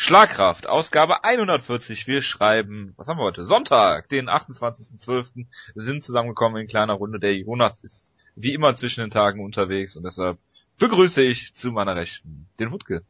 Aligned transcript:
Schlagkraft, 0.00 0.68
Ausgabe 0.68 1.24
140. 1.24 2.06
Wir 2.06 2.22
schreiben, 2.22 2.94
was 2.96 3.08
haben 3.08 3.18
wir 3.18 3.24
heute? 3.24 3.44
Sonntag, 3.44 4.08
den 4.08 4.30
28.12. 4.30 5.46
Wir 5.74 5.82
sind 5.82 6.04
zusammengekommen 6.04 6.62
in 6.62 6.68
kleiner 6.68 6.92
Runde. 6.92 7.18
Der 7.18 7.36
Jonas 7.36 7.82
ist 7.82 8.12
wie 8.36 8.54
immer 8.54 8.72
zwischen 8.74 9.00
den 9.00 9.10
Tagen 9.10 9.44
unterwegs 9.44 9.96
und 9.96 10.04
deshalb 10.04 10.38
begrüße 10.78 11.24
ich 11.24 11.52
zu 11.52 11.72
meiner 11.72 11.96
Rechten 11.96 12.46
den 12.60 12.70
Wutke. 12.70 13.02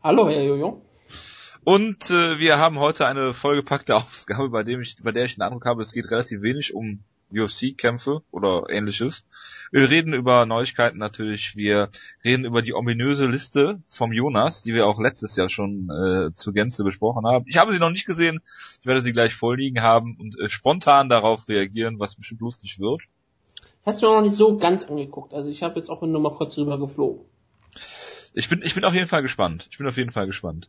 Hallo, 0.00 0.30
Herr 0.30 0.44
Jojo. 0.44 0.80
Und 1.64 2.08
äh, 2.12 2.38
wir 2.38 2.56
haben 2.56 2.78
heute 2.78 3.08
eine 3.08 3.34
vollgepackte 3.34 3.96
Ausgabe, 3.96 4.48
bei 4.48 4.62
dem 4.62 4.80
ich, 4.80 4.96
bei 5.02 5.10
der 5.10 5.24
ich 5.24 5.34
den 5.34 5.42
Eindruck 5.42 5.66
habe, 5.66 5.82
es 5.82 5.90
geht 5.90 6.08
relativ 6.08 6.42
wenig 6.42 6.72
um 6.72 7.02
UFC-Kämpfe 7.32 8.22
oder 8.30 8.64
ähnliches. 8.70 9.24
Wir 9.70 9.90
reden 9.90 10.14
über 10.14 10.46
Neuigkeiten 10.46 10.98
natürlich. 10.98 11.54
Wir 11.56 11.90
reden 12.24 12.44
über 12.44 12.62
die 12.62 12.74
ominöse 12.74 13.26
Liste 13.26 13.82
vom 13.88 14.12
Jonas, 14.12 14.62
die 14.62 14.74
wir 14.74 14.86
auch 14.86 14.98
letztes 14.98 15.36
Jahr 15.36 15.48
schon 15.48 15.90
äh, 15.90 16.34
zur 16.34 16.54
Gänze 16.54 16.84
besprochen 16.84 17.26
haben. 17.26 17.44
Ich 17.48 17.58
habe 17.58 17.72
sie 17.72 17.78
noch 17.78 17.90
nicht 17.90 18.06
gesehen. 18.06 18.40
Ich 18.80 18.86
werde 18.86 19.02
sie 19.02 19.12
gleich 19.12 19.34
vorliegen 19.34 19.82
haben 19.82 20.16
und 20.18 20.38
äh, 20.38 20.48
spontan 20.48 21.08
darauf 21.08 21.48
reagieren, 21.48 21.98
was 21.98 22.16
bestimmt 22.16 22.40
lustig 22.40 22.78
wird. 22.78 23.02
Hast 23.84 24.02
du 24.02 24.06
noch 24.06 24.22
nicht 24.22 24.34
so 24.34 24.56
ganz 24.56 24.84
angeguckt. 24.84 25.34
Also 25.34 25.48
ich 25.50 25.62
habe 25.62 25.76
jetzt 25.76 25.88
auch 25.88 26.02
nur 26.02 26.20
mal 26.20 26.34
kurz 26.34 26.54
drüber 26.54 26.78
geflogen. 26.78 27.24
Ich 28.34 28.48
bin, 28.48 28.62
ich 28.62 28.74
bin 28.74 28.84
auf 28.84 28.94
jeden 28.94 29.08
Fall 29.08 29.22
gespannt. 29.22 29.68
Ich 29.70 29.78
bin 29.78 29.86
auf 29.86 29.96
jeden 29.96 30.12
Fall 30.12 30.26
gespannt. 30.26 30.68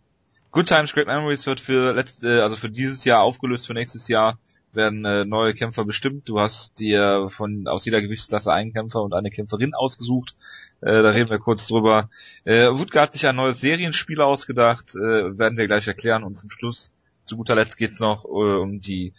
Good 0.52 0.68
Times, 0.68 0.94
Great 0.94 1.06
Memories 1.06 1.46
wird 1.46 1.60
für 1.60 1.94
letzte, 1.94 2.42
also 2.42 2.56
für 2.56 2.70
dieses 2.70 3.06
Jahr 3.06 3.22
aufgelöst, 3.22 3.68
für 3.68 3.76
nächstes 3.76 4.08
Jahr 4.08 4.40
werden 4.74 5.06
äh, 5.06 5.26
neue 5.26 5.54
Kämpfer 5.54 5.86
bestimmt. 5.86 6.30
Du 6.30 6.40
hast 6.40 6.80
dir 6.80 7.28
von 7.30 7.68
aus 7.68 7.86
jeder 7.86 8.02
Gewichtsklasse 8.02 8.54
einen 8.54 8.74
Kämpfer 8.74 9.02
und 9.02 9.14
eine 9.14 9.32
Kämpferin 9.32 9.74
ausgesucht. 9.74 10.36
Äh, 10.82 11.02
da 11.02 11.10
reden 11.10 11.30
wir 11.30 11.40
kurz 11.40 11.68
drüber. 11.68 12.10
Äh, 12.44 12.68
Wutke 12.70 13.02
hat 13.02 13.14
sich 13.14 13.28
ein 13.28 13.36
neues 13.36 13.60
Serienspiel 13.62 14.22
ausgedacht, 14.22 14.96
äh, 14.96 15.38
werden 15.38 15.58
wir 15.58 15.68
gleich 15.68 15.88
erklären. 15.88 16.24
Und 16.24 16.36
zum 16.36 16.50
Schluss, 16.50 16.94
zu 17.26 17.38
guter 17.38 17.56
Letzt 17.56 17.78
geht's 17.78 18.00
noch 18.00 18.26
äh, 18.26 18.28
um 18.28 18.82
die 18.82 19.14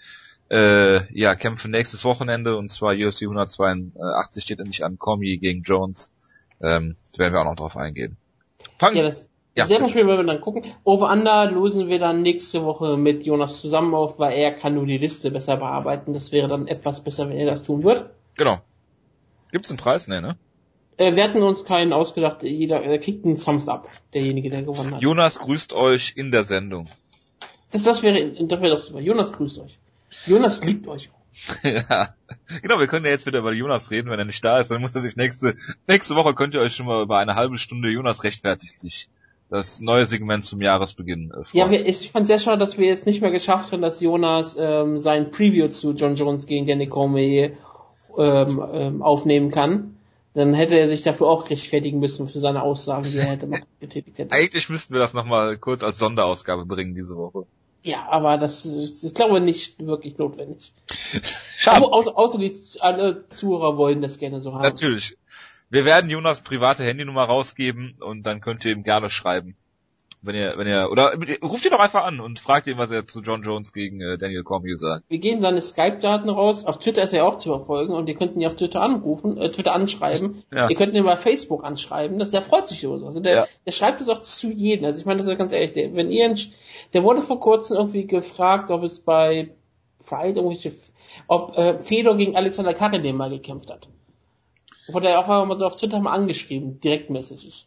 äh, 0.50 1.12
ja, 1.16 1.34
Kämpfe 1.36 1.68
nächstes 1.68 2.04
Wochenende 2.04 2.56
und 2.56 2.70
zwar 2.70 2.94
UFC 2.94 3.22
182 3.22 4.42
steht 4.42 4.58
nämlich 4.58 4.84
an 4.84 4.98
Comey 4.98 5.38
gegen 5.38 5.62
Jones. 5.62 6.12
Ähm, 6.60 6.96
werden 7.16 7.32
wir 7.32 7.40
auch 7.40 7.44
noch 7.44 7.56
drauf 7.56 7.76
eingehen. 7.76 8.16
Fangen 8.78 8.96
ja, 8.96 9.04
das, 9.04 9.26
ja. 9.56 9.64
Selber 9.64 9.88
Spiel 9.88 10.06
werden 10.06 10.26
wir 10.26 10.32
dann 10.32 10.40
gucken. 10.40 10.64
Over 10.84 11.10
Under 11.10 11.50
lösen 11.50 11.88
wir 11.88 11.98
dann 11.98 12.22
nächste 12.22 12.64
Woche 12.64 12.96
mit 12.96 13.24
Jonas 13.24 13.60
zusammen 13.60 13.94
auf, 13.94 14.18
weil 14.18 14.38
er 14.38 14.52
kann 14.52 14.74
nur 14.74 14.86
die 14.86 14.98
Liste 14.98 15.30
besser 15.30 15.56
bearbeiten. 15.56 16.12
Das 16.14 16.30
wäre 16.30 16.46
dann 16.46 16.68
etwas 16.68 17.02
besser, 17.02 17.28
wenn 17.28 17.36
er 17.36 17.46
das 17.46 17.62
tun 17.62 17.82
wird. 17.82 18.10
Genau. 18.36 18.60
Gibt's 19.50 19.70
einen 19.70 19.78
Preis? 19.78 20.06
Nee, 20.06 20.20
ne? 20.20 20.36
Äh, 20.96 21.16
wir 21.16 21.24
hatten 21.24 21.42
uns 21.42 21.64
keinen 21.64 21.92
ausgedacht. 21.92 22.44
Jeder 22.44 22.84
äh, 22.84 22.98
kriegt 22.98 23.24
einen 23.24 23.38
Thumbs 23.38 23.66
up, 23.66 23.88
derjenige, 24.14 24.50
der 24.50 24.62
gewonnen 24.62 24.94
hat. 24.94 25.02
Jonas 25.02 25.40
grüßt 25.40 25.72
euch 25.72 26.12
in 26.14 26.30
der 26.30 26.44
Sendung. 26.44 26.88
Das, 27.72 27.82
das 27.82 28.02
wäre, 28.04 28.28
das 28.28 28.60
wäre 28.60 28.74
doch 28.74 28.80
super. 28.80 29.00
Jonas 29.00 29.32
grüßt 29.32 29.58
euch. 29.60 29.78
Jonas 30.26 30.62
liebt 30.62 30.86
euch. 30.86 31.10
ja. 31.62 32.14
Genau, 32.62 32.78
wir 32.78 32.86
können 32.86 33.04
ja 33.04 33.10
jetzt 33.10 33.26
wieder 33.26 33.40
über 33.40 33.52
Jonas 33.52 33.90
reden, 33.90 34.10
wenn 34.10 34.18
er 34.18 34.24
nicht 34.24 34.44
da 34.44 34.60
ist. 34.60 34.70
Dann 34.70 34.80
muss 34.80 34.94
er 34.94 35.00
sich 35.00 35.16
nächste, 35.16 35.56
nächste 35.88 36.14
Woche 36.14 36.34
könnt 36.34 36.54
ihr 36.54 36.60
euch 36.60 36.74
schon 36.74 36.86
mal 36.86 37.02
über 37.02 37.18
eine 37.18 37.34
halbe 37.34 37.58
Stunde 37.58 37.88
Jonas 37.88 38.22
rechtfertigt 38.22 38.80
sich 38.80 39.08
das 39.50 39.80
neue 39.80 40.06
Segment 40.06 40.44
zum 40.44 40.62
Jahresbeginn 40.62 41.32
äh, 41.32 41.42
Ja, 41.52 41.70
wir, 41.70 41.84
ich 41.84 42.10
fand 42.10 42.26
sehr 42.26 42.38
schade, 42.38 42.58
dass 42.58 42.78
wir 42.78 42.92
es 42.92 43.04
nicht 43.04 43.20
mehr 43.20 43.32
geschafft 43.32 43.72
haben, 43.72 43.82
dass 43.82 44.00
Jonas 44.00 44.56
ähm, 44.58 44.98
sein 44.98 45.30
Preview 45.30 45.68
zu 45.68 45.92
John 45.92 46.14
Jones 46.14 46.46
gegen 46.46 46.66
Danny 46.66 46.86
Cormier 46.86 47.56
ähm, 48.16 48.62
ähm, 48.72 49.02
aufnehmen 49.02 49.50
kann. 49.50 49.96
Dann 50.34 50.54
hätte 50.54 50.78
er 50.78 50.88
sich 50.88 51.02
dafür 51.02 51.26
auch 51.26 51.50
rechtfertigen 51.50 51.98
müssen 51.98 52.28
für 52.28 52.38
seine 52.38 52.62
Aussagen, 52.62 53.10
die 53.10 53.18
er 53.18 53.24
hätte 53.24 53.48
getätigt 53.80 54.18
hätte. 54.18 54.32
Eigentlich 54.32 54.68
müssten 54.68 54.94
wir 54.94 55.00
das 55.00 55.14
nochmal 55.14 55.58
kurz 55.58 55.82
als 55.82 55.98
Sonderausgabe 55.98 56.66
bringen 56.66 56.94
diese 56.94 57.16
Woche. 57.16 57.46
Ja, 57.82 58.08
aber 58.08 58.36
das 58.36 58.66
ist, 58.66 59.02
ich 59.02 59.14
glaube, 59.14 59.40
nicht 59.40 59.84
wirklich 59.84 60.18
notwendig. 60.18 60.72
Schade. 61.56 61.82
Außer, 61.82 62.16
außer 62.16 62.38
die 62.38 62.54
alle 62.78 63.24
Zuhörer 63.30 63.76
wollen 63.76 64.02
das 64.02 64.18
gerne 64.18 64.40
so 64.40 64.52
haben. 64.52 64.62
Natürlich. 64.62 65.16
Wir 65.70 65.84
werden 65.84 66.10
Jonas 66.10 66.42
private 66.42 66.82
Handynummer 66.82 67.24
rausgeben 67.24 67.96
und 68.00 68.24
dann 68.24 68.40
könnt 68.40 68.64
ihr 68.64 68.72
ihm 68.72 68.82
gerne 68.82 69.08
schreiben. 69.08 69.56
Wenn 70.22 70.34
ihr, 70.34 70.52
wenn 70.58 70.66
ihr, 70.66 70.90
oder 70.90 71.14
ruft 71.42 71.64
ihn 71.64 71.70
doch 71.70 71.78
einfach 71.78 72.04
an 72.04 72.20
und 72.20 72.40
fragt 72.40 72.66
ihn, 72.66 72.76
was 72.76 72.90
er 72.90 73.06
zu 73.06 73.22
John 73.22 73.42
Jones 73.42 73.72
gegen 73.72 74.02
äh, 74.02 74.18
Daniel 74.18 74.42
Cormier 74.42 74.76
sagt. 74.76 75.04
Wir 75.08 75.18
geben 75.18 75.40
seine 75.40 75.62
Skype-Daten 75.62 76.28
raus. 76.28 76.66
Auf 76.66 76.78
Twitter 76.78 77.02
ist 77.02 77.14
er 77.14 77.26
auch 77.26 77.36
zu 77.36 77.48
verfolgen 77.48 77.94
und 77.94 78.06
ihr 78.06 78.14
könnt 78.14 78.36
ihn 78.36 78.44
auf 78.44 78.54
Twitter 78.54 78.82
anrufen, 78.82 79.38
äh, 79.38 79.50
Twitter 79.50 79.72
anschreiben. 79.72 80.42
Ja. 80.52 80.68
Ihr 80.68 80.76
könnt 80.76 80.94
ihn 80.94 81.04
bei 81.04 81.16
Facebook 81.16 81.64
anschreiben. 81.64 82.18
Das, 82.18 82.32
der 82.32 82.42
freut 82.42 82.68
sich 82.68 82.84
über 82.84 82.98
so. 82.98 83.06
Also 83.06 83.20
der, 83.20 83.34
ja. 83.34 83.46
der 83.64 83.72
schreibt 83.72 84.02
es 84.02 84.10
auch 84.10 84.20
zu 84.20 84.50
jedem. 84.50 84.84
Also 84.84 85.00
ich 85.00 85.06
meine, 85.06 85.20
das 85.22 85.28
ist 85.28 85.38
ganz 85.38 85.52
ehrlich. 85.52 85.72
Der, 85.72 85.94
wenn 85.94 86.10
ihr, 86.10 86.34
der 86.92 87.02
wurde 87.02 87.22
vor 87.22 87.40
kurzem 87.40 87.78
irgendwie 87.78 88.06
gefragt, 88.06 88.70
ob 88.70 88.82
es 88.82 88.98
bei 88.98 89.54
Pride 90.04 90.40
irgendwelche, 90.40 90.74
ob 91.28 91.56
äh, 91.56 91.78
Fedor 91.78 92.18
gegen 92.18 92.36
Alexander 92.36 92.74
Karin 92.74 93.16
mal 93.16 93.30
gekämpft 93.30 93.70
hat. 93.72 93.88
Wurde 94.92 95.08
er 95.08 95.20
auch 95.20 95.46
mal 95.46 95.58
so 95.58 95.66
auf 95.66 95.76
Twitter 95.76 96.00
mal 96.00 96.12
angeschrieben, 96.12 96.80
Direktmessages. 96.80 97.66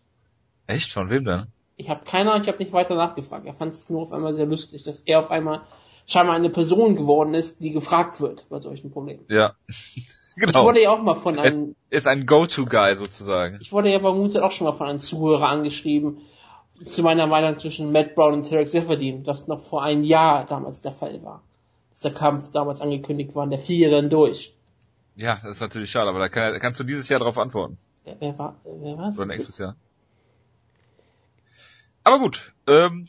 Echt? 0.67 0.91
Von 0.91 1.09
wem 1.09 1.25
denn? 1.25 1.47
Ich 1.75 1.89
habe 1.89 2.06
keiner, 2.06 2.35
ich 2.38 2.47
habe 2.47 2.59
nicht 2.59 2.72
weiter 2.72 2.95
nachgefragt. 2.95 3.45
Er 3.45 3.53
fand 3.53 3.73
es 3.73 3.89
nur 3.89 4.01
auf 4.01 4.11
einmal 4.11 4.34
sehr 4.34 4.45
lustig, 4.45 4.84
dass 4.84 5.01
er 5.01 5.19
auf 5.19 5.31
einmal 5.31 5.62
scheinbar 6.06 6.35
eine 6.35 6.50
Person 6.50 6.95
geworden 6.95 7.33
ist, 7.33 7.59
die 7.59 7.72
gefragt 7.72 8.22
wird 8.22 8.47
bei 8.50 8.59
solchen 8.59 8.91
Problemen. 8.91 9.25
Ja. 9.29 9.53
genau. 10.35 10.59
Ich 10.59 10.66
wurde 10.66 10.83
ja 10.83 10.91
auch 10.91 11.01
mal 11.01 11.16
von 11.16 11.39
einem... 11.39 11.75
Es 11.89 12.00
ist 12.00 12.07
ein 12.07 12.25
Go-To-Guy 12.25 12.95
sozusagen. 12.95 13.57
Ich 13.62 13.72
wurde 13.72 13.91
ja 13.91 14.00
bei 14.00 14.12
Moodside 14.12 14.45
auch 14.45 14.51
schon 14.51 14.66
mal 14.66 14.73
von 14.73 14.88
einem 14.88 15.00
Zuhörer 15.00 15.47
angeschrieben, 15.47 16.22
zu 16.85 17.03
meiner 17.03 17.28
Meinung 17.28 17.57
zwischen 17.57 17.91
Matt 17.91 18.16
Brown 18.16 18.33
und 18.33 18.50
Tarek 18.50 18.67
Seferdin, 18.67 19.23
das 19.23 19.47
noch 19.47 19.62
vor 19.62 19.83
einem 19.83 20.03
Jahr 20.03 20.45
damals 20.45 20.81
der 20.81 20.91
Fall 20.91 21.23
war. 21.23 21.41
Dass 21.91 22.01
der 22.01 22.13
Kampf 22.13 22.51
damals 22.51 22.81
angekündigt 22.81 23.35
war 23.35 23.44
und 23.44 23.51
der 23.51 23.59
fiel 23.59 23.79
ja 23.79 23.89
dann 23.89 24.09
durch. 24.09 24.53
Ja, 25.16 25.35
das 25.41 25.56
ist 25.56 25.62
natürlich 25.62 25.91
schade, 25.91 26.09
aber 26.09 26.19
da, 26.19 26.29
kann, 26.29 26.59
kannst 26.59 26.79
du 26.79 26.84
dieses 26.84 27.07
Jahr 27.09 27.19
darauf 27.19 27.38
antworten. 27.38 27.78
Wer, 28.03 28.16
wer 28.19 28.38
war, 28.38 28.56
wer 28.63 28.97
war's? 28.97 29.18
Oder 29.18 29.28
nächstes 29.28 29.57
Jahr. 29.57 29.75
Aber 32.03 32.19
gut, 32.19 32.53
ähm, 32.68 33.07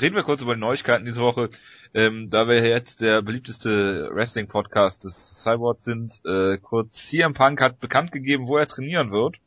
reden 0.00 0.14
wir 0.14 0.22
kurz 0.22 0.42
über 0.42 0.54
die 0.54 0.60
Neuigkeiten 0.60 1.04
diese 1.04 1.20
Woche. 1.20 1.50
Ähm, 1.94 2.28
da 2.30 2.46
wir 2.46 2.64
jetzt 2.66 3.00
der 3.00 3.22
beliebteste 3.22 4.10
Wrestling-Podcast 4.12 5.04
des 5.04 5.42
Cyborg 5.42 5.80
sind, 5.80 6.20
äh, 6.24 6.58
kurz 6.58 7.08
CM 7.08 7.34
Punk 7.34 7.60
hat 7.60 7.80
bekannt 7.80 8.12
gegeben, 8.12 8.46
wo 8.46 8.56
er 8.58 8.66
trainieren 8.66 9.10
wird. 9.10 9.38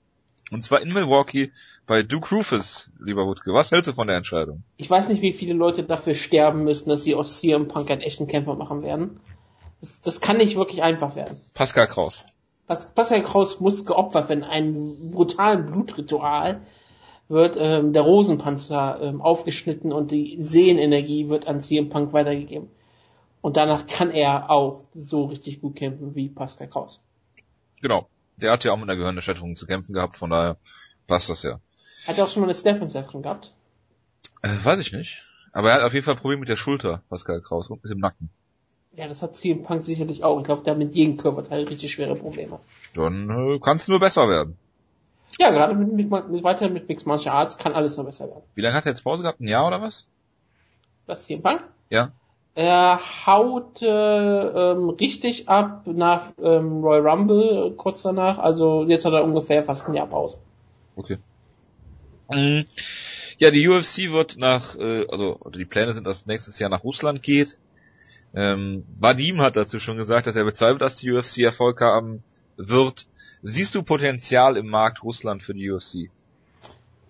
Und 0.51 0.61
zwar 0.63 0.81
in 0.81 0.91
Milwaukee 0.91 1.51
bei 1.87 2.03
Duke 2.03 2.35
Rufus, 2.35 2.91
lieber 2.99 3.25
Wutke. 3.25 3.53
Was 3.53 3.71
hältst 3.71 3.87
du 3.87 3.93
von 3.93 4.07
der 4.07 4.17
Entscheidung? 4.17 4.63
Ich 4.75 4.89
weiß 4.89 5.07
nicht, 5.07 5.21
wie 5.21 5.31
viele 5.31 5.53
Leute 5.53 5.83
dafür 5.83 6.13
sterben 6.13 6.65
müssen, 6.65 6.89
dass 6.89 7.03
sie 7.03 7.15
aus 7.15 7.39
CM 7.39 7.69
Punk 7.69 7.89
einen 7.89 8.01
echten 8.01 8.27
Kämpfer 8.27 8.55
machen 8.55 8.81
werden. 8.81 9.21
Das, 9.81 10.01
das 10.01 10.21
kann 10.21 10.37
nicht 10.37 10.55
wirklich 10.55 10.81
einfach 10.81 11.15
werden. 11.15 11.37
Pascal 11.53 11.87
Kraus. 11.87 12.25
Pas 12.67 12.85
Pascal 12.93 13.23
Kraus 13.23 13.59
muss 13.59 13.85
geopfert 13.85 14.29
werden. 14.29 14.43
Ein 14.43 15.11
brutalen 15.11 15.65
Blutritual 15.65 16.61
wird 17.27 17.55
ähm, 17.57 17.93
der 17.93 18.03
Rosenpanzer 18.03 18.99
ähm, 19.01 19.21
aufgeschnitten 19.21 19.91
und 19.91 20.11
die 20.11 20.37
Sehnenergie 20.41 21.29
wird 21.29 21.47
an 21.47 21.61
CM 21.61 21.89
Punk 21.89 22.13
weitergegeben. 22.13 22.69
Und 23.41 23.57
danach 23.57 23.87
kann 23.87 24.11
er 24.11 24.51
auch 24.51 24.83
so 24.93 25.25
richtig 25.25 25.61
gut 25.61 25.75
kämpfen 25.75 26.15
wie 26.15 26.29
Pascal 26.29 26.67
Kraus. 26.67 27.01
Genau. 27.81 28.07
Der 28.37 28.51
hat 28.51 28.63
ja 28.63 28.71
auch 28.71 28.77
mit 28.77 28.89
einer 28.89 28.97
Gehirnerschütterung 28.97 29.55
zu 29.55 29.65
kämpfen 29.65 29.93
gehabt, 29.93 30.17
von 30.17 30.29
daher 30.29 30.57
passt 31.07 31.29
das 31.29 31.43
ja. 31.43 31.59
Hat 32.07 32.17
er 32.17 32.25
auch 32.25 32.29
schon 32.29 32.41
mal 32.41 32.47
eine 32.47 32.55
Stephen-Session 32.55 33.21
gehabt? 33.21 33.53
Äh, 34.41 34.63
weiß 34.63 34.79
ich 34.79 34.91
nicht. 34.91 35.27
Aber 35.51 35.69
er 35.69 35.75
hat 35.77 35.83
auf 35.83 35.93
jeden 35.93 36.05
Fall 36.05 36.15
ein 36.15 36.19
Problem 36.19 36.39
mit 36.39 36.49
der 36.49 36.55
Schulter, 36.55 37.03
Pascal 37.09 37.41
Kraus, 37.41 37.69
und 37.69 37.83
mit 37.83 37.91
dem 37.91 37.99
Nacken. 37.99 38.29
Ja, 38.93 39.07
das 39.07 39.21
hat 39.21 39.35
CM 39.35 39.63
Punk 39.63 39.83
sicherlich 39.83 40.23
auch. 40.23 40.39
Ich 40.39 40.45
glaube, 40.45 40.63
der 40.63 40.71
hat 40.71 40.77
mit 40.77 40.93
jedem 40.93 41.17
Körperteil 41.17 41.63
richtig 41.63 41.91
schwere 41.91 42.15
Probleme. 42.15 42.59
Dann 42.93 43.29
äh, 43.29 43.59
kann 43.59 43.77
es 43.77 43.87
nur 43.87 43.99
besser 43.99 44.27
werden. 44.27 44.57
Ja, 45.39 45.49
gerade 45.49 45.73
mit, 45.75 45.93
mit, 45.93 46.29
mit 46.29 46.43
weiter 46.43 46.69
mit 46.69 46.89
Mixed 46.89 47.07
Martial 47.07 47.35
Arts 47.35 47.57
kann 47.57 47.73
alles 47.73 47.95
nur 47.95 48.05
besser 48.05 48.27
werden. 48.27 48.43
Wie 48.53 48.61
lange 48.61 48.75
hat 48.75 48.85
er 48.85 48.91
jetzt 48.91 49.03
Pause 49.03 49.23
gehabt? 49.23 49.39
Ein 49.39 49.47
Jahr 49.47 49.65
oder 49.65 49.81
was? 49.81 50.09
Was, 51.05 51.25
CM 51.25 51.41
Punk? 51.41 51.63
Ja. 51.89 52.11
Er 52.53 52.99
haut 53.25 53.81
äh, 53.81 53.87
ähm, 53.87 54.89
richtig 54.89 55.47
ab 55.47 55.83
nach 55.85 56.33
ähm, 56.41 56.83
Royal 56.83 57.07
Rumble 57.07 57.73
kurz 57.77 58.01
danach. 58.01 58.39
Also 58.39 58.83
jetzt 58.83 59.05
hat 59.05 59.13
er 59.13 59.23
ungefähr 59.23 59.63
fast 59.63 59.87
ein 59.87 59.93
Jahr 59.93 60.07
Pause. 60.07 60.37
Okay. 60.97 61.17
Mhm. 62.29 62.65
Ja, 63.37 63.51
die 63.51 63.67
UFC 63.67 64.11
wird 64.11 64.37
nach, 64.37 64.75
äh, 64.75 65.07
also 65.07 65.39
die 65.55 65.65
Pläne 65.65 65.93
sind, 65.93 66.05
dass 66.05 66.25
nächstes 66.25 66.59
Jahr 66.59 66.69
nach 66.69 66.83
Russland 66.83 67.23
geht. 67.23 67.57
Ähm, 68.33 68.85
Vadim 68.97 69.41
hat 69.41 69.57
dazu 69.57 69.79
schon 69.79 69.97
gesagt, 69.97 70.27
dass 70.27 70.35
er 70.35 70.45
bezweifelt, 70.45 70.81
dass 70.81 70.95
die 70.95 71.11
UFC 71.11 71.39
Erfolg 71.39 71.81
haben 71.81 72.23
wird. 72.57 73.07
Siehst 73.41 73.75
du 73.75 73.83
Potenzial 73.83 74.55
im 74.57 74.67
Markt 74.67 75.03
Russland 75.03 75.43
für 75.43 75.53
die 75.53 75.69
UFC? 75.69 76.09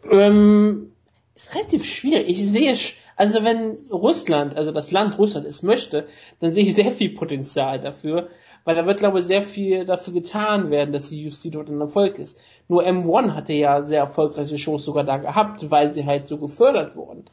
Ähm, 0.10 0.92
ist 1.36 1.54
relativ 1.54 1.86
schwierig. 1.86 2.30
Ich 2.30 2.50
sehe, 2.50 2.76
also 3.16 3.44
wenn 3.44 3.78
Russland, 3.92 4.56
also 4.56 4.72
das 4.72 4.92
Land 4.92 5.20
Russland 5.20 5.46
es 5.46 5.62
möchte, 5.62 6.08
dann 6.40 6.54
sehe 6.54 6.64
ich 6.64 6.74
sehr 6.74 6.92
viel 6.92 7.14
Potenzial 7.14 7.80
dafür, 7.80 8.30
weil 8.64 8.76
da 8.76 8.86
wird, 8.86 9.00
glaube 9.00 9.20
ich, 9.20 9.26
sehr 9.26 9.44
viel 9.44 9.86
dafür 9.86 10.14
getan 10.14 10.72
werden, 10.72 10.92
dass 10.92 11.10
die 11.10 11.28
UFC 11.28 11.52
dort 11.52 11.70
ein 11.70 11.82
Erfolg 11.82 12.18
ist. 12.18 12.38
Nur 12.68 12.84
M1 12.84 13.34
hatte 13.34 13.54
ja 13.54 13.84
sehr 13.84 14.00
erfolgreiche 14.00 14.58
Shows 14.58 14.86
sogar 14.86 15.04
da 15.04 15.18
gehabt, 15.18 15.70
weil 15.70 15.94
sie 15.94 16.06
halt 16.06 16.28
so 16.28 16.38
gefördert 16.38 16.96
wurden 16.96 17.26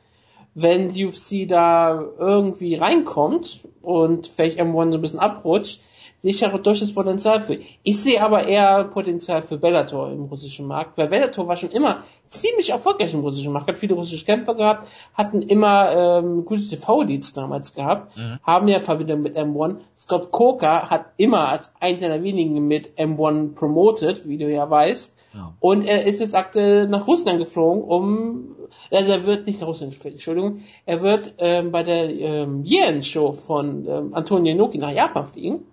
wenn 0.60 0.88
die 0.88 1.06
UFC 1.06 1.48
da 1.48 2.04
irgendwie 2.18 2.74
reinkommt 2.74 3.64
und 3.80 4.26
vielleicht 4.26 4.58
M1 4.58 4.90
so 4.90 4.98
ein 4.98 5.00
bisschen 5.00 5.20
abrutscht, 5.20 5.80
sehe 6.20 6.32
ich 6.32 6.40
ja 6.40 6.48
durchaus 6.48 6.92
Potenzial 6.92 7.40
für. 7.40 7.58
Ich 7.82 8.02
sehe 8.02 8.22
aber 8.22 8.46
eher 8.46 8.84
Potenzial 8.84 9.42
für 9.42 9.56
Bellator 9.56 10.10
im 10.10 10.24
russischen 10.24 10.66
Markt, 10.66 10.98
weil 10.98 11.08
Bellator 11.08 11.46
war 11.46 11.56
schon 11.56 11.70
immer 11.70 12.02
ziemlich 12.24 12.70
erfolgreich 12.70 13.14
im 13.14 13.20
russischen 13.20 13.52
Markt, 13.52 13.68
hat 13.68 13.78
viele 13.78 13.94
russische 13.94 14.24
Kämpfer 14.24 14.54
gehabt, 14.54 14.88
hatten 15.14 15.42
immer 15.42 15.92
ähm, 15.92 16.44
gute 16.44 16.68
TV-Leads 16.68 17.34
damals 17.34 17.74
gehabt, 17.74 18.16
mhm. 18.16 18.38
haben 18.42 18.68
ja 18.68 18.80
Verbindung 18.80 19.22
mit 19.22 19.36
M1. 19.36 19.76
Scott 19.96 20.30
Coker 20.30 20.90
hat 20.90 21.06
immer 21.16 21.48
als 21.48 21.72
einer 21.80 22.08
der 22.08 22.22
wenigen 22.22 22.66
mit 22.66 22.98
M1 22.98 23.54
promoted, 23.54 24.26
wie 24.28 24.38
du 24.38 24.50
ja 24.50 24.68
weißt. 24.68 25.16
Ja. 25.34 25.54
Und 25.60 25.84
er 25.84 26.04
ist 26.04 26.20
jetzt 26.20 26.34
aktuell 26.34 26.88
nach 26.88 27.06
Russland 27.06 27.38
geflogen, 27.38 27.82
um, 27.82 28.56
also 28.90 29.12
er 29.12 29.24
wird 29.24 29.46
nicht 29.46 29.60
nach 29.60 29.68
Russland, 29.68 29.96
Entschuldigung, 30.04 30.60
er 30.84 31.02
wird 31.02 31.34
ähm, 31.38 31.70
bei 31.70 31.82
der 31.82 32.10
ähm, 32.10 32.64
Yen-Show 32.64 33.34
von 33.34 33.86
ähm, 33.86 34.14
Antonio 34.14 34.52
Inoki 34.52 34.78
nach 34.78 34.90
Japan 34.90 35.26
fliegen 35.26 35.64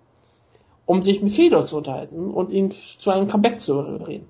um 0.86 1.02
sich 1.02 1.22
mit 1.22 1.32
Fedor 1.32 1.66
zu 1.66 1.76
unterhalten 1.76 2.30
und 2.30 2.50
ihn 2.50 2.70
zu 2.70 3.10
einem 3.10 3.26
Comeback 3.26 3.60
zu 3.60 3.78
reden. 3.80 4.26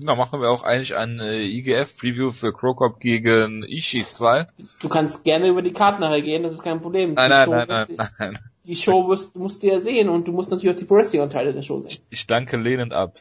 Da 0.00 0.16
machen 0.16 0.40
wir 0.40 0.50
auch 0.50 0.64
eigentlich 0.64 0.96
ein 0.96 1.20
äh, 1.20 1.44
IGF-Preview 1.44 2.32
für 2.32 2.52
Krokop 2.52 2.98
gegen 2.98 3.62
Ishii 3.62 4.04
2. 4.08 4.48
Du 4.80 4.88
kannst 4.88 5.24
gerne 5.24 5.48
über 5.48 5.62
die 5.62 5.72
Karten 5.72 6.00
nachher 6.00 6.22
gehen, 6.22 6.42
das 6.42 6.54
ist 6.54 6.62
kein 6.62 6.82
Problem. 6.82 7.14
Nein, 7.14 7.30
nein, 7.30 7.48
nein, 7.48 7.66
nein, 7.68 7.86
nein, 7.96 8.08
nein. 8.18 8.38
Die 8.66 8.74
Show 8.74 9.02
musst, 9.02 9.36
musst 9.36 9.62
du 9.62 9.68
ja 9.68 9.78
sehen 9.78 10.08
und 10.08 10.26
du 10.26 10.32
musst 10.32 10.50
natürlich 10.50 10.74
auch 10.74 10.78
die 10.78 10.90
Wrestling-Anteile 10.90 11.52
der 11.52 11.62
Show 11.62 11.80
sehen. 11.80 11.90
Ich, 11.90 12.00
ich 12.10 12.26
danke 12.26 12.56
lehnend 12.56 12.92
ab. 12.92 13.20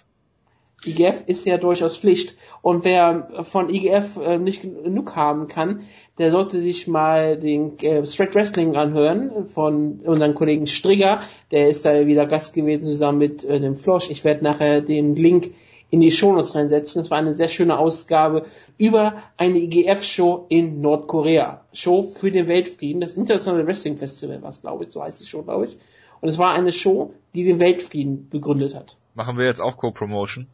IGF 0.86 1.24
ist 1.28 1.46
ja 1.46 1.58
durchaus 1.58 1.98
Pflicht. 1.98 2.36
Und 2.62 2.84
wer 2.84 3.44
von 3.44 3.70
IGF 3.70 4.18
äh, 4.18 4.38
nicht 4.38 4.62
genug 4.62 5.16
haben 5.16 5.48
kann, 5.48 5.82
der 6.18 6.32
sollte 6.32 6.62
sich 6.62 6.88
mal 6.88 7.38
den 7.38 7.78
äh, 7.80 8.06
Straight 8.06 8.36
Wrestling 8.36 8.76
anhören 8.76 9.48
von 9.48 10.02
unserem 10.04 10.34
Kollegen 10.34 10.68
Strigger. 10.68 11.22
Der 11.52 11.70
ist 11.70 11.86
da 11.86 12.06
wieder 12.06 12.26
Gast 12.26 12.54
gewesen 12.54 12.84
zusammen 12.84 13.18
mit 13.18 13.44
äh, 13.44 13.60
dem 13.60 13.76
Flosch. 13.76 14.10
Ich 14.10 14.24
werde 14.24 14.44
nachher 14.44 14.82
den 14.82 15.16
Link 15.16 15.52
in 15.90 16.02
die 16.02 16.12
Shownotes 16.12 16.56
reinsetzen. 16.56 17.02
Das 17.02 17.12
war 17.12 17.20
eine 17.20 17.36
sehr 17.36 17.48
schöne 17.48 17.78
Ausgabe 17.78 18.46
über 18.80 19.16
eine 19.38 19.60
IGF-Show 19.60 20.48
in 20.50 20.82
Nordkorea. 20.82 21.66
Show 21.72 22.02
für 22.02 22.32
den 22.32 22.48
Weltfrieden. 22.48 23.00
Das 23.00 23.14
Internationale 23.14 23.68
Wrestling 23.68 23.98
Festival 23.98 24.42
war 24.42 24.50
es, 24.50 24.62
glaube 24.62 24.86
ich. 24.86 24.92
So 24.92 25.04
heißt 25.04 25.22
die 25.22 25.26
Show, 25.26 25.44
glaube 25.44 25.66
ich. 25.66 25.78
Und 26.20 26.30
es 26.30 26.40
war 26.40 26.54
eine 26.54 26.72
Show, 26.72 27.14
die 27.36 27.44
den 27.44 27.60
Weltfrieden 27.60 28.28
begründet 28.30 28.74
hat. 28.74 28.98
Machen 29.14 29.38
wir 29.38 29.46
jetzt 29.46 29.62
auch 29.62 29.78
Co-Promotion? 29.78 30.48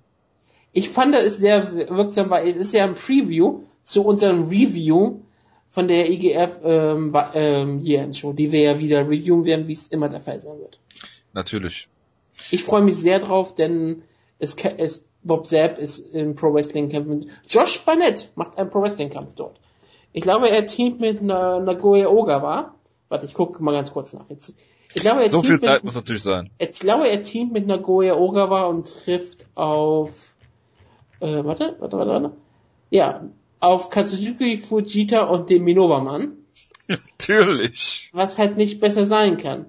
Ich 0.71 0.89
fand 0.89 1.15
es 1.15 1.37
sehr 1.37 1.89
wirksam, 1.89 2.29
weil 2.29 2.47
es 2.47 2.55
ist 2.55 2.73
ja 2.73 2.83
ein 2.83 2.95
Preview 2.95 3.61
zu 3.83 4.03
unserem 4.05 4.47
Review 4.49 5.21
von 5.69 5.87
der 5.87 6.09
IGF 6.09 6.59
e 6.63 6.67
ähm, 6.67 7.13
ähm, 7.33 7.79
Year 7.79 8.13
Show, 8.13 8.33
die 8.33 8.51
wir 8.51 8.61
ja 8.61 8.79
wieder 8.79 9.07
reviewen 9.07 9.45
werden, 9.45 9.67
wie 9.67 9.73
es 9.73 9.87
immer 9.87 10.09
der 10.09 10.19
Fall 10.19 10.39
sein 10.39 10.59
wird. 10.59 10.79
Natürlich. 11.33 11.89
Ich 12.51 12.63
freue 12.63 12.81
mich 12.81 12.97
sehr 12.97 13.19
drauf, 13.19 13.53
denn 13.53 14.03
es, 14.39 14.55
es 14.55 15.05
Bob 15.23 15.47
Zapp 15.47 15.77
ist 15.77 15.99
im 16.13 16.35
Pro 16.35 16.53
Wrestling 16.53 16.89
Camp 16.89 17.07
mit 17.07 17.27
Josh 17.47 17.81
Barnett 17.81 18.31
macht 18.35 18.57
einen 18.57 18.69
Pro 18.69 18.81
Wrestling 18.81 19.09
Kampf 19.09 19.33
dort. 19.35 19.59
Ich 20.13 20.21
glaube, 20.21 20.49
er 20.49 20.65
teamt 20.65 20.99
mit 20.99 21.21
Nagoya 21.21 22.07
Ogawa. 22.07 22.73
Warte, 23.09 23.25
ich 23.25 23.33
gucke 23.33 23.61
mal 23.63 23.73
ganz 23.73 23.91
kurz 23.91 24.13
nach. 24.13 24.29
Jetzt, 24.29 24.55
ich 24.93 25.01
glaube, 25.01 25.21
er 25.21 25.29
so 25.29 25.43
viel 25.43 25.59
Zeit 25.59 25.77
mit, 25.77 25.85
muss 25.85 25.95
natürlich 25.95 26.23
sein. 26.23 26.49
Ich 26.57 26.79
glaube, 26.79 27.07
er 27.07 27.21
teamt 27.21 27.51
mit 27.51 27.67
Nagoya 27.67 28.15
Ogawa 28.15 28.65
und 28.65 28.87
trifft 28.87 29.45
auf 29.55 30.28
äh, 31.19 31.43
warte, 31.43 31.75
warte, 31.79 31.97
warte, 31.97 32.11
warte. 32.11 32.31
Ja, 32.89 33.29
auf 33.59 33.89
Katsuzuki 33.89 34.57
Fujita 34.57 35.23
und 35.23 35.49
dem 35.49 35.63
Minova-Mann. 35.63 36.37
Natürlich. 36.87 38.09
Was 38.13 38.37
halt 38.37 38.57
nicht 38.57 38.79
besser 38.79 39.05
sein 39.05 39.37
kann. 39.37 39.65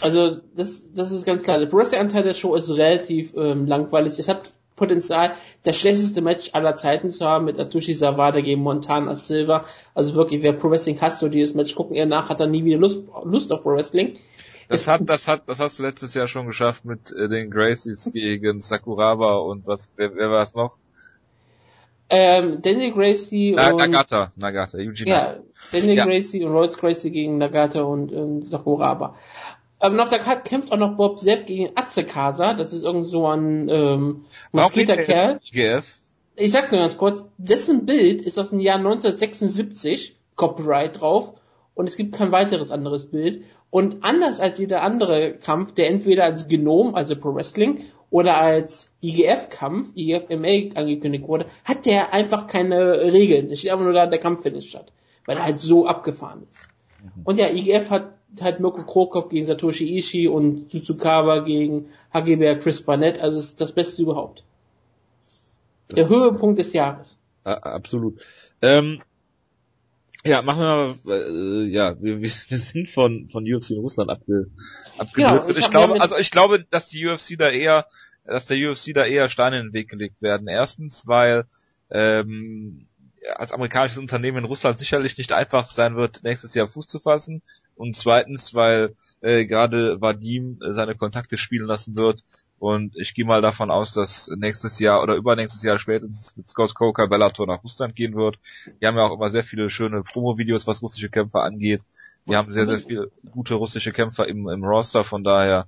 Also, 0.00 0.38
das, 0.54 0.86
das 0.94 1.10
ist 1.10 1.24
ganz 1.24 1.42
klar. 1.42 1.58
Der 1.58 1.72
Wrestling-Anteil 1.72 2.22
der 2.22 2.34
Show 2.34 2.54
ist 2.54 2.70
relativ 2.70 3.34
ähm, 3.36 3.66
langweilig. 3.66 4.18
Es 4.18 4.28
hat 4.28 4.52
Potenzial, 4.76 5.32
das 5.62 5.78
schlechteste 5.78 6.20
Match 6.20 6.50
aller 6.52 6.76
Zeiten 6.76 7.10
zu 7.10 7.24
haben 7.24 7.46
mit 7.46 7.58
Atushi 7.58 7.94
Savada 7.94 8.40
gegen 8.40 8.60
Montana 8.60 9.14
Silva. 9.16 9.64
Also 9.94 10.14
wirklich, 10.14 10.42
wer 10.42 10.52
Pro 10.52 10.70
Wrestling 10.70 11.00
hasst, 11.00 11.20
so 11.20 11.28
dieses 11.28 11.54
Match 11.54 11.74
gucken 11.74 11.96
er 11.96 12.04
nach, 12.04 12.28
hat 12.28 12.40
dann 12.40 12.50
nie 12.50 12.64
wieder 12.64 12.78
Lust, 12.78 13.00
Lust 13.24 13.50
auf 13.52 13.62
Pro 13.62 13.70
Wrestling. 13.70 14.18
Das 14.68 14.88
hat, 14.88 15.02
das 15.04 15.28
hat, 15.28 15.48
das 15.48 15.60
hast 15.60 15.78
du 15.78 15.82
letztes 15.82 16.14
Jahr 16.14 16.26
schon 16.26 16.46
geschafft 16.46 16.84
mit 16.84 17.12
äh, 17.12 17.28
den 17.28 17.50
Gracies 17.50 18.10
gegen 18.12 18.60
Sakuraba 18.60 19.36
und 19.36 19.66
was, 19.66 19.92
wer, 19.96 20.14
wer 20.16 20.30
war 20.30 20.42
es 20.42 20.54
noch? 20.54 20.76
Ähm, 22.08 22.62
Danny 22.62 22.92
Gracie 22.92 23.54
Na, 23.56 23.70
und 23.70 23.78
Nagata, 23.78 24.32
Nagata, 24.36 24.78
Eugene. 24.78 25.10
Ja, 25.10 25.36
Danny 25.72 25.94
ja. 25.94 26.04
Gracie 26.04 26.44
und 26.44 26.52
Royce 26.52 26.78
Gracie 26.78 27.10
gegen 27.10 27.38
Nagata 27.38 27.82
und, 27.82 28.12
und 28.12 28.46
Sakuraba. 28.46 29.16
Ähm, 29.80 30.00
auf 30.00 30.08
der 30.08 30.20
Karte 30.20 30.42
kämpft 30.42 30.72
auch 30.72 30.78
noch 30.78 30.96
Bob 30.96 31.18
Sepp 31.18 31.46
gegen 31.46 31.70
Atsukasa, 31.74 32.54
das 32.54 32.72
ist 32.72 32.84
irgend 32.84 33.06
so 33.06 33.26
ein 33.26 33.68
ähm, 33.68 34.24
Musketerkerl. 34.52 35.40
Ich 36.36 36.52
sag 36.52 36.70
nur 36.70 36.80
ganz 36.80 36.96
kurz, 36.96 37.26
dessen 37.38 37.86
Bild 37.86 38.22
ist 38.22 38.38
aus 38.38 38.50
dem 38.50 38.60
Jahr 38.60 38.76
1976, 38.78 40.16
Copyright 40.34 41.00
drauf, 41.00 41.34
und 41.74 41.88
es 41.88 41.96
gibt 41.96 42.14
kein 42.14 42.32
weiteres 42.32 42.70
anderes 42.70 43.10
Bild. 43.10 43.44
Und 43.70 44.04
anders 44.04 44.40
als 44.40 44.58
jeder 44.58 44.82
andere 44.82 45.34
Kampf, 45.34 45.72
der 45.72 45.88
entweder 45.88 46.24
als 46.24 46.48
Genom, 46.48 46.94
also 46.94 47.16
Pro 47.16 47.34
Wrestling, 47.34 47.84
oder 48.10 48.38
als 48.38 48.90
IGF-Kampf, 49.02 49.92
IGF-MA 49.96 50.78
angekündigt 50.78 51.26
wurde, 51.26 51.46
hat 51.64 51.86
der 51.86 52.12
einfach 52.12 52.46
keine 52.46 53.12
Regeln. 53.12 53.50
Es 53.50 53.60
steht 53.60 53.72
einfach 53.72 53.84
nur 53.84 53.94
da, 53.94 54.06
der 54.06 54.20
Kampf 54.20 54.42
findet 54.42 54.64
statt. 54.64 54.92
Weil 55.26 55.36
er 55.36 55.44
halt 55.44 55.60
so 55.60 55.86
abgefahren 55.86 56.46
ist. 56.50 56.68
Und 57.24 57.38
ja, 57.38 57.50
IGF 57.50 57.90
hat 57.90 58.14
halt 58.40 58.60
Mirko 58.60 58.84
Krokop 58.84 59.30
gegen 59.30 59.46
Satoshi 59.46 59.98
Ishii 59.98 60.28
und 60.28 60.70
Tsutsukawa 60.70 61.40
gegen 61.40 61.86
HGB 62.12 62.58
Chris 62.58 62.82
Barnett. 62.82 63.20
Also 63.20 63.38
es 63.38 63.46
ist 63.46 63.60
das 63.60 63.72
Beste 63.72 64.02
überhaupt. 64.02 64.44
Das 65.88 65.96
der 65.96 66.08
Höhepunkt 66.08 66.58
des 66.58 66.72
Jahres. 66.72 67.18
Absolut. 67.44 68.20
Ähm, 68.60 69.02
ja, 70.26 70.42
machen 70.42 70.60
wir 70.60 70.94
mal, 71.04 71.12
äh, 71.12 71.64
ja, 71.68 72.00
wir, 72.00 72.20
wir 72.20 72.30
sind 72.30 72.88
von, 72.88 73.28
von 73.28 73.44
UFC 73.44 73.70
in 73.70 73.78
Russland 73.78 74.10
abge, 74.10 74.46
abgedriftet. 74.98 75.48
Ja, 75.48 75.58
ich, 75.58 75.66
ich 75.66 75.70
glaube, 75.70 76.00
also 76.00 76.16
ich 76.16 76.30
glaube, 76.30 76.64
dass 76.70 76.88
die 76.88 77.06
UFC 77.06 77.38
da 77.38 77.48
eher, 77.48 77.86
dass 78.24 78.46
der 78.46 78.70
UFC 78.70 78.92
da 78.94 79.04
eher 79.04 79.28
Steine 79.28 79.60
in 79.60 79.66
den 79.68 79.72
Weg 79.72 79.88
gelegt 79.88 80.22
werden. 80.22 80.48
Erstens, 80.48 81.06
weil 81.06 81.44
ähm, 81.90 82.88
als 83.34 83.52
amerikanisches 83.52 83.98
Unternehmen 83.98 84.38
in 84.38 84.44
Russland 84.44 84.78
sicherlich 84.78 85.18
nicht 85.18 85.32
einfach 85.32 85.70
sein 85.70 85.96
wird, 85.96 86.22
nächstes 86.22 86.54
Jahr 86.54 86.66
Fuß 86.66 86.86
zu 86.86 86.98
fassen. 86.98 87.42
Und 87.76 87.94
zweitens, 87.94 88.54
weil 88.54 88.94
äh, 89.20 89.46
gerade 89.46 90.00
Vadim 90.00 90.58
äh, 90.62 90.72
seine 90.72 90.94
Kontakte 90.94 91.38
spielen 91.38 91.66
lassen 91.66 91.96
wird. 91.96 92.24
Und 92.58 92.96
ich 92.96 93.14
gehe 93.14 93.26
mal 93.26 93.42
davon 93.42 93.70
aus, 93.70 93.92
dass 93.92 94.30
nächstes 94.34 94.78
Jahr 94.78 95.02
oder 95.02 95.14
übernächstes 95.14 95.62
Jahr 95.62 95.78
spätestens 95.78 96.36
mit 96.36 96.48
Scott 96.48 96.74
Coker 96.74 97.06
Bellator 97.06 97.46
nach 97.46 97.62
Russland 97.62 97.94
gehen 97.94 98.14
wird. 98.14 98.38
Wir 98.78 98.88
haben 98.88 98.96
ja 98.96 99.04
auch 99.04 99.14
immer 99.14 99.28
sehr 99.28 99.44
viele 99.44 99.68
schöne 99.68 100.02
Promo-Videos, 100.02 100.66
was 100.66 100.82
russische 100.82 101.10
Kämpfer 101.10 101.42
angeht. 101.42 101.82
Wir 102.24 102.38
haben 102.38 102.50
sehr, 102.50 102.66
sehr 102.66 102.80
viele 102.80 103.10
gute 103.30 103.54
russische 103.54 103.92
Kämpfer 103.92 104.26
im, 104.26 104.48
im 104.48 104.64
Roster, 104.64 105.04
von 105.04 105.22
daher 105.22 105.66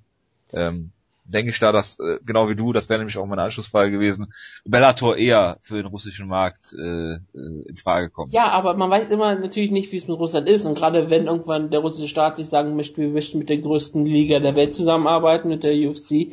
ähm, 0.52 0.92
denke 1.28 1.50
ich 1.50 1.58
da, 1.58 1.72
dass, 1.72 1.98
äh, 2.00 2.18
genau 2.24 2.48
wie 2.48 2.56
du, 2.56 2.72
das 2.72 2.88
wäre 2.88 2.98
nämlich 2.98 3.16
auch 3.18 3.26
meine 3.26 3.42
Anschlussfrage 3.42 3.90
gewesen, 3.90 4.32
Bellator 4.64 5.16
eher 5.16 5.58
für 5.60 5.76
den 5.76 5.86
russischen 5.86 6.26
Markt 6.26 6.74
äh, 6.76 7.14
äh, 7.14 7.18
in 7.32 7.76
Frage 7.76 8.10
kommt. 8.10 8.32
Ja, 8.32 8.48
aber 8.48 8.74
man 8.74 8.90
weiß 8.90 9.08
immer 9.08 9.34
natürlich 9.34 9.70
nicht, 9.70 9.92
wie 9.92 9.96
es 9.98 10.08
mit 10.08 10.18
Russland 10.18 10.48
ist. 10.48 10.64
Und 10.64 10.76
gerade 10.76 11.10
wenn 11.10 11.26
irgendwann 11.26 11.70
der 11.70 11.80
russische 11.80 12.08
Staat 12.08 12.38
sich 12.38 12.48
sagen 12.48 12.76
möchte, 12.76 13.00
wir 13.00 13.08
möchten 13.08 13.38
mit 13.38 13.48
der 13.48 13.58
größten 13.58 14.04
Liga 14.04 14.40
der 14.40 14.56
Welt 14.56 14.74
zusammenarbeiten, 14.74 15.48
mit 15.48 15.62
der 15.62 15.74
UFC, 15.74 16.32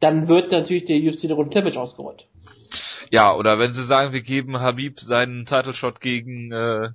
dann 0.00 0.28
wird 0.28 0.52
natürlich 0.52 0.84
der 0.84 0.98
UFC 0.98 1.22
der 1.22 1.34
rote 1.34 1.50
Teppich 1.50 1.78
ausgerollt. 1.78 2.26
Ja, 3.10 3.34
oder 3.36 3.58
wenn 3.58 3.72
sie 3.72 3.84
sagen, 3.84 4.12
wir 4.12 4.22
geben 4.22 4.60
Habib 4.60 5.00
seinen 5.00 5.44
Title 5.44 5.74
Shot 5.74 6.00
gegen 6.00 6.50
äh, 6.50 6.90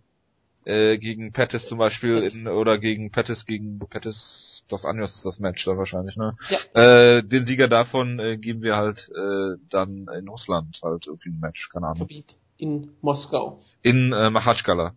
äh, 0.67 0.97
gegen 0.97 1.31
Pettis 1.31 1.67
zum 1.67 1.77
Beispiel 1.77 2.17
in, 2.17 2.47
oder 2.47 2.77
gegen 2.77 3.11
Pettis 3.11 3.45
gegen 3.45 3.79
Pettis 3.79 4.56
Dos 4.67 4.85
Anjos 4.85 5.15
ist 5.15 5.25
das 5.25 5.39
Match 5.39 5.63
dann 5.65 5.77
wahrscheinlich, 5.77 6.17
ne? 6.17 6.33
Ja. 6.49 7.17
Äh, 7.17 7.23
den 7.23 7.45
Sieger 7.45 7.67
davon 7.67 8.19
äh, 8.19 8.37
geben 8.37 8.61
wir 8.61 8.75
halt 8.75 9.09
äh, 9.15 9.57
dann 9.69 10.07
in 10.07 10.27
Russland 10.27 10.79
halt 10.83 11.07
irgendwie 11.07 11.29
ein 11.29 11.39
Match, 11.39 11.69
keine 11.69 11.87
Ahnung. 11.87 12.09
In 12.57 12.91
Moskau. 13.01 13.59
In 13.81 14.13
äh, 14.13 14.29
Machatschkala. 14.29 14.93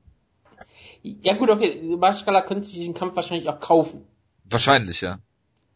Ja 1.03 1.35
gut, 1.35 1.51
okay, 1.51 1.83
Machatschkala 1.97 2.43
könnte 2.43 2.65
sich 2.65 2.75
diesen 2.75 2.95
Kampf 2.95 3.17
wahrscheinlich 3.17 3.49
auch 3.49 3.61
kaufen. 3.61 4.07
Wahrscheinlich, 4.45 5.01
ja. 5.01 5.21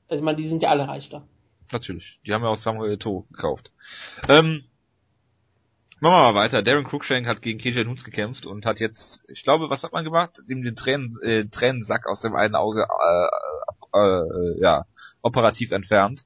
Also 0.09 0.21
ich 0.21 0.25
meine, 0.25 0.37
die 0.37 0.49
sind 0.49 0.63
ja 0.63 0.71
alle 0.71 0.89
reich 0.89 1.09
da. 1.09 1.23
Natürlich. 1.73 2.21
Die 2.27 2.33
haben 2.33 2.43
ja 2.43 2.49
auch 2.49 2.57
Samuel 2.57 2.95
Eto'o 2.95 3.25
gekauft. 3.31 3.73
Ähm, 4.29 4.65
Machen 6.05 6.17
wir 6.17 6.33
mal 6.33 6.35
weiter. 6.35 6.63
Darren 6.63 6.85
Cruikshank 6.85 7.27
hat 7.27 7.41
gegen 7.41 7.59
KJ 7.59 7.85
Nunes 7.85 8.05
gekämpft 8.05 8.45
und 8.45 8.67
hat 8.67 8.79
jetzt, 8.79 9.25
ich 9.29 9.43
glaube, 9.43 9.71
was 9.71 9.85
hat 9.85 9.93
man 9.93 10.05
gemacht? 10.05 10.39
Ihm 10.49 10.63
den 10.63 10.77
Tränen, 10.77 11.17
äh, 11.23 11.45
Tränensack 11.47 12.07
aus 12.07 12.21
dem 12.21 12.37
einen 12.37 12.57
Auge 12.57 12.83
äh, 12.83 13.29
äh, 13.95 14.61
ja, 14.61 14.85
operativ 15.23 15.71
entfernt. 15.71 16.25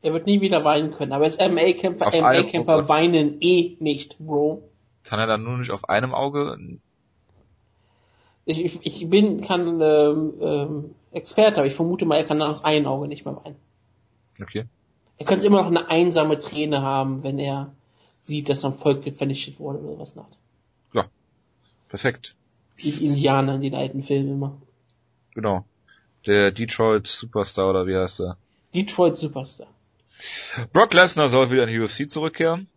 Er 0.00 0.12
wird 0.12 0.26
nie 0.26 0.40
wieder 0.40 0.64
weinen 0.64 0.92
können, 0.92 1.12
aber 1.12 1.24
als 1.24 1.38
MMA-Kämpfer, 1.38 2.06
MMA-Kämpfer 2.06 2.88
weinen 2.88 3.38
eh 3.40 3.76
nicht, 3.80 4.18
Bro. 4.18 4.62
Kann 5.02 5.18
er 5.18 5.26
dann 5.26 5.42
nur 5.42 5.58
nicht 5.58 5.70
auf 5.70 5.88
einem 5.88 6.14
Auge? 6.14 6.56
Ich, 8.44 8.64
ich, 8.64 8.78
ich 8.82 9.10
bin 9.10 9.40
kein 9.40 9.80
ähm, 9.80 10.34
ähm, 10.40 10.94
Experte, 11.12 11.58
aber 11.58 11.66
ich 11.66 11.74
vermute 11.74 12.06
mal, 12.06 12.16
er 12.16 12.24
kann 12.24 12.40
aus 12.40 12.64
einem 12.64 12.86
Auge 12.86 13.08
nicht 13.08 13.24
mehr 13.24 13.36
weinen. 13.44 13.56
Okay. 14.40 14.66
Er 15.18 15.26
könnte 15.26 15.46
immer 15.46 15.62
noch 15.62 15.68
eine 15.68 15.90
einsame 15.90 16.38
Träne 16.38 16.82
haben, 16.82 17.24
wenn 17.24 17.38
er 17.38 17.72
sieht, 18.20 18.48
dass 18.48 18.60
sein 18.60 18.74
Volk 18.74 19.04
vernichtet 19.12 19.58
wurde 19.58 19.80
oder 19.80 19.98
was 19.98 20.14
nach. 20.14 20.28
Ja. 20.92 21.06
Perfekt. 21.88 22.36
Die 22.82 23.06
Indianer 23.06 23.56
in 23.56 23.62
den 23.62 23.74
alten 23.74 24.02
Filmen 24.02 24.32
immer. 24.32 24.62
Genau. 25.34 25.64
Der 26.26 26.50
Detroit 26.50 27.06
Superstar 27.06 27.70
oder 27.70 27.86
wie 27.86 27.96
heißt 27.96 28.20
er? 28.20 28.36
Detroit 28.74 29.16
Superstar. 29.16 29.68
Brock 30.72 30.94
Lesnar 30.94 31.28
soll 31.28 31.50
wieder 31.50 31.64
in 31.64 31.70
die 31.70 31.80
UFC 31.80 32.08
zurückkehren. 32.08 32.68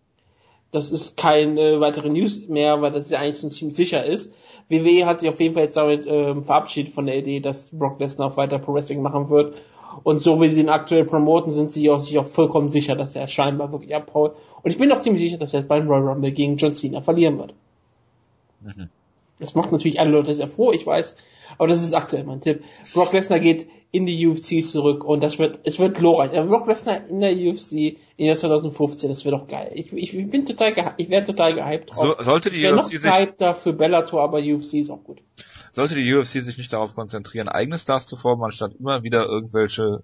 Das 0.71 0.91
ist 0.91 1.17
keine 1.17 1.81
weitere 1.81 2.09
News 2.09 2.47
mehr, 2.47 2.81
weil 2.81 2.91
das 2.91 3.09
ja 3.09 3.19
eigentlich 3.19 3.39
schon 3.39 3.51
ziemlich 3.51 3.75
sicher 3.75 4.05
ist. 4.05 4.31
WWE 4.69 5.05
hat 5.05 5.19
sich 5.19 5.29
auf 5.29 5.39
jeden 5.39 5.53
Fall 5.53 5.63
jetzt 5.63 5.75
damit 5.75 6.05
ähm, 6.07 6.43
verabschiedet 6.43 6.93
von 6.93 7.05
der 7.05 7.17
Idee, 7.17 7.41
dass 7.41 7.71
Brock 7.71 7.99
Lesnar 7.99 8.31
auch 8.31 8.37
weiter 8.37 8.57
Pro 8.57 8.73
Wrestling 8.73 9.01
machen 9.01 9.29
wird. 9.29 9.57
Und 10.03 10.21
so 10.21 10.39
wie 10.39 10.49
sie 10.49 10.61
ihn 10.61 10.69
aktuell 10.69 11.03
promoten, 11.03 11.51
sind 11.51 11.73
sie 11.73 11.89
auch, 11.89 11.99
sich 11.99 12.17
auch 12.17 12.25
vollkommen 12.25 12.71
sicher, 12.71 12.95
dass 12.95 13.15
er 13.15 13.27
scheinbar 13.27 13.73
wirklich 13.73 13.93
abhaut. 13.93 14.35
Und 14.63 14.71
ich 14.71 14.77
bin 14.77 14.89
auch 14.93 15.01
ziemlich 15.01 15.23
sicher, 15.23 15.37
dass 15.37 15.53
er 15.53 15.63
beim 15.63 15.87
Royal 15.87 16.07
Rumble 16.07 16.31
gegen 16.31 16.55
John 16.55 16.75
Cena 16.75 17.01
verlieren 17.01 17.37
wird. 17.37 17.53
Mhm. 18.61 18.89
Das 19.39 19.55
macht 19.55 19.73
natürlich 19.73 19.99
alle 19.99 20.11
Leute 20.11 20.33
sehr 20.33 20.47
froh, 20.47 20.71
ich 20.71 20.85
weiß. 20.85 21.17
Aber 21.61 21.67
das 21.67 21.83
ist 21.83 21.93
aktuell 21.93 22.23
mein 22.23 22.41
Tipp. 22.41 22.63
Brock 22.95 23.13
Lesnar 23.13 23.39
geht 23.39 23.67
in 23.91 24.07
die 24.07 24.25
UFC 24.25 24.63
zurück 24.63 25.03
und 25.03 25.21
das 25.21 25.37
wird, 25.37 25.59
es 25.63 25.77
wird 25.77 25.95
glorreich. 25.95 26.31
Brock 26.31 26.65
Lesnar 26.65 27.05
in 27.05 27.19
der 27.19 27.33
UFC 27.33 27.99
in 28.17 28.25
der 28.25 28.35
2015, 28.35 29.09
das 29.09 29.25
wird 29.25 29.35
doch 29.35 29.45
geil. 29.45 29.69
Ich, 29.75 29.93
ich, 29.93 30.17
ich 30.17 30.31
bin 30.31 30.47
total, 30.47 30.73
ich 30.97 31.09
werde 31.11 31.27
total 31.27 31.53
gehypt 31.53 31.95
drauf. 31.95 32.17
So, 32.17 32.23
sollte 32.23 32.49
die 32.49 32.65
ich 32.65 32.71
UFC 32.73 32.75
noch 32.75 32.85
sich, 32.85 33.61
für 33.61 33.73
Bellator, 33.73 34.23
aber 34.23 34.39
UFC 34.39 34.73
ist 34.73 34.89
auch 34.89 35.03
gut. 35.03 35.19
Sollte 35.71 35.93
die 35.93 36.11
UFC 36.11 36.41
sich 36.41 36.57
nicht 36.57 36.73
darauf 36.73 36.95
konzentrieren, 36.95 37.47
eigene 37.47 37.77
Stars 37.77 38.07
zu 38.07 38.15
formen, 38.15 38.43
anstatt 38.43 38.73
immer 38.79 39.03
wieder 39.03 39.27
irgendwelche, 39.27 40.01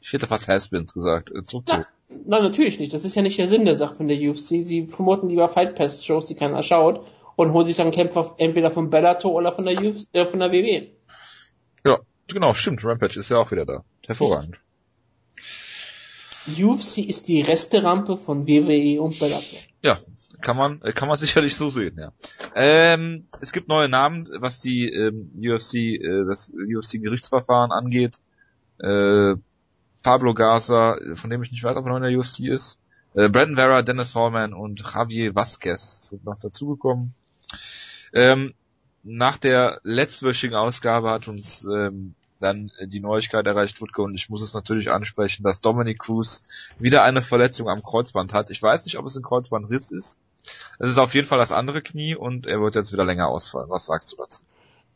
ich 0.00 0.14
hätte 0.14 0.28
fast 0.28 0.48
Haspins 0.48 0.94
gesagt, 0.94 1.30
äh, 1.30 1.42
zurückzuholen. 1.42 1.84
Nein, 2.08 2.42
natürlich 2.42 2.78
nicht. 2.78 2.94
Das 2.94 3.04
ist 3.04 3.16
ja 3.16 3.20
nicht 3.20 3.38
der 3.38 3.48
Sinn 3.48 3.66
der 3.66 3.76
Sache 3.76 3.96
von 3.96 4.08
der 4.08 4.16
UFC. 4.18 4.64
Sie 4.64 4.88
promoten 4.90 5.28
lieber 5.28 5.46
Fight 5.50 5.74
Pass 5.74 6.02
Shows, 6.02 6.24
die 6.24 6.34
keiner 6.34 6.62
schaut 6.62 7.04
und 7.40 7.54
holen 7.54 7.66
sich 7.66 7.76
dann 7.76 7.90
Kämpfer 7.90 8.34
entweder 8.36 8.70
von 8.70 8.90
Bellator 8.90 9.32
oder 9.32 9.50
von 9.50 9.64
der 9.64 9.80
UFC, 9.80 10.06
äh, 10.12 10.26
von 10.26 10.40
der 10.40 10.52
WWE. 10.52 10.88
Ja, 11.86 12.00
genau, 12.28 12.52
stimmt. 12.52 12.84
Rampage 12.84 13.18
ist 13.18 13.30
ja 13.30 13.38
auch 13.38 13.50
wieder 13.50 13.64
da. 13.64 13.82
Hervorragend. 14.06 14.60
UFC 16.46 16.98
ist 16.98 17.28
die 17.28 17.40
Resterampe 17.40 18.18
von 18.18 18.46
WWE 18.46 19.00
und 19.00 19.18
Bellator. 19.18 19.58
Ja, 19.82 19.98
kann 20.42 20.58
man, 20.58 20.80
kann 20.80 21.08
man 21.08 21.16
sicherlich 21.16 21.56
so 21.56 21.70
sehen, 21.70 21.98
ja. 21.98 22.12
Ähm, 22.54 23.26
es 23.40 23.52
gibt 23.52 23.68
neue 23.68 23.88
Namen, 23.88 24.28
was 24.40 24.60
die 24.60 24.92
ähm, 24.92 25.30
UFC, 25.38 25.74
äh, 25.74 26.24
das 26.26 26.52
UFC-Gerichtsverfahren 26.52 27.72
angeht. 27.72 28.18
Äh, 28.80 29.36
Pablo 30.02 30.34
Garza, 30.34 30.98
von 31.14 31.30
dem 31.30 31.42
ich 31.42 31.52
nicht 31.52 31.64
weiß, 31.64 31.74
ob 31.76 31.86
er 31.86 31.88
noch 31.88 31.96
in 31.96 32.02
der 32.02 32.18
UFC 32.18 32.40
ist. 32.40 32.78
Äh, 33.14 33.30
Brandon 33.30 33.56
Vera, 33.56 33.80
Dennis 33.80 34.14
Hallman 34.14 34.52
und 34.52 34.80
Javier 34.80 35.34
Vasquez 35.34 36.10
sind 36.10 36.26
noch 36.26 36.38
dazugekommen. 36.38 37.14
Ähm, 38.12 38.54
nach 39.02 39.38
der 39.38 39.80
letztwöchigen 39.82 40.56
Ausgabe 40.56 41.10
hat 41.10 41.28
uns 41.28 41.64
ähm, 41.64 42.14
dann 42.38 42.72
die 42.86 43.00
Neuigkeit 43.00 43.46
erreicht, 43.46 43.80
Wutke, 43.80 44.02
und 44.02 44.14
ich 44.14 44.28
muss 44.28 44.42
es 44.42 44.54
natürlich 44.54 44.90
ansprechen, 44.90 45.42
dass 45.42 45.60
Dominic 45.60 45.98
Cruz 45.98 46.48
wieder 46.78 47.02
eine 47.02 47.22
Verletzung 47.22 47.68
am 47.68 47.82
Kreuzband 47.82 48.32
hat. 48.32 48.50
Ich 48.50 48.62
weiß 48.62 48.84
nicht, 48.84 48.98
ob 48.98 49.06
es 49.06 49.16
ein 49.16 49.22
Kreuzbandriss 49.22 49.90
ist. 49.90 50.18
Es 50.78 50.88
ist 50.88 50.98
auf 50.98 51.14
jeden 51.14 51.26
Fall 51.26 51.38
das 51.38 51.52
andere 51.52 51.82
Knie 51.82 52.14
und 52.14 52.46
er 52.46 52.60
wird 52.60 52.74
jetzt 52.74 52.92
wieder 52.92 53.04
länger 53.04 53.28
ausfallen. 53.28 53.68
Was 53.68 53.86
sagst 53.86 54.12
du 54.12 54.16
dazu? 54.16 54.44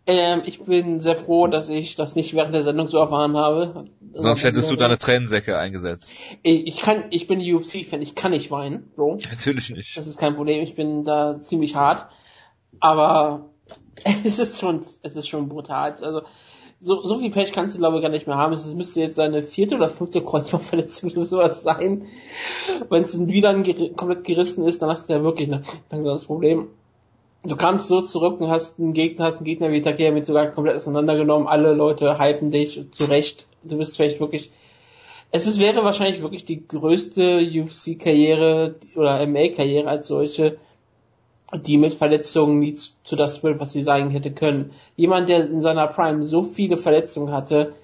Ähm, 0.06 0.42
ich 0.44 0.62
bin 0.62 1.00
sehr 1.00 1.16
froh, 1.16 1.46
dass 1.46 1.70
ich 1.70 1.96
das 1.96 2.14
nicht 2.14 2.34
während 2.34 2.54
der 2.54 2.62
Sendung 2.62 2.88
so 2.88 2.98
erfahren 2.98 3.36
habe. 3.36 3.86
Sonst 4.12 4.44
hättest 4.44 4.70
du 4.70 4.76
deine 4.76 4.98
Tränensäcke 4.98 5.58
eingesetzt. 5.58 6.14
Ich, 6.42 6.66
ich 6.66 6.76
kann, 6.78 7.04
ich 7.10 7.26
bin 7.26 7.40
UFC-Fan, 7.40 8.02
ich 8.02 8.14
kann 8.14 8.32
nicht 8.32 8.50
weinen, 8.50 8.90
Bro. 8.96 9.18
Natürlich 9.30 9.70
nicht. 9.70 9.96
Das 9.96 10.06
ist 10.06 10.18
kein 10.18 10.36
Problem, 10.36 10.62
ich 10.62 10.74
bin 10.74 11.04
da 11.04 11.40
ziemlich 11.40 11.74
hart. 11.74 12.06
Aber 12.80 13.50
es 14.24 14.38
ist 14.38 14.60
schon, 14.60 14.80
es 15.02 15.16
ist 15.16 15.28
schon 15.28 15.48
brutal. 15.48 15.92
Also, 16.02 16.22
so, 16.80 17.02
so 17.06 17.18
viel 17.18 17.30
Pech 17.30 17.52
kannst 17.52 17.74
du 17.74 17.78
glaube 17.78 17.96
ich 17.96 18.02
gar 18.02 18.10
nicht 18.10 18.26
mehr 18.26 18.36
haben. 18.36 18.52
Es 18.52 18.74
müsste 18.74 19.00
jetzt 19.00 19.16
seine 19.16 19.42
vierte 19.42 19.76
oder 19.76 19.88
fünfte 19.88 20.22
Kreuzbandverletzung 20.22 21.12
oder 21.12 21.24
sowas 21.24 21.62
sein. 21.62 22.06
Wenn 22.90 23.04
es 23.04 23.18
wieder 23.26 23.54
komplett 23.94 24.24
gerissen 24.24 24.66
ist, 24.66 24.82
dann 24.82 24.90
hast 24.90 25.08
du 25.08 25.14
ja 25.14 25.22
wirklich 25.22 25.50
ein 25.50 25.64
langsames 25.90 26.26
Problem. 26.26 26.68
Du 27.42 27.56
kamst 27.56 27.88
so 27.88 28.00
zurück 28.00 28.40
und 28.40 28.50
hast 28.50 28.78
einen 28.78 28.94
Gegner, 28.94 29.26
hast 29.26 29.36
einen 29.36 29.44
Gegner 29.44 29.70
wie 29.70 29.82
Takea 29.82 30.12
mit 30.12 30.24
sogar 30.24 30.50
komplett 30.50 30.76
auseinandergenommen. 30.76 31.46
Alle 31.46 31.74
Leute 31.74 32.18
hypen 32.18 32.50
dich 32.50 32.82
zurecht. 32.92 33.46
Du 33.62 33.76
bist 33.76 33.96
vielleicht 33.96 34.20
wirklich, 34.20 34.50
es 35.30 35.46
ist, 35.46 35.58
wäre 35.58 35.84
wahrscheinlich 35.84 36.22
wirklich 36.22 36.44
die 36.44 36.66
größte 36.66 37.38
UFC-Karriere 37.38 38.76
oder 38.96 39.26
MA-Karriere 39.26 39.88
als 39.88 40.08
solche 40.08 40.58
die 41.52 41.76
mit 41.76 41.94
Verletzungen 41.94 42.58
nie 42.58 42.74
zu 42.74 43.16
das 43.16 43.42
wird, 43.42 43.60
was 43.60 43.72
sie 43.72 43.82
sagen 43.82 44.10
hätte 44.10 44.32
können. 44.32 44.72
Jemand, 44.96 45.28
der 45.28 45.48
in 45.48 45.62
seiner 45.62 45.86
Prime 45.86 46.24
so 46.24 46.42
viele 46.42 46.76
Verletzungen 46.76 47.32
hatte, 47.32 47.74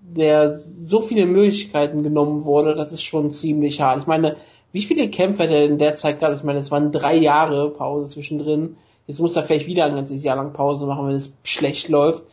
der 0.00 0.60
so 0.86 1.00
viele 1.00 1.26
Möglichkeiten 1.26 2.02
genommen 2.02 2.44
wurde, 2.44 2.74
das 2.74 2.92
ist 2.92 3.02
schon 3.02 3.30
ziemlich 3.30 3.80
hart. 3.80 4.00
Ich 4.00 4.06
meine, 4.06 4.36
wie 4.72 4.82
viele 4.82 5.08
Kämpfe 5.10 5.44
hat 5.44 5.50
er 5.50 5.64
in 5.64 5.78
der 5.78 5.94
Zeit 5.96 6.20
gehabt? 6.20 6.36
Ich 6.36 6.44
meine, 6.44 6.58
es 6.58 6.70
waren 6.70 6.92
drei 6.92 7.16
Jahre 7.16 7.70
Pause 7.70 8.12
zwischendrin. 8.12 8.76
Jetzt 9.06 9.20
muss 9.20 9.36
er 9.36 9.42
vielleicht 9.42 9.66
wieder 9.66 9.84
ein 9.84 9.94
ganzes 9.94 10.22
Jahr 10.22 10.36
lang 10.36 10.52
Pause 10.52 10.86
machen, 10.86 11.08
wenn 11.08 11.16
es 11.16 11.32
schlecht 11.42 11.88
läuft. 11.88 12.24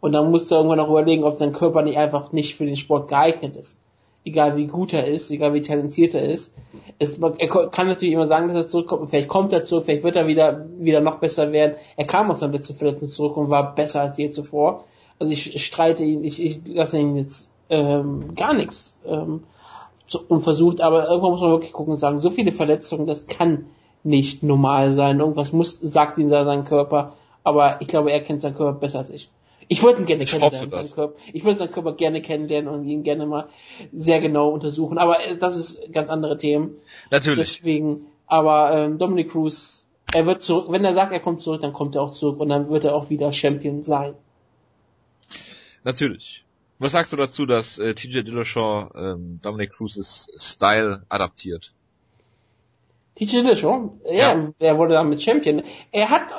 Und 0.00 0.12
dann 0.12 0.30
muss 0.30 0.50
er 0.50 0.58
irgendwann 0.58 0.80
auch 0.80 0.90
überlegen, 0.90 1.24
ob 1.24 1.38
sein 1.38 1.52
Körper 1.52 1.82
nicht 1.82 1.98
einfach 1.98 2.32
nicht 2.32 2.56
für 2.56 2.66
den 2.66 2.76
Sport 2.76 3.08
geeignet 3.08 3.56
ist 3.56 3.78
egal 4.26 4.56
wie 4.56 4.66
gut 4.66 4.92
er 4.92 5.06
ist, 5.06 5.30
egal 5.30 5.54
wie 5.54 5.62
talentiert 5.62 6.14
er 6.14 6.28
ist. 6.28 6.52
Es, 6.98 7.18
er 7.18 7.48
kann 7.70 7.86
natürlich 7.86 8.14
immer 8.14 8.26
sagen, 8.26 8.48
dass 8.48 8.56
er 8.56 8.68
zurückkommt, 8.68 9.08
vielleicht 9.10 9.28
kommt 9.28 9.52
er 9.52 9.62
zurück, 9.62 9.84
vielleicht 9.84 10.02
wird 10.02 10.16
er 10.16 10.26
wieder, 10.26 10.66
wieder 10.78 11.00
noch 11.00 11.18
besser 11.18 11.52
werden. 11.52 11.76
Er 11.96 12.06
kam 12.06 12.30
aus 12.30 12.40
seiner 12.40 12.54
letzten 12.54 12.74
Verletzung 12.74 13.08
zurück 13.08 13.36
und 13.36 13.50
war 13.50 13.74
besser 13.74 14.02
als 14.02 14.18
je 14.18 14.30
zuvor. 14.30 14.84
Also 15.18 15.32
ich 15.32 15.64
streite 15.64 16.04
ihn, 16.04 16.24
ich, 16.24 16.42
ich 16.42 16.60
lasse 16.66 16.98
ihn 16.98 17.16
jetzt 17.16 17.48
ähm, 17.70 18.34
gar 18.34 18.52
nichts 18.52 18.98
ähm, 19.06 19.44
und 20.28 20.42
versucht, 20.42 20.80
aber 20.80 21.08
irgendwann 21.08 21.32
muss 21.32 21.40
man 21.40 21.50
wirklich 21.50 21.72
gucken 21.72 21.92
und 21.92 21.98
sagen, 21.98 22.18
so 22.18 22.30
viele 22.30 22.52
Verletzungen, 22.52 23.06
das 23.06 23.26
kann 23.26 23.66
nicht 24.02 24.42
normal 24.42 24.92
sein. 24.92 25.20
Irgendwas 25.20 25.52
muss, 25.52 25.78
sagt 25.78 26.18
ihm 26.18 26.28
da 26.28 26.44
sein 26.44 26.64
Körper, 26.64 27.14
aber 27.44 27.80
ich 27.80 27.88
glaube, 27.88 28.10
er 28.10 28.20
kennt 28.20 28.42
seinen 28.42 28.56
Körper 28.56 28.78
besser 28.78 28.98
als 28.98 29.10
ich. 29.10 29.30
Ich 29.68 29.82
würde 29.82 30.00
ihn 30.00 30.06
gerne 30.06 30.22
ich 30.22 30.30
kennenlernen, 30.30 30.70
seinen 30.70 30.90
Körper. 30.90 31.18
Ich 31.32 31.44
würde 31.44 31.58
seinen 31.58 31.72
Körper 31.72 31.94
gerne 31.94 32.22
kennenlernen 32.22 32.72
und 32.72 32.84
ihn 32.84 33.02
gerne 33.02 33.26
mal 33.26 33.48
sehr 33.92 34.20
genau 34.20 34.50
untersuchen. 34.50 34.98
Aber 34.98 35.24
äh, 35.24 35.36
das 35.36 35.56
ist 35.56 35.92
ganz 35.92 36.08
andere 36.08 36.38
Themen. 36.38 36.76
Natürlich. 37.10 37.56
Deswegen, 37.56 38.06
aber 38.26 38.72
ähm, 38.72 38.98
Dominic 38.98 39.30
Cruz, 39.30 39.86
er 40.12 40.26
wird 40.26 40.42
zurück, 40.42 40.66
wenn 40.70 40.84
er 40.84 40.94
sagt, 40.94 41.12
er 41.12 41.20
kommt 41.20 41.40
zurück, 41.40 41.60
dann 41.60 41.72
kommt 41.72 41.96
er 41.96 42.02
auch 42.02 42.10
zurück 42.10 42.40
und 42.40 42.48
dann 42.48 42.68
wird 42.70 42.84
er 42.84 42.94
auch 42.94 43.10
wieder 43.10 43.32
Champion 43.32 43.82
sein. 43.82 44.14
Natürlich. 45.82 46.44
Was 46.78 46.92
sagst 46.92 47.12
du 47.12 47.16
dazu, 47.16 47.46
dass 47.46 47.78
äh, 47.78 47.94
TJ 47.94 48.22
Dillashaw 48.22 48.90
ähm, 48.94 49.40
Dominic 49.42 49.72
Cruz's 49.72 50.28
Style 50.36 51.04
adaptiert? 51.08 51.72
TJ 53.16 53.42
Dillashaw? 53.42 53.98
Ja, 54.04 54.36
ja, 54.36 54.52
er 54.58 54.78
wurde 54.78 54.94
damit 54.94 55.22
Champion. 55.22 55.62
Er 55.90 56.10
hat 56.10 56.32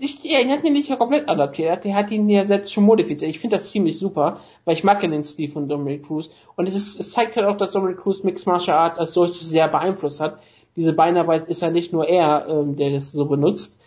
ich, 0.00 0.22
ja, 0.24 0.38
er 0.40 0.50
hat 0.50 0.64
ihn 0.64 0.72
nicht 0.72 0.96
komplett 0.98 1.28
adaptiert, 1.28 1.84
er 1.84 1.94
hat 1.94 2.10
ihn 2.10 2.28
ja 2.28 2.44
selbst 2.44 2.72
schon 2.72 2.84
modifiziert. 2.84 3.30
Ich 3.30 3.38
finde 3.38 3.56
das 3.56 3.70
ziemlich 3.70 3.98
super, 3.98 4.40
weil 4.64 4.74
ich 4.74 4.84
mag 4.84 5.02
ja 5.02 5.08
den 5.08 5.24
Stil 5.24 5.50
von 5.50 5.68
Dominic 5.68 6.06
Cruz. 6.06 6.30
Und 6.56 6.66
es, 6.66 6.74
ist, 6.74 7.00
es 7.00 7.10
zeigt 7.10 7.36
halt 7.36 7.46
auch, 7.46 7.56
dass 7.56 7.72
Dominic 7.72 7.98
Cruz 7.98 8.22
Mixed 8.22 8.46
Martial 8.46 8.76
Arts 8.76 8.98
als 8.98 9.14
solches 9.14 9.48
sehr 9.48 9.68
beeinflusst 9.68 10.20
hat. 10.20 10.38
Diese 10.76 10.92
Beinarbeit 10.92 11.48
ist 11.48 11.62
ja 11.62 11.70
nicht 11.70 11.92
nur 11.92 12.06
er, 12.06 12.46
ähm, 12.48 12.76
der 12.76 12.90
das 12.90 13.12
so 13.12 13.24
benutzt, 13.26 13.78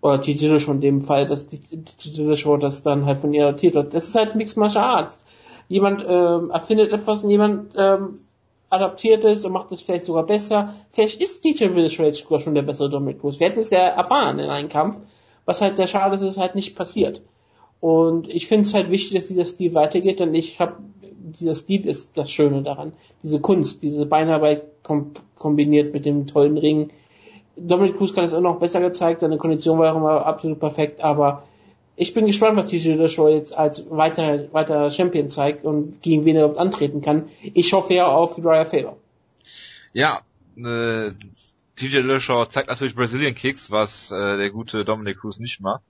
oder 0.00 0.20
Tijiro 0.20 0.58
schon 0.58 0.76
in 0.76 0.80
dem 0.80 1.00
Fall, 1.00 1.26
dass 1.26 1.46
Tijiro 1.46 2.34
schon 2.34 2.60
das 2.60 2.82
dann 2.82 3.06
halt 3.06 3.18
von 3.18 3.32
ihr 3.32 3.46
adaptiert 3.46 3.74
wird. 3.74 3.94
Das 3.94 4.08
ist 4.08 4.16
halt 4.16 4.34
Mixed 4.34 4.56
Martial 4.56 4.84
Arts. 4.84 5.24
Jemand 5.68 6.04
ähm, 6.06 6.50
erfindet 6.50 6.92
etwas 6.92 7.22
und 7.22 7.30
jemand 7.30 7.72
ähm, 7.76 8.18
adaptiert 8.68 9.24
es 9.24 9.44
und 9.44 9.52
macht 9.52 9.70
es 9.70 9.80
vielleicht 9.80 10.06
sogar 10.06 10.24
besser. 10.24 10.74
Vielleicht 10.90 11.22
ist 11.22 11.44
DJ 11.44 11.68
Village 11.68 12.12
sogar 12.14 12.40
schon 12.40 12.54
der 12.54 12.62
bessere 12.62 12.90
Dominic 12.90 13.20
Cruz. 13.20 13.38
Wir 13.38 13.48
hätten 13.48 13.60
es 13.60 13.70
ja 13.70 13.78
erfahren 13.78 14.38
in 14.38 14.50
einem 14.50 14.68
Kampf. 14.68 14.98
Was 15.44 15.60
halt 15.60 15.76
sehr 15.76 15.86
schade 15.86 16.14
ist, 16.14 16.22
ist 16.22 16.38
halt 16.38 16.54
nicht 16.54 16.76
passiert. 16.76 17.22
Und 17.80 18.32
ich 18.32 18.46
finde 18.46 18.62
es 18.62 18.74
halt 18.74 18.90
wichtig, 18.90 19.18
dass 19.18 19.26
dieser 19.26 19.44
Stil 19.44 19.74
weitergeht, 19.74 20.20
denn 20.20 20.34
ich 20.34 20.60
habe, 20.60 20.76
dieser 21.02 21.54
Stil 21.54 21.86
ist 21.86 22.16
das 22.16 22.30
Schöne 22.30 22.62
daran. 22.62 22.92
Diese 23.24 23.40
Kunst, 23.40 23.82
diese 23.82 24.06
Beinarbeit 24.06 24.62
kom 24.84 25.12
kombiniert 25.36 25.92
mit 25.92 26.04
dem 26.04 26.28
tollen 26.28 26.56
Ring. 26.56 26.90
Dominic 27.56 27.96
Cruz 27.96 28.14
kann 28.14 28.24
es 28.24 28.32
auch 28.32 28.40
noch 28.40 28.60
besser 28.60 28.80
gezeigt, 28.80 29.20
seine 29.20 29.36
Kondition 29.36 29.78
war 29.80 29.92
auch 29.92 29.96
immer 29.96 30.24
absolut 30.24 30.60
perfekt, 30.60 31.02
aber 31.02 31.42
ich 31.96 32.14
bin 32.14 32.26
gespannt, 32.26 32.56
was 32.56 32.66
TJ 32.66 33.08
Show 33.08 33.28
jetzt 33.28 33.56
als 33.56 33.90
weiter, 33.90 34.52
weiter 34.52 34.90
Champion 34.90 35.28
zeigt 35.28 35.64
und 35.64 36.00
gegen 36.00 36.24
wen 36.24 36.36
er 36.36 36.44
überhaupt 36.44 36.60
antreten 36.60 37.00
kann. 37.00 37.28
Ich 37.42 37.72
hoffe 37.72 37.94
ja 37.94 38.06
auf 38.06 38.42
Raya 38.42 38.64
Faber. 38.64 38.96
Ja, 39.92 40.20
äh, 40.56 41.10
TJ 41.82 42.02
Dillashaw 42.02 42.46
zeigt 42.46 42.68
natürlich 42.68 42.94
Brazilian 42.94 43.34
Kicks, 43.34 43.72
was 43.72 44.12
äh, 44.12 44.36
der 44.36 44.50
gute 44.50 44.84
Dominic 44.84 45.18
Cruz 45.18 45.40
nicht 45.40 45.60
macht. 45.60 45.82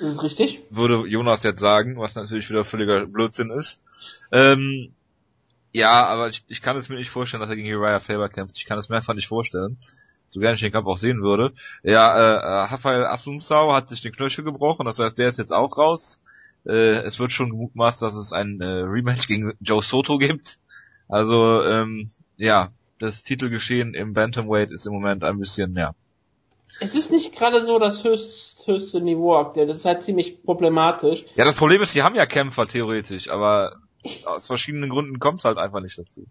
Das 0.00 0.10
ist 0.10 0.22
richtig. 0.22 0.62
Würde 0.70 1.06
Jonas 1.06 1.42
jetzt 1.42 1.60
sagen, 1.60 1.98
was 1.98 2.14
natürlich 2.14 2.48
wieder 2.48 2.64
völliger 2.64 3.06
Blödsinn 3.06 3.50
ist. 3.50 3.82
Ähm, 4.32 4.94
ja, 5.72 6.06
aber 6.06 6.28
ich, 6.28 6.42
ich 6.48 6.62
kann 6.62 6.78
es 6.78 6.88
mir 6.88 6.96
nicht 6.96 7.10
vorstellen, 7.10 7.42
dass 7.42 7.50
er 7.50 7.56
gegen 7.56 7.70
Uriah 7.70 8.00
Faber 8.00 8.30
kämpft. 8.30 8.56
Ich 8.56 8.64
kann 8.64 8.78
es 8.78 8.88
mir 8.88 8.96
einfach 8.96 9.12
nicht 9.12 9.28
vorstellen. 9.28 9.76
So 10.28 10.40
gerne 10.40 10.54
ich 10.54 10.60
den 10.60 10.72
Kampf 10.72 10.86
auch 10.86 10.96
sehen 10.96 11.22
würde. 11.22 11.52
Ja, 11.82 12.16
äh, 12.16 12.36
äh 12.36 12.62
Rafael 12.70 13.04
Asunsau 13.04 13.74
hat 13.74 13.90
sich 13.90 14.00
den 14.00 14.12
Knöchel 14.12 14.42
gebrochen, 14.42 14.86
das 14.86 14.98
heißt, 14.98 15.18
der 15.18 15.28
ist 15.28 15.38
jetzt 15.38 15.52
auch 15.52 15.76
raus. 15.76 16.20
Äh, 16.64 17.00
es 17.02 17.18
wird 17.18 17.30
schon 17.30 17.50
gemutmaßt, 17.50 18.00
dass 18.00 18.14
es 18.14 18.32
ein 18.32 18.60
äh, 18.62 18.64
Rematch 18.64 19.28
gegen 19.28 19.52
Joe 19.60 19.82
Soto 19.82 20.16
gibt. 20.16 20.58
Also, 21.08 21.62
ähm, 21.62 22.10
ja, 22.38 22.70
das 22.98 23.22
Titelgeschehen 23.22 23.94
im 23.94 24.12
Bantamweight 24.12 24.70
ist 24.70 24.86
im 24.86 24.92
Moment 24.92 25.24
ein 25.24 25.38
bisschen, 25.38 25.76
ja. 25.76 25.94
Es 26.80 26.94
ist 26.94 27.10
nicht 27.10 27.34
gerade 27.34 27.64
so 27.64 27.78
das 27.78 28.04
höchst, 28.04 28.66
höchste 28.66 29.00
Niveau 29.00 29.36
aktuell. 29.36 29.66
Das 29.66 29.78
ist 29.78 29.84
halt 29.84 30.02
ziemlich 30.02 30.42
problematisch. 30.42 31.24
Ja, 31.34 31.44
das 31.44 31.56
Problem 31.56 31.80
ist, 31.80 31.92
sie 31.92 32.02
haben 32.02 32.14
ja 32.14 32.26
Kämpfer 32.26 32.66
theoretisch, 32.66 33.30
aber 33.30 33.76
aus 34.24 34.46
verschiedenen 34.46 34.90
Gründen 34.90 35.18
kommt 35.18 35.40
es 35.40 35.44
halt 35.44 35.58
einfach 35.58 35.80
nicht 35.80 35.98
dazu. 35.98 36.26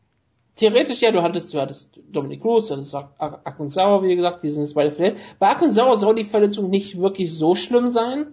Theoretisch 0.56 1.02
ja, 1.02 1.12
du 1.12 1.22
hattest, 1.22 1.54
du 1.54 1.60
hattest 1.60 1.90
Dominic 2.12 2.42
Cruz, 2.42 2.68
dann 2.68 2.80
ist 2.80 2.96
Akun 2.96 3.70
Sauer, 3.70 4.04
wie 4.04 4.16
gesagt, 4.16 4.42
die 4.44 4.52
sind 4.52 4.64
jetzt 4.64 4.76
beide 4.76 4.92
verletzt. 4.92 5.22
Bei 5.38 5.50
Akun 5.50 5.72
Sauer 5.72 5.98
soll 5.98 6.16
die 6.16 6.24
Verletzung 6.24 6.70
nicht 6.70 6.98
wirklich 6.98 7.34
so 7.34 7.56
schlimm 7.56 7.92
sein. 7.92 8.28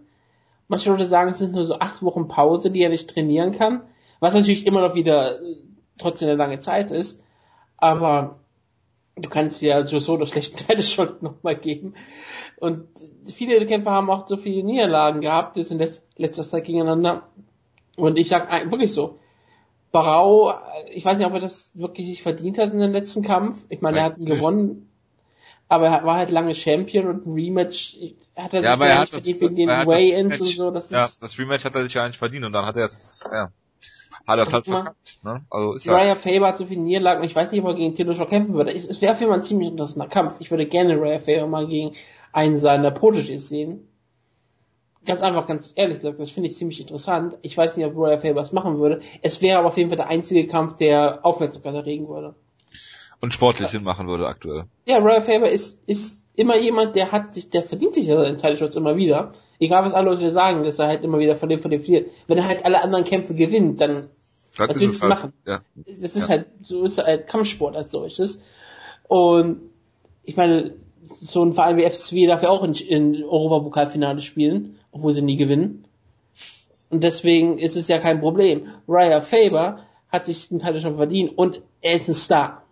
Manche 0.68 0.90
Leute 0.90 1.06
sagen, 1.06 1.32
es 1.32 1.38
sind 1.38 1.52
nur 1.52 1.64
so 1.64 1.78
acht 1.80 2.02
Wochen 2.02 2.28
Pause, 2.28 2.70
die 2.70 2.82
er 2.82 2.90
nicht 2.90 3.10
trainieren 3.10 3.50
kann. 3.52 3.82
Was 4.20 4.34
natürlich 4.34 4.66
immer 4.66 4.80
noch 4.80 4.94
wieder 4.94 5.42
äh, 5.42 5.56
trotzdem 5.98 6.28
eine 6.28 6.38
lange 6.38 6.60
Zeit 6.60 6.92
ist. 6.92 7.20
Aber 7.82 8.38
du 9.16 9.28
kannst 9.28 9.60
ja 9.60 9.80
Joe 9.80 10.00
Soto 10.00 10.24
schlechten 10.24 10.56
Teile 10.68 10.84
schon 10.84 11.16
nochmal 11.20 11.56
geben. 11.56 11.94
Und 12.58 12.86
viele 13.26 13.58
der 13.58 13.66
Kämpfer 13.66 13.90
haben 13.90 14.08
auch 14.08 14.28
so 14.28 14.36
viele 14.36 14.62
Niederlagen 14.62 15.20
gehabt, 15.20 15.56
die 15.56 15.64
sind 15.64 15.82
letzter 16.16 16.44
Zeit 16.44 16.64
gegeneinander. 16.64 17.28
Und 17.96 18.18
ich 18.18 18.28
sag 18.28 18.52
wirklich 18.70 18.92
so, 18.92 19.18
Barau, 19.90 20.54
ich 20.92 21.04
weiß 21.04 21.18
nicht, 21.18 21.26
ob 21.26 21.34
er 21.34 21.40
das 21.40 21.72
wirklich 21.74 22.06
sich 22.06 22.22
verdient 22.22 22.56
hat 22.56 22.72
in 22.72 22.78
den 22.78 22.92
letzten 22.92 23.22
Kampf. 23.22 23.64
Ich 23.68 23.80
meine, 23.80 23.98
er 23.98 24.04
hat 24.04 24.18
ihn 24.18 24.26
gewonnen, 24.26 24.88
aber 25.68 25.88
er 25.88 26.04
war 26.04 26.18
halt 26.18 26.30
lange 26.30 26.54
Champion 26.54 27.08
und 27.08 27.26
ein 27.26 27.32
Rematch 27.32 27.96
hat 28.36 28.54
er 28.54 28.62
ja, 28.62 28.76
sich 28.76 28.86
er 28.86 28.98
hat 29.00 29.08
verdient 29.08 29.40
wegen 29.40 29.56
den 29.56 29.68
Way-Ins 29.68 30.40
und 30.40 30.46
so. 30.46 30.70
Das 30.70 30.88
ja, 30.90 31.08
das 31.20 31.36
Rematch 31.36 31.64
hat 31.64 31.74
er 31.74 31.82
sich 31.82 31.94
ja 31.94 32.04
eigentlich 32.04 32.18
verdient 32.18 32.44
und 32.44 32.52
dann 32.52 32.64
hat 32.64 32.76
er 32.76 32.84
es, 32.84 33.18
ja, 33.32 33.50
hat 34.26 34.38
es 34.38 34.52
halt 34.52 34.64
verkackt. 34.64 35.18
Ne? 35.22 35.44
Also 35.50 35.74
ist 35.74 35.88
Raya 35.88 36.08
ja. 36.08 36.14
Faber 36.14 36.48
hat 36.48 36.58
so 36.58 36.66
viele 36.66 36.80
Niederlagen, 36.80 37.24
ich 37.24 37.34
weiß 37.34 37.52
nicht, 37.52 37.62
ob 37.62 37.68
er 37.68 37.74
gegen 37.74 37.94
Dillashaw 37.94 38.26
kämpfen 38.26 38.54
würde. 38.54 38.72
Es, 38.74 38.86
es 38.86 39.00
wäre 39.00 39.14
für 39.14 39.26
mich 39.26 39.34
ein 39.34 39.42
ziemlich 39.42 39.68
interessanter 39.68 40.08
Kampf. 40.08 40.36
Ich 40.40 40.50
würde 40.50 40.66
gerne 40.66 41.00
Raya 41.00 41.18
Faber 41.18 41.46
mal 41.46 41.66
gegen 41.66 41.94
einen 42.32 42.58
seiner 42.58 42.94
Protégés 42.94 43.40
sehen 43.40 43.88
ganz 45.04 45.22
einfach, 45.22 45.46
ganz 45.46 45.72
ehrlich 45.76 45.98
gesagt, 45.98 46.20
das 46.20 46.30
finde 46.30 46.48
ich 46.48 46.56
ziemlich 46.56 46.80
interessant. 46.80 47.36
Ich 47.42 47.56
weiß 47.56 47.76
nicht, 47.76 47.86
ob 47.86 47.96
Royal 47.96 48.18
Faber 48.18 48.36
was 48.36 48.52
machen 48.52 48.78
würde. 48.78 49.00
Es 49.20 49.42
wäre 49.42 49.58
aber 49.58 49.68
auf 49.68 49.76
jeden 49.76 49.90
Fall 49.90 49.96
der 49.96 50.08
einzige 50.08 50.46
Kampf, 50.46 50.76
der 50.76 51.24
Aufmerksamkeit 51.24 51.74
erregen 51.74 52.08
würde. 52.08 52.34
Und 53.20 53.32
sportlich 53.32 53.68
Sinn 53.68 53.84
machen 53.84 54.08
würde 54.08 54.26
aktuell. 54.26 54.64
Ja, 54.84 54.98
Royal 54.98 55.22
Faber 55.22 55.48
ist, 55.48 55.80
ist 55.86 56.21
immer 56.34 56.58
jemand, 56.58 56.96
der 56.96 57.12
hat 57.12 57.34
sich, 57.34 57.50
der 57.50 57.62
verdient 57.62 57.94
sich 57.94 58.06
ja 58.06 58.16
seinen 58.16 58.38
Title 58.38 58.70
immer 58.74 58.96
wieder. 58.96 59.32
Egal 59.58 59.84
was 59.84 59.94
alle 59.94 60.10
Leute 60.10 60.30
sagen, 60.30 60.64
dass 60.64 60.78
er 60.78 60.88
halt 60.88 61.04
immer 61.04 61.18
wieder 61.18 61.34
verliert, 61.34 61.60
verliert, 61.60 61.84
verliert. 61.84 62.10
Wenn 62.26 62.38
er 62.38 62.48
halt 62.48 62.64
alle 62.64 62.82
anderen 62.82 63.04
Kämpfe 63.04 63.34
gewinnt, 63.34 63.80
dann 63.80 64.08
das 64.56 64.68
was 64.68 64.80
willst 64.80 65.02
du 65.02 65.08
halt, 65.08 65.14
machen? 65.14 65.32
Ja. 65.46 65.62
Das 65.74 66.16
ist 66.16 66.22
ja. 66.22 66.28
halt, 66.28 66.46
so 66.62 66.82
ist 66.84 66.98
halt 66.98 67.26
Kampfsport 67.26 67.76
als 67.76 67.90
solches. 67.90 68.40
Und 69.08 69.60
ich 70.24 70.36
meine, 70.36 70.74
so 71.02 71.44
ein 71.44 71.52
Verein 71.52 71.76
wie 71.76 71.88
FC 71.88 72.26
darf 72.26 72.42
ja 72.42 72.48
auch 72.48 72.64
in, 72.64 72.72
in 72.74 73.24
Europapokalfinale 73.24 74.20
spielen 74.20 74.78
obwohl 74.92 75.14
sie 75.14 75.22
nie 75.22 75.36
gewinnen. 75.36 75.86
Und 76.90 77.02
deswegen 77.02 77.58
ist 77.58 77.76
es 77.76 77.88
ja 77.88 77.98
kein 77.98 78.20
Problem. 78.20 78.66
Raya 78.86 79.20
Faber 79.20 79.80
hat 80.10 80.26
sich 80.26 80.50
den 80.50 80.58
Titel 80.58 80.80
schon 80.80 80.96
verdient 80.96 81.36
und 81.36 81.62
er 81.80 81.94
ist 81.94 82.08
ein 82.08 82.14
Star. 82.14 82.62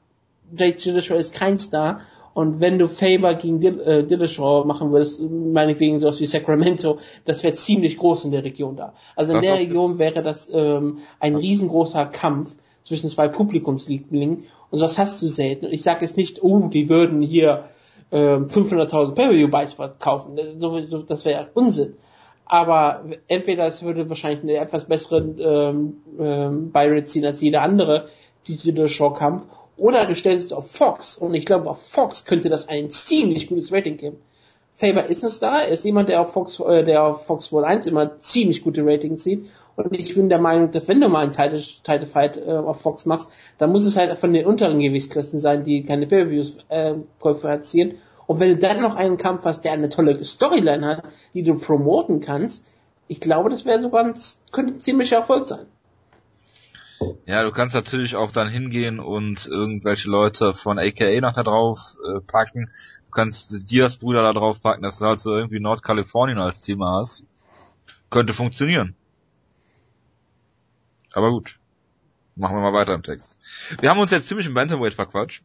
Jake 0.54 0.76
Dillashaw 0.76 1.16
ist 1.16 1.32
kein 1.32 1.58
Star. 1.58 2.02
Und 2.40 2.60
wenn 2.60 2.78
du 2.78 2.88
Faber 2.88 3.34
gegen 3.34 3.60
Dill 3.60 3.80
äh, 3.80 4.02
Dillashaw 4.02 4.64
machen 4.64 4.92
würdest, 4.92 5.20
meinetwegen 5.20 6.00
sowas 6.00 6.20
wie 6.20 6.26
Sacramento, 6.26 6.98
das 7.26 7.42
wäre 7.42 7.52
ziemlich 7.52 7.98
groß 7.98 8.24
in 8.24 8.30
der 8.30 8.42
Region 8.44 8.76
da. 8.76 8.94
Also 9.14 9.32
in 9.32 9.38
das 9.38 9.46
der 9.46 9.58
Region 9.58 9.98
wäre 9.98 10.22
das 10.22 10.48
ähm, 10.52 10.98
ein 11.18 11.36
riesengroßer 11.36 12.06
Kampf 12.06 12.56
zwischen 12.82 13.10
zwei 13.10 13.28
Publikumslieblingen. 13.28 14.44
Und 14.70 14.78
sowas 14.78 14.96
hast 14.96 15.22
du 15.22 15.28
selten. 15.28 15.66
Und 15.66 15.72
ich 15.72 15.82
sage 15.82 16.00
jetzt 16.00 16.16
nicht, 16.16 16.42
oh, 16.42 16.68
die 16.68 16.88
würden 16.88 17.20
hier 17.20 17.64
ähm, 18.10 18.46
500.000 18.46 19.14
Pay-Per-View-Bytes 19.14 19.74
verkaufen. 19.74 20.38
So, 20.58 20.80
so, 20.86 21.02
das 21.02 21.26
wäre 21.26 21.50
Unsinn 21.54 21.94
aber 22.52 23.04
entweder 23.28 23.64
es 23.66 23.84
würde 23.84 24.08
wahrscheinlich 24.08 24.42
eine 24.42 24.56
etwas 24.56 24.86
bessere 24.86 25.18
ähm, 25.20 25.98
ähm, 26.18 26.72
Buy-Rate 26.72 27.04
ziehen 27.04 27.24
als 27.24 27.40
jeder 27.40 27.62
andere 27.62 28.08
Digital 28.48 28.88
Show 28.88 29.10
Kampf, 29.10 29.46
oder 29.80 30.06
du 30.06 30.14
stellst 30.14 30.46
es 30.46 30.52
auf 30.52 30.70
Fox 30.70 31.16
und 31.16 31.34
ich 31.34 31.46
glaube 31.46 31.68
auf 31.68 31.80
Fox 31.82 32.24
könnte 32.26 32.50
das 32.50 32.68
ein 32.68 32.90
ziemlich 32.90 33.48
gutes 33.48 33.72
Rating 33.72 33.96
geben. 33.96 34.18
Faber 34.74 35.06
ist 35.06 35.24
es 35.24 35.40
da, 35.40 35.60
er 35.60 35.68
ist 35.68 35.84
jemand, 35.84 36.08
der 36.08 36.20
auf 36.20 36.32
Fox, 36.32 36.60
äh, 36.60 36.84
der 36.84 37.02
auf 37.02 37.26
Fox 37.26 37.50
World 37.52 37.66
1 37.66 37.86
immer 37.86 38.18
ziemlich 38.20 38.62
gute 38.62 38.84
Ratings 38.84 39.22
zieht 39.22 39.46
und 39.76 39.94
ich 39.94 40.14
bin 40.14 40.28
der 40.28 40.38
Meinung, 40.38 40.70
dass 40.70 40.86
wenn 40.86 41.00
du 41.00 41.08
mal 41.08 41.22
einen 41.22 41.32
Title, 41.32 41.60
Title 41.82 42.06
Fight 42.06 42.36
äh, 42.36 42.50
auf 42.50 42.80
Fox 42.82 43.06
machst, 43.06 43.30
dann 43.58 43.72
muss 43.72 43.86
es 43.86 43.96
halt 43.96 44.16
von 44.18 44.32
den 44.32 44.46
unteren 44.46 44.78
Gewichtsklassen 44.78 45.40
sein, 45.40 45.64
die 45.64 45.82
keine 45.82 46.06
Pay-Per-Views 46.06 46.58
äh, 46.68 46.94
erzielen 47.42 47.96
und 48.26 48.38
wenn 48.38 48.50
du 48.50 48.56
dann 48.58 48.80
noch 48.80 48.96
einen 48.96 49.16
Kampf 49.16 49.44
hast, 49.44 49.64
der 49.64 49.72
eine 49.72 49.88
tolle 49.88 50.22
Storyline 50.22 50.86
hat, 50.86 51.04
die 51.34 51.42
du 51.42 51.58
promoten 51.58 52.20
kannst, 52.20 52.64
ich 53.08 53.20
glaube, 53.20 53.48
das 53.48 53.64
wäre 53.64 53.80
sogar 53.80 54.04
ein, 54.04 54.14
könnte 54.52 54.74
ein 54.74 54.80
ziemlicher 54.80 55.16
Erfolg 55.16 55.48
sein. 55.48 55.66
Ja, 57.26 57.42
du 57.42 57.52
kannst 57.52 57.74
natürlich 57.74 58.16
auch 58.16 58.30
dann 58.30 58.48
hingehen 58.48 59.00
und 59.00 59.46
irgendwelche 59.46 60.08
Leute 60.08 60.54
von 60.54 60.78
AKA 60.78 61.20
noch 61.20 61.32
da 61.32 61.42
drauf 61.42 61.96
äh, 62.04 62.20
packen. 62.20 62.70
Du 63.06 63.10
kannst 63.12 63.70
Diaz 63.70 63.96
Brüder 63.96 64.22
da 64.22 64.32
drauf 64.32 64.60
packen, 64.60 64.82
dass 64.82 64.98
du 64.98 65.06
halt 65.06 65.18
so 65.18 65.34
irgendwie 65.34 65.60
Nordkalifornien 65.60 66.38
als 66.38 66.60
Thema 66.60 67.00
hast. 67.00 67.24
Könnte 68.10 68.32
funktionieren. 68.32 68.94
Aber 71.12 71.30
gut. 71.30 71.58
Machen 72.36 72.56
wir 72.56 72.62
mal 72.62 72.72
weiter 72.72 72.94
im 72.94 73.02
Text. 73.02 73.38
Wir 73.80 73.90
haben 73.90 74.00
uns 74.00 74.10
jetzt 74.10 74.28
ziemlich 74.28 74.46
im 74.46 74.54
Bantamweight 74.54 74.94
verquatscht. 74.94 75.42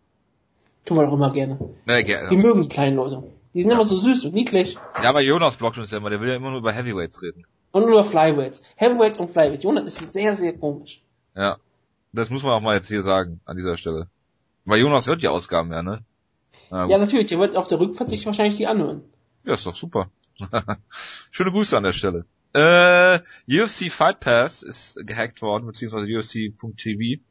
Tun 0.86 0.98
wir 0.98 1.06
doch 1.06 1.14
immer 1.14 1.32
gerne. 1.32 1.58
Ja, 1.88 2.02
gerne. 2.02 2.30
Die 2.30 2.38
mögen 2.38 2.62
die 2.62 2.70
kleinen 2.70 2.96
Leute. 2.96 3.24
Die 3.54 3.62
sind 3.62 3.72
ja. 3.72 3.76
immer 3.76 3.86
so 3.86 3.98
süß 3.98 4.26
und 4.26 4.34
niedlich. 4.34 4.78
Ja, 5.02 5.10
aber 5.10 5.22
Jonas 5.22 5.58
blockt 5.58 5.78
uns 5.78 5.92
ja 5.92 5.98
immer, 5.98 6.10
der 6.10 6.22
will 6.22 6.30
ja 6.30 6.36
immer 6.36 6.52
nur 6.52 6.60
über 6.60 6.72
Heavyweights 6.72 7.22
reden. 7.22 7.46
Und 7.72 7.84
nur 7.84 7.92
über 7.92 8.04
Flyweights. 8.04 8.62
Heavyweights 8.76 9.18
und 9.18 9.32
Flyweights. 9.32 9.64
Jonas 9.64 9.86
ist 9.86 10.14
sehr, 10.14 10.36
sehr 10.36 10.54
komisch. 10.58 11.02
Ja. 11.36 11.58
Das 12.14 12.30
muss 12.30 12.44
man 12.44 12.54
auch 12.54 12.62
mal 12.62 12.76
jetzt 12.76 12.88
hier 12.88 13.04
sagen, 13.04 13.42
an 13.46 13.58
dieser 13.58 13.78
Stelle. 13.78 14.08
Weil 14.64 14.80
Jonas 14.80 15.08
hört 15.08 15.22
die 15.22 15.28
Ausgaben 15.28 15.72
ja, 15.72 15.84
ne? 15.84 16.04
Ja, 16.72 16.88
ja 16.88 16.98
natürlich, 16.98 17.28
der 17.28 17.40
wird 17.40 17.56
auf 17.56 17.68
der 17.68 17.80
Rückfahrt 17.80 18.10
sich 18.10 18.26
wahrscheinlich 18.26 18.56
die 18.56 18.68
anhören. 18.68 19.04
Ja, 19.44 19.54
ist 19.54 19.66
doch 19.66 19.76
super. 19.76 20.10
Schöne 21.32 21.52
Grüße 21.52 21.78
an 21.78 21.84
der 21.84 21.94
Stelle. 21.94 22.26
Äh, 22.54 23.20
UFC 23.50 23.92
Fight 23.92 24.22
Pass 24.22 24.64
ist 24.64 24.98
gehackt 25.06 25.42
worden, 25.42 25.66
beziehungsweise 25.66 26.08
UFC.tv. 26.08 27.22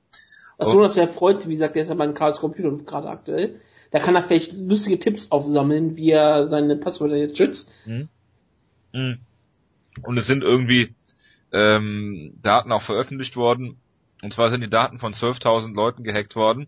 Oh. 0.58 0.72
Jonas 0.72 0.94
sehr 0.94 1.08
freut, 1.08 1.46
wie 1.48 1.52
gesagt, 1.52 1.74
der 1.74 1.82
ist 1.82 1.88
ja 1.88 1.94
bei 1.94 2.06
Karls 2.12 2.40
Computer 2.40 2.70
gerade 2.84 3.08
aktuell. 3.08 3.60
Da 3.90 4.00
kann 4.00 4.14
er 4.14 4.22
vielleicht 4.22 4.52
lustige 4.52 4.98
Tipps 4.98 5.30
aufsammeln, 5.30 5.96
wie 5.96 6.10
er 6.10 6.48
seine 6.48 6.76
Passwörter 6.76 7.16
jetzt 7.16 7.38
schützt. 7.38 7.70
Mhm. 7.86 8.08
Mhm. 8.92 9.18
Und 10.02 10.16
es 10.18 10.26
sind 10.26 10.42
irgendwie 10.42 10.94
ähm, 11.52 12.34
Daten 12.42 12.72
auch 12.72 12.82
veröffentlicht 12.82 13.36
worden. 13.36 13.78
Und 14.24 14.32
zwar 14.32 14.50
sind 14.50 14.62
die 14.62 14.70
Daten 14.70 14.98
von 14.98 15.12
12.000 15.12 15.74
Leuten 15.74 16.02
gehackt 16.02 16.34
worden. 16.34 16.66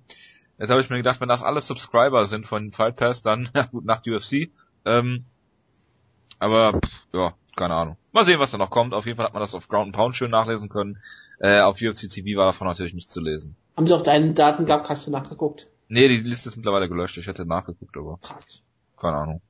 Jetzt 0.58 0.68
habe 0.68 0.82
ich 0.82 0.90
mir 0.90 0.98
gedacht, 0.98 1.22
wenn 1.22 1.28
das 1.28 1.42
alles 1.42 1.66
Subscriber 1.66 2.26
sind 2.26 2.46
von 2.46 2.70
Fight 2.70 2.96
Pass, 2.96 3.22
dann 3.22 3.48
ja, 3.56 3.64
gut 3.64 3.86
nach 3.86 4.02
UFC. 4.06 4.50
Ähm, 4.84 5.24
aber 6.38 6.78
pff, 6.78 7.06
ja, 7.14 7.32
keine 7.56 7.74
Ahnung. 7.74 7.96
Mal 8.12 8.26
sehen, 8.26 8.40
was 8.40 8.50
da 8.50 8.58
noch 8.58 8.68
kommt. 8.68 8.92
Auf 8.92 9.06
jeden 9.06 9.16
Fall 9.16 9.24
hat 9.24 9.32
man 9.32 9.40
das 9.40 9.54
auf 9.54 9.68
Ground 9.68 9.86
and 9.86 9.96
Pound 9.96 10.14
schön 10.14 10.30
nachlesen 10.30 10.68
können. 10.68 10.98
Äh, 11.40 11.60
auf 11.60 11.80
UFC 11.80 12.10
TV 12.10 12.38
war 12.38 12.44
davon 12.44 12.66
natürlich 12.66 12.92
nichts 12.92 13.10
zu 13.10 13.22
lesen. 13.22 13.56
Haben 13.74 13.86
sie 13.86 13.94
auch 13.94 14.02
deinen 14.02 14.34
Daten 14.34 14.66
gehabt? 14.66 14.90
Hast 14.90 15.06
du 15.06 15.10
nachgeguckt? 15.10 15.68
Nee, 15.88 16.08
die 16.08 16.16
Liste 16.16 16.50
ist 16.50 16.56
mittlerweile 16.56 16.90
gelöscht. 16.90 17.16
Ich 17.16 17.26
hätte 17.26 17.46
nachgeguckt, 17.46 17.96
aber 17.96 18.18
keine 18.98 19.16
Ahnung. 19.16 19.40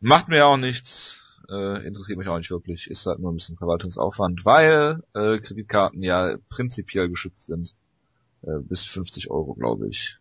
Macht 0.00 0.28
mir 0.28 0.46
auch 0.46 0.56
nichts. 0.56 1.27
Äh, 1.50 1.86
interessiert 1.86 2.18
mich 2.18 2.28
auch 2.28 2.38
nicht 2.38 2.50
wirklich. 2.50 2.90
Ist 2.90 3.06
halt 3.06 3.18
nur 3.20 3.32
ein 3.32 3.36
bisschen 3.36 3.56
Verwaltungsaufwand, 3.56 4.44
weil 4.44 5.02
äh, 5.14 5.38
Kreditkarten 5.38 6.02
ja 6.02 6.36
prinzipiell 6.48 7.08
geschützt 7.08 7.46
sind. 7.46 7.74
Äh, 8.42 8.58
bis 8.60 8.84
50 8.84 9.30
Euro, 9.30 9.54
glaube 9.54 9.88
ich. 9.88 10.18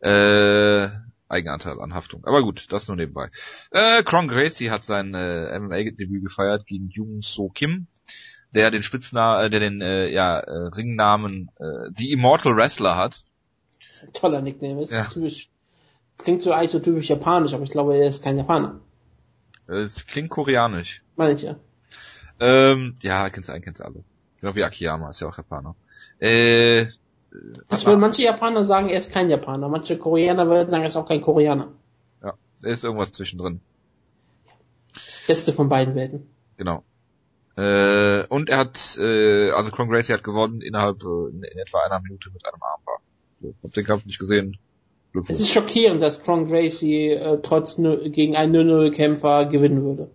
Äh, 0.00 0.88
Eigenanteil 1.28 1.80
an 1.80 1.94
Haftung. 1.94 2.24
Aber 2.24 2.42
gut, 2.42 2.66
das 2.70 2.88
nur 2.88 2.96
nebenbei. 2.96 3.30
Äh, 3.70 4.02
Kron 4.02 4.28
Gracie 4.28 4.70
hat 4.70 4.84
sein 4.84 5.14
äh, 5.14 5.58
MMA-Debüt 5.58 6.22
gefeiert 6.22 6.66
gegen 6.66 6.88
Jung 6.88 7.22
So 7.22 7.48
Kim 7.48 7.86
der 8.54 8.70
den 8.70 8.82
Spitznamen, 8.82 9.44
äh, 9.44 9.50
der 9.50 9.60
den 9.60 9.80
äh, 9.80 10.08
ja, 10.08 10.38
äh, 10.38 10.68
Ringnamen 10.68 11.50
äh, 11.58 11.90
The 11.96 12.12
Immortal 12.12 12.56
Wrestler 12.56 12.96
hat. 12.96 13.24
Toller 14.12 14.40
Nickname, 14.40 14.82
ist 14.82 14.92
ja. 14.92 15.06
typisch, 15.06 15.48
klingt 16.18 16.42
so 16.42 16.52
eigentlich 16.52 16.70
so 16.70 16.80
typisch 16.80 17.08
japanisch, 17.08 17.54
aber 17.54 17.62
ich 17.64 17.70
glaube, 17.70 17.96
er 17.96 18.08
ist 18.08 18.22
kein 18.22 18.36
Japaner. 18.36 18.80
Es 19.72 20.06
klingt 20.06 20.30
koreanisch. 20.30 21.02
Meine 21.16 21.32
ich 21.32 21.42
ja. 21.42 21.56
Ähm, 22.40 22.96
ja, 23.02 23.30
kennst 23.30 23.50
einen, 23.50 23.62
kennst 23.62 23.82
alle. 23.82 24.04
Genau 24.40 24.54
wie 24.56 24.64
Akiyama, 24.64 25.10
ist 25.10 25.20
ja 25.20 25.28
auch 25.28 25.36
Japaner. 25.36 25.74
Äh, 26.18 26.86
das 27.68 27.86
würden 27.86 28.00
manche 28.00 28.22
Japaner 28.22 28.64
sagen, 28.64 28.88
er 28.88 28.98
ist 28.98 29.12
kein 29.12 29.30
Japaner. 29.30 29.68
Manche 29.68 29.96
Koreaner 29.96 30.46
würden 30.48 30.68
sagen, 30.68 30.82
er 30.82 30.88
ist 30.88 30.96
auch 30.96 31.06
kein 31.06 31.22
Koreaner. 31.22 31.68
Ja, 32.22 32.34
er 32.62 32.70
ist 32.70 32.84
irgendwas 32.84 33.12
zwischendrin. 33.12 33.60
Beste 35.26 35.52
von 35.52 35.68
beiden 35.68 35.94
Welten. 35.94 36.28
Genau. 36.56 36.84
Äh, 37.56 38.26
und 38.26 38.50
er 38.50 38.58
hat, 38.58 38.96
äh, 38.98 39.50
also 39.50 39.70
Kron 39.70 39.88
Gracie 39.88 40.12
hat 40.12 40.24
gewonnen 40.24 40.60
innerhalb 40.60 41.02
äh, 41.02 41.30
in, 41.30 41.42
in 41.42 41.58
etwa 41.58 41.80
einer 41.80 42.00
Minute 42.00 42.30
mit 42.30 42.44
einem 42.46 42.62
Armbar. 42.62 43.00
So, 43.40 43.54
hab 43.62 43.72
den 43.72 43.84
Kampf 43.84 44.04
nicht 44.06 44.18
gesehen. 44.18 44.58
Es 45.28 45.40
ist 45.40 45.50
schockierend, 45.50 46.00
dass 46.00 46.22
Kron 46.22 46.46
Gracie 46.46 47.10
äh, 47.10 47.38
trotz 47.42 47.76
gegen 47.76 48.36
einen 48.36 48.54
0-0-Kämpfer 48.54 49.46
gewinnen 49.46 49.84
würde. 49.84 50.10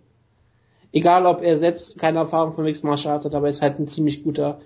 Egal, 0.92 1.26
ob 1.26 1.42
er 1.42 1.56
selbst 1.56 1.98
keine 1.98 2.18
Erfahrung 2.18 2.54
von 2.54 2.64
Mixed 2.64 2.84
Martial 2.84 3.14
hat, 3.14 3.34
aber 3.34 3.46
er 3.46 3.50
ist 3.50 3.62
halt 3.62 3.78
ein 3.78 3.88
ziemlich 3.88 4.24
guter 4.24 4.60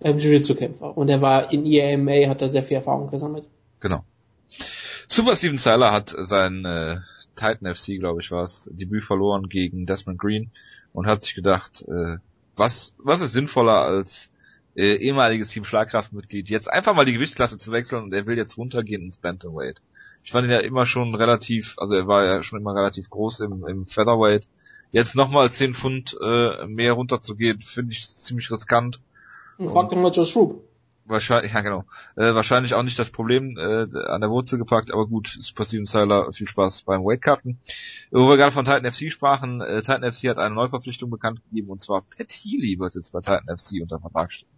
ähm, 0.00 0.18
Jiu-Jitsu-Kämpfer. 0.18 0.96
Und 0.96 1.08
er 1.08 1.20
war 1.20 1.52
in 1.52 1.64
IAMA, 1.64 2.28
hat 2.28 2.42
er 2.42 2.48
sehr 2.48 2.62
viel 2.62 2.78
Erfahrung 2.78 3.08
gesammelt. 3.08 3.48
Genau. 3.80 4.04
Super 5.06 5.36
Steven 5.36 5.58
Seiler 5.58 5.92
hat 5.92 6.14
sein 6.18 6.64
äh, 6.64 6.96
Titan 7.36 7.74
FC, 7.74 7.98
glaube 7.98 8.20
ich, 8.20 8.30
war 8.30 8.42
es, 8.42 8.68
Debüt 8.72 9.04
verloren 9.04 9.48
gegen 9.48 9.86
Desmond 9.86 10.18
Green 10.18 10.50
und 10.92 11.06
hat 11.06 11.22
sich 11.22 11.34
gedacht, 11.34 11.84
äh, 11.86 12.16
was, 12.56 12.94
was 12.98 13.20
ist 13.20 13.34
sinnvoller 13.34 13.82
als 13.82 14.30
äh, 14.76 14.96
ehemaliges 14.96 15.48
Team 15.48 15.64
Schlagkraftmitglied, 15.64 16.48
jetzt 16.48 16.70
einfach 16.70 16.94
mal 16.94 17.04
die 17.04 17.14
Gewichtsklasse 17.14 17.58
zu 17.58 17.72
wechseln 17.72 18.04
und 18.04 18.12
er 18.12 18.26
will 18.26 18.36
jetzt 18.36 18.58
runtergehen 18.58 19.02
ins 19.02 19.16
Bantamweight. 19.16 19.80
Ich 20.22 20.32
fand 20.32 20.46
ihn 20.46 20.52
ja 20.52 20.58
immer 20.58 20.86
schon 20.86 21.14
relativ, 21.14 21.76
also 21.78 21.94
er 21.94 22.06
war 22.06 22.24
ja 22.24 22.42
schon 22.42 22.60
immer 22.60 22.74
relativ 22.74 23.08
groß 23.10 23.40
im, 23.40 23.66
im 23.66 23.86
Featherweight. 23.86 24.46
Jetzt 24.92 25.14
nochmal 25.14 25.50
10 25.50 25.74
Pfund 25.74 26.16
äh, 26.22 26.66
mehr 26.66 26.92
runterzugehen, 26.92 27.60
finde 27.60 27.92
ich 27.92 28.06
ziemlich 28.14 28.50
riskant. 28.50 29.00
Frag 29.58 29.88
doch 29.88 29.96
mal 29.96 30.12
Josh 30.12 30.36
Roop. 30.36 30.62
Wahrscheinlich, 31.08 31.52
ja 31.52 31.60
genau. 31.60 31.84
Äh, 32.16 32.34
wahrscheinlich 32.34 32.74
auch 32.74 32.82
nicht 32.82 32.98
das 32.98 33.10
Problem 33.10 33.56
äh, 33.56 33.86
an 34.08 34.20
der 34.20 34.30
Wurzel 34.30 34.58
gepackt, 34.58 34.92
aber 34.92 35.06
gut, 35.06 35.38
Super 35.40 35.64
Steven 35.64 35.86
Styler, 35.86 36.32
viel 36.32 36.48
Spaß 36.48 36.82
beim 36.82 37.04
Weightcutten. 37.04 37.60
Wo 38.10 38.28
wir 38.28 38.36
gerade 38.36 38.50
von 38.50 38.64
Titan 38.64 38.90
FC 38.90 39.12
sprachen, 39.12 39.60
äh, 39.60 39.82
Titan 39.82 40.12
FC 40.12 40.28
hat 40.28 40.38
eine 40.38 40.54
Neuverpflichtung 40.54 41.08
bekannt 41.08 41.42
gegeben 41.44 41.70
und 41.70 41.80
zwar 41.80 42.02
Pat 42.02 42.32
Healy 42.32 42.80
wird 42.80 42.96
jetzt 42.96 43.12
bei 43.12 43.20
Titan 43.20 43.56
FC 43.56 43.80
unter 43.82 44.00
Vertrag 44.00 44.32
stehen. 44.32 44.55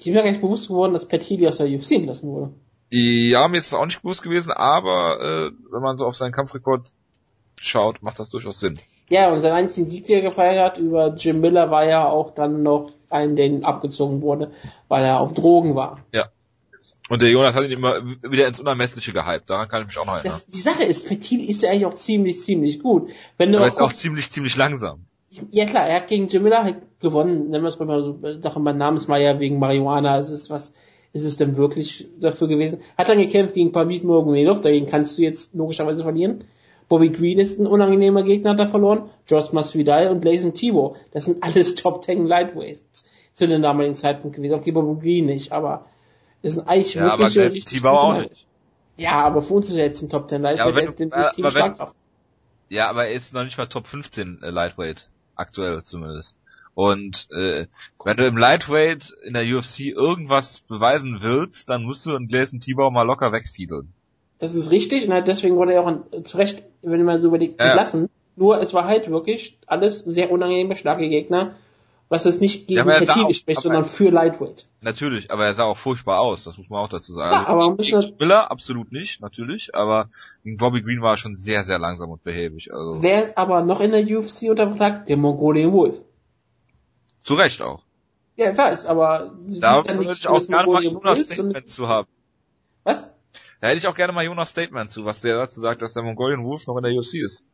Ich 0.00 0.06
bin 0.06 0.14
mir 0.14 0.22
gar 0.22 0.30
nicht 0.30 0.40
bewusst 0.40 0.68
geworden, 0.68 0.94
dass 0.94 1.06
Pat 1.06 1.22
Healy 1.22 1.46
aus 1.46 1.58
der 1.58 1.66
UFC 1.66 1.92
entlassen 1.92 2.30
wurde. 2.30 2.54
Ja, 2.88 3.46
mir 3.48 3.58
ist 3.58 3.66
es 3.66 3.74
auch 3.74 3.84
nicht 3.84 4.00
bewusst 4.00 4.22
gewesen, 4.22 4.50
aber 4.50 5.20
äh, 5.20 5.50
wenn 5.70 5.82
man 5.82 5.98
so 5.98 6.06
auf 6.06 6.16
seinen 6.16 6.32
Kampfrekord 6.32 6.88
schaut, 7.60 8.02
macht 8.02 8.18
das 8.18 8.30
durchaus 8.30 8.60
Sinn. 8.60 8.78
Ja, 9.10 9.30
und 9.30 9.42
sein 9.42 9.52
einzigen 9.52 9.86
Sieg, 9.86 10.06
den 10.06 10.16
er 10.16 10.22
gefeiert 10.22 10.64
hat 10.64 10.78
über 10.78 11.14
Jim 11.14 11.42
Miller, 11.42 11.70
war 11.70 11.84
ja 11.84 12.08
auch 12.08 12.30
dann 12.30 12.62
noch 12.62 12.92
ein, 13.10 13.36
der 13.36 13.44
ihm 13.44 13.62
abgezogen 13.62 14.22
wurde, 14.22 14.52
weil 14.88 15.04
er 15.04 15.20
auf 15.20 15.34
Drogen 15.34 15.74
war. 15.74 15.98
Ja. 16.14 16.30
Und 17.10 17.20
der 17.20 17.28
Jonas 17.28 17.54
hat 17.54 17.64
ihn 17.64 17.72
immer 17.72 18.02
wieder 18.22 18.46
ins 18.48 18.58
Unermessliche 18.58 19.12
gehypt. 19.12 19.50
Daran 19.50 19.68
kann 19.68 19.82
ich 19.82 19.88
mich 19.88 19.98
auch 19.98 20.06
noch 20.06 20.14
erinnern. 20.14 20.32
Das, 20.32 20.46
die 20.46 20.60
Sache 20.60 20.84
ist, 20.84 21.06
Petit 21.06 21.46
ist 21.46 21.60
ja 21.60 21.70
eigentlich 21.70 21.84
auch 21.84 21.94
ziemlich, 21.94 22.40
ziemlich 22.40 22.80
gut. 22.80 23.10
Wenn 23.36 23.52
du 23.52 23.58
Aber 23.58 23.66
er 23.66 23.68
ist 23.68 23.82
auch 23.82 23.92
ziemlich, 23.92 24.30
ziemlich 24.30 24.56
langsam. 24.56 25.04
Ja 25.50 25.64
klar, 25.64 25.86
er 25.86 25.96
hat 26.00 26.08
gegen 26.08 26.28
Jim 26.28 26.42
Miller 26.42 26.64
halt 26.64 26.82
gewonnen. 27.00 27.50
Nennen 27.50 27.62
wir 27.62 27.68
es 27.68 27.78
mal 27.78 28.02
so, 28.02 28.40
Sache 28.40 28.60
mein 28.60 28.78
Namensmeier 28.78 29.38
wegen 29.38 29.58
Marihuana. 29.58 30.18
Es 30.18 30.30
ist 30.30 30.50
was, 30.50 30.72
ist 31.12 31.24
es 31.24 31.36
denn 31.36 31.56
wirklich 31.56 32.08
dafür 32.18 32.48
gewesen? 32.48 32.80
Hat 32.98 33.08
dann 33.08 33.18
gekämpft 33.18 33.54
gegen 33.54 33.72
Pamit 33.72 34.02
Morgenedov, 34.04 34.60
dagegen 34.60 34.86
kannst 34.86 35.18
du 35.18 35.22
jetzt 35.22 35.54
logischerweise 35.54 36.02
verlieren. 36.02 36.44
Bobby 36.88 37.10
Green 37.10 37.38
ist 37.38 37.60
ein 37.60 37.68
unangenehmer 37.68 38.24
Gegner, 38.24 38.50
hat 38.50 38.58
er 38.58 38.68
verloren. 38.68 39.10
George 39.26 39.50
Masvidal 39.52 40.08
und 40.08 40.24
Lazen 40.24 40.54
Thibault. 40.54 40.96
Das 41.12 41.26
sind 41.26 41.42
alles 41.42 41.74
Top 41.76 42.02
Ten 42.02 42.26
Lightweights 42.26 43.04
zu 43.34 43.46
dem 43.46 43.62
damaligen 43.62 43.94
Zeitpunkt 43.94 44.36
gewesen. 44.36 44.54
Okay, 44.54 44.72
Bobby 44.72 45.00
Green 45.00 45.26
nicht, 45.26 45.52
aber 45.52 45.86
das 46.42 46.54
sind 46.54 46.66
eigentlich 46.66 46.94
ja, 46.94 47.02
wirklich 47.02 47.36
aber 47.38 47.46
richtig 47.46 47.64
Thibault 47.66 47.98
auch 47.98 48.22
nicht. 48.22 48.46
Ja, 48.96 49.22
aber 49.22 49.42
für 49.42 49.54
uns 49.54 49.68
ist 49.68 49.76
er 49.76 49.84
jetzt 49.84 50.02
ein 50.02 50.08
Top 50.08 50.26
Ten 50.26 50.42
Lightweight. 50.42 50.74
Ja, 50.74 50.82
aber, 50.82 50.98
wenn, 50.98 51.12
äh, 51.12 51.46
aber 51.46 51.92
ja, 52.70 52.88
aber 52.88 53.06
er 53.06 53.14
ist 53.14 53.34
noch 53.34 53.44
nicht 53.44 53.58
mal 53.58 53.66
Top 53.66 53.86
15 53.86 54.42
äh, 54.42 54.50
Lightweight. 54.50 55.09
Aktuell 55.40 55.82
zumindest. 55.82 56.36
Und 56.74 57.28
äh, 57.32 57.66
wenn 58.04 58.16
du 58.16 58.26
im 58.26 58.36
Lightweight 58.36 59.12
in 59.24 59.34
der 59.34 59.44
UFC 59.44 59.80
irgendwas 59.80 60.60
beweisen 60.60 61.18
willst, 61.20 61.68
dann 61.68 61.84
musst 61.84 62.06
du 62.06 62.14
einen 62.14 62.28
Gläsen 62.28 62.60
Tibau 62.60 62.90
mal 62.90 63.02
locker 63.02 63.32
wegfiedeln. 63.32 63.92
Das 64.38 64.54
ist 64.54 64.70
richtig 64.70 65.06
und 65.06 65.12
halt 65.12 65.28
deswegen 65.28 65.56
wurde 65.56 65.74
er 65.74 65.86
auch 65.86 66.22
zu 66.24 66.36
Recht, 66.36 66.62
wenn 66.82 67.04
man 67.04 67.20
so 67.20 67.28
überlegt, 67.28 67.60
entlassen. 67.60 68.02
Ja. 68.02 68.08
Nur 68.36 68.62
es 68.62 68.72
war 68.72 68.86
halt 68.86 69.10
wirklich 69.10 69.58
alles 69.66 69.98
sehr 70.00 70.30
unangenehme, 70.30 70.76
starke 70.76 71.08
Gegner, 71.08 71.54
was 72.10 72.26
es 72.26 72.40
nicht 72.40 72.66
gegen 72.66 72.88
ja, 72.88 73.00
Fertility 73.00 73.34
spricht, 73.34 73.62
sondern 73.62 73.84
für 73.84 74.10
Lightweight. 74.10 74.66
Natürlich, 74.80 75.30
aber 75.30 75.44
er 75.46 75.54
sah 75.54 75.64
auch 75.64 75.78
furchtbar 75.78 76.20
aus, 76.20 76.42
das 76.42 76.58
muss 76.58 76.68
man 76.68 76.80
auch 76.80 76.88
dazu 76.88 77.14
sagen. 77.14 77.32
Ja, 77.32 77.44
also, 77.46 77.52
aber 77.52 77.76
gegen 77.76 78.02
Spiller 78.02 78.50
absolut 78.50 78.90
nicht, 78.90 79.20
natürlich, 79.20 79.74
aber 79.76 80.10
gegen 80.42 80.56
Bobby 80.56 80.82
Green 80.82 81.00
war 81.02 81.12
er 81.12 81.16
schon 81.16 81.36
sehr, 81.36 81.62
sehr 81.62 81.78
langsam 81.78 82.10
und 82.10 82.24
behäbig. 82.24 82.74
Also. 82.74 83.00
Wer 83.00 83.22
ist 83.22 83.38
aber 83.38 83.62
noch 83.62 83.80
in 83.80 83.92
der 83.92 84.02
UFC 84.02 84.50
unter 84.50 84.68
Vertrag? 84.68 85.06
Der 85.06 85.16
Mongolian 85.16 85.72
Wolf. 85.72 86.02
Zu 87.22 87.34
Recht 87.34 87.62
auch. 87.62 87.84
Ja, 88.34 88.50
ich 88.50 88.58
weiß, 88.58 88.86
aber 88.86 89.32
da 89.60 89.86
würde 89.86 90.12
ich 90.14 90.26
auch 90.26 90.44
gerne 90.44 90.72
mal 90.72 90.82
Jonas 90.82 91.20
Statement 91.20 91.68
zu 91.68 91.86
haben. 91.86 92.08
Was? 92.82 93.06
Da 93.60 93.68
hätte 93.68 93.78
ich 93.78 93.86
auch 93.86 93.94
gerne 93.94 94.12
mal 94.12 94.24
Jonas 94.24 94.50
Statement 94.50 94.90
zu, 94.90 95.04
was 95.04 95.20
der 95.20 95.36
dazu 95.36 95.60
sagt, 95.60 95.82
dass 95.82 95.92
der 95.92 96.02
Mongolian 96.02 96.42
Wolf 96.42 96.66
noch 96.66 96.76
in 96.78 96.82
der 96.82 96.92
UFC 96.92 97.22
ist. 97.22 97.44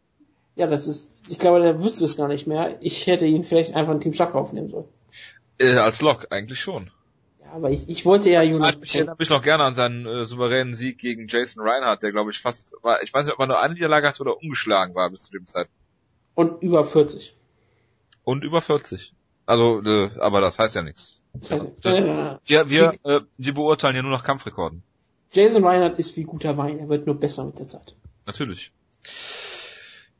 Ja, 0.57 0.67
das 0.67 0.87
ist, 0.87 1.11
ich 1.29 1.39
glaube, 1.39 1.61
der 1.61 1.83
wüsste 1.83 2.07
es 2.07 2.17
gar 2.17 2.29
nicht 2.29 2.47
mehr. 2.47 2.79
Ich 2.81 3.07
hätte 3.07 3.27
ihn 3.27 3.45
vielleicht 3.45 3.75
einfach 3.75 3.93
in 3.93 4.01
Team 4.01 4.15
Schlag 4.15 4.35
aufnehmen 4.35 4.71
sollen. 4.71 4.89
Äh, 5.59 5.77
als 5.77 6.01
Lock, 6.01 6.29
eigentlich 6.31 6.59
schon. 6.59 6.91
Ja, 7.43 7.53
aber 7.53 7.71
ich, 7.71 7.89
ich 7.91 8.07
wollte 8.07 8.31
ja 8.31 8.43
Jonas 8.43 8.75
Ich 8.83 8.95
erinnere 8.95 9.17
mich 9.19 9.29
noch 9.29 9.43
gerne 9.43 9.65
an 9.65 9.75
seinen 9.75 10.07
äh, 10.07 10.25
souveränen 10.25 10.75
Sieg 10.75 10.99
gegen 10.99 11.29
Jason 11.29 11.63
Reinhardt, 11.63 12.03
der 12.03 12.11
glaube 12.11 12.31
ich 12.31 12.41
fast 12.41 12.75
war, 12.83 13.03
ich 13.03 13.13
weiß 13.13 13.27
nicht, 13.27 13.35
ob 13.35 13.41
er 13.41 13.47
nur 13.47 13.61
eine 13.61 13.75
Niederlage 13.75 14.09
hatte 14.09 14.23
oder 14.23 14.39
umgeschlagen 14.39 14.95
war 14.95 15.11
bis 15.11 15.25
zu 15.25 15.33
dem 15.33 15.45
Zeitpunkt. 15.45 15.79
Und 16.35 16.63
über 16.63 16.85
40. 16.85 17.37
Und 18.25 18.43
über 18.43 18.63
40. 18.63 19.13
Also, 19.45 19.83
äh, 19.83 20.11
aber 20.19 20.41
das 20.41 20.59
heißt 20.59 20.75
ja 20.75 20.83
nichts. 20.83 21.19
Das 21.35 21.51
heißt 21.51 21.67
nichts. 21.67 21.83
Ja, 21.85 22.71
wir, 22.71 22.95
äh, 23.05 23.21
wir 23.37 23.55
beurteilen 23.55 23.95
ja 23.95 24.03
nur 24.03 24.11
nach 24.11 24.25
Kampfrekorden. 24.25 24.83
Jason 25.33 25.65
Reinhardt 25.65 25.99
ist 25.99 26.17
wie 26.17 26.25
guter 26.25 26.57
Wein, 26.57 26.79
er 26.79 26.89
wird 26.89 27.07
nur 27.07 27.21
besser 27.21 27.45
mit 27.45 27.59
der 27.59 27.69
Zeit. 27.69 27.95
Natürlich. 28.25 28.73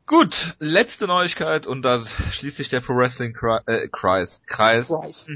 Gut, 0.07 0.55
letzte 0.61 1.09
Neuigkeit 1.09 1.67
und 1.67 1.83
da 1.83 2.01
schließt 2.05 2.59
sich 2.59 2.69
der 2.69 2.81
Pro 2.81 2.95
Wrestling 2.95 3.33
Kreis. 3.33 3.63
Äh, 3.67 3.89
Kreis. 3.89 4.43
Kreis. 4.47 5.27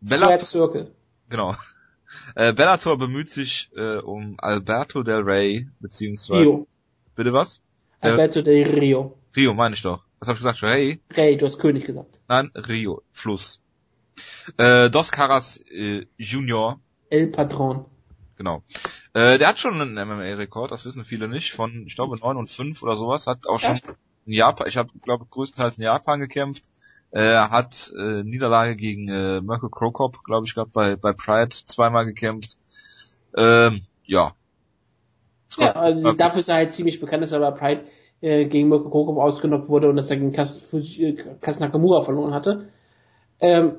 Bellator, 0.00 0.44
Circle. 0.44 0.94
Genau. 1.28 1.54
Äh, 2.34 2.54
Bellator 2.54 2.96
bemüht 2.96 3.28
sich 3.28 3.70
äh, 3.76 3.98
um 3.98 4.36
Alberto 4.38 5.02
del 5.02 5.20
Rey, 5.20 5.68
beziehungsweise... 5.80 6.40
Rio. 6.40 6.66
Bitte 7.14 7.34
was? 7.34 7.60
Alberto 8.00 8.40
del 8.40 8.66
Rio. 8.66 9.18
Rio, 9.36 9.52
meine 9.52 9.74
ich 9.74 9.82
doch. 9.82 10.02
Was 10.18 10.28
hab 10.28 10.34
ich 10.36 10.40
gesagt? 10.40 10.62
Rey? 10.62 11.00
Rey, 11.14 11.36
du 11.36 11.44
hast 11.44 11.58
König 11.58 11.84
gesagt. 11.84 12.20
Nein, 12.26 12.50
Rio. 12.54 13.02
Fluss. 13.12 13.60
Äh, 14.56 14.88
Dos 14.88 15.10
Caras 15.12 15.60
äh, 15.70 16.06
Junior. 16.16 16.80
El 17.10 17.28
Patron. 17.28 17.84
Genau. 18.36 18.62
Äh, 19.14 19.38
der 19.38 19.48
hat 19.48 19.58
schon 19.58 19.80
einen 19.80 19.94
MMA-Rekord, 19.94 20.70
das 20.70 20.84
wissen 20.84 21.04
viele 21.04 21.28
nicht, 21.28 21.52
von, 21.52 21.84
ich 21.86 21.94
glaube, 21.94 22.16
9 22.16 22.36
und 22.36 22.50
5 22.50 22.82
oder 22.82 22.96
sowas, 22.96 23.26
hat 23.26 23.46
auch 23.46 23.58
schon 23.58 23.80
in 24.26 24.32
Japan, 24.32 24.66
ich 24.68 24.76
habe, 24.76 24.90
glaube 25.02 25.26
größtenteils 25.30 25.78
in 25.78 25.84
Japan 25.84 26.20
gekämpft, 26.20 26.68
äh, 27.10 27.36
hat 27.36 27.90
äh, 27.98 28.22
Niederlage 28.22 28.76
gegen 28.76 29.08
äh, 29.08 29.40
Mirko 29.40 29.70
Krokop, 29.70 30.22
glaube 30.24 30.46
ich, 30.46 30.54
gehabt, 30.54 30.72
bei, 30.72 30.96
bei 30.96 31.12
Pride 31.14 31.48
zweimal 31.48 32.04
gekämpft. 32.04 32.58
Ähm, 33.34 33.82
ja. 34.04 34.32
Ja, 35.56 35.72
also 35.72 36.12
dafür 36.12 36.40
ist 36.40 36.48
er 36.48 36.56
halt 36.56 36.74
ziemlich 36.74 37.00
bekannt, 37.00 37.22
dass 37.22 37.32
er 37.32 37.40
bei 37.40 37.50
Pride 37.52 37.84
äh, 38.20 38.44
gegen 38.44 38.68
Mirko 38.68 38.90
Krokop 38.90 39.16
ausgenockt 39.16 39.68
wurde 39.68 39.88
und 39.88 39.96
dass 39.96 40.10
er 40.10 40.18
gegen 40.18 40.32
Kas, 40.32 40.72
äh, 40.74 41.14
Kas 41.40 41.58
Nakamura 41.58 42.02
verloren 42.02 42.34
hatte. 42.34 42.68
Ähm, 43.40 43.76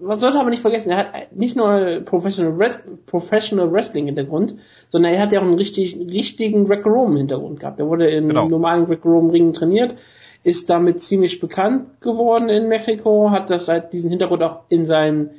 man 0.00 0.16
sollte 0.16 0.38
aber 0.38 0.50
nicht 0.50 0.62
vergessen, 0.62 0.90
er 0.90 0.96
hat 0.98 1.36
nicht 1.36 1.56
nur 1.56 2.00
Professional, 2.04 2.52
Res 2.52 2.78
Professional 3.06 3.72
Wrestling 3.72 4.06
Hintergrund, 4.06 4.56
sondern 4.88 5.12
er 5.12 5.20
hat 5.20 5.32
ja 5.32 5.40
auch 5.40 5.44
einen 5.44 5.54
richtig, 5.54 5.96
richtigen 5.96 6.66
Greco-Roman 6.66 7.18
Hintergrund 7.18 7.60
gehabt. 7.60 7.78
Er 7.78 7.86
wurde 7.86 8.08
in 8.08 8.28
genau. 8.28 8.48
normalen 8.48 8.86
Greco-Roman 8.86 9.30
Ringen 9.30 9.52
trainiert, 9.52 9.96
ist 10.42 10.70
damit 10.70 11.02
ziemlich 11.02 11.40
bekannt 11.40 12.00
geworden 12.00 12.48
in 12.48 12.68
Mexiko, 12.68 13.30
hat 13.30 13.50
das 13.50 13.66
seit 13.66 13.92
diesen 13.92 14.10
Hintergrund 14.10 14.42
auch 14.42 14.62
in 14.68 14.86
seinem 14.86 15.30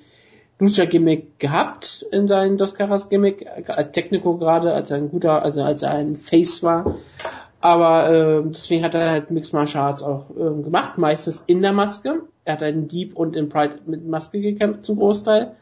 Lucha 0.60 0.86
Gimmick 0.86 1.40
gehabt, 1.40 2.06
in 2.12 2.28
seinem 2.28 2.58
Dos 2.58 2.76
Caras 2.76 3.10
Gimmick, 3.10 3.48
als 3.68 3.94
Technico 3.94 4.38
gerade, 4.38 4.74
als 4.74 4.92
er 4.92 4.98
ein 4.98 5.10
guter, 5.10 5.42
also 5.42 5.64
als 5.64 5.82
er 5.82 5.92
ein 5.92 6.16
Face 6.16 6.62
war. 6.62 6.98
Aber 7.62 8.10
äh, 8.10 8.44
deswegen 8.48 8.84
hat 8.84 8.96
er 8.96 9.12
halt 9.12 9.32
Mixed 9.32 9.54
Martial 9.54 9.84
Arts 9.84 10.04
auch 10.04 10.32
äh, 10.32 10.62
gemacht, 10.62 10.98
meistens 10.98 11.44
in 11.48 11.62
der 11.62 11.74
Maske 11.74 12.24
er 12.44 12.54
hat 12.54 12.62
in 12.64 12.88
Deep 12.88 13.16
und 13.16 13.36
in 13.36 13.50
Pride 13.50 13.80
mit 13.86 14.06
Maske 14.06 14.42
gekämpft 14.42 14.86
zum 14.86 14.98
Großteil, 14.98 15.56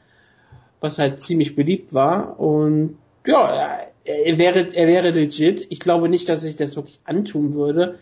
was 0.80 0.98
halt 0.98 1.22
ziemlich 1.22 1.56
beliebt 1.56 1.94
war 1.94 2.40
und 2.40 2.98
ja, 3.26 3.80
er 4.06 4.38
wäre, 4.38 4.74
er 4.74 4.88
wäre 4.88 5.12
legit. 5.12 5.68
Ich 5.70 5.82
glaube 5.82 6.08
nicht, 6.08 6.30
dass 6.30 6.44
ich 6.44 6.56
das 6.56 6.76
wirklich 6.78 7.00
antun 7.04 7.54
würde, 7.54 8.00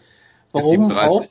Warum 0.51 0.91
auch? 0.91 1.25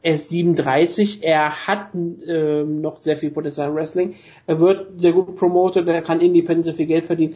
Er 0.00 0.14
ist 0.14 0.28
37, 0.28 1.24
er 1.24 1.66
hat 1.66 1.88
ähm, 1.94 2.80
noch 2.80 2.98
sehr 2.98 3.16
viel 3.16 3.30
Potenzial 3.30 3.68
im 3.68 3.74
Wrestling. 3.74 4.14
Er 4.46 4.60
wird 4.60 5.00
sehr 5.00 5.12
gut 5.12 5.36
promotet, 5.36 5.88
er 5.88 6.02
kann 6.02 6.20
independent 6.20 6.66
sehr 6.66 6.74
viel 6.74 6.86
Geld 6.86 7.04
verdienen. 7.04 7.34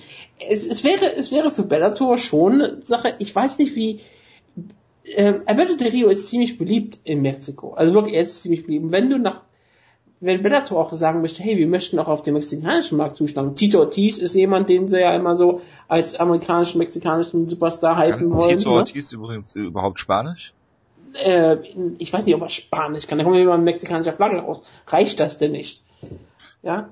Es, 0.49 0.67
es 0.67 0.85
wäre, 0.85 1.17
es 1.17 1.33
wäre 1.33 1.51
für 1.51 1.65
Bellator 1.65 2.19
schon 2.19 2.63
eine 2.63 2.83
Sache. 2.83 3.15
Ich 3.19 3.35
weiß 3.35 3.59
nicht, 3.59 3.75
wie. 3.77 4.01
Äh, 5.05 5.41
Alberto 5.47 5.77
de 5.77 5.89
Rio 5.89 6.09
ist 6.09 6.29
ziemlich 6.29 6.59
beliebt 6.59 7.01
in 7.05 7.23
Mexiko. 7.23 7.75
Also 7.75 7.95
wirklich, 7.95 8.15
er 8.15 8.23
ist 8.23 8.43
ziemlich 8.43 8.65
beliebt. 8.65 8.85
Und 8.85 8.93
wenn 8.93 9.11
du 9.11 9.19
nach 9.19 9.43
wenn 10.23 10.41
Bellator 10.41 10.81
auch 10.81 10.93
sagen 10.93 11.21
möchte, 11.21 11.43
hey, 11.43 11.59
wir 11.59 11.67
möchten 11.67 11.99
auch 11.99 12.07
auf 12.07 12.23
dem 12.23 12.35
mexikanischen 12.35 12.97
Markt 12.97 13.17
zuschlagen. 13.17 13.57
Tito 13.57 13.81
Ortiz 13.81 14.19
ist 14.19 14.37
jemand, 14.37 14.69
den 14.69 14.87
sie 14.87 15.01
ja 15.01 15.15
immer 15.17 15.35
so 15.35 15.61
als 15.89 16.15
amerikanischen, 16.15 16.79
mexikanischen 16.79 17.49
Superstar 17.49 17.97
halten 17.97 18.31
wollen. 18.31 18.57
Tito 18.57 18.71
ne? 18.71 18.77
Ortiz 18.77 19.11
übrigens 19.11 19.57
überhaupt 19.57 19.99
Spanisch? 19.99 20.55
Äh, 21.15 21.57
ich 21.99 22.13
weiß 22.13 22.25
nicht, 22.25 22.37
ob 22.37 22.43
er 22.43 22.51
Spanisch 22.51 23.09
kann. 23.09 23.19
Da 23.19 23.25
kommt 23.25 23.37
jemand 23.37 23.65
mit 23.65 23.75
mexikanischer 23.75 24.13
Flagge 24.13 24.39
raus. 24.39 24.63
Reicht 24.87 25.19
das 25.19 25.39
denn 25.39 25.51
nicht? 25.51 25.83
Ja? 26.63 26.91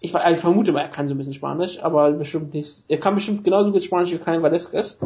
Ich, 0.00 0.14
ich 0.14 0.38
vermute 0.38 0.72
mal, 0.72 0.80
er 0.80 0.88
kann 0.88 1.06
so 1.06 1.12
ein 1.14 1.18
bisschen 1.18 1.34
Spanisch, 1.34 1.82
aber 1.82 2.12
bestimmt 2.12 2.54
nicht. 2.54 2.84
Er 2.88 2.98
kann 2.98 3.14
bestimmt 3.14 3.44
genauso 3.44 3.72
gut 3.72 3.82
Spanisch 3.82 4.10
wie 4.10 4.18
Cain 4.18 4.42
Valesquez. 4.42 4.98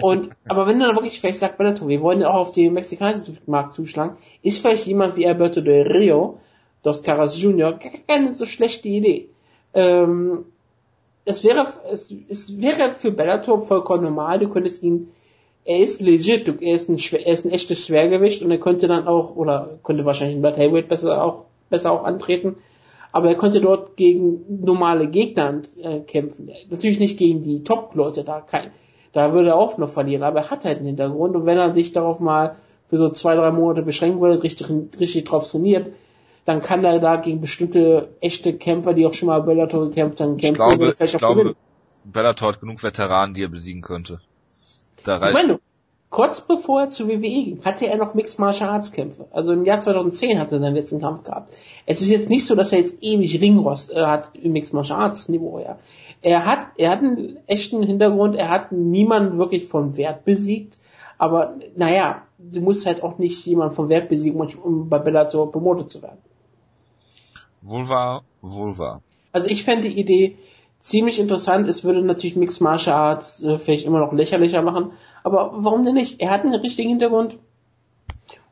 Und, 0.00 0.30
aber 0.48 0.66
wenn 0.66 0.80
dann 0.80 0.96
wirklich 0.96 1.20
vielleicht 1.20 1.38
sagt, 1.38 1.58
Bellator, 1.58 1.88
wir 1.88 2.00
wollen 2.00 2.22
auch 2.24 2.34
auf 2.34 2.52
den 2.52 2.72
mexikanischen 2.72 3.38
Markt 3.46 3.74
zuschlagen, 3.74 4.16
ist 4.42 4.60
vielleicht 4.60 4.86
jemand 4.86 5.16
wie 5.16 5.26
Alberto 5.26 5.60
de 5.60 5.82
Rio, 5.82 6.38
Dos 6.82 7.02
Caras 7.02 7.40
Jr., 7.40 7.78
keine 8.08 8.34
so 8.34 8.46
schlechte 8.46 8.88
Idee. 8.88 9.28
Ähm, 9.74 10.46
es 11.24 11.44
wäre, 11.44 11.66
es, 11.90 12.14
es 12.28 12.60
wäre 12.60 12.94
für 12.94 13.12
Bellator 13.12 13.60
vollkommen 13.62 14.04
normal, 14.04 14.38
du 14.38 14.48
könntest 14.48 14.82
ihn, 14.82 15.08
er 15.64 15.78
ist 15.78 16.00
legit, 16.00 16.48
er 16.60 16.74
ist 16.74 16.88
ein, 16.88 16.96
er 16.96 17.32
ist 17.32 17.44
ein 17.44 17.52
echtes 17.52 17.86
Schwergewicht 17.86 18.42
und 18.42 18.50
er 18.50 18.58
könnte 18.58 18.88
dann 18.88 19.06
auch, 19.06 19.36
oder 19.36 19.78
könnte 19.84 20.04
wahrscheinlich 20.04 20.36
in 20.36 20.42
Blood 20.42 20.56
Heavyweight 20.56 20.88
besser 20.88 21.22
auch, 21.22 21.44
besser 21.70 21.92
auch 21.92 22.04
antreten, 22.04 22.56
aber 23.12 23.28
er 23.28 23.36
konnte 23.36 23.60
dort 23.60 23.96
gegen 23.96 24.64
normale 24.64 25.06
Gegner 25.08 25.62
äh, 25.80 26.00
kämpfen. 26.00 26.50
Natürlich 26.70 26.98
nicht 26.98 27.18
gegen 27.18 27.42
die 27.42 27.62
Top-Leute 27.62 28.24
da, 28.24 28.40
kein, 28.40 28.72
da 29.12 29.32
würde 29.32 29.50
er 29.50 29.56
auch 29.56 29.78
noch 29.78 29.90
verlieren, 29.90 30.22
aber 30.22 30.40
er 30.40 30.50
hat 30.50 30.64
halt 30.64 30.78
einen 30.78 30.86
Hintergrund 30.86 31.36
und 31.36 31.46
wenn 31.46 31.58
er 31.58 31.74
sich 31.74 31.92
darauf 31.92 32.18
mal 32.18 32.56
für 32.88 32.98
so 32.98 33.10
zwei, 33.10 33.34
drei 33.34 33.50
Monate 33.50 33.82
beschränken 33.82 34.20
würde, 34.20 34.42
richtig, 34.42 34.68
richtig 34.98 35.24
drauf 35.24 35.48
trainiert, 35.50 35.88
dann 36.44 36.60
kann 36.60 36.84
er 36.84 36.98
da 36.98 37.16
gegen 37.16 37.40
bestimmte 37.40 38.08
echte 38.20 38.54
Kämpfer, 38.54 38.94
die 38.94 39.06
auch 39.06 39.14
schon 39.14 39.28
mal 39.28 39.42
Bellator 39.42 39.88
gekämpft 39.88 40.20
haben, 40.20 40.36
kämpfen. 40.36 40.62
Ich 40.62 40.76
glaube, 40.76 40.94
ich 40.98 41.16
glaube 41.16 41.56
Bellator 42.04 42.48
hat 42.48 42.60
genug 42.60 42.82
Veteranen, 42.82 43.34
die 43.34 43.44
er 43.44 43.48
besiegen 43.48 43.82
könnte. 43.82 44.20
Da 45.04 45.18
reicht. 45.18 45.36
Ich 45.36 45.46
meine, 45.46 45.60
kurz 46.10 46.40
bevor 46.40 46.82
er 46.82 46.90
zu 46.90 47.06
WWE 47.06 47.20
ging, 47.20 47.64
hatte 47.64 47.86
er 47.86 47.96
noch 47.96 48.14
Mixed 48.14 48.40
Martial 48.40 48.70
Arts 48.70 48.90
Kämpfe. 48.90 49.26
Also 49.30 49.52
im 49.52 49.64
Jahr 49.64 49.78
2010 49.78 50.40
hat 50.40 50.50
er 50.50 50.58
seinen 50.58 50.74
letzten 50.74 51.00
Kampf 51.00 51.22
gehabt. 51.22 51.54
Es 51.86 52.02
ist 52.02 52.10
jetzt 52.10 52.28
nicht 52.28 52.44
so, 52.44 52.56
dass 52.56 52.72
er 52.72 52.78
jetzt 52.78 52.98
ewig 53.02 53.40
Ringrost 53.40 53.92
äh, 53.92 54.04
hat 54.04 54.30
im 54.34 54.52
Mixed 54.52 54.74
Martial 54.74 55.00
Arts 55.00 55.28
Niveau, 55.28 55.60
ja 55.60 55.78
er 56.22 56.46
hat, 56.46 56.68
er 56.76 56.90
hat 56.90 57.00
einen 57.00 57.38
echten 57.46 57.82
Hintergrund, 57.82 58.36
er 58.36 58.48
hat 58.48 58.72
niemanden 58.72 59.38
wirklich 59.38 59.66
von 59.66 59.96
Wert 59.96 60.24
besiegt, 60.24 60.78
aber 61.18 61.56
naja, 61.76 62.22
du 62.38 62.60
musst 62.60 62.86
halt 62.86 63.02
auch 63.02 63.18
nicht 63.18 63.44
jemanden 63.46 63.74
von 63.74 63.88
Wert 63.88 64.08
besiegen, 64.08 64.40
um 64.40 64.88
bei 64.88 64.98
Bellator 64.98 65.50
promotet 65.50 65.90
zu 65.90 66.02
werden. 66.02 66.18
Wohl 67.60 67.88
wahr. 68.78 69.02
Also 69.32 69.48
ich 69.48 69.64
fände 69.64 69.88
die 69.88 69.98
Idee 69.98 70.36
ziemlich 70.80 71.20
interessant. 71.20 71.68
Es 71.68 71.84
würde 71.84 72.02
natürlich 72.02 72.36
Mixed 72.36 72.60
Martial 72.60 72.96
Arts 72.96 73.42
äh, 73.42 73.58
vielleicht 73.58 73.86
immer 73.86 74.00
noch 74.00 74.12
lächerlicher 74.12 74.62
machen, 74.62 74.92
aber 75.22 75.52
warum 75.54 75.84
denn 75.84 75.94
nicht? 75.94 76.20
Er 76.20 76.30
hat 76.30 76.42
einen 76.42 76.54
richtigen 76.54 76.88
Hintergrund, 76.88 77.38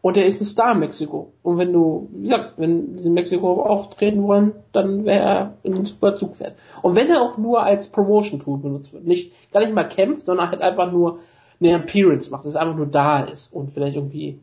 und 0.02 0.16
er 0.16 0.24
ist 0.24 0.44
Star 0.44 0.72
in 0.72 0.78
Mexiko. 0.78 1.32
Und 1.42 1.58
wenn 1.58 1.72
du, 1.72 2.08
wie 2.12 2.22
gesagt, 2.22 2.54
wenn 2.56 2.98
sie 2.98 3.08
in 3.08 3.14
Mexiko 3.14 3.62
auftreten 3.62 4.22
wollen, 4.22 4.52
dann 4.72 5.04
wäre 5.04 5.24
er 5.24 5.54
ein 5.64 5.84
super 5.84 6.16
Zugpferd. 6.16 6.54
Und 6.82 6.96
wenn 6.96 7.10
er 7.10 7.20
auch 7.20 7.36
nur 7.36 7.62
als 7.62 7.88
Promotion-Tool 7.88 8.58
benutzt 8.58 8.92
wird, 8.92 9.04
nicht, 9.04 9.32
gar 9.52 9.60
nicht 9.60 9.74
mal 9.74 9.84
kämpft, 9.84 10.26
sondern 10.26 10.50
halt 10.50 10.62
einfach 10.62 10.90
nur 10.90 11.18
eine 11.60 11.74
Appearance 11.74 12.30
macht, 12.30 12.46
dass 12.46 12.54
er 12.54 12.62
einfach 12.62 12.76
nur 12.76 12.86
da 12.86 13.20
ist 13.20 13.52
und 13.52 13.72
vielleicht 13.72 13.96
irgendwie 13.96 14.38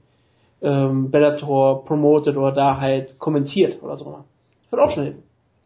ähm, 0.61 1.09
Bellator 1.09 1.85
promotet 1.85 2.37
oder 2.37 2.51
da 2.51 2.79
halt 2.79 3.17
kommentiert 3.17 3.81
oder 3.81 3.95
so. 3.95 4.23
Das 4.63 4.71
wird 4.71 4.81
auch 4.81 4.91
schon 4.91 5.03
helfen. 5.03 5.23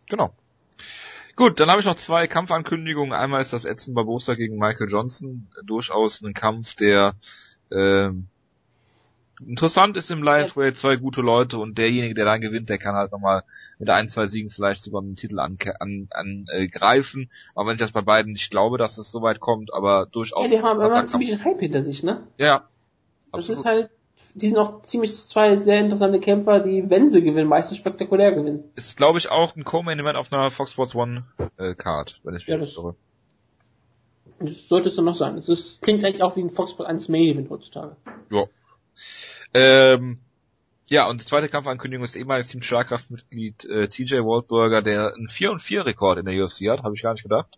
Genau. 0.09 0.31
Gut, 1.35 1.59
dann 1.59 1.69
habe 1.69 1.79
ich 1.79 1.85
noch 1.85 1.95
zwei 1.95 2.27
Kampfankündigungen. 2.27 3.13
Einmal 3.13 3.41
ist 3.41 3.53
das 3.53 3.65
Edson 3.65 3.93
Barbosa 3.93 4.35
gegen 4.35 4.57
Michael 4.57 4.89
Johnson. 4.89 5.47
Durchaus 5.65 6.21
ein 6.21 6.33
Kampf, 6.33 6.75
der 6.75 7.15
ähm, 7.71 8.27
interessant 9.45 9.97
ist 9.97 10.11
im 10.11 10.23
Lightweight 10.23 10.77
zwei 10.77 10.95
gute 10.95 11.21
Leute 11.21 11.57
und 11.57 11.77
derjenige, 11.77 12.13
der 12.13 12.25
dann 12.25 12.41
gewinnt, 12.41 12.69
der 12.69 12.77
kann 12.77 12.95
halt 12.95 13.11
nochmal 13.11 13.43
mit 13.79 13.89
ein, 13.89 14.09
zwei 14.09 14.27
Siegen 14.27 14.49
vielleicht 14.49 14.83
sogar 14.83 15.01
den 15.01 15.15
Titel 15.15 15.39
angreifen. 15.39 15.77
An, 15.79 16.07
an, 16.11 16.45
äh, 16.51 16.67
greifen. 16.67 17.29
aber 17.55 17.67
wenn 17.67 17.75
ich 17.75 17.81
das 17.81 17.91
bei 17.91 18.01
beiden 18.01 18.33
nicht 18.33 18.51
glaube, 18.51 18.77
dass 18.77 18.95
das 18.95 19.11
so 19.11 19.21
weit 19.21 19.39
kommt, 19.39 19.73
aber 19.73 20.05
durchaus. 20.05 20.43
Ja, 20.43 20.57
die 20.57 20.63
haben 20.63 20.79
immer 20.79 21.05
ziemlich 21.05 21.31
einen 21.31 21.43
Hype 21.43 21.59
hinter 21.59 21.83
sich, 21.83 22.03
ne? 22.03 22.23
Ja. 22.37 22.67
Das 23.31 23.49
absolut. 23.49 23.59
ist 23.59 23.65
halt, 23.65 23.89
die 24.33 24.47
sind 24.47 24.57
auch 24.57 24.81
ziemlich 24.83 25.13
zwei 25.15 25.57
sehr 25.57 25.79
interessante 25.79 26.19
Kämpfer, 26.19 26.59
die, 26.59 26.89
wenn 26.89 27.11
sie 27.11 27.21
gewinnen, 27.21 27.47
meistens 27.47 27.77
spektakulär 27.77 28.31
gewinnen. 28.31 28.63
Ist, 28.75 28.97
glaube 28.97 29.17
ich, 29.17 29.29
auch 29.29 29.55
ein 29.55 29.63
Co-Main-Event 29.63 30.17
auf 30.17 30.31
einer 30.31 30.49
Fox 30.49 30.71
Sports 30.71 30.95
One 30.95 31.25
äh, 31.57 31.75
Card, 31.75 32.19
wenn 32.23 32.35
ich 32.35 32.47
mich 32.47 32.53
ja, 32.53 32.57
das, 32.57 32.75
irre. 32.75 32.95
Das 34.39 34.67
sollte 34.67 34.89
es 34.89 34.95
dann 34.95 35.05
noch 35.05 35.15
sein. 35.15 35.35
Das 35.35 35.79
klingt 35.81 36.03
eigentlich 36.03 36.23
auch 36.23 36.35
wie 36.35 36.41
ein 36.41 36.49
Fox 36.49 36.71
Sports 36.71 36.89
1 36.89 37.09
Main-Event 37.09 37.49
heutzutage. 37.49 37.95
Ja. 38.31 38.45
Ähm, 39.53 40.19
ja, 40.89 41.07
und 41.07 41.21
die 41.21 41.25
zweite 41.25 41.47
Kampfankündigung 41.47 42.03
ist 42.03 42.15
ehemaliges 42.15 42.49
Team 42.49 42.61
Schlagkraftmitglied 42.61 43.65
äh, 43.65 43.87
TJ 43.87 44.15
Waldburger, 44.15 44.81
der 44.81 45.13
einen 45.13 45.29
4 45.29 45.51
und 45.51 45.59
4 45.59 45.85
Rekord 45.85 46.19
in 46.19 46.25
der 46.25 46.43
UFC 46.43 46.67
hat, 46.69 46.83
habe 46.83 46.95
ich 46.95 47.01
gar 47.01 47.13
nicht 47.13 47.23
gedacht. 47.23 47.57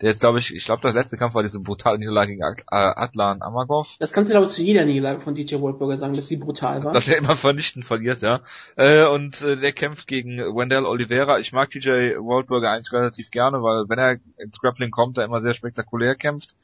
Der 0.00 0.10
jetzt, 0.10 0.20
glaube 0.20 0.38
ich, 0.40 0.54
ich 0.54 0.64
glaube, 0.64 0.82
das 0.82 0.94
letzte 0.94 1.16
Kampf 1.16 1.34
war 1.34 1.42
diese 1.42 1.60
brutale 1.60 1.98
Niederlage 1.98 2.32
gegen 2.32 2.42
Atlan 2.66 3.40
Amagov. 3.40 3.96
Das 3.98 4.12
kannst 4.12 4.30
du, 4.30 4.34
glaube 4.34 4.46
ich, 4.46 4.52
zu 4.52 4.62
jeder 4.62 4.84
Niederlage 4.84 5.20
von 5.20 5.34
DJ 5.34 5.54
Waldburger 5.54 5.96
sagen, 5.96 6.12
dass 6.12 6.26
sie 6.26 6.36
brutal 6.36 6.84
war. 6.84 6.92
Dass 6.92 7.08
er 7.08 7.16
immer 7.16 7.34
vernichtend 7.36 7.86
verliert, 7.86 8.20
ja. 8.20 8.42
Äh, 8.76 9.06
und 9.06 9.40
äh, 9.42 9.56
der 9.56 9.72
kämpft 9.72 10.06
gegen 10.06 10.38
Wendell 10.38 10.84
Oliveira. 10.84 11.38
Ich 11.38 11.52
mag 11.52 11.70
TJ 11.70 12.16
Waldburger 12.18 12.72
eigentlich 12.72 12.92
relativ 12.92 13.30
gerne, 13.30 13.62
weil 13.62 13.88
wenn 13.88 13.98
er 13.98 14.16
ins 14.36 14.58
Grappling 14.58 14.90
kommt, 14.90 15.16
er 15.16 15.24
immer 15.24 15.40
sehr 15.40 15.54
spektakulär 15.54 16.14
kämpft. 16.14 16.54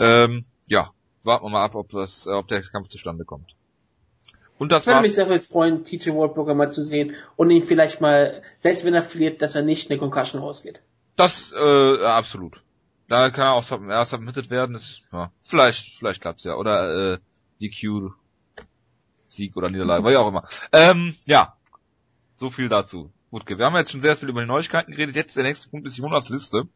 Ähm, 0.00 0.44
ja, 0.66 0.90
warten 1.26 1.44
wir 1.44 1.50
mal 1.50 1.64
ab, 1.64 1.74
ob, 1.74 1.90
das, 1.90 2.26
äh, 2.26 2.30
ob 2.32 2.48
der 2.48 2.62
Kampf 2.62 2.88
zustande 2.88 3.24
kommt. 3.24 3.54
Und 4.58 4.70
das 4.70 4.84
ich 4.84 4.86
würde 4.88 5.02
mich 5.02 5.14
sehr 5.14 5.40
freuen, 5.40 5.84
TJ 5.84 6.10
Waldburger 6.10 6.54
mal 6.54 6.70
zu 6.70 6.82
sehen 6.84 7.14
und 7.36 7.50
ihn 7.50 7.64
vielleicht 7.64 8.00
mal, 8.00 8.42
selbst 8.62 8.84
wenn 8.84 8.94
er 8.94 9.02
verliert, 9.02 9.42
dass 9.42 9.54
er 9.54 9.62
nicht 9.62 9.90
eine 9.90 9.98
Concussion 9.98 10.40
rausgeht. 10.40 10.80
Das, 11.16 11.52
äh, 11.52 12.04
absolut. 12.04 12.62
Da 13.08 13.30
kann 13.30 13.46
er 13.46 13.52
auch 13.52 13.62
sub 13.62 13.82
ja, 13.88 14.04
submitted 14.04 14.50
werden, 14.50 14.74
ist, 14.74 15.02
ja, 15.12 15.30
vielleicht, 15.40 15.98
vielleicht 15.98 16.22
klappt's 16.22 16.44
ja. 16.44 16.54
Oder, 16.54 17.14
äh, 17.14 17.18
DQ, 17.60 18.12
Sieg 19.28 19.56
oder 19.56 19.70
Niederlage, 19.70 20.04
wie 20.08 20.16
auch 20.16 20.28
immer. 20.28 20.46
Ähm, 20.72 21.16
ja. 21.24 21.56
So 22.36 22.50
viel 22.50 22.68
dazu. 22.68 23.12
Gut, 23.30 23.46
wir 23.46 23.64
haben 23.64 23.76
jetzt 23.76 23.90
schon 23.90 24.00
sehr 24.00 24.16
viel 24.16 24.28
über 24.28 24.40
die 24.40 24.46
Neuigkeiten 24.46 24.92
geredet. 24.92 25.16
Jetzt 25.16 25.36
der 25.36 25.44
nächste 25.44 25.68
Punkt 25.68 25.86
ist 25.86 25.96
Jonas 25.96 26.28
Liste. 26.28 26.68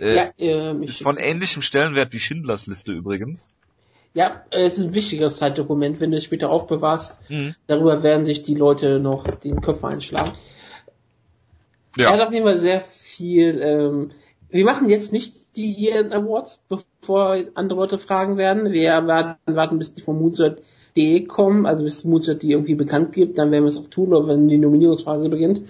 Äh, 0.00 0.16
ja, 0.16 0.30
ähm, 0.38 0.82
ist 0.82 1.02
von 1.02 1.16
ähnlichem 1.16 1.62
Stellenwert 1.62 2.12
wie 2.12 2.18
Schindlers 2.18 2.66
Liste 2.66 2.92
übrigens. 2.92 3.52
Ja, 4.14 4.42
es 4.50 4.76
ist 4.76 4.86
ein 4.86 4.94
wichtiges 4.94 5.36
Zeitdokument, 5.36 6.00
wenn 6.00 6.10
du 6.10 6.18
es 6.18 6.24
später 6.24 6.50
aufbewahrst. 6.50 7.18
Mhm. 7.30 7.54
Darüber 7.66 8.02
werden 8.02 8.26
sich 8.26 8.42
die 8.42 8.54
Leute 8.54 9.00
noch 9.00 9.24
den 9.24 9.60
Köpfe 9.62 9.88
einschlagen. 9.88 10.32
Ja. 11.96 12.06
Er 12.06 12.12
hat 12.12 12.26
auf 12.28 12.32
jeden 12.32 12.44
Fall 12.44 12.58
sehr 12.58 12.82
viel. 12.82 13.60
Ähm, 13.62 14.10
wir 14.50 14.64
machen 14.64 14.88
jetzt 14.88 15.12
nicht 15.12 15.34
die 15.56 15.70
hier 15.70 16.12
Awards, 16.12 16.62
bevor 16.68 17.38
andere 17.54 17.80
Leute 17.80 17.98
fragen 17.98 18.36
werden. 18.36 18.72
Wir 18.72 18.82
werden 18.82 19.36
warten, 19.46 19.78
bis 19.78 19.94
die 19.94 20.02
vom 20.02 20.18
Moonshot.de 20.18 21.24
kommen, 21.26 21.66
also 21.66 21.84
bis 21.84 22.04
Moonshot 22.04 22.42
die 22.42 22.52
irgendwie 22.52 22.74
bekannt 22.74 23.12
gibt, 23.12 23.38
dann 23.38 23.50
werden 23.50 23.64
wir 23.64 23.68
es 23.68 23.78
auch 23.78 23.88
tun, 23.88 24.14
oder 24.14 24.28
wenn 24.28 24.48
die 24.48 24.58
Nominierungsphase 24.58 25.28
beginnt. 25.28 25.62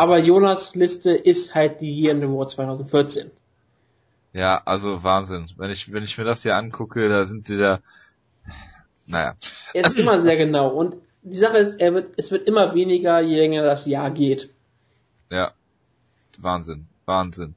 Aber 0.00 0.18
Jonas 0.18 0.74
Liste 0.74 1.10
ist 1.10 1.54
halt 1.54 1.82
die 1.82 1.92
hier 1.92 2.12
in 2.12 2.24
Award 2.24 2.48
2014. 2.52 3.30
Ja, 4.32 4.62
also 4.64 5.04
Wahnsinn. 5.04 5.50
Wenn 5.58 5.70
ich, 5.70 5.92
wenn 5.92 6.04
ich 6.04 6.16
mir 6.16 6.24
das 6.24 6.40
hier 6.40 6.56
angucke, 6.56 7.06
da 7.10 7.26
sind 7.26 7.46
sie 7.46 7.58
da, 7.58 7.80
naja. 9.06 9.34
Er 9.74 9.84
ist 9.84 9.98
immer 9.98 10.18
sehr 10.18 10.38
genau 10.38 10.68
und 10.68 10.96
die 11.20 11.36
Sache 11.36 11.58
ist, 11.58 11.78
er 11.78 11.92
wird, 11.92 12.14
es 12.16 12.30
wird 12.30 12.48
immer 12.48 12.74
weniger, 12.74 13.20
je 13.20 13.36
länger 13.36 13.62
das 13.62 13.84
Jahr 13.84 14.10
geht. 14.10 14.48
Ja. 15.28 15.52
Wahnsinn. 16.38 16.86
Wahnsinn. 17.04 17.54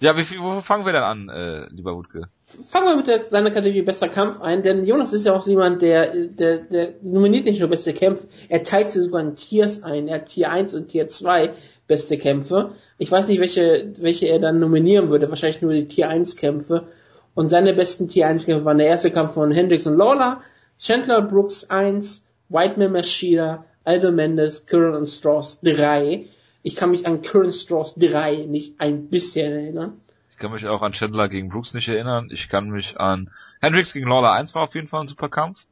Ja, 0.00 0.16
wie 0.16 0.24
viel, 0.24 0.40
wo 0.40 0.60
fangen 0.62 0.86
wir 0.86 0.92
denn 0.92 1.04
an, 1.04 1.28
äh, 1.28 1.68
lieber 1.68 1.94
Wutke? 1.94 2.28
Fangen 2.46 2.86
wir 2.86 2.96
mit 2.96 3.08
der, 3.08 3.24
seiner 3.24 3.50
Kategorie 3.50 3.82
bester 3.82 4.08
Kampf 4.08 4.40
ein, 4.40 4.62
denn 4.62 4.86
Jonas 4.86 5.12
ist 5.12 5.26
ja 5.26 5.34
auch 5.34 5.44
jemand, 5.48 5.82
der, 5.82 6.12
der, 6.28 6.58
der 6.58 6.94
nominiert 7.02 7.44
nicht 7.44 7.58
nur 7.58 7.68
beste 7.68 7.92
Kämpfe, 7.92 8.28
er 8.48 8.62
teilt 8.62 8.92
sie 8.92 9.00
sogar 9.02 9.20
in 9.20 9.34
Tiers 9.34 9.82
ein. 9.82 10.06
Er 10.06 10.16
hat 10.16 10.26
Tier 10.26 10.50
1 10.50 10.72
und 10.74 10.86
Tier 10.86 11.08
2 11.08 11.54
beste 11.88 12.18
Kämpfe. 12.18 12.70
Ich 12.98 13.10
weiß 13.10 13.26
nicht, 13.26 13.40
welche, 13.40 13.92
welche 13.98 14.28
er 14.28 14.38
dann 14.38 14.60
nominieren 14.60 15.10
würde, 15.10 15.28
wahrscheinlich 15.28 15.60
nur 15.60 15.72
die 15.72 15.88
Tier 15.88 16.08
1 16.08 16.36
Kämpfe. 16.36 16.86
Und 17.34 17.48
seine 17.48 17.74
besten 17.74 18.06
Tier 18.06 18.28
1 18.28 18.46
Kämpfe 18.46 18.64
waren 18.64 18.78
der 18.78 18.86
erste 18.86 19.10
Kampf 19.10 19.34
von 19.34 19.50
Hendricks 19.50 19.88
und 19.88 19.96
Lawler, 19.96 20.40
Chandler 20.78 21.22
Brooks 21.22 21.68
1, 21.68 22.24
Whiteman 22.48 22.92
Machida, 22.92 23.64
Aldo 23.82 24.12
Mendes, 24.12 24.66
Curran 24.66 24.94
und 24.94 25.08
Strauss 25.08 25.58
3. 25.62 26.26
Ich 26.62 26.76
kann 26.76 26.92
mich 26.92 27.06
an 27.06 27.22
Curran 27.22 27.52
Strauss 27.52 27.96
3 27.96 28.46
nicht 28.46 28.74
ein 28.78 29.08
bisschen 29.08 29.52
erinnern. 29.52 30.00
Ich 30.36 30.42
kann 30.42 30.52
mich 30.52 30.66
auch 30.66 30.82
an 30.82 30.92
Chandler 30.92 31.30
gegen 31.30 31.48
Brooks 31.48 31.72
nicht 31.72 31.88
erinnern. 31.88 32.28
Ich 32.30 32.50
kann 32.50 32.68
mich 32.68 33.00
an 33.00 33.30
Hendricks 33.62 33.94
gegen 33.94 34.06
Lawler 34.06 34.32
1 34.32 34.54
war 34.54 34.64
auf 34.64 34.74
jeden 34.74 34.86
Fall 34.86 35.00
ein 35.00 35.06
super 35.06 35.30
Kampf. 35.30 35.66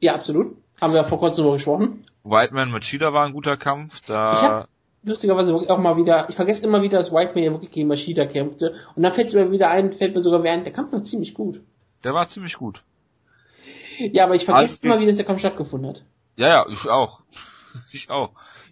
Ja, 0.00 0.14
absolut. 0.14 0.56
Haben 0.80 0.94
wir 0.94 1.02
ja 1.02 1.04
vor 1.04 1.18
kurzem 1.18 1.42
darüber 1.42 1.56
gesprochen. 1.56 2.02
Whiteman 2.24 2.70
Machida 2.70 3.12
war 3.12 3.26
ein 3.26 3.34
guter 3.34 3.58
Kampf. 3.58 4.00
Da 4.06 4.32
ich 4.32 4.40
hab 4.40 4.68
lustigerweise 5.04 5.54
auch 5.54 5.78
mal 5.78 5.98
wieder, 5.98 6.26
ich 6.30 6.34
vergesse 6.34 6.64
immer 6.64 6.80
wieder, 6.80 6.96
dass 6.96 7.12
Whiteman 7.12 7.44
ja 7.44 7.50
wirklich 7.50 7.70
gegen 7.70 7.88
Machida 7.88 8.24
kämpfte. 8.24 8.74
Und 8.94 9.02
dann 9.02 9.12
fällt 9.12 9.28
es 9.28 9.34
mir 9.34 9.52
wieder 9.52 9.68
ein, 9.68 9.92
fällt 9.92 10.14
mir 10.14 10.22
sogar 10.22 10.42
während, 10.42 10.64
der 10.64 10.72
Kampf 10.72 10.92
war 10.92 11.04
ziemlich 11.04 11.34
gut. 11.34 11.60
Der 12.02 12.14
war 12.14 12.26
ziemlich 12.26 12.54
gut. 12.56 12.82
Ja, 13.98 14.24
aber 14.24 14.36
ich 14.36 14.46
vergesse 14.46 14.72
also, 14.72 14.86
immer 14.86 14.98
wieder, 14.98 15.08
dass 15.08 15.18
der 15.18 15.26
Kampf 15.26 15.40
stattgefunden 15.40 15.90
hat. 15.90 16.04
Ja, 16.36 16.48
ja, 16.48 16.66
ich 16.70 16.88
auch. 16.88 17.20
Ich 17.92 18.08
auch. 18.08 18.30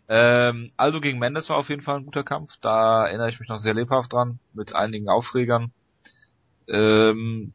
Ähm, 0.08 0.70
Aldo 0.76 1.00
gegen 1.00 1.18
Mendes 1.18 1.48
war 1.48 1.56
auf 1.56 1.70
jeden 1.70 1.80
Fall 1.80 1.96
ein 1.96 2.04
guter 2.04 2.24
Kampf. 2.24 2.56
Da 2.60 3.06
erinnere 3.06 3.30
ich 3.30 3.40
mich 3.40 3.48
noch 3.48 3.58
sehr 3.58 3.74
lebhaft 3.74 4.12
dran, 4.12 4.38
mit 4.52 4.74
einigen 4.74 5.08
Aufregern. 5.08 5.72
Ähm, 6.68 7.52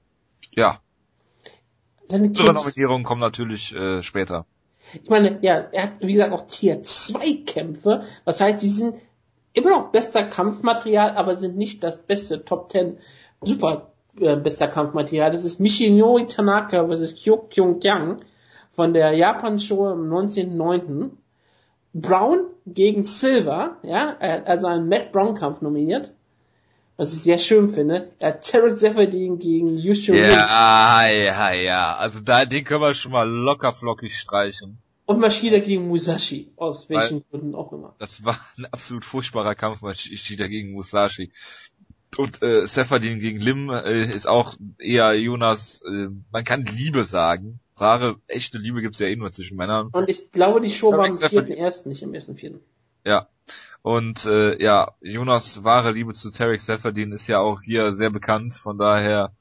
ja. 0.52 0.80
Seine 2.08 2.28
Andere 2.28 2.54
Nominierungen 2.54 3.04
kommen 3.04 3.22
natürlich 3.22 3.74
äh, 3.76 4.02
später. 4.02 4.46
Ich 4.94 5.10
meine, 5.10 5.38
ja, 5.42 5.68
er 5.72 5.84
hat, 5.84 5.92
wie 6.00 6.14
gesagt, 6.14 6.34
auch 6.34 6.48
Tier 6.48 6.82
2 6.82 7.44
Kämpfe. 7.46 8.04
Was 8.26 8.42
heißt, 8.42 8.62
die 8.64 8.70
sind 8.70 8.96
immer 9.54 9.70
noch 9.70 9.92
bester 9.92 10.24
Kampfmaterial, 10.24 11.16
aber 11.16 11.36
sind 11.36 11.56
nicht 11.58 11.84
das 11.84 12.02
beste 12.02 12.44
Top 12.44 12.72
10 12.72 12.98
super 13.42 13.92
äh, 14.20 14.36
bester 14.36 14.68
Kampfmaterial. 14.68 15.32
Das 15.32 15.46
ist 15.46 15.60
Michinori 15.60 16.26
Tanaka 16.26 16.88
vs. 16.88 17.16
Kyo 17.22 17.38
Kyung 17.38 17.80
Kyang 17.80 18.18
von 18.72 18.94
der 18.94 19.14
Japan-Show 19.14 19.88
am 19.88 20.12
19.09. 20.12 21.12
Brown 21.94 22.42
gegen 22.66 23.04
Silver, 23.04 23.78
ja, 23.84 24.16
er 24.20 24.34
hat 24.34 24.48
also 24.48 24.68
einen 24.68 24.90
Matt 24.90 25.12
Brown 25.12 25.36
Kampf 25.36 25.62
nominiert, 25.62 26.14
was 26.98 27.14
ich 27.14 27.22
sehr 27.22 27.40
schön 27.40 27.70
finde. 27.70 28.12
Er 28.20 28.30
hat 28.30 28.48
Tarek 28.48 28.78
Zefferdin 28.78 29.40
gegen 29.40 29.78
Yushu 29.78 30.14
Ja, 30.14 31.08
ja, 31.08 31.54
ja, 31.54 31.96
also 31.96 32.20
da, 32.20 32.46
den 32.46 32.64
können 32.64 32.82
wir 32.82 32.94
schon 32.94 33.12
mal 33.12 33.28
locker 33.28 33.72
flockig 33.72 34.16
streichen. 34.16 34.78
Und 35.06 35.20
Maschida 35.20 35.58
gegen 35.58 35.88
Musashi, 35.88 36.52
aus 36.56 36.88
welchen 36.88 37.16
Weil, 37.16 37.24
Gründen 37.32 37.56
auch 37.56 37.74
immer. 37.74 37.96
Das 37.98 38.24
war 38.24 38.40
ein 38.60 38.66
absolut 38.66 39.04
furchtbarer 39.04 39.56
Kampf, 39.56 39.82
Maschida 39.82 40.46
gegen 40.46 40.74
Musashi. 40.74 41.32
Und 42.16 42.44
äh, 42.44 42.68
Seferdin 42.68 43.20
gegen 43.20 43.40
Lim 43.40 43.72
äh, 43.72 44.06
ist 44.06 44.28
auch 44.28 44.56
eher 44.78 45.14
Jonas, 45.14 45.82
äh, 45.82 46.10
man 46.32 46.44
kann 46.44 46.64
Liebe 46.64 47.06
sagen, 47.06 47.60
wahre, 47.80 48.18
echte 48.28 48.58
Liebe 48.58 48.82
gibt's 48.82 49.00
ja 49.00 49.08
eh 49.08 49.16
nur 49.16 49.32
zwischen 49.32 49.58
Männern. 49.58 49.90
Und 49.92 50.10
ich 50.10 50.32
glaube, 50.32 50.62
die 50.62 50.70
Show 50.70 50.92
war 50.92 51.06
am 51.06 51.18
vierten 51.18 51.52
ersten, 51.52 51.90
nicht 51.90 52.02
im 52.02 52.14
ersten 52.14 52.36
vierten. 52.36 52.60
Ja. 53.06 53.28
Und 53.82 54.26
äh, 54.26 54.62
ja, 54.62 54.94
Jonas 55.02 55.64
wahre 55.64 55.92
Liebe 55.92 56.14
zu 56.14 56.32
Tarek 56.32 56.60
Seferdin 56.60 57.12
ist 57.12 57.28
ja 57.28 57.40
auch 57.40 57.62
hier 57.62 57.94
sehr 57.94 58.10
bekannt, 58.10 58.54
von 58.54 58.78
daher. 58.78 59.32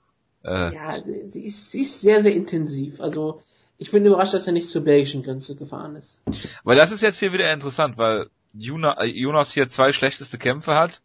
Äh, 0.45 0.75
ja, 0.75 1.03
sie 1.03 1.45
ist, 1.45 1.73
sie 1.73 1.83
ist 1.83 2.01
sehr, 2.01 2.23
sehr 2.23 2.35
intensiv. 2.35 3.01
Also 3.01 3.43
ich 3.79 3.91
bin 3.91 4.07
überrascht, 4.07 4.35
dass 4.35 4.47
er 4.47 4.53
nicht 4.53 4.69
zur 4.69 4.83
belgischen 4.83 5.23
Grenze 5.23 5.57
gefahren 5.57 5.97
ist. 5.97 6.21
Weil 6.65 6.77
das 6.77 6.93
ist 6.93 7.03
jetzt 7.03 7.19
hier 7.19 7.33
wieder 7.33 7.53
interessant, 7.53 7.99
weil 7.99 8.31
äh, 8.55 9.07
Jonas 9.07 9.53
hier 9.53 9.69
zwei 9.69 9.93
schlechteste 9.93 10.39
Kämpfe 10.39 10.75
hat. 10.75 11.03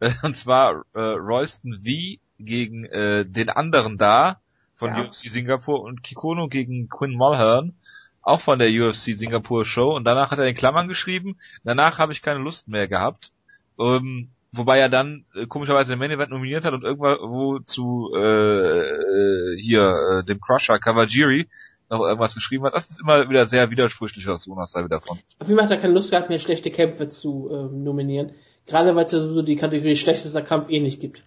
Äh, 0.00 0.10
und 0.22 0.36
zwar 0.36 0.84
äh, 0.94 1.00
Royston 1.00 1.80
V 1.80 2.20
gegen 2.38 2.84
äh, 2.84 3.24
den 3.24 3.48
anderen 3.48 3.96
da 3.96 4.40
von 4.84 4.96
ja. 4.96 5.04
UFC 5.04 5.30
Singapur 5.30 5.82
und 5.82 6.02
Kikono 6.02 6.48
gegen 6.48 6.88
Quinn 6.88 7.12
Mulhern, 7.12 7.74
auch 8.20 8.40
von 8.40 8.58
der 8.58 8.68
UFC 8.68 9.16
Singapur 9.16 9.64
Show. 9.64 9.96
Und 9.96 10.04
danach 10.04 10.30
hat 10.30 10.38
er 10.38 10.46
in 10.46 10.54
Klammern 10.54 10.88
geschrieben, 10.88 11.38
danach 11.62 11.98
habe 11.98 12.12
ich 12.12 12.22
keine 12.22 12.40
Lust 12.40 12.68
mehr 12.68 12.86
gehabt. 12.86 13.32
Ähm, 13.78 14.30
wobei 14.52 14.78
er 14.78 14.88
dann 14.88 15.24
äh, 15.34 15.46
komischerweise 15.46 15.92
den 15.92 15.98
Main 15.98 16.10
Event 16.10 16.30
nominiert 16.30 16.64
hat 16.64 16.74
und 16.74 16.84
irgendwo 16.84 17.58
zu 17.60 18.12
äh, 18.14 18.20
äh, 18.20 19.60
hier 19.60 19.94
äh, 20.20 20.24
dem 20.24 20.40
Crusher 20.40 20.78
Kawajiri 20.78 21.48
noch 21.90 22.00
irgendwas 22.00 22.34
geschrieben 22.34 22.64
hat. 22.64 22.74
Das 22.74 22.90
ist 22.90 23.00
immer 23.00 23.28
wieder 23.28 23.46
sehr 23.46 23.70
widersprüchlich, 23.70 24.26
was 24.26 24.46
Jonas 24.46 24.72
da 24.72 24.84
wieder 24.84 25.00
von. 25.00 25.18
Auf 25.38 25.48
jeden 25.48 25.58
Fall 25.58 25.64
hat 25.64 25.72
er 25.72 25.80
keine 25.80 25.94
Lust 25.94 26.10
gehabt, 26.10 26.28
mehr 26.28 26.38
schlechte 26.38 26.70
Kämpfe 26.70 27.08
zu 27.08 27.50
ähm, 27.50 27.82
nominieren. 27.82 28.32
Gerade 28.66 28.94
weil 28.94 29.06
es 29.06 29.12
ja 29.12 29.20
so 29.20 29.42
die 29.42 29.56
Kategorie 29.56 29.96
schlechtester 29.96 30.42
Kampf 30.42 30.70
eh 30.70 30.80
nicht 30.80 31.00
gibt. 31.00 31.24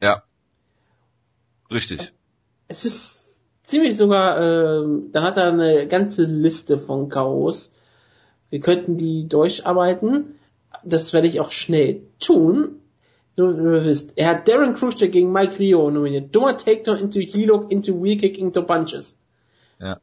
Ja. 0.00 0.22
Richtig 1.70 2.12
es 2.68 2.84
ist 2.84 3.24
ziemlich 3.64 3.96
sogar, 3.96 4.38
äh, 4.38 4.84
dann 5.10 5.24
hat 5.24 5.36
er 5.36 5.52
eine 5.52 5.86
ganze 5.86 6.24
Liste 6.24 6.78
von 6.78 7.08
Chaos. 7.08 7.72
Wir 8.50 8.60
könnten 8.60 8.96
die 8.96 9.28
durcharbeiten. 9.28 10.38
Das 10.84 11.12
werde 11.12 11.28
ich 11.28 11.40
auch 11.40 11.50
schnell 11.50 12.02
tun. 12.20 12.80
Du, 13.36 13.52
du 13.52 13.84
wisst, 13.84 14.12
er 14.16 14.28
hat 14.28 14.46
Darren 14.46 14.74
Crusher 14.74 15.08
gegen 15.08 15.32
Mike 15.32 15.58
Rio 15.58 15.90
nominiert. 15.90 16.34
Dummer 16.34 16.56
Takedown 16.56 16.98
into 16.98 17.20
Heel 17.20 17.66
into 17.68 18.00
Wheel 18.00 18.16
Kick 18.16 18.38
into 18.38 18.62
Punches. 18.62 19.16
Ja. 19.80 19.98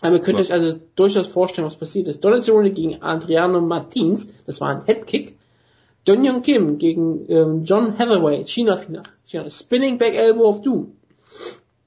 Aber 0.00 0.16
ihr 0.16 0.20
könnt 0.20 0.40
euch 0.40 0.52
also 0.52 0.80
durchaus 0.96 1.28
vorstellen, 1.28 1.66
was 1.66 1.76
passiert 1.76 2.08
ist. 2.08 2.24
Donald 2.24 2.42
Cerrone 2.42 2.70
gegen 2.70 3.02
Adriano 3.02 3.60
Martins, 3.60 4.28
das 4.46 4.60
war 4.60 4.70
ein 4.70 4.84
Headkick. 4.84 5.36
Don 6.04 6.26
Young 6.26 6.42
Kim 6.42 6.78
gegen 6.78 7.26
ähm, 7.28 7.62
John 7.64 7.98
Hathaway, 7.98 8.44
China 8.46 8.76
China. 8.76 9.48
Spinning 9.48 9.98
Back 9.98 10.14
Elbow 10.14 10.48
of 10.48 10.62
Doom. 10.62 10.96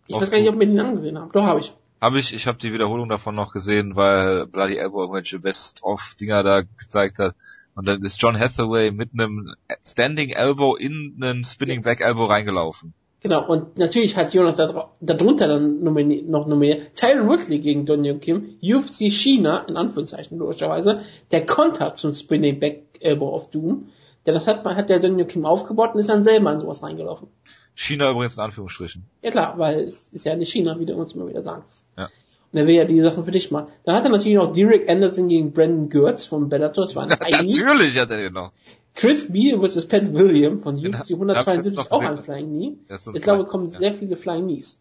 Ich 0.07 0.15
weiß 0.15 0.31
gar 0.31 0.39
nicht, 0.39 0.49
ob 0.49 0.59
wir 0.59 0.67
den 0.67 0.79
angesehen 0.79 1.17
haben. 1.17 1.31
Doch, 1.31 1.43
habe 1.43 1.59
ich. 1.59 1.73
Habe 2.01 2.19
ich, 2.19 2.33
ich 2.33 2.45
habe 2.45 2.57
die 2.57 2.73
Wiederholung 2.73 3.09
davon 3.09 3.35
noch 3.35 3.51
gesehen, 3.51 3.95
weil 3.95 4.45
Bloody 4.47 4.77
Elbow 4.77 5.01
irgendwelche 5.01 5.39
Best-of-Dinger 5.39 6.43
da 6.43 6.61
gezeigt 6.61 7.19
hat. 7.19 7.35
Und 7.75 7.87
dann 7.87 8.01
ist 8.03 8.21
John 8.21 8.39
Hathaway 8.39 8.91
mit 8.91 9.09
einem 9.13 9.53
Standing 9.85 10.29
Elbow 10.29 10.75
in 10.75 11.17
einen 11.21 11.43
Spinning 11.43 11.81
Back 11.81 12.01
Elbow 12.01 12.25
reingelaufen. 12.25 12.93
Genau, 13.21 13.47
und 13.47 13.79
natürlich 13.79 14.15
hat 14.17 14.35
Jonas 14.35 14.57
da, 14.57 14.91
darunter 15.01 15.47
dann 15.47 15.81
nomini 15.81 16.21
noch 16.21 16.45
nominiert 16.45 16.93
Tyron 16.95 17.27
Woodley 17.27 17.57
gegen 17.57 17.87
Don 17.87 18.05
Young 18.05 18.19
Kim, 18.19 18.59
UFC 18.61 19.09
China, 19.09 19.65
in 19.67 19.77
Anführungszeichen 19.77 20.37
logischerweise, 20.37 21.01
der 21.31 21.43
Kontakt 21.47 21.97
zum 21.97 22.13
Spinning 22.13 22.59
Back 22.59 22.83
Elbow 22.99 23.33
of 23.33 23.49
Doom. 23.49 23.87
Denn 24.27 24.35
das 24.35 24.45
hat, 24.45 24.63
hat 24.63 24.89
der 24.91 24.99
Don 24.99 25.19
Young 25.19 25.25
Kim 25.25 25.45
aufgebaut 25.45 25.95
und 25.95 25.99
ist 26.01 26.09
dann 26.09 26.23
selber 26.23 26.53
in 26.53 26.59
sowas 26.59 26.83
reingelaufen. 26.83 27.27
China 27.75 28.09
übrigens 28.09 28.35
in 28.35 28.41
Anführungsstrichen. 28.41 29.05
Ja 29.21 29.31
klar, 29.31 29.57
weil 29.59 29.81
es 29.81 30.09
ist 30.11 30.25
ja 30.25 30.35
nicht 30.35 30.51
China, 30.51 30.79
wie 30.79 30.85
du 30.85 30.95
uns 30.95 31.13
immer 31.13 31.27
wieder 31.27 31.43
sagst. 31.43 31.85
Ja. 31.97 32.09
Und 32.51 32.59
er 32.59 32.67
will 32.67 32.75
ja 32.75 32.85
die 32.85 33.01
Sachen 33.01 33.25
für 33.25 33.31
dich 33.31 33.51
machen. 33.51 33.67
Dann 33.83 33.95
hat 33.95 34.05
er 34.05 34.11
natürlich 34.11 34.37
noch 34.37 34.53
Derek 34.53 34.89
Anderson 34.89 35.27
gegen 35.27 35.51
Brandon 35.51 35.89
Gertz 35.89 36.25
von 36.25 36.47
Bellator. 36.47 36.85
Das 36.85 36.95
war 36.95 37.03
ein 37.03 37.09
Natürlich 37.19 37.97
hat 37.97 38.11
er 38.11 38.17
den 38.17 38.33
noch. 38.33 38.53
Chris 38.93 39.29
Beal 39.29 39.59
vs. 39.59 39.87
Pat 39.87 40.13
William 40.13 40.61
von 40.61 40.77
UFC 40.77 41.11
172 41.11 41.91
auch 41.91 42.01
ein 42.01 42.23
Flying 42.23 42.47
Knee. 42.47 42.77
Ich 43.13 43.21
glaube, 43.21 43.45
kommen 43.45 43.69
ja. 43.71 43.77
sehr 43.77 43.93
viele 43.93 44.15
Flying 44.15 44.45
Knees. 44.45 44.79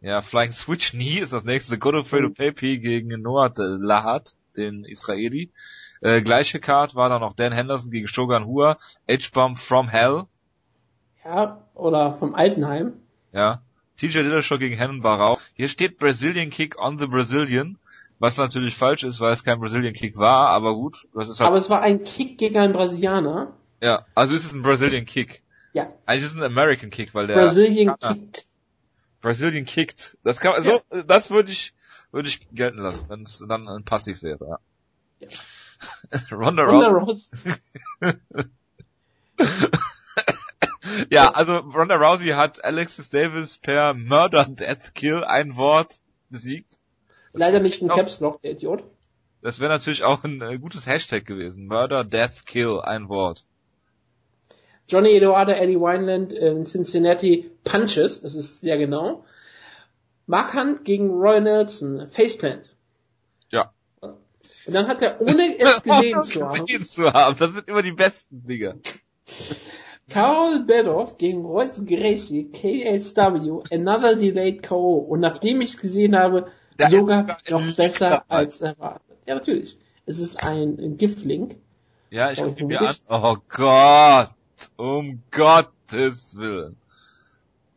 Ja, 0.00 0.22
Flying 0.22 0.50
Switch 0.50 0.92
Knee 0.92 1.18
ist 1.18 1.34
das 1.34 1.44
nächste. 1.44 1.76
Godofredo 1.78 2.28
mhm. 2.28 2.34
Pepe 2.34 2.78
gegen 2.78 3.20
Noah 3.20 3.52
Lahat, 3.56 4.34
den 4.56 4.84
Israeli. 4.84 5.52
Äh, 6.00 6.22
gleiche 6.22 6.58
Card 6.58 6.94
war 6.94 7.10
dann 7.10 7.20
noch 7.20 7.34
Dan 7.34 7.52
Henderson 7.52 7.90
gegen 7.90 8.08
Shogun 8.08 8.46
Hua. 8.46 8.78
H-Bomb 9.06 9.58
from 9.58 9.88
Hell. 9.88 10.24
Ja, 11.24 11.66
oder 11.74 12.12
vom 12.12 12.34
Altenheim. 12.34 12.94
Ja. 13.32 13.62
TJ 13.98 14.22
Dillashaw 14.22 14.58
gegen 14.58 14.76
Hennen 14.76 15.02
Barau. 15.02 15.38
Hier 15.54 15.68
steht 15.68 15.98
Brazilian 15.98 16.50
Kick 16.50 16.78
on 16.78 16.98
the 16.98 17.06
Brazilian. 17.06 17.78
Was 18.18 18.36
natürlich 18.36 18.76
falsch 18.76 19.02
ist, 19.02 19.20
weil 19.20 19.32
es 19.32 19.44
kein 19.44 19.60
Brazilian 19.60 19.94
Kick 19.94 20.16
war, 20.16 20.48
aber 20.48 20.74
gut. 20.74 21.08
Das 21.14 21.28
ist 21.28 21.40
halt 21.40 21.48
aber 21.48 21.56
es 21.56 21.70
war 21.70 21.80
ein 21.80 22.02
Kick 22.02 22.38
gegen 22.38 22.58
einen 22.58 22.72
Brasilianer. 22.72 23.52
Ja, 23.80 24.06
also 24.14 24.34
ist 24.34 24.44
es 24.44 24.52
ein 24.52 24.62
Brazilian 24.62 25.06
Kick. 25.06 25.42
Ja. 25.72 25.88
Eigentlich 26.06 26.24
ist 26.24 26.30
es 26.32 26.36
ein 26.36 26.42
American 26.42 26.90
Kick, 26.90 27.14
weil 27.14 27.26
der 27.26 27.34
Brazilian 27.34 27.96
ja, 28.00 28.12
kickt. 28.12 28.46
Brazilian 29.20 29.64
kickt. 29.64 30.18
Das 30.22 30.40
kann 30.40 30.52
ja. 30.54 30.62
so 30.62 30.82
das 31.06 31.30
würde 31.30 31.52
ich 31.52 31.74
würde 32.10 32.28
ich 32.28 32.46
gelten 32.52 32.78
lassen, 32.78 33.08
wenn 33.08 33.22
es 33.22 33.42
dann 33.46 33.68
ein 33.68 33.84
Passiv 33.84 34.22
wäre, 34.22 34.58
ja. 35.20 35.28
ja. 35.28 35.28
Ronda, 36.36 36.64
Ronda 36.64 36.88
Rousey. 36.88 37.30
ja, 41.10 41.30
also 41.30 41.56
Ronda 41.56 41.96
Rousey 41.96 42.30
hat 42.30 42.64
Alexis 42.64 43.10
Davis 43.10 43.58
per 43.58 43.94
Murder 43.94 44.44
Death 44.44 44.94
Kill 44.94 45.24
ein 45.24 45.56
Wort 45.56 46.00
besiegt. 46.28 46.80
Leider 47.32 47.60
nicht 47.60 47.82
ein 47.82 47.88
Caps 47.88 48.20
Lock, 48.20 48.42
der 48.42 48.52
Idiot. 48.52 48.84
Das 49.42 49.60
wäre 49.60 49.70
natürlich 49.70 50.04
auch 50.04 50.24
ein 50.24 50.40
äh, 50.42 50.58
gutes 50.58 50.86
Hashtag 50.86 51.24
gewesen. 51.24 51.66
Murder 51.66 52.04
Death 52.04 52.44
Kill, 52.46 52.80
ein 52.80 53.08
Wort. 53.08 53.44
Johnny 54.88 55.10
Eduardo, 55.16 55.52
Eddie 55.52 55.78
Wineland 55.78 56.32
in 56.32 56.66
Cincinnati 56.66 57.48
Punches, 57.62 58.22
das 58.22 58.34
ist 58.34 58.60
sehr 58.60 58.76
genau. 58.76 59.24
Mark 60.26 60.52
Hunt 60.54 60.84
gegen 60.84 61.10
Roy 61.10 61.40
Nelson, 61.40 62.08
Faceplant. 62.10 62.74
Ja. 63.50 63.72
Und 64.00 64.74
dann 64.74 64.88
hat 64.88 65.00
er, 65.00 65.20
ohne 65.20 65.58
es 65.58 65.82
gesehen 65.84 66.24
zu 66.24 66.48
haben. 66.48 66.82
zu 66.82 67.12
haben. 67.12 67.36
Das 67.38 67.52
sind 67.52 67.68
immer 67.68 67.82
die 67.82 67.92
besten 67.92 68.46
Dinge. 68.46 68.80
Carol 70.10 70.64
Bedoff 70.64 71.16
gegen 71.18 71.44
Royce 71.44 71.84
Gracie, 71.86 72.50
KSW, 72.50 73.62
Another 73.70 74.16
Delayed 74.16 74.62
KO. 74.62 74.98
Und 74.98 75.20
nachdem 75.20 75.60
ich 75.60 75.78
gesehen 75.78 76.16
habe, 76.16 76.50
Der 76.78 76.90
Sogar 76.90 77.38
noch 77.48 77.76
besser 77.76 78.24
als 78.28 78.60
erwartet. 78.60 79.16
Ja, 79.26 79.34
natürlich. 79.36 79.78
Es 80.06 80.18
ist 80.18 80.42
ein 80.42 80.96
Giftling. 80.96 81.54
Ja, 82.10 82.30
ich 82.32 82.42
gucke 82.42 82.64
mir 82.66 82.80
an. 82.80 82.94
Oh 83.08 83.36
Gott. 83.48 84.30
Um 84.76 85.22
Gottes 85.30 86.36
Willen. 86.36 86.76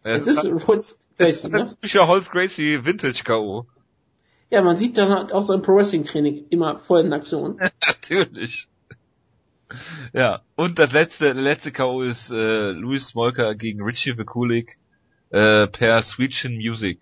Es, 0.04 0.28
es 0.28 0.44
ist, 0.44 0.68
Holz 0.68 0.98
Gracie, 1.18 1.50
ne? 1.50 1.66
typischer 1.66 2.08
Holz 2.08 2.30
Gracie 2.30 2.84
Vintage 2.84 3.24
K.O. 3.24 3.66
Ja, 4.50 4.62
man 4.62 4.78
sieht 4.78 4.98
dann 4.98 5.32
auch 5.32 5.42
so 5.44 5.54
im 5.54 5.62
Pro 5.62 5.76
Wrestling 5.76 6.04
Training 6.04 6.46
immer 6.50 6.80
voll 6.80 7.02
in 7.02 7.14
Aktion. 7.14 7.60
Natürlich. 7.88 8.68
Ja, 10.14 10.42
und 10.56 10.80
das 10.80 10.94
letzte, 10.94 11.34
letzte 11.34 11.72
K.O. 11.72 12.02
ist 12.02 12.32
äh, 12.32 12.72
Louis 12.72 13.08
Smolka 13.08 13.54
gegen 13.54 13.82
Richie 13.82 14.18
Vikulik 14.18 14.78
äh, 15.30 15.68
per 15.68 16.02
Switchin 16.02 16.56
Music. 16.56 17.00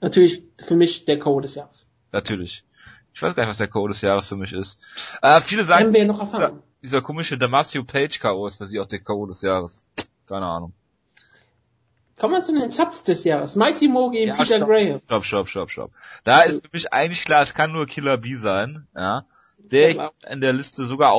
Natürlich 0.00 0.42
für 0.58 0.76
mich 0.76 1.04
der 1.04 1.18
K.O. 1.18 1.40
des 1.40 1.54
Jahres. 1.54 1.86
Natürlich. 2.12 2.64
Ich 3.14 3.22
weiß 3.22 3.34
gar 3.34 3.44
nicht, 3.44 3.50
was 3.50 3.58
der 3.58 3.68
K.O. 3.68 3.88
des 3.88 4.00
Jahres 4.00 4.28
für 4.28 4.36
mich 4.36 4.52
ist. 4.52 4.78
Äh, 5.22 5.40
viele 5.40 5.64
sagen, 5.64 5.92
wir 5.92 6.04
noch 6.04 6.20
erfahren. 6.20 6.62
dieser 6.82 7.00
komische 7.00 7.38
Damasio 7.38 7.84
Page 7.84 8.18
K.O. 8.18 8.46
ist 8.46 8.56
für 8.56 8.66
sie 8.66 8.80
auch 8.80 8.86
der 8.86 9.00
K.O. 9.00 9.26
des 9.26 9.42
Jahres. 9.42 9.84
Keine 10.26 10.46
Ahnung. 10.46 10.72
Kommen 12.18 12.34
wir 12.34 12.42
zu 12.42 12.52
den 12.52 12.70
Subs 12.70 13.02
des 13.02 13.24
Jahres. 13.24 13.56
Mighty 13.56 13.88
Mo 13.88 14.10
gegen 14.10 14.28
ja, 14.28 14.34
Peter 14.34 14.56
stopp, 14.56 14.68
Graham. 14.68 15.00
Stopp, 15.04 15.24
stopp, 15.24 15.48
stopp, 15.48 15.70
stopp. 15.70 15.90
Da 16.22 16.42
ist 16.42 16.62
für 16.62 16.70
mich 16.72 16.92
eigentlich 16.92 17.24
klar, 17.24 17.42
es 17.42 17.54
kann 17.54 17.72
nur 17.72 17.86
Killer 17.86 18.18
B 18.18 18.36
sein, 18.36 18.86
ja. 18.94 19.24
Der 19.58 20.12
in 20.30 20.40
der 20.40 20.52
Liste 20.52 20.84
sogar 20.84 21.12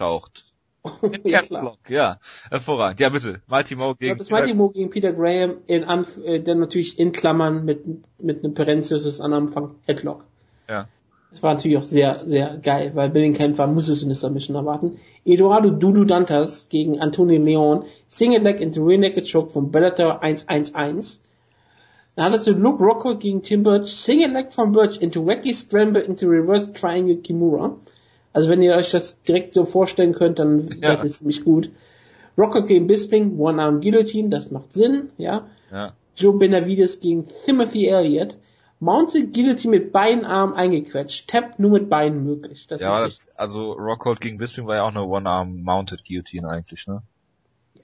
auftaucht. 0.00 0.44
ja, 1.24 1.42
Block, 1.42 1.78
ja, 1.88 2.20
hervorragend. 2.48 3.00
Ja, 3.00 3.08
bitte. 3.08 3.40
Mighty 3.48 3.74
Mo 3.74 3.94
gegen. 3.96 4.10
Ja, 4.10 4.14
das 4.14 4.30
Mighty 4.30 4.54
Mo 4.54 4.68
gegen 4.68 4.88
Peter 4.90 5.12
Graham 5.12 5.56
in 5.66 5.82
Anf 5.82 6.16
äh, 6.18 6.38
dann 6.38 6.60
natürlich 6.60 6.96
in 6.98 7.10
Klammern 7.10 7.64
mit 7.64 7.84
mit 8.22 8.44
einem 8.44 8.54
Parenthesis 8.54 9.20
an 9.20 9.32
Anfang 9.32 9.74
Headlock. 9.86 10.24
Ja. 10.68 10.86
Das 11.32 11.42
war 11.42 11.54
natürlich 11.54 11.76
auch 11.76 11.84
sehr, 11.84 12.22
sehr 12.24 12.56
geil, 12.62 12.92
weil 12.94 13.10
bei 13.10 13.20
den 13.20 13.34
Kämpfern 13.34 13.74
musstest 13.74 14.02
du 14.02 14.06
eine 14.06 14.14
Submission 14.14 14.54
erwarten. 14.54 15.00
Eduardo 15.24 15.70
Dudu 15.70 16.04
Dantas 16.04 16.68
gegen 16.68 17.00
Antonio 17.00 17.42
Leon, 17.42 17.84
Single 18.08 18.42
Leg 18.42 18.60
into 18.60 18.84
Rear 18.84 19.00
Naked 19.00 19.30
Choke 19.30 19.50
von 19.50 19.72
Bellator 19.72 20.22
111. 20.22 21.18
Dann 22.14 22.24
hattest 22.24 22.46
du 22.46 22.52
Luke 22.52 22.82
Rocco 22.82 23.18
gegen 23.18 23.42
Tim 23.42 23.64
Birch, 23.64 23.88
Single 23.88 24.30
Leg 24.30 24.52
von 24.52 24.70
Birch 24.70 25.02
into 25.02 25.26
Wacky 25.26 25.52
Scramble 25.52 26.00
into 26.00 26.28
Reverse 26.28 26.72
Triangle 26.72 27.16
Kimura. 27.16 27.76
Also 28.36 28.50
wenn 28.50 28.62
ihr 28.62 28.74
euch 28.74 28.90
das 28.90 29.22
direkt 29.22 29.54
so 29.54 29.64
vorstellen 29.64 30.12
könnt, 30.12 30.38
dann 30.38 30.68
ja. 30.82 30.88
seid 30.88 31.04
ihr 31.04 31.10
ziemlich 31.10 31.42
gut. 31.42 31.70
Rocco 32.36 32.62
gegen 32.66 32.86
Bisping, 32.86 33.38
One 33.38 33.62
Arm 33.62 33.80
Guillotine, 33.80 34.28
das 34.28 34.50
macht 34.50 34.74
Sinn, 34.74 35.08
ja. 35.16 35.46
ja. 35.72 35.94
Joe 36.14 36.36
Benavides 36.36 37.00
gegen 37.00 37.28
Timothy 37.46 37.86
Elliott. 37.86 38.36
Mounted 38.78 39.32
Guillotine 39.32 39.78
mit 39.78 39.90
beiden 39.90 40.26
Armen 40.26 40.52
eingequetscht. 40.52 41.28
Tap 41.28 41.58
nur 41.58 41.70
mit 41.70 41.88
beiden 41.88 42.24
möglich. 42.24 42.66
Das 42.68 42.82
ja, 42.82 43.06
ist 43.06 43.26
das, 43.26 43.38
also 43.38 43.72
Rockhold 43.72 44.20
gegen 44.20 44.36
Bisping 44.36 44.66
war 44.66 44.76
ja 44.76 44.82
auch 44.82 44.90
eine 44.90 45.04
One-Arm 45.04 45.62
Mounted 45.62 46.04
Guillotine 46.04 46.50
eigentlich, 46.50 46.86
ne? 46.86 46.96
Ja. 47.72 47.80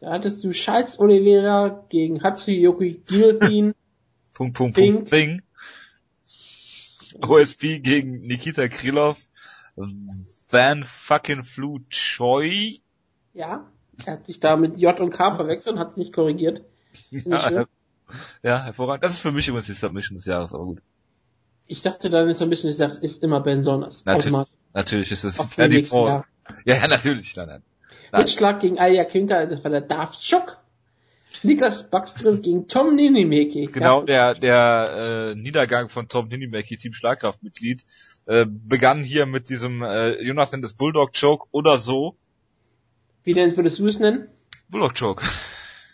Da 0.00 0.10
hattest 0.10 0.44
du 0.44 0.52
Schalz 0.52 0.98
Oliveira 0.98 1.82
gegen 1.88 2.22
Hatsuyoki 2.22 3.00
Guillotine. 3.06 3.74
Punkt, 4.34 4.54
Punkt, 4.54 4.76
Punkt, 4.76 5.08
Ping. 5.08 5.40
OSP 7.22 7.80
gegen 7.80 8.20
Nikita 8.20 8.68
Krylov. 8.68 9.16
Van 9.76 10.84
fucking 10.84 11.42
Flu 11.42 11.80
Choi. 11.90 12.80
Ja, 13.34 13.66
er 14.04 14.14
hat 14.14 14.26
sich 14.26 14.40
da 14.40 14.56
mit 14.56 14.78
J 14.78 14.98
und 15.00 15.10
K 15.10 15.32
verwechselt 15.32 15.74
und 15.74 15.80
hat 15.80 15.90
es 15.92 15.96
nicht 15.96 16.12
korrigiert. 16.12 16.62
Ja, 17.24 17.66
ja, 18.42 18.62
hervorragend. 18.62 19.02
Das 19.02 19.14
ist 19.14 19.20
für 19.20 19.32
mich 19.32 19.48
übrigens 19.48 19.66
die 19.66 19.74
Submission 19.74 20.16
des 20.16 20.26
Jahres, 20.26 20.54
aber 20.54 20.64
gut. 20.64 20.82
Ich 21.66 21.82
dachte, 21.82 22.08
deine 22.08 22.32
Submission 22.34 22.70
des 22.70 22.78
Jahres 22.78 22.98
ist 22.98 23.22
immer 23.22 23.40
Ben 23.40 23.62
Sonners. 23.64 24.04
Natürlich, 24.04 24.46
natürlich 24.72 25.10
ist 25.10 25.24
es 25.24 25.56
ja, 25.56 25.68
die 25.68 25.82
Vor 25.82 26.24
ja, 26.64 26.76
ja, 26.76 26.88
natürlich. 26.88 27.34
Nein, 27.36 27.48
nein. 27.48 27.62
Mitschlag 28.12 28.60
gegen 28.60 28.78
Aya 28.78 29.04
Kinka, 29.04 29.46
das 29.46 29.64
war 29.64 29.70
der 29.70 29.80
Daft 29.80 30.22
Schock. 30.22 30.58
Niklas 31.42 31.90
Backström 31.90 32.40
gegen 32.40 32.66
Tom 32.66 32.94
Ninimeki. 32.96 33.66
Genau, 33.66 34.02
der, 34.02 34.34
der 34.34 35.32
äh, 35.34 35.34
Niedergang 35.34 35.88
von 35.88 36.08
Tom 36.08 36.28
Ninimeki, 36.28 36.76
Team 36.76 36.92
Schlagkraftmitglied, 36.92 37.84
äh, 38.26 38.46
begann 38.46 39.02
hier 39.02 39.26
mit 39.26 39.48
diesem, 39.48 39.82
äh, 39.82 40.20
Jonas 40.22 40.52
nennt 40.52 40.64
es 40.64 40.74
Bulldog 40.74 41.12
Choke 41.18 41.46
oder 41.52 41.78
so. 41.78 42.16
Wie 43.24 43.34
denn 43.34 43.56
würdest 43.56 43.78
du 43.78 43.86
es 43.86 43.98
nennen? 43.98 44.28
Bulldog 44.68 44.94
Choke. 44.94 45.24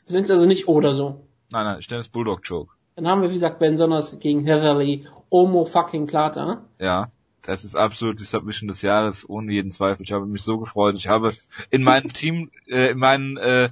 Du 0.06 0.14
nennst 0.14 0.30
also 0.30 0.46
nicht 0.46 0.68
oder 0.68 0.94
so. 0.94 1.26
Nein, 1.50 1.64
nein, 1.64 1.78
ich 1.78 1.88
nenne 1.88 2.00
es 2.00 2.08
Bulldog 2.08 2.42
Choke. 2.46 2.74
Dann 2.96 3.06
haben 3.06 3.22
wir, 3.22 3.30
wie 3.30 3.34
gesagt, 3.34 3.58
Ben 3.58 3.76
Sonners 3.76 4.18
gegen 4.18 4.44
Heatherly 4.44 5.06
Omo 5.30 5.64
fucking 5.64 6.06
Plata. 6.06 6.64
Ja, 6.78 7.10
das 7.42 7.64
ist 7.64 7.74
absolut 7.74 8.20
die 8.20 8.24
Submission 8.24 8.68
des 8.68 8.82
Jahres, 8.82 9.28
ohne 9.28 9.52
jeden 9.52 9.70
Zweifel. 9.70 10.02
Ich 10.02 10.12
habe 10.12 10.26
mich 10.26 10.42
so 10.42 10.58
gefreut. 10.58 10.94
Ich 10.96 11.08
habe 11.08 11.32
in 11.70 11.82
meinem 11.82 12.12
Team, 12.12 12.50
äh, 12.66 12.90
in 12.90 12.98
meinen 12.98 13.36
äh, 13.36 13.70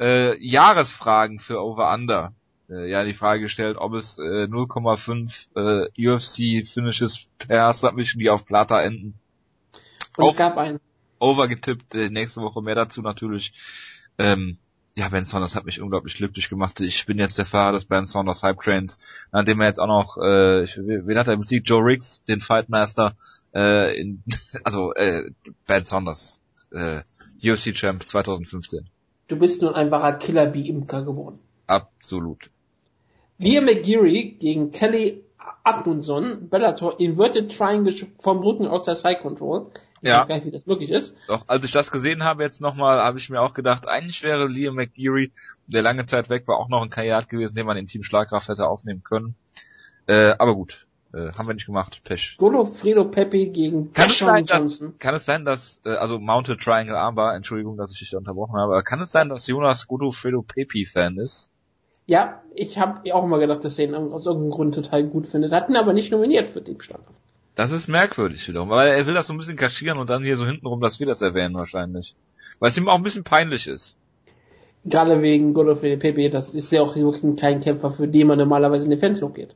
äh, 0.00 0.38
Jahresfragen 0.44 1.38
für 1.38 1.62
Over 1.62 1.92
Under 1.92 2.32
äh, 2.72 2.88
ja 2.88 3.04
die 3.04 3.14
Frage 3.14 3.42
gestellt, 3.42 3.76
ob 3.76 3.94
es 3.94 4.18
äh, 4.18 4.44
0,5 4.44 5.88
äh, 5.94 6.08
UFC 6.08 6.66
Finishes 6.66 7.28
per 7.38 7.72
Submission, 7.72 8.20
die 8.20 8.30
auf 8.30 8.46
Plata 8.46 8.80
enden. 8.80 9.14
Und 10.16 10.28
es 10.28 10.36
gab 10.36 10.56
einen. 10.56 10.80
Over 11.18 11.48
getippt, 11.48 11.94
äh, 11.94 12.08
nächste 12.08 12.40
Woche 12.40 12.62
mehr 12.62 12.74
dazu 12.74 13.02
natürlich. 13.02 13.52
Ähm, 14.18 14.58
ja, 14.94 15.08
Ben 15.08 15.24
Saunders 15.24 15.54
hat 15.54 15.64
mich 15.64 15.80
unglaublich 15.80 16.16
glücklich 16.16 16.48
gemacht. 16.48 16.80
Ich 16.80 17.06
bin 17.06 17.18
jetzt 17.18 17.38
der 17.38 17.46
Fahrer 17.46 17.72
des 17.72 17.86
Ben 17.86 18.06
Saunders 18.06 18.42
Hype 18.42 18.60
Trains, 18.60 18.98
nachdem 19.32 19.60
er 19.60 19.68
jetzt 19.68 19.78
auch 19.78 19.86
noch, 19.86 20.18
äh, 20.22 20.64
ich, 20.64 20.76
wen 20.76 21.18
hat 21.18 21.28
er 21.28 21.36
besiegt? 21.36 21.68
Joe 21.68 21.82
Riggs, 21.82 22.22
den 22.24 22.40
Fightmaster, 22.40 23.16
äh, 23.54 23.98
in, 23.98 24.22
also 24.64 24.92
äh, 24.94 25.30
Ben 25.66 25.84
Saunders, 25.84 26.42
äh, 26.72 27.02
UFC 27.42 27.72
Champ 27.74 28.06
2015. 28.06 28.88
Du 29.28 29.38
bist 29.38 29.62
nun 29.62 29.74
ein 29.74 29.90
wahrer 29.90 30.18
Killer 30.18 30.52
wie 30.52 30.68
Imker 30.68 31.04
geworden. 31.04 31.38
Absolut. 31.66 32.50
Liam 33.42 33.64
McGeary 33.64 34.36
gegen 34.38 34.70
Kelly 34.70 35.24
Admundson, 35.64 36.48
Bellator 36.48 37.00
Inverted 37.00 37.56
Triangle 37.56 37.92
vom 38.20 38.38
Rücken 38.38 38.68
aus 38.68 38.84
der 38.84 38.94
Side 38.94 39.18
Control. 39.20 39.72
Ich 40.00 40.08
ja. 40.08 40.20
weiß 40.20 40.28
gar 40.28 40.34
nicht, 40.36 40.46
wie 40.46 40.52
das 40.52 40.66
möglich 40.66 40.90
ist. 40.90 41.16
Doch, 41.26 41.44
als 41.48 41.64
ich 41.64 41.72
das 41.72 41.90
gesehen 41.90 42.22
habe 42.22 42.42
jetzt 42.44 42.60
nochmal, 42.60 42.98
habe 42.98 43.18
ich 43.18 43.30
mir 43.30 43.40
auch 43.40 43.52
gedacht, 43.52 43.88
eigentlich 43.88 44.22
wäre 44.22 44.46
Liam 44.46 44.76
McGeary, 44.76 45.32
der 45.66 45.82
lange 45.82 46.06
Zeit 46.06 46.30
weg 46.30 46.46
war, 46.46 46.58
auch 46.58 46.68
noch 46.68 46.82
ein 46.82 46.90
Kandidat 46.90 47.28
gewesen, 47.28 47.54
den 47.54 47.66
man 47.66 47.76
in 47.76 47.86
Team 47.86 48.04
Schlagkraft 48.04 48.48
hätte 48.48 48.66
aufnehmen 48.66 49.02
können. 49.02 49.34
Äh, 50.06 50.34
aber 50.38 50.54
gut, 50.54 50.86
äh, 51.12 51.32
haben 51.32 51.46
wir 51.46 51.54
nicht 51.54 51.66
gemacht. 51.66 52.00
Pech. 52.04 52.36
Fredo 52.38 53.04
Pepe 53.04 53.48
gegen 53.48 53.92
kann 53.92 54.08
es 54.08 54.18
sein, 54.18 54.44
Johnson. 54.44 54.88
Dass, 54.90 54.98
kann 54.98 55.14
es 55.14 55.24
sein, 55.24 55.44
dass, 55.44 55.80
äh, 55.84 55.90
also 55.90 56.18
Mounted 56.18 56.60
Triangle 56.60 56.96
Armbar, 56.96 57.34
Entschuldigung, 57.34 57.76
dass 57.76 57.92
ich 57.92 57.98
dich 57.98 58.10
da 58.10 58.18
unterbrochen 58.18 58.54
habe, 58.54 58.72
aber 58.72 58.82
kann 58.82 59.00
es 59.00 59.10
sein, 59.12 59.28
dass 59.28 59.46
Jonas 59.46 59.84
Fredo 59.84 60.42
Pepe 60.42 60.86
Fan 60.86 61.18
ist? 61.18 61.51
Ja, 62.06 62.42
ich 62.54 62.78
habe 62.78 63.14
auch 63.14 63.24
immer 63.24 63.38
gedacht, 63.38 63.64
dass 63.64 63.78
er 63.78 63.86
ihn 63.86 63.94
aus 63.94 64.26
irgendeinem 64.26 64.50
Grund 64.50 64.74
total 64.74 65.04
gut 65.04 65.26
findet. 65.26 65.52
Hat 65.52 65.68
ihn 65.68 65.76
aber 65.76 65.92
nicht 65.92 66.10
nominiert 66.10 66.50
für 66.50 66.62
Schlagkraft. 66.62 67.20
Das 67.54 67.70
ist 67.70 67.88
merkwürdig 67.88 68.46
wiederum, 68.48 68.70
weil 68.70 68.88
er 68.88 69.06
will 69.06 69.14
das 69.14 69.26
so 69.26 69.34
ein 69.34 69.38
bisschen 69.38 69.56
kaschieren 69.56 69.98
und 69.98 70.08
dann 70.08 70.24
hier 70.24 70.36
so 70.36 70.46
hintenrum, 70.46 70.80
dass 70.80 71.00
wir 71.00 71.06
das 71.06 71.20
erwähnen 71.20 71.54
wahrscheinlich. 71.54 72.16
Weil 72.58 72.70
es 72.70 72.78
ihm 72.78 72.88
auch 72.88 72.96
ein 72.96 73.02
bisschen 73.02 73.24
peinlich 73.24 73.66
ist. 73.66 73.96
Gerade 74.84 75.22
wegen 75.22 75.54
Godofredo 75.54 75.98
Pepe, 75.98 76.30
das 76.30 76.54
ist 76.54 76.72
ja 76.72 76.82
auch 76.82 76.96
wirklich 76.96 77.36
kein 77.36 77.60
Kämpfer, 77.60 77.90
für 77.90 78.08
den 78.08 78.26
man 78.26 78.38
normalerweise 78.38 78.84
in 78.84 78.90
den 78.90 78.98
Fanslook 78.98 79.34
geht. 79.34 79.54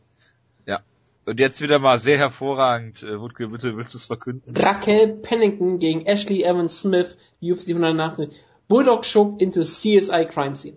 Ja. 0.66 0.80
Und 1.24 1.40
jetzt 1.40 1.60
wieder 1.60 1.78
mal 1.78 1.98
sehr 1.98 2.18
hervorragend, 2.18 3.02
äh, 3.02 3.18
Wutke, 3.18 3.48
bitte 3.48 3.76
willst 3.76 3.94
du 3.94 3.98
es 3.98 4.06
verkünden? 4.06 4.56
Raquel 4.56 5.14
Pennington 5.22 5.78
gegen 5.78 6.06
Ashley 6.06 6.44
Evans 6.44 6.80
Smith, 6.80 7.16
UFC 7.42 7.70
180, 7.70 8.28
Bulldog 8.68 9.04
Show 9.04 9.36
into 9.38 9.62
CSI 9.62 10.26
Crime 10.26 10.54
Scene. 10.54 10.76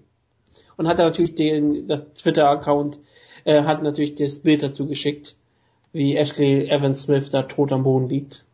Und 0.80 0.88
hat 0.88 0.98
er 0.98 1.04
natürlich 1.04 1.36
den, 1.36 1.90
das 1.90 2.06
Twitter-Account, 2.14 3.00
äh, 3.44 3.64
hat 3.64 3.84
natürlich 3.84 4.16
das 4.16 4.40
Bild 4.40 4.64
dazu 4.64 4.88
geschickt 4.88 5.36
wie 5.92 6.16
Ashley 6.16 6.70
Evans 6.70 7.02
Smith 7.02 7.30
da 7.30 7.42
tot 7.42 7.74
am 7.74 7.84
Boden 7.84 8.08
liegt. 8.08 8.46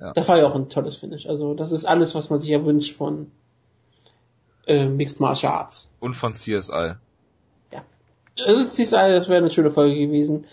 Ja. 0.00 0.12
Das 0.14 0.28
war 0.28 0.36
ja 0.36 0.46
auch 0.46 0.56
ein 0.56 0.68
tolles 0.68 0.96
Finish. 0.96 1.28
Also 1.28 1.54
das 1.54 1.70
ist 1.70 1.84
alles, 1.84 2.16
was 2.16 2.28
man 2.28 2.40
sich 2.40 2.50
ja 2.50 2.64
wünscht 2.64 2.96
von 2.96 3.30
äh, 4.66 4.86
Mixed 4.86 5.20
Martial 5.20 5.52
Arts. 5.52 5.88
Und 6.00 6.14
von 6.14 6.32
CSI. 6.32 6.96
Ja. 7.70 7.84
Also 8.44 8.64
CSI, 8.64 9.12
das 9.12 9.28
wäre 9.28 9.38
eine 9.38 9.50
schöne 9.50 9.70
Folge 9.70 9.94
gewesen. 9.94 10.46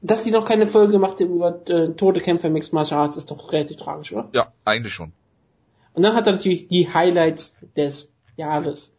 Dass 0.00 0.24
die 0.24 0.32
noch 0.32 0.44
keine 0.44 0.66
Folge 0.66 0.94
gemacht 0.94 1.20
haben 1.20 1.32
über 1.32 1.60
äh, 1.68 1.92
tote 1.92 2.18
Kämpfer 2.18 2.50
Mixed 2.50 2.72
Martial 2.72 3.02
Arts, 3.02 3.16
ist 3.16 3.30
doch 3.30 3.52
relativ 3.52 3.76
tragisch, 3.76 4.12
oder? 4.12 4.30
Ja, 4.32 4.52
eigentlich 4.64 4.92
schon. 4.92 5.12
Und 5.92 6.02
dann 6.02 6.16
hat 6.16 6.26
er 6.26 6.32
natürlich 6.32 6.66
die 6.66 6.92
Highlights 6.92 7.54
des 7.76 8.10
Jahres. 8.36 8.93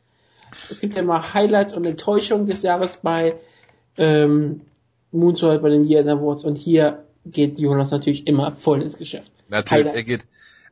Es 0.69 0.79
gibt 0.79 0.95
ja 0.95 1.01
immer 1.01 1.33
Highlights 1.33 1.73
und 1.73 1.85
Enttäuschungen 1.85 2.47
des 2.47 2.61
Jahres 2.61 2.97
bei 3.01 3.35
ähm, 3.97 4.61
Moonsault 5.11 5.61
bei 5.61 5.69
den 5.69 5.85
Year 5.85 6.05
Awards 6.07 6.43
und 6.43 6.57
hier 6.57 7.05
geht 7.25 7.59
Jonas 7.59 7.91
natürlich 7.91 8.27
immer 8.27 8.51
voll 8.51 8.81
ins 8.81 8.97
Geschäft. 8.97 9.31
Natürlich, 9.49 9.87
Highlights. 9.87 9.95
er 9.95 10.03
geht 10.03 10.25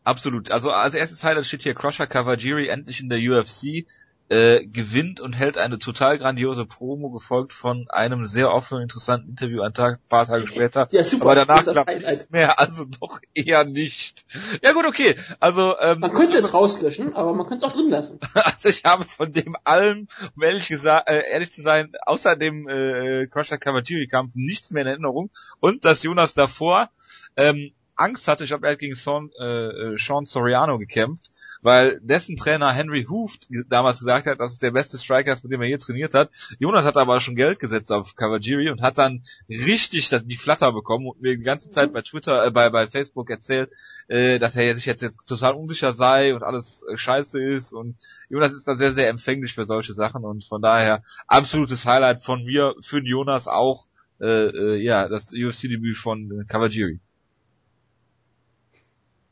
absolut. 0.04 0.52
Also 0.52 0.72
als 0.72 0.94
erstes 0.94 1.24
Highlight 1.24 1.46
steht 1.46 1.64
hier 1.64 1.74
Crusher 1.74 2.08
Kawajiri 2.08 2.68
endlich 2.68 3.02
in 3.02 3.10
der 3.10 3.20
UFC. 3.20 3.86
Äh, 4.30 4.66
gewinnt 4.66 5.20
und 5.20 5.34
hält 5.34 5.58
eine 5.58 5.80
total 5.80 6.18
grandiose 6.18 6.66
Promo, 6.66 7.10
gefolgt 7.10 7.54
von 7.54 7.88
einem 7.90 8.26
sehr 8.26 8.52
offenen, 8.52 8.84
interessanten 8.84 9.30
Interview 9.30 9.62
ein 9.62 9.74
Tag, 9.74 10.00
paar 10.10 10.26
Tage 10.26 10.48
später. 10.48 10.88
Ja, 10.92 11.04
super. 11.04 11.26
Aber 11.26 11.36
danach 11.36 11.88
ich 11.88 12.06
nichts 12.06 12.30
mehr, 12.30 12.60
also 12.60 12.86
doch 12.86 13.20
eher 13.34 13.64
nicht. 13.66 14.26
Ja 14.64 14.72
gut, 14.72 14.86
okay. 14.86 15.16
Also 15.40 15.76
ähm, 15.80 16.00
Man 16.00 16.14
könnte 16.14 16.38
es 16.38 16.54
rauslöschen, 16.54 17.16
aber 17.16 17.34
man 17.34 17.48
könnte 17.48 17.66
es 17.66 17.72
auch 17.72 17.76
drin 17.76 17.90
lassen. 17.90 18.20
also 18.34 18.70
ich 18.70 18.84
habe 18.86 19.04
von 19.04 19.34
dem 19.34 19.56
allem, 19.64 20.08
um 20.36 20.44
ehrlich 20.44 20.68
gesagt, 20.68 21.10
äh, 21.10 21.30
ehrlich 21.32 21.52
zu 21.52 21.62
sein, 21.62 21.92
außer 22.06 22.36
dem 22.36 22.68
äh, 22.68 23.28
Crusher 23.28 23.58
Kawajiri 23.58 24.08
Kampf 24.08 24.34
nichts 24.36 24.72
mehr 24.72 24.84
in 24.84 24.88
Erinnerung. 24.88 25.30
Und 25.60 25.86
dass 25.86 26.04
Jonas 26.04 26.34
davor 26.34 26.90
ähm, 27.36 27.74
Angst 27.96 28.28
hatte, 28.28 28.44
ich 28.44 28.50
glaube, 28.50 28.68
er 28.68 28.74
hat 28.74 28.80
gegen 28.80 28.96
Sean, 28.96 29.32
äh, 29.40 29.96
Sean 29.98 30.26
Soriano 30.26 30.80
gekämpft, 30.80 31.30
weil 31.62 32.00
dessen 32.02 32.36
Trainer 32.36 32.74
Henry 32.74 33.06
Hooft 33.06 33.48
damals 33.70 34.00
gesagt 34.00 34.26
hat, 34.26 34.40
dass 34.40 34.54
es 34.54 34.60
der 34.60 34.72
beste 34.72 34.98
Striker 34.98 35.32
ist, 35.32 35.44
mit 35.44 35.52
dem 35.52 35.62
er 35.62 35.68
je 35.68 35.78
trainiert 35.78 36.14
hat. 36.14 36.30
Jonas 36.60 36.86
hat 36.86 36.98
aber 36.98 37.20
schon 37.20 37.36
Geld 37.36 37.60
gesetzt 37.60 37.92
auf 37.92 38.16
Kawajiri 38.16 38.70
und 38.70 38.82
hat 38.82 38.98
dann 38.98 39.24
richtig 39.48 40.10
die 40.10 40.36
Flatter 40.38 40.72
bekommen 40.74 41.08
und 41.08 41.22
mir 41.22 41.38
die 41.38 41.44
ganze 41.44 41.70
Zeit 41.70 41.94
bei 41.94 42.02
Twitter, 42.02 42.46
äh, 42.46 42.52
bei, 42.52 42.70
bei 42.70 42.88
Facebook 42.88 43.30
erzählt, 43.30 43.70
äh, 44.08 44.40
dass 44.40 44.56
er 44.56 44.76
sich 44.76 44.86
jetzt, 44.86 45.02
jetzt 45.02 45.28
total 45.28 45.54
unsicher 45.54 45.94
sei 45.94 46.34
und 46.34 46.44
alles 46.44 46.84
äh, 46.92 46.98
scheiße 46.98 47.42
ist 47.44 47.74
und 47.74 47.98
Jonas 48.30 48.54
ist 48.54 48.68
da 48.68 48.76
sehr, 48.76 48.94
sehr 48.94 49.10
empfänglich 49.10 49.54
für 49.54 49.66
solche 49.66 49.94
Sachen 49.94 50.26
und 50.26 50.44
von 50.46 50.62
daher 50.62 51.04
absolutes 51.28 51.86
Highlight 51.86 52.24
von 52.24 52.44
mir, 52.44 52.76
für 52.82 53.00
Jonas 53.04 53.48
auch, 53.48 53.88
äh, 54.20 54.26
äh, 54.26 54.76
ja, 54.78 55.08
das 55.08 55.32
UFC-Debüt 55.34 55.98
von 55.98 56.46
Kawajiri. 56.48 57.00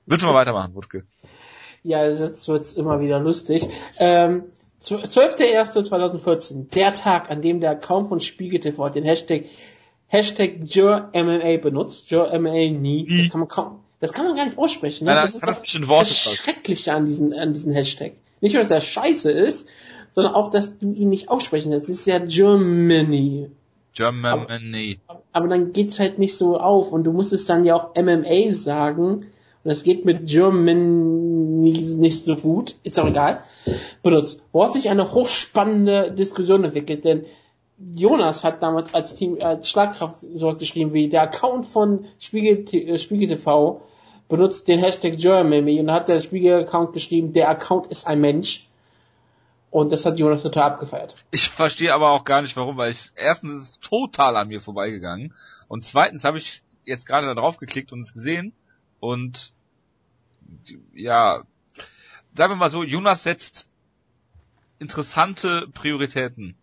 Willst 0.05 0.23
du 0.23 0.27
mal 0.27 0.35
weitermachen, 0.35 0.75
Wutke? 0.75 1.05
Ja, 1.83 2.05
jetzt 2.05 2.47
wird's 2.47 2.73
immer 2.73 2.99
wieder 2.99 3.19
lustig. 3.19 3.67
Ähm, 3.99 4.43
12.01.2014, 4.83 6.69
der 6.69 6.93
Tag, 6.93 7.29
an 7.29 7.41
dem 7.41 7.59
der 7.59 7.71
Account 7.71 8.09
von 8.09 8.19
Spiegel 8.19 8.59
TV 8.59 8.89
den 8.89 9.03
Hashtag 9.03 9.45
Hashtag 10.07 10.59
MMA 11.13 11.57
benutzt. 11.61 12.11
MMA 12.11 12.69
nie. 12.71 13.05
Das 13.07 13.29
kann 13.29 13.39
man 13.39 13.47
kaum, 13.47 13.79
das 13.99 14.11
kann 14.11 14.25
man 14.25 14.35
gar 14.35 14.45
nicht 14.45 14.57
aussprechen. 14.57 15.05
Ne? 15.05 15.13
Nein, 15.13 15.23
das 15.23 15.35
ist 15.35 15.47
das, 15.47 15.61
das 15.61 16.35
Schreckliche 16.35 16.93
an 16.93 17.05
diesem, 17.05 17.31
an 17.31 17.53
diesem 17.53 17.71
Hashtag. 17.71 18.13
Nicht 18.41 18.53
nur, 18.53 18.61
dass 18.61 18.71
er 18.71 18.81
scheiße 18.81 19.31
ist, 19.31 19.69
sondern 20.11 20.33
auch, 20.33 20.51
dass 20.51 20.77
du 20.77 20.91
ihn 20.91 21.09
nicht 21.09 21.29
aussprechen 21.29 21.71
kannst. 21.71 21.89
Es 21.89 21.99
ist 21.99 22.07
ja 22.07 22.19
Germany. 22.19 23.49
Germany. 23.93 24.99
Aber, 25.07 25.23
aber 25.31 25.47
dann 25.47 25.71
geht's 25.71 25.99
halt 25.99 26.19
nicht 26.19 26.35
so 26.35 26.57
auf 26.57 26.91
und 26.91 27.05
du 27.05 27.13
musst 27.13 27.31
es 27.31 27.45
dann 27.45 27.65
ja 27.65 27.75
auch 27.75 27.95
MMA 27.95 28.51
sagen 28.51 29.27
und 29.63 29.69
das 29.69 29.83
geht 29.83 30.05
mit 30.05 30.27
German 30.27 31.61
nicht 31.61 32.23
so 32.23 32.35
gut, 32.35 32.75
ist 32.83 32.99
auch 32.99 33.07
egal, 33.07 33.43
benutzt. 34.01 34.43
Wo 34.51 34.63
hat 34.63 34.73
sich 34.73 34.89
eine 34.89 35.11
hochspannende 35.11 36.11
Diskussion 36.11 36.63
entwickelt, 36.63 37.05
denn 37.05 37.25
Jonas 37.95 38.43
hat 38.43 38.61
damals 38.61 38.93
als 38.93 39.15
Team, 39.15 39.37
als 39.41 39.69
Schlagkraft 39.69 40.19
sowas 40.35 40.59
geschrieben 40.59 40.93
wie 40.93 41.09
der 41.09 41.23
Account 41.23 41.65
von 41.65 42.05
Spiegel, 42.19 42.65
äh, 42.73 42.97
Spiegel 42.97 43.27
TV 43.27 43.81
benutzt 44.27 44.67
den 44.67 44.79
Hashtag 44.79 45.17
Germany 45.17 45.79
und 45.79 45.91
hat 45.91 46.07
der 46.07 46.19
Spiegel-Account 46.19 46.93
geschrieben, 46.93 47.33
der 47.33 47.49
Account 47.49 47.87
ist 47.87 48.07
ein 48.07 48.21
Mensch. 48.21 48.65
Und 49.69 49.91
das 49.91 50.05
hat 50.05 50.19
Jonas 50.19 50.43
total 50.43 50.71
abgefeiert. 50.71 51.15
Ich 51.31 51.49
verstehe 51.49 51.93
aber 51.93 52.11
auch 52.11 52.23
gar 52.23 52.41
nicht 52.41 52.55
warum, 52.57 52.77
weil 52.77 52.91
ich 52.91 53.11
erstens 53.15 53.53
ist 53.53 53.61
es 53.61 53.79
total 53.79 54.35
an 54.35 54.47
mir 54.49 54.59
vorbeigegangen 54.59 55.33
und 55.67 55.83
zweitens 55.83 56.23
habe 56.23 56.37
ich 56.37 56.61
jetzt 56.83 57.05
gerade 57.05 57.27
da 57.27 57.35
drauf 57.35 57.57
geklickt 57.57 57.91
und 57.93 58.01
es 58.01 58.13
gesehen 58.13 58.53
und 59.01 59.51
ja, 60.93 61.43
sagen 62.35 62.53
wir 62.53 62.55
mal 62.55 62.69
so, 62.69 62.83
Jonas 62.83 63.23
setzt 63.23 63.69
interessante 64.79 65.67
Prioritäten 65.73 66.55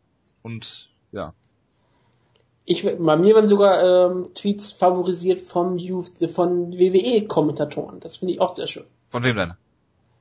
und 0.42 0.90
ja. 1.12 1.34
Ich, 2.64 2.84
bei 2.84 3.16
mir 3.16 3.34
werden 3.34 3.48
sogar 3.48 3.82
ähm, 3.82 4.28
Tweets 4.34 4.72
favorisiert 4.72 5.40
vom 5.40 5.78
Youth, 5.78 6.30
von 6.30 6.72
WWE-Kommentatoren. 6.72 8.00
Das 8.00 8.18
finde 8.18 8.34
ich 8.34 8.40
auch 8.40 8.54
sehr 8.56 8.66
schön. 8.66 8.84
Von 9.08 9.24
wem 9.24 9.36
denn? 9.36 9.54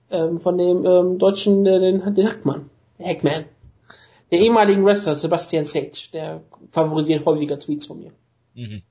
Ähm, 0.09 0.39
von 0.39 0.57
dem 0.57 0.85
ähm, 0.85 1.19
deutschen, 1.19 1.65
äh, 1.65 1.79
den, 1.79 2.15
den 2.15 2.27
Hackmann. 2.27 2.69
Der 2.99 3.07
Hackman. 3.07 3.45
Der 4.31 4.39
ehemaligen 4.39 4.85
Wrestler 4.85 5.15
Sebastian 5.15 5.65
Sage, 5.65 6.09
der 6.13 6.41
favorisiert 6.71 7.25
häufiger 7.25 7.59
Tweets 7.59 7.85
von 7.85 7.99
mir. 7.99 8.11
Mhm. 8.55 8.81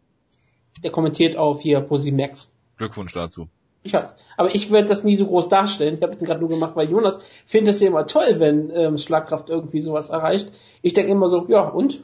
Der 0.82 0.90
kommentiert 0.90 1.36
auf 1.36 1.60
hier 1.60 1.80
Posi 1.80 2.12
Max. 2.12 2.52
Glückwunsch 2.76 3.12
dazu. 3.12 3.48
Ich 3.82 3.92
weiß. 3.92 4.16
Aber 4.36 4.52
ich 4.52 4.70
werde 4.72 4.88
das 4.88 5.04
nie 5.04 5.14
so 5.14 5.26
groß 5.26 5.48
darstellen. 5.48 5.94
Ich 5.94 6.02
habe 6.02 6.16
das 6.16 6.24
gerade 6.24 6.40
nur 6.40 6.48
gemacht, 6.48 6.74
weil 6.74 6.90
Jonas 6.90 7.18
findet 7.44 7.74
es 7.74 7.80
ja 7.80 7.86
immer 7.86 8.06
toll, 8.06 8.36
wenn 8.38 8.70
ähm, 8.70 8.98
Schlagkraft 8.98 9.48
irgendwie 9.48 9.80
sowas 9.80 10.10
erreicht. 10.10 10.50
Ich 10.82 10.92
denke 10.92 11.12
immer 11.12 11.30
so, 11.30 11.46
ja, 11.48 11.68
und? 11.68 12.02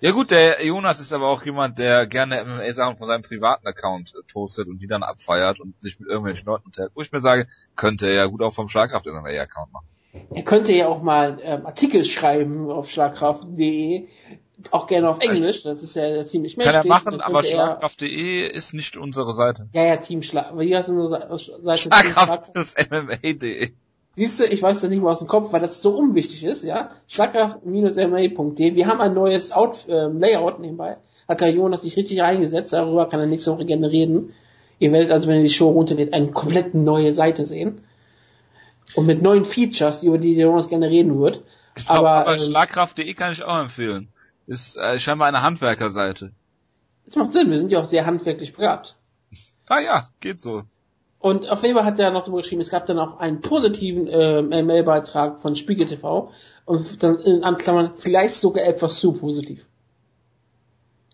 Ja 0.00 0.12
gut, 0.12 0.30
der 0.30 0.64
Jonas 0.64 1.00
ist 1.00 1.12
aber 1.12 1.28
auch 1.28 1.42
jemand, 1.44 1.78
der 1.78 2.06
gerne 2.06 2.44
MMA-Sachen 2.44 2.96
von 2.96 3.08
seinem 3.08 3.22
privaten 3.22 3.66
Account 3.66 4.12
äh, 4.14 4.22
postet 4.32 4.68
und 4.68 4.78
die 4.80 4.86
dann 4.86 5.02
abfeiert 5.02 5.58
und 5.58 5.74
sich 5.82 5.98
mit 5.98 6.08
irgendwelchen 6.08 6.46
Leuten 6.46 6.66
unterhält. 6.66 6.92
Wo 6.94 7.02
ich 7.02 7.10
mir 7.10 7.20
sage, 7.20 7.48
könnte 7.74 8.06
er 8.06 8.14
ja 8.14 8.26
gut 8.26 8.42
auch 8.42 8.52
vom 8.52 8.68
Schlagkraft 8.68 9.06
MMA-Account 9.06 9.72
machen. 9.72 9.86
Er 10.30 10.44
könnte 10.44 10.72
ja 10.72 10.86
auch 10.86 11.02
mal 11.02 11.38
ähm, 11.42 11.66
Artikel 11.66 12.04
schreiben 12.04 12.70
auf 12.70 12.88
schlagkraft.de, 12.88 14.06
auch 14.70 14.86
gerne 14.86 15.08
auf 15.08 15.20
Englisch, 15.20 15.62
das 15.62 15.82
ist 15.82 15.96
ja 15.96 16.24
ziemlich 16.24 16.56
mächtig. 16.56 16.74
Kann 16.74 16.84
er 16.84 16.88
machen, 16.88 17.20
aber 17.20 17.42
schlagkraft.de 17.42 18.46
ist 18.48 18.72
nicht 18.72 18.96
unsere 18.96 19.32
Seite. 19.32 19.68
Ja, 19.72 19.84
ja, 19.84 19.96
Team 19.96 20.22
Schlag, 20.22 20.50
aber 20.50 20.62
hier 20.62 20.82
du 20.82 20.92
unsere 20.92 21.38
Seite. 21.38 21.82
Schlagkraft 21.82 22.54
ist 22.54 22.78
MMA.de. 22.90 23.72
Siehst 24.16 24.40
du, 24.40 24.44
ich 24.44 24.62
weiß 24.62 24.80
das 24.80 24.88
nicht 24.88 25.02
mal 25.02 25.12
aus 25.12 25.18
dem 25.18 25.28
Kopf, 25.28 25.52
weil 25.52 25.60
das 25.60 25.82
so 25.82 25.90
unwichtig 25.90 26.42
ist, 26.42 26.64
ja. 26.64 26.90
Schlagkraft-ma.de. 27.06 28.74
Wir 28.74 28.86
haben 28.86 29.00
ein 29.00 29.12
neues 29.12 29.52
Out, 29.52 29.84
ähm, 29.88 30.18
Layout 30.18 30.58
nebenbei. 30.58 30.96
Hat 31.28 31.42
der 31.42 31.50
Jonas 31.50 31.82
sich 31.82 31.96
richtig 31.96 32.22
eingesetzt, 32.22 32.72
darüber 32.72 33.08
kann 33.08 33.20
er 33.20 33.26
nächste 33.26 33.52
Woche 33.52 33.66
gerne 33.66 33.90
reden. 33.90 34.32
Ihr 34.78 34.90
werdet 34.92 35.10
also, 35.10 35.28
wenn 35.28 35.36
ihr 35.36 35.42
die 35.42 35.50
Show 35.50 35.68
runterlädt, 35.70 36.14
eine 36.14 36.30
komplett 36.30 36.74
neue 36.74 37.12
Seite 37.12 37.44
sehen. 37.44 37.82
Und 38.94 39.04
mit 39.04 39.20
neuen 39.20 39.44
Features, 39.44 40.02
über 40.02 40.16
die 40.16 40.34
Jonas 40.34 40.68
gerne 40.68 40.88
reden 40.88 41.18
wird. 41.20 41.42
aber, 41.86 42.10
aber 42.10 42.32
ähm, 42.32 42.38
Schlagkraft.de 42.38 43.12
kann 43.12 43.32
ich 43.32 43.42
auch 43.42 43.58
empfehlen. 43.58 44.08
Ist 44.46 44.76
äh, 44.76 44.98
scheinbar 44.98 45.28
eine 45.28 45.42
Handwerkerseite. 45.42 46.32
Das 47.04 47.16
macht 47.16 47.32
Sinn, 47.32 47.50
wir 47.50 47.58
sind 47.58 47.72
ja 47.72 47.80
auch 47.80 47.84
sehr 47.84 48.06
handwerklich 48.06 48.52
begabt. 48.52 48.96
Ah 49.68 49.80
ja, 49.80 50.06
geht 50.20 50.40
so. 50.40 50.62
Und 51.18 51.48
auf 51.48 51.64
jeden 51.64 51.74
Fall 51.74 51.84
hat 51.84 51.98
er 51.98 52.12
noch 52.12 52.24
so 52.24 52.32
geschrieben, 52.32 52.60
es 52.60 52.70
gab 52.70 52.86
dann 52.86 53.00
auch 53.00 53.18
einen 53.18 53.40
positiven 53.40 54.06
äh, 54.06 54.42
Mail-Beitrag 54.42 55.42
von 55.42 55.56
Spiegel 55.56 55.86
TV 55.86 56.30
und 56.66 57.02
dann 57.02 57.18
in 57.18 57.42
Anklammern 57.42 57.94
vielleicht 57.96 58.36
sogar 58.36 58.64
etwas 58.64 59.00
zu 59.00 59.12
positiv. 59.12 59.66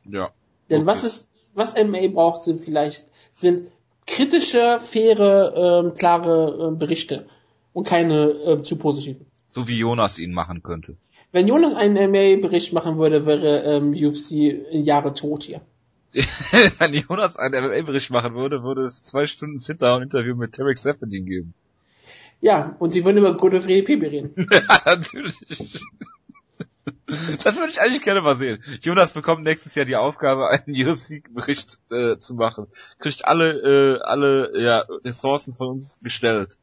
Ja. 0.04 0.30
Denn 0.68 0.82
okay. 0.82 0.86
was 0.86 1.04
ist, 1.04 1.30
was 1.54 1.74
MA 1.74 2.08
braucht, 2.08 2.42
sind 2.42 2.60
vielleicht 2.60 3.06
sind 3.30 3.68
kritische, 4.06 4.80
faire, 4.80 5.54
ähm, 5.56 5.94
klare 5.94 6.72
äh, 6.72 6.76
Berichte 6.76 7.26
und 7.72 7.86
keine 7.86 8.32
äh, 8.32 8.62
zu 8.62 8.76
positiven. 8.76 9.24
So 9.48 9.68
wie 9.68 9.78
Jonas 9.78 10.18
ihn 10.18 10.34
machen 10.34 10.62
könnte. 10.62 10.96
Wenn 11.32 11.48
Jonas 11.48 11.74
einen 11.74 11.94
MMA-Bericht 11.94 12.72
machen 12.72 12.98
würde, 12.98 13.24
wäre 13.24 13.62
ähm, 13.62 13.92
UFC 13.92 14.32
Jahre 14.70 15.14
tot 15.14 15.44
hier. 15.44 15.62
Wenn 16.78 16.92
Jonas 16.92 17.36
einen 17.36 17.64
MMA-Bericht 17.64 18.10
machen 18.10 18.34
würde, 18.34 18.62
würde 18.62 18.86
es 18.86 19.02
zwei 19.02 19.26
Stunden 19.26 19.58
Sit-Down-Interview 19.58 20.36
mit 20.36 20.52
Tarek 20.54 20.76
Seferdin 20.76 21.24
geben. 21.24 21.54
Ja, 22.42 22.76
und 22.80 22.92
sie 22.92 23.04
würden 23.04 23.18
über 23.18 23.36
Gute 23.36 23.58
FDP 23.58 23.94
reden. 23.94 24.34
ja, 24.50 24.82
natürlich. 24.84 25.36
Das 27.44 27.56
würde 27.56 27.70
ich 27.70 27.80
eigentlich 27.80 28.02
gerne 28.02 28.20
mal 28.20 28.36
sehen. 28.36 28.62
Jonas 28.82 29.12
bekommt 29.12 29.44
nächstes 29.44 29.74
Jahr 29.74 29.86
die 29.86 29.96
Aufgabe, 29.96 30.48
einen 30.50 30.74
UFC-Bericht 30.74 31.78
äh, 31.90 32.18
zu 32.18 32.34
machen. 32.34 32.66
Kriegt 32.98 33.24
alle, 33.24 33.98
äh, 33.98 34.02
alle 34.02 34.60
ja, 34.60 34.84
Ressourcen 35.04 35.54
von 35.54 35.68
uns 35.68 36.00
gestellt. 36.02 36.58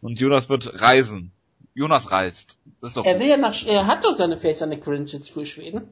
Und 0.00 0.20
Jonas 0.20 0.48
wird 0.48 0.80
reisen. 0.80 1.32
Jonas 1.76 2.10
reist. 2.10 2.56
Das 2.80 2.90
ist 2.90 2.96
doch 2.96 3.04
er, 3.04 3.20
will 3.20 3.28
ja 3.28 3.36
nach, 3.36 3.54
er 3.66 3.86
hat 3.86 4.02
doch 4.04 4.16
seine 4.16 4.38
Face 4.38 4.62
an 4.62 4.70
Credentials 4.80 5.28
für 5.28 5.44
Schweden. 5.44 5.82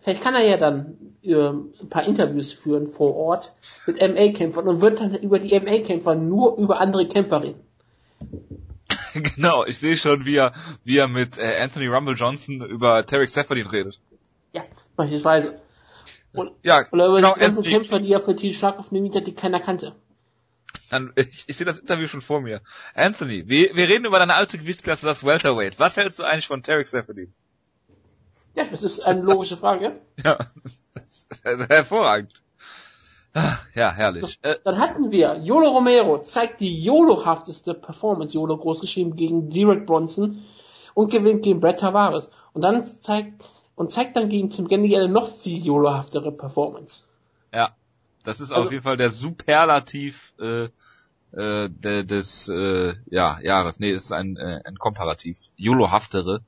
Vielleicht 0.00 0.22
kann 0.22 0.34
er 0.34 0.46
ja 0.46 0.56
dann 0.56 0.96
äh, 1.22 1.34
ein 1.34 1.88
paar 1.90 2.04
Interviews 2.04 2.54
führen 2.54 2.88
vor 2.88 3.14
Ort 3.14 3.54
mit 3.86 4.00
MA-Kämpfern 4.00 4.66
und 4.66 4.80
wird 4.80 5.00
dann 5.00 5.14
über 5.14 5.38
die 5.38 5.58
MA-Kämpfer 5.58 6.14
nur 6.14 6.56
über 6.56 6.80
andere 6.80 7.06
Kämpfer 7.06 7.42
reden. 7.42 7.60
genau, 9.12 9.66
ich 9.66 9.78
sehe 9.78 9.96
schon, 9.96 10.24
wie 10.24 10.36
er, 10.36 10.54
wie 10.84 10.96
er 10.96 11.08
mit 11.08 11.36
äh, 11.36 11.60
Anthony 11.60 11.88
Rumble 11.88 12.14
Johnson 12.14 12.62
über 12.62 13.04
Tarek 13.04 13.28
Seferdin 13.28 13.66
redet. 13.66 14.00
Ja, 14.52 14.62
beispielsweise. 14.96 15.60
Und, 16.32 16.52
ja, 16.62 16.86
oder 16.90 17.08
über 17.08 17.16
genau, 17.16 17.34
die 17.34 17.40
ganzen 17.40 17.64
Kämpfer, 17.64 18.00
die 18.00 18.12
er 18.12 18.20
für 18.20 18.34
Team 18.34 18.54
Schlag 18.54 18.78
aufnimmt 18.78 19.14
hat, 19.14 19.26
die 19.26 19.34
keiner 19.34 19.60
kannte. 19.60 19.94
Dann, 20.90 21.12
ich, 21.16 21.44
ich 21.46 21.56
sehe 21.56 21.66
das 21.66 21.78
Interview 21.78 22.06
schon 22.06 22.20
vor 22.20 22.40
mir. 22.40 22.60
Anthony, 22.94 23.48
wir, 23.48 23.74
wir 23.74 23.88
reden 23.88 24.04
über 24.04 24.18
deine 24.18 24.34
alte 24.34 24.58
Gewichtsklasse, 24.58 25.06
das 25.06 25.24
Welterweight. 25.24 25.78
Was 25.78 25.96
hältst 25.96 26.18
du 26.18 26.24
eigentlich 26.24 26.46
von 26.46 26.62
Tarek 26.62 26.86
Seferdin? 26.86 27.32
Ja, 28.54 28.64
das 28.70 28.82
ist 28.82 29.00
eine 29.00 29.20
logische 29.20 29.56
Frage. 29.56 30.00
ja, 30.24 30.38
hervorragend. 31.68 32.40
Ja, 33.74 33.92
herrlich. 33.92 34.40
So, 34.42 34.54
dann 34.64 34.78
hatten 34.78 35.10
wir, 35.10 35.36
Yolo 35.36 35.68
Romero 35.68 36.22
zeigt 36.22 36.62
die 36.62 36.82
YOLO-hafteste 36.82 37.74
Performance, 37.74 38.34
YOLO 38.34 38.56
großgeschrieben, 38.56 39.14
gegen 39.14 39.50
Derek 39.50 39.84
Bronson. 39.84 40.42
und 40.94 41.10
gewinnt 41.10 41.42
gegen 41.42 41.60
Brett 41.60 41.80
Tavares. 41.80 42.30
Und 42.54 42.62
dann 42.62 42.86
zeigt, 42.86 43.46
und 43.74 43.92
zeigt 43.92 44.16
dann 44.16 44.30
gegen 44.30 44.48
Tim 44.48 44.68
Gendy 44.68 44.96
eine 44.96 45.10
noch 45.10 45.28
viel 45.28 45.62
jolohaftere 45.62 46.32
Performance. 46.32 47.02
Ja, 47.52 47.74
das 48.26 48.40
ist 48.40 48.52
also, 48.52 48.66
auf 48.66 48.72
jeden 48.72 48.82
Fall 48.82 48.96
der 48.96 49.10
Superlativ 49.10 50.34
äh, 50.40 50.68
äh, 51.32 51.68
de, 51.70 52.04
des 52.04 52.48
äh, 52.48 52.94
ja, 53.06 53.38
Jahres. 53.40 53.78
Nee, 53.78 53.90
ist 53.90 54.12
ein, 54.12 54.36
äh, 54.36 54.60
ein 54.64 54.76
Komparativ. 54.76 55.38
Jolohaftere. 55.56 56.40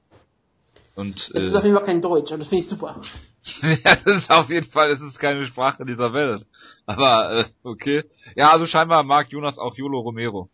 Und, 0.94 1.16
es 1.16 1.30
äh, 1.30 1.46
ist 1.46 1.54
auf 1.54 1.62
jeden 1.62 1.76
Fall 1.76 1.84
kein 1.84 2.02
Deutsch, 2.02 2.32
und 2.32 2.40
das 2.40 2.48
finde 2.48 2.64
ich 2.64 2.68
super. 2.68 3.00
ja, 3.62 3.96
das 4.04 4.16
ist 4.16 4.30
auf 4.30 4.50
jeden 4.50 4.68
Fall, 4.68 4.90
es 4.90 5.00
ist 5.00 5.18
keine 5.20 5.44
Sprache 5.44 5.84
dieser 5.84 6.12
Welt. 6.12 6.44
Aber 6.86 7.38
äh, 7.38 7.44
okay. 7.62 8.02
Ja, 8.34 8.50
also 8.50 8.66
scheinbar 8.66 9.04
mag 9.04 9.30
Jonas 9.30 9.58
auch 9.58 9.76
Yolo 9.76 10.00
Romero. 10.00 10.50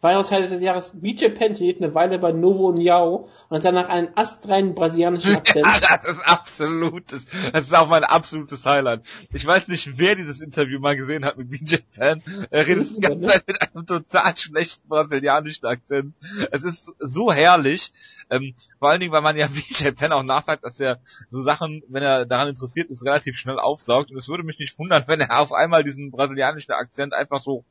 Weihnachtsteile 0.00 0.48
des 0.48 0.62
Jahres 0.62 0.92
Penn 1.00 1.54
hielt 1.54 1.82
eine 1.82 1.94
Weile 1.94 2.18
bei 2.18 2.32
Novo 2.32 2.72
Niao 2.72 3.28
und 3.48 3.64
danach 3.64 3.88
einen 3.88 4.08
astreinen 4.16 4.74
brasilianischen 4.74 5.36
Akzent. 5.36 5.66
ja, 5.82 5.98
das 5.98 6.16
ist 6.16 6.24
absolutes, 6.24 7.26
das 7.52 7.66
ist 7.66 7.74
auch 7.74 7.88
mein 7.88 8.04
absolutes 8.04 8.64
Highlight. 8.64 9.02
Ich 9.32 9.46
weiß 9.46 9.68
nicht, 9.68 9.98
wer 9.98 10.16
dieses 10.16 10.40
Interview 10.40 10.80
mal 10.80 10.96
gesehen 10.96 11.24
hat 11.24 11.36
mit 11.36 11.50
BJ 11.50 11.76
Penn. 11.94 12.22
Er 12.50 12.66
redet 12.66 12.96
die 12.96 13.00
ganze? 13.00 13.26
Zeit 13.26 13.46
mit 13.46 13.60
einem 13.60 13.86
total 13.86 14.36
schlechten 14.36 14.88
brasilianischen 14.88 15.66
Akzent. 15.66 16.14
Es 16.50 16.64
ist 16.64 16.94
so 16.98 17.32
herrlich. 17.32 17.92
Ähm, 18.30 18.54
vor 18.78 18.90
allen 18.90 19.00
Dingen, 19.00 19.12
weil 19.12 19.22
man 19.22 19.36
ja 19.36 19.48
BJ 19.52 19.90
Penn 19.90 20.12
auch 20.12 20.22
nachsagt, 20.22 20.64
dass 20.64 20.80
er 20.80 21.00
so 21.28 21.42
Sachen, 21.42 21.82
wenn 21.88 22.02
er 22.02 22.26
daran 22.26 22.48
interessiert 22.48 22.88
ist, 22.90 23.04
relativ 23.04 23.36
schnell 23.36 23.58
aufsaugt. 23.58 24.10
Und 24.10 24.16
es 24.16 24.28
würde 24.28 24.44
mich 24.44 24.58
nicht 24.58 24.78
wundern, 24.78 25.04
wenn 25.06 25.20
er 25.20 25.40
auf 25.40 25.52
einmal 25.52 25.84
diesen 25.84 26.10
brasilianischen 26.10 26.72
Akzent 26.72 27.12
einfach 27.12 27.40
so 27.40 27.64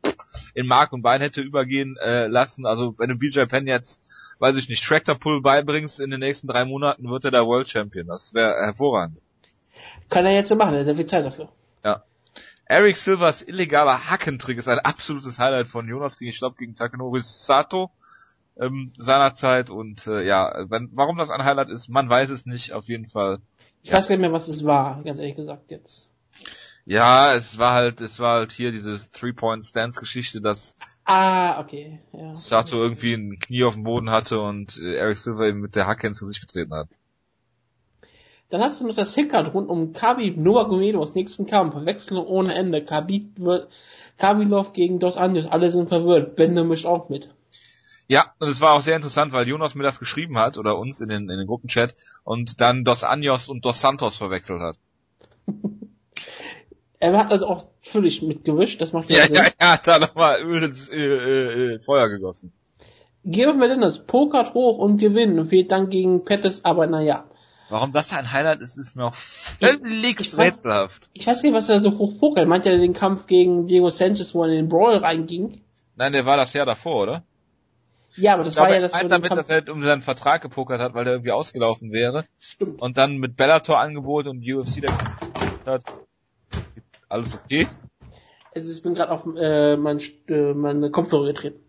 in 0.53 0.67
Mark 0.67 0.93
und 0.93 1.01
Bein 1.01 1.21
hätte 1.21 1.41
übergehen 1.41 1.97
äh, 1.97 2.27
lassen. 2.27 2.65
Also 2.65 2.97
wenn 2.97 3.09
du 3.09 3.15
BJ 3.15 3.43
Penn 3.45 3.67
jetzt, 3.67 4.03
weiß 4.39 4.55
ich 4.57 4.69
nicht, 4.69 4.83
Tractor 4.83 5.15
Pull 5.15 5.41
beibringst 5.41 5.99
in 5.99 6.09
den 6.09 6.19
nächsten 6.19 6.47
drei 6.47 6.65
Monaten, 6.65 7.09
wird 7.09 7.25
er 7.25 7.31
der 7.31 7.45
World 7.45 7.69
Champion. 7.69 8.07
Das 8.07 8.33
wäre 8.33 8.53
hervorragend. 8.53 9.19
Kann 10.09 10.25
er 10.25 10.33
jetzt 10.33 10.49
so 10.49 10.55
machen, 10.55 10.75
er 10.75 10.85
hat 10.85 10.95
viel 10.95 11.05
Zeit 11.05 11.25
dafür. 11.25 11.49
Ja. 11.83 12.03
Eric 12.65 12.97
Silvers 12.97 13.41
illegaler 13.41 14.09
Hackentrick 14.09 14.57
ist 14.57 14.67
ein 14.67 14.79
absolutes 14.79 15.39
Highlight 15.39 15.67
von 15.67 15.87
Jonas 15.87 16.17
gegen, 16.17 16.29
ich 16.29 16.39
glaube, 16.39 16.55
gegen 16.57 16.75
Takenori 16.75 17.19
Sato 17.21 17.91
ähm, 18.59 18.91
seinerzeit 18.97 19.69
und 19.69 20.05
äh, 20.07 20.25
ja, 20.25 20.65
wenn, 20.69 20.89
warum 20.93 21.17
das 21.17 21.31
ein 21.31 21.43
Highlight 21.43 21.69
ist, 21.69 21.87
man 21.87 22.09
weiß 22.09 22.29
es 22.29 22.45
nicht, 22.45 22.73
auf 22.73 22.87
jeden 22.87 23.07
Fall. 23.07 23.39
Ich 23.83 23.91
weiß 23.91 24.09
nicht 24.09 24.19
mehr, 24.19 24.33
was 24.33 24.49
es 24.49 24.65
war, 24.65 25.01
ganz 25.03 25.17
ehrlich 25.17 25.35
gesagt 25.35 25.71
jetzt. 25.71 26.08
Ja, 26.89 27.35
es 27.35 27.59
war 27.59 27.73
halt, 27.73 28.01
es 28.01 28.19
war 28.19 28.39
halt 28.39 28.51
hier 28.51 28.71
diese 28.71 28.97
Three-Point-Stance-Geschichte, 29.11 30.41
dass 30.41 30.75
ah, 31.05 31.59
okay, 31.59 31.99
ja. 32.13 32.33
Sato 32.33 32.77
irgendwie 32.77 33.13
ein 33.13 33.37
Knie 33.37 33.63
auf 33.63 33.75
dem 33.75 33.83
Boden 33.83 34.09
hatte 34.09 34.41
und 34.41 34.75
äh, 34.79 34.95
Eric 34.95 35.19
Silver 35.19 35.47
ihm 35.47 35.59
mit 35.59 35.75
der 35.75 35.85
Hacke 35.85 36.07
ins 36.07 36.19
Gesicht 36.19 36.41
getreten 36.41 36.73
hat. 36.73 36.87
Dann 38.49 38.61
hast 38.61 38.81
du 38.81 38.87
noch 38.87 38.95
das 38.95 39.13
Hickard 39.13 39.53
rund 39.53 39.69
um 39.69 39.93
Khabib 39.93 40.37
Nurmagomedovs 40.37 41.13
nächsten 41.13 41.45
Kampf. 41.45 41.75
Wechseln 41.85 42.17
ohne 42.17 42.55
Ende. 42.55 42.83
Khabib 42.83 43.37
wird, 43.37 43.71
Kabilov 44.17 44.73
gegen 44.73 44.97
Dos 44.97 45.15
Anjos. 45.15 45.45
Alle 45.45 45.69
sind 45.69 45.89
verwirrt. 45.89 46.35
Bender 46.35 46.63
mischt 46.63 46.87
auch 46.87 47.07
mit. 47.07 47.29
Ja, 48.07 48.33
und 48.39 48.47
es 48.47 48.61
war 48.61 48.73
auch 48.73 48.81
sehr 48.81 48.95
interessant, 48.95 49.31
weil 49.31 49.47
Jonas 49.47 49.75
mir 49.75 49.83
das 49.83 49.99
geschrieben 49.99 50.39
hat, 50.39 50.57
oder 50.57 50.79
uns 50.79 51.01
in 51.01 51.09
den, 51.09 51.29
in 51.29 51.37
den 51.37 51.45
Gruppenchat, 51.45 51.93
und 52.23 52.61
dann 52.61 52.83
Dos 52.83 53.03
Anjos 53.03 53.47
und 53.47 53.63
Dos 53.63 53.79
Santos 53.79 54.17
verwechselt 54.17 54.61
hat. 54.61 54.77
Er 56.99 57.17
hat 57.17 57.31
also 57.31 57.47
auch 57.47 57.65
völlig 57.81 58.21
mitgewischt, 58.21 58.81
das 58.81 58.91
macht 58.91 59.09
ja, 59.09 59.19
ja 59.19 59.23
Sinn. 59.23 59.35
Ja, 59.35 59.47
er 59.57 59.71
hat 59.73 59.87
da 59.87 59.99
nochmal 59.99 60.41
Öl 60.41 60.63
ins 60.63 60.89
äh, 60.89 60.97
äh, 60.97 61.75
äh, 61.75 61.79
Feuer 61.79 62.09
gegossen. 62.09 62.51
Geben 63.23 63.59
wir 63.59 63.67
denn 63.69 63.81
das 63.81 64.05
pokert 64.05 64.53
hoch 64.53 64.77
und 64.77 64.97
gewinnen 64.97 65.39
und 65.39 65.47
fehlt 65.47 65.71
dann 65.71 65.89
gegen 65.89 66.25
Pettis, 66.25 66.65
aber 66.65 66.87
naja. 66.87 67.25
Warum 67.69 67.93
das 67.93 68.11
ein 68.11 68.31
Highlight 68.31 68.61
ist, 68.61 68.77
ist 68.77 68.95
mir 68.95 69.05
auch 69.05 69.15
völlig 69.15 70.37
rätselhaft. 70.37 71.09
Ich 71.13 71.27
weiß 71.27 71.43
nicht, 71.43 71.53
was 71.53 71.69
er 71.69 71.79
so 71.79 71.97
hoch 71.97 72.19
pokert. 72.19 72.47
Meint 72.47 72.65
er 72.65 72.77
den 72.77 72.93
Kampf 72.93 73.27
gegen 73.27 73.67
Diego 73.67 73.89
Sanchez, 73.89 74.33
wo 74.33 74.43
er 74.43 74.49
in 74.49 74.55
den 74.55 74.69
Brawl 74.69 74.97
reinging? 74.97 75.61
Nein, 75.95 76.13
der 76.13 76.25
war 76.25 76.37
das 76.37 76.53
Jahr 76.53 76.65
davor, 76.65 77.03
oder? 77.03 77.23
Ja, 78.15 78.33
aber 78.33 78.43
das 78.43 78.55
ich 78.55 78.59
war 78.59 78.73
ja 78.73 78.81
das 78.81 78.99
so 78.99 79.07
damit, 79.07 79.31
dass 79.31 79.49
er 79.49 79.69
um 79.69 79.81
seinen 79.81 80.01
Vertrag 80.01 80.41
gepokert 80.41 80.81
hat, 80.81 80.95
weil 80.95 81.05
der 81.05 81.13
irgendwie 81.13 81.31
ausgelaufen 81.31 81.91
wäre. 81.91 82.25
Stimmt. 82.39 82.81
Und 82.81 82.97
dann 82.97 83.17
mit 83.17 83.37
Bellator 83.37 83.79
Angebot 83.79 84.25
und 84.27 84.39
UFC 84.39 84.81
der 84.81 84.97
hat. 85.65 85.83
Alles 87.09 87.35
okay? 87.35 87.67
Also 88.55 88.71
ich 88.71 88.81
bin 88.81 88.93
gerade 88.93 89.11
auf 89.11 89.25
äh, 89.35 89.75
mein, 89.77 89.99
äh, 90.27 90.53
meine 90.53 90.91
Kopfhörer 90.91 91.25
getreten. 91.25 91.59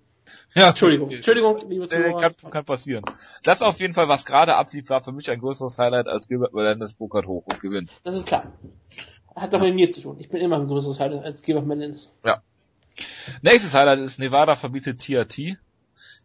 Ja, 0.54 0.68
Entschuldigung, 0.68 1.06
okay. 1.06 1.16
Entschuldigung, 1.16 1.58
liebe 1.68 1.88
Zuhörer. 1.88 2.20
Kann, 2.20 2.50
kann 2.50 2.64
passieren. 2.64 3.04
Das 3.42 3.62
auf 3.62 3.80
jeden 3.80 3.94
Fall, 3.94 4.08
was 4.08 4.24
gerade 4.24 4.56
ablief, 4.56 4.88
war 4.90 5.00
für 5.00 5.12
mich 5.12 5.30
ein 5.30 5.40
größeres 5.40 5.78
Highlight 5.78 6.06
als 6.06 6.28
Gilbert 6.28 6.54
Melendez 6.54 6.92
pokert 6.92 7.26
hoch 7.26 7.44
und 7.46 7.60
gewinnt. 7.60 7.90
Das 8.04 8.14
ist 8.14 8.26
klar. 8.26 8.52
Hat 9.34 9.52
doch 9.52 9.60
mit 9.60 9.74
mir 9.74 9.90
zu 9.90 10.00
tun. 10.00 10.16
Ich 10.20 10.28
bin 10.28 10.40
immer 10.40 10.58
ein 10.58 10.66
größeres 10.66 11.00
Highlight 11.00 11.24
als 11.24 11.42
Gilbert 11.42 11.66
Melendez. 11.66 12.10
Ja. 12.24 12.42
Nächstes 13.42 13.74
Highlight 13.74 14.00
ist 14.00 14.18
Nevada 14.18 14.56
verbietet 14.56 15.00
TRT. 15.00 15.56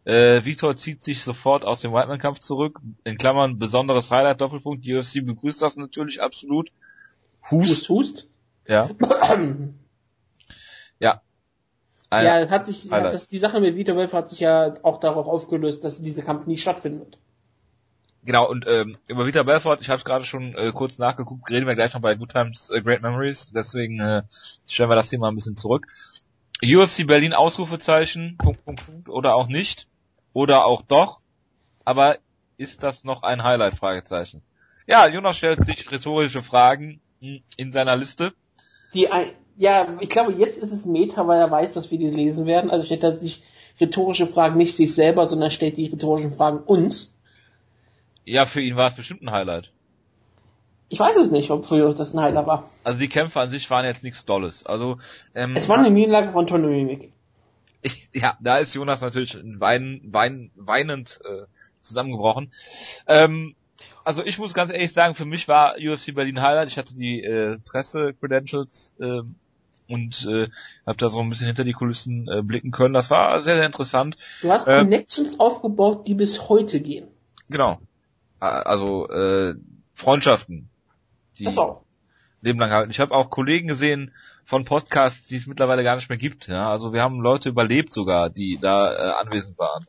Äh, 0.04 0.44
Vitor 0.44 0.76
zieht 0.76 1.02
sich 1.02 1.22
sofort 1.22 1.64
aus 1.64 1.80
dem 1.80 1.92
Whiteman-Kampf 1.92 2.38
zurück. 2.38 2.80
In 3.04 3.16
Klammern 3.16 3.58
besonderes 3.58 4.10
Highlight, 4.10 4.40
Doppelpunkt. 4.40 4.84
Die 4.84 4.94
UFC 4.94 5.24
begrüßt 5.24 5.62
das 5.62 5.76
natürlich 5.76 6.22
absolut. 6.22 6.70
Hust. 7.50 7.88
Hust, 7.88 7.88
Hust. 7.88 8.28
Ja. 8.68 8.90
ja. 10.98 11.20
Ein 12.08 12.24
ja, 12.24 12.48
hat 12.50 12.66
sich, 12.66 12.90
hat 12.90 13.12
das, 13.12 13.28
die 13.28 13.38
Sache 13.38 13.60
mit 13.60 13.76
Vitor 13.76 13.96
Belfort 13.96 14.18
hat 14.18 14.30
sich 14.30 14.40
ja 14.40 14.74
auch 14.82 14.98
darauf 14.98 15.26
aufgelöst, 15.26 15.84
dass 15.84 16.00
dieser 16.02 16.22
Kampf 16.22 16.46
nie 16.46 16.56
stattfinden 16.56 17.00
wird. 17.00 17.18
Genau, 18.26 18.48
und 18.48 18.66
ähm, 18.66 18.98
über 19.06 19.24
Vita 19.24 19.44
Belfort, 19.44 19.78
ich 19.80 19.88
habe 19.88 19.98
es 19.98 20.04
gerade 20.04 20.24
schon 20.24 20.54
äh, 20.56 20.72
kurz 20.72 20.98
nachgeguckt, 20.98 21.48
reden 21.48 21.68
wir 21.68 21.76
gleich 21.76 21.94
noch 21.94 22.00
bei 22.00 22.16
Good 22.16 22.32
Times 22.32 22.70
äh, 22.70 22.80
Great 22.82 23.00
Memories, 23.00 23.50
deswegen 23.54 24.00
äh, 24.00 24.22
stellen 24.66 24.90
wir 24.90 24.96
das 24.96 25.10
Thema 25.10 25.28
ein 25.28 25.36
bisschen 25.36 25.54
zurück. 25.54 25.86
UFC 26.60 27.06
Berlin 27.06 27.34
Ausrufezeichen, 27.34 28.36
Punkt, 28.36 28.64
Punkt, 28.64 28.84
Punkt, 28.84 29.08
oder 29.08 29.36
auch 29.36 29.46
nicht, 29.46 29.86
oder 30.32 30.64
auch 30.64 30.82
doch, 30.82 31.20
aber 31.84 32.18
ist 32.56 32.82
das 32.82 33.04
noch 33.04 33.22
ein 33.22 33.44
Highlight, 33.44 33.76
Fragezeichen. 33.76 34.42
Ja, 34.88 35.06
Jonas 35.06 35.36
stellt 35.36 35.64
sich 35.64 35.88
rhetorische 35.90 36.42
Fragen 36.42 37.00
hm, 37.20 37.42
in 37.56 37.70
seiner 37.70 37.96
Liste 37.96 38.32
die 38.96 39.12
ein, 39.12 39.30
ja, 39.56 39.96
ich 40.00 40.08
glaube, 40.08 40.32
jetzt 40.32 40.58
ist 40.58 40.72
es 40.72 40.86
Meta, 40.86 41.26
weil 41.26 41.38
er 41.38 41.50
weiß, 41.50 41.74
dass 41.74 41.90
wir 41.90 41.98
die 41.98 42.10
lesen 42.10 42.46
werden. 42.46 42.70
Also 42.70 42.84
stellt 42.84 43.04
er 43.04 43.16
sich 43.16 43.42
rhetorische 43.80 44.26
Fragen 44.26 44.56
nicht 44.56 44.74
sich 44.74 44.94
selber, 44.94 45.26
sondern 45.26 45.50
stellt 45.50 45.76
die 45.76 45.86
rhetorischen 45.86 46.32
Fragen 46.32 46.58
uns. 46.58 47.12
Ja, 48.24 48.46
für 48.46 48.60
ihn 48.60 48.76
war 48.76 48.88
es 48.88 48.96
bestimmt 48.96 49.22
ein 49.22 49.30
Highlight. 49.30 49.72
Ich 50.88 50.98
weiß 50.98 51.16
es 51.16 51.30
nicht, 51.30 51.50
ob 51.50 51.66
für 51.66 51.92
das 51.94 52.14
ein 52.14 52.20
Highlight 52.20 52.46
war. 52.46 52.70
Also 52.84 53.00
die 53.00 53.08
Kämpfe 53.08 53.40
an 53.40 53.50
sich 53.50 53.68
waren 53.70 53.84
jetzt 53.84 54.04
nichts 54.04 54.24
Dolles. 54.24 54.64
Also 54.66 54.98
ähm, 55.34 55.54
es 55.56 55.68
war 55.68 55.78
eine 55.78 55.90
Niederlage 55.90 56.32
von 56.32 56.46
Tony 56.46 56.68
Mimik. 56.68 57.12
ja, 58.12 58.36
da 58.40 58.58
ist 58.58 58.74
Jonas 58.74 59.00
natürlich 59.00 59.36
wein, 59.58 60.00
wein, 60.04 60.50
weinend 60.54 61.20
äh, 61.24 61.46
zusammengebrochen. 61.82 62.52
Ähm, 63.06 63.54
also 64.06 64.24
ich 64.24 64.38
muss 64.38 64.54
ganz 64.54 64.72
ehrlich 64.72 64.92
sagen, 64.92 65.14
für 65.14 65.24
mich 65.24 65.48
war 65.48 65.74
UFC 65.80 66.14
Berlin 66.14 66.40
Highlight. 66.40 66.68
Ich 66.68 66.78
hatte 66.78 66.94
die 66.94 67.24
äh, 67.24 67.58
Presse-Credentials 67.58 68.94
äh, 69.00 69.22
und 69.88 70.26
äh, 70.30 70.46
habe 70.86 70.96
da 70.96 71.08
so 71.08 71.18
ein 71.18 71.28
bisschen 71.28 71.48
hinter 71.48 71.64
die 71.64 71.72
Kulissen 71.72 72.28
äh, 72.28 72.40
blicken 72.42 72.70
können. 72.70 72.94
Das 72.94 73.10
war 73.10 73.40
sehr, 73.40 73.56
sehr 73.56 73.66
interessant. 73.66 74.16
Du 74.42 74.52
hast 74.52 74.68
äh, 74.68 74.78
Connections 74.78 75.40
aufgebaut, 75.40 76.06
die 76.06 76.14
bis 76.14 76.48
heute 76.48 76.80
gehen. 76.80 77.08
Genau. 77.50 77.80
Also 78.38 79.08
äh, 79.08 79.54
Freundschaften, 79.94 80.68
die 81.40 81.44
das 81.44 81.58
auch. 81.58 81.82
Leben 82.42 82.60
lang 82.60 82.70
halten. 82.70 82.92
Ich 82.92 83.00
habe 83.00 83.12
auch 83.12 83.28
Kollegen 83.28 83.66
gesehen 83.66 84.12
von 84.44 84.64
Podcasts, 84.64 85.26
die 85.26 85.36
es 85.36 85.48
mittlerweile 85.48 85.82
gar 85.82 85.96
nicht 85.96 86.08
mehr 86.08 86.18
gibt. 86.18 86.46
Ja, 86.46 86.70
also 86.70 86.92
wir 86.92 87.02
haben 87.02 87.20
Leute 87.20 87.48
überlebt 87.48 87.92
sogar, 87.92 88.30
die 88.30 88.58
da 88.60 88.92
äh, 88.94 89.10
anwesend 89.20 89.58
waren. 89.58 89.84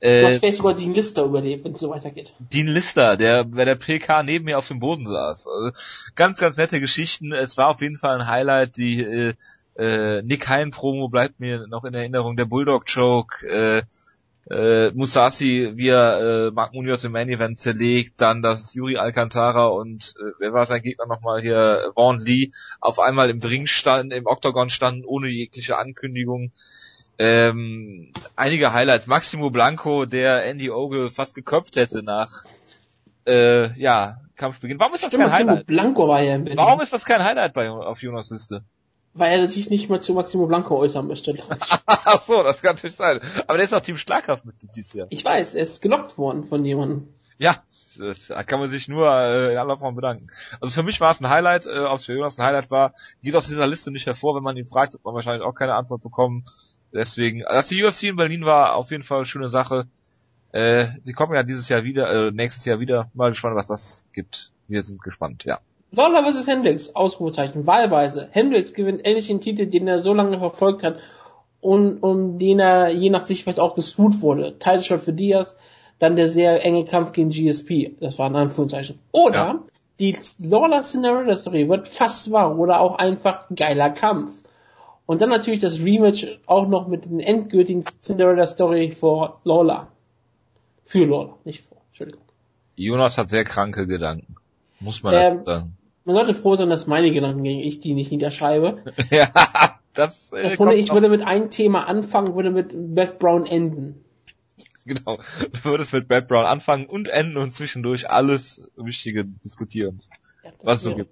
Äh, 0.00 0.30
du 0.30 0.38
vielleicht 0.38 0.56
sogar 0.56 0.74
Dean 0.74 0.94
Lister 0.94 1.24
überlebt, 1.24 1.64
wenn 1.64 1.72
es 1.72 1.80
so 1.80 1.90
weitergeht. 1.90 2.32
Dean 2.38 2.66
Lister, 2.66 3.16
der 3.16 3.44
bei 3.44 3.64
der 3.64 3.76
PK 3.76 4.22
neben 4.22 4.46
mir 4.46 4.58
auf 4.58 4.68
dem 4.68 4.80
Boden 4.80 5.06
saß. 5.06 5.46
Also, 5.46 5.70
ganz, 6.14 6.38
ganz 6.38 6.56
nette 6.56 6.80
Geschichten. 6.80 7.32
Es 7.32 7.56
war 7.58 7.68
auf 7.68 7.82
jeden 7.82 7.98
Fall 7.98 8.20
ein 8.20 8.26
Highlight. 8.26 8.76
Die 8.76 9.02
äh, 9.02 9.34
äh, 9.76 10.22
Nick 10.22 10.48
Hein 10.48 10.70
Promo 10.70 11.08
bleibt 11.08 11.38
mir 11.38 11.66
noch 11.68 11.84
in 11.84 11.94
Erinnerung. 11.94 12.36
Der 12.36 12.46
Bulldog 12.46 12.84
Joke. 12.86 13.46
Äh, 13.46 13.82
äh, 14.50 14.90
Musashi, 14.92 15.76
wie 15.76 15.88
er 15.88 16.48
äh, 16.48 16.50
Mark 16.50 16.72
Munoz 16.72 17.04
im 17.04 17.12
Main 17.12 17.28
Event 17.28 17.58
zerlegt, 17.58 18.20
dann 18.20 18.42
dass 18.42 18.74
Yuri 18.74 18.96
Alcantara 18.96 19.66
und 19.66 20.14
äh, 20.18 20.32
wer 20.40 20.52
war 20.52 20.66
sein 20.66 20.82
Gegner 20.82 21.06
nochmal 21.06 21.40
hier, 21.40 21.92
Vaughn 21.94 22.18
Lee, 22.18 22.50
auf 22.80 22.98
einmal 22.98 23.30
im 23.30 23.38
Ring 23.38 23.66
standen, 23.66 24.10
im 24.10 24.26
Octagon 24.26 24.68
standen, 24.68 25.04
ohne 25.04 25.28
jegliche 25.28 25.78
Ankündigung. 25.78 26.52
Ähm, 27.22 28.14
einige 28.34 28.72
Highlights. 28.72 29.06
Maximo 29.06 29.50
Blanco, 29.50 30.06
der 30.06 30.42
Andy 30.46 30.70
Ogle 30.70 31.10
fast 31.10 31.34
geköpft 31.34 31.76
hätte 31.76 32.02
nach 32.02 32.46
äh, 33.26 33.78
ja, 33.78 34.22
Kampfbeginn. 34.36 34.80
Warum 34.80 34.94
ist 34.94 35.04
das 35.04 35.10
Stimmt, 35.10 35.24
kein 35.24 35.32
Highlight? 35.34 35.66
Blanco 35.66 36.08
war 36.08 36.22
ja 36.22 36.40
Warum 36.56 36.80
ist 36.80 36.94
das 36.94 37.04
kein 37.04 37.22
Highlight 37.22 37.52
bei 37.52 37.68
auf 37.68 38.00
Jonas 38.00 38.30
Liste? 38.30 38.64
Weil 39.12 39.38
er 39.38 39.48
sich 39.48 39.68
nicht 39.68 39.90
mehr 39.90 40.00
zu 40.00 40.14
Maximo 40.14 40.46
Blanco 40.46 40.78
äußern 40.78 41.06
möchte. 41.08 41.34
Ach 41.86 42.22
so, 42.22 42.42
das 42.42 42.62
kann 42.62 42.76
natürlich 42.76 42.96
sein. 42.96 43.20
Aber 43.46 43.58
der 43.58 43.66
ist 43.66 43.74
auch 43.74 43.82
Team 43.82 43.98
Schlagkraft 43.98 44.46
mit 44.46 44.54
dieses 44.74 44.94
Jahr. 44.94 45.06
Ich 45.10 45.22
weiß, 45.22 45.56
er 45.56 45.62
ist 45.62 45.82
gelockt 45.82 46.16
worden 46.16 46.44
von 46.44 46.64
jemandem. 46.64 47.08
Ja, 47.36 47.62
da 48.28 48.44
kann 48.44 48.60
man 48.60 48.70
sich 48.70 48.88
nur 48.88 49.10
äh, 49.10 49.52
in 49.52 49.58
aller 49.58 49.76
Form 49.76 49.94
bedanken. 49.94 50.28
Also 50.60 50.74
für 50.80 50.86
mich 50.86 51.00
war 51.00 51.10
es 51.10 51.20
ein 51.20 51.28
Highlight, 51.28 51.66
äh, 51.66 51.80
ob 51.80 51.98
es 51.98 52.06
für 52.06 52.14
Jonas 52.14 52.38
ein 52.38 52.46
Highlight 52.46 52.70
war, 52.70 52.94
geht 53.22 53.36
aus 53.36 53.46
dieser 53.46 53.66
Liste 53.66 53.90
nicht 53.90 54.06
hervor, 54.06 54.36
wenn 54.36 54.42
man 54.42 54.56
ihn 54.56 54.66
fragt, 54.66 54.94
wird 54.94 55.04
man 55.04 55.14
wahrscheinlich 55.14 55.42
auch 55.42 55.54
keine 55.54 55.74
Antwort 55.74 56.02
bekommen. 56.02 56.44
Deswegen, 56.92 57.40
dass 57.40 57.68
die 57.68 57.82
UFC 57.84 58.04
in 58.04 58.16
Berlin 58.16 58.44
war, 58.44 58.74
auf 58.74 58.90
jeden 58.90 59.02
Fall 59.02 59.18
eine 59.18 59.26
schöne 59.26 59.48
Sache. 59.48 59.86
Äh, 60.52 60.88
sie 61.02 61.12
kommen 61.12 61.34
ja 61.34 61.42
dieses 61.42 61.68
Jahr 61.68 61.84
wieder, 61.84 62.28
äh, 62.28 62.30
nächstes 62.32 62.64
Jahr 62.64 62.80
wieder. 62.80 63.10
Mal 63.14 63.30
gespannt, 63.30 63.56
was 63.56 63.68
das 63.68 64.06
gibt. 64.12 64.52
Wir 64.66 64.82
sind 64.82 65.02
gespannt, 65.02 65.44
ja. 65.44 65.60
Lawler 65.92 66.24
vs. 66.24 66.46
Hendricks, 66.46 66.94
Ausrufezeichen, 66.94 67.66
wahlweise. 67.66 68.28
Hendricks 68.30 68.72
gewinnt 68.72 69.04
endlich 69.04 69.26
den 69.26 69.40
Titel, 69.40 69.66
den 69.66 69.88
er 69.88 69.98
so 69.98 70.14
lange 70.14 70.38
verfolgt 70.38 70.84
hat 70.84 71.00
und 71.60 72.02
um 72.02 72.38
den 72.38 72.60
er 72.60 72.90
je 72.90 73.10
nach 73.10 73.22
Sichtweise 73.22 73.62
auch 73.62 73.74
gesucht 73.74 74.20
wurde. 74.22 74.58
Title 74.58 74.82
Shot 74.82 75.00
für 75.02 75.12
Diaz, 75.12 75.56
dann 75.98 76.16
der 76.16 76.28
sehr 76.28 76.64
enge 76.64 76.84
Kampf 76.84 77.12
gegen 77.12 77.30
GSP. 77.30 77.96
Das 78.00 78.18
war 78.18 78.30
ein 78.30 78.36
Anführungszeichen. 78.36 78.98
Oder 79.12 79.34
ja. 79.34 79.62
die 79.98 80.16
Lawler 80.38 80.82
Cinderella 80.82 81.36
Story 81.36 81.68
wird 81.68 81.88
fast 81.88 82.30
wahr 82.30 82.58
oder 82.58 82.80
auch 82.80 82.96
einfach 82.96 83.46
geiler 83.54 83.90
Kampf. 83.90 84.42
Und 85.10 85.20
dann 85.20 85.28
natürlich 85.28 85.58
das 85.58 85.80
Rematch 85.80 86.38
auch 86.46 86.68
noch 86.68 86.86
mit 86.86 87.04
den 87.04 87.18
endgültigen 87.18 87.82
Cinderella 88.00 88.46
Story 88.46 88.92
vor 88.92 89.40
Lawler. 89.42 89.88
Für 90.84 91.04
Lawler, 91.04 91.36
nicht 91.44 91.62
vor. 91.62 91.78
Entschuldigung. 91.88 92.22
Jonas 92.76 93.18
hat 93.18 93.28
sehr 93.28 93.42
kranke 93.42 93.88
Gedanken. 93.88 94.36
Muss 94.78 95.02
man 95.02 95.14
ähm, 95.14 95.44
sagen. 95.44 95.76
Man 96.04 96.14
sollte 96.14 96.32
froh 96.32 96.54
sein, 96.54 96.70
dass 96.70 96.86
meine 96.86 97.10
Gedanken 97.10 97.42
gegen 97.42 97.58
ich 97.58 97.80
die 97.80 97.94
nicht 97.94 98.12
niederschreibe. 98.12 98.84
ja, 99.10 99.32
das, 99.94 100.30
äh, 100.30 100.44
das 100.44 100.60
würde, 100.60 100.76
Ich 100.76 100.92
würde 100.92 101.08
mit 101.08 101.22
einem 101.22 101.50
Thema 101.50 101.88
anfangen, 101.88 102.36
würde 102.36 102.52
mit 102.52 102.72
Matt 102.76 103.18
Brown 103.18 103.46
enden. 103.46 104.04
Genau. 104.84 105.18
Du 105.52 105.64
würdest 105.64 105.92
mit 105.92 106.06
Brad 106.06 106.28
Brown 106.28 106.44
anfangen 106.44 106.86
und 106.86 107.08
enden 107.08 107.36
und 107.36 107.52
zwischendurch 107.52 108.08
alles 108.08 108.62
Wichtige 108.76 109.24
diskutieren. 109.24 109.98
Ja, 110.44 110.52
was 110.62 110.78
es 110.78 110.84
so 110.84 110.94
gibt. 110.94 111.10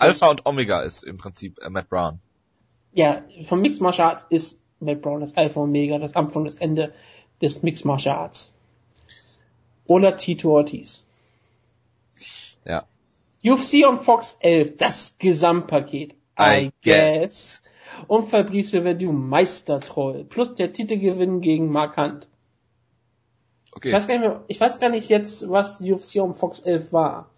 Alpha 0.00 0.26
und 0.26 0.46
Omega 0.46 0.82
ist 0.82 1.04
im 1.04 1.16
Prinzip 1.16 1.60
äh, 1.60 1.70
Matt 1.70 1.88
Brown. 1.88 2.18
Ja, 2.92 3.22
vom 3.42 3.60
Mixed 3.60 3.80
Martial 3.80 4.08
Arts 4.08 4.26
ist 4.30 4.58
Matt 4.80 5.02
Brown 5.02 5.20
das 5.20 5.36
Alpha 5.36 5.60
und 5.60 5.68
Omega, 5.68 5.98
das 5.98 6.16
Anfang, 6.16 6.44
das 6.44 6.56
Ende 6.56 6.92
des 7.40 7.62
Mixed 7.62 7.84
Martial 7.84 8.16
Arts. 8.16 8.52
Oder 9.86 10.16
Tito 10.16 10.50
Ortiz. 10.56 11.02
Ja. 12.64 12.84
UFC 13.44 13.86
on 13.88 13.98
Fox 13.98 14.36
11, 14.40 14.76
das 14.76 15.16
Gesamtpaket. 15.18 16.14
I, 16.38 16.66
I 16.66 16.72
guess. 16.82 17.62
Und 18.06 18.28
Fabrice 18.28 18.82
Verdun, 18.82 19.28
Meistertroll. 19.28 20.24
Plus 20.24 20.54
der 20.54 20.72
Titelgewinn 20.72 21.40
gegen 21.40 21.70
Mark 21.70 21.96
Hunt. 21.96 22.28
Okay. 23.72 23.88
Ich 23.88 23.94
weiß, 23.94 24.08
gar 24.08 24.18
nicht 24.18 24.28
mehr, 24.28 24.44
ich 24.48 24.60
weiß 24.60 24.80
gar 24.80 24.90
nicht 24.90 25.08
jetzt, 25.08 25.48
was 25.48 25.80
UFC 25.80 26.16
um 26.16 26.34
Fox 26.34 26.60
11 26.60 26.92
war. 26.92 27.30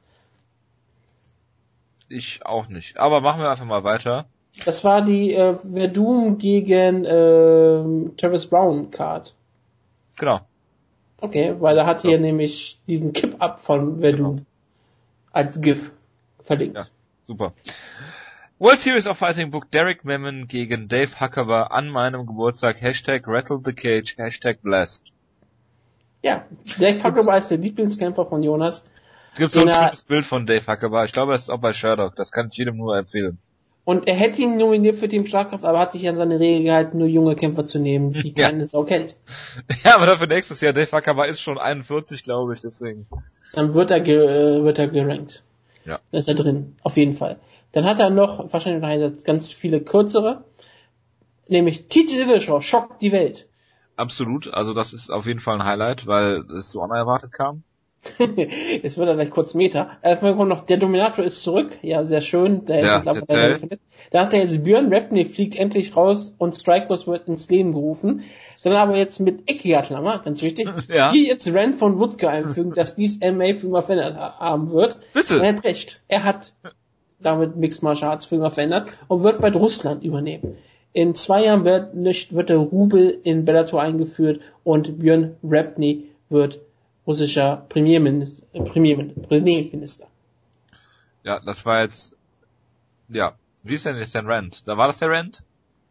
Ich 2.08 2.44
auch 2.44 2.68
nicht. 2.68 2.98
Aber 2.98 3.20
machen 3.20 3.40
wir 3.40 3.50
einfach 3.50 3.64
mal 3.64 3.84
weiter. 3.84 4.26
Das 4.64 4.84
war 4.84 5.02
die 5.02 5.34
äh, 5.34 5.54
Verdum 5.54 6.38
gegen 6.38 7.04
äh, 7.04 8.10
Travis 8.16 8.46
Brown 8.46 8.90
Card. 8.90 9.34
Genau. 10.18 10.40
Okay, 11.20 11.54
weil 11.58 11.78
er 11.78 11.86
hat 11.86 12.02
hier 12.02 12.18
nämlich 12.18 12.78
diesen 12.88 13.12
Kip-Up 13.12 13.60
von 13.60 14.00
Verdum 14.00 14.36
genau. 14.36 14.46
als 15.32 15.60
GIF 15.60 15.92
verlinkt. 16.40 16.76
Ja, 16.76 16.84
super. 17.26 17.54
World 18.58 18.80
Series 18.80 19.06
of 19.06 19.18
Fighting 19.18 19.50
Book 19.50 19.70
Derek 19.70 20.04
Memon 20.04 20.46
gegen 20.46 20.88
Dave 20.88 21.20
Huckaber 21.20 21.72
an 21.72 21.88
meinem 21.88 22.26
Geburtstag. 22.26 22.80
Hashtag 22.80 23.26
Rattle 23.26 23.60
the 23.64 23.72
Cage, 23.72 24.16
Hashtag 24.18 24.62
Blast. 24.62 25.12
Ja, 26.22 26.44
Dave 26.78 27.02
Huckaber 27.02 27.36
ist 27.36 27.50
der 27.50 27.58
Lieblingskämpfer 27.58 28.26
von 28.26 28.42
Jonas. 28.42 28.84
Es 29.32 29.38
gibt 29.38 29.52
so 29.52 29.60
ein 29.60 29.72
schönes 29.72 30.04
Bild 30.04 30.26
von 30.26 30.46
Dave 30.46 30.66
Huckaber. 30.66 31.04
Ich 31.04 31.12
glaube, 31.12 31.32
er 31.32 31.36
ist 31.36 31.50
auch 31.50 31.58
bei 31.58 31.72
Sherlock. 31.72 32.14
Das 32.16 32.30
kann 32.30 32.48
ich 32.52 32.56
jedem 32.58 32.76
nur 32.76 32.96
empfehlen. 32.96 33.38
Und 33.84 34.06
er 34.06 34.14
hätte 34.14 34.42
ihn 34.42 34.58
nominiert 34.58 34.96
für 34.96 35.08
Team 35.08 35.26
Schlagkraft, 35.26 35.64
aber 35.64 35.80
hat 35.80 35.92
sich 35.92 36.08
an 36.08 36.16
seine 36.16 36.38
Regel 36.38 36.62
gehalten, 36.62 36.98
nur 36.98 37.08
junge 37.08 37.34
Kämpfer 37.34 37.66
zu 37.66 37.80
nehmen, 37.80 38.12
die 38.12 38.32
ja. 38.36 38.48
keine 38.48 38.66
Sau 38.66 38.84
kennt. 38.84 39.16
Ja, 39.84 39.96
aber 39.96 40.06
dafür 40.06 40.28
nächstes 40.28 40.60
Jahr, 40.60 40.72
Dave 40.72 40.92
Huckaber 40.92 41.26
ist 41.26 41.40
schon 41.40 41.58
41, 41.58 42.22
glaube 42.22 42.52
ich, 42.52 42.60
deswegen. 42.60 43.06
Dann 43.52 43.74
wird 43.74 43.90
er, 43.90 44.00
ge 44.00 44.16
äh, 44.16 44.62
wird 44.62 44.78
er 44.78 44.86
gerankt. 44.86 45.42
Ja. 45.84 45.98
Dann 46.10 46.20
ist 46.20 46.28
er 46.28 46.34
drin, 46.34 46.76
auf 46.82 46.96
jeden 46.96 47.14
Fall. 47.14 47.40
Dann 47.72 47.84
hat 47.84 47.98
er 47.98 48.10
noch, 48.10 48.52
wahrscheinlich 48.52 48.82
noch 48.82 49.24
ganz 49.24 49.50
viele 49.52 49.80
kürzere, 49.80 50.44
nämlich 51.48 51.88
TJ 51.88 52.18
Dillashaw, 52.18 52.60
schockt 52.60 53.02
die 53.02 53.10
Welt. 53.10 53.48
Absolut, 53.96 54.52
also 54.52 54.74
das 54.74 54.92
ist 54.92 55.10
auf 55.10 55.26
jeden 55.26 55.40
Fall 55.40 55.56
ein 55.56 55.64
Highlight, 55.64 56.06
weil 56.06 56.44
es 56.56 56.70
so 56.70 56.82
unerwartet 56.82 57.32
kam. 57.32 57.64
Jetzt 58.82 58.98
wird 58.98 59.08
er 59.08 59.14
gleich 59.14 59.30
kurz 59.30 59.54
Meter. 59.54 59.92
Erstmal 60.02 60.34
kommt 60.34 60.48
noch, 60.48 60.62
der 60.62 60.76
Dominator 60.76 61.24
ist 61.24 61.42
zurück. 61.42 61.78
Ja, 61.82 62.04
sehr 62.04 62.20
schön. 62.20 62.64
Der 62.64 62.80
ja, 62.80 62.96
ist 62.96 63.06
jetzt 63.06 63.30
der 63.30 63.58
Dann 64.10 64.26
hat 64.26 64.34
er 64.34 64.40
jetzt 64.40 64.64
Björn 64.64 64.92
Rapney 64.92 65.24
fliegt 65.24 65.56
endlich 65.56 65.96
raus 65.96 66.34
und 66.36 66.56
Strikers 66.56 67.06
wird 67.06 67.28
ins 67.28 67.48
Leben 67.48 67.72
gerufen. 67.72 68.22
Dann 68.64 68.72
aber 68.74 68.96
jetzt 68.96 69.20
mit 69.20 69.48
Eckiga-Klammer, 69.48 70.20
ganz 70.24 70.42
wichtig, 70.42 70.68
ja. 70.88 71.12
hier 71.12 71.26
jetzt 71.26 71.52
Rand 71.52 71.76
von 71.76 71.98
Woodke 71.98 72.28
einfügen, 72.28 72.72
dass 72.74 72.96
dies 72.96 73.20
MA 73.20 73.54
für 73.54 73.66
immer 73.68 73.82
verändert 73.82 74.16
haben 74.16 74.72
wird. 74.72 74.98
Bitte. 75.14 75.40
er 75.40 75.56
hat 75.56 75.64
recht. 75.64 76.00
Er 76.08 76.24
hat 76.24 76.52
damit 77.20 77.56
Mixed 77.56 77.82
Martial 77.82 78.10
Arts 78.10 78.26
für 78.26 78.34
immer 78.34 78.50
verändert 78.50 78.90
und 79.06 79.22
wird 79.22 79.40
bald 79.40 79.54
Russland 79.54 80.02
übernehmen. 80.04 80.56
In 80.92 81.14
zwei 81.14 81.44
Jahren 81.44 81.64
wird, 81.64 81.94
wird 81.94 82.48
der 82.48 82.56
Rubel 82.58 83.16
in 83.22 83.44
Bellator 83.44 83.80
eingeführt 83.80 84.40
und 84.64 84.98
Björn 84.98 85.36
Rapney 85.42 86.08
wird 86.28 86.60
russischer 87.06 87.64
Premierminister, 87.68 88.46
äh, 88.52 88.60
Premierminister. 88.60 90.06
Ja, 91.24 91.40
das 91.40 91.64
war 91.64 91.82
jetzt, 91.82 92.16
ja, 93.08 93.34
wie 93.62 93.74
ist 93.74 93.86
denn 93.86 93.96
jetzt 93.96 94.14
der 94.14 94.26
Rand? 94.26 94.66
Da 94.66 94.76
war 94.76 94.88
das 94.88 94.98
der 94.98 95.10
Rand? 95.10 95.42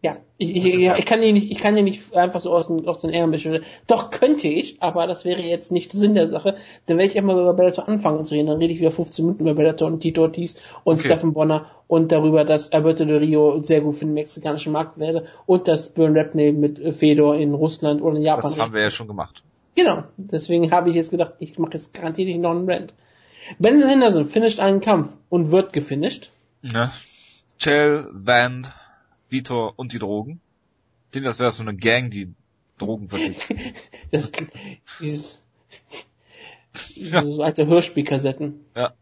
Ja, 0.03 0.18
ich, 0.39 0.55
ich, 0.55 0.64
ja, 0.78 0.97
ich 0.97 1.05
kann 1.05 1.22
ihn 1.22 1.36
nicht, 1.36 1.51
ich 1.51 1.59
kann 1.59 1.78
ihn 1.78 1.86
nicht 1.86 2.16
einfach 2.16 2.39
so 2.39 2.51
aus 2.51 2.68
den, 2.68 2.88
aus 2.88 2.97
den 2.99 3.12
Ärmeln 3.12 3.34
bestellen. 3.34 3.64
Doch 3.86 4.09
könnte 4.09 4.47
ich, 4.47 4.82
aber 4.82 5.05
das 5.05 5.26
wäre 5.26 5.43
jetzt 5.43 5.72
nicht 5.72 5.91
Sinn 5.91 6.16
der 6.16 6.28
Sache. 6.28 6.55
Dann 6.88 6.97
werde 6.97 7.12
ich 7.12 7.16
immer 7.16 7.34
über 7.34 7.53
Bellator 7.53 7.88
anfangen 7.88 8.26
zu 8.26 8.34
reden. 8.34 8.47
Dann 8.47 8.57
rede 8.57 8.74
ich 8.74 8.80
wieder 8.80 8.91
15 8.91 9.24
Minuten 9.24 9.43
über 9.43 9.53
Bellator 9.53 9.88
und 9.88 9.99
Tito 9.99 10.24
Ortiz 10.24 10.55
und 10.84 10.95
okay. 10.95 11.05
Steffen 11.05 11.34
Bonner 11.34 11.68
und 11.88 12.12
darüber, 12.12 12.45
dass 12.45 12.72
Alberto 12.72 13.05
de 13.05 13.18
Rio 13.18 13.62
sehr 13.62 13.82
gut 13.82 13.95
für 13.97 14.05
den 14.05 14.16
mexikanischen 14.16 14.74
Markt 14.74 14.97
wäre 14.97 15.26
und 15.45 15.68
dass 15.68 15.89
Björn 15.89 16.18
Rapney 16.18 16.51
mit 16.51 16.95
Fedor 16.95 17.36
in 17.36 17.53
Russland 17.53 18.01
oder 18.01 18.16
in 18.16 18.24
Japan. 18.24 18.49
Das 18.49 18.59
haben 18.59 18.74
wir 18.74 18.82
ja 18.82 18.89
schon 18.89 19.07
gemacht. 19.07 19.43
Genau, 19.76 20.04
deswegen 20.18 20.72
habe 20.72 20.90
ich 20.90 20.96
jetzt 20.96 21.12
gedacht, 21.12 21.34
ich 21.40 21.58
mache 21.58 21.74
jetzt 21.74 21.94
garantiert 21.94 22.28
nicht 22.28 22.40
noch 22.40 22.52
einen 22.52 22.70
Rand. 22.70 22.94
Benson 23.58 23.90
Henderson 23.90 24.26
finisht 24.26 24.60
einen 24.60 24.82
Kampf 24.82 25.16
und 25.30 25.52
wird 25.52 25.74
gefinisht. 25.74 26.32
Ja. 26.62 26.92
Chael, 27.58 28.10
Van, 28.14 28.68
Vitor 29.30 29.74
und 29.78 29.94
die 29.94 30.00
Drogen. 30.00 30.42
Ich 31.06 31.12
denke, 31.14 31.30
das 31.30 31.40
wäre 31.40 31.52
so 31.52 31.64
eine 31.64 31.76
Gang, 31.76 32.12
die 32.12 32.34
Drogen 32.78 33.10
vertickt. 33.10 33.54
das, 34.12 34.32
dieses, 35.00 35.44
diese 36.96 37.16
ja. 37.16 37.24
so 37.24 37.42
alte 37.42 37.66
Hörspielkassetten. 37.68 38.66
Ja. 38.76 38.94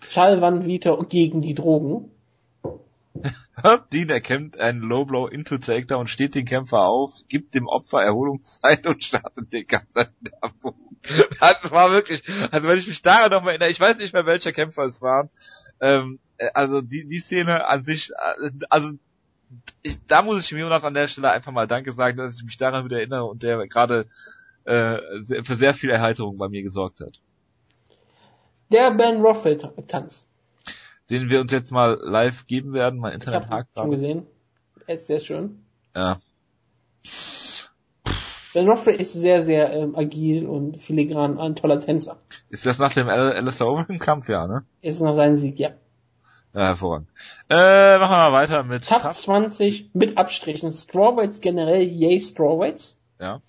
Charles 0.00 0.40
Van 0.40 0.66
Vitor 0.66 1.06
gegen 1.08 1.40
die 1.40 1.54
Drogen. 1.54 2.10
Dean 3.92 4.08
erkennt 4.08 4.58
einen 4.58 4.80
Low 4.80 5.04
Blow 5.04 5.26
into 5.26 5.58
Takedown, 5.58 6.06
steht 6.06 6.34
den 6.34 6.44
Kämpfer 6.44 6.80
auf, 6.80 7.12
gibt 7.28 7.54
dem 7.54 7.66
Opfer 7.66 8.02
Erholungszeit 8.02 8.86
und 8.86 9.04
startet 9.04 9.52
den 9.52 9.66
Kampf. 9.66 9.86
Dann 9.92 10.08
Das 11.40 11.70
war 11.70 11.90
wirklich, 11.90 12.22
also 12.50 12.68
wenn 12.68 12.78
ich 12.78 12.86
mich 12.86 13.02
daran 13.02 13.30
noch 13.30 13.42
mal 13.42 13.50
erinnere, 13.50 13.68
ich 13.68 13.80
weiß 13.80 13.98
nicht 13.98 14.14
mehr 14.14 14.26
welcher 14.26 14.52
Kämpfer 14.52 14.84
es 14.84 15.02
war, 15.02 15.28
ähm, 15.80 16.18
äh, 16.38 16.48
also 16.54 16.80
die, 16.80 17.06
die 17.06 17.18
Szene 17.18 17.66
an 17.68 17.82
sich, 17.82 18.10
äh, 18.10 18.50
also 18.70 18.92
ich, 19.82 19.98
da 20.06 20.22
muss 20.22 20.44
ich 20.44 20.50
Jonas 20.50 20.84
an 20.84 20.94
der 20.94 21.06
Stelle 21.06 21.30
einfach 21.30 21.52
mal 21.52 21.66
Danke 21.66 21.92
sagen, 21.92 22.16
dass 22.16 22.36
ich 22.36 22.44
mich 22.44 22.56
daran 22.56 22.84
wieder 22.84 22.98
erinnere 22.98 23.24
und 23.24 23.42
der 23.42 23.66
gerade 23.68 24.06
äh, 24.64 24.98
für 25.42 25.56
sehr 25.56 25.74
viel 25.74 25.90
Erheiterung 25.90 26.38
bei 26.38 26.48
mir 26.48 26.62
gesorgt 26.62 27.00
hat. 27.00 27.20
Der 28.72 28.92
Ben 28.92 29.20
Rothfeld 29.20 29.68
Tanz 29.88 30.26
den 31.10 31.30
wir 31.30 31.40
uns 31.40 31.52
jetzt 31.52 31.70
mal 31.70 31.98
live 32.02 32.46
geben 32.46 32.72
werden. 32.72 32.98
Mein 32.98 33.12
Internet 33.12 33.48
hakt 33.48 33.74
schon 33.74 33.90
gesehen. 33.90 34.26
Er 34.86 34.94
ist 34.94 35.06
sehr 35.06 35.20
schön. 35.20 35.64
Ja. 35.94 36.18
Ben 38.54 38.68
Rothwell 38.68 39.00
ist 39.00 39.12
sehr, 39.12 39.42
sehr 39.42 39.72
ähm, 39.72 39.96
agil 39.96 40.46
und 40.46 40.76
filigran, 40.78 41.40
ein 41.40 41.56
toller 41.56 41.80
Tänzer. 41.80 42.18
Ist 42.50 42.66
das 42.66 42.78
nach 42.78 42.94
dem 42.94 43.08
Alistair 43.08 43.66
Overeem 43.66 43.98
Kampf, 43.98 44.28
ja, 44.28 44.46
ne? 44.46 44.64
Ist 44.80 45.02
nach 45.02 45.16
seinem 45.16 45.36
Sieg, 45.36 45.58
ja. 45.58 45.70
Ja, 46.54 46.66
hervorragend. 46.66 47.08
Äh, 47.50 47.98
machen 47.98 48.12
wir 48.12 48.30
mal 48.30 48.32
weiter 48.32 48.62
mit 48.62 48.88
Tough 48.88 49.08
20 49.08 49.90
mit 49.92 50.16
Abstrichen. 50.16 50.70
Strawweights 50.70 51.40
generell, 51.40 51.82
yay 51.82 52.20
Strawweights. 52.20 52.96
Ja. 53.18 53.40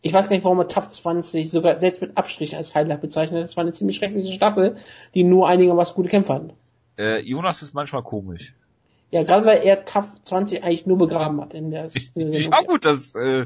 Ich 0.00 0.12
weiß 0.12 0.28
gar 0.28 0.36
nicht, 0.36 0.44
warum 0.44 0.60
er 0.60 0.68
Tough 0.68 0.88
20 0.88 1.50
sogar 1.50 1.80
selbst 1.80 2.00
mit 2.00 2.16
Abstrichen 2.16 2.56
als 2.56 2.72
Highlight 2.72 3.00
bezeichnet. 3.00 3.42
Das 3.42 3.56
war 3.56 3.62
eine 3.62 3.72
ziemlich 3.72 3.96
schreckliche 3.96 4.32
Staffel, 4.32 4.76
die 5.14 5.24
nur 5.24 5.48
einigermaßen 5.48 5.96
gute 5.96 6.08
Kämpfer 6.08 6.34
hatten. 6.34 6.52
Äh, 6.98 7.20
Jonas 7.20 7.62
ist 7.62 7.74
manchmal 7.74 8.02
komisch. 8.02 8.54
Ja, 9.12 9.22
gerade 9.24 9.44
weil 9.44 9.58
er 9.58 9.84
TAF 9.84 10.22
20 10.22 10.64
eigentlich 10.64 10.86
nur 10.86 10.96
begraben 10.96 11.38
hat 11.42 11.52
in 11.52 11.70
der, 11.70 11.90
in 12.14 12.30
der 12.30 12.40
Ja 12.40 12.62
gut, 12.62 12.86
das 12.86 13.14
äh, 13.14 13.44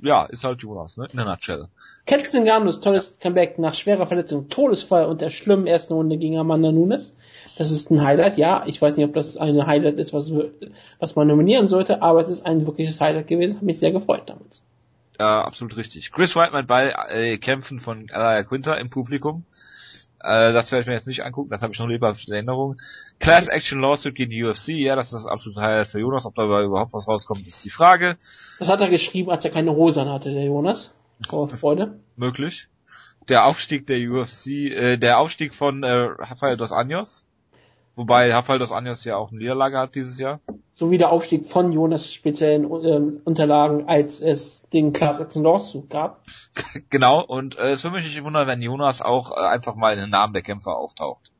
ja, 0.00 0.24
ist 0.24 0.42
halt 0.42 0.62
Jonas, 0.62 0.96
ne? 0.96 1.06
In 1.12 1.18
der 1.18 1.26
Nutshell. 1.26 1.68
Kenton 2.06 2.46
Garnus, 2.46 2.80
tolles 2.80 3.18
Comeback 3.18 3.58
nach 3.58 3.74
schwerer 3.74 4.06
Verletzung, 4.06 4.48
Todesfall 4.48 5.04
und 5.04 5.20
der 5.20 5.28
schlimmen 5.28 5.66
ersten 5.66 5.92
Runde 5.92 6.16
gegen 6.16 6.38
Amanda 6.38 6.72
Nunes. 6.72 7.12
Das 7.58 7.70
ist 7.70 7.90
ein 7.90 8.02
Highlight, 8.02 8.38
ja. 8.38 8.64
Ich 8.66 8.80
weiß 8.80 8.96
nicht, 8.96 9.06
ob 9.06 9.12
das 9.12 9.36
ein 9.36 9.66
Highlight 9.66 9.98
ist, 9.98 10.14
was, 10.14 10.32
was 10.98 11.14
man 11.14 11.28
nominieren 11.28 11.68
sollte, 11.68 12.00
aber 12.00 12.22
es 12.22 12.30
ist 12.30 12.46
ein 12.46 12.66
wirkliches 12.66 13.02
Highlight 13.02 13.26
gewesen. 13.26 13.56
Hat 13.56 13.62
mich 13.62 13.78
sehr 13.78 13.92
gefreut 13.92 14.22
damals. 14.26 14.62
Ja, 15.20 15.42
absolut 15.42 15.76
richtig. 15.76 16.10
Chris 16.10 16.34
Whiteman 16.34 16.66
bei 16.66 16.94
äh, 17.10 17.36
Kämpfen 17.36 17.80
von 17.80 18.08
Alaya 18.10 18.42
Quinter 18.44 18.78
im 18.78 18.88
Publikum. 18.88 19.44
Äh, 20.24 20.54
das 20.54 20.72
werde 20.72 20.82
ich 20.82 20.86
mir 20.86 20.94
jetzt 20.94 21.06
nicht 21.06 21.22
angucken, 21.22 21.50
das 21.50 21.62
habe 21.62 21.72
ich 21.72 21.78
noch 21.78 21.86
lebhaft 21.86 22.26
in 22.28 22.34
Erinnerung. 22.34 22.76
Class 23.18 23.46
Action 23.46 23.80
Lawsuit 23.80 24.14
gegen 24.14 24.30
die 24.30 24.42
UFC, 24.42 24.68
ja, 24.68 24.96
das 24.96 25.06
ist 25.06 25.12
das 25.12 25.26
absolute 25.26 25.60
Highlight 25.60 25.88
für 25.88 26.00
Jonas. 26.00 26.24
Ob 26.24 26.34
da 26.34 26.62
überhaupt 26.62 26.94
was 26.94 27.06
rauskommt, 27.06 27.46
ist 27.46 27.64
die 27.64 27.70
Frage. 27.70 28.16
Das 28.58 28.70
hat 28.70 28.80
er 28.80 28.88
geschrieben, 28.88 29.30
als 29.30 29.44
er 29.44 29.50
keine 29.50 29.72
Hose 29.72 30.10
hatte, 30.10 30.32
der 30.32 30.44
Jonas. 30.44 30.94
Vor 31.28 31.48
Freude. 31.56 32.00
Möglich. 32.16 32.68
Der 33.28 33.44
Aufstieg 33.44 33.86
der 33.86 33.98
UFC, 33.98 34.46
äh, 34.46 34.96
der 34.96 35.18
Aufstieg 35.18 35.52
von 35.52 35.82
äh, 35.82 35.90
Rafael 35.90 36.56
dos 36.56 36.72
Anjos. 36.72 37.26
Wobei 37.96 38.32
Rafael 38.32 38.58
dos 38.58 38.72
Anjos 38.72 39.04
ja 39.04 39.16
auch 39.16 39.30
eine 39.30 39.38
Niederlage 39.38 39.78
hat 39.78 39.94
dieses 39.94 40.18
Jahr. 40.18 40.40
So 40.74 40.90
wie 40.90 40.98
der 40.98 41.12
Aufstieg 41.12 41.46
von 41.46 41.72
Jonas 41.72 42.12
speziellen 42.12 42.64
ähm, 42.64 43.20
Unterlagen, 43.24 43.88
als 43.88 44.20
es 44.20 44.62
den 44.70 44.92
Class 44.92 45.20
Action 45.20 45.44
Lawsuit 45.44 45.88
gab. 45.88 46.24
genau, 46.90 47.24
und 47.24 47.56
äh, 47.56 47.70
es 47.70 47.84
würde 47.84 47.96
mich 47.96 48.04
nicht 48.04 48.24
wundern, 48.24 48.48
wenn 48.48 48.60
Jonas 48.60 49.00
auch 49.00 49.30
äh, 49.30 49.40
einfach 49.40 49.76
mal 49.76 49.94
in 49.94 50.00
den 50.00 50.10
Namen 50.10 50.32
der 50.32 50.42
Kämpfer 50.42 50.76
auftaucht. 50.76 51.30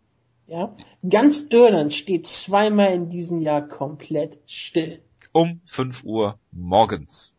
Ja. 0.47 0.77
Ganz 1.09 1.47
Irland 1.51 1.93
steht 1.93 2.27
zweimal 2.27 2.93
in 2.93 3.09
diesem 3.09 3.41
Jahr 3.41 3.67
komplett 3.67 4.39
still. 4.47 5.01
Um 5.33 5.61
5 5.67 6.05
Uhr 6.05 6.39
morgens. 6.53 7.34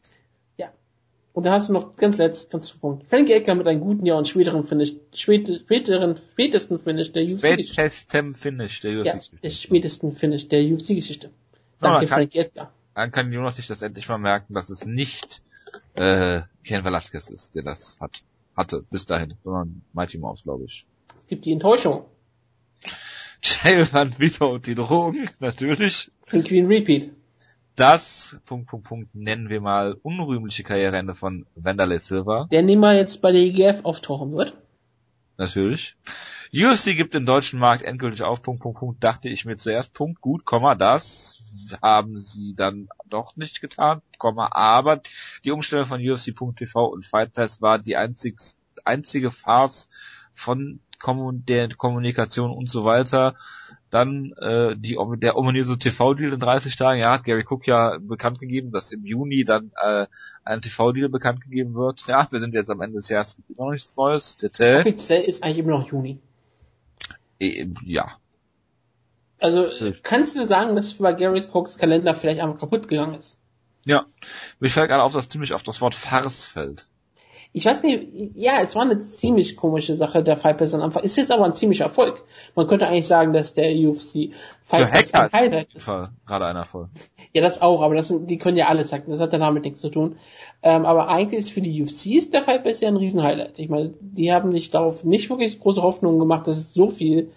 Ja. 1.35 1.37
Und 1.37 1.43
da 1.43 1.51
hast 1.51 1.67
du 1.67 1.73
noch 1.73 1.97
ganz 1.97 2.17
letztes, 2.17 2.49
ganz 2.49 2.71
Punkt. 2.71 3.09
Frankie 3.09 3.33
Ecker 3.33 3.55
mit 3.55 3.67
einem 3.67 3.81
guten 3.81 4.05
Jahr 4.05 4.17
und 4.17 4.27
späteren 4.27 4.65
Finish, 4.65 4.93
späteren, 5.13 6.15
spätesten 6.31 6.79
Finish 6.79 7.11
der 7.11 7.23
UFC. 7.23 7.39
Spätestem 7.39 8.33
Finish 8.33 8.79
der 8.79 9.01
UFC. 9.01 9.31
Ja, 9.41 9.49
spätesten 9.49 10.13
Finish 10.13 10.47
der 10.47 10.63
UFC-Geschichte. 10.63 11.29
Danke, 11.81 12.07
kann, 12.07 12.19
Frankie 12.19 12.39
Edgar. 12.39 12.71
Dann 12.93 13.11
kann 13.11 13.33
Jonas 13.33 13.57
sich 13.57 13.67
das 13.67 13.81
endlich 13.81 14.07
mal 14.07 14.17
merken, 14.17 14.53
dass 14.53 14.69
es 14.69 14.85
nicht 14.85 15.41
äh, 15.93 16.41
Ken 16.63 16.85
Velasquez 16.85 17.29
ist, 17.29 17.55
der 17.55 17.63
das 17.63 17.97
hat, 17.99 18.23
hatte 18.55 18.85
bis 18.89 19.05
dahin, 19.05 19.33
sondern 19.43 19.81
Mighty 19.91 20.17
Mouse, 20.17 20.43
glaube 20.43 20.63
ich. 20.63 20.85
Es 21.19 21.27
gibt 21.27 21.45
die 21.45 21.51
Enttäuschung. 21.51 22.05
Jail 23.43 23.85
Van 23.91 24.17
Vito 24.17 24.53
und 24.53 24.67
die 24.67 24.75
Drogen, 24.75 25.29
natürlich. 25.39 26.09
King 26.29 26.43
Queen 26.43 26.65
Repeat. 26.67 27.09
Das, 27.75 28.39
Punkt, 28.45 28.69
Punkt, 28.69 28.87
Punkt, 28.87 29.15
nennen 29.15 29.49
wir 29.49 29.59
mal 29.59 29.97
unrühmliche 30.01 30.63
Karriereende 30.63 31.13
von 31.13 31.45
Wanderlei 31.55 31.97
Silva. 31.97 32.47
Der 32.49 32.61
niemals 32.61 32.97
jetzt 32.97 33.21
bei 33.21 33.31
der 33.31 33.41
IGF 33.41 33.83
auftauchen 33.83 34.31
wird. 34.33 34.53
Natürlich. 35.37 35.97
UFC 36.53 36.95
gibt 36.95 37.13
den 37.13 37.25
deutschen 37.25 37.59
Markt 37.59 37.81
endgültig 37.81 38.23
auf, 38.23 38.41
Punkt, 38.41 38.61
Punkt, 38.61 38.79
Punkt, 38.79 39.03
dachte 39.03 39.27
ich 39.27 39.43
mir 39.43 39.57
zuerst, 39.57 39.93
Punkt, 39.93 40.21
gut, 40.21 40.45
Komma, 40.45 40.75
das 40.75 41.41
haben 41.81 42.17
sie 42.17 42.55
dann 42.55 42.87
doch 43.09 43.35
nicht 43.35 43.59
getan, 43.59 44.01
Komma, 44.17 44.49
aber 44.53 45.01
die 45.43 45.51
Umstellung 45.51 45.85
von 45.85 45.99
UFC.tv 45.99 46.85
und 46.85 47.05
Fight 47.05 47.33
Pass 47.33 47.61
war 47.61 47.79
die 47.79 47.97
einzig, 47.97 48.39
einzige 48.85 49.31
Farce 49.31 49.89
von 50.33 50.79
der 51.03 51.69
Kommunikation 51.75 52.51
und 52.51 52.69
so 52.69 52.85
weiter. 52.85 53.35
Dann 53.95 54.33
äh, 54.41 54.75
die, 54.75 54.97
der 55.21 55.37
ominöse 55.37 55.79
TV-Deal 55.79 56.33
in 56.33 56.39
30 56.41 56.75
Tagen. 56.75 56.99
Ja, 56.99 57.11
hat 57.11 57.23
Gary 57.23 57.45
Cook 57.49 57.65
ja 57.65 57.97
bekannt 57.97 58.39
gegeben, 58.39 58.73
dass 58.73 58.91
im 58.91 59.05
Juni 59.05 59.45
dann 59.45 59.71
äh, 59.81 60.05
ein 60.43 60.61
TV-Deal 60.61 61.07
bekannt 61.07 61.39
gegeben 61.39 61.75
wird. 61.75 62.03
Ja, 62.05 62.27
wir 62.29 62.41
sind 62.41 62.53
jetzt 62.53 62.69
am 62.69 62.81
Ende 62.81 62.97
des 62.97 63.07
Jahres 63.07 63.37
noch 63.55 63.71
nichts 63.71 63.95
Neues. 63.95 64.35
Detail. 64.35 64.81
Offiziell 64.81 65.21
ist 65.21 65.43
eigentlich 65.43 65.59
immer 65.59 65.77
noch 65.79 65.89
Juni. 65.89 66.19
E 67.39 67.67
ja. 67.85 68.17
Also 69.39 69.69
kannst 70.03 70.35
du 70.35 70.45
sagen, 70.45 70.75
dass 70.75 70.95
bei 70.95 71.13
Gary 71.13 71.41
Cooks 71.53 71.77
Kalender 71.77 72.13
vielleicht 72.13 72.41
einfach 72.41 72.59
kaputt 72.59 72.89
gegangen 72.89 73.15
ist? 73.15 73.37
Ja. 73.85 74.07
Mir 74.59 74.69
fällt 74.69 74.89
gerade 74.89 75.03
auf, 75.03 75.13
dass 75.13 75.29
ziemlich 75.29 75.53
auf 75.53 75.63
das 75.63 75.79
Wort 75.79 75.95
Farce 75.95 76.47
fällt 76.47 76.89
ich 77.55 77.65
weiß 77.65 77.83
nicht, 77.83 78.35
ja, 78.35 78.59
es 78.61 78.75
war 78.75 78.81
eine 78.81 78.99
ziemlich 78.99 79.55
komische 79.55 79.95
Sache, 79.95 80.21
der 80.21 80.35
Fight 80.35 80.57
Pass 80.57 80.73
am 80.73 80.81
Anfang. 80.81 81.03
Ist 81.03 81.15
jetzt 81.15 81.31
aber 81.31 81.45
ein 81.45 81.53
ziemlicher 81.53 81.85
Erfolg. 81.85 82.25
Man 82.53 82.67
könnte 82.67 82.85
eigentlich 82.85 83.07
sagen, 83.07 83.31
dass 83.31 83.53
der 83.53 83.73
UFC 83.73 84.33
Fight 84.65 84.91
Pass 84.91 85.13
ein 85.13 85.31
Highlight 85.31 85.73
ist. 85.73 85.85
Gerade 85.85 86.45
einer 86.45 86.65
voll. 86.65 86.89
Ja, 87.31 87.41
das 87.41 87.61
auch, 87.61 87.81
aber 87.81 87.95
das 87.95 88.09
sind, 88.09 88.29
die 88.29 88.37
können 88.37 88.57
ja 88.57 88.67
alles 88.67 88.89
sagen. 88.89 89.05
Das 89.07 89.21
hat 89.21 89.31
ja 89.31 89.39
damit 89.39 89.63
nichts 89.63 89.79
zu 89.79 89.87
tun. 89.87 90.17
Ähm, 90.63 90.85
aber 90.85 91.07
eigentlich 91.07 91.39
ist 91.39 91.51
für 91.51 91.61
die 91.61 91.81
UFC 91.81 92.07
ist 92.07 92.33
der 92.33 92.41
Fight 92.41 92.65
Pass 92.65 92.81
ja 92.81 92.89
ein 92.89 92.97
Riesenhighlight. 92.97 93.57
Ich 93.57 93.69
meine, 93.69 93.93
die 94.01 94.33
haben 94.33 94.51
sich 94.51 94.69
darauf 94.69 95.05
nicht 95.05 95.29
wirklich 95.29 95.57
große 95.61 95.81
Hoffnungen 95.81 96.19
gemacht, 96.19 96.47
dass 96.47 96.57
es 96.57 96.73
so 96.73 96.89
viel 96.89 97.31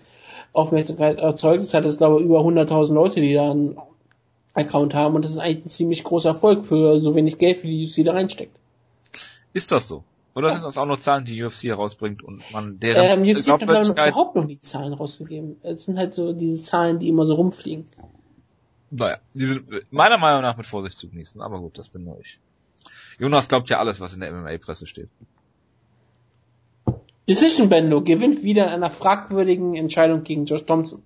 Aufmerksamkeit 0.52 1.18
erzeugt. 1.18 1.62
Es 1.62 1.74
hat 1.74 1.84
es, 1.84 1.96
glaube 1.96 2.18
ich, 2.18 2.24
über 2.24 2.40
100.000 2.40 2.92
Leute, 2.92 3.20
die 3.20 3.34
da 3.34 3.52
einen 3.52 3.78
Account 4.54 4.96
haben 4.96 5.14
und 5.14 5.24
das 5.24 5.30
ist 5.30 5.38
eigentlich 5.38 5.66
ein 5.66 5.68
ziemlich 5.68 6.02
großer 6.02 6.30
Erfolg 6.30 6.66
für 6.66 6.98
so 6.98 7.14
wenig 7.14 7.38
Geld, 7.38 7.58
für 7.58 7.68
die 7.68 7.84
UFC 7.84 8.04
da 8.04 8.14
reinsteckt. 8.14 8.56
Ist 9.52 9.72
das 9.72 9.88
so? 9.88 10.04
Oder 10.34 10.48
ja. 10.48 10.54
sind 10.54 10.62
das 10.62 10.78
auch 10.78 10.86
nur 10.86 10.98
Zahlen, 10.98 11.24
die 11.24 11.42
UFC 11.42 11.64
herausbringt 11.64 12.22
und 12.22 12.52
man 12.52 12.78
deren 12.78 13.24
ähm, 13.24 13.28
UFC 13.28 13.48
hat 13.48 13.62
überhaupt 13.62 14.36
noch 14.36 14.46
die 14.46 14.60
Zahlen 14.60 14.92
rausgegeben. 14.92 15.56
Es 15.62 15.86
sind 15.86 15.98
halt 15.98 16.14
so 16.14 16.32
diese 16.32 16.62
Zahlen, 16.62 16.98
die 16.98 17.08
immer 17.08 17.26
so 17.26 17.34
rumfliegen. 17.34 17.86
Naja, 18.90 19.18
die 19.34 19.44
sind 19.44 19.92
meiner 19.92 20.18
Meinung 20.18 20.42
nach 20.42 20.56
mit 20.56 20.66
Vorsicht 20.66 20.96
zu 20.96 21.08
genießen, 21.08 21.42
aber 21.42 21.58
gut, 21.58 21.78
das 21.78 21.88
bin 21.88 22.04
nur 22.04 22.20
ich. 22.20 22.38
Jonas 23.18 23.48
glaubt 23.48 23.68
ja 23.68 23.78
alles, 23.78 24.00
was 24.00 24.14
in 24.14 24.20
der 24.20 24.32
MMA-Presse 24.32 24.86
steht. 24.86 25.08
Decision 27.28 27.68
Bendo 27.68 28.02
gewinnt 28.02 28.42
wieder 28.42 28.66
in 28.66 28.70
einer 28.70 28.90
fragwürdigen 28.90 29.74
Entscheidung 29.74 30.22
gegen 30.22 30.46
Josh 30.46 30.64
Thompson. 30.64 31.02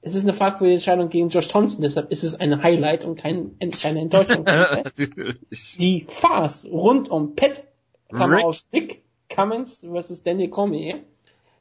Es 0.00 0.14
ist 0.14 0.22
eine 0.22 0.32
fragwürdige 0.32 0.74
Entscheidung 0.74 1.08
gegen 1.08 1.28
Josh 1.28 1.48
Thompson, 1.48 1.82
deshalb 1.82 2.10
ist 2.12 2.22
es 2.22 2.34
ein 2.34 2.62
Highlight 2.62 3.04
und 3.04 3.16
kein, 3.16 3.56
keine 3.82 4.00
Enttäuschung. 4.00 4.44
die 5.78 6.06
Farce 6.08 6.66
rund 6.66 7.10
um 7.10 7.34
Pat 7.34 7.64
Rick. 8.12 8.44
aus 8.44 8.66
Rick 8.72 9.02
Cummins 9.28 9.80
versus 9.80 10.22
Danny 10.22 10.48
Cormier. 10.48 11.00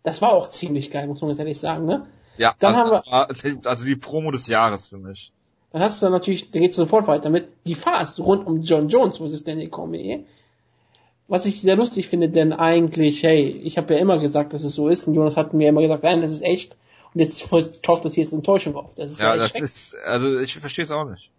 Das 0.04 0.22
war 0.22 0.34
auch 0.34 0.50
ziemlich 0.50 0.92
geil, 0.92 1.08
muss 1.08 1.22
man 1.22 1.32
jetzt 1.32 1.40
ehrlich 1.40 1.60
sagen, 1.60 1.86
ne? 1.86 2.06
Ja, 2.38 2.54
dann 2.60 2.76
also, 2.76 2.96
haben 3.12 3.36
wir, 3.36 3.56
war, 3.56 3.70
also 3.70 3.86
die 3.86 3.96
Promo 3.96 4.32
des 4.32 4.48
Jahres 4.48 4.88
für 4.88 4.98
mich. 4.98 5.34
Dann 5.72 5.82
hast 5.82 6.02
du 6.02 6.06
dann 6.06 6.14
natürlich, 6.14 6.52
da 6.52 6.60
geht's 6.60 6.76
sofort 6.76 7.08
weiter 7.08 7.30
mit 7.30 7.50
die 7.66 7.76
Fast 7.76 8.20
rund 8.20 8.46
um 8.48 8.62
John 8.62 8.88
Jones 8.88 9.18
versus 9.18 9.44
Danny 9.44 9.68
Cormier. 9.68 10.24
Was 11.28 11.46
ich 11.46 11.62
sehr 11.62 11.76
lustig 11.76 12.08
finde, 12.08 12.30
denn 12.30 12.54
eigentlich, 12.54 13.22
hey, 13.24 13.50
ich 13.50 13.78
habe 13.78 13.94
ja 13.94 14.00
immer 14.00 14.18
gesagt, 14.20 14.54
dass 14.54 14.64
es 14.64 14.76
so 14.76 14.88
ist, 14.88 15.08
und 15.08 15.14
Jonas 15.14 15.36
hat 15.36 15.54
mir 15.54 15.68
immer 15.68 15.82
gesagt, 15.82 16.04
nein, 16.04 16.22
das 16.22 16.32
ist 16.32 16.42
echt. 16.42 16.78
Und 17.14 17.22
jetzt 17.22 17.50
taucht 17.84 18.06
das 18.06 18.14
hier 18.14 18.24
jetzt 18.24 18.34
Enttäuschung 18.34 18.76
auf. 18.76 18.94
Das 18.96 19.12
ist 19.12 19.22
ja, 19.22 19.36
ja 19.36 19.38
das 19.38 19.56
ist, 19.56 19.96
also 20.06 20.40
ich 20.40 20.58
verstehe 20.58 20.84
es 20.84 20.92
auch 20.92 21.06
nicht. 21.06 21.32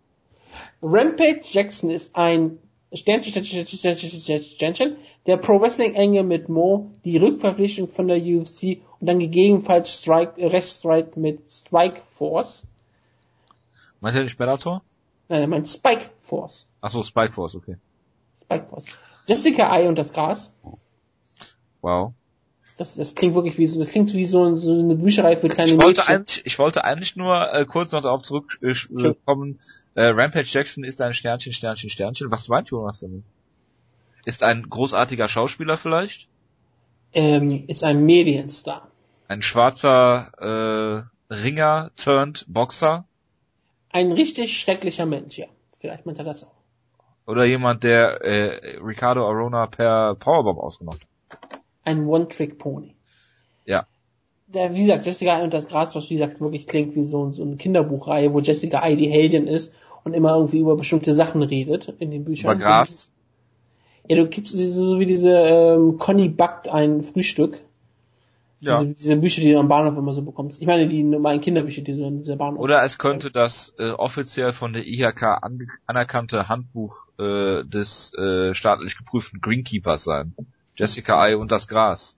Rampage 0.83 1.43
Jackson 1.45 1.91
ist 1.91 2.17
ein 2.17 2.59
Sternchen, 2.93 3.45
Sternchen, 3.45 4.43
Sternchen, 4.43 4.97
der 5.27 5.37
Pro 5.37 5.61
Wrestling 5.61 5.95
Enge 5.95 6.23
mit 6.23 6.49
Mo, 6.49 6.91
die 7.05 7.19
Rückverpflichtung 7.19 7.89
von 7.89 8.09
der 8.09 8.17
UFC 8.17 8.81
und 8.99 9.07
dann 9.07 9.19
gegebenenfalls 9.19 9.93
Strike, 9.93 10.41
Reststrike 10.41 11.19
mit 11.21 11.51
Spike 11.51 12.01
Force. 12.11 12.67
Meint 14.01 14.17
er 14.17 14.25
nicht 14.25 14.39
Bellator? 14.39 14.83
Nein, 15.29 15.43
er 15.43 15.49
meint 15.49 15.69
Spike 15.69 16.11
Force. 16.23 16.67
Ach 16.81 16.91
so, 16.91 17.03
Spike 17.03 17.33
Force, 17.33 17.57
okay. 17.57 17.77
Spike 18.41 18.67
Force. 18.71 18.87
Jessica 19.27 19.77
Eye 19.77 19.89
und 19.89 19.99
das 19.99 20.13
Gras. 20.13 20.51
Wow. 21.83 22.15
Das, 22.77 22.95
das 22.95 23.15
klingt 23.15 23.35
wirklich 23.35 23.59
wie 23.59 23.67
so, 23.67 23.81
das 23.81 23.91
klingt 23.91 24.13
wie 24.15 24.25
so, 24.25 24.57
so 24.57 24.73
eine 24.73 24.95
Bücherei 24.95 25.37
für 25.37 25.49
kleine 25.49 25.73
ich 25.73 25.83
wollte 25.83 26.01
Mädchen. 26.01 26.15
Eigentlich, 26.17 26.47
ich 26.47 26.59
wollte 26.59 26.85
eigentlich 26.85 27.17
nur 27.17 27.53
äh, 27.53 27.65
kurz 27.65 27.93
noch 27.93 28.03
darauf 28.03 28.23
zurückkommen. 28.23 29.59
Äh, 29.95 30.03
äh, 30.03 30.07
Rampage 30.11 30.49
Jackson 30.49 30.85
ist 30.85 31.01
ein 31.01 31.13
Sternchen, 31.13 31.53
Sternchen, 31.53 31.91
Sternchen. 31.91 32.31
Was 32.31 32.49
meint 32.49 32.69
Jonas 32.69 33.01
damit? 33.01 33.25
Ist 34.25 34.45
ein 34.45 34.69
großartiger 34.69 35.29
Schauspieler 35.29 35.77
vielleicht? 35.77 36.29
Ähm, 37.13 37.65
ist 37.67 37.83
ein 37.83 38.05
Medienstar. 38.05 38.89
Ein 39.27 39.43
schwarzer 39.43 41.09
äh, 41.31 41.35
Ringer 41.35 41.91
turned 41.97 42.45
Boxer. 42.49 43.07
Ein 43.91 44.13
richtig 44.13 44.61
schrecklicher 44.61 45.07
Mensch, 45.07 45.39
ja. 45.39 45.47
Vielleicht 45.81 46.07
meint 46.07 46.19
er 46.19 46.25
das 46.25 46.45
auch. 46.45 46.55
Oder 47.27 47.45
jemand, 47.45 47.85
der 47.85 48.23
äh, 48.23 48.79
Ricardo 48.79 49.27
Arona 49.27 49.67
per 49.67 50.15
Powerbomb 50.15 50.59
ausgemacht 50.59 51.01
hat 51.03 51.08
ein 51.89 52.07
One-Trick-Pony. 52.07 52.95
Ja. 53.65 53.87
Der, 54.47 54.75
wie 54.75 54.83
gesagt, 54.83 55.07
Jessica 55.07 55.43
und 55.43 55.53
das 55.53 55.69
Gras, 55.69 55.95
was 55.95 56.09
wie 56.11 56.15
gesagt 56.15 56.41
wirklich 56.41 56.67
klingt 56.67 56.95
wie 56.95 57.05
so, 57.05 57.33
so 57.33 57.43
eine 57.43 57.57
Kinderbuchreihe, 57.57 58.33
wo 58.33 58.41
Jessica 58.41 58.87
I 58.87 58.97
die 58.97 59.09
Heldin 59.09 59.47
ist 59.47 59.73
und 60.05 60.15
immer 60.15 60.35
irgendwie 60.37 60.59
über 60.59 60.77
bestimmte 60.77 61.15
Sachen 61.15 61.43
redet 61.43 61.95
in 61.99 62.11
den 62.11 62.25
Büchern. 62.25 62.53
Über 62.53 62.63
Gras? 62.63 63.11
Ja, 64.09 64.17
du 64.17 64.27
gibst 64.27 64.55
sie 64.55 64.67
so 64.67 64.99
wie 64.99 65.07
diese 65.07 65.31
ähm, 65.31 65.99
Conny 65.99 66.29
backt 66.29 66.69
ein 66.69 67.03
Frühstück. 67.03 67.63
Ja. 68.61 68.83
Diese, 68.83 68.95
diese 68.95 69.17
Bücher, 69.17 69.41
die 69.41 69.53
du 69.53 69.59
am 69.59 69.69
Bahnhof 69.69 69.97
immer 69.97 70.15
so 70.15 70.23
bekommst. 70.23 70.61
Ich 70.61 70.67
meine, 70.67 70.89
die 70.89 71.05
normalen 71.05 71.41
Kinderbücher, 71.41 71.83
die 71.83 71.93
so 71.93 72.07
in 72.07 72.19
dieser 72.19 72.37
Bahnhof. 72.37 72.61
Oder 72.61 72.83
es 72.83 72.99
könnte 72.99 73.31
das 73.31 73.75
äh, 73.79 73.91
offiziell 73.91 74.53
von 74.53 74.73
der 74.73 74.87
IHK 74.87 75.23
an, 75.43 75.69
anerkannte 75.87 76.49
Handbuch 76.49 77.07
äh, 77.19 77.65
des 77.65 78.13
äh, 78.15 78.55
staatlich 78.55 78.97
geprüften 78.97 79.41
Greenkeepers 79.41 80.05
sein. 80.05 80.35
Jessica 80.79 81.27
Eye 81.27 81.37
und 81.37 81.51
das 81.51 81.67
Gras. 81.67 82.17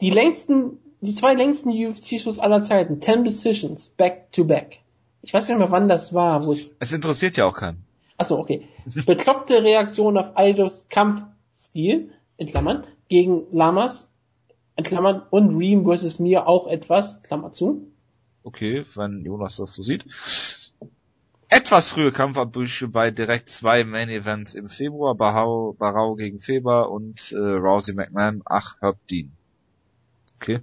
Die 0.00 0.10
längsten, 0.10 0.78
die 1.00 1.14
zwei 1.14 1.34
längsten 1.34 1.70
UFC-Shows 1.70 2.38
aller 2.38 2.62
Zeiten. 2.62 3.00
Ten 3.00 3.24
Decisions, 3.24 3.88
back 3.88 4.30
to 4.32 4.44
back. 4.44 4.80
Ich 5.22 5.34
weiß 5.34 5.48
nicht 5.48 5.58
mehr, 5.58 5.72
wann 5.72 5.88
das 5.88 6.14
war. 6.14 6.46
Wo 6.46 6.52
es, 6.52 6.74
es 6.78 6.92
interessiert 6.92 7.36
ja 7.36 7.46
auch 7.46 7.54
keinen. 7.54 7.84
Achso, 8.16 8.38
okay. 8.38 8.68
Bekloppte 9.04 9.62
Reaktion 9.62 10.16
auf 10.16 10.36
Aldos 10.36 10.86
Kampfstil, 10.88 12.12
in 12.36 12.46
Klammern, 12.46 12.84
gegen 13.08 13.42
Lamas, 13.50 14.08
in 14.76 14.84
Klammern, 14.84 15.22
und 15.30 15.56
Reem 15.56 15.84
vs. 15.84 16.20
mir 16.20 16.46
auch 16.46 16.68
etwas, 16.68 17.22
Klammer 17.22 17.52
zu. 17.52 17.90
Okay, 18.44 18.84
wenn 18.94 19.24
Jonas 19.24 19.56
das 19.56 19.72
so 19.74 19.82
sieht. 19.82 20.04
Etwas 21.48 21.90
frühe 21.90 22.10
Kampfabbrüche 22.10 22.88
bei 22.88 23.10
direkt 23.10 23.48
zwei 23.48 23.84
Main 23.84 24.08
Events 24.08 24.54
im 24.54 24.68
Februar, 24.68 25.14
Barau, 25.14 25.74
Barau 25.78 26.16
gegen 26.16 26.40
Feber 26.40 26.90
und 26.90 27.32
äh, 27.32 27.36
Rousey 27.36 27.94
McMahon, 27.94 28.42
ach, 28.44 28.76
Herb 28.80 28.98
Dean. 29.08 29.30
Okay. 30.36 30.60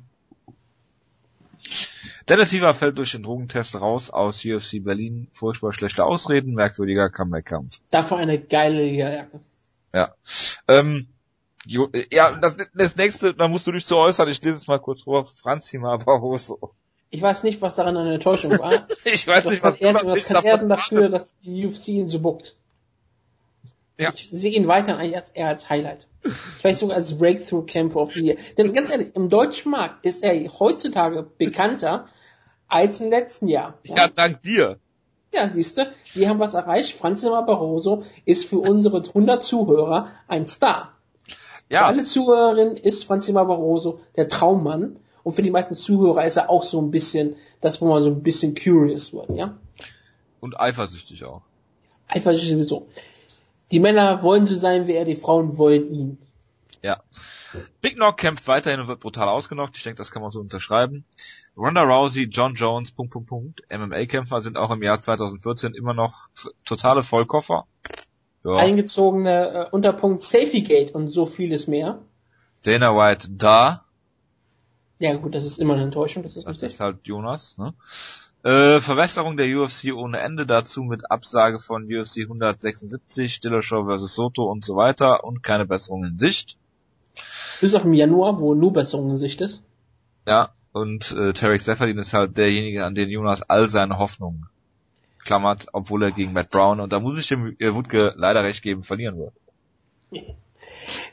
Dennis 2.27 2.49
Siever 2.49 2.73
fällt 2.73 2.97
durch 2.97 3.11
den 3.11 3.23
Drogentest 3.23 3.79
raus 3.79 4.09
aus 4.09 4.43
UFC 4.45 4.83
Berlin. 4.83 5.27
Furchtbar 5.31 5.73
schlechte 5.73 6.05
Ausreden, 6.05 6.53
merkwürdiger 6.53 7.09
Comeback-Kampf. 7.09 7.79
Dafür 7.91 8.17
eine 8.17 8.39
geile 8.39 8.83
Jacke. 8.83 9.39
Ja. 9.93 10.13
Ähm, 10.67 11.07
jo, 11.65 11.89
ja, 12.11 12.31
das, 12.35 12.57
das 12.73 12.95
nächste, 12.95 13.33
da 13.33 13.47
musst 13.47 13.67
du 13.67 13.71
dich 13.71 13.85
zu 13.85 13.97
äußern. 13.97 14.27
Ich 14.29 14.41
lese 14.41 14.57
es 14.57 14.67
mal 14.67 14.79
kurz 14.79 15.03
vor. 15.03 15.25
Franzima 15.25 15.97
Barroso. 15.97 16.73
Ich 17.13 17.21
weiß 17.21 17.43
nicht, 17.43 17.61
was 17.61 17.75
daran 17.75 17.95
eine 17.95 18.15
Enttäuschung 18.15 18.57
war. 18.57 18.73
ich 19.05 19.27
weiß 19.27 19.45
was 19.45 19.53
nicht, 19.53 19.63
was, 19.63 19.79
er, 19.79 19.93
was 19.93 20.25
kann 20.25 20.43
er 20.43 20.57
denn 20.57 20.67
dafür, 20.67 21.09
dass 21.09 21.37
die 21.41 21.67
UFC 21.67 21.89
ihn 21.89 22.07
so 22.07 22.17
buckt? 22.17 22.57
Ja. 23.99 24.09
Ich 24.15 24.29
sehe 24.31 24.51
ihn 24.51 24.67
weiterhin 24.67 24.95
eigentlich 24.95 25.13
erst 25.13 25.37
eher 25.37 25.47
als 25.47 25.69
Highlight. 25.69 26.07
Vielleicht 26.57 26.79
sogar 26.79 26.97
als 26.97 27.15
Breakthrough-Kämpfer 27.19 27.99
of 27.99 28.13
the 28.13 28.25
Year. 28.25 28.37
Denn 28.57 28.73
ganz 28.73 28.89
ehrlich, 28.89 29.15
im 29.15 29.29
deutschen 29.29 29.69
Markt 29.69 30.03
ist 30.03 30.23
er 30.23 30.33
heutzutage 30.59 31.29
bekannter 31.37 32.07
als 32.67 32.99
im 32.99 33.11
letzten 33.11 33.47
Jahr. 33.47 33.77
Ja, 33.83 33.95
ja 33.95 34.07
dank 34.07 34.41
dir. 34.41 34.79
Ja, 35.31 35.51
siehst 35.51 35.77
du, 35.77 35.93
wir 36.15 36.29
haben 36.29 36.39
was 36.39 36.55
erreicht. 36.55 36.97
Franz 36.97 37.21
Barroso 37.21 38.05
ist 38.25 38.45
für 38.45 38.57
unsere 38.57 39.03
100 39.03 39.43
Zuhörer 39.43 40.07
ein 40.27 40.47
Star. 40.47 40.97
Ja. 41.69 41.81
Für 41.81 41.85
alle 41.85 42.03
Zuhörerinnen 42.05 42.77
ist 42.77 43.05
Franz 43.05 43.31
Barroso 43.31 43.99
der 44.15 44.27
Traummann. 44.29 44.97
Und 45.23 45.33
für 45.33 45.41
die 45.41 45.51
meisten 45.51 45.73
Zuhörer 45.73 46.25
ist 46.25 46.37
er 46.37 46.49
auch 46.49 46.63
so 46.63 46.81
ein 46.81 46.91
bisschen, 46.91 47.35
das 47.61 47.81
wo 47.81 47.87
man 47.87 48.01
so 48.03 48.09
ein 48.09 48.23
bisschen 48.23 48.55
curious 48.55 49.13
wird, 49.13 49.29
ja? 49.31 49.57
Und 50.39 50.59
eifersüchtig 50.59 51.23
auch. 51.23 51.41
Eifersüchtig 52.09 52.51
sowieso. 52.51 52.87
Die 53.71 53.79
Männer 53.79 54.21
wollen 54.21 54.45
so 54.45 54.55
sein 54.55 54.87
wie 54.87 54.93
er, 54.93 55.05
die 55.05 55.15
Frauen 55.15 55.57
wollen 55.57 55.87
ihn. 55.89 56.17
Ja. 56.81 57.01
Big 57.81 57.95
Knock 57.95 58.17
kämpft 58.17 58.47
weiterhin 58.47 58.81
und 58.81 58.87
wird 58.87 58.99
brutal 58.99 59.29
ausgenockt. 59.29 59.77
Ich 59.77 59.83
denke, 59.83 59.97
das 59.97 60.11
kann 60.11 60.21
man 60.21 60.31
so 60.31 60.39
unterschreiben. 60.39 61.05
Ronda 61.55 61.81
Rousey, 61.81 62.27
John 62.29 62.55
Jones, 62.55 62.91
Punkt, 62.91 63.13
Punkt, 63.13 63.29
Punkt. 63.29 63.61
MMA-Kämpfer 63.71 64.41
sind 64.41 64.57
auch 64.57 64.71
im 64.71 64.83
Jahr 64.83 64.99
2014 64.99 65.73
immer 65.73 65.93
noch 65.93 66.27
totale 66.65 67.03
Vollkoffer. 67.03 67.65
Ja. 68.43 68.55
Eingezogene 68.55 69.67
äh, 69.67 69.69
Unterpunkt 69.71 70.23
Safety 70.23 70.61
Gate 70.61 70.91
und 70.91 71.09
so 71.09 71.25
vieles 71.25 71.67
mehr. 71.67 71.99
Dana 72.63 72.95
White 72.95 73.29
da. 73.31 73.82
Ja 74.99 75.15
gut, 75.15 75.35
das 75.35 75.45
ist 75.45 75.59
immer 75.59 75.73
eine 75.73 75.83
Enttäuschung. 75.83 76.23
Das 76.23 76.37
ist, 76.37 76.45
das 76.45 76.61
ist 76.61 76.79
halt 76.79 76.99
Jonas. 77.03 77.57
Ne? 77.57 77.73
Äh, 78.43 78.81
Verwässerung 78.81 79.37
der 79.37 79.47
UFC 79.47 79.93
ohne 79.93 80.19
Ende 80.19 80.45
dazu 80.45 80.83
mit 80.83 81.09
Absage 81.09 81.59
von 81.59 81.85
UFC 81.85 82.19
176, 82.23 83.39
Dillashaw 83.39 83.85
vs. 83.85 84.13
Soto 84.13 84.43
und 84.43 84.63
so 84.63 84.75
weiter 84.75 85.23
und 85.23 85.43
keine 85.43 85.65
Besserung 85.65 86.03
in 86.03 86.17
Sicht. 86.17 86.57
Bis 87.61 87.75
auf 87.75 87.85
im 87.85 87.93
Januar, 87.93 88.39
wo 88.39 88.53
nur 88.53 88.73
Besserung 88.73 89.11
in 89.11 89.17
Sicht 89.17 89.41
ist. 89.41 89.63
Ja, 90.27 90.53
und 90.73 91.11
äh, 91.11 91.33
Tarek 91.33 91.61
Seferdin 91.61 91.99
ist 91.99 92.13
halt 92.13 92.37
derjenige, 92.37 92.83
an 92.83 92.95
den 92.95 93.09
Jonas 93.09 93.43
all 93.43 93.69
seine 93.69 93.97
Hoffnungen 93.97 94.47
klammert, 95.23 95.67
obwohl 95.71 96.03
er 96.03 96.11
gegen 96.11 96.33
Matt 96.33 96.49
Brown, 96.49 96.79
und 96.79 96.91
da 96.91 96.99
muss 96.99 97.17
ich 97.17 97.27
dem 97.27 97.55
äh, 97.59 97.73
Wutke 97.73 98.13
leider 98.17 98.43
recht 98.43 98.61
geben, 98.61 98.83
verlieren 98.83 99.17
wird. 99.17 99.33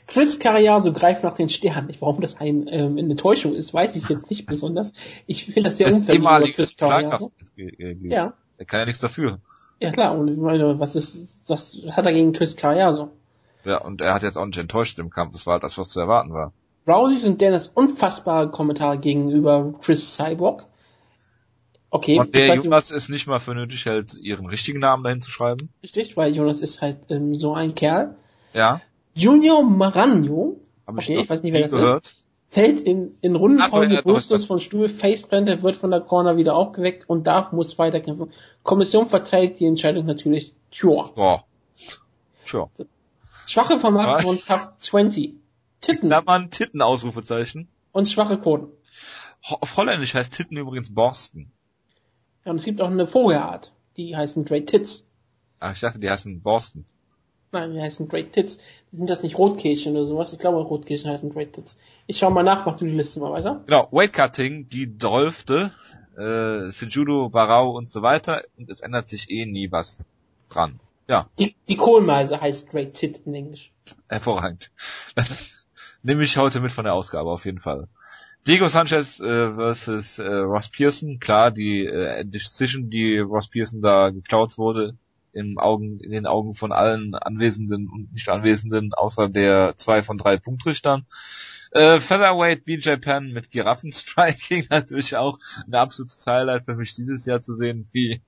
Chris 0.07 0.39
Carriazo 0.39 0.91
greift 0.91 1.23
nach 1.23 1.33
den 1.33 1.49
Sternen. 1.49 1.89
Warum 1.99 2.21
das 2.21 2.37
ein, 2.37 2.67
ähm, 2.67 2.97
eine 2.97 3.11
Enttäuschung 3.11 3.55
ist, 3.55 3.73
weiß 3.73 3.95
ich 3.95 4.09
jetzt 4.09 4.29
nicht 4.29 4.45
besonders. 4.45 4.93
Ich 5.25 5.45
finde 5.45 5.63
das 5.63 5.77
sehr 5.77 5.89
das 5.89 6.01
unfair. 6.01 6.41
Chris 6.53 6.75
Carriazo. 6.75 7.31
Ja. 7.55 8.33
Er 8.57 8.65
kann 8.65 8.79
ja 8.81 8.85
nichts 8.85 9.01
dafür. 9.01 9.39
Ja 9.79 9.91
klar, 9.91 10.17
und 10.17 10.27
ich 10.27 10.37
meine, 10.37 10.79
was 10.79 10.95
ist, 10.95 11.49
was 11.49 11.77
hat 11.91 12.05
er 12.05 12.11
gegen 12.11 12.33
Chris 12.33 12.55
Carriazo? 12.55 13.09
Ja, 13.63 13.81
und 13.81 14.01
er 14.01 14.13
hat 14.13 14.23
jetzt 14.23 14.37
auch 14.37 14.45
nicht 14.45 14.57
enttäuscht 14.57 14.99
im 14.99 15.09
Kampf. 15.09 15.33
Das 15.33 15.45
war 15.47 15.53
halt 15.53 15.63
das, 15.63 15.77
was 15.77 15.89
zu 15.89 15.99
erwarten 15.99 16.33
war. 16.33 16.53
Rousey 16.87 17.27
und 17.27 17.41
Dennis 17.41 17.67
unfassbare 17.67 18.49
Kommentare 18.49 18.97
gegenüber 18.97 19.73
Chris 19.81 20.15
Cyborg. 20.15 20.65
Okay. 21.89 22.19
Und 22.19 22.35
der 22.35 22.55
Jonas 22.55 22.89
es 22.91 23.09
nicht 23.09 23.27
mal 23.27 23.39
für 23.39 23.53
nötig 23.53 23.85
hält, 23.85 24.13
ihren 24.15 24.45
richtigen 24.45 24.79
Namen 24.79 25.03
dahin 25.03 25.21
zu 25.21 25.29
schreiben. 25.29 25.69
Richtig, 25.83 26.15
weil 26.15 26.33
Jonas 26.33 26.61
ist 26.61 26.81
halt 26.81 26.97
ähm, 27.09 27.33
so 27.35 27.53
ein 27.53 27.75
Kerl. 27.75 28.15
Ja. 28.53 28.81
Junior 29.13 29.63
Maranho, 29.63 30.59
okay, 30.85 31.19
ich, 31.19 31.29
weiß 31.29 31.43
nicht, 31.43 31.53
wer 31.53 31.61
das 31.61 31.71
gehört. 31.71 32.05
ist, 32.05 32.23
fällt 32.49 32.81
in, 32.81 33.17
in 33.21 33.35
Rundenpause 33.35 33.95
so, 33.95 34.01
bewusstlos 34.01 34.45
vom 34.45 34.59
Stuhl, 34.59 34.89
Faceplanter 34.89 35.63
wird 35.63 35.75
von 35.75 35.91
der 35.91 36.01
Corner 36.01 36.37
wieder 36.37 36.55
aufgeweckt 36.55 37.09
und 37.09 37.27
darf, 37.27 37.51
muss 37.51 37.77
weiterkämpfen. 37.77 38.31
Kommission 38.63 39.07
verteilt 39.07 39.59
die 39.59 39.65
Entscheidung 39.65 40.05
natürlich, 40.05 40.53
tja. 40.71 41.11
Boah. 41.15 41.45
Tja. 42.45 42.69
Schwache 43.47 43.79
Vermarktung 43.79 44.37
von 44.37 44.39
Tough 44.39 44.77
20. 44.77 45.35
Titten. 45.81 46.09
Da 46.09 46.21
man 46.21 46.51
Titten 46.51 46.81
Ausrufezeichen. 46.81 47.67
Und 47.91 48.07
schwache 48.07 48.37
Quoten. 48.37 48.67
Auf 49.43 49.75
Holländisch 49.75 50.13
heißt 50.13 50.33
Titten 50.33 50.57
übrigens 50.57 50.93
Borsten. 50.93 51.51
Ja, 52.45 52.51
und 52.51 52.57
es 52.57 52.65
gibt 52.65 52.81
auch 52.81 52.89
eine 52.89 53.07
Vogelart, 53.07 53.73
die 53.97 54.15
heißen 54.15 54.45
Great 54.45 54.67
Tits. 54.67 55.07
Ah, 55.59 55.71
ich 55.71 55.79
dachte, 55.79 55.99
die 55.99 56.09
heißen 56.09 56.41
Borsten. 56.41 56.85
Nein, 57.51 57.73
die 57.73 57.81
heißen 57.81 58.07
Great 58.07 58.31
Tits. 58.31 58.59
Sind 58.93 59.09
das 59.09 59.23
nicht 59.23 59.37
Rotkehlchen 59.37 59.95
oder 59.95 60.05
sowas? 60.05 60.31
Ich 60.31 60.39
glaube, 60.39 60.59
Rotkehlchen 60.59 61.11
heißen 61.11 61.29
Great 61.31 61.53
Tits. 61.53 61.77
Ich 62.07 62.17
schau 62.17 62.29
mal 62.29 62.43
nach, 62.43 62.65
mach 62.65 62.75
du 62.75 62.85
die 62.85 62.91
Liste 62.91 63.19
mal 63.19 63.31
weiter. 63.31 63.61
Genau, 63.65 63.89
Weightcutting, 63.91 64.69
die 64.69 64.97
Dolfte, 64.97 65.71
äh, 66.17 66.69
Sejudo, 66.69 67.29
Barau 67.29 67.71
und 67.71 67.89
so 67.89 68.01
weiter. 68.01 68.43
Und 68.57 68.69
es 68.69 68.79
ändert 68.79 69.09
sich 69.09 69.29
eh 69.29 69.45
nie 69.45 69.71
was 69.71 70.01
dran. 70.49 70.79
Ja. 71.07 71.29
Die, 71.39 71.55
die 71.67 71.75
Kohlmeise 71.75 72.39
heißt 72.39 72.69
Great 72.69 72.93
Tit 72.93 73.21
in 73.25 73.33
Englisch. 73.33 73.71
Hervorragend. 74.07 74.71
Das 75.15 75.61
nehme 76.03 76.23
ich 76.23 76.37
heute 76.37 76.61
mit 76.61 76.71
von 76.71 76.85
der 76.85 76.93
Ausgabe 76.93 77.29
auf 77.29 77.43
jeden 77.43 77.59
Fall. 77.59 77.89
Diego 78.47 78.69
Sanchez 78.69 79.19
äh, 79.19 79.53
versus 79.53 80.17
äh, 80.17 80.25
Ross 80.25 80.69
Pearson, 80.69 81.19
klar, 81.19 81.51
die 81.51 81.85
äh, 81.85 82.25
Decision, 82.25 82.89
die 82.89 83.19
Ross 83.19 83.49
Pearson 83.49 83.81
da 83.81 84.09
geklaut 84.09 84.57
wurde, 84.57 84.97
im 85.33 85.57
Augen, 85.57 85.99
in 85.99 86.11
den 86.11 86.25
Augen 86.25 86.53
von 86.53 86.71
allen 86.71 87.15
Anwesenden 87.15 87.89
und 87.89 88.13
nicht 88.13 88.29
Anwesenden, 88.29 88.93
außer 88.93 89.29
der 89.29 89.75
zwei 89.75 90.01
von 90.01 90.17
drei 90.17 90.37
Punktrichtern. 90.37 91.05
Äh, 91.71 91.99
Featherweight 91.99 92.65
BJ 92.65 92.95
Penn 92.97 93.31
mit 93.31 93.49
Giraffenstriking 93.49 94.67
natürlich 94.69 95.15
auch 95.15 95.39
ein 95.65 95.75
absolutes 95.75 96.25
Highlight 96.27 96.65
für 96.65 96.75
mich 96.75 96.95
dieses 96.95 97.25
Jahr 97.25 97.41
zu 97.41 97.55
sehen, 97.55 97.87
wie 97.93 98.21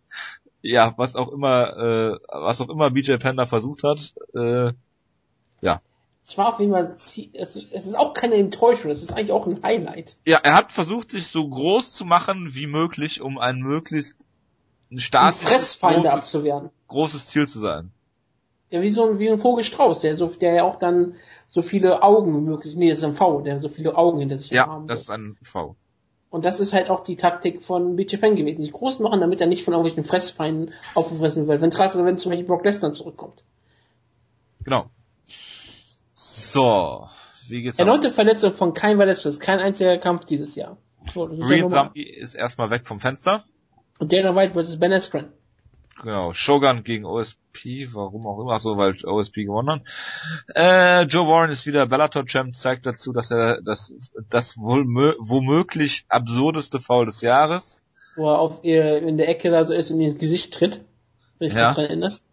ja, 0.61 0.93
was 0.97 1.15
auch 1.15 1.31
immer, 1.31 1.77
äh, 1.77 2.17
was 2.31 2.61
auch 2.61 2.69
immer 2.69 2.89
BJ 2.89 3.17
Penn 3.17 3.35
da 3.35 3.45
versucht 3.45 3.83
hat, 3.83 4.13
äh, 4.33 4.71
ja. 5.61 5.81
Es 6.25 6.37
war 6.37 6.53
auf 6.53 6.59
jeden 6.61 6.71
Fall, 6.71 6.95
es 6.95 7.17
ist 7.57 7.97
auch 7.97 8.13
keine 8.13 8.35
Enttäuschung, 8.35 8.89
es 8.89 9.03
ist 9.03 9.11
eigentlich 9.11 9.33
auch 9.33 9.45
ein 9.45 9.61
Highlight. 9.61 10.15
Ja, 10.25 10.37
er 10.37 10.55
hat 10.55 10.71
versucht, 10.71 11.11
sich 11.11 11.27
so 11.27 11.49
groß 11.49 11.91
zu 11.91 12.05
machen 12.05 12.55
wie 12.55 12.67
möglich, 12.67 13.19
um 13.19 13.37
ein 13.37 13.59
möglichst 13.59 14.25
ein 14.93 14.99
starkes, 14.99 15.41
Fressfeinde 15.41 16.09
großes, 16.09 16.13
abzuwehren. 16.13 16.69
großes 16.87 17.27
Ziel 17.27 17.47
zu 17.47 17.59
sein. 17.59 17.91
Ja, 18.69 18.81
wie 18.81 18.89
so 18.89 19.07
ein, 19.07 19.19
wie 19.19 19.29
ein 19.29 19.37
Vogelstrauß, 19.37 19.99
der 19.99 20.15
so, 20.15 20.27
der 20.27 20.53
ja 20.55 20.63
auch 20.63 20.79
dann 20.79 21.15
so 21.47 21.61
viele 21.61 22.01
Augen 22.01 22.43
möglich, 22.43 22.75
nee, 22.75 22.89
das 22.89 22.99
ist 22.99 23.03
ein 23.03 23.15
V, 23.15 23.41
der 23.41 23.59
so 23.59 23.69
viele 23.69 23.95
Augen 23.95 24.19
hinter 24.19 24.39
sich 24.39 24.51
ja, 24.51 24.67
haben. 24.67 24.83
Ja, 24.83 24.87
das 24.87 25.01
ist 25.01 25.09
ein 25.09 25.37
V. 25.41 25.75
Und 26.29 26.45
das 26.45 26.59
ist 26.59 26.73
halt 26.73 26.89
auch 26.89 27.01
die 27.01 27.15
Taktik 27.15 27.61
von 27.61 27.95
BJ 27.95 28.17
Penn 28.17 28.35
gewesen. 28.35 28.63
Sich 28.63 28.71
groß 28.71 28.97
machen, 28.99 29.21
damit 29.21 29.39
er 29.39 29.45
nicht 29.45 29.63
von 29.63 29.75
irgendwelchen 29.75 30.03
Fressfeinden 30.03 30.73
aufgefressen 30.95 31.47
wird. 31.47 31.61
Wenn 31.61 31.69
gerade, 31.69 32.03
wenn 32.03 32.17
zum 32.17 32.31
Beispiel 32.31 32.47
Brock 32.47 32.65
Lesnar 32.65 32.91
zurückkommt. 32.91 33.43
Genau. 34.63 34.89
So. 36.15 37.07
Wie 37.49 37.61
geht's 37.61 37.77
Erneute 37.77 38.09
Verletzung 38.09 38.53
von 38.53 38.73
kein 38.73 38.97
Velasquez. 38.97 39.39
Kein 39.39 39.59
einziger 39.59 39.99
Kampf 39.99 40.25
dieses 40.25 40.55
Jahr. 40.55 40.77
So, 41.13 41.25
Reed 41.25 41.69
Zombie 41.69 42.01
ist 42.01 42.33
erstmal 42.33 42.71
weg 42.71 42.87
vom 42.87 42.99
Fenster. 42.99 43.43
Und 44.03 44.11
Dana 44.11 44.35
White 44.35 44.53
vs. 44.53 44.79
Ben 44.79 44.91
Askren. 44.91 45.31
Genau, 46.01 46.33
Shogun 46.33 46.83
gegen 46.83 47.05
OSP, 47.05 47.87
warum 47.93 48.27
auch 48.27 48.37
immer, 48.41 48.59
so 48.59 48.75
weil 48.75 48.95
OSP 49.01 49.45
gewonnen 49.45 49.69
hat. 49.69 49.81
Äh, 50.53 51.03
Joe 51.03 51.25
Warren 51.25 51.49
ist 51.49 51.65
wieder 51.65 51.85
Bellator-Champ, 51.85 52.53
zeigt 52.53 52.85
dazu, 52.85 53.13
dass 53.13 53.31
er 53.31 53.61
das, 53.61 53.93
das 54.29 54.57
wohl 54.57 54.83
womöglich 55.19 56.03
absurdeste 56.09 56.81
Foul 56.81 57.05
des 57.05 57.21
Jahres. 57.21 57.85
Wo 58.17 58.29
er 58.29 58.39
auf 58.39 58.65
ihr 58.65 58.97
in 58.97 59.15
der 59.15 59.29
Ecke 59.29 59.49
da 59.49 59.63
so 59.63 59.73
ist 59.73 59.89
und 59.89 60.01
in 60.01 60.09
ins 60.09 60.19
Gesicht 60.19 60.53
tritt. 60.53 60.81
Wenn 61.39 61.47
ich 61.47 61.53
ja. 61.53 61.69
daran 61.69 61.85
erinnerst. 61.85 62.25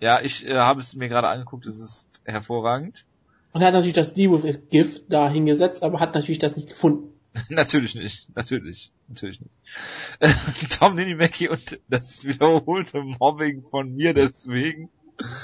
Ja, 0.00 0.22
ich 0.22 0.46
äh, 0.46 0.54
habe 0.54 0.80
es 0.80 0.96
mir 0.96 1.10
gerade 1.10 1.28
angeguckt, 1.28 1.66
es 1.66 1.78
ist 1.78 2.08
hervorragend. 2.24 3.04
Und 3.52 3.60
er 3.60 3.66
hat 3.66 3.74
natürlich 3.74 3.96
das 3.96 4.14
Deal 4.14 4.32
with 4.32 4.70
Gift 4.70 5.12
da 5.12 5.28
hingesetzt, 5.28 5.82
aber 5.82 6.00
hat 6.00 6.14
natürlich 6.14 6.38
das 6.38 6.56
nicht 6.56 6.70
gefunden. 6.70 7.17
natürlich 7.48 7.94
nicht, 7.94 8.34
natürlich, 8.34 8.92
natürlich 9.08 9.40
nicht. 9.40 10.70
Tom 10.78 10.94
Ninimaki 10.94 11.48
und 11.48 11.78
das 11.88 12.24
wiederholte 12.24 13.02
Mobbing 13.02 13.62
von 13.62 13.94
mir 13.94 14.14
deswegen. 14.14 14.88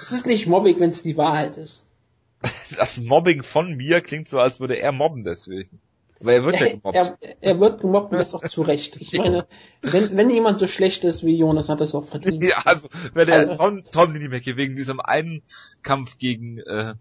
Es 0.03 0.13
ist 0.13 0.27
nicht 0.27 0.47
Mobbing, 0.47 0.79
wenn 0.81 0.91
es 0.91 1.03
die 1.03 1.17
Wahrheit 1.17 1.57
ist. 1.57 1.85
Das 2.77 2.99
Mobbing 2.99 3.43
von 3.43 3.77
mir 3.77 4.01
klingt 4.01 4.29
so, 4.29 4.39
als 4.39 4.61
würde 4.61 4.79
er 4.79 4.93
mobben 4.93 5.23
deswegen. 5.25 5.81
Aber 6.21 6.33
er 6.33 6.45
wird 6.45 6.61
ja 6.61 6.69
gemobbt. 6.71 6.97
Er, 6.97 7.19
er 7.41 7.61
wird 7.61 7.81
gemobbt 7.81 8.13
und 8.13 8.19
das 8.19 8.35
auch 8.35 8.45
zu 8.45 8.63
Recht. 8.63 8.97
Ich 8.97 9.13
meine, 9.13 9.47
wenn, 9.83 10.17
wenn 10.17 10.31
jemand 10.31 10.59
so 10.59 10.67
schlecht 10.67 11.05
ist 11.05 11.25
wie 11.25 11.37
Jonas, 11.37 11.69
hat 11.69 11.81
das 11.81 11.95
auch 11.95 12.07
verdient. 12.07 12.43
Ja, 12.43 12.63
also, 12.65 12.89
wenn 13.13 13.27
der 13.27 13.57
Tom, 13.57 13.83
Tom 13.91 14.13
Ninimaki 14.13 14.57
wegen 14.57 14.77
diesem 14.77 15.01
einen 15.01 15.43
Kampf 15.83 16.19
gegen 16.19 16.59
äh, 16.59 16.95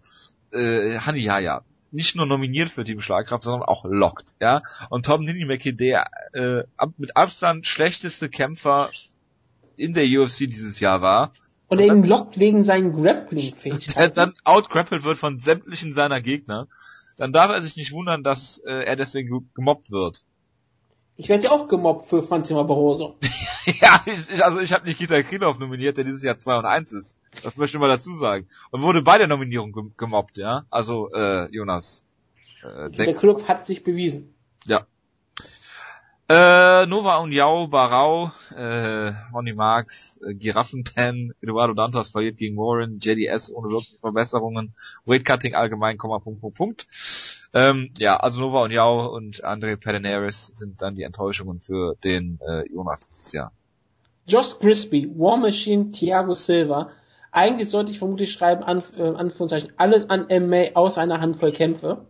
äh, 0.52 0.98
Haniyaya 0.98 1.64
nicht 1.94 2.16
nur 2.16 2.26
nominiert 2.26 2.68
für 2.68 2.84
Team 2.84 3.00
Schlagkraft, 3.00 3.42
sondern 3.42 3.62
auch 3.62 3.84
lockt, 3.84 4.34
ja. 4.40 4.62
Und 4.90 5.06
Tom 5.06 5.24
Ninimaki, 5.24 5.74
der 5.76 6.06
äh, 6.32 6.64
mit 6.98 7.16
Abstand 7.16 7.66
schlechteste 7.66 8.28
Kämpfer 8.28 8.90
in 9.76 9.94
der 9.94 10.04
UFC 10.04 10.40
dieses 10.40 10.80
Jahr 10.80 11.00
war. 11.02 11.32
Und 11.68 11.80
er 11.80 11.86
ihn 11.86 12.04
lockt 12.04 12.38
wegen 12.38 12.62
seinen 12.62 12.92
Grappling-Fähigkeiten. 12.92 13.94
Der 13.98 14.08
dann 14.10 14.34
outgrappelt 14.44 15.02
wird 15.02 15.16
von 15.16 15.40
sämtlichen 15.40 15.94
seiner 15.94 16.20
Gegner. 16.20 16.68
Dann 17.16 17.32
darf 17.32 17.50
er 17.50 17.62
sich 17.62 17.76
nicht 17.76 17.92
wundern, 17.92 18.22
dass 18.22 18.58
äh, 18.58 18.84
er 18.84 18.96
deswegen 18.96 19.50
gemobbt 19.54 19.90
wird. 19.90 20.24
Ich 21.16 21.28
werde 21.28 21.44
ja 21.44 21.50
auch 21.52 21.68
gemobbt 21.68 22.06
für 22.06 22.22
Franzi 22.22 22.54
Barroso. 22.54 23.16
ja, 23.80 24.02
ich, 24.04 24.30
ich, 24.30 24.44
also 24.44 24.58
ich 24.58 24.72
habe 24.72 24.84
Nikita 24.84 25.22
Krylov 25.22 25.58
nominiert, 25.58 25.96
der 25.96 26.04
dieses 26.04 26.24
Jahr 26.24 26.38
2 26.38 26.58
und 26.58 26.64
1 26.64 26.92
ist. 26.92 27.16
Das 27.42 27.56
möchte 27.56 27.76
ich 27.76 27.80
mal 27.80 27.88
dazu 27.88 28.12
sagen. 28.14 28.48
Und 28.72 28.82
wurde 28.82 29.02
bei 29.02 29.18
der 29.18 29.28
Nominierung 29.28 29.92
gemobbt, 29.96 30.38
ja. 30.38 30.64
Also, 30.70 31.10
äh, 31.12 31.48
Jonas. 31.54 32.04
Äh, 32.64 32.90
der 32.90 33.14
Krylov 33.14 33.48
hat 33.48 33.64
sich 33.64 33.84
bewiesen. 33.84 34.33
Äh, 36.26 36.86
Nova 36.86 37.18
und 37.18 37.32
Yao, 37.32 37.68
Barau, 37.68 38.32
äh, 38.56 39.12
Ronnie 39.34 39.52
Marks, 39.52 40.18
äh, 40.26 40.32
Giraffenpen, 40.32 41.34
Eduardo 41.42 41.74
Dantas 41.74 42.08
verliert 42.08 42.38
gegen 42.38 42.56
Warren, 42.56 42.98
JDS 42.98 43.52
ohne 43.52 43.68
wirkliche 43.68 43.98
Verbesserungen, 43.98 44.72
Weightcutting 45.04 45.54
allgemein, 45.54 45.98
Komma, 45.98 46.20
Punkt, 46.20 46.40
Punkt, 46.40 46.56
Punkt. 46.56 46.86
Ähm, 47.52 47.90
ja, 47.98 48.16
also 48.16 48.40
Nova 48.40 48.62
und 48.62 48.70
Yao 48.70 49.14
und 49.14 49.44
Andre 49.44 49.76
Pederneiras 49.76 50.46
sind 50.46 50.80
dann 50.80 50.94
die 50.94 51.02
Enttäuschungen 51.02 51.60
für 51.60 51.94
den 52.02 52.40
äh, 52.40 52.72
Jonas 52.72 53.06
dieses 53.06 53.32
Jahr. 53.32 53.52
Josh 54.26 54.58
Grisby, 54.60 55.12
War 55.18 55.36
Machine, 55.36 55.90
Thiago 55.90 56.32
Silva. 56.32 56.88
Eigentlich 57.32 57.68
sollte 57.68 57.90
ich 57.90 57.98
vermutlich 57.98 58.32
schreiben, 58.32 58.64
an, 58.64 58.82
äh, 58.96 59.02
Anführungszeichen, 59.02 59.74
alles 59.76 60.08
an 60.08 60.28
MMA 60.30 60.70
aus 60.72 60.96
einer 60.96 61.20
Handvoll 61.20 61.52
Kämpfe. 61.52 62.06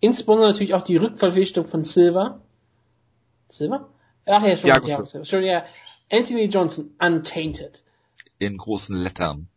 Insbesondere 0.00 0.48
natürlich 0.48 0.74
auch 0.74 0.82
die 0.82 0.96
Rückverpflichtung 0.96 1.68
von 1.68 1.84
Silva 1.84 2.40
Silver? 3.48 3.88
Ach 4.26 4.42
ja, 4.42 4.56
schon. 4.56 4.68
Ja, 4.68 4.80
ja, 4.84 5.24
schon, 5.24 5.44
ja. 5.44 5.64
Anthony 6.10 6.44
Johnson, 6.46 6.94
Untainted. 6.98 7.82
In 8.38 8.58
großen 8.58 8.96
Lettern. 8.96 9.48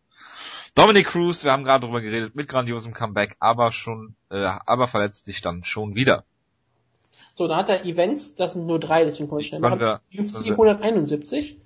Dominic 0.76 1.08
Cruz, 1.08 1.44
wir 1.44 1.52
haben 1.52 1.64
gerade 1.64 1.86
drüber 1.86 2.02
geredet, 2.02 2.36
mit 2.36 2.48
grandiosem 2.48 2.94
Comeback, 2.94 3.36
aber 3.40 3.72
schon, 3.72 4.16
äh, 4.30 4.46
aber 4.66 4.88
verletzt 4.88 5.26
sich 5.26 5.42
dann 5.42 5.64
schon 5.64 5.96
wieder. 5.96 6.24
So, 7.36 7.48
da 7.48 7.58
hat 7.58 7.70
er 7.70 7.86
Events, 7.86 8.36
das 8.36 8.54
sind 8.54 8.66
nur 8.66 8.80
drei, 8.80 9.04
deswegen 9.04 9.30
komme 9.30 9.42
ich 9.42 9.48
schnell. 9.48 9.62
Wir, 9.62 10.02
UFC 10.18 10.52
171, 10.52 11.58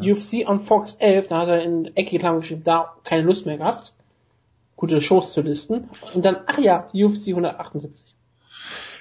ja. 0.00 0.12
UFC 0.12 0.48
on 0.48 0.60
Fox 0.60 0.94
11, 0.94 1.28
da 1.28 1.38
hat 1.40 1.48
er 1.48 1.62
in 1.62 1.96
Ecke 1.96 2.18
geschrieben, 2.18 2.64
da 2.64 2.96
keine 3.04 3.22
Lust 3.22 3.46
mehr 3.46 3.58
gehabt, 3.58 3.94
gute 4.76 5.00
Shows 5.00 5.32
zu 5.32 5.40
listen. 5.40 5.88
Und 6.14 6.24
dann, 6.24 6.38
ach 6.46 6.58
ja, 6.58 6.88
UFC 6.92 7.28
178. 7.28 8.14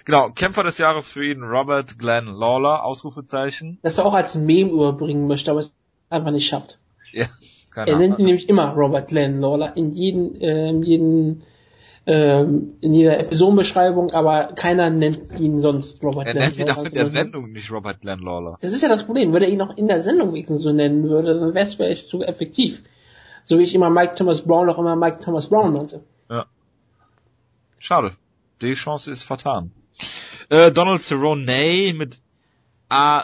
Genau, 0.08 0.30
Kämpfer 0.30 0.64
des 0.64 0.78
Jahres 0.78 1.12
für 1.12 1.26
ihn 1.26 1.44
Robert 1.44 2.00
Glenn 2.00 2.28
Lawler, 2.28 2.86
Ausrufezeichen. 2.86 3.78
Das 3.82 3.98
er 3.98 4.06
auch 4.06 4.14
als 4.14 4.36
Meme 4.36 4.72
überbringen 4.72 5.28
möchte, 5.28 5.52
aber 5.52 5.60
es 5.60 5.74
einfach 6.10 6.32
nicht 6.32 6.48
schafft. 6.48 6.80
Ja, 7.12 7.28
keine 7.72 7.92
Er 7.92 7.98
nennt 7.98 8.18
ihn 8.18 8.24
nämlich 8.24 8.48
immer 8.48 8.74
Robert 8.74 9.10
Glenn 9.10 9.42
Lawler 9.42 9.76
in 9.76 9.92
jeden, 9.92 10.40
äh, 10.40 10.70
in 10.70 10.82
jeden, 10.82 11.44
ähm, 12.06 12.78
in 12.80 12.94
jeder 12.94 13.20
Episodenbeschreibung, 13.20 14.12
aber 14.12 14.54
keiner 14.56 14.90
nennt 14.90 15.38
ihn 15.42 15.60
sonst 15.60 16.02
Robert 16.02 16.26
er 16.26 16.36
Glenn 16.36 16.44
Lawler. 16.44 16.46
Er 16.46 16.64
nennt 16.64 16.70
ihn 16.70 16.72
auch 16.72 16.86
in 16.86 16.94
der 16.94 17.10
Sendung 17.10 17.52
nicht 17.52 17.70
Robert 17.70 18.00
Glenn 18.00 18.20
Lawler. 18.20 18.58
Das 18.62 18.72
ist 18.72 18.82
ja 18.82 18.88
das 18.88 19.04
Problem. 19.04 19.34
Würde 19.34 19.48
er 19.48 19.52
ihn 19.52 19.62
auch 19.62 19.76
in 19.76 19.90
der 19.90 20.02
Sendung 20.02 20.32
wenigstens 20.32 20.64
so 20.64 20.72
nennen 20.72 21.04
würde, 21.04 21.38
dann 21.38 21.54
wäre 21.54 21.66
es 21.66 21.76
vielleicht 21.76 22.08
so 22.08 22.24
effektiv. 22.24 22.82
So 23.44 23.60
wie 23.60 23.64
ich 23.64 23.76
immer 23.76 23.90
Mike 23.90 24.16
Thomas 24.16 24.42
Brown 24.42 24.70
auch 24.70 24.78
immer 24.78 24.96
Mike 24.96 25.20
Thomas 25.20 25.48
Brown 25.48 25.74
nannte. 25.74 26.02
Ja. 26.30 26.46
Schade. 27.78 28.12
Die 28.62 28.74
Chance 28.74 29.12
ist 29.12 29.26
vertan. 29.26 29.74
Äh, 30.50 30.72
Donald 30.72 31.02
Cerrone 31.02 31.94
mit 31.94 32.20
AY 32.90 33.24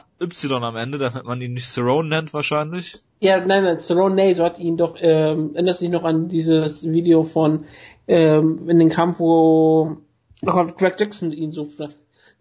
am 0.51 0.75
Ende, 0.75 0.97
damit 0.97 1.25
man 1.25 1.41
ihn 1.41 1.53
nicht 1.53 1.67
Cerrone 1.67 2.09
nennt 2.09 2.33
wahrscheinlich. 2.33 2.99
Ja, 3.19 3.37
nein, 3.37 3.63
nein, 3.63 3.79
Cerrone, 3.79 4.35
so 4.35 4.43
hat 4.43 4.59
ihn 4.59 4.75
doch, 4.75 4.97
ähm, 4.99 5.51
erinnerst 5.53 5.81
dich 5.81 5.89
noch 5.89 6.03
an 6.03 6.27
dieses 6.27 6.83
Video 6.83 7.23
von, 7.23 7.65
ähm, 8.07 8.69
in 8.69 8.79
den 8.79 8.89
Kampf, 8.89 9.19
wo 9.19 9.97
oh, 10.45 10.65
Greg 10.77 10.99
Jackson 10.99 11.31
ihn 11.31 11.53
so 11.53 11.69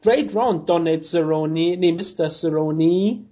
Great 0.03 0.35
Round, 0.35 0.69
Donald 0.69 1.05
Cerrone, 1.05 1.77
nee, 1.77 1.93
Mr. 1.93 2.29
Cerrone, 2.29 3.25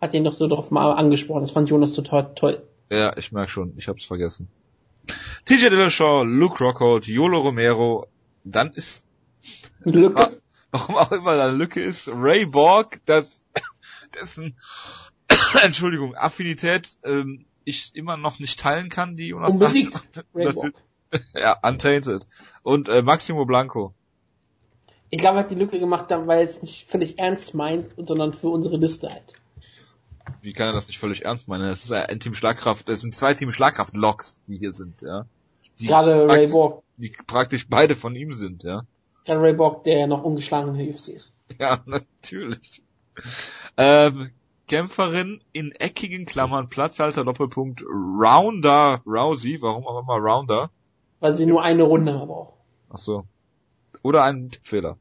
hat 0.00 0.14
ihn 0.14 0.24
doch 0.24 0.32
so 0.32 0.46
drauf 0.46 0.70
mal 0.70 0.92
angesprochen. 0.92 1.42
Das 1.42 1.50
fand 1.50 1.68
Jonas 1.68 1.92
total 1.92 2.32
toll. 2.34 2.62
Ja, 2.90 3.14
ich 3.18 3.32
merk 3.32 3.50
schon, 3.50 3.74
ich 3.76 3.86
hab's 3.86 4.06
vergessen. 4.06 4.48
TJ 5.44 5.68
Dillashaw, 5.68 6.24
Luke 6.24 6.62
Rockhold, 6.64 7.06
Yolo 7.06 7.40
Romero, 7.40 8.06
dann 8.44 8.72
ist 8.72 9.06
Lücke 9.84 10.39
warum 10.70 10.96
auch 10.96 11.12
immer 11.12 11.36
da 11.36 11.46
eine 11.46 11.56
Lücke 11.56 11.82
ist, 11.82 12.08
Ray 12.12 12.46
Borg, 12.46 13.00
das, 13.06 13.46
dessen, 14.14 14.56
Entschuldigung, 15.62 16.14
Affinität 16.14 16.96
ähm, 17.04 17.44
ich 17.64 17.94
immer 17.94 18.16
noch 18.16 18.38
nicht 18.38 18.58
teilen 18.58 18.88
kann, 18.88 19.16
die 19.16 19.28
Jonas 19.28 19.54
Unbesiegt, 19.54 20.24
Ray 20.34 20.52
Borg. 20.52 20.74
Ja, 21.34 21.58
Untainted. 21.62 22.26
Und 22.62 22.88
äh, 22.88 23.02
Maximo 23.02 23.44
Blanco. 23.44 23.94
Ich 25.10 25.18
glaube, 25.18 25.38
er 25.38 25.44
hat 25.44 25.50
die 25.50 25.56
Lücke 25.56 25.80
gemacht, 25.80 26.06
weil 26.08 26.44
es 26.44 26.62
nicht 26.62 26.88
völlig 26.88 27.18
ernst 27.18 27.52
meint, 27.54 27.90
sondern 27.96 28.32
für 28.32 28.48
unsere 28.48 28.76
Liste 28.76 29.10
halt. 29.10 29.34
Wie 30.40 30.52
kann 30.52 30.68
er 30.68 30.72
das 30.72 30.86
nicht 30.86 31.00
völlig 31.00 31.24
ernst 31.24 31.48
meinen? 31.48 31.68
Das 31.68 31.84
ist 31.84 31.92
ein 31.92 32.20
Team 32.20 32.34
Schlagkraft, 32.34 32.88
das 32.88 33.00
sind 33.00 33.14
zwei 33.14 33.34
Team 33.34 33.50
Schlagkraft-Loks, 33.50 34.42
die 34.46 34.58
hier 34.58 34.72
sind, 34.72 35.02
ja. 35.02 35.26
Die 35.80 35.86
Gerade 35.86 36.28
Ray 36.28 36.46
Borg. 36.48 36.82
Die 36.96 37.12
praktisch 37.26 37.66
beide 37.68 37.96
von 37.96 38.14
ihm 38.14 38.32
sind, 38.32 38.62
ja. 38.62 38.84
John 39.26 39.38
Ray 39.38 39.52
Borg, 39.52 39.84
der 39.84 40.06
noch 40.06 40.22
ungeschlagen 40.24 40.74
in 40.74 40.78
der 40.78 40.94
UFC 40.94 41.08
ist. 41.08 41.34
Ja, 41.58 41.80
natürlich. 41.86 42.82
Ähm, 43.76 44.30
Kämpferin 44.68 45.40
in 45.52 45.72
eckigen 45.72 46.26
Klammern, 46.26 46.68
Platzhalter, 46.68 47.24
Doppelpunkt, 47.24 47.82
Rounder 47.82 49.02
Rousey, 49.04 49.60
warum 49.60 49.86
auch 49.86 50.00
immer 50.00 50.14
Rounder? 50.14 50.70
Weil 51.18 51.34
sie 51.34 51.46
nur 51.46 51.62
eine 51.62 51.82
Runde 51.82 52.12
braucht. 52.12 52.54
Ach 52.88 52.98
so. 52.98 53.24
Oder 54.02 54.22
einen 54.22 54.50
Tippfehler. 54.50 54.96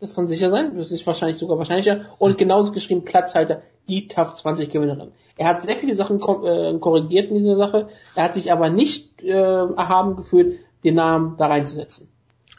Das 0.00 0.14
kann 0.14 0.28
sicher 0.28 0.48
sein, 0.48 0.76
das 0.76 0.92
ist 0.92 1.06
wahrscheinlich 1.06 1.38
sogar 1.38 1.58
wahrscheinlicher. 1.58 2.06
Und 2.18 2.38
genauso 2.38 2.72
geschrieben 2.72 3.04
Platzhalter, 3.04 3.62
die 3.88 4.06
TAF 4.06 4.34
20 4.34 4.70
Gewinnerin. 4.70 5.12
Er 5.36 5.48
hat 5.48 5.62
sehr 5.62 5.76
viele 5.76 5.94
Sachen 5.94 6.16
äh, 6.16 6.78
korrigiert 6.78 7.30
in 7.30 7.36
dieser 7.36 7.56
Sache, 7.56 7.88
er 8.14 8.24
hat 8.24 8.34
sich 8.34 8.52
aber 8.52 8.70
nicht 8.70 9.22
äh, 9.22 9.32
erhaben 9.32 10.16
gefühlt, 10.16 10.60
den 10.84 10.94
Namen 10.94 11.36
da 11.36 11.48
reinzusetzen. 11.48 12.08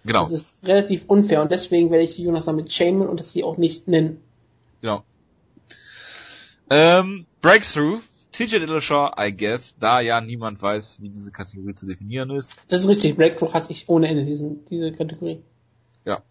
Genau. 0.04 0.24
Das 0.24 0.34
ist 0.34 0.68
relativ 0.68 1.06
unfair 1.08 1.42
und 1.42 1.52
deswegen 1.52 1.92
werde 1.92 2.04
ich 2.04 2.16
die 2.16 2.24
Jonas 2.24 2.46
damit 2.46 2.72
shamen 2.72 3.08
und 3.08 3.20
das 3.20 3.32
hier 3.32 3.46
auch 3.46 3.58
nicht 3.58 3.88
nennen. 3.88 4.22
Genau. 4.82 5.04
Ähm, 6.70 7.26
Breakthrough. 7.42 8.02
TJ 8.32 8.60
Dillashaw, 8.60 9.14
I 9.18 9.36
guess, 9.36 9.76
da 9.80 10.02
ja 10.02 10.22
niemand 10.22 10.62
weiß, 10.62 11.02
wie 11.02 11.10
diese 11.10 11.32
Kategorie 11.32 11.74
zu 11.74 11.88
definieren 11.88 12.30
ist. 12.30 12.56
Das 12.68 12.82
ist 12.82 12.88
richtig, 12.88 13.16
Breakthrough 13.16 13.54
hasse 13.54 13.72
ich 13.72 13.90
ohne 13.90 14.08
Ende, 14.08 14.24
diesen, 14.24 14.66
diese 14.66 14.92
Kategorie. 14.92 15.42
Ja. 16.06 16.22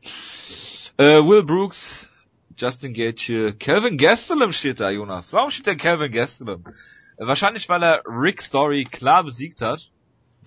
Äh, 0.97 1.25
Will 1.27 1.43
Brooks, 1.43 2.09
Justin 2.57 2.95
Gaethje, 2.95 3.53
Calvin 3.55 3.99
Gastelum 3.99 4.53
steht 4.53 4.79
da, 4.79 4.91
Jonas. 4.91 5.33
Warum 5.33 5.51
steht 5.51 5.67
der 5.67 5.77
Calvin 5.77 6.13
Gastelum? 6.13 6.65
Wahrscheinlich, 7.17 7.69
weil 7.69 7.83
er 7.83 8.03
Rick 8.07 8.43
Story 8.43 8.85
klar 8.85 9.25
besiegt 9.25 9.61
hat 9.61 9.91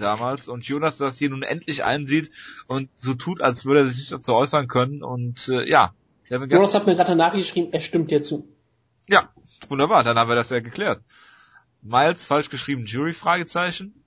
damals 0.01 0.47
und 0.47 0.65
Jonas 0.65 0.97
das 0.97 1.17
hier 1.17 1.29
nun 1.29 1.43
endlich 1.43 1.83
einsieht 1.83 2.31
und 2.67 2.89
so 2.95 3.13
tut, 3.13 3.41
als 3.41 3.65
würde 3.65 3.81
er 3.81 3.87
sich 3.87 3.97
nicht 3.97 4.11
dazu 4.11 4.33
äußern 4.33 4.67
können 4.67 5.03
und 5.03 5.47
äh, 5.47 5.69
ja. 5.69 5.93
Jonas 6.29 6.73
hat 6.73 6.85
mir 6.85 6.95
gerade 6.95 7.11
eine 7.11 7.17
Nachricht 7.17 7.47
geschrieben, 7.49 7.73
er 7.73 7.79
stimmt 7.81 8.11
dir 8.11 8.23
zu. 8.23 8.47
Ja, 9.07 9.29
wunderbar, 9.67 10.03
dann 10.03 10.17
haben 10.17 10.29
wir 10.29 10.35
das 10.35 10.49
ja 10.49 10.59
geklärt. 10.59 11.01
Miles 11.81 12.25
falsch 12.25 12.49
geschrieben 12.49 12.85
Jury 12.85 13.13
Fragezeichen. 13.13 14.03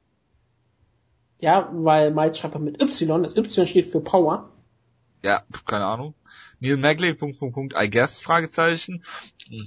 Ja, 1.40 1.68
weil 1.72 2.12
Miles 2.12 2.38
schreibt 2.38 2.58
mit 2.60 2.80
Y, 2.80 3.22
das 3.22 3.36
Y 3.36 3.66
steht 3.66 3.90
für 3.90 4.00
Power. 4.00 4.50
Ja, 5.22 5.42
keine 5.66 5.86
Ahnung. 5.86 6.14
Neil 6.60 6.76
Magley, 6.76 7.14
Punkt, 7.14 7.38
Punkt, 7.38 7.54
Punkt, 7.54 7.74
I 7.78 7.90
guess, 7.90 8.20
Fragezeichen. 8.20 9.04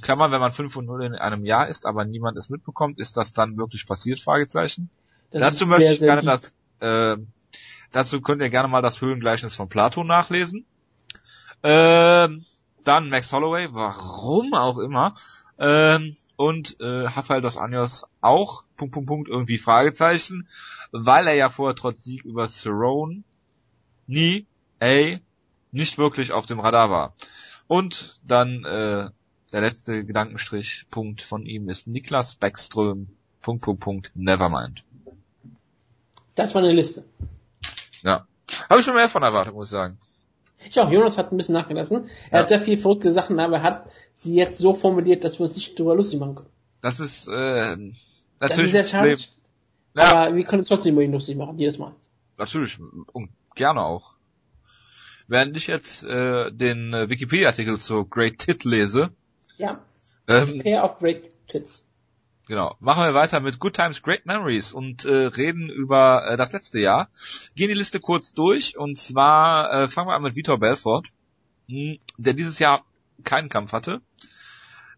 Klammer, 0.02 0.32
wenn 0.32 0.40
man 0.40 0.52
5 0.52 0.76
und 0.78 0.86
0 0.86 1.04
in 1.04 1.16
einem 1.16 1.45
Jahr 1.45 1.68
ist, 1.68 1.86
aber 1.86 2.06
niemand 2.06 2.38
es 2.38 2.49
mitbekommt, 2.49 2.99
ist 2.99 3.18
das 3.18 3.34
dann 3.34 3.58
wirklich 3.58 3.86
passiert, 3.86 4.20
Fragezeichen. 4.20 4.90
Dazu 5.39 5.68
möchte 5.68 5.84
sehr, 5.84 5.91
ich 5.93 5.99
gerne 5.99 6.22
das, 6.22 6.55
äh, 6.80 7.18
dazu 7.91 8.22
könnt 8.22 8.41
ihr 8.41 8.49
gerne 8.49 8.68
mal 8.68 8.81
das 8.81 9.01
Höhlengleichnis 9.01 9.55
von 9.55 9.69
Plato 9.69 10.03
nachlesen. 10.03 10.65
Äh, 11.61 12.30
dann 12.84 13.09
Max 13.09 13.31
Holloway, 13.34 13.69
warum 13.72 14.53
auch 14.53 14.77
immer. 14.77 15.14
Äh, 15.57 15.99
und 16.35 16.80
äh, 16.80 16.85
Rafael 17.07 17.41
dos 17.41 17.57
Anjos 17.57 18.05
auch, 18.22 18.64
Punkt, 18.76 18.93
Punkt, 18.93 19.07
Punkt, 19.07 19.30
irgendwie 19.30 19.57
Fragezeichen, 19.57 20.47
weil 20.91 21.27
er 21.27 21.34
ja 21.34 21.49
vorher 21.49 21.76
trotz 21.76 22.03
Sieg 22.03 22.23
über 22.26 22.47
Cerrone 22.47 23.23
nie, 24.05 24.45
ey, 24.80 25.22
nicht 25.72 25.97
wirklich 25.97 26.31
auf 26.31 26.45
dem 26.45 26.59
Radar 26.59 26.89
war. 26.89 27.15
Und 27.68 28.19
dann 28.23 28.64
äh, 28.64 29.09
der 29.51 29.61
letzte 29.61 30.05
Gedankenstrich 30.05 30.85
Punkt 30.91 31.22
von 31.22 31.45
ihm 31.45 31.69
ist 31.69 31.88
Niklas 31.88 32.35
Beckström. 32.35 33.07
Punkt, 33.41 33.64
Punkt, 33.64 33.81
Punkt, 33.81 34.11
Nevermind. 34.14 34.84
Das 36.38 36.53
war 36.53 36.61
eine 36.61 36.72
Liste. 36.72 37.03
Ja. 38.03 38.27
Habe 38.69 38.80
ich 38.80 38.85
schon 38.85 38.93
mehr 38.93 39.09
von 39.09 39.23
erwartet, 39.23 39.55
muss 39.55 39.69
ich 39.69 39.72
sagen. 39.72 39.97
Ich 40.69 40.80
auch, 40.80 40.91
Jonas 40.91 41.18
hat 41.18 41.31
ein 41.31 41.38
bisschen 41.38 41.53
nachgelassen. 41.53 42.09
Er 42.30 42.31
ja. 42.31 42.39
hat 42.39 42.49
sehr 42.49 42.59
viele 42.59 42.77
verrückte 42.77 43.11
Sachen, 43.11 43.39
aber 43.39 43.57
er 43.57 43.64
hat 43.64 43.89
sie 44.14 44.35
jetzt 44.35 44.59
so 44.59 44.76
formuliert, 44.76 45.23
dass 45.23 45.39
wir 45.39 45.45
uns 45.45 45.55
nicht 45.55 45.77
drüber 45.77 45.95
lustig 45.95 46.19
machen 46.19 46.35
können. 46.35 46.49
Das 46.81 46.99
ist, 46.99 47.27
äh, 47.27 47.76
natürlich. 47.76 48.01
Das 48.39 48.57
ist 48.57 48.72
sehr 48.72 48.84
schade. 48.84 49.18
Ja. 49.95 50.11
Aber 50.11 50.35
wir 50.35 50.43
können 50.43 50.59
uns 50.59 50.68
trotzdem 50.68 50.93
über 50.93 51.01
ihn 51.01 51.11
lustig 51.11 51.38
machen, 51.38 51.57
jedes 51.57 51.80
Mal. 51.80 51.95
Natürlich. 52.38 52.77
Und 53.14 53.31
gerne 53.55 53.81
auch. 53.81 54.14
Während 55.27 55.57
ich 55.57 55.65
jetzt 55.65 56.03
äh, 56.03 56.51
den 56.51 56.93
äh, 56.93 57.09
Wikipedia-Artikel 57.09 57.80
zu 57.80 58.05
Great 58.05 58.38
Tit 58.38 58.64
lese. 58.64 59.09
Ja. 59.57 59.80
Ähm, 60.27 60.59
Pair 60.59 60.84
of 60.84 60.99
Great 60.99 61.23
Tits. 61.47 61.84
Genau. 62.48 62.78
Machen 62.80 63.03
wir 63.03 63.14
weiter 63.14 63.41
mit 63.41 63.60
Good 63.60 63.76
Times, 63.76 64.02
Great 64.02 64.26
Memories 64.26 64.72
und 64.72 65.03
äh, 65.03 65.26
reden 65.26 65.69
über 65.69 66.26
äh, 66.28 66.38
das 66.38 66.53
letzte 66.53 66.80
Jahr. 66.80 67.10
Gehen 67.56 67.68
die 67.68 67.74
Liste 67.74 67.99
kurz 67.99 68.34
durch 68.34 68.78
und 68.78 68.98
zwar 68.98 69.74
äh, 69.74 69.88
fangen 69.90 70.07
wir 70.07 70.15
an 70.15 70.24
mit 70.24 70.38
Vitor 70.38 70.57
Belfort, 70.57 71.03
mh, 71.68 71.76
hm, 71.76 71.99
der 72.18 72.34
dieses 72.34 72.60
Jahr 72.60 72.86
keinen 73.26 73.49
Kampf 73.49 73.74
hatte. 73.74 74.02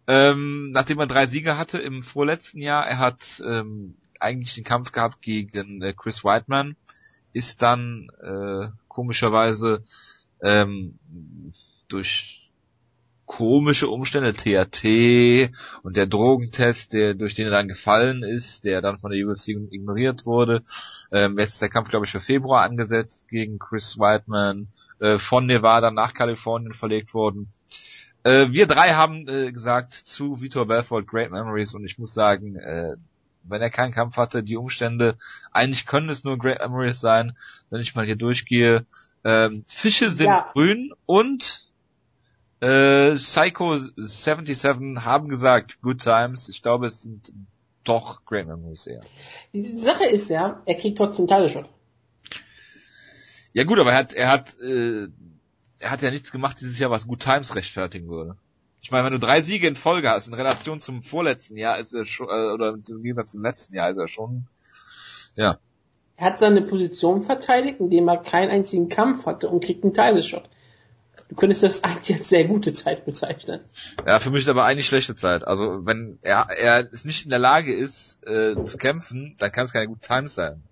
Ähm, 0.05 0.69
nachdem 0.71 0.99
er 0.99 1.07
drei 1.07 1.25
Siege 1.25 1.57
hatte 1.57 1.79
im 1.79 2.03
vorletzten 2.03 2.61
Jahr, 2.61 2.85
er 2.85 2.99
hat 2.99 3.41
ähm, 3.43 3.95
eigentlich 4.19 4.53
den 4.53 4.63
Kampf 4.63 4.91
gehabt 4.91 5.21
gegen 5.21 5.81
äh, 5.81 5.93
Chris 5.93 6.23
Whiteman, 6.23 6.75
ist 7.33 7.63
dann 7.63 8.09
äh, 8.21 8.69
komischerweise 8.87 9.83
ähm, 10.43 10.99
durch 11.87 12.38
komische 13.29 13.89
Umstände, 13.89 14.33
THT 14.33 15.53
und 15.83 15.95
der 15.95 16.07
Drogentest, 16.07 16.93
der 16.93 17.13
durch 17.13 17.35
den 17.35 17.45
er 17.45 17.51
dann 17.51 17.67
gefallen 17.67 18.23
ist, 18.23 18.65
der 18.65 18.81
dann 18.81 18.97
von 18.97 19.11
der 19.11 19.23
UFC 19.25 19.49
ignoriert 19.49 20.25
wurde. 20.25 20.63
Ähm, 21.11 21.37
jetzt 21.37 21.53
ist 21.53 21.61
der 21.61 21.69
Kampf, 21.69 21.89
glaube 21.89 22.07
ich, 22.07 22.11
für 22.11 22.19
Februar 22.19 22.63
angesetzt 22.63 23.29
gegen 23.29 23.59
Chris 23.59 23.99
Whiteman, 23.99 24.69
äh, 24.99 25.19
von 25.19 25.45
Nevada 25.45 25.91
nach 25.91 26.15
Kalifornien 26.15 26.73
verlegt 26.73 27.13
worden. 27.13 27.51
Äh, 28.23 28.47
wir 28.49 28.65
drei 28.65 28.95
haben 28.95 29.27
äh, 29.27 29.51
gesagt 29.51 29.93
zu 29.93 30.41
Vitor 30.41 30.65
Belfort 30.65 31.03
Great 31.05 31.29
Memories 31.29 31.75
und 31.75 31.85
ich 31.85 31.99
muss 31.99 32.15
sagen, 32.15 32.55
äh, 32.55 32.95
wenn 33.43 33.61
er 33.61 33.69
keinen 33.69 33.93
Kampf 33.93 34.17
hatte, 34.17 34.41
die 34.41 34.57
Umstände, 34.57 35.19
eigentlich 35.51 35.85
können 35.85 36.09
es 36.09 36.23
nur 36.23 36.39
Great 36.39 36.61
Memories 36.61 36.99
sein, 36.99 37.37
wenn 37.69 37.79
ich 37.79 37.93
mal 37.93 38.07
hier 38.07 38.15
durchgehe. 38.15 38.87
Ähm, 39.23 39.65
Fische 39.67 40.09
sind 40.09 40.29
ja. 40.29 40.49
grün 40.51 40.93
und 41.05 41.68
äh, 42.61 43.15
Psycho 43.15 43.77
77 43.77 45.05
haben 45.05 45.29
gesagt, 45.29 45.81
Good 45.81 46.01
Times. 46.01 46.49
Ich 46.49 46.61
glaube, 46.61 46.87
es 46.87 47.01
sind 47.01 47.31
doch 47.83 48.25
Great 48.25 48.47
Memories 48.47 48.87
eher. 48.87 49.01
Die 49.53 49.63
Sache 49.63 50.05
ist 50.05 50.29
ja, 50.29 50.61
er 50.65 50.75
kriegt 50.75 50.97
trotzdem 50.97 51.27
Title 51.27 51.65
Ja 53.53 53.63
gut, 53.63 53.79
aber 53.79 53.91
er 53.91 53.97
hat, 53.97 54.13
er 54.13 54.31
hat, 54.31 54.59
äh, 54.61 55.07
er 55.79 55.91
hat 55.91 56.01
ja 56.01 56.11
nichts 56.11 56.31
gemacht 56.31 56.57
dieses 56.59 56.77
Jahr, 56.79 56.91
was 56.91 57.07
Good 57.07 57.21
Times 57.21 57.55
rechtfertigen 57.55 58.09
würde. 58.09 58.35
Ich 58.81 58.91
meine, 58.91 59.05
wenn 59.05 59.13
du 59.13 59.19
drei 59.19 59.41
Siege 59.41 59.67
in 59.67 59.75
Folge 59.75 60.09
hast, 60.09 60.27
in 60.27 60.33
Relation 60.33 60.79
zum 60.79 61.01
vorletzten 61.01 61.57
Jahr, 61.57 61.79
ist 61.79 61.93
er 61.93 62.05
schon, 62.05 62.27
äh, 62.27 62.51
oder 62.53 62.71
im 62.71 62.83
Gegensatz 62.83 63.31
zum 63.31 63.41
letzten 63.41 63.75
Jahr, 63.75 63.89
ist 63.89 63.97
er 63.97 64.07
schon, 64.07 64.47
ja. 65.37 65.57
Er 66.17 66.25
hat 66.25 66.39
seine 66.39 66.61
Position 66.61 67.23
verteidigt, 67.23 67.79
indem 67.79 68.09
er 68.09 68.17
keinen 68.17 68.49
einzigen 68.51 68.89
Kampf 68.89 69.25
hatte 69.25 69.47
und 69.47 69.63
kriegt 69.63 69.85
einen 69.85 69.93
Title-Shot. 69.93 70.49
Du 71.29 71.35
könntest 71.35 71.61
das 71.61 71.83
eigentlich 71.83 72.17
als 72.17 72.27
sehr 72.27 72.45
gute 72.45 72.73
Zeit 72.73 73.05
bezeichnen. 73.05 73.61
Ja, 74.05 74.19
für 74.19 74.31
mich 74.31 74.43
ist 74.43 74.49
aber 74.49 74.65
eigentlich 74.65 74.87
schlechte 74.87 75.15
Zeit. 75.15 75.45
Also 75.45 75.85
wenn 75.85 76.17
er, 76.23 76.47
er 76.49 76.89
nicht 77.03 77.23
in 77.23 77.29
der 77.29 77.39
Lage 77.39 77.73
ist 77.73 78.19
äh, 78.25 78.63
zu 78.63 78.77
kämpfen, 78.77 79.35
dann 79.37 79.51
kann 79.51 79.65
es 79.65 79.71
keine 79.71 79.87
gute 79.87 80.01
Time 80.01 80.27
sein. 80.27 80.63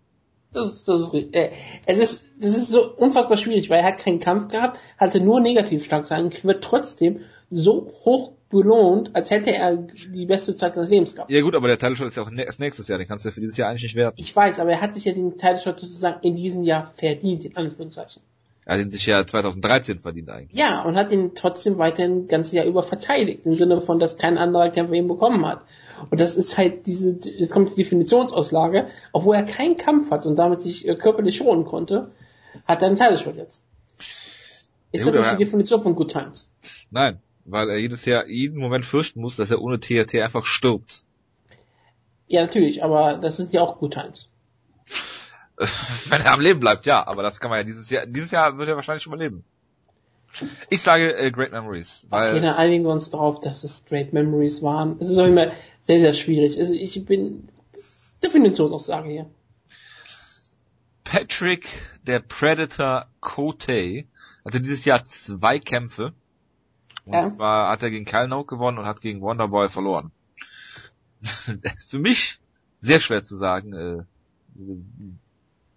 Das 0.53 0.73
ist, 0.73 0.87
das 0.87 1.01
ist, 1.01 1.13
äh, 1.13 1.51
es 1.85 1.99
ist, 1.99 2.25
das 2.39 2.57
ist 2.57 2.69
so 2.69 2.91
unfassbar 2.95 3.37
schwierig, 3.37 3.69
weil 3.69 3.79
er 3.79 3.85
hat 3.85 4.03
keinen 4.03 4.19
Kampf 4.19 4.47
gehabt, 4.47 4.79
hatte 4.97 5.19
nur 5.19 5.39
negativ 5.41 5.85
stark 5.85 6.07
sein, 6.07 6.31
wird 6.41 6.63
trotzdem 6.63 7.19
so 7.51 7.87
hoch 8.05 8.31
belohnt, 8.49 9.15
als 9.15 9.29
hätte 9.29 9.51
er 9.51 9.75
die 9.75 10.25
beste 10.25 10.55
Zeit 10.55 10.73
seines 10.73 10.89
Lebens 10.89 11.13
gehabt. 11.13 11.29
Ja 11.29 11.41
gut, 11.41 11.53
aber 11.53 11.67
der 11.67 11.77
Title 11.77 11.97
Shot 11.97 12.07
ist 12.07 12.15
ja 12.15 12.23
auch 12.23 12.31
erst 12.31 12.59
nächstes 12.59 12.87
Jahr, 12.87 12.97
den 12.97 13.07
kannst 13.07 13.25
du 13.25 13.29
ja 13.29 13.33
für 13.33 13.41
dieses 13.41 13.57
Jahr 13.57 13.69
eigentlich 13.69 13.83
nicht 13.83 13.95
werten. 13.95 14.19
Ich 14.19 14.35
weiß, 14.35 14.59
aber 14.59 14.71
er 14.71 14.81
hat 14.81 14.95
sich 14.95 15.05
ja 15.05 15.13
den 15.13 15.37
Title 15.37 15.57
Shot 15.57 15.79
sozusagen 15.79 16.19
in 16.23 16.35
diesem 16.35 16.63
Jahr 16.63 16.91
verdient, 16.95 17.45
in 17.45 17.55
Anführungszeichen. 17.55 18.23
Er 18.67 18.75
hat 18.75 18.81
ihn 18.85 18.91
sich 18.91 19.05
ja 19.05 19.25
2013 19.25 19.99
verdient 19.99 20.29
eigentlich. 20.29 20.59
Ja, 20.59 20.83
und 20.83 20.97
hat 20.97 21.11
ihn 21.13 21.33
trotzdem 21.35 21.77
weiterhin 21.77 22.23
ein 22.23 22.27
ganzes 22.27 22.51
Jahr 22.51 22.65
über 22.65 22.83
verteidigt, 22.83 23.45
im 23.45 23.53
Sinne 23.53 23.79
von, 23.79 23.97
dass 23.97 24.17
kein 24.17 24.37
anderer 24.37 24.69
Kämpfer 24.69 24.93
ihn 24.93 25.07
bekommen 25.07 25.45
hat. 25.45 25.61
Und 26.09 26.19
das 26.19 26.35
ist 26.35 26.57
halt 26.57 26.85
diese, 26.85 27.17
jetzt 27.23 27.51
kommt 27.51 27.71
die 27.71 27.75
Definitionsauslage, 27.75 28.87
obwohl 29.13 29.35
er 29.35 29.43
keinen 29.43 29.77
Kampf 29.77 30.11
hat 30.11 30.25
und 30.25 30.35
damit 30.35 30.61
sich 30.61 30.87
äh, 30.87 30.95
körperlich 30.95 31.37
schonen 31.37 31.63
konnte, 31.63 32.11
hat 32.67 32.81
er 32.81 32.89
einen 32.89 33.17
Shot 33.17 33.37
jetzt. 33.37 33.61
Ist 34.91 35.05
ja, 35.05 35.11
das 35.11 35.23
nicht 35.23 35.39
die 35.39 35.45
Definition 35.45 35.81
von 35.81 35.95
Good 35.95 36.11
Times? 36.11 36.49
Nein 36.91 37.19
weil 37.47 37.69
er 37.69 37.77
jedes 37.77 38.05
Jahr 38.05 38.27
jeden 38.27 38.59
Moment 38.59 38.85
fürchten 38.85 39.21
muss, 39.21 39.37
dass 39.37 39.49
er 39.49 39.61
ohne 39.61 39.79
THT 39.79 40.15
einfach 40.15 40.45
stirbt. 40.45 41.05
Ja, 42.27 42.41
natürlich, 42.41 42.83
aber 42.83 43.17
das 43.17 43.37
sind 43.37 43.53
ja 43.53 43.61
auch 43.61 43.79
Good 43.79 43.93
Times. 43.93 44.27
Wenn 46.09 46.21
er 46.21 46.33
am 46.33 46.39
Leben 46.39 46.59
bleibt, 46.59 46.85
ja, 46.85 47.05
aber 47.07 47.23
das 47.23 47.39
kann 47.39 47.49
man 47.49 47.59
ja 47.59 47.63
dieses 47.63 47.89
Jahr, 47.89 48.05
dieses 48.05 48.31
Jahr 48.31 48.57
wird 48.57 48.69
er 48.69 48.75
wahrscheinlich 48.75 49.03
schon 49.03 49.11
mal 49.11 49.19
leben. 49.19 49.43
Ich 50.69 50.81
sage 50.81 51.15
äh, 51.17 51.31
Great 51.31 51.51
Memories. 51.51 52.05
Weil 52.09 52.31
okay, 52.31 52.41
dann 52.41 52.55
einigen 52.55 52.83
wir 52.83 52.91
uns 52.91 53.09
darauf, 53.09 53.39
dass 53.39 53.63
es 53.63 53.85
Great 53.85 54.13
Memories 54.13 54.61
waren. 54.61 54.97
Es 54.99 55.09
ist 55.09 55.17
auch 55.17 55.25
immer 55.25 55.51
sehr, 55.81 55.99
sehr 55.99 56.13
schwierig. 56.13 56.59
Also 56.59 56.73
ich 56.73 57.03
bin 57.05 57.49
Definitionsaussage 58.23 59.09
hier. 59.09 59.29
Patrick, 61.03 61.67
der 62.03 62.19
Predator 62.19 63.07
Cote, 63.21 64.05
hatte 64.45 64.61
dieses 64.61 64.85
Jahr 64.85 65.03
zwei 65.05 65.57
Kämpfe. 65.57 66.13
Und 67.05 67.13
ja. 67.13 67.29
zwar 67.29 67.71
hat 67.71 67.81
er 67.81 67.89
gegen 67.89 68.05
Kyle 68.05 68.27
Note 68.27 68.47
gewonnen 68.47 68.77
und 68.77 68.85
hat 68.85 69.01
gegen 69.01 69.21
Wonderboy 69.21 69.69
verloren. 69.69 70.11
Für 71.87 71.99
mich 71.99 72.39
sehr 72.81 72.99
schwer 72.99 73.23
zu 73.23 73.37
sagen, 73.37 73.73
äh, 73.73 74.03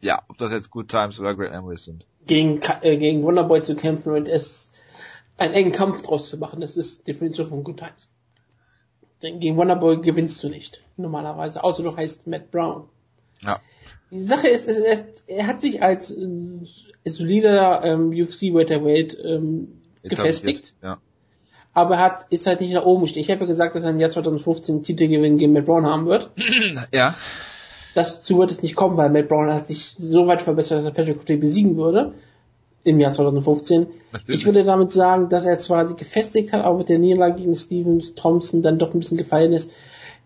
ja, 0.02 0.22
ob 0.28 0.38
das 0.38 0.52
jetzt 0.52 0.70
Good 0.70 0.88
Times 0.88 1.20
oder 1.20 1.34
Great 1.34 1.52
Memories 1.52 1.84
sind. 1.84 2.06
Gegen, 2.26 2.60
äh, 2.82 2.96
gegen 2.96 3.22
Wonderboy 3.22 3.62
zu 3.62 3.74
kämpfen 3.74 4.12
und 4.12 4.28
es 4.28 4.70
einen 5.38 5.54
engen 5.54 5.72
Kampf 5.72 6.02
draus 6.02 6.28
zu 6.28 6.38
machen, 6.38 6.60
das 6.60 6.76
ist 6.76 7.00
die 7.00 7.12
Definition 7.12 7.48
von 7.48 7.64
Good 7.64 7.78
Times. 7.78 8.08
Denn 9.22 9.40
gegen 9.40 9.56
Wonderboy 9.56 10.00
gewinnst 10.00 10.42
du 10.42 10.48
nicht, 10.48 10.82
normalerweise, 10.96 11.62
außer 11.62 11.82
du 11.82 11.96
heißt 11.96 12.26
Matt 12.26 12.50
Brown. 12.50 12.88
Ja. 13.42 13.60
Die 14.10 14.20
Sache 14.20 14.48
ist, 14.48 14.68
ist 14.68 14.80
er, 14.80 15.04
er, 15.26 15.46
hat 15.46 15.60
sich 15.60 15.82
als 15.82 16.10
äh, 16.10 16.26
solider 17.04 17.82
ähm, 17.84 18.08
UFC 18.10 18.54
Welterweight 18.54 19.16
ähm, 19.22 19.80
gefestigt. 20.02 20.74
Ja 20.82 20.98
aber 21.72 21.96
er 21.96 22.00
hat, 22.00 22.26
ist 22.30 22.46
halt 22.46 22.60
nicht 22.60 22.72
nach 22.72 22.84
oben 22.84 23.02
gestiegen. 23.02 23.24
Ich 23.24 23.30
habe 23.30 23.42
ja 23.42 23.46
gesagt, 23.46 23.74
dass 23.74 23.84
er 23.84 23.90
im 23.90 24.00
Jahr 24.00 24.10
2015 24.10 24.74
einen 24.74 24.84
Titelgewinn 24.84 25.38
gegen 25.38 25.52
Matt 25.52 25.66
Brown 25.66 25.86
haben 25.86 26.06
wird. 26.06 26.30
Ja. 26.92 27.14
Dazu 27.94 28.38
wird 28.38 28.50
es 28.52 28.62
nicht 28.62 28.76
kommen, 28.76 28.96
weil 28.96 29.10
Matt 29.10 29.28
Brown 29.28 29.52
hat 29.52 29.66
sich 29.66 29.96
so 29.98 30.26
weit 30.26 30.42
verbessert, 30.42 30.78
dass 30.78 30.84
er 30.86 30.92
Patrick 30.92 31.18
Cote 31.18 31.36
besiegen 31.36 31.76
würde. 31.76 32.14
Im 32.82 32.98
Jahr 32.98 33.12
2015. 33.12 33.88
Natürlich. 34.12 34.40
Ich 34.40 34.46
würde 34.46 34.64
damit 34.64 34.90
sagen, 34.92 35.28
dass 35.28 35.44
er 35.44 35.58
zwar 35.58 35.86
sich 35.86 35.96
gefestigt 35.96 36.52
hat, 36.52 36.64
aber 36.64 36.78
mit 36.78 36.88
der 36.88 36.98
Niederlage 36.98 37.42
gegen 37.42 37.54
Stevens 37.54 38.14
Thompson 38.14 38.62
dann 38.62 38.78
doch 38.78 38.94
ein 38.94 39.00
bisschen 39.00 39.18
gefallen 39.18 39.52
ist. 39.52 39.70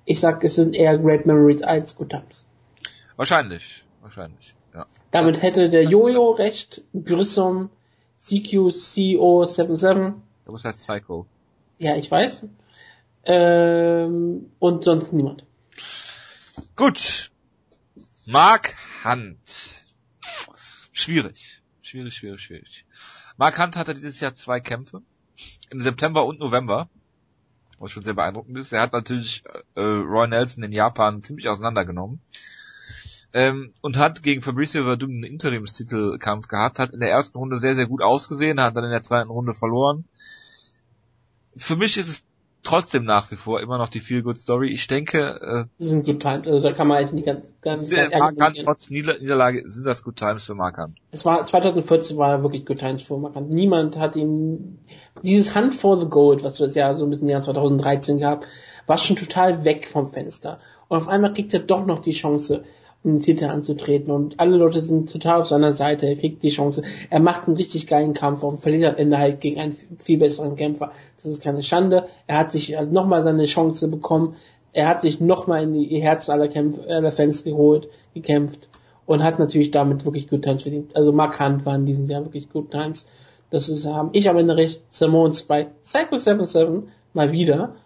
Ich 0.04 0.20
sag, 0.20 0.44
es 0.44 0.54
sind 0.54 0.74
eher 0.74 0.96
Great 0.98 1.26
Memories 1.26 1.62
als 1.62 1.96
Good 1.96 2.10
Times. 2.10 2.44
Wahrscheinlich. 3.16 3.84
Wahrscheinlich, 4.02 4.54
ja. 4.74 4.86
Damit 5.10 5.40
hätte 5.40 5.70
der 5.70 5.84
Jojo 5.84 6.32
recht, 6.32 6.82
Grissom, 6.92 7.70
CQCO77. 8.22 10.12
Was 10.44 10.64
heißt 10.64 10.78
Psycho? 10.86 11.26
Ja, 11.78 11.96
ich 11.96 12.10
weiß. 12.10 12.42
Ähm, 13.24 14.50
und 14.58 14.84
sonst 14.84 15.14
niemand. 15.14 15.44
Gut. 16.76 17.30
Mark 18.26 18.74
Hunt. 19.04 19.84
Schwierig. 20.92 21.62
Schwierig, 21.82 22.14
schwierig, 22.14 22.40
schwierig. 22.40 22.86
Mark 23.36 23.58
Hunt 23.58 23.76
hatte 23.76 23.94
dieses 23.94 24.20
Jahr 24.20 24.32
zwei 24.34 24.60
Kämpfe. 24.60 25.02
Im 25.70 25.80
September 25.80 26.24
und 26.24 26.40
November. 26.40 26.88
Was 27.78 27.90
schon 27.90 28.02
sehr 28.02 28.14
beeindruckend 28.14 28.56
ist. 28.56 28.72
Er 28.72 28.80
hat 28.80 28.92
natürlich 28.92 29.42
äh, 29.74 29.80
Roy 29.80 30.26
Nelson 30.26 30.64
in 30.64 30.72
Japan 30.72 31.22
ziemlich 31.22 31.48
auseinandergenommen. 31.48 32.20
Ähm, 33.34 33.74
und 33.82 33.96
hat 33.98 34.22
gegen 34.22 34.42
Fabricio 34.42 34.84
Verdun 34.84 35.10
einen 35.10 35.24
Interimstitelkampf 35.24 36.46
gehabt, 36.46 36.78
hat 36.78 36.92
in 36.94 37.00
der 37.00 37.10
ersten 37.10 37.36
Runde 37.36 37.58
sehr, 37.58 37.74
sehr 37.74 37.86
gut 37.86 38.00
ausgesehen, 38.00 38.60
hat 38.60 38.76
dann 38.76 38.84
in 38.84 38.90
der 38.90 39.02
zweiten 39.02 39.28
Runde 39.28 39.52
verloren. 39.52 40.04
Für 41.56 41.76
mich 41.76 41.98
ist 41.98 42.08
es 42.08 42.24
trotzdem 42.64 43.04
nach 43.04 43.30
wie 43.30 43.36
vor 43.36 43.60
immer 43.60 43.78
noch 43.78 43.88
die 43.88 44.00
Feel 44.00 44.22
Good 44.22 44.38
Story. 44.38 44.72
Ich 44.72 44.86
denke, 44.86 45.18
äh, 45.40 45.64
das 45.78 45.88
sind 45.88 46.04
Good 46.04 46.20
Times, 46.20 46.46
also 46.48 46.60
da 46.60 46.72
kann 46.72 46.88
man 46.88 46.98
eigentlich 46.98 47.12
nicht 47.12 47.26
ganz, 47.26 47.44
ganz, 47.60 47.88
sehr 47.88 48.08
markant, 48.18 48.60
trotz 48.64 48.90
Nieder 48.90 49.18
Niederlage 49.18 49.62
sind 49.70 49.86
das 49.86 50.02
Good 50.02 50.16
Times 50.16 50.44
für 50.44 50.54
Markant. 50.54 50.96
Es 51.12 51.24
war 51.24 51.44
2014 51.44 52.16
war 52.16 52.42
wirklich 52.42 52.66
Good 52.66 52.78
Times 52.78 53.02
für 53.02 53.18
Markant. 53.18 53.50
Niemand 53.50 53.98
hat 53.98 54.16
ihn 54.16 54.78
dieses 55.22 55.54
Hunt 55.54 55.74
for 55.74 56.00
the 56.00 56.06
Gold, 56.06 56.42
was 56.42 56.56
das 56.56 56.74
ja 56.74 56.96
so 56.96 57.04
ein 57.04 57.10
bisschen 57.10 57.28
im 57.28 57.30
Jahr 57.30 57.42
2013 57.42 58.18
gab, 58.18 58.44
war 58.86 58.98
schon 58.98 59.16
total 59.16 59.64
weg 59.64 59.86
vom 59.86 60.12
Fenster. 60.12 60.58
Und 60.88 60.96
auf 60.98 61.08
einmal 61.08 61.32
kriegt 61.32 61.54
er 61.54 61.60
doch 61.60 61.86
noch 61.86 62.00
die 62.00 62.12
Chance 62.12 62.64
einen 63.04 63.20
Titel 63.20 63.46
anzutreten 63.46 64.10
und 64.10 64.40
alle 64.40 64.56
Leute 64.56 64.80
sind 64.80 65.12
total 65.12 65.40
auf 65.40 65.46
seiner 65.46 65.72
Seite, 65.72 66.06
er 66.06 66.16
kriegt 66.16 66.42
die 66.42 66.48
Chance, 66.48 66.82
er 67.10 67.20
macht 67.20 67.46
einen 67.46 67.56
richtig 67.56 67.86
geilen 67.86 68.14
Kampf 68.14 68.42
und 68.42 68.60
verliert 68.60 68.94
am 68.94 68.96
Ende 68.96 69.18
halt 69.18 69.40
gegen 69.40 69.60
einen 69.60 69.72
viel 69.72 70.18
besseren 70.18 70.56
Kämpfer. 70.56 70.92
Das 71.16 71.26
ist 71.26 71.42
keine 71.42 71.62
Schande. 71.62 72.06
Er 72.26 72.38
hat 72.38 72.52
sich 72.52 72.76
halt 72.76 72.92
nochmal 72.92 73.22
seine 73.22 73.44
Chance 73.44 73.88
bekommen, 73.88 74.36
er 74.72 74.88
hat 74.88 75.02
sich 75.02 75.20
nochmal 75.20 75.62
in 75.62 75.74
die 75.74 76.02
Herzen 76.02 76.32
aller, 76.32 76.48
Kämpf 76.48 76.78
aller 76.86 77.12
Fans 77.12 77.44
geholt, 77.44 77.88
gekämpft 78.12 78.68
und 79.06 79.22
hat 79.22 79.38
natürlich 79.38 79.70
damit 79.70 80.04
wirklich 80.04 80.28
Good 80.28 80.42
Times 80.42 80.62
verdient. 80.62 80.96
Also 80.96 81.12
markant 81.12 81.64
waren 81.64 81.86
in 81.86 82.06
Jahr 82.06 82.24
wirklich 82.24 82.48
Good 82.48 82.70
Times. 82.70 83.06
Das 83.50 83.68
ist, 83.68 83.86
haben 83.86 84.10
ich 84.12 84.28
am 84.28 84.36
Ende 84.36 84.56
recht, 84.56 84.82
Simons 84.90 85.44
bei 85.44 85.68
Psycho 85.84 86.16
77 86.16 86.90
mal 87.12 87.30
wieder. 87.30 87.76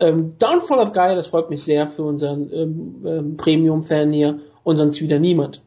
Ähm, 0.00 0.34
Downfall 0.38 0.80
of 0.80 0.92
Guy, 0.92 1.14
das 1.14 1.28
freut 1.28 1.48
mich 1.48 1.62
sehr 1.64 1.86
für 1.86 2.02
unseren 2.02 2.52
ähm, 2.52 3.04
ähm, 3.06 3.36
Premium-Fan 3.36 4.12
hier 4.12 4.40
und 4.68 4.76
sonst 4.76 5.00
wieder 5.00 5.18
niemand. 5.18 5.62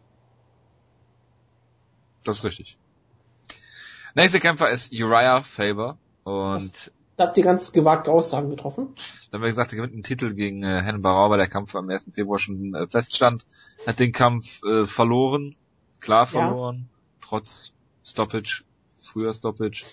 Das 2.23 2.37
ist 2.37 2.43
richtig. 2.43 2.77
Nächster 4.13 4.39
Kämpfer 4.39 4.69
ist 4.69 4.91
Uriah 4.93 5.41
Faber 5.41 5.97
und 6.23 6.33
Was, 6.33 6.91
da 7.17 7.25
habt 7.25 7.37
ihr 7.37 7.43
ganz 7.43 7.71
gewagte 7.71 8.11
Aussagen 8.11 8.51
getroffen. 8.51 8.93
Da 9.31 9.37
haben 9.37 9.41
wir 9.41 9.49
gesagt, 9.49 9.73
er 9.73 9.77
gewinnt 9.77 9.93
einen 9.93 10.03
Titel 10.03 10.35
gegen 10.35 10.61
äh, 10.61 10.83
Hennen 10.83 11.01
Barau, 11.01 11.31
weil 11.31 11.39
der 11.39 11.47
Kampf 11.47 11.75
am 11.75 11.89
1. 11.89 12.09
Februar 12.13 12.37
schon 12.37 12.75
äh, 12.75 12.87
feststand. 12.87 13.47
Hat 13.87 13.99
den 13.99 14.11
Kampf 14.11 14.61
äh, 14.63 14.85
verloren, 14.85 15.55
klar 15.99 16.27
verloren, 16.27 16.87
ja. 16.91 17.27
trotz 17.27 17.73
Stoppage, 18.05 18.63
früher 18.93 19.33
Stoppage. 19.33 19.83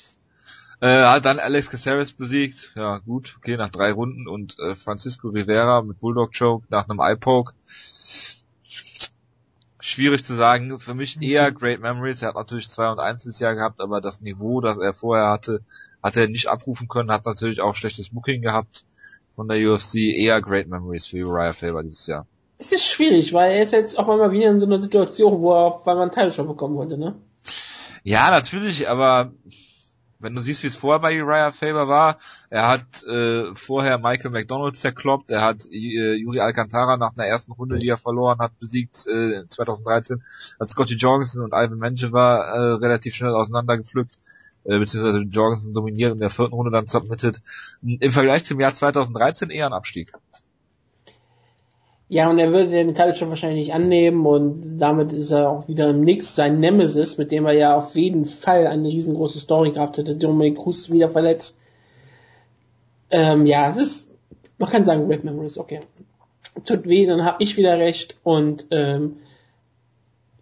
Äh, 0.80 1.04
hat 1.06 1.24
dann 1.24 1.38
Alex 1.38 1.70
Caceres 1.70 2.12
besiegt, 2.12 2.72
ja 2.76 2.98
gut, 2.98 3.36
okay, 3.38 3.56
nach 3.56 3.70
drei 3.70 3.90
Runden 3.90 4.28
und 4.28 4.58
äh, 4.58 4.74
Francisco 4.74 5.28
Rivera 5.28 5.80
mit 5.80 5.98
Bulldog 5.98 6.32
Choke 6.38 6.66
nach 6.68 6.90
einem 6.90 7.00
Eye 7.00 7.16
Poke 7.16 7.54
schwierig 9.88 10.24
zu 10.24 10.34
sagen. 10.34 10.78
Für 10.78 10.94
mich 10.94 11.20
eher 11.20 11.50
Great 11.52 11.80
Memories. 11.80 12.22
Er 12.22 12.28
hat 12.28 12.34
natürlich 12.36 12.68
2 12.68 12.90
und 12.90 13.00
1 13.00 13.22
dieses 13.22 13.40
Jahr 13.40 13.54
gehabt, 13.54 13.80
aber 13.80 14.00
das 14.00 14.20
Niveau, 14.20 14.60
das 14.60 14.78
er 14.78 14.92
vorher 14.92 15.30
hatte, 15.30 15.62
hat 16.02 16.16
er 16.16 16.28
nicht 16.28 16.48
abrufen 16.48 16.88
können, 16.88 17.10
hat 17.10 17.26
natürlich 17.26 17.60
auch 17.60 17.74
schlechtes 17.74 18.10
Booking 18.10 18.42
gehabt 18.42 18.84
von 19.32 19.48
der 19.48 19.58
UFC. 19.58 19.96
Eher 19.96 20.40
Great 20.40 20.68
Memories 20.68 21.06
für 21.06 21.26
Uriah 21.26 21.52
Faber 21.52 21.82
dieses 21.82 22.06
Jahr. 22.06 22.26
Es 22.58 22.72
ist 22.72 22.84
schwierig, 22.84 23.32
weil 23.32 23.52
er 23.52 23.62
ist 23.62 23.72
jetzt 23.72 23.98
auch 23.98 24.08
einmal 24.08 24.32
wieder 24.32 24.50
in 24.50 24.58
so 24.58 24.66
einer 24.66 24.80
Situation, 24.80 25.40
wo 25.40 25.52
er, 25.52 25.80
weil 25.84 25.96
man 25.96 26.10
Teile 26.10 26.32
schon 26.32 26.48
bekommen 26.48 26.76
wollte, 26.76 26.98
ne? 26.98 27.14
Ja, 28.02 28.30
natürlich, 28.30 28.88
aber 28.88 29.32
wenn 30.18 30.34
du 30.34 30.40
siehst, 30.40 30.62
wie 30.62 30.66
es 30.66 30.76
vorher 30.76 31.00
bei 31.00 31.22
Uriah 31.22 31.52
Faber 31.52 31.88
war, 31.88 32.16
er 32.50 32.68
hat 32.68 33.02
äh, 33.04 33.54
vorher 33.54 33.98
Michael 33.98 34.30
McDonald 34.30 34.76
zerkloppt, 34.76 35.30
er 35.30 35.42
hat 35.42 35.66
äh, 35.70 36.14
Yuri 36.14 36.40
Alcantara 36.40 36.96
nach 36.96 37.16
einer 37.16 37.26
ersten 37.26 37.52
Runde, 37.52 37.78
die 37.78 37.88
er 37.88 37.96
verloren 37.96 38.38
hat, 38.40 38.58
besiegt 38.58 39.06
äh, 39.06 39.46
2013, 39.46 40.22
hat 40.58 40.68
Scotty 40.68 40.94
Jorgensen 40.94 41.42
und 41.42 41.52
Ivan 41.52 41.78
Menjivar 41.78 42.46
äh, 42.46 42.72
relativ 42.74 43.14
schnell 43.14 43.34
auseinandergepflückt, 43.34 44.18
äh, 44.64 44.78
beziehungsweise 44.78 45.20
Jorgensen 45.20 45.72
dominiert 45.72 46.12
in 46.12 46.20
der 46.20 46.30
vierten 46.30 46.54
Runde 46.54 46.72
dann 46.72 46.86
submitted. 46.86 47.40
Im 47.82 48.12
Vergleich 48.12 48.44
zum 48.44 48.58
Jahr 48.60 48.74
2013 48.74 49.50
eher 49.50 49.66
ein 49.66 49.72
Abstieg. 49.72 50.12
Ja, 52.10 52.30
und 52.30 52.38
er 52.38 52.52
würde 52.52 52.70
den 52.70 52.94
Title 52.94 53.28
wahrscheinlich 53.28 53.66
nicht 53.66 53.74
annehmen 53.74 54.24
und 54.24 54.78
damit 54.78 55.12
ist 55.12 55.30
er 55.30 55.50
auch 55.50 55.68
wieder 55.68 55.90
im 55.90 56.00
Nix 56.00 56.34
sein 56.34 56.58
Nemesis, 56.58 57.18
mit 57.18 57.30
dem 57.30 57.44
er 57.44 57.52
ja 57.52 57.76
auf 57.76 57.94
jeden 57.96 58.24
Fall 58.24 58.66
eine 58.66 58.88
riesengroße 58.88 59.38
Story 59.38 59.72
gehabt 59.72 59.98
hätte. 59.98 60.16
Dominic 60.16 60.56
Cruz 60.56 60.90
wieder 60.90 61.10
verletzt. 61.10 61.58
Ähm, 63.10 63.44
ja, 63.44 63.68
es 63.68 63.76
ist, 63.76 64.10
man 64.58 64.70
kann 64.70 64.86
sagen, 64.86 65.06
Red 65.06 65.24
Memories, 65.24 65.58
okay. 65.58 65.80
Tut 66.64 66.86
weh, 66.86 67.06
dann 67.06 67.24
habe 67.24 67.42
ich 67.42 67.58
wieder 67.58 67.78
recht 67.78 68.16
und 68.22 68.66
ähm, 68.70 69.18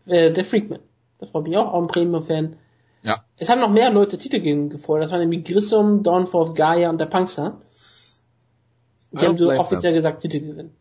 äh, 0.07 0.31
der 0.31 0.45
Freakman. 0.45 0.79
Das 1.19 1.31
freut 1.31 1.45
mich 1.45 1.57
auch, 1.57 1.73
auch 1.73 1.83
ein 1.83 1.89
Premium-Fan. 1.89 2.57
Ja. 3.03 3.25
Es 3.39 3.49
haben 3.49 3.61
noch 3.61 3.71
mehr 3.71 3.91
Leute 3.91 4.19
Titel 4.19 4.41
gefordert. 4.69 5.07
Das 5.07 5.13
waren 5.13 5.21
nämlich 5.21 5.45
Grissom, 5.45 6.03
Dawnfall 6.05 6.43
of 6.43 6.55
Gaia 6.55 6.91
und 6.91 6.99
der 6.99 7.07
Punkster. 7.07 7.61
Die 9.13 9.27
haben 9.27 9.39
so 9.39 9.51
offiziell 9.51 9.95
gesagt, 9.95 10.23
Titel 10.23 10.41
gewinnen. 10.41 10.75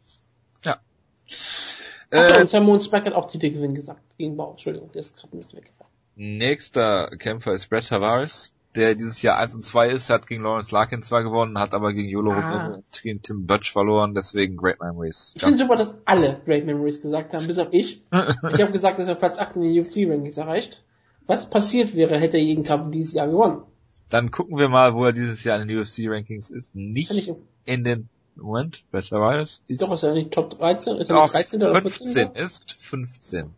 Achso, 2.18 2.36
äh, 2.36 2.42
und 2.42 2.50
Simon 2.50 2.80
Speck 2.80 3.06
hat 3.06 3.14
auch 3.14 3.30
Titelgewinn 3.30 3.74
gesagt 3.74 4.02
gegen 4.18 4.38
Bau. 4.38 4.52
Entschuldigung, 4.52 4.92
der 4.92 5.02
ist 5.02 5.16
gerade 5.16 5.36
ein 5.36 5.40
bisschen 5.40 5.60
weggefallen. 5.60 5.92
Nächster 6.16 7.10
Kämpfer 7.18 7.54
ist 7.54 7.70
Brett 7.70 7.88
Tavares, 7.88 8.54
der 8.76 8.96
dieses 8.96 9.22
Jahr 9.22 9.38
1 9.38 9.56
und 9.56 9.64
2 9.64 9.90
ist, 9.90 10.10
hat 10.10 10.28
gegen 10.28 10.44
Lawrence 10.44 10.74
Larkin 10.74 11.02
zwar 11.02 11.24
gewonnen, 11.24 11.60
hat 11.60 11.74
aber 11.74 11.94
gegen 11.94 12.10
Yolo 12.10 12.32
ah. 12.32 12.76
und 12.76 13.02
gegen 13.02 13.22
Tim 13.22 13.46
Butch 13.46 13.72
verloren, 13.72 14.14
deswegen 14.14 14.58
Great 14.58 14.80
Memories. 14.80 15.34
Ich 15.36 15.44
finde 15.44 15.58
super, 15.58 15.76
dass 15.76 15.94
alle 16.06 16.42
Great 16.46 16.66
Memories 16.66 17.02
gesagt 17.02 17.34
haben, 17.34 17.48
bis 17.48 17.58
auf 17.58 17.70
ich. 17.72 18.02
ich 18.12 18.62
habe 18.62 18.72
gesagt, 18.72 19.00
dass 19.00 19.08
er 19.08 19.16
Platz 19.16 19.38
8 19.38 19.56
in 19.58 19.62
den 19.64 19.80
UFC-Rankings 19.80 20.38
erreicht. 20.38 20.84
Was 21.28 21.50
passiert 21.50 21.96
wäre, 21.96 22.20
hätte 22.20 22.38
er 22.38 22.44
jeden 22.44 22.64
Kampf 22.64 22.92
dieses 22.92 23.14
Jahr 23.14 23.28
gewonnen? 23.28 23.64
Dann 24.10 24.32
gucken 24.32 24.58
wir 24.58 24.70
mal, 24.70 24.94
wo 24.94 25.06
er 25.06 25.14
dieses 25.14 25.44
Jahr 25.44 25.60
in 25.60 25.68
den 25.68 25.80
UFC-Rankings 25.80 26.52
ist. 26.52 26.76
Nicht 26.76 27.34
in 27.66 27.84
den 27.84 28.10
Moment, 28.36 28.84
Brett 28.92 29.10
Tavares 29.10 29.62
ist... 29.68 29.82
Doch, 29.82 29.94
ist 29.94 30.04
er 30.04 30.14
nicht 30.14 30.32
Top 30.32 30.58
13? 30.58 30.98
Ist 30.98 31.10
er 31.10 31.22
nicht 31.22 31.34
13 31.34 31.64
oder 31.64 31.82
14? 31.82 32.06
15 32.08 32.32
ist 32.34 32.74
15. 32.74 33.54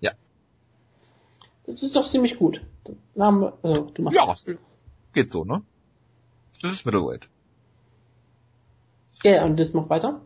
Ja. 0.00 0.12
Das 1.66 1.82
ist 1.82 1.96
doch 1.96 2.06
ziemlich 2.06 2.38
gut. 2.38 2.62
Name, 3.14 3.52
also, 3.62 3.90
du 3.94 4.02
machst 4.02 4.16
ja, 4.16 4.26
das. 4.26 4.46
geht 5.12 5.30
so, 5.30 5.44
ne? 5.44 5.62
Das 6.60 6.72
ist 6.72 6.84
Middleweight. 6.84 7.28
Ja, 9.22 9.44
und 9.44 9.58
das 9.58 9.72
macht 9.72 9.90
weiter? 9.90 10.20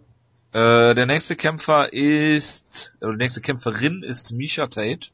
Äh, 0.53 0.95
der 0.95 1.07
nächste 1.07 1.37
Kämpfer 1.37 1.93
ist, 1.93 2.95
oder 3.01 3.13
die 3.13 3.19
nächste 3.19 3.41
Kämpferin 3.41 4.03
ist 4.03 4.33
Misha 4.33 4.67
Tate. 4.67 5.09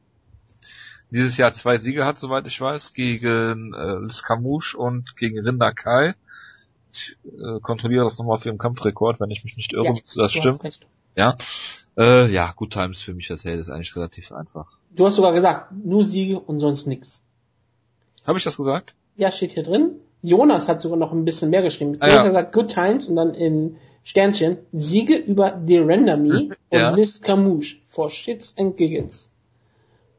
Dieses 1.11 1.37
Jahr 1.39 1.53
zwei 1.53 1.79
Siege 1.79 2.05
hat, 2.05 2.19
soweit 2.19 2.47
ich 2.47 2.61
weiß, 2.61 2.93
gegen 2.93 3.75
äh, 3.75 3.99
Liz 3.99 4.23
Camouche 4.23 4.77
und 4.77 5.17
gegen 5.17 5.41
Rinda 5.41 5.73
Kai. 5.73 6.15
Ich 6.93 7.17
äh, 7.25 7.61
kontrolliere 7.61 8.05
das 8.05 8.19
nochmal 8.19 8.39
für 8.39 8.51
den 8.51 8.59
Kampfrekord, 8.59 9.21
wenn 9.21 9.31
ich 9.31 9.45
mich 9.45 9.57
nicht 9.57 9.73
irre, 9.73 9.95
ja, 9.95 10.01
das 10.17 10.33
stimmt. 10.33 10.81
Ja. 11.17 11.35
Äh, 11.97 12.33
ja, 12.33 12.53
Good 12.57 12.73
Times 12.73 13.01
für 13.01 13.15
mich 13.15 13.29
Tate 13.29 13.51
ist 13.51 13.71
eigentlich 13.71 13.95
relativ 13.97 14.33
einfach. 14.33 14.79
Du 14.95 15.07
hast 15.07 15.17
sogar 15.17 15.33
gesagt, 15.33 15.73
nur 15.73 16.05
Siege 16.05 16.39
und 16.39 16.61
sonst 16.61 16.87
nix. 16.87 17.23
Habe 18.25 18.39
ich 18.39 18.45
das 18.45 18.57
gesagt? 18.57 18.95
Ja, 19.17 19.33
steht 19.33 19.53
hier 19.53 19.63
drin. 19.63 19.97
Jonas 20.23 20.69
hat 20.69 20.81
sogar 20.81 20.99
noch 20.99 21.13
ein 21.13 21.25
bisschen 21.25 21.51
mehr 21.51 21.63
geschrieben. 21.63 21.97
Ah, 22.01 22.07
Jonas 22.07 22.13
ja. 22.13 22.19
hat 22.21 22.27
gesagt 22.29 22.53
Good 22.55 22.69
Times 22.69 23.09
und 23.09 23.17
dann 23.17 23.35
in 23.35 23.77
Sternchen 24.05 24.59
Siege 24.73 25.17
über 25.17 25.51
Derender 25.51 26.17
Me 26.17 26.51
ja. 26.73 26.91
und 26.91 26.97
Liz 26.97 27.21
Camouche 27.21 27.77
for 27.89 28.11
Shits 28.11 28.55
and 28.57 28.77
Giggles 28.77 29.31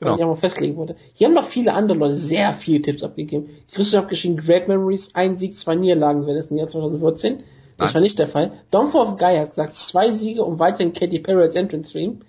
genau. 0.01 0.15
ich 0.17 0.23
auch 0.23 0.27
mal 0.27 0.35
festlegen 0.35 0.75
wollte. 0.75 0.95
Hier 1.13 1.27
haben 1.27 1.33
noch 1.33 1.45
viele 1.45 1.73
andere 1.73 1.97
Leute 1.97 2.17
sehr 2.17 2.53
viele 2.53 2.81
Tipps 2.81 3.03
abgegeben. 3.03 3.49
Christian 3.71 4.03
hat 4.03 4.09
geschrieben, 4.09 4.37
Great 4.37 4.67
Memories, 4.67 5.15
ein 5.15 5.37
Sieg, 5.37 5.57
zwei 5.57 5.75
Niederlagen 5.75 6.25
wäre 6.25 6.37
das 6.37 6.47
im 6.47 6.57
Jahr 6.57 6.67
2014. 6.67 7.43
Das 7.77 7.89
Nein. 7.89 7.93
war 7.93 8.01
nicht 8.01 8.19
der 8.19 8.27
Fall. 8.27 8.51
Downfall 8.71 9.01
of 9.01 9.17
Guy 9.17 9.37
hat 9.37 9.49
gesagt, 9.49 9.73
zwei 9.75 10.11
Siege 10.11 10.43
und 10.43 10.59
weiterhin 10.59 10.93
Katy 10.93 11.19
Perry 11.19 11.43
als 11.43 11.55
Entrance 11.55 11.91
Stream. 11.91 12.21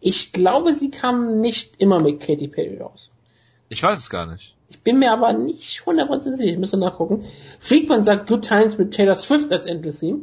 Ich 0.00 0.32
glaube, 0.32 0.72
sie 0.72 0.90
kamen 0.90 1.40
nicht 1.40 1.74
immer 1.78 2.00
mit 2.00 2.20
Katy 2.20 2.48
Perry 2.48 2.78
raus. 2.78 3.10
Ich 3.68 3.82
weiß 3.82 3.98
es 3.98 4.10
gar 4.10 4.26
nicht. 4.26 4.54
Ich 4.68 4.80
bin 4.80 4.98
mir 4.98 5.12
aber 5.12 5.32
nicht 5.32 5.82
100% 5.84 6.36
sicher, 6.36 6.52
ich 6.52 6.58
müsste 6.58 6.76
nachgucken. 6.76 7.24
Freakman 7.60 8.04
sagt 8.04 8.28
Good 8.28 8.46
Times 8.46 8.78
mit 8.78 8.94
Taylor 8.94 9.14
Swift 9.14 9.52
als 9.52 9.66
Entrance 9.66 10.00
Theme. 10.00 10.20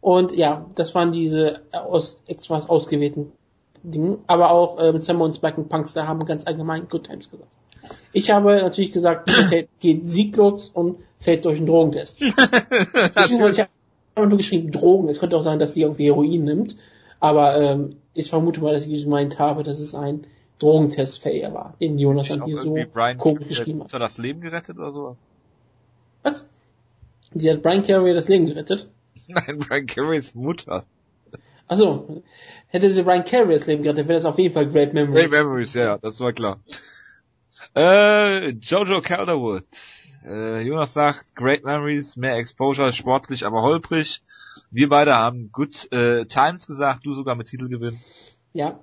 Und 0.00 0.32
ja, 0.32 0.66
das 0.74 0.94
waren 0.94 1.12
diese 1.12 1.62
aus, 1.72 2.22
etwas 2.26 2.68
ausgewählten 2.68 3.32
Ding, 3.90 4.18
aber 4.26 4.50
auch 4.50 4.78
äh, 4.78 4.92
mit 4.92 5.04
Sam 5.04 5.20
und 5.20 5.36
Spike 5.36 5.60
und 5.60 5.68
Punkster 5.68 6.06
haben 6.06 6.24
ganz 6.26 6.46
allgemein 6.46 6.88
Good 6.88 7.04
Times 7.04 7.30
gesagt. 7.30 7.50
Ich 8.12 8.30
habe 8.30 8.56
natürlich 8.56 8.92
gesagt, 8.92 9.30
geht 9.80 10.08
sieglos 10.08 10.70
und 10.70 10.98
fällt 11.20 11.44
durch 11.44 11.58
einen 11.58 11.66
Drogentest. 11.66 12.20
ich, 12.22 12.32
ich, 12.32 13.66
nur 14.16 14.36
geschrieben 14.36 14.72
Drogen. 14.72 15.08
Es 15.08 15.20
könnte 15.20 15.36
auch 15.36 15.42
sein, 15.42 15.58
dass 15.58 15.74
sie 15.74 15.82
irgendwie 15.82 16.06
Heroin 16.06 16.44
nimmt. 16.44 16.76
Aber 17.20 17.60
ähm, 17.60 17.96
ich 18.14 18.30
vermute 18.30 18.60
mal, 18.60 18.72
dass 18.72 18.86
ich 18.86 19.04
gemeint 19.04 19.38
habe, 19.38 19.62
dass 19.62 19.78
es 19.78 19.94
ein 19.94 20.26
Drogentest-Failure 20.58 21.52
war, 21.52 21.74
den 21.80 21.98
Jonas 21.98 22.28
dann 22.28 22.44
hier 22.44 22.58
so 22.58 22.74
Brian 22.92 23.18
komisch 23.18 23.48
geschrieben 23.48 23.84
hat. 23.84 23.92
Hat 23.92 24.00
das 24.00 24.16
Leben 24.18 24.40
gerettet 24.40 24.78
oder 24.78 24.90
sowas? 24.90 25.18
Was? 26.22 26.46
Sie 27.34 27.50
hat 27.50 27.62
Brian 27.62 27.82
Carey 27.82 28.14
das 28.14 28.28
Leben 28.28 28.46
gerettet? 28.46 28.88
Nein, 29.28 29.58
Brian 29.58 29.86
Careys 29.86 30.34
Mutter. 30.34 30.84
Also 31.68 32.22
hätte 32.68 32.90
sie 32.90 33.02
Brian 33.02 33.24
Carey 33.24 33.54
das 33.54 33.66
Leben 33.66 33.82
gerettet, 33.82 34.08
wäre 34.08 34.18
das 34.18 34.24
auf 34.24 34.38
jeden 34.38 34.54
Fall 34.54 34.68
Great 34.68 34.92
Memories. 34.92 35.20
Great 35.20 35.30
Memories, 35.30 35.74
ja, 35.74 35.98
das 35.98 36.20
war 36.20 36.32
klar. 36.32 36.60
Äh, 37.74 38.50
Jojo 38.50 39.00
Calderwood. 39.00 39.66
Äh, 40.24 40.62
Jonas 40.62 40.92
sagt, 40.92 41.34
Great 41.34 41.64
Memories, 41.64 42.16
mehr 42.16 42.36
Exposure, 42.36 42.92
sportlich, 42.92 43.46
aber 43.46 43.62
holprig. 43.62 44.22
Wir 44.70 44.88
beide 44.88 45.14
haben 45.14 45.50
Good 45.52 45.92
äh, 45.92 46.24
Times 46.26 46.66
gesagt, 46.66 47.06
du 47.06 47.14
sogar 47.14 47.34
mit 47.34 47.48
Titelgewinn. 47.48 47.98
Ja. 48.52 48.80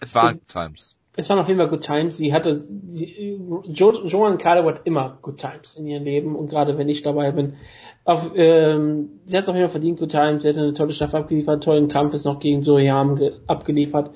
Es 0.00 0.14
waren 0.14 0.38
Good 0.38 0.48
Times. 0.48 0.95
Es 1.18 1.30
waren 1.30 1.38
auf 1.38 1.48
jeden 1.48 1.58
Fall 1.58 1.68
Good 1.68 1.82
Times. 1.82 2.18
Sie 2.18 2.32
hatte, 2.34 2.66
sie, 2.88 3.38
jo 3.64 3.92
Joan 4.04 4.36
Calderwood 4.36 4.76
hat 4.76 4.86
immer 4.86 5.18
Good 5.22 5.38
Times 5.38 5.74
in 5.76 5.86
ihrem 5.86 6.04
Leben 6.04 6.36
und 6.36 6.48
gerade 6.50 6.76
wenn 6.76 6.90
ich 6.90 7.02
dabei 7.02 7.32
bin, 7.32 7.54
auf, 8.04 8.32
ähm, 8.36 9.20
sie 9.24 9.36
hat 9.36 9.44
es 9.44 9.48
auf 9.48 9.56
jeden 9.56 9.66
Fall 9.68 9.80
verdient, 9.80 9.98
Good 9.98 10.10
Times. 10.10 10.42
Sie 10.42 10.48
hatte 10.50 10.60
eine 10.60 10.74
tolle 10.74 10.92
Staffel 10.92 11.20
abgeliefert, 11.20 11.54
einen 11.54 11.60
tollen 11.62 11.88
Kampf 11.88 12.12
ist 12.14 12.26
noch 12.26 12.38
gegen 12.38 12.62
Soyam 12.62 13.18
abgeliefert. 13.46 14.10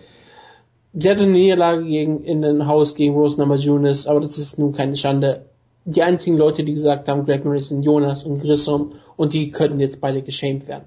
Sie 0.92 1.08
hatte 1.08 1.22
eine 1.22 1.32
Niederlage 1.32 1.84
gegen, 1.84 2.22
in 2.22 2.42
den 2.42 2.66
Haus 2.66 2.94
gegen 2.94 3.14
Rose 3.14 3.38
Namajunas, 3.38 4.06
aber 4.06 4.20
das 4.20 4.36
ist 4.36 4.58
nun 4.58 4.72
keine 4.72 4.96
Schande. 4.96 5.46
Die 5.86 6.02
einzigen 6.02 6.36
Leute, 6.36 6.64
die 6.64 6.74
gesagt 6.74 7.08
haben, 7.08 7.24
Greg 7.24 7.42
sind 7.62 7.82
Jonas 7.82 8.24
und 8.24 8.40
Grissom 8.40 8.92
und 9.16 9.32
die 9.32 9.50
könnten 9.50 9.80
jetzt 9.80 10.00
beide 10.00 10.20
geschämt 10.22 10.68
werden. 10.68 10.84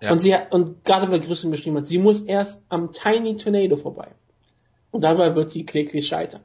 Ja. 0.00 0.12
Und 0.12 0.20
sie 0.20 0.34
hat, 0.34 0.52
und 0.52 0.84
gerade 0.84 1.10
weil 1.10 1.20
Grissom 1.20 1.50
geschrieben 1.50 1.78
hat, 1.78 1.88
sie 1.88 1.98
muss 1.98 2.20
erst 2.20 2.62
am 2.68 2.92
Tiny 2.92 3.36
Tornado 3.36 3.76
vorbei. 3.76 4.08
Und 4.94 5.00
dabei 5.00 5.34
wird 5.34 5.50
sie 5.50 5.64
kläglich 5.64 6.06
scheitern. 6.06 6.42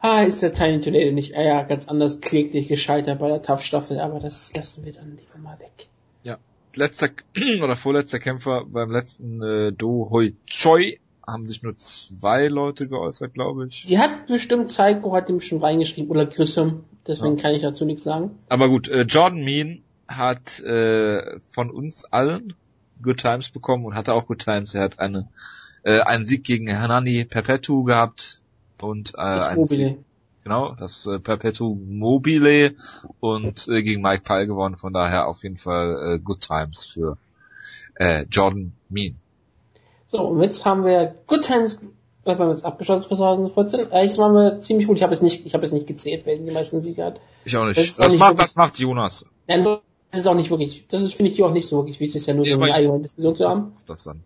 Ah, 0.00 0.24
ist 0.24 0.42
der 0.42 0.52
Tiny 0.52 0.80
Tornado 0.80 1.12
nicht, 1.12 1.36
ah 1.36 1.42
ja, 1.42 1.62
ganz 1.62 1.86
anders 1.86 2.20
kläglich 2.20 2.66
gescheitert 2.66 3.20
bei 3.20 3.28
der 3.28 3.42
Tough 3.42 3.62
Staffel, 3.62 4.00
aber 4.00 4.18
das 4.18 4.52
lassen 4.56 4.84
wir 4.84 4.92
dann 4.92 5.16
lieber 5.16 5.38
mal 5.38 5.56
weg. 5.60 5.86
Ja. 6.24 6.38
Letzter 6.74 7.10
oder 7.62 7.76
vorletzter 7.76 8.18
Kämpfer 8.18 8.64
beim 8.66 8.90
letzten 8.90 9.40
äh, 9.40 9.72
Do 9.72 10.08
Hoi 10.10 10.32
Choi 10.46 10.98
haben 11.24 11.46
sich 11.46 11.62
nur 11.62 11.76
zwei 11.76 12.48
Leute 12.48 12.88
geäußert, 12.88 13.34
glaube 13.34 13.68
ich. 13.68 13.84
Die 13.86 14.00
hat 14.00 14.26
bestimmt 14.26 14.66
Psycho, 14.66 15.14
hat 15.14 15.30
ihm 15.30 15.40
schon 15.40 15.60
reingeschrieben, 15.60 16.10
oder 16.10 16.26
Grissom, 16.26 16.82
deswegen 17.06 17.36
ja. 17.36 17.42
kann 17.42 17.54
ich 17.54 17.62
dazu 17.62 17.84
nichts 17.84 18.02
sagen. 18.02 18.36
Aber 18.48 18.68
gut, 18.68 18.88
äh, 18.88 19.02
Jordan 19.02 19.44
Mean 19.44 19.82
hat 20.08 20.58
äh, 20.58 21.38
von 21.50 21.70
uns 21.70 22.04
allen 22.04 22.54
Good 23.00 23.18
Times 23.18 23.50
bekommen 23.50 23.84
und 23.84 23.94
hatte 23.94 24.12
auch 24.12 24.26
Good 24.26 24.40
Times. 24.40 24.74
Er 24.74 24.82
hat 24.82 24.98
eine 24.98 25.28
äh, 25.84 26.00
einen 26.00 26.26
Sieg 26.26 26.44
gegen 26.44 26.66
Hernani 26.66 27.24
Perpetu 27.24 27.84
gehabt 27.84 28.40
und 28.80 29.10
äh, 29.10 29.16
das 29.16 29.46
einen 29.48 29.60
Mobile. 29.60 29.88
Sieg, 29.88 29.98
genau, 30.42 30.74
das 30.74 31.06
äh, 31.06 31.18
Perpetu 31.18 31.74
Mobile 31.74 32.74
und 33.20 33.68
äh, 33.68 33.82
gegen 33.82 34.02
Mike 34.02 34.24
Pyle 34.24 34.46
gewonnen. 34.46 34.76
Von 34.76 34.92
daher 34.92 35.28
auf 35.28 35.42
jeden 35.42 35.56
Fall 35.56 36.14
äh, 36.14 36.18
Good 36.18 36.40
Times 36.40 36.84
für 36.84 37.16
äh, 37.94 38.24
Jordan 38.30 38.72
Mean. 38.88 39.16
So, 40.08 40.22
und 40.22 40.42
jetzt 40.42 40.64
haben 40.64 40.84
wir 40.84 41.14
Good 41.26 41.44
Times 41.44 41.80
wir 42.24 42.38
haben 42.38 42.50
jetzt 42.50 42.64
abgeschlossen 42.64 43.02
für 43.02 43.16
2014. 43.16 43.92
Eigentlich 43.92 44.18
waren 44.18 44.32
wir 44.32 44.58
ziemlich 44.60 44.86
gut. 44.86 44.96
Ich 44.96 45.02
habe 45.02 45.12
es 45.12 45.20
nicht, 45.20 45.44
ich 45.44 45.54
habe 45.54 45.64
es 45.64 45.72
nicht 45.72 45.86
gezählt, 45.86 46.22
wer 46.24 46.36
die 46.36 46.50
meisten 46.50 46.82
Siege 46.82 47.04
hat. 47.04 47.20
Ich 47.44 47.56
auch 47.56 47.66
nicht. 47.66 47.78
Das, 47.78 47.96
das 47.96 48.08
nicht 48.08 48.18
macht, 48.18 48.40
das 48.40 48.56
macht 48.56 48.78
Jonas. 48.78 49.26
Das 50.10 50.20
ist 50.20 50.26
auch 50.26 50.34
nicht 50.34 50.50
wirklich, 50.50 50.86
das 50.88 51.02
ist 51.02 51.14
finde 51.14 51.32
ich 51.32 51.42
auch 51.42 51.50
nicht 51.50 51.66
so 51.66 51.76
wirklich 51.78 51.98
wichtig, 51.98 52.16
ist 52.16 52.28
ja 52.28 52.34
nur 52.34 52.46
ja, 52.46 52.56
so 52.56 52.62
eine 52.62 52.72
allgemeine 52.72 53.02
Diskussion 53.02 53.34
zu 53.34 53.48
haben. 53.48 53.72
Das 53.86 54.04
dann. 54.04 54.22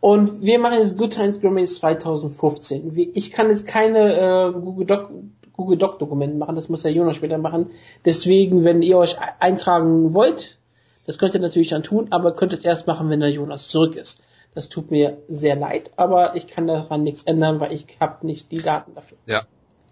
Und 0.00 0.42
wir 0.42 0.58
machen 0.58 0.78
jetzt 0.80 0.96
Good 0.96 1.12
Times 1.12 1.40
Grammys 1.40 1.76
2015. 1.76 3.10
Ich 3.14 3.32
kann 3.32 3.48
jetzt 3.48 3.66
keine 3.66 4.14
äh, 4.48 4.52
Google 4.52 4.86
Doc 4.86 5.10
Google 5.52 5.76
Doc 5.76 5.98
Dokumente 5.98 6.38
machen, 6.38 6.56
das 6.56 6.70
muss 6.70 6.82
der 6.82 6.92
Jonas 6.92 7.16
später 7.16 7.36
machen. 7.36 7.70
Deswegen, 8.06 8.64
wenn 8.64 8.80
ihr 8.80 8.96
euch 8.96 9.16
eintragen 9.40 10.14
wollt, 10.14 10.58
das 11.04 11.18
könnt 11.18 11.34
ihr 11.34 11.40
natürlich 11.40 11.68
dann 11.68 11.82
tun, 11.82 12.08
aber 12.10 12.32
könnt 12.32 12.54
es 12.54 12.64
erst 12.64 12.86
machen, 12.86 13.10
wenn 13.10 13.20
der 13.20 13.30
Jonas 13.30 13.68
zurück 13.68 13.94
ist. 13.96 14.22
Das 14.54 14.70
tut 14.70 14.90
mir 14.90 15.18
sehr 15.28 15.56
leid, 15.56 15.90
aber 15.96 16.34
ich 16.34 16.46
kann 16.48 16.66
daran 16.66 17.02
nichts 17.02 17.24
ändern, 17.24 17.60
weil 17.60 17.72
ich 17.72 17.84
habe 18.00 18.26
nicht 18.26 18.50
die 18.50 18.58
Daten 18.58 18.94
dafür. 18.94 19.18
Ja. 19.26 19.42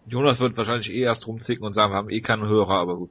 Jonas 0.06 0.40
wird 0.40 0.56
wahrscheinlich 0.56 0.90
eh 0.90 1.02
erst 1.02 1.26
rumzicken 1.26 1.66
und 1.66 1.74
sagen, 1.74 1.93
wir 1.93 1.97
haben 1.97 2.09
eh 2.09 2.22
keinen 2.22 2.48
Hörer, 2.48 2.74
aber 2.74 2.97
gut. 2.97 3.10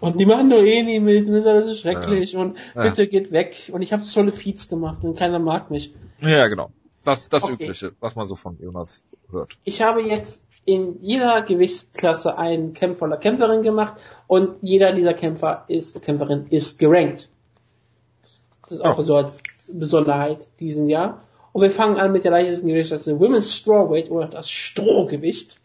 Und 0.00 0.20
die 0.20 0.26
machen 0.26 0.50
doch 0.50 0.62
eh 0.62 0.82
nie 0.82 1.00
mit, 1.00 1.26
und 1.26 1.42
das 1.44 1.66
ist 1.66 1.80
schrecklich 1.80 2.32
ja. 2.32 2.40
und 2.40 2.56
ja. 2.74 2.82
bitte 2.82 3.08
geht 3.08 3.32
weg. 3.32 3.70
Und 3.72 3.82
ich 3.82 3.92
habe 3.92 4.02
tolle 4.04 4.32
Feeds 4.32 4.68
gemacht 4.68 5.02
und 5.02 5.18
keiner 5.18 5.38
mag 5.38 5.70
mich. 5.70 5.92
Ja, 6.20 6.46
genau. 6.46 6.70
Das, 7.04 7.28
das 7.28 7.44
okay. 7.44 7.54
Übliche, 7.54 7.92
was 8.00 8.16
man 8.16 8.26
so 8.26 8.36
von 8.36 8.58
Jonas 8.60 9.04
hört. 9.30 9.58
Ich 9.64 9.82
habe 9.82 10.02
jetzt 10.02 10.44
in 10.64 10.98
jeder 11.00 11.42
Gewichtsklasse 11.42 12.36
einen 12.36 12.74
Kämpfer 12.74 13.06
oder 13.06 13.16
Kämpferin 13.16 13.62
gemacht 13.62 13.94
und 14.26 14.56
jeder 14.60 14.92
dieser 14.92 15.14
Kämpfer 15.14 15.64
ist, 15.68 16.00
Kämpferin 16.02 16.46
ist 16.50 16.78
gerankt. 16.78 17.30
Das 18.62 18.72
ist 18.72 18.84
auch 18.84 18.98
oh. 18.98 19.02
so 19.02 19.16
als 19.16 19.42
Besonderheit 19.66 20.50
diesen 20.60 20.88
Jahr. 20.88 21.22
Und 21.52 21.62
wir 21.62 21.70
fangen 21.70 21.96
an 21.96 22.12
mit 22.12 22.24
der 22.24 22.32
leichtesten 22.32 22.68
Gewichtsklasse 22.68 23.18
Women's 23.18 23.54
Strawweight 23.54 24.10
oder 24.10 24.26
das 24.26 24.50
Strohgewicht. 24.50 25.58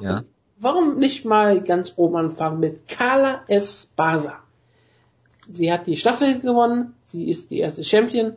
Ja. 0.00 0.18
Und 0.18 0.26
warum 0.60 0.96
nicht 0.96 1.24
mal 1.24 1.60
ganz 1.60 1.94
oben 1.96 2.16
anfangen 2.16 2.60
mit 2.60 2.88
Carla 2.88 3.42
Esparza? 3.46 4.38
Sie 5.50 5.72
hat 5.72 5.86
die 5.86 5.96
Staffel 5.96 6.40
gewonnen, 6.40 6.94
sie 7.04 7.30
ist 7.30 7.50
die 7.50 7.58
erste 7.58 7.84
Champion. 7.84 8.34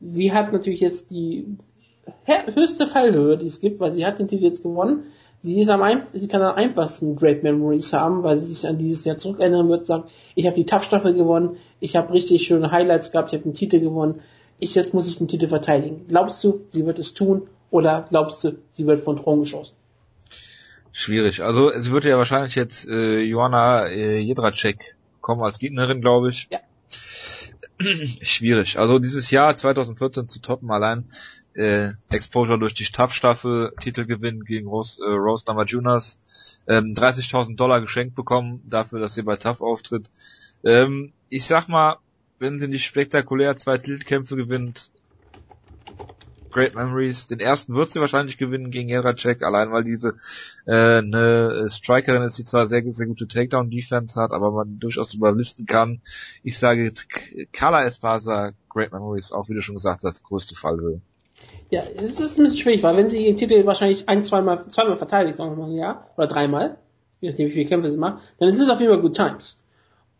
Sie 0.00 0.32
hat 0.32 0.52
natürlich 0.52 0.80
jetzt 0.80 1.10
die 1.10 1.56
höchste 2.24 2.86
Fallhöhe, 2.86 3.36
die 3.36 3.46
es 3.46 3.60
gibt, 3.60 3.80
weil 3.80 3.92
sie 3.92 4.06
hat 4.06 4.18
den 4.18 4.28
Titel 4.28 4.44
jetzt 4.44 4.62
gewonnen. 4.62 5.04
Sie 5.42 5.60
ist 5.60 5.70
am 5.70 5.82
einfach, 5.82 6.08
sie 6.12 6.28
kann 6.28 6.42
am 6.42 6.54
einfachsten 6.54 7.16
Great 7.16 7.42
Memories 7.42 7.92
haben, 7.92 8.22
weil 8.22 8.38
sie 8.38 8.52
sich 8.52 8.66
an 8.66 8.78
dieses 8.78 9.04
Jahr 9.04 9.18
zurückerinnern 9.18 9.68
wird, 9.68 9.86
sagt, 9.86 10.10
ich 10.34 10.46
habe 10.46 10.56
die 10.56 10.66
Tough-Staffel 10.66 11.14
gewonnen, 11.14 11.56
ich 11.80 11.96
habe 11.96 12.12
richtig 12.12 12.46
schöne 12.46 12.70
Highlights 12.70 13.10
gehabt, 13.10 13.30
ich 13.32 13.34
habe 13.34 13.44
den 13.44 13.54
Titel 13.54 13.80
gewonnen, 13.80 14.20
ich 14.58 14.74
jetzt 14.74 14.94
muss 14.94 15.08
ich 15.08 15.18
den 15.18 15.28
Titel 15.28 15.46
verteidigen. 15.48 16.06
Glaubst 16.08 16.42
du, 16.42 16.60
sie 16.68 16.86
wird 16.86 16.98
es 16.98 17.14
tun 17.14 17.42
oder 17.70 18.04
glaubst 18.08 18.42
du, 18.44 18.52
sie 18.70 18.86
wird 18.86 19.00
von 19.00 19.16
Thron 19.16 19.40
geschossen? 19.40 19.74
Schwierig. 20.98 21.42
Also 21.42 21.78
sie 21.78 21.92
wird 21.92 22.06
ja 22.06 22.16
wahrscheinlich 22.16 22.54
jetzt 22.54 22.88
äh, 22.88 23.20
Joanna 23.20 23.86
äh, 23.86 24.16
Jedracek 24.16 24.96
kommen 25.20 25.42
als 25.42 25.58
Gegnerin, 25.58 26.00
glaube 26.00 26.30
ich. 26.30 26.48
Ja. 26.50 26.60
Schwierig. 28.22 28.78
Also 28.78 28.98
dieses 28.98 29.30
Jahr 29.30 29.54
2014 29.54 30.26
zu 30.26 30.40
toppen 30.40 30.70
allein 30.70 31.04
äh, 31.52 31.90
Exposure 32.08 32.58
durch 32.58 32.72
die 32.72 32.84
Tough-Staffel, 32.84 33.74
Titelgewinn 33.78 34.44
gegen 34.44 34.68
Rose, 34.68 34.98
äh, 35.02 35.10
Rose 35.10 35.44
Namajunas, 35.46 36.62
ähm, 36.66 36.86
30.000 36.86 37.56
Dollar 37.56 37.82
geschenkt 37.82 38.14
bekommen 38.14 38.62
dafür, 38.64 38.98
dass 38.98 39.12
sie 39.12 39.22
bei 39.22 39.36
Tough 39.36 39.60
auftritt. 39.60 40.08
Ähm, 40.64 41.12
ich 41.28 41.44
sag 41.44 41.68
mal, 41.68 41.98
wenn 42.38 42.58
sie 42.58 42.68
nicht 42.68 42.86
spektakulär 42.86 43.54
zwei 43.56 43.76
Titelkämpfe 43.76 44.36
gewinnt, 44.36 44.90
Great 46.56 46.74
Memories. 46.74 47.26
Den 47.26 47.38
ersten 47.38 47.74
wird 47.74 47.90
sie 47.90 48.00
wahrscheinlich 48.00 48.38
gewinnen 48.38 48.70
gegen 48.70 48.88
Jeracek, 48.88 49.42
allein 49.42 49.72
weil 49.72 49.84
diese 49.84 50.14
äh, 50.64 50.98
eine 50.98 51.66
Strikerin 51.68 52.22
ist, 52.22 52.38
die 52.38 52.44
zwar 52.44 52.66
sehr, 52.66 52.82
sehr 52.92 53.06
gute 53.06 53.28
Takedown-Defense 53.28 54.18
hat, 54.18 54.30
aber 54.30 54.50
man 54.50 54.78
durchaus 54.78 55.12
überlisten 55.12 55.66
kann. 55.66 56.00
Ich 56.42 56.58
sage, 56.58 56.94
Carla 57.52 57.84
Espasa, 57.84 58.52
Great 58.70 58.90
Memories, 58.90 59.32
auch 59.32 59.50
wie 59.50 59.54
du 59.54 59.60
schon 59.60 59.74
gesagt 59.74 60.02
hast, 60.04 60.24
größte 60.24 60.54
Fallhöhe. 60.54 61.02
Ja, 61.68 61.82
es 61.94 62.18
ist 62.18 62.38
ein 62.38 62.44
bisschen 62.44 62.62
schwierig, 62.62 62.82
weil 62.82 62.96
wenn 62.96 63.10
sie 63.10 63.26
ihren 63.26 63.36
Titel 63.36 63.66
wahrscheinlich 63.66 64.08
ein, 64.08 64.24
zweimal, 64.24 64.66
zweimal 64.68 64.96
verteidigt, 64.96 65.36
sagen 65.36 65.58
wir 65.58 65.66
mal, 65.66 65.76
ja, 65.76 66.06
oder 66.16 66.26
dreimal, 66.26 66.78
je 67.20 67.28
nachdem 67.28 67.48
wie 67.48 67.52
viele 67.52 67.66
Kämpfe 67.66 67.90
sie 67.90 67.98
macht, 67.98 68.22
dann 68.38 68.48
ist 68.48 68.58
es 68.58 68.70
auf 68.70 68.80
jeden 68.80 68.92
Fall 68.94 69.02
Good 69.02 69.16
Times. 69.16 69.58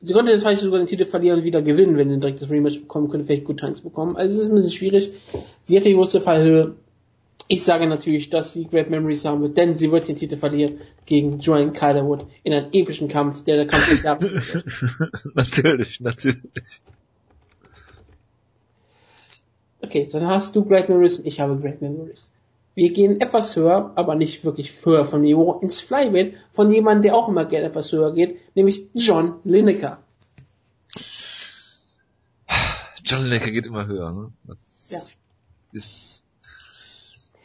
Sie 0.01 0.13
konnte 0.13 0.31
jetzt 0.31 0.43
vielleicht 0.43 0.61
sogar 0.61 0.79
den 0.79 0.87
Titel 0.87 1.05
verlieren 1.05 1.39
und 1.39 1.45
wieder 1.45 1.63
gewinnen, 1.63 1.97
wenn 1.97 2.11
sie 2.11 2.21
direkt 2.21 2.43
das 2.43 2.51
Rematch 2.51 2.81
bekommen, 2.81 3.09
könnte 3.09 3.27
vielleicht 3.27 3.45
Good 3.45 3.61
Times 3.61 3.81
bekommen. 3.81 4.17
Also 4.17 4.37
es 4.37 4.45
ist 4.45 4.51
ein 4.51 4.55
bisschen 4.55 4.71
schwierig. 4.71 5.13
Sie 5.65 5.77
hat 5.77 5.85
die 5.85 5.95
größte 5.95 6.21
Fallhöhe. 6.21 6.77
Ich 7.49 7.63
sage 7.63 7.87
natürlich, 7.87 8.29
dass 8.29 8.53
sie 8.53 8.67
Great 8.67 8.91
Memories 8.91 9.25
haben 9.25 9.41
wird, 9.41 9.57
denn 9.57 9.77
sie 9.77 9.91
wird 9.93 10.09
den 10.09 10.17
Titel 10.17 10.37
verlieren 10.37 10.81
gegen 11.07 11.39
Joanne 11.39 11.73
Calderwood 11.73 12.27
in 12.43 12.53
einem 12.53 12.71
epischen 12.73 13.09
Kampf, 13.09 13.45
der 13.45 13.57
der 13.57 13.67
Kampf 13.67 13.89
des 13.89 14.03
Jahres 14.03 14.31
natürlich, 15.35 16.01
natürlich. 16.01 16.83
Okay, 19.81 20.09
dann 20.11 20.27
hast 20.27 20.57
du 20.57 20.65
Great 20.65 20.89
Memories 20.89 21.21
und 21.21 21.27
ich 21.27 21.39
habe 21.39 21.57
Great 21.57 21.81
Memories. 21.81 22.33
Wir 22.77 22.93
gehen 22.93 23.23
etwas 23.23 23.57
höher, 23.57 23.93
aber 23.97 24.17
nicht 24.17 24.45
wirklich 24.45 24.85
höher 24.85 25.07
von 25.07 25.23
Niveau, 25.23 25.55
ins 25.61 25.81
Flyweight 25.81 26.35
von 26.53 26.71
jemandem, 26.71 27.05
der 27.05 27.15
auch 27.15 27.27
immer 27.27 27.47
gerne 27.47 27.69
etwas 27.69 27.91
höher 27.91 28.13
geht, 28.13 28.39
nämlich 28.55 28.91
John 28.93 29.41
Lineker. 29.45 30.05
John 33.03 33.25
Lineker 33.25 33.51
geht 33.51 33.65
immer 33.65 33.87
höher, 33.87 34.13
ne? 34.13 34.33
Das 34.45 34.91
ja. 34.91 34.99
ist... 35.73 36.23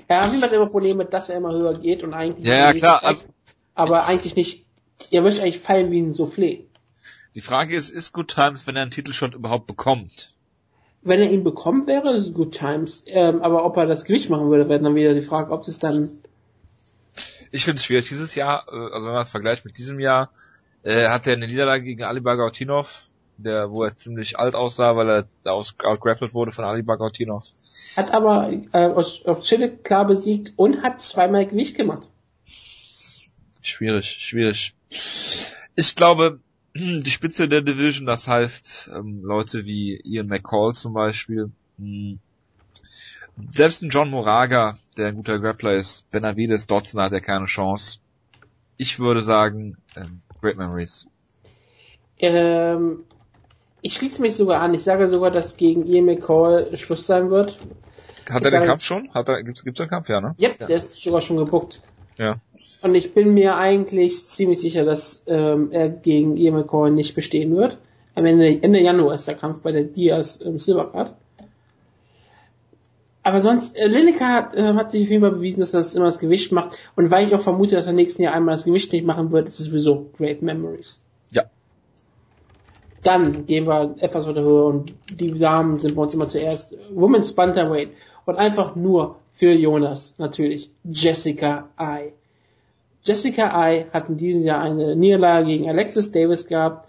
Ja, 0.09 0.33
wie 0.33 0.37
man 0.37 0.51
immer 0.51 0.67
Probleme, 0.67 1.05
dass 1.05 1.29
er 1.29 1.37
immer 1.37 1.53
höher 1.53 1.79
geht 1.79 2.03
und 2.03 2.13
eigentlich... 2.13 2.45
Ja, 2.45 2.55
ja 2.55 2.73
klar. 2.73 3.01
Also, 3.01 3.25
aber 3.73 4.05
eigentlich 4.07 4.35
nicht... 4.35 4.65
Er 5.11 5.21
möchte 5.21 5.43
eigentlich 5.43 5.59
fallen 5.59 5.91
wie 5.91 6.01
ein 6.01 6.13
Soufflé. 6.13 6.65
Die 7.35 7.41
Frage 7.41 7.77
ist, 7.77 7.89
ist 7.89 8.11
Good 8.11 8.27
Times, 8.35 8.67
wenn 8.67 8.75
er 8.75 8.81
einen 8.81 8.91
Titelshot 8.91 9.33
überhaupt 9.33 9.65
bekommt? 9.65 10.33
Wenn 11.03 11.19
er 11.19 11.31
ihn 11.31 11.43
bekommt, 11.43 11.87
wäre 11.87 12.09
es 12.09 12.33
Good 12.33 12.53
Times. 12.53 13.03
Ähm, 13.07 13.41
aber 13.41 13.65
ob 13.65 13.75
er 13.77 13.87
das 13.87 14.05
Gewicht 14.05 14.29
machen 14.29 14.49
würde, 14.49 14.69
wäre 14.69 14.81
dann 14.81 14.95
wieder 14.95 15.13
die 15.13 15.21
Frage, 15.21 15.51
ob 15.51 15.67
es 15.67 15.79
dann... 15.79 16.19
Ich 17.51 17.65
finde 17.65 17.79
es 17.79 17.85
schwierig. 17.85 18.07
Dieses 18.07 18.35
Jahr, 18.35 18.65
äh, 18.67 18.75
also 18.75 19.05
wenn 19.05 19.13
man 19.13 19.21
es 19.21 19.29
vergleicht 19.29 19.65
mit 19.65 19.77
diesem 19.77 19.99
Jahr, 19.99 20.31
äh, 20.83 21.07
hat 21.07 21.27
er 21.27 21.33
eine 21.33 21.47
Niederlage 21.47 21.83
gegen 21.83 22.03
Ali 22.03 22.21
Bagautinov, 22.21 23.09
der, 23.37 23.71
wo 23.71 23.83
er 23.83 23.95
ziemlich 23.95 24.37
alt 24.37 24.55
aussah, 24.55 24.95
weil 24.95 25.09
er 25.09 25.27
da 25.43 25.51
outgrappelt 25.51 26.33
wurde 26.33 26.51
von 26.51 26.65
Ali 26.65 26.83
Bagautinov. 26.83 27.45
Hat 27.97 28.13
aber 28.13 28.51
äh, 28.71 28.85
aus 28.85 29.23
Chile 29.41 29.75
klar 29.77 30.05
besiegt 30.05 30.53
und 30.55 30.83
hat 30.83 31.01
zweimal 31.01 31.47
Gewicht 31.47 31.75
gemacht. 31.75 32.07
Schwierig, 33.61 34.05
schwierig. 34.05 34.75
Ich 35.75 35.95
glaube, 35.95 36.39
die 36.75 37.11
Spitze 37.11 37.49
der 37.49 37.61
Division, 37.61 38.05
das 38.05 38.27
heißt 38.27 38.91
ähm, 38.95 39.21
Leute 39.23 39.65
wie 39.65 39.99
Ian 40.03 40.27
McCall 40.27 40.73
zum 40.73 40.93
Beispiel, 40.93 41.51
mh, 41.77 41.85
hm, 41.85 42.19
selbst 43.51 43.81
ein 43.81 43.89
John 43.89 44.09
Moraga, 44.09 44.77
der 44.97 45.07
ein 45.07 45.15
guter 45.15 45.39
Grappler 45.39 45.75
ist, 45.75 46.09
Benavides, 46.11 46.67
Dodson 46.67 47.01
hat 47.01 47.11
ja 47.11 47.19
keine 47.19 47.45
Chance. 47.45 47.99
Ich 48.77 48.99
würde 48.99 49.21
sagen, 49.21 49.77
ähm, 49.95 50.21
Great 50.41 50.57
Memories. 50.57 51.07
Ähm, 52.19 53.03
ich 53.81 53.93
schließe 53.93 54.21
mich 54.21 54.35
sogar 54.35 54.61
an. 54.61 54.73
Ich 54.73 54.83
sage 54.83 55.07
sogar, 55.07 55.31
dass 55.31 55.57
gegen 55.57 55.85
Ian 55.85 56.05
McCall 56.05 56.75
Schluss 56.75 57.05
sein 57.05 57.29
wird. 57.29 57.59
Hat 58.29 58.41
ich 58.41 58.45
er 58.45 58.51
sage, 58.51 58.63
den 58.63 58.67
Kampf 58.67 58.83
schon? 58.83 59.13
Hat 59.13 59.27
er, 59.27 59.43
gibt's, 59.43 59.63
gibt's 59.63 59.81
einen 59.81 59.89
Kampf, 59.89 60.09
ja, 60.09 60.21
ne? 60.21 60.35
Yep, 60.39 60.59
ja, 60.59 60.67
der 60.67 60.77
ist 60.77 61.01
sogar 61.01 61.21
schon 61.21 61.37
gebuckt. 61.37 61.81
Ja. 62.17 62.37
Und 62.81 62.95
ich 62.95 63.13
bin 63.13 63.33
mir 63.33 63.55
eigentlich 63.57 64.25
ziemlich 64.25 64.59
sicher, 64.59 64.85
dass 64.85 65.21
ähm, 65.27 65.69
er 65.71 65.89
gegen 65.89 66.33
McCall 66.33 66.91
nicht 66.91 67.15
bestehen 67.15 67.55
wird. 67.55 67.77
Am 68.15 68.25
Ende, 68.25 68.61
Ende 68.61 68.81
Januar 68.81 69.15
ist 69.15 69.27
der 69.27 69.35
Kampf 69.35 69.61
bei 69.61 69.71
der 69.71 69.83
Diaz 69.83 70.39
ähm, 70.43 70.59
Silvercard. 70.59 71.15
Aber 73.23 73.39
sonst, 73.39 73.77
äh, 73.77 73.87
Lineker 73.87 74.27
hat, 74.27 74.55
äh, 74.55 74.73
hat 74.73 74.91
sich 74.91 75.03
auf 75.03 75.09
jeden 75.09 75.21
Fall 75.21 75.31
bewiesen, 75.31 75.59
dass 75.59 75.73
er 75.73 75.79
das 75.79 75.95
immer 75.95 76.05
das 76.05 76.19
Gewicht 76.19 76.51
macht. 76.51 76.77
Und 76.95 77.11
weil 77.11 77.27
ich 77.27 77.35
auch 77.35 77.41
vermute, 77.41 77.75
dass 77.75 77.87
er 77.87 77.93
nächsten 77.93 78.23
Jahr 78.23 78.33
einmal 78.33 78.55
das 78.55 78.63
Gewicht 78.63 78.91
nicht 78.91 79.05
machen 79.05 79.31
wird, 79.31 79.47
ist 79.47 79.59
es 79.59 79.67
sowieso 79.67 80.09
Great 80.17 80.41
Memories. 80.41 80.99
Ja. 81.29 81.43
Dann 83.03 83.45
gehen 83.45 83.67
wir 83.67 83.95
etwas 83.99 84.27
weiter 84.27 84.41
höher 84.41 84.65
und 84.65 84.93
die 85.11 85.37
Damen 85.37 85.77
sind 85.77 85.95
bei 85.95 86.01
uns 86.01 86.13
immer 86.13 86.27
zuerst 86.27 86.75
Women's 86.93 87.33
Bantamweight. 87.33 87.91
Und 88.25 88.37
einfach 88.37 88.75
nur 88.75 89.17
für 89.41 89.53
Jonas, 89.53 90.13
natürlich, 90.19 90.69
Jessica 90.83 91.67
I. 91.79 92.13
Jessica 93.03 93.71
I 93.71 93.87
hat 93.91 94.07
in 94.07 94.15
diesem 94.15 94.43
Jahr 94.43 94.61
eine 94.61 94.95
Niederlage 94.95 95.47
gegen 95.47 95.67
Alexis 95.67 96.11
Davis 96.11 96.45
gehabt, 96.45 96.87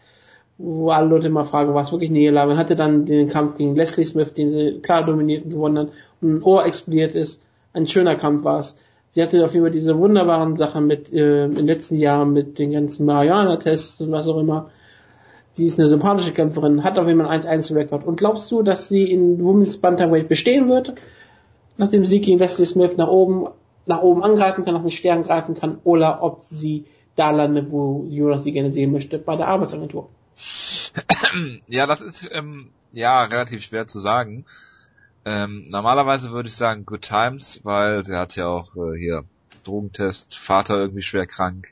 wo 0.58 0.90
alle 0.90 1.08
Leute 1.08 1.28
immer 1.28 1.44
fragen, 1.44 1.72
was 1.72 1.92
wirklich 1.92 2.10
Niederlage, 2.10 2.50
und 2.50 2.58
hatte 2.58 2.74
dann 2.74 3.06
den 3.06 3.28
Kampf 3.28 3.56
gegen 3.56 3.74
Leslie 3.74 4.04
Smith, 4.04 4.34
den 4.34 4.50
sie 4.50 4.80
klar 4.82 5.02
dominiert 5.02 5.44
und 5.44 5.52
gewonnen 5.52 5.78
hat, 5.78 5.94
und 6.20 6.34
ein 6.34 6.42
Ohr 6.42 6.66
explodiert 6.66 7.14
ist. 7.14 7.40
Ein 7.72 7.86
schöner 7.86 8.16
Kampf 8.16 8.44
war 8.44 8.60
es. 8.60 8.76
Sie 9.12 9.22
hatte 9.22 9.42
auf 9.42 9.54
jeden 9.54 9.64
Fall 9.64 9.72
diese 9.72 9.96
wunderbaren 9.96 10.56
Sachen 10.56 10.86
mit, 10.86 11.10
äh, 11.10 11.46
im 11.46 11.66
letzten 11.66 11.96
Jahr 11.96 12.26
mit 12.26 12.58
den 12.58 12.72
ganzen 12.72 13.06
Mariana-Tests 13.06 14.02
und 14.02 14.12
was 14.12 14.28
auch 14.28 14.38
immer. 14.38 14.68
Sie 15.52 15.64
ist 15.64 15.78
eine 15.78 15.88
sympathische 15.88 16.32
Kämpferin, 16.32 16.84
hat 16.84 16.98
auf 16.98 17.06
jeden 17.06 17.20
Fall 17.20 17.30
einen 17.30 17.44
1-1-Rekord. 17.44 18.04
Und 18.04 18.16
glaubst 18.16 18.52
du, 18.52 18.62
dass 18.62 18.90
sie 18.90 19.10
in 19.10 19.42
Women's 19.42 19.78
Bantamweight 19.78 20.28
bestehen 20.28 20.68
wird? 20.68 20.92
Nach 21.76 21.88
dem 21.88 22.04
Sieg 22.04 22.24
gegen 22.24 22.38
Leslie 22.38 22.66
Smith 22.66 22.96
nach 22.96 23.08
oben 23.08 23.48
nach 23.86 24.02
oben 24.02 24.22
angreifen 24.22 24.64
kann, 24.64 24.74
nach 24.74 24.82
den 24.82 24.90
Sternen 24.90 25.24
greifen 25.24 25.54
kann, 25.54 25.78
oder 25.84 26.22
ob 26.22 26.44
sie 26.44 26.86
da 27.16 27.30
landet, 27.30 27.70
wo 27.70 28.06
Jonas 28.08 28.44
sie 28.44 28.52
gerne 28.52 28.72
sehen 28.72 28.92
möchte, 28.92 29.18
bei 29.18 29.36
der 29.36 29.48
Arbeitsagentur. 29.48 30.08
Ja, 31.66 31.86
das 31.86 32.02
ist 32.02 32.28
ähm, 32.30 32.70
ja 32.92 33.24
relativ 33.24 33.62
schwer 33.62 33.86
zu 33.86 34.00
sagen. 34.00 34.44
Ähm, 35.24 35.64
normalerweise 35.68 36.30
würde 36.32 36.50
ich 36.50 36.54
sagen 36.54 36.84
Good 36.84 37.02
Times, 37.02 37.60
weil 37.62 38.04
sie 38.04 38.18
hat 38.18 38.36
ja 38.36 38.48
auch 38.48 38.76
äh, 38.76 38.98
hier 38.98 39.24
Drogentest, 39.64 40.36
Vater 40.36 40.76
irgendwie 40.76 41.00
schwer 41.00 41.26
krank. 41.26 41.68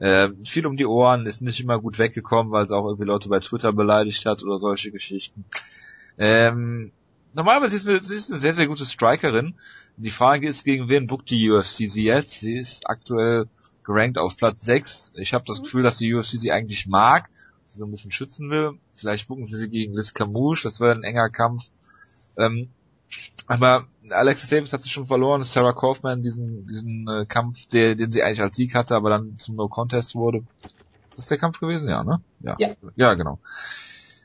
Äh, 0.00 0.28
viel 0.44 0.66
um 0.66 0.76
die 0.76 0.84
Ohren, 0.84 1.24
ist 1.24 1.40
nicht 1.40 1.60
immer 1.60 1.80
gut 1.80 1.98
weggekommen, 1.98 2.52
weil 2.52 2.68
sie 2.68 2.76
auch 2.76 2.84
irgendwie 2.84 3.06
Leute 3.06 3.30
bei 3.30 3.40
Twitter 3.40 3.72
beleidigt 3.72 4.26
hat 4.26 4.42
oder 4.42 4.58
solche 4.58 4.90
Geschichten. 4.90 5.46
Ähm, 6.18 6.92
normalerweise 7.34 7.76
ist 7.76 7.86
sie, 7.86 7.98
sie 8.02 8.14
ist 8.14 8.30
eine 8.30 8.38
sehr, 8.38 8.54
sehr 8.54 8.66
gute 8.66 8.84
Strikerin. 8.84 9.54
Die 9.96 10.10
Frage 10.10 10.48
ist, 10.48 10.64
gegen 10.64 10.88
wen 10.88 11.06
bookt 11.06 11.30
die 11.30 11.50
UFC 11.50 11.88
sie 11.88 12.04
jetzt? 12.04 12.40
Sie 12.40 12.56
ist 12.56 12.88
aktuell 12.88 13.46
gerankt 13.84 14.18
auf 14.18 14.36
Platz 14.36 14.62
6. 14.62 15.12
Ich 15.16 15.34
habe 15.34 15.44
das 15.46 15.58
mhm. 15.58 15.64
Gefühl, 15.64 15.82
dass 15.82 15.98
die 15.98 16.14
UFC 16.14 16.38
sie 16.38 16.52
eigentlich 16.52 16.86
mag, 16.86 17.28
sie 17.66 17.78
so 17.78 17.84
ein 17.84 17.90
bisschen 17.90 18.12
schützen 18.12 18.50
will. 18.50 18.78
Vielleicht 18.94 19.28
bucken 19.28 19.46
sie 19.46 19.56
sie 19.56 19.68
gegen 19.68 19.94
Liz 19.94 20.14
Camouche, 20.14 20.64
das 20.64 20.80
wäre 20.80 20.92
ein 20.92 21.02
enger 21.02 21.30
Kampf. 21.30 21.64
Ähm, 22.36 22.68
aber 23.46 23.86
Alexis 24.10 24.50
Davis 24.50 24.72
hat 24.72 24.82
sich 24.82 24.92
schon 24.92 25.06
verloren, 25.06 25.42
Sarah 25.42 25.72
Kaufman 25.72 26.22
diesen, 26.22 26.66
diesen 26.66 27.08
äh, 27.08 27.26
Kampf, 27.26 27.66
der, 27.66 27.96
den 27.96 28.12
sie 28.12 28.22
eigentlich 28.22 28.40
als 28.40 28.56
Sieg 28.56 28.74
hatte, 28.74 28.94
aber 28.94 29.10
dann 29.10 29.38
zum 29.38 29.56
No 29.56 29.68
Contest 29.68 30.14
wurde. 30.14 30.44
Ist 31.08 31.18
das 31.18 31.26
der 31.26 31.38
Kampf 31.38 31.58
gewesen? 31.58 31.88
Ja, 31.88 32.04
ne? 32.04 32.20
Ja. 32.40 32.54
Ja, 32.58 32.74
ja 32.94 33.14
genau. 33.14 33.40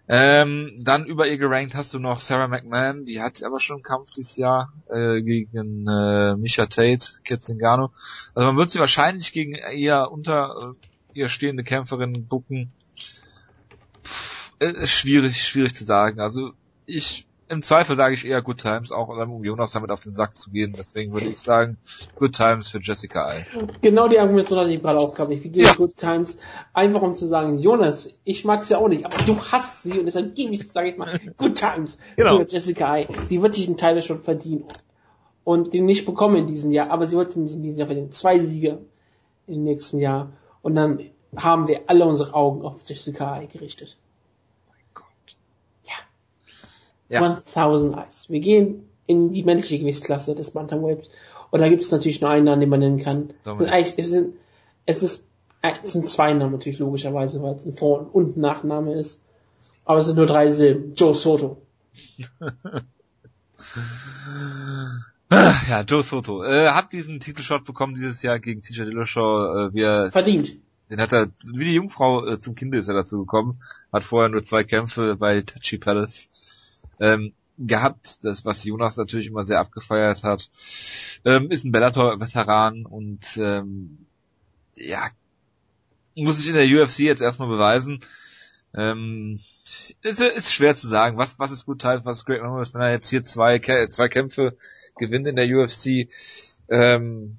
Ähm, 0.07 0.75
dann 0.77 1.05
über 1.05 1.27
ihr 1.27 1.37
gerankt 1.37 1.73
hast 1.73 1.93
du 1.93 1.99
noch 1.99 2.19
Sarah 2.19 2.47
McMahon, 2.47 3.05
die 3.05 3.21
hat 3.21 3.41
aber 3.41 3.59
schon 3.59 3.77
einen 3.77 3.83
Kampf 3.83 4.11
dieses 4.11 4.37
Jahr 4.37 4.71
äh, 4.87 5.21
gegen 5.21 5.87
äh, 5.87 6.35
Misha 6.35 6.67
Tate, 6.67 7.07
Ketzingano. 7.23 7.91
Also 8.35 8.47
man 8.47 8.57
wird 8.57 8.69
sie 8.69 8.79
wahrscheinlich 8.79 9.31
gegen 9.31 9.55
eher 9.55 10.11
unter 10.11 10.75
äh, 10.75 11.19
ihr 11.19 11.29
stehende 11.29 11.63
Kämpferin 11.63 12.27
bucken. 12.27 12.71
Puh, 14.03 14.65
ist 14.65 14.91
schwierig, 14.91 15.41
schwierig 15.41 15.73
zu 15.73 15.85
sagen. 15.85 16.19
Also 16.19 16.51
ich 16.85 17.25
im 17.47 17.61
Zweifel 17.61 17.95
sage 17.95 18.15
ich 18.15 18.25
eher 18.25 18.41
Good 18.41 18.57
Times, 18.57 18.91
auch 18.91 19.09
um 19.09 19.43
Jonas 19.43 19.71
damit 19.71 19.91
auf 19.91 19.99
den 19.99 20.13
Sack 20.13 20.35
zu 20.35 20.49
gehen. 20.49 20.73
Deswegen 20.77 21.13
würde 21.13 21.27
ich 21.27 21.39
sagen, 21.39 21.77
Good 22.15 22.33
Times 22.33 22.69
für 22.69 22.79
Jessica 22.81 23.31
I. 23.31 23.43
Genau 23.81 24.07
die 24.07 24.19
Argumentation 24.19 24.59
hatte 24.59 24.71
ich 24.71 24.81
gerade 24.81 24.99
auch 24.99 25.13
gehabt. 25.13 25.31
Ich 25.31 25.43
gehe 25.43 25.63
ja. 25.63 25.73
Good 25.73 25.97
Times, 25.97 26.39
einfach 26.73 27.01
um 27.01 27.15
zu 27.15 27.27
sagen, 27.27 27.59
Jonas, 27.59 28.09
ich 28.23 28.45
mag 28.45 28.63
sie 28.63 28.73
ja 28.73 28.79
auch 28.79 28.87
nicht, 28.87 29.05
aber 29.05 29.17
du 29.23 29.39
hast 29.39 29.83
sie 29.83 29.99
und 29.99 30.05
deshalb 30.05 30.35
gebe 30.35 30.53
ich, 30.53 30.67
sage 30.71 30.89
ich 30.89 30.97
mal, 30.97 31.19
Good 31.37 31.55
Times 31.55 31.99
genau. 32.15 32.37
für 32.39 32.47
Jessica 32.47 32.97
I. 32.97 33.07
Sie 33.25 33.41
wird 33.41 33.53
sich 33.53 33.67
einen 33.67 33.77
Teil 33.77 34.01
schon 34.01 34.17
verdienen 34.17 34.65
und 35.43 35.73
den 35.73 35.85
nicht 35.85 36.05
bekommen 36.05 36.37
in 36.37 36.47
diesem 36.47 36.71
Jahr, 36.71 36.89
aber 36.89 37.05
sie 37.05 37.15
wird 37.15 37.35
in 37.35 37.45
diesem 37.45 37.63
Jahr 37.63 37.87
verdienen. 37.87 38.11
Zwei 38.11 38.39
Siege 38.39 38.79
im 39.45 39.63
nächsten 39.63 39.99
Jahr 39.99 40.33
und 40.63 40.73
dann 40.73 40.99
haben 41.37 41.67
wir 41.67 41.81
alle 41.87 42.05
unsere 42.05 42.33
Augen 42.33 42.63
auf 42.63 42.81
Jessica 42.85 43.41
I 43.41 43.47
gerichtet. 43.47 43.97
Ja. 47.15 47.41
1000 47.55 47.97
Eyes. 47.97 48.29
Wir 48.29 48.39
gehen 48.39 48.89
in 49.07 49.31
die 49.31 49.43
männliche 49.43 49.79
Gewichtsklasse 49.79 50.35
des 50.35 50.51
Bantamweights 50.51 51.09
und 51.51 51.59
da 51.61 51.69
gibt 51.69 51.83
es 51.83 51.91
natürlich 51.91 52.21
nur 52.21 52.29
einen 52.29 52.45
Namen, 52.45 52.59
den 52.59 52.69
man 52.69 52.79
nennen 52.79 52.97
kann. 52.97 53.33
Eigentlich, 53.45 53.93
es, 53.97 54.09
sind, 54.09 54.35
es, 54.85 55.03
ist, 55.03 55.25
es 55.61 55.93
sind 55.93 56.07
zwei 56.07 56.33
Namen 56.33 56.53
natürlich 56.53 56.79
logischerweise, 56.79 57.41
weil 57.41 57.55
es 57.55 57.65
ein 57.65 57.77
Vor- 57.77 58.13
und 58.13 58.37
Nachname 58.37 58.93
ist. 58.93 59.21
Aber 59.85 59.99
es 59.99 60.07
sind 60.07 60.15
nur 60.17 60.25
drei 60.25 60.49
Silben. 60.49 60.93
Joe 60.95 61.13
Soto. 61.13 61.61
ja, 65.31 65.81
Joe 65.87 66.03
Soto. 66.03 66.43
Äh, 66.43 66.71
hat 66.71 66.91
diesen 66.91 67.19
Titelshot 67.19 67.63
bekommen 67.65 67.95
dieses 67.95 68.21
Jahr 68.23 68.39
gegen 68.39 68.63
TJ 68.63 68.85
Dillashaw. 68.85 69.69
Äh, 69.73 69.81
er, 69.81 70.11
Verdient. 70.11 70.57
Den 70.89 70.99
hat 70.99 71.13
er, 71.13 71.27
wie 71.45 71.65
die 71.65 71.73
Jungfrau 71.73 72.25
äh, 72.25 72.37
zum 72.37 72.55
Kinde 72.55 72.77
ist 72.77 72.87
er 72.87 72.93
dazu 72.95 73.19
gekommen. 73.19 73.61
Hat 73.91 74.03
vorher 74.03 74.29
nur 74.29 74.43
zwei 74.43 74.63
Kämpfe 74.63 75.15
bei 75.15 75.41
Tachi 75.41 75.77
Palace 75.77 76.29
ähm, 76.99 77.33
gehabt, 77.57 78.23
das 78.23 78.45
was 78.45 78.63
Jonas 78.63 78.97
natürlich 78.97 79.27
immer 79.27 79.43
sehr 79.43 79.59
abgefeiert 79.59 80.23
hat. 80.23 80.49
Ähm, 81.23 81.51
ist 81.51 81.63
ein 81.63 81.71
Bellator-Veteran 81.71 82.85
und 82.85 83.37
ähm, 83.37 84.05
ja, 84.75 85.09
muss 86.15 86.37
sich 86.37 86.47
in 86.47 86.55
der 86.55 86.65
UFC 86.65 86.99
jetzt 86.99 87.21
erstmal 87.21 87.49
beweisen. 87.49 87.99
Ähm, 88.73 89.39
ist, 90.01 90.19
ist 90.19 90.51
schwer 90.51 90.75
zu 90.75 90.87
sagen, 90.87 91.17
was, 91.17 91.39
was 91.39 91.51
ist 91.51 91.65
gut 91.65 91.81
Teil, 91.81 92.01
was 92.03 92.17
ist 92.17 92.25
Great 92.25 92.41
Memories, 92.41 92.73
wenn 92.73 92.81
er 92.81 92.91
jetzt 92.91 93.09
hier 93.09 93.23
zwei, 93.23 93.59
zwei 93.59 94.09
Kämpfe 94.09 94.57
gewinnt 94.97 95.27
in 95.27 95.37
der 95.37 95.47
UFC. 95.47 96.09
Ähm, 96.67 97.37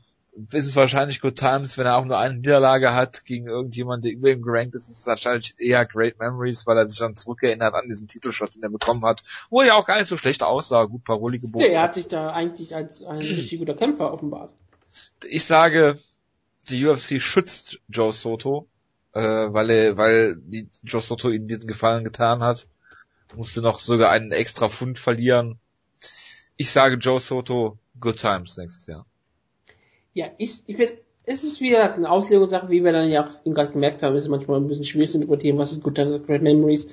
ist 0.52 0.66
es 0.66 0.76
wahrscheinlich 0.76 1.20
Good 1.20 1.36
Times, 1.36 1.78
wenn 1.78 1.86
er 1.86 1.96
auch 1.96 2.04
nur 2.04 2.18
eine 2.18 2.34
Niederlage 2.34 2.94
hat 2.94 3.24
gegen 3.24 3.46
irgendjemand, 3.46 4.04
der 4.04 4.12
über 4.12 4.30
ihm 4.30 4.42
gerankt 4.42 4.74
ist, 4.74 4.88
ist 4.88 5.00
es 5.00 5.06
wahrscheinlich 5.06 5.54
eher 5.58 5.86
Great 5.86 6.18
Memories, 6.18 6.66
weil 6.66 6.76
er 6.76 6.88
sich 6.88 6.98
dann 6.98 7.16
zurückerinnert 7.16 7.74
an 7.74 7.88
diesen 7.88 8.06
Titelshot, 8.06 8.54
den 8.54 8.62
er 8.62 8.70
bekommen 8.70 9.04
hat, 9.04 9.22
wo 9.48 9.62
er 9.62 9.68
ja 9.68 9.74
auch 9.74 9.86
gar 9.86 9.98
nicht 9.98 10.08
so 10.08 10.16
schlecht 10.16 10.42
aussah, 10.42 10.84
gut 10.84 11.04
Paroli 11.04 11.38
geboten. 11.38 11.64
Ja, 11.64 11.72
er 11.72 11.82
hat 11.82 11.94
sich 11.94 12.08
da 12.08 12.32
eigentlich 12.32 12.74
als 12.74 13.02
ein 13.02 13.18
richtig 13.18 13.58
guter 13.58 13.74
Kämpfer 13.74 14.12
offenbart. 14.12 14.54
Ich 15.26 15.44
sage, 15.44 15.98
die 16.68 16.84
UFC 16.84 17.20
schützt 17.20 17.80
Joe 17.88 18.12
Soto, 18.12 18.68
äh, 19.12 19.20
weil 19.20 19.70
er, 19.70 19.96
weil 19.96 20.36
die 20.36 20.68
Joe 20.82 21.00
Soto 21.00 21.30
ihm 21.30 21.48
diesen 21.48 21.66
Gefallen 21.66 22.04
getan 22.04 22.40
hat. 22.40 22.66
Musste 23.34 23.60
noch 23.62 23.80
sogar 23.80 24.10
einen 24.10 24.32
extra 24.32 24.68
Pfund 24.68 24.98
verlieren. 24.98 25.58
Ich 26.56 26.70
sage 26.70 26.96
Joe 26.96 27.20
Soto, 27.20 27.78
good 28.00 28.18
times 28.18 28.56
nächstes 28.56 28.86
Jahr. 28.86 29.06
Ja, 30.16 30.28
ich, 30.38 30.62
ich 30.66 30.78
bin, 30.78 30.88
es 31.26 31.44
ist 31.44 31.60
wieder 31.60 31.92
eine 31.92 32.10
Auslegungssache, 32.10 32.70
wie 32.70 32.82
wir 32.82 32.90
dann 32.90 33.06
ja 33.10 33.26
auch 33.26 33.44
gerade 33.44 33.70
gemerkt 33.70 34.02
haben, 34.02 34.16
ist 34.16 34.28
manchmal 34.28 34.58
ein 34.58 34.66
bisschen 34.66 34.86
schwierig 34.86 35.10
zu 35.10 35.18
interpretieren, 35.18 35.58
was 35.58 35.72
ist 35.72 35.82
Good 35.82 35.96
Times, 35.96 36.24
Great 36.24 36.40
Memories. 36.40 36.88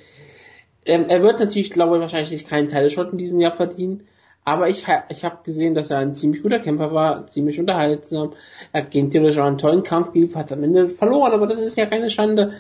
Ähm, 0.86 1.06
er 1.08 1.24
wird 1.24 1.40
natürlich, 1.40 1.70
glaube 1.70 1.96
ich, 1.96 2.02
wahrscheinlich 2.02 2.46
keinen 2.46 2.68
Teilshot 2.68 3.14
in 3.14 3.18
diesem 3.18 3.40
Jahr 3.40 3.54
verdienen, 3.54 4.04
aber 4.44 4.68
ich, 4.68 4.84
ich 5.08 5.24
habe 5.24 5.38
gesehen, 5.46 5.74
dass 5.74 5.90
er 5.90 6.00
ein 6.00 6.16
ziemlich 6.16 6.44
guter 6.44 6.60
Kämpfer 6.60 6.94
war, 6.94 7.26
ziemlich 7.28 7.62
unterhaltsam. 7.62 8.34
Er 8.74 8.82
gegen 8.82 9.10
theoretisch 9.10 9.40
auch 9.40 9.46
einen 9.46 9.58
tollen 9.58 9.84
Kampf 9.84 10.12
geliefert, 10.12 10.52
hat 10.52 10.52
am 10.52 10.64
Ende 10.66 10.90
verloren, 10.90 11.32
aber 11.32 11.48
das 11.48 11.62
ist 11.62 11.78
ja 11.78 11.86
keine 11.86 12.10
Schande. 12.10 12.56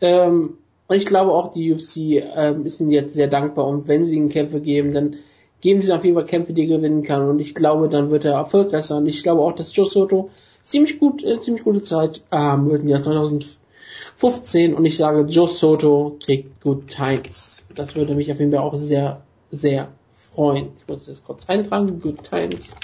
Ähm, 0.00 0.58
und 0.88 0.96
ich 0.96 1.06
glaube 1.06 1.30
auch, 1.30 1.52
die 1.52 1.72
UFC 1.72 1.96
ähm, 2.34 2.66
ist 2.66 2.80
ihm 2.80 2.90
jetzt 2.90 3.14
sehr 3.14 3.28
dankbar 3.28 3.68
und 3.68 3.86
wenn 3.86 4.04
sie 4.04 4.16
ihm 4.16 4.30
Kämpfe 4.30 4.60
geben, 4.60 4.92
dann 4.92 5.16
geben 5.60 5.82
sie 5.82 5.92
auf 5.92 6.04
jeden 6.04 6.16
Fall 6.16 6.26
Kämpfe, 6.26 6.52
die 6.52 6.62
er 6.62 6.78
gewinnen 6.78 7.02
kann. 7.02 7.28
Und 7.28 7.40
ich 7.40 7.54
glaube, 7.54 7.88
dann 7.88 8.10
wird 8.10 8.24
er 8.24 8.34
erfolgreich 8.34 8.84
sein. 8.84 9.06
Ich 9.06 9.22
glaube 9.22 9.42
auch, 9.42 9.52
dass 9.52 9.74
Joe 9.74 9.86
Soto 9.86 10.30
ziemlich 10.62 10.98
gut, 10.98 11.24
äh, 11.24 11.40
ziemlich 11.40 11.64
gute 11.64 11.82
Zeit 11.82 12.22
haben 12.30 12.70
wird 12.70 12.82
im 12.82 12.88
Jahr 12.88 13.02
2015 13.02 14.74
und 14.74 14.84
ich 14.84 14.96
sage, 14.96 15.22
Joe 15.22 15.48
Soto 15.48 16.16
kriegt 16.22 16.60
Good 16.60 16.88
Times. 16.88 17.64
Das 17.74 17.96
würde 17.96 18.14
mich 18.14 18.30
auf 18.30 18.38
jeden 18.38 18.52
Fall 18.52 18.60
auch 18.60 18.74
sehr, 18.74 19.22
sehr 19.50 19.88
freuen. 20.14 20.70
Ich 20.78 20.86
muss 20.86 21.06
das 21.06 21.24
kurz 21.24 21.48
eintragen. 21.48 22.00
Good 22.00 22.22
Times. 22.22 22.74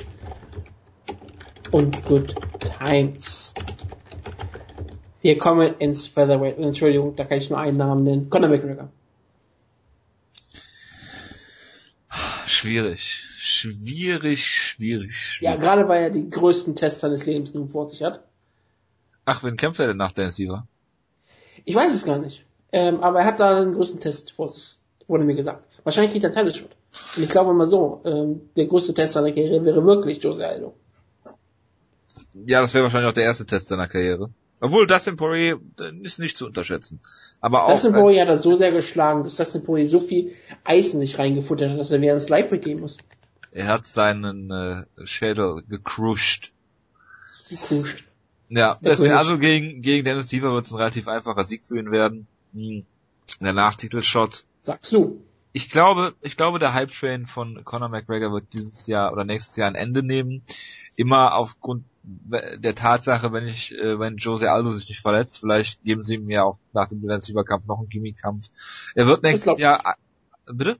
Und 1.70 2.04
Good 2.04 2.34
Times. 2.78 3.54
Wir 5.20 5.38
kommen 5.38 5.74
ins 5.78 6.06
Featherweight. 6.06 6.58
Entschuldigung, 6.58 7.16
da 7.16 7.24
kann 7.24 7.38
ich 7.38 7.50
nur 7.50 7.58
einen 7.58 7.78
Namen 7.78 8.04
nennen. 8.04 8.30
Conor 8.30 8.50
McGregor. 8.50 8.90
Schwierig 12.64 13.24
schwierig, 13.64 14.46
schwierig, 14.46 15.16
schwierig. 15.16 15.40
Ja, 15.40 15.56
gerade 15.56 15.88
weil 15.88 16.02
er 16.02 16.10
die 16.10 16.28
größten 16.28 16.74
Tests 16.74 17.00
seines 17.00 17.26
Lebens 17.26 17.54
nun 17.54 17.68
vor 17.68 17.88
sich 17.88 18.02
hat. 18.02 18.20
Ach, 19.24 19.44
wen 19.44 19.56
kämpft 19.56 19.80
er 19.80 19.88
denn 19.88 19.96
nach 19.96 20.12
Dennis 20.12 20.36
Siever? 20.36 20.66
Ich 21.64 21.74
weiß 21.74 21.94
es 21.94 22.04
gar 22.04 22.18
nicht. 22.18 22.44
Ähm, 22.72 23.00
aber 23.00 23.20
er 23.20 23.26
hat 23.26 23.40
da 23.40 23.60
den 23.60 23.74
größten 23.74 24.00
Test 24.00 24.32
vor 24.32 24.48
sich, 24.48 24.78
wurde 25.06 25.24
mir 25.24 25.34
gesagt. 25.34 25.64
Wahrscheinlich 25.84 26.12
kriegt 26.12 26.24
er 26.24 26.30
einen 26.30 26.46
Title 26.46 26.54
Shot. 26.54 26.76
Und 27.16 27.22
ich 27.22 27.30
glaube 27.30 27.52
mal 27.54 27.68
so, 27.68 28.02
ähm, 28.04 28.42
der 28.56 28.66
größte 28.66 28.94
Test 28.94 29.12
seiner 29.12 29.30
Karriere 29.30 29.64
wäre 29.64 29.84
wirklich 29.84 30.22
Jose 30.22 30.46
Aldo. 30.46 30.74
Ja, 32.46 32.60
das 32.60 32.74
wäre 32.74 32.84
wahrscheinlich 32.84 33.10
auch 33.10 33.14
der 33.14 33.24
erste 33.24 33.46
Test 33.46 33.68
seiner 33.68 33.88
Karriere. 33.88 34.30
Obwohl 34.60 34.86
Dustin 34.86 35.16
Poirier 35.16 35.60
ist 36.02 36.18
nicht 36.18 36.36
zu 36.36 36.46
unterschätzen. 36.46 37.00
Aber 37.40 37.64
auch. 37.64 37.72
Dustin 37.72 37.92
Poirier 37.92 38.22
hat 38.22 38.28
er 38.28 38.36
so 38.36 38.54
sehr 38.54 38.72
geschlagen, 38.72 39.24
dass 39.24 39.36
Dustin 39.36 39.64
Poirier 39.64 39.88
so 39.88 40.00
viel 40.00 40.32
Eis 40.64 40.94
in 40.94 41.00
sich 41.00 41.18
reingefuttert 41.18 41.70
hat, 41.70 41.78
dass 41.78 41.90
er 41.90 42.00
während 42.00 42.20
des 42.20 42.28
Live 42.28 42.50
gehen 42.60 42.80
muss. 42.80 42.96
Er 43.50 43.66
hat 43.66 43.86
seinen 43.86 44.50
äh, 44.50 44.84
Schädel 45.06 45.62
gecrushed. 45.68 46.52
Gecrushed. 47.48 48.04
Ja, 48.48 48.78
Der 48.82 48.92
deswegen 48.92 49.14
also 49.14 49.38
gegen, 49.38 49.82
gegen 49.82 50.04
Dennis 50.04 50.28
Siever 50.28 50.52
wird 50.52 50.66
es 50.66 50.72
ein 50.72 50.78
relativ 50.78 51.08
einfacher 51.08 51.44
Sieg 51.44 51.64
für 51.64 51.78
ihn 51.78 51.90
werden. 51.90 52.26
Hm. 52.52 52.84
Der 53.40 53.52
Nachtitelshot. 53.52 54.44
Sagst 54.62 54.92
du. 54.92 55.22
Ich 55.52 55.70
glaube, 55.70 56.14
ich 56.20 56.36
glaube, 56.36 56.58
der 56.58 56.74
Hype-Train 56.74 57.26
von 57.26 57.64
Conor 57.64 57.88
McGregor 57.88 58.32
wird 58.32 58.52
dieses 58.52 58.86
Jahr 58.86 59.12
oder 59.12 59.24
nächstes 59.24 59.56
Jahr 59.56 59.68
ein 59.68 59.76
Ende 59.76 60.02
nehmen. 60.02 60.42
Immer 60.96 61.34
aufgrund 61.36 61.84
der 62.04 62.74
Tatsache, 62.74 63.32
wenn 63.32 63.46
ich, 63.46 63.72
äh, 63.72 63.98
wenn 63.98 64.18
Jose 64.18 64.50
Aldo 64.50 64.72
sich 64.72 64.88
nicht 64.88 65.00
verletzt, 65.00 65.38
vielleicht 65.38 65.82
geben 65.84 66.02
sie 66.02 66.16
ihm 66.16 66.28
ja 66.28 66.44
auch 66.44 66.58
nach 66.72 66.88
dem 66.88 67.00
Dennis 67.00 67.24
Siever-Kampf 67.24 67.66
noch 67.66 67.78
einen 67.78 67.88
Gimmick-Kampf. 67.88 68.50
Er 68.94 69.06
wird 69.06 69.22
nächstes 69.22 69.58
Jahr, 69.58 69.96
bitte? 70.46 70.76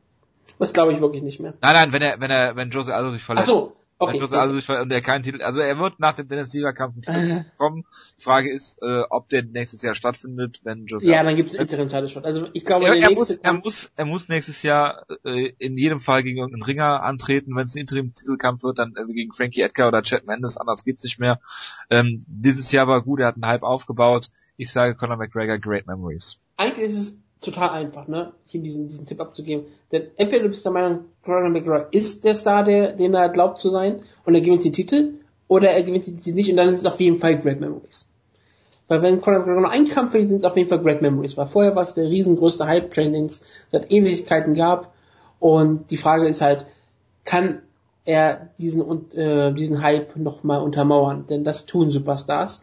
Das 0.59 0.72
glaube 0.72 0.92
ich 0.92 1.01
wirklich 1.01 1.22
nicht 1.22 1.40
mehr. 1.40 1.55
Nein, 1.62 1.74
nein, 1.74 1.92
wenn 1.92 2.02
er, 2.02 2.20
wenn 2.20 2.30
er, 2.30 2.56
wenn 2.56 2.70
Jose 2.70 2.94
Aldo 2.94 3.10
sich 3.10 3.22
verletzt. 3.22 3.48
Ach 3.48 3.52
so, 3.52 3.76
okay. 3.98 4.18
Sich 4.18 4.28
verletzt 4.28 4.70
und 4.70 4.92
er 4.92 5.00
keinen 5.00 5.22
Titel, 5.22 5.42
also 5.42 5.60
er 5.60 5.78
wird 5.78 6.00
nach 6.00 6.14
dem 6.14 6.28
Dennis 6.28 6.52
Kampf 6.74 6.96
nicht 6.96 7.08
äh. 7.08 7.44
kommen. 7.56 7.84
Die 8.18 8.22
Frage 8.22 8.52
ist, 8.52 8.78
äh, 8.82 9.02
ob 9.10 9.28
der 9.28 9.42
nächstes 9.44 9.82
Jahr 9.82 9.94
stattfindet, 9.94 10.60
wenn 10.64 10.86
Jose 10.86 11.08
Ja, 11.08 11.22
dann 11.22 11.36
gibt 11.36 11.50
es 11.50 11.54
interim 11.54 11.88
Title. 11.88 12.24
Also 12.24 12.48
ich 12.52 12.64
glaube, 12.64 12.86
er, 12.86 12.94
er 12.94 13.12
muss, 13.12 13.30
er 13.30 13.52
muss, 13.52 13.92
er 13.96 14.04
muss 14.04 14.28
nächstes 14.28 14.62
Jahr 14.62 15.04
äh, 15.24 15.52
in 15.58 15.76
jedem 15.76 16.00
Fall 16.00 16.22
gegen 16.22 16.38
irgendeinen 16.38 16.64
Ringer 16.64 17.02
antreten. 17.02 17.54
Wenn 17.56 17.66
es 17.66 17.74
ein 17.74 17.80
Interim-Titelkampf 17.80 18.62
wird, 18.62 18.78
dann 18.78 18.94
äh, 18.96 19.12
gegen 19.12 19.32
Frankie 19.32 19.62
Edgar 19.62 19.88
oder 19.88 20.02
Chad 20.02 20.26
Mendes, 20.26 20.56
anders 20.56 20.84
geht's 20.84 21.02
nicht 21.02 21.18
mehr. 21.18 21.40
Ähm, 21.90 22.20
dieses 22.26 22.72
Jahr 22.72 22.88
war 22.88 23.02
gut, 23.02 23.20
er 23.20 23.28
hat 23.28 23.36
einen 23.36 23.46
Hype 23.46 23.62
aufgebaut. 23.62 24.28
Ich 24.56 24.70
sage 24.70 24.94
Conor 24.94 25.16
McGregor, 25.16 25.58
great 25.58 25.86
memories. 25.86 26.40
Eigentlich 26.56 26.86
ist 26.86 26.98
es 26.98 27.23
total 27.44 27.70
einfach, 27.70 28.08
ne, 28.08 28.32
hier 28.44 28.60
diesen, 28.60 28.88
diesen 28.88 29.06
Tipp 29.06 29.20
abzugeben. 29.20 29.66
Denn 29.92 30.08
entweder 30.16 30.44
du 30.44 30.48
bist 30.48 30.64
der 30.64 30.72
Meinung, 30.72 31.04
Conor 31.24 31.48
McGregor 31.48 31.88
ist 31.90 32.24
der 32.24 32.34
Star, 32.34 32.64
der, 32.64 32.92
den 32.92 33.14
er 33.14 33.28
glaubt 33.28 33.58
zu 33.58 33.70
sein, 33.70 34.00
und 34.24 34.34
er 34.34 34.40
gewinnt 34.40 34.64
den 34.64 34.72
Titel, 34.72 35.14
oder 35.48 35.70
er 35.70 35.82
gewinnt 35.82 36.06
den 36.06 36.16
Titel 36.16 36.34
nicht, 36.34 36.50
und 36.50 36.56
dann 36.56 36.72
ist 36.72 36.80
es 36.80 36.86
auf 36.86 37.00
jeden 37.00 37.18
Fall 37.18 37.38
Great 37.38 37.60
Memories. 37.60 38.06
Weil 38.88 39.02
wenn 39.02 39.20
Conor 39.20 39.40
McGregor 39.40 39.62
nur 39.62 39.70
einen 39.70 39.88
Kampf 39.88 40.10
verliert, 40.10 40.30
sind 40.30 40.38
es 40.38 40.44
auf 40.44 40.56
jeden 40.56 40.68
Fall 40.68 40.80
Great 40.80 41.02
Memories, 41.02 41.36
weil 41.36 41.46
vorher 41.46 41.74
war 41.74 41.82
es 41.82 41.94
der 41.94 42.08
riesengrößte 42.08 42.66
Hype-Train, 42.66 43.12
den 43.12 43.26
es 43.26 43.42
seit 43.68 43.90
Ewigkeiten 43.90 44.54
gab, 44.54 44.92
und 45.38 45.90
die 45.90 45.96
Frage 45.96 46.26
ist 46.26 46.40
halt, 46.40 46.66
kann 47.24 47.62
er 48.04 48.50
diesen, 48.58 49.12
äh, 49.12 49.52
diesen 49.52 49.82
Hype 49.82 50.16
nochmal 50.16 50.60
untermauern? 50.60 51.26
Denn 51.26 51.44
das 51.44 51.66
tun 51.66 51.90
Superstars. 51.90 52.62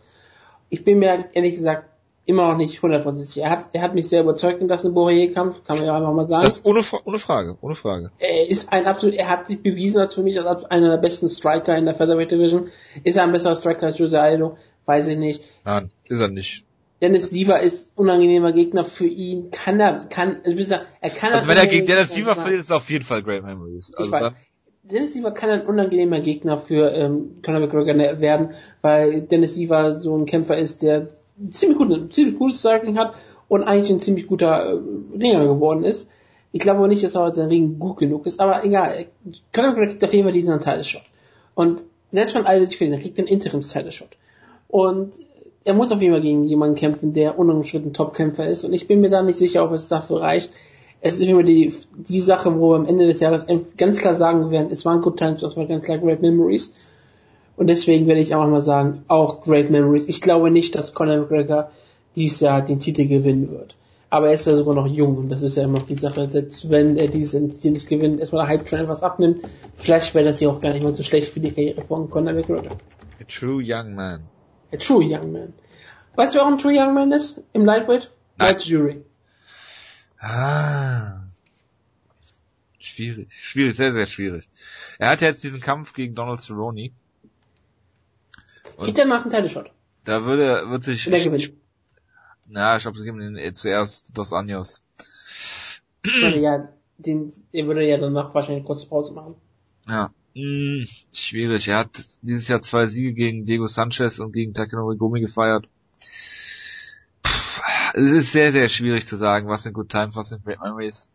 Ich 0.69 0.83
bin 0.83 0.99
mir 0.99 1.25
ehrlich 1.33 1.55
gesagt 1.55 1.90
immer 2.31 2.47
noch 2.47 2.57
nicht 2.57 2.81
hundertprozentig. 2.81 3.43
Er 3.43 3.51
hat, 3.51 3.69
er 3.73 3.81
hat 3.81 3.93
mich 3.93 4.09
sehr 4.09 4.21
überzeugt 4.21 4.61
in 4.61 4.67
das 4.67 4.83
Borrier-Kampf, 4.83 5.63
kann 5.63 5.77
man 5.77 5.85
ja 5.85 5.95
einfach 5.95 6.13
mal 6.13 6.27
sagen. 6.27 6.43
Das 6.43 6.65
ohne, 6.65 6.81
ohne 7.05 7.19
Frage, 7.19 7.57
ohne 7.61 7.75
Frage. 7.75 8.11
Er 8.19 8.49
ist 8.49 8.71
ein 8.73 8.87
absolut, 8.87 9.15
er 9.15 9.29
hat 9.29 9.47
sich 9.47 9.61
bewiesen 9.61 9.99
als 9.99 10.15
für 10.15 10.23
mich 10.23 10.41
als 10.41 10.65
einer 10.65 10.89
der 10.89 10.97
besten 10.97 11.29
Striker 11.29 11.77
in 11.77 11.85
der 11.85 11.93
Featherweight 11.93 12.31
Division. 12.31 12.69
Ist 13.03 13.17
er 13.17 13.23
ein 13.23 13.31
besserer 13.31 13.55
Striker 13.55 13.87
als 13.87 13.99
Jose 13.99 14.19
Aldo? 14.19 14.57
Weiß 14.85 15.07
ich 15.07 15.17
nicht. 15.17 15.43
Nein, 15.65 15.91
ist 16.05 16.19
er 16.19 16.29
nicht. 16.29 16.65
Dennis 17.01 17.31
Siever 17.31 17.59
ist 17.59 17.91
unangenehmer 17.95 18.53
Gegner 18.53 18.85
für 18.85 19.07
ihn. 19.07 19.49
Kann 19.51 19.79
er, 19.79 20.05
kann, 20.07 20.37
also 20.45 20.75
er 21.01 21.09
kann. 21.09 21.33
Also 21.33 21.47
wenn 21.47 21.57
er 21.57 21.67
gegen 21.67 21.85
Dennis 21.85 22.13
Siever 22.13 22.35
verliert, 22.35 22.59
ist 22.59 22.65
es 22.67 22.71
auf 22.71 22.89
jeden 22.89 23.03
Fall 23.03 23.23
Great 23.23 23.43
Memories. 23.43 23.91
Also 23.95 24.07
ich 24.07 24.11
weiß. 24.11 24.33
Dennis 24.83 25.13
Siever 25.13 25.31
kann 25.31 25.49
ein 25.49 25.65
unangenehmer 25.65 26.21
Gegner 26.21 26.57
für 26.57 26.91
ähm, 26.91 27.41
Conor 27.43 27.61
McGregor 27.61 27.95
werden, 28.19 28.51
weil 28.81 29.21
Dennis 29.21 29.53
Siever 29.53 29.99
so 29.99 30.15
ein 30.17 30.25
Kämpfer 30.25 30.57
ist, 30.57 30.81
der 30.81 31.09
ziemlich 31.51 31.77
gut, 31.77 32.13
ziemlich 32.13 32.37
gutes 32.37 32.59
Striking 32.59 32.97
hat 32.97 33.13
und 33.47 33.63
eigentlich 33.63 33.89
ein 33.89 33.99
ziemlich 33.99 34.27
guter 34.27 34.73
äh, 34.73 34.79
Ringer 35.17 35.45
geworden 35.45 35.83
ist. 35.83 36.09
Ich 36.51 36.61
glaube 36.61 36.79
aber 36.79 36.87
nicht, 36.87 37.03
dass 37.03 37.15
er 37.15 37.33
sein 37.33 37.47
Ring 37.47 37.79
gut 37.79 37.97
genug 37.97 38.25
ist, 38.25 38.39
aber 38.39 38.63
egal. 38.63 39.05
Conor 39.53 39.75
kriegt 39.75 40.03
auf 40.03 40.13
jeden 40.13 40.25
Fall 40.25 40.33
diesen 40.33 40.59
Title-Shot. 40.59 41.03
Und 41.55 41.83
selbst 42.11 42.35
wenn 42.35 42.45
alle 42.45 42.67
sich 42.67 42.81
er 42.81 42.99
kriegt 42.99 43.19
einen 43.19 43.27
Interims-Title-Shot. 43.27 44.09
Und 44.67 45.13
er 45.63 45.73
muss 45.73 45.91
auf 45.91 46.01
jeden 46.01 46.13
Fall 46.13 46.21
gegen 46.21 46.47
jemanden 46.47 46.75
kämpfen, 46.75 47.13
der 47.13 47.37
unumstritten 47.37 47.93
Top-Kämpfer 47.93 48.47
ist. 48.47 48.63
Und 48.65 48.73
ich 48.73 48.87
bin 48.87 48.99
mir 48.99 49.09
da 49.09 49.21
nicht 49.21 49.37
sicher, 49.37 49.63
ob 49.63 49.71
es 49.71 49.87
dafür 49.87 50.21
reicht. 50.21 50.51
Es 51.01 51.19
ist 51.19 51.27
immer 51.27 51.43
die, 51.43 51.73
die 51.95 52.21
Sache, 52.21 52.57
wo 52.59 52.71
wir 52.71 52.75
am 52.75 52.85
Ende 52.85 53.07
des 53.07 53.19
Jahres 53.19 53.45
ganz 53.77 53.99
klar 53.99 54.15
sagen 54.15 54.51
werden, 54.51 54.71
es 54.71 54.85
waren 54.85 55.01
Good 55.01 55.17
Times, 55.17 55.43
es 55.43 55.57
waren 55.57 55.67
ganz 55.67 55.85
klar 55.85 55.97
Great 55.97 56.21
Memories. 56.21 56.73
Und 57.55 57.67
deswegen 57.67 58.07
werde 58.07 58.21
ich 58.21 58.33
auch 58.33 58.47
mal 58.47 58.61
sagen, 58.61 59.03
auch 59.07 59.43
Great 59.43 59.69
Memories. 59.69 60.07
Ich 60.07 60.21
glaube 60.21 60.51
nicht, 60.51 60.75
dass 60.75 60.93
Conor 60.93 61.17
McGregor 61.17 61.71
dieses 62.15 62.39
Jahr 62.39 62.61
den 62.61 62.79
Titel 62.79 63.07
gewinnen 63.07 63.51
wird. 63.51 63.75
Aber 64.09 64.27
er 64.27 64.33
ist 64.33 64.45
ja 64.45 64.55
sogar 64.55 64.75
noch 64.75 64.87
jung 64.87 65.17
und 65.17 65.29
das 65.29 65.41
ist 65.41 65.55
ja 65.55 65.63
immer 65.63 65.79
noch 65.79 65.87
die 65.87 65.95
Sache, 65.95 66.29
selbst 66.29 66.69
wenn 66.69 66.97
er 66.97 67.07
diesen 67.07 67.51
Titel 67.51 67.71
nicht 67.71 67.87
gewinnt, 67.87 68.19
erstmal 68.19 68.45
der 68.45 68.57
Hype-Train 68.57 68.89
was 68.89 69.03
abnimmt, 69.03 69.47
vielleicht 69.75 70.13
wäre 70.13 70.25
das 70.25 70.41
ja 70.41 70.49
auch 70.49 70.59
gar 70.59 70.71
nicht 70.73 70.83
mal 70.83 70.91
so 70.91 71.03
schlecht 71.03 71.31
für 71.31 71.39
die 71.39 71.51
Karriere 71.51 71.85
von 71.85 72.09
Conor 72.09 72.33
McGregor. 72.33 72.77
A 73.21 73.23
true 73.23 73.63
young 73.65 73.95
man. 73.95 74.23
A 74.73 74.77
true 74.77 75.05
young 75.05 75.31
man. 75.31 75.53
Weißt 76.15 76.33
du, 76.33 76.39
wer 76.39 76.45
auch 76.45 76.51
ein 76.51 76.57
true 76.57 76.73
young 76.75 76.93
man 76.93 77.11
ist? 77.13 77.41
Im 77.53 77.63
Lightweight? 77.63 78.11
Als 78.37 78.67
Jury. 78.67 79.05
Ah. 80.19 81.21
Schwierig. 82.79 83.31
Schwierig, 83.31 83.77
sehr, 83.77 83.93
sehr 83.93 84.07
schwierig. 84.07 84.49
Er 84.99 85.09
hat 85.09 85.21
ja 85.21 85.29
jetzt 85.29 85.43
diesen 85.43 85.61
Kampf 85.61 85.93
gegen 85.93 86.15
Donald 86.15 86.41
Cerrone 86.41 86.91
Er 88.77 89.05
nach 89.05 89.21
einen 89.21 89.29
Title-Shot. 89.29 89.71
Da 90.03 90.25
würde, 90.25 90.69
wird 90.69 90.83
sich, 90.83 91.05
Wenn 91.05 91.13
er 91.13 91.23
gewinnt. 91.23 91.53
Na, 92.47 92.75
ich 92.75 92.81
glaube, 92.81 92.97
sie 92.97 93.05
geben 93.05 93.19
den 93.19 93.55
zuerst 93.55 94.17
Dos 94.17 94.33
Anjos. 94.33 94.83
ja, 96.03 96.69
den, 96.97 97.31
den 97.53 97.67
würde 97.67 97.87
ja 97.87 97.97
danach 97.97 98.33
wahrscheinlich 98.33 98.61
eine 98.61 98.67
kurze 98.67 98.87
Pause 98.87 99.13
machen. 99.13 99.35
Ja. 99.87 100.11
Hm, 100.33 100.85
schwierig. 101.11 101.67
Er 101.67 101.79
hat 101.79 102.03
dieses 102.21 102.47
Jahr 102.47 102.61
zwei 102.61 102.87
Siege 102.87 103.13
gegen 103.13 103.45
Diego 103.45 103.67
Sanchez 103.67 104.19
und 104.19 104.31
gegen 104.31 104.53
Takenori 104.53 104.97
Gomi 104.97 105.19
gefeiert. 105.19 105.67
Puh, 107.23 107.61
es 107.93 108.11
ist 108.11 108.31
sehr, 108.31 108.51
sehr 108.51 108.69
schwierig 108.69 109.05
zu 109.05 109.17
sagen, 109.17 109.47
was 109.49 109.63
sind 109.63 109.73
Good 109.73 109.89
Times, 109.89 110.15
was 110.15 110.29
sind 110.29 110.43
Great 110.45 110.61
Memories. 110.61 111.09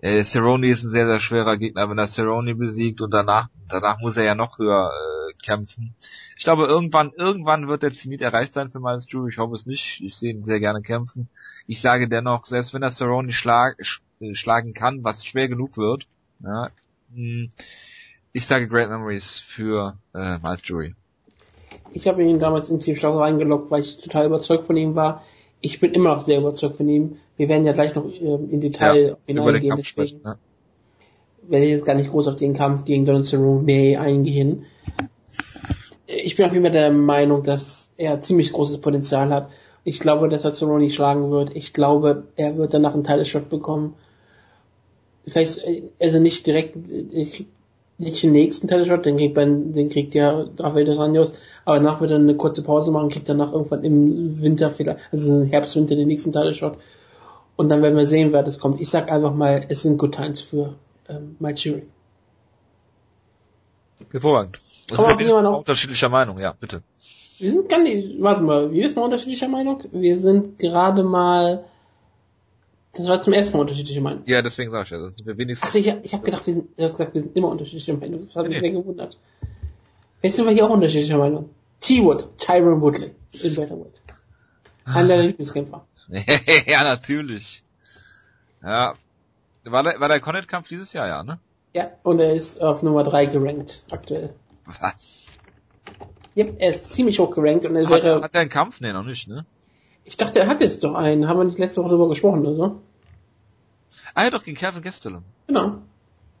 Äh, 0.00 0.24
Cerrone 0.24 0.68
ist 0.68 0.82
ein 0.82 0.88
sehr, 0.88 1.06
sehr 1.06 1.20
schwerer 1.20 1.56
Gegner, 1.56 1.88
wenn 1.88 1.98
er 1.98 2.08
Cerrone 2.08 2.54
besiegt 2.54 3.00
und 3.00 3.14
danach, 3.14 3.48
danach 3.68 4.00
muss 4.00 4.16
er 4.16 4.24
ja 4.24 4.34
noch 4.34 4.58
höher 4.58 4.90
äh, 4.90 5.21
kämpfen. 5.42 5.94
Ich 6.36 6.44
glaube, 6.44 6.66
irgendwann, 6.66 7.12
irgendwann 7.16 7.68
wird 7.68 7.82
der 7.82 7.92
Zenit 7.92 8.20
erreicht 8.20 8.52
sein 8.52 8.70
für 8.70 8.80
Miles 8.80 9.06
Drew. 9.06 9.26
Ich 9.28 9.38
hoffe 9.38 9.54
es 9.54 9.66
nicht. 9.66 10.00
Ich 10.02 10.16
sehe 10.16 10.32
ihn 10.32 10.44
sehr 10.44 10.60
gerne 10.60 10.82
kämpfen. 10.82 11.28
Ich 11.66 11.80
sage 11.80 12.08
dennoch, 12.08 12.46
selbst 12.46 12.74
wenn 12.74 12.82
er 12.82 12.90
Cerrone 12.90 13.32
schlag, 13.32 13.76
äh, 14.20 14.34
schlagen 14.34 14.74
kann, 14.74 15.04
was 15.04 15.24
schwer 15.24 15.48
genug 15.48 15.76
wird, 15.76 16.06
ja, 16.42 16.70
hm, 17.14 17.50
ich 18.32 18.46
sage 18.46 18.66
Great 18.66 18.88
Memories 18.88 19.38
für 19.38 19.98
äh, 20.14 20.38
Miles 20.38 20.62
Jury. 20.64 20.94
Ich 21.92 22.06
habe 22.08 22.22
ihn 22.22 22.38
damals 22.38 22.70
in 22.70 22.80
Team 22.80 22.96
Stark 22.96 23.18
reingeloggt, 23.18 23.70
weil 23.70 23.82
ich 23.82 23.98
total 23.98 24.26
überzeugt 24.26 24.66
von 24.66 24.76
ihm 24.76 24.94
war. 24.94 25.22
Ich 25.60 25.78
bin 25.80 25.92
immer 25.92 26.14
noch 26.14 26.20
sehr 26.20 26.38
überzeugt 26.38 26.76
von 26.76 26.88
ihm. 26.88 27.16
Wir 27.36 27.48
werden 27.48 27.66
ja 27.66 27.72
gleich 27.72 27.94
noch 27.94 28.04
ähm, 28.04 28.48
in 28.50 28.60
Detail 28.60 29.06
ja, 29.06 29.12
auf 29.12 29.18
ihn 29.26 29.38
eingehen, 29.38 29.76
deswegen 29.76 29.84
sprechen, 29.84 30.20
ja. 30.24 30.36
werde 31.48 31.66
ich 31.66 31.72
jetzt 31.72 31.84
gar 31.84 31.94
nicht 31.94 32.10
groß 32.10 32.28
auf 32.28 32.36
den 32.36 32.54
Kampf 32.54 32.84
gegen 32.84 33.04
Donald 33.04 33.26
Cerrone 33.26 34.00
eingehen. 34.00 34.64
Ich 36.14 36.36
bin 36.36 36.46
auf 36.46 36.52
jeden 36.52 36.64
Fall 36.64 36.72
der 36.72 36.90
Meinung, 36.90 37.42
dass 37.42 37.92
er 37.96 38.20
ziemlich 38.20 38.52
großes 38.52 38.78
Potenzial 38.78 39.32
hat. 39.32 39.48
Ich 39.84 39.98
glaube, 39.98 40.28
dass 40.28 40.44
er 40.44 40.52
Cerrone 40.52 40.90
schlagen 40.90 41.30
wird. 41.30 41.56
Ich 41.56 41.72
glaube, 41.72 42.24
er 42.36 42.56
wird 42.56 42.74
danach 42.74 42.94
einen 42.94 43.04
Teil-Shot 43.04 43.48
bekommen. 43.48 43.94
Vielleicht, 45.26 45.58
äh, 45.58 45.82
also 46.00 46.20
nicht 46.20 46.46
direkt, 46.46 46.76
nicht 47.98 48.22
den 48.22 48.32
nächsten 48.32 48.68
Teleshot, 48.68 49.06
den 49.06 49.16
kriegt, 49.16 49.34
ben, 49.34 49.72
den 49.72 49.88
kriegt 49.88 50.14
ja 50.14 50.46
Rafael 50.58 50.84
dos 50.84 50.98
Anjos, 50.98 51.32
aber 51.64 51.76
danach 51.76 52.00
wird 52.00 52.10
er 52.10 52.16
eine 52.16 52.36
kurze 52.36 52.62
Pause 52.62 52.90
machen, 52.90 53.08
kriegt 53.08 53.28
danach 53.28 53.52
irgendwann 53.52 53.84
im 53.84 54.40
Winter 54.40 54.70
vielleicht, 54.70 55.00
also 55.12 55.42
Herbst, 55.44 55.76
Winter 55.76 55.94
den 55.94 56.08
nächsten 56.08 56.32
Teleshot. 56.32 56.78
Und 57.56 57.68
dann 57.68 57.82
werden 57.82 57.96
wir 57.96 58.06
sehen, 58.06 58.32
wer 58.32 58.42
das 58.42 58.58
kommt. 58.58 58.80
Ich 58.80 58.88
sag 58.88 59.10
einfach 59.10 59.34
mal, 59.34 59.66
es 59.68 59.82
sind 59.82 59.98
Good 59.98 60.14
Times 60.14 60.40
für 60.40 60.74
ähm, 61.08 61.36
Mike 61.38 61.60
Jury. 61.60 61.82
Hervorragend. 64.10 64.58
Also 64.90 65.18
wir 65.18 65.30
sind 65.30 65.46
unterschiedlicher 65.46 66.08
Meinung, 66.08 66.38
ja, 66.38 66.54
bitte. 66.58 66.82
Wir 67.38 67.50
sind 67.50 67.68
gar 67.68 67.80
nicht, 67.80 68.20
warte 68.20 68.42
mal, 68.42 68.72
wir 68.72 68.86
sind 68.88 68.96
mal 68.96 69.04
unterschiedlicher 69.04 69.48
Meinung? 69.48 69.82
Wir 69.90 70.16
sind 70.18 70.58
gerade 70.58 71.02
mal 71.02 71.64
das 72.94 73.08
war 73.08 73.20
zum 73.20 73.32
ersten 73.32 73.54
Mal 73.54 73.60
unterschiedliche 73.62 74.02
Meinung. 74.02 74.22
Ja, 74.26 74.42
deswegen 74.42 74.70
sag 74.70 74.84
ich 74.84 74.90
ja, 74.90 74.98
sind 74.98 75.24
wir 75.26 75.38
wenigstens. 75.38 75.66
Achso, 75.66 75.78
ich, 75.78 75.94
ich 76.02 76.12
habe 76.12 76.24
gedacht, 76.24 76.46
wir 76.46 76.54
sind, 76.54 76.78
du 76.78 76.82
hast 76.82 76.92
gesagt, 76.92 77.14
wir 77.14 77.22
sind 77.22 77.36
immer 77.36 77.48
unterschiedlicher 77.48 77.94
Meinung. 77.94 78.26
Das 78.26 78.36
hat 78.36 78.46
mich 78.46 78.60
nee. 78.60 78.60
sehr 78.60 78.70
gewundert. 78.70 79.16
Jetzt 80.20 80.36
sind 80.36 80.46
wir 80.46 80.52
hier 80.52 80.66
auch 80.66 80.70
unterschiedlicher 80.70 81.16
Meinung. 81.16 81.48
T-Wood, 81.80 82.38
Tyron 82.38 82.80
Woodley 82.82 83.12
in 83.42 83.54
Betterwood. 83.54 83.92
Einer 84.84 85.08
deiner 85.08 85.22
Lieblingskämpfer. 85.28 85.86
ja, 86.66 86.84
natürlich. 86.84 87.62
Ja. 88.62 88.94
War 89.64 89.82
der, 89.82 90.00
war 90.00 90.08
der 90.08 90.20
Connett-Kampf 90.20 90.68
dieses 90.68 90.92
Jahr, 90.92 91.08
ja, 91.08 91.22
ne? 91.22 91.38
Ja, 91.72 91.90
und 92.02 92.20
er 92.20 92.34
ist 92.34 92.60
auf 92.60 92.82
Nummer 92.82 93.04
3 93.04 93.26
gerankt, 93.26 93.82
aktuell. 93.90 94.34
Was? 94.66 95.38
Ja, 96.34 96.46
er 96.58 96.70
ist 96.70 96.90
ziemlich 96.90 97.18
hoch 97.18 97.30
gerankt 97.30 97.66
und 97.66 97.76
er 97.76 97.86
hat, 97.86 98.02
wäre... 98.02 98.22
Hat 98.22 98.34
er 98.34 98.40
einen 98.40 98.50
Kampf? 98.50 98.80
Nee, 98.80 98.92
noch 98.92 99.04
nicht, 99.04 99.28
ne? 99.28 99.44
Ich 100.04 100.16
dachte, 100.16 100.40
er 100.40 100.46
hat 100.48 100.60
jetzt 100.60 100.82
doch 100.82 100.94
einen. 100.94 101.28
Haben 101.28 101.38
wir 101.38 101.44
nicht 101.44 101.58
letzte 101.58 101.80
Woche 101.80 101.90
darüber 101.90 102.08
gesprochen, 102.08 102.40
oder 102.40 102.54
so? 102.54 102.80
Ah 104.14 104.24
ja, 104.24 104.30
doch, 104.30 104.42
gegen 104.42 104.56
Kevin 104.56 104.82
Gastelum. 104.82 105.24
Genau. 105.46 105.78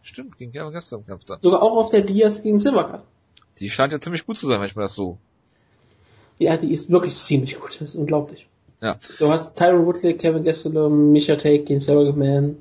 Stimmt, 0.02 0.36
gegen 0.38 0.52
Kevin 0.52 0.72
Gastelum 0.72 1.06
Kampf 1.06 1.24
dann. 1.24 1.40
Sogar 1.40 1.62
auch 1.62 1.76
auf 1.76 1.90
der 1.90 2.02
Diaz 2.02 2.42
gegen 2.42 2.58
Silvercut. 2.58 3.02
Die 3.58 3.70
scheint 3.70 3.92
ja 3.92 4.00
ziemlich 4.00 4.26
gut 4.26 4.36
zu 4.36 4.48
sein, 4.48 4.58
wenn 4.60 4.66
ich 4.66 4.76
mir 4.76 4.82
das 4.82 4.94
so. 4.94 5.18
Ja, 6.38 6.56
die 6.56 6.72
ist 6.72 6.90
wirklich 6.90 7.14
ziemlich 7.14 7.60
gut. 7.60 7.80
Das 7.80 7.90
ist 7.90 7.94
unglaublich. 7.94 8.48
Ja. 8.80 8.98
Du 9.18 9.28
hast 9.28 9.56
Tyron 9.56 9.86
Woodley, 9.86 10.16
Kevin 10.16 10.42
Gastelum, 10.42 11.12
Misha 11.12 11.36
Take 11.36 11.60
gegen 11.60 11.80
Sarah 11.80 12.12
Man, 12.12 12.56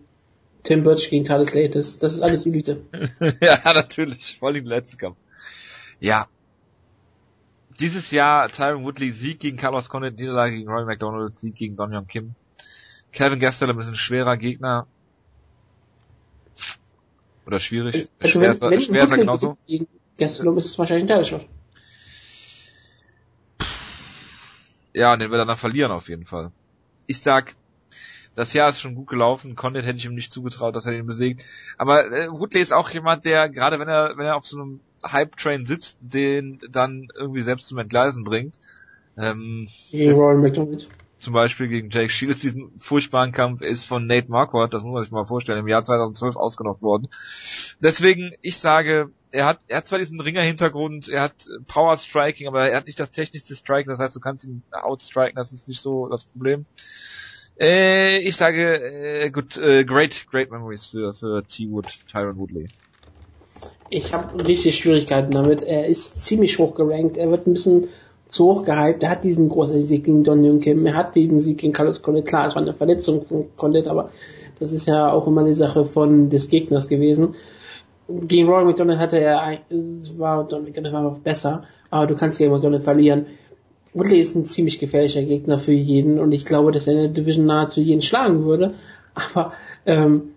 Tim 0.63 0.83
Birch 0.83 1.09
gegen 1.09 1.25
Thales 1.25 1.55
Latis. 1.55 1.97
Das 1.97 2.13
ist 2.13 2.21
alles 2.21 2.45
Elite. 2.45 2.81
ja, 3.41 3.73
natürlich. 3.73 4.37
Vor 4.37 4.49
allem 4.49 4.63
der 4.65 4.77
letzte 4.77 4.97
Kampf. 4.97 5.17
Ja, 6.01 6.27
dieses 7.81 8.11
Jahr 8.11 8.49
Tyron 8.49 8.83
Woodley 8.83 9.11
Sieg 9.11 9.39
gegen 9.39 9.57
Carlos 9.57 9.89
Condit, 9.89 10.17
Niederlage 10.17 10.55
gegen 10.55 10.69
Roy 10.69 10.85
McDonald, 10.85 11.37
Sieg 11.37 11.55
gegen 11.55 11.75
Don 11.75 11.93
Young 11.93 12.07
Kim. 12.07 12.35
Kevin 13.11 13.39
Gastelum 13.39 13.79
ist 13.79 13.87
ein 13.87 13.95
schwerer 13.95 14.37
Gegner. 14.37 14.87
Oder 17.45 17.59
schwierig. 17.59 18.07
Also 18.19 18.39
schwer, 18.39 18.61
wenn, 18.61 18.81
schwer 18.81 19.03
ist 19.03 19.11
er 19.11 19.17
genauso. 19.17 19.57
Gegen 19.67 19.87
Gastelum 20.17 20.57
ist 20.57 20.65
es 20.65 20.79
wahrscheinlich 20.79 21.05
ein 21.05 21.07
Teilshot. 21.07 21.47
Ja, 24.93 25.13
und 25.13 25.19
den 25.19 25.31
wird 25.31 25.39
er 25.39 25.45
dann 25.45 25.57
verlieren 25.57 25.91
auf 25.91 26.09
jeden 26.09 26.25
Fall. 26.25 26.51
Ich 27.07 27.21
sag, 27.21 27.55
das 28.35 28.53
Jahr 28.53 28.69
ist 28.69 28.79
schon 28.79 28.95
gut 28.95 29.07
gelaufen. 29.07 29.55
Condit 29.55 29.85
hätte 29.85 29.97
ich 29.97 30.05
ihm 30.05 30.15
nicht 30.15 30.31
zugetraut, 30.31 30.75
dass 30.75 30.85
er 30.85 30.93
ihn 30.93 31.07
besiegt. 31.07 31.43
Aber 31.77 32.05
äh, 32.05 32.29
Woodley 32.29 32.61
ist 32.61 32.73
auch 32.73 32.89
jemand, 32.89 33.25
der 33.25 33.49
gerade 33.49 33.79
wenn 33.79 33.87
er 33.87 34.17
wenn 34.17 34.25
er 34.25 34.35
auf 34.35 34.45
so 34.45 34.57
einem 34.57 34.81
Hype-Train 35.03 35.65
sitzt, 35.65 35.97
den 36.01 36.59
dann 36.69 37.07
irgendwie 37.15 37.41
selbst 37.41 37.67
zum 37.67 37.77
Entgleisen 37.77 38.23
bringt. 38.23 38.59
Ähm, 39.17 39.67
zum 41.21 41.33
Beispiel 41.33 41.67
gegen 41.67 41.89
Jake 41.89 42.09
Shields, 42.09 42.41
diesen 42.41 42.71
furchtbaren 42.79 43.31
Kampf 43.31 43.61
ist 43.61 43.85
von 43.85 44.07
Nate 44.07 44.29
Marquardt, 44.29 44.73
das 44.73 44.83
muss 44.83 44.93
man 44.93 45.03
sich 45.03 45.11
mal 45.11 45.25
vorstellen, 45.25 45.59
im 45.59 45.67
Jahr 45.67 45.83
2012 45.83 46.35
ausgenockt 46.35 46.81
worden. 46.81 47.09
Deswegen, 47.79 48.31
ich 48.41 48.57
sage, 48.57 49.11
er 49.31 49.45
hat, 49.45 49.59
er 49.67 49.77
hat 49.77 49.87
zwar 49.87 49.99
diesen 49.99 50.19
Ringer-Hintergrund, 50.19 51.09
er 51.09 51.21
hat 51.21 51.47
Power 51.67 51.95
Striking, 51.95 52.47
aber 52.47 52.69
er 52.69 52.77
hat 52.77 52.87
nicht 52.87 52.99
das 52.99 53.11
technischste 53.11 53.55
Striking, 53.55 53.89
das 53.89 53.99
heißt, 53.99 54.15
du 54.15 54.19
kannst 54.19 54.45
ihn 54.45 54.63
outstriken, 54.71 55.35
das 55.35 55.51
ist 55.51 55.67
nicht 55.67 55.81
so 55.81 56.07
das 56.07 56.25
Problem. 56.25 56.65
Äh, 57.59 58.19
ich 58.19 58.35
sage, 58.35 58.81
äh, 58.81 59.29
gut, 59.29 59.57
äh, 59.57 59.85
great, 59.85 60.25
great 60.31 60.49
memories 60.49 60.87
für, 60.87 61.13
für 61.13 61.43
T-Wood, 61.47 62.07
Tyron 62.07 62.37
Woodley. 62.37 62.69
Ich 63.93 64.13
habe 64.13 64.47
richtig 64.47 64.77
Schwierigkeiten 64.77 65.31
damit. 65.31 65.61
Er 65.61 65.85
ist 65.85 66.23
ziemlich 66.23 66.57
hoch 66.59 66.75
gerankt. 66.75 67.17
Er 67.17 67.29
wird 67.29 67.45
ein 67.45 67.51
bisschen 67.51 67.89
zu 68.29 68.45
hoch 68.45 68.63
gehypt. 68.63 69.03
Er 69.03 69.09
hat 69.09 69.25
diesen 69.25 69.49
großen 69.49 69.83
Sieg 69.83 70.05
gegen 70.05 70.23
Don 70.23 70.39
Young 70.39 70.61
Kim. 70.61 70.85
Er 70.85 70.95
hat 70.95 71.13
diesen 71.13 71.41
Sieg 71.41 71.57
gegen 71.57 71.73
Carlos 71.73 72.01
Condit. 72.01 72.25
Klar, 72.25 72.47
es 72.47 72.55
war 72.55 72.61
eine 72.61 72.73
Verletzung 72.73 73.25
von 73.25 73.47
Condit, 73.57 73.87
aber 73.87 74.09
das 74.59 74.71
ist 74.71 74.85
ja 74.85 75.11
auch 75.11 75.27
immer 75.27 75.41
eine 75.41 75.53
Sache 75.55 75.83
von 75.83 76.29
des 76.29 76.47
Gegners 76.47 76.87
gewesen. 76.87 77.35
Gegen 78.07 78.47
Roy 78.47 78.63
McDonald 78.63 78.97
hatte 78.97 79.19
er, 79.19 79.57
war 80.17 80.47
Don 80.47 80.63
McDonald 80.63 80.93
war 80.93 81.19
besser, 81.21 81.63
aber 81.89 82.07
du 82.07 82.15
kannst 82.15 82.37
gegen 82.37 82.51
McDonald 82.51 82.85
verlieren. 82.85 83.25
Woodley 83.93 84.19
ist 84.19 84.37
ein 84.37 84.45
ziemlich 84.45 84.79
gefährlicher 84.79 85.23
Gegner 85.23 85.59
für 85.59 85.73
jeden 85.73 86.17
und 86.17 86.31
ich 86.31 86.45
glaube, 86.45 86.71
dass 86.71 86.87
er 86.87 86.93
in 86.93 86.99
der 86.99 87.09
Division 87.09 87.45
nahezu 87.45 87.81
jeden 87.81 88.01
schlagen 88.01 88.45
würde. 88.45 88.73
Aber 89.13 89.51
ähm, 89.85 90.31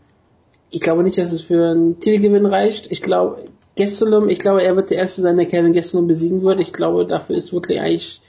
ich 0.74 0.80
glaube 0.80 1.04
nicht, 1.04 1.18
dass 1.18 1.32
es 1.32 1.42
für 1.42 1.70
einen 1.70 2.00
Titelgewinn 2.00 2.46
reicht. 2.46 2.90
Ich 2.90 3.00
glaube, 3.00 3.44
Gastelum, 3.76 4.28
ich 4.28 4.40
glaube, 4.40 4.60
er 4.60 4.74
wird 4.74 4.90
der 4.90 4.98
Erste 4.98 5.22
sein, 5.22 5.36
der 5.36 5.46
Kevin 5.46 5.72
Gastelum 5.72 6.08
besiegen 6.08 6.42
wird. 6.42 6.58
Ich 6.58 6.72
glaube, 6.72 7.06
dafür 7.06 7.36
ist 7.36 7.52
Woodley 7.52 7.78
eigentlich 7.78 8.20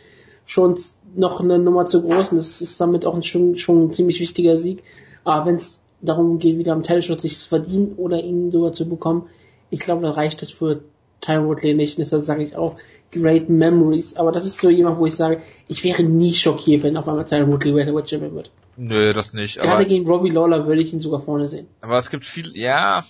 schon 0.45 0.77
noch 1.15 1.41
eine 1.41 1.57
Nummer 1.57 1.87
zu 1.87 2.03
groß 2.03 2.31
und 2.31 2.37
das 2.37 2.61
ist 2.61 2.79
damit 2.79 3.03
auch 3.03 3.15
ein, 3.15 3.23
schon, 3.23 3.57
schon 3.57 3.85
ein 3.85 3.91
ziemlich 3.91 4.19
wichtiger 4.19 4.57
Sieg. 4.57 4.83
Aber 5.23 5.47
wenn 5.47 5.55
es 5.55 5.81
darum 6.01 6.37
geht, 6.37 6.59
wieder 6.59 6.73
am 6.73 6.83
Teilschutz 6.83 7.23
sich 7.23 7.35
zu 7.39 7.49
verdienen 7.49 7.93
oder 7.97 8.23
ihn 8.23 8.51
sogar 8.51 8.73
zu 8.73 8.87
bekommen, 8.87 9.27
ich 9.71 9.79
glaube, 9.79 10.03
dann 10.03 10.11
reicht 10.11 10.43
das 10.43 10.51
für 10.51 10.81
Tyron 11.21 11.47
Woodley 11.47 11.73
nicht. 11.73 11.97
Deshalb 11.97 12.21
sage 12.21 12.43
ich 12.43 12.55
auch 12.55 12.75
Great 13.11 13.49
Memories. 13.49 14.17
Aber 14.17 14.31
das 14.31 14.45
ist 14.45 14.59
so 14.59 14.69
jemand, 14.69 14.99
wo 14.99 15.07
ich 15.07 15.15
sage, 15.15 15.41
ich 15.67 15.83
wäre 15.83 16.03
nie 16.03 16.33
schockiert, 16.33 16.83
wenn 16.83 16.95
auf 16.95 17.07
einmal 17.07 17.25
Tyron 17.25 17.51
Woodley 17.51 17.73
Welterweight 17.73 18.07
Champion 18.07 18.35
wird. 18.35 18.51
Nö, 18.77 19.13
das 19.13 19.33
nicht. 19.33 19.57
Gerade 19.57 19.71
aber, 19.71 19.85
gegen 19.85 20.05
Robbie 20.07 20.29
Lawler 20.29 20.67
würde 20.67 20.81
ich 20.81 20.93
ihn 20.93 20.99
sogar 20.99 21.21
vorne 21.21 21.47
sehen. 21.47 21.67
Aber 21.81 21.97
es 21.97 22.09
gibt 22.09 22.25
viel, 22.25 22.55
ja, 22.57 23.03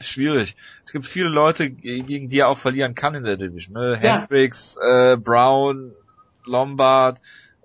schwierig. 0.00 0.54
Es 0.84 0.92
gibt 0.92 1.06
viele 1.06 1.28
Leute, 1.28 1.70
gegen 1.70 2.28
die 2.28 2.38
er 2.38 2.48
auch 2.48 2.58
verlieren 2.58 2.94
kann 2.94 3.14
in 3.14 3.24
der 3.24 3.36
Division. 3.36 3.74
Ne? 3.74 3.98
Ja. 4.02 4.20
Hendricks, 4.20 4.78
äh, 4.82 5.16
Brown, 5.16 5.92
Lombard, 6.44 7.20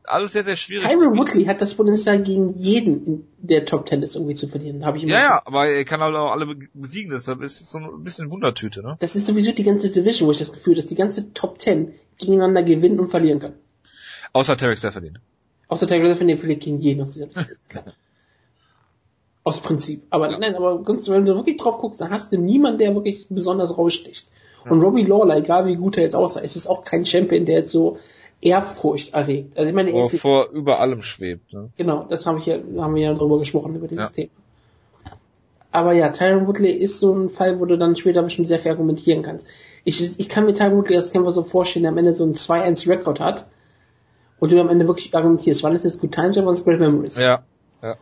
alles 0.05 0.33
sehr, 0.33 0.43
sehr 0.43 0.55
schwierig. 0.55 0.87
Tyron 0.87 1.17
Woodley 1.17 1.45
hat 1.45 1.61
das 1.61 1.73
Potenzial 1.75 2.21
gegen 2.21 2.57
jeden 2.59 3.05
in 3.05 3.27
der 3.37 3.65
Top 3.65 3.85
Ten 3.85 4.03
ist 4.03 4.15
irgendwie 4.15 4.35
zu 4.35 4.47
verlieren, 4.47 4.85
habe 4.85 4.97
ich 4.97 5.03
immer 5.03 5.13
Ja, 5.13 5.19
ja, 5.19 5.41
aber 5.45 5.67
er 5.67 5.85
kann 5.85 6.01
halt 6.01 6.15
auch 6.15 6.31
alle 6.31 6.55
besiegen, 6.73 7.11
deshalb 7.11 7.41
ist 7.41 7.61
es 7.61 7.71
so 7.71 7.79
ein 7.79 8.03
bisschen 8.03 8.31
Wundertüte, 8.31 8.81
ne? 8.81 8.97
Das 8.99 9.15
ist 9.15 9.27
sowieso 9.27 9.51
die 9.51 9.63
ganze 9.63 9.89
Division, 9.89 10.27
wo 10.27 10.31
ich 10.31 10.39
das 10.39 10.51
Gefühl, 10.51 10.75
dass 10.75 10.85
die 10.85 10.95
ganze 10.95 11.33
Top 11.33 11.59
Ten 11.59 11.93
gegeneinander 12.17 12.63
gewinnen 12.63 12.99
und 12.99 13.09
verlieren 13.09 13.39
kann. 13.39 13.53
Außer 14.33 14.57
Tarek 14.57 14.77
Stephanie. 14.77 15.13
Außer 15.73 15.87
Stephanie 15.87 16.37
verliert 16.37 16.61
gegen 16.61 16.79
jeden 16.79 17.01
aus 17.01 17.13
dieser 17.13 17.25
Division. 17.27 17.49
aus 19.43 19.59
Prinzip. 19.59 20.03
Aber 20.09 20.29
ja. 20.29 20.37
nein, 20.37 20.55
aber 20.55 20.83
sonst, 20.85 21.09
wenn 21.09 21.25
du 21.25 21.35
wirklich 21.35 21.57
drauf 21.57 21.79
guckst, 21.79 21.99
dann 21.99 22.11
hast 22.11 22.31
du 22.31 22.37
niemanden, 22.37 22.77
der 22.77 22.93
wirklich 22.93 23.25
besonders 23.29 23.77
raussticht. 23.77 24.27
Ja. 24.65 24.71
Und 24.71 24.81
Robbie 24.81 25.03
Lawler, 25.03 25.37
egal 25.37 25.65
wie 25.65 25.75
gut 25.75 25.97
er 25.97 26.03
jetzt 26.03 26.15
aussah, 26.15 26.41
ist 26.41 26.55
es 26.55 26.67
auch 26.67 26.83
kein 26.83 27.05
Champion, 27.05 27.45
der 27.45 27.59
jetzt 27.59 27.71
so 27.71 27.97
Ehrfurcht 28.39 29.13
erregt. 29.13 29.57
Also 29.57 29.69
ich 29.69 29.75
meine, 29.75 29.91
vor, 29.91 30.09
vor 30.09 30.49
über 30.51 30.79
allem 30.79 31.01
schwebt. 31.01 31.51
Ne? 31.53 31.69
Genau, 31.75 32.05
das 32.07 32.25
habe 32.25 32.37
ich 32.37 32.45
ja, 32.45 32.59
haben 32.77 32.95
wir 32.95 33.01
ja 33.01 33.13
drüber 33.13 33.39
gesprochen 33.39 33.75
über 33.75 33.87
dieses 33.87 34.09
ja. 34.09 34.15
Thema. 34.15 34.31
Aber 35.71 35.93
ja, 35.93 36.09
Tyron 36.09 36.45
Woodley 36.45 36.71
ist 36.71 36.99
so 36.99 37.13
ein 37.13 37.29
Fall, 37.29 37.59
wo 37.59 37.65
du 37.65 37.79
dann 37.79 37.95
später 37.95 38.21
bestimmt 38.21 38.47
sehr 38.47 38.59
viel 38.59 38.71
argumentieren 38.71 39.23
kannst. 39.23 39.47
Ich, 39.83 40.19
ich 40.19 40.29
kann 40.29 40.45
mir 40.45 40.53
Tyron 40.53 40.77
Woodley 40.77 40.97
als 40.97 41.11
Kämpfer 41.11 41.31
so 41.31 41.41
vorstellen, 41.41 41.83
der 41.83 41.91
am 41.91 41.97
Ende 41.97 42.13
so 42.13 42.25
ein 42.25 42.35
2-1-Rekord 42.35 43.19
hat 43.19 43.47
und 44.43 44.51
du 44.51 44.59
am 44.59 44.67
Ende 44.67 44.85
wirklich 44.87 45.15
argumentierst, 45.15 45.63
wann 45.63 45.73
ist 45.73 45.85
es 45.85 46.01
Good 46.01 46.11
Times 46.11 46.35
oder 46.35 46.47
wann 46.47 46.55
ist 46.55 46.65
Great 46.65 46.77
Memories? 46.77 47.15
Ja, 47.15 47.43
ja. 47.81 47.95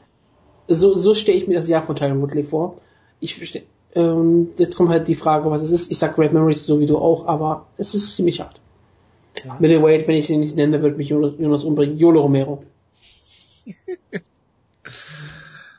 So, 0.68 0.98
so 0.98 1.14
stelle 1.14 1.38
ich 1.38 1.48
mir 1.48 1.54
das 1.54 1.70
Jahr 1.70 1.84
von 1.84 1.96
Tyron 1.96 2.20
Woodley 2.20 2.44
vor. 2.44 2.80
Ich 3.20 3.36
verstehe, 3.36 3.62
ähm, 3.94 4.50
jetzt 4.58 4.76
kommt 4.76 4.90
halt 4.90 5.08
die 5.08 5.14
Frage, 5.14 5.52
was 5.52 5.62
es 5.62 5.70
ist. 5.70 5.92
Ich 5.92 6.00
sag 6.00 6.16
Great 6.16 6.34
Memories 6.34 6.66
so 6.66 6.80
wie 6.80 6.88
du 6.88 6.98
auch, 6.98 7.28
aber 7.28 7.68
es 7.78 7.94
ist 7.94 8.16
ziemlich 8.16 8.42
hart. 8.42 8.60
Ja. 9.46 9.56
Middleweight, 9.60 10.08
wenn 10.08 10.16
ich 10.16 10.26
den 10.26 10.40
nicht 10.40 10.56
nenne, 10.56 10.82
wird 10.82 10.98
mich 10.98 11.10
Jonas 11.10 11.64
umbringen. 11.64 12.00
Yolo 12.00 12.22
Romero. 12.22 12.64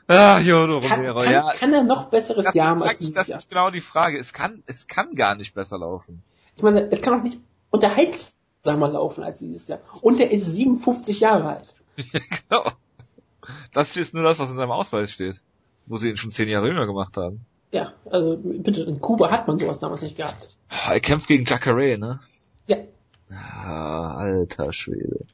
Ah, 0.05 0.37
Yolo 0.39 0.79
Romero, 0.79 1.21
kann, 1.21 1.33
ja. 1.33 1.53
Kann 1.53 1.73
er 1.73 1.83
noch 1.83 2.09
besseres 2.09 2.45
das 2.45 2.53
Jahr 2.53 2.75
machen? 2.75 3.13
Das 3.15 3.29
ist 3.29 3.49
genau 3.49 3.69
die 3.69 3.79
Frage. 3.79 4.19
Es 4.19 4.33
kann, 4.33 4.61
es 4.65 4.85
kann 4.87 5.15
gar 5.15 5.35
nicht 5.35 5.55
besser 5.55 5.77
laufen. 5.77 6.21
Ich 6.57 6.61
meine, 6.61 6.91
es 6.91 7.01
kann 7.01 7.17
auch 7.17 7.23
nicht 7.23 7.39
unterhaltsam 7.71 8.33
langsamer 8.65 8.89
laufen 8.89 9.23
als 9.23 9.39
dieses 9.39 9.67
Jahr. 9.67 9.79
Und 10.01 10.19
er 10.19 10.31
ist 10.31 10.53
57 10.53 11.19
Jahre 11.19 11.49
alt. 11.49 11.73
genau. 11.97 12.71
Das 13.73 13.97
ist 13.97 14.13
nur 14.13 14.23
das, 14.23 14.39
was 14.39 14.51
in 14.51 14.57
seinem 14.57 14.71
Ausweis 14.71 15.11
steht. 15.11 15.41
Wo 15.85 15.97
sie 15.97 16.09
ihn 16.09 16.17
schon 16.17 16.31
zehn 16.31 16.47
Jahre 16.47 16.67
jünger 16.67 16.87
gemacht 16.87 17.17
haben. 17.17 17.45
Ja, 17.71 17.93
also 18.09 18.37
bitte, 18.37 18.83
in 18.83 19.01
Kuba 19.01 19.31
hat 19.31 19.47
man 19.47 19.59
sowas 19.59 19.79
damals 19.79 20.01
nicht 20.01 20.15
gehabt. 20.15 20.57
Er 20.69 20.99
kämpft 20.99 21.27
gegen 21.27 21.43
Jacare, 21.43 21.97
ne? 21.97 22.19
Ja. 22.67 22.77
Ah, 23.29 24.15
alter 24.15 24.71
Schwede. 24.71 25.25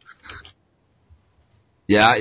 Ja, 1.85 2.14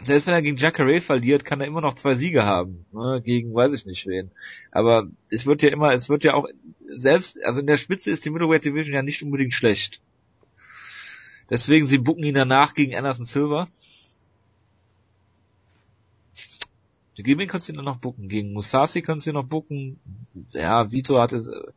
selbst 0.00 0.26
wenn 0.26 0.34
er 0.34 0.42
gegen 0.42 0.56
Jacare 0.56 1.00
verliert, 1.00 1.44
kann 1.44 1.60
er 1.60 1.66
immer 1.66 1.80
noch 1.80 1.94
zwei 1.94 2.14
Siege 2.14 2.44
haben. 2.44 2.84
Ne? 2.92 3.20
Gegen 3.24 3.54
weiß 3.54 3.72
ich 3.72 3.86
nicht 3.86 4.06
wen. 4.06 4.30
Aber 4.70 5.08
es 5.30 5.46
wird 5.46 5.62
ja 5.62 5.70
immer, 5.70 5.92
es 5.92 6.08
wird 6.08 6.24
ja 6.24 6.34
auch, 6.34 6.46
selbst, 6.86 7.42
also 7.44 7.60
in 7.60 7.66
der 7.66 7.76
Spitze 7.76 8.10
ist 8.10 8.24
die 8.24 8.30
Middleweight 8.30 8.64
Division 8.64 8.94
ja 8.94 9.02
nicht 9.02 9.22
unbedingt 9.22 9.54
schlecht. 9.54 10.00
Deswegen, 11.50 11.86
sie 11.86 11.98
bucken 11.98 12.24
ihn 12.24 12.34
danach 12.34 12.74
gegen 12.74 12.94
Anderson 12.94 13.26
Silver. 13.26 13.68
Gegen 17.14 17.38
wen 17.38 17.48
kannst 17.48 17.68
du 17.68 17.72
ihn 17.72 17.84
noch 17.84 17.98
bucken? 17.98 18.28
Gegen 18.28 18.52
Musashi 18.52 19.02
kannst 19.02 19.26
du 19.26 19.30
ihn 19.30 19.34
noch 19.34 19.44
bucken. 19.44 20.00
Ja, 20.52 20.90
Vito 20.90 21.20
hatte, 21.20 21.72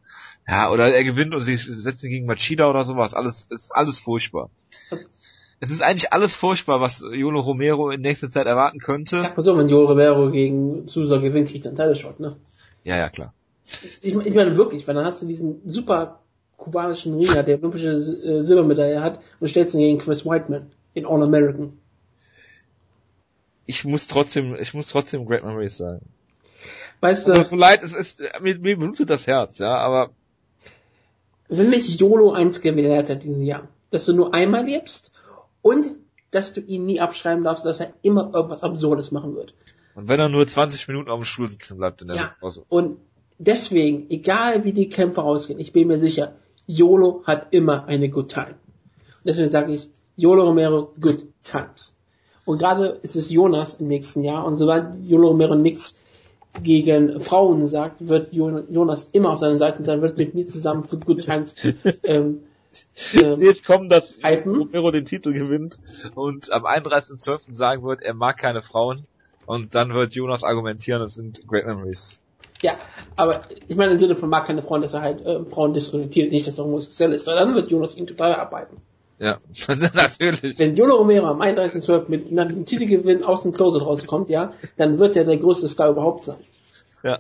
ja, 0.48 0.72
oder 0.72 0.94
er 0.94 1.04
gewinnt 1.04 1.36
und 1.36 1.44
sie 1.44 1.58
setzen 1.58 2.06
ihn 2.06 2.12
gegen 2.12 2.26
Machida 2.26 2.70
oder 2.70 2.84
sowas. 2.84 3.14
Alles, 3.14 3.48
ist 3.50 3.72
alles 3.72 4.00
furchtbar. 4.00 4.50
Es 5.60 5.72
ist 5.72 5.82
eigentlich 5.82 6.11
alles 6.11 6.36
furchtbar, 6.36 6.82
was 6.82 7.03
Jolo 7.14 7.40
Romero 7.40 7.90
in 7.90 8.02
nächster 8.02 8.30
Zeit 8.30 8.45
erwarten 8.45 8.80
könnte. 8.80 9.22
Sag 9.22 9.38
mal 9.38 9.44
so, 9.44 9.57
wenn 9.57 9.69
Jolo 9.69 9.88
Romero 9.88 10.30
gegen 10.32 10.88
Sousa 10.88 11.18
gewinnt, 11.18 11.49
kriegt 11.49 11.65
er 11.65 11.69
einen 11.69 11.77
Title-Shot, 11.77 12.19
ne? 12.19 12.36
Ja, 12.84 12.98
ja, 12.98 13.10
klar. 13.10 13.34
Ich, 14.02 14.14
ich 14.15 14.34
meine 14.34 14.57
wirklich, 14.57 14.88
weil 14.88 14.95
dann 14.95 15.06
hast 15.06 15.22
du 15.22 15.26
diesen 15.26 15.61
super 15.65 16.19
kubanischen 16.57 17.15
Ringer, 17.15 17.44
der 17.44 17.57
olympische 17.57 17.90
äh, 17.90 18.41
Silbermedaille 18.41 19.02
hat, 19.02 19.19
und 19.40 19.48
stellst 19.48 19.73
ihn 19.76 19.82
gegen 19.82 19.98
Chris 19.98 20.26
Whiteman, 20.26 20.68
den 20.95 21.06
All-American 21.06 21.73
ich 23.65 23.86
muss 23.86 24.07
trotzdem, 24.07 24.56
ich 24.56 24.73
muss 24.73 24.90
trotzdem 24.90 25.26
Great 25.26 25.44
Memories 25.44 25.77
sagen. 25.77 26.06
Weißt 27.02 27.27
du? 27.27 27.44
So 27.44 27.56
leid, 27.56 27.84
es 27.84 27.94
ist, 27.94 28.23
mir, 28.41 28.57
mir 28.60 28.77
blutet 28.77 29.10
das 29.10 29.27
Herz, 29.27 29.57
ja, 29.57 29.76
aber. 29.76 30.11
Wenn 31.48 31.69
mich 31.69 31.99
YOLO 31.99 32.32
eins 32.32 32.61
gelehrt 32.61 33.10
hat 33.10 33.23
diesen 33.23 33.44
Jahr, 33.44 33.68
dass 33.91 34.06
du 34.06 34.14
nur 34.14 34.34
einmal 34.34 34.65
lebst 34.65 35.11
und 35.66 35.96
dass 36.30 36.54
du 36.54 36.62
ihn 36.62 36.86
nie 36.86 37.00
abschreiben 37.00 37.44
darfst, 37.44 37.66
dass 37.66 37.80
er 37.80 37.94
immer 38.04 38.32
irgendwas 38.36 38.62
Absurdes 38.62 39.12
machen 39.12 39.34
wird. 39.34 39.56
Und 39.96 40.08
wenn 40.08 40.20
er 40.20 40.30
nur 40.30 40.46
20 40.46 40.88
Minuten 40.90 41.10
auf 41.10 41.20
dem 41.20 41.26
Stuhl 41.26 41.50
sitzen 41.50 41.78
bleibt 41.78 42.04
in 42.04 42.10
der 42.10 42.18
ja. 42.18 42.36
Pause. 42.40 42.64
Und 42.70 42.98
deswegen, 43.40 44.08
egal 44.12 44.64
wie 44.64 44.74
die 44.74 44.90
Kämpfe 44.90 45.24
ausgehen, 45.24 45.60
ich 45.60 45.74
bin 45.74 45.88
mir 45.88 46.00
sicher, 46.00 46.36
YOLO 46.68 47.24
hat 47.26 47.48
immer 47.50 47.86
eine 47.86 48.10
good 48.10 48.30
time. 48.30 48.56
deswegen 49.26 49.50
sage 49.50 49.74
ich, 49.74 49.90
YOLO 50.18 50.44
Romero, 50.44 50.92
good 51.02 51.26
times. 51.42 51.98
Und 52.46 52.60
gerade 52.60 53.00
ist 53.02 53.16
es 53.16 53.32
Jonas 53.32 53.74
im 53.80 53.88
nächsten 53.88 54.22
Jahr. 54.22 54.46
Und 54.46 54.58
sobald 54.58 55.04
Jolo 55.04 55.30
Romero 55.30 55.56
nichts 55.56 55.98
gegen 56.62 57.20
Frauen 57.22 57.66
sagt, 57.66 58.08
wird 58.08 58.34
Jonas 58.34 59.10
immer 59.14 59.32
auf 59.32 59.40
seinen 59.40 59.58
Seiten 59.58 59.84
sein, 59.84 60.04
wird 60.04 60.20
mit 60.20 60.36
mir 60.36 60.48
zusammen 60.48 60.84
für 60.84 61.00
Good 61.00 61.26
Times 61.26 61.56
ähm, 62.04 62.42
ähm, 63.14 63.42
jetzt 63.42 63.66
kommen, 63.66 63.90
dass 63.90 64.18
hypen. 64.22 64.56
Romero 64.56 64.92
den 64.92 65.06
Titel 65.06 65.34
gewinnt 65.34 65.80
und 66.16 66.52
am 66.52 66.66
31.12. 66.66 67.54
sagen 67.54 67.84
wird, 67.84 68.02
er 68.02 68.14
mag 68.14 68.38
keine 68.38 68.62
Frauen 68.62 69.06
und 69.46 69.76
dann 69.76 69.94
wird 69.94 70.14
Jonas 70.14 70.44
argumentieren, 70.44 71.02
es 71.02 71.16
sind 71.16 71.48
Great 71.48 71.66
Memories. 71.66 72.20
Ja, 72.62 72.78
aber 73.16 73.44
ich 73.68 73.76
meine 73.76 73.94
im 73.94 74.00
Sinne 74.00 74.16
von 74.16 74.30
mag 74.30 74.48
keine 74.48 74.62
Frauen, 74.62 74.82
dass 74.82 74.94
er 74.94 75.02
halt 75.02 75.26
äh, 75.26 75.46
Frauen 75.46 75.74
diskreditiert, 75.74 76.32
nicht, 76.32 76.48
dass 76.48 76.58
er 76.58 76.66
homosexuell 76.66 77.14
ist, 77.14 77.28
weil 77.28 77.36
dann 77.36 77.54
wird 77.54 77.70
Jonas 77.70 77.96
ihn 77.96 78.08
total 78.08 78.36
abhalten. 78.36 78.78
Ja, 79.20 79.40
natürlich. 79.94 80.60
Wenn 80.60 80.76
Jolo 80.76 80.96
Romero 80.98 81.28
am 81.28 81.42
31.12. 81.42 82.10
mit 82.10 82.38
einem 82.38 82.66
Titelgewinn 82.66 83.24
aus 83.24 83.44
dem 83.44 83.54
Closet 83.54 83.82
rauskommt, 83.82 84.30
ja, 84.30 84.54
dann 84.78 85.00
wird 85.00 85.16
er 85.16 85.24
der 85.24 85.38
größte 85.38 85.68
Star 85.68 85.90
überhaupt 85.90 86.24
sein. 86.24 86.38
Ja. 87.04 87.20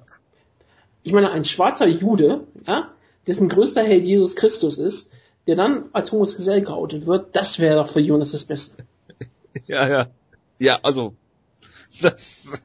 Ich 1.03 1.13
meine, 1.13 1.31
ein 1.31 1.45
schwarzer 1.45 1.87
Jude, 1.87 2.41
ja, 2.67 2.89
dessen 3.27 3.47
größter 3.47 3.83
Held 3.83 4.05
Jesus 4.05 4.35
Christus 4.35 4.77
ist, 4.77 5.09
der 5.47 5.55
dann 5.55 5.85
als 5.93 6.11
homosexuell 6.11 6.61
geoutet 6.61 7.05
wird, 7.05 7.35
das 7.35 7.59
wäre 7.59 7.75
doch 7.75 7.89
für 7.89 7.99
Jonas 7.99 8.31
das 8.31 8.45
Beste. 8.45 8.85
Ja, 9.67 9.87
ja. 9.87 10.07
Ja, 10.59 10.79
also, 10.83 11.15
das, 12.01 12.61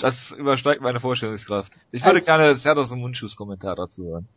das 0.00 0.32
übersteigt 0.32 0.80
meine 0.80 0.98
Vorstellungskraft. 0.98 1.78
Ich 1.92 2.02
würde 2.04 2.18
als, 2.18 2.26
gerne 2.26 2.56
Serdos 2.56 2.90
und 2.90 3.00
Munchus 3.00 3.36
Kommentar 3.36 3.76
dazu 3.76 4.04
hören. 4.06 4.28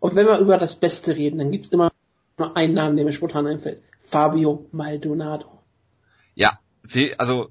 Und 0.00 0.16
wenn 0.16 0.26
wir 0.26 0.38
über 0.38 0.58
das 0.58 0.74
Beste 0.74 1.14
reden, 1.16 1.38
dann 1.38 1.52
gibt's 1.52 1.68
immer 1.68 1.92
nur 2.38 2.56
einen 2.56 2.74
Namen, 2.74 2.96
der 2.96 3.04
mir 3.04 3.12
spontan 3.12 3.46
einfällt. 3.46 3.82
Fabio 4.02 4.66
Maldonado. 4.72 5.46
Ja, 6.34 6.58
also 7.18 7.50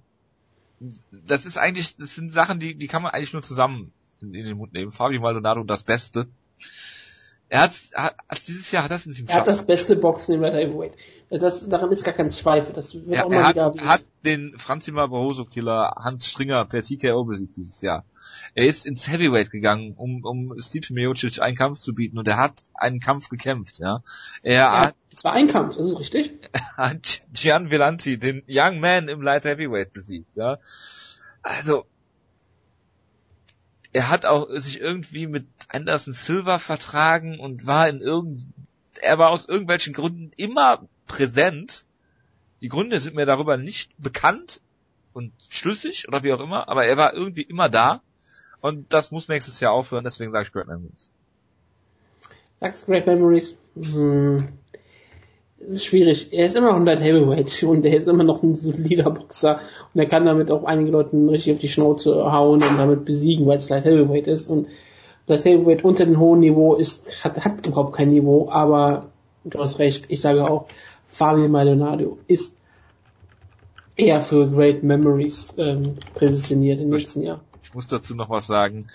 das 1.12 1.46
ist 1.46 1.58
eigentlich, 1.58 1.96
das 1.98 2.16
sind 2.16 2.30
Sachen, 2.30 2.60
die, 2.60 2.76
die 2.76 2.88
kann 2.88 3.02
man 3.02 3.12
eigentlich 3.12 3.34
nur 3.34 3.44
zusammen 3.44 3.94
in, 4.22 4.34
in 4.34 4.46
den 4.46 4.58
Mund 4.58 4.74
nehmen. 4.74 4.92
Fabio 4.92 5.22
Maldonado 5.22 5.64
das 5.64 5.84
Beste. 5.84 6.28
Er 7.54 7.64
hat, 7.64 7.74
hat 7.94 8.48
dieses 8.48 8.72
Jahr 8.72 8.86
hat 8.86 8.92
das 8.92 9.06
nicht 9.06 9.20
im 9.20 9.28
Er 9.28 9.36
hat 9.36 9.48
das 9.48 9.66
beste 9.66 9.98
Boxen 9.98 10.36
im 10.36 10.42
Red 10.42 10.54
Heavyweight. 10.54 10.96
Das, 11.30 11.68
daran 11.68 11.92
ist 11.92 12.06
gar 12.06 12.14
kein 12.14 12.32
Zweifel. 12.32 12.74
Das 12.74 12.96
wird 12.96 13.10
ja, 13.10 13.26
auch 13.26 13.30
mal 13.30 13.36
er 13.36 13.44
hat, 13.44 13.56
wieder. 13.56 13.74
Er 13.76 13.88
hat 13.90 14.06
den 14.24 14.58
Franzima 14.58 15.06
Barroso 15.08 15.44
Killer 15.44 15.94
Hans 16.02 16.28
Stringer 16.28 16.64
per 16.64 16.82
TKO 16.82 17.26
besiegt 17.26 17.58
dieses 17.58 17.82
Jahr. 17.82 18.06
Er 18.56 18.68
ist 18.68 18.86
ins 18.86 19.12
Heavyweight 19.12 19.52
gegangen, 19.52 19.96
um, 19.98 20.24
um 20.24 20.58
Stipe 20.62 20.94
Miocic 20.94 21.42
einen 21.42 21.58
Kampf 21.58 21.80
zu 21.80 21.94
bieten 21.94 22.18
und 22.18 22.26
er 22.26 22.38
hat 22.38 22.64
einen 22.74 23.02
Kampf 23.02 23.28
gekämpft, 23.28 23.80
ja. 23.80 24.02
Er 24.44 24.54
ja, 24.54 24.80
hat, 24.86 24.96
es 25.12 25.26
war 25.26 25.34
ein 25.34 25.48
Kampf, 25.48 25.76
das 25.76 25.90
ist 25.90 26.00
richtig. 26.00 26.32
Er 26.54 26.78
hat 26.78 27.22
Gian 27.34 27.70
Villanti, 27.70 28.18
den 28.18 28.44
Young 28.48 28.80
Man 28.80 29.10
im 29.10 29.22
Light 29.22 29.44
Heavyweight 29.44 29.92
besiegt, 29.92 30.38
ja. 30.38 30.58
Also, 31.42 31.84
er 33.94 34.10
hat 34.10 34.26
auch 34.26 34.50
sich 34.52 34.80
irgendwie 34.80 35.28
mit 35.28 35.46
Anderson 35.68 36.14
Silver 36.14 36.60
vertragen 36.60 37.40
und 37.40 37.68
war 37.68 37.90
in 37.90 38.02
irgend, 38.02 38.48
er 39.02 39.18
war 39.18 39.30
aus 39.30 39.48
irgendwelchen 39.48 39.94
Gründen 39.94 40.32
immer 40.38 40.88
präsent. 41.08 41.86
Die 42.62 42.70
Gründe 42.70 43.00
sind 43.00 43.16
mir 43.16 43.26
darüber 43.26 43.58
nicht 43.58 43.92
bekannt 43.98 44.62
und 45.14 45.34
schlüssig 45.50 46.08
oder 46.08 46.24
wie 46.24 46.32
auch 46.32 46.40
immer, 46.40 46.70
aber 46.70 46.86
er 46.86 46.98
war 46.98 47.14
irgendwie 47.14 47.42
immer 47.42 47.70
da. 47.70 48.02
Und 48.62 48.94
das 48.94 49.12
muss 49.12 49.28
nächstes 49.28 49.60
Jahr 49.60 49.74
aufhören, 49.74 50.04
deswegen 50.04 50.32
sage 50.32 50.46
ich 50.48 50.54
Great 50.54 50.68
Memories. 50.68 51.12
Sagst 52.60 52.86
Great 52.86 53.08
Memories? 53.08 53.58
Hm. 53.76 54.48
Es 55.68 55.76
ist 55.76 55.86
schwierig. 55.86 56.30
Er 56.32 56.46
ist 56.46 56.56
immer 56.56 56.72
noch 56.72 56.78
ein 56.78 56.86
Light 56.86 57.02
Heavyweight 57.02 57.64
und 57.64 57.86
er 57.86 57.96
ist 57.96 58.08
immer 58.08 58.24
noch 58.24 58.42
ein 58.42 58.56
solider 58.56 59.10
Boxer 59.12 59.60
und 59.94 60.00
er 60.00 60.08
kann 60.08 60.26
damit 60.26 60.50
auch 60.52 60.64
einige 60.64 60.92
Leuten 60.92 61.30
richtig 61.30 61.54
auf 61.54 61.60
die 61.60 61.70
Schnauze 61.70 62.32
hauen 62.32 62.64
und 62.64 62.78
damit 62.78 63.06
besiegen, 63.06 63.46
weil 63.46 63.58
es 63.58 63.70
Light 63.70 63.86
Heavyweight 63.86 64.28
ist 64.28 64.48
und 64.48 64.68
das 65.28 65.46
Heavyweight 65.46 65.84
unter 65.84 66.06
dem 66.06 66.20
hohen 66.20 66.40
Niveau 66.40 66.76
ist, 66.76 67.24
hat, 67.24 67.38
hat 67.46 67.66
überhaupt 67.66 67.96
kein 67.96 68.10
Niveau, 68.10 68.50
aber 68.50 69.12
du 69.44 69.60
hast 69.60 69.80
recht, 69.80 70.06
ich 70.10 70.22
sage 70.22 70.50
auch, 70.50 70.68
Fabio 71.08 71.48
Maldonado 71.48 72.18
ist 72.28 72.58
eher 73.96 74.22
für 74.22 74.50
Great 74.50 74.84
Memories 74.84 75.54
ähm, 75.58 75.98
präsentiert 76.16 76.80
im 76.80 76.90
nächsten 76.90 77.22
Jahr. 77.22 77.42
Ich 77.64 77.74
muss 77.74 77.88
dazu 77.88 78.16
noch 78.16 78.30
was 78.30 78.48
sagen. 78.48 78.88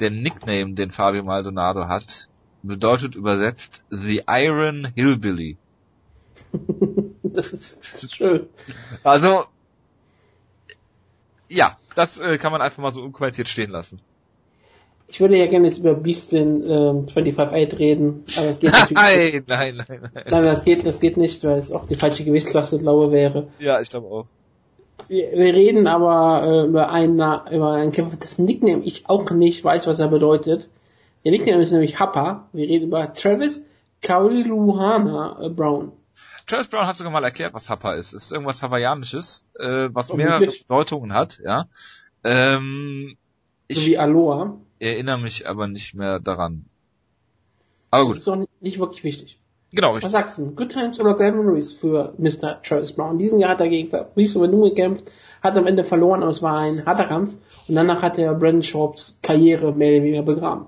Der 0.00 0.10
Nickname, 0.10 0.74
den 0.74 0.90
Fabio 0.90 1.22
Maldonado 1.22 1.88
hat, 1.88 2.28
bedeutet 2.62 3.14
übersetzt 3.14 3.82
The 3.90 4.22
Iron 4.28 4.88
Hillbilly. 4.94 5.56
Das, 7.22 7.52
ist, 7.52 8.14
schön. 8.14 8.46
Also, 9.02 9.44
ja, 11.48 11.76
das 11.94 12.18
äh, 12.18 12.38
kann 12.38 12.52
man 12.52 12.62
einfach 12.62 12.82
mal 12.82 12.92
so 12.92 13.02
unkommentiert 13.02 13.48
stehen 13.48 13.70
lassen. 13.70 14.00
Ich 15.08 15.20
würde 15.20 15.36
ja 15.36 15.46
gerne 15.46 15.66
jetzt 15.66 15.78
über 15.78 15.94
Beastin 15.94 16.62
ähm, 16.62 17.06
25-8 17.06 17.78
reden, 17.78 18.24
aber 18.36 18.46
es 18.46 18.60
geht 18.60 18.72
natürlich 18.72 18.96
nein, 18.96 19.18
nicht. 19.34 19.48
Nein, 19.48 19.74
nein, 19.76 20.10
nein. 20.14 20.24
Nein, 20.30 20.44
das 20.44 20.64
geht, 20.64 20.86
das 20.86 21.00
geht 21.00 21.18
nicht, 21.18 21.44
weil 21.44 21.58
es 21.58 21.70
auch 21.70 21.84
die 21.84 21.96
falsche 21.96 22.24
Gewichtsklasse, 22.24 22.78
glaube 22.78 23.12
wäre. 23.12 23.48
Ja, 23.58 23.80
ich 23.80 23.90
glaube 23.90 24.06
auch. 24.06 24.26
Wir, 25.08 25.32
wir 25.32 25.54
reden 25.54 25.86
aber 25.86 26.46
äh, 26.46 26.66
über 26.66 26.90
einen 26.90 27.16
über 27.16 27.72
einen 27.72 27.92
Kämpfer, 27.92 28.16
das 28.16 28.38
Nickname 28.38 28.82
ich 28.84 29.08
auch 29.08 29.30
nicht 29.30 29.62
weiß, 29.62 29.86
was 29.86 29.98
er 29.98 30.08
bedeutet. 30.08 30.70
Der 31.24 31.32
Nickname 31.32 31.60
ist 31.60 31.72
nämlich 31.72 32.00
Happa. 32.00 32.48
Wir 32.52 32.66
reden 32.66 32.86
über 32.86 33.12
Travis 33.12 33.62
Kauriluhana 34.00 35.38
äh, 35.42 35.48
Brown. 35.50 35.92
Travis 36.46 36.68
Brown 36.68 36.86
hat 36.86 36.96
sogar 36.96 37.12
mal 37.12 37.24
erklärt, 37.24 37.54
was 37.54 37.70
Happa 37.70 37.94
ist. 37.94 38.12
Es 38.12 38.24
ist 38.24 38.32
irgendwas 38.32 38.62
Hawaiianisches, 38.62 39.44
äh, 39.58 39.88
was 39.92 40.10
oh, 40.10 40.16
mehrere 40.16 40.46
Bedeutungen 40.46 41.12
hat, 41.12 41.40
ja. 41.44 41.66
Ähm, 42.24 43.16
ich 43.68 43.78
so 43.78 43.86
wie 43.86 43.98
Aloha. 43.98 44.58
erinnere 44.78 45.18
mich 45.18 45.48
aber 45.48 45.66
nicht 45.66 45.94
mehr 45.94 46.20
daran. 46.20 46.66
Aber 47.90 48.04
gut. 48.04 48.12
Das 48.12 48.20
ist 48.20 48.28
doch 48.28 48.36
nicht, 48.36 48.62
nicht 48.62 48.78
wirklich 48.78 49.04
wichtig. 49.04 49.38
Genau, 49.70 49.94
richtig. 49.94 50.04
Was 50.04 50.12
sagst 50.12 50.38
du? 50.38 50.54
Good 50.54 50.70
Times 50.70 51.00
oder 51.00 51.14
Grand 51.14 51.36
Memories 51.36 51.72
für 51.72 52.14
Mr. 52.18 52.60
Travis 52.62 52.92
Brown? 52.92 53.18
Diesen 53.18 53.40
Jahr 53.40 53.50
hat 53.52 53.60
er 53.60 53.68
gegen 53.68 53.88
Fabrice 53.88 54.38
Verdun 54.38 54.68
gekämpft, 54.68 55.10
hat 55.42 55.56
am 55.56 55.66
Ende 55.66 55.82
verloren, 55.82 56.22
aber 56.22 56.30
es 56.30 56.42
war 56.42 56.58
ein 56.58 56.84
harter 56.84 57.06
Kampf. 57.06 57.34
Und 57.68 57.74
danach 57.74 58.02
hat 58.02 58.18
er 58.18 58.34
Brandon 58.34 58.62
Sharps 58.62 59.18
Karriere 59.22 59.72
mehr 59.72 59.92
oder 59.92 60.04
weniger 60.04 60.22
begraben. 60.22 60.66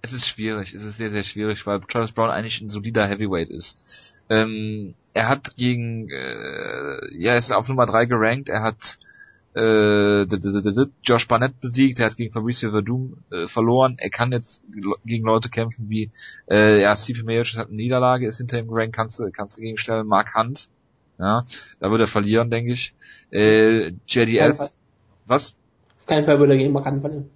Es 0.00 0.12
ist 0.12 0.26
schwierig, 0.26 0.74
es 0.74 0.82
ist 0.82 0.98
sehr, 0.98 1.10
sehr 1.10 1.22
schwierig, 1.22 1.64
weil 1.64 1.80
Travis 1.80 2.10
Brown 2.10 2.30
eigentlich 2.30 2.60
ein 2.60 2.68
solider 2.68 3.06
Heavyweight 3.06 3.50
ist. 3.50 4.11
Ähm, 4.32 4.94
er 5.12 5.28
hat 5.28 5.56
gegen, 5.56 6.08
äh, 6.08 7.16
ja, 7.18 7.32
er 7.32 7.36
ist 7.36 7.52
auf 7.52 7.68
Nummer 7.68 7.84
3 7.84 8.06
gerankt, 8.06 8.48
er 8.48 8.62
hat 8.62 8.98
äh, 9.54 10.22
Josh 11.02 11.28
Barnett 11.28 11.60
besiegt, 11.60 11.98
er 11.98 12.06
hat 12.06 12.16
gegen 12.16 12.32
Fabricio 12.32 12.70
Verdum 12.70 13.18
äh, 13.30 13.46
verloren, 13.46 13.96
er 13.98 14.08
kann 14.08 14.32
jetzt 14.32 14.64
gegen 15.04 15.26
Leute 15.26 15.50
kämpfen 15.50 15.90
wie, 15.90 16.10
äh, 16.50 16.80
ja, 16.80 16.96
Stipe 16.96 17.24
Miocic 17.24 17.58
hat 17.58 17.68
eine 17.68 17.76
Niederlage, 17.76 18.26
ist 18.26 18.38
hinter 18.38 18.58
ihm 18.58 18.68
gerankt, 18.68 18.96
kannst 18.96 19.20
du, 19.20 19.30
kannst 19.30 19.58
du 19.58 19.62
gegenstellen, 19.62 20.06
Mark 20.06 20.34
Hunt, 20.34 20.70
ja, 21.18 21.44
da 21.78 21.90
wird 21.90 22.00
er 22.00 22.06
verlieren, 22.06 22.50
denke 22.50 22.72
ich. 22.72 22.94
Äh, 23.30 23.92
JDS, 24.06 24.78
was? 25.26 25.54
Auf 26.00 26.06
keinen 26.06 26.24
Fall 26.24 26.38
würde 26.38 26.54
er 26.54 26.58
gegen 26.58 26.72
Mark 26.72 26.86
Hunt 26.86 27.02
verlieren. 27.02 27.30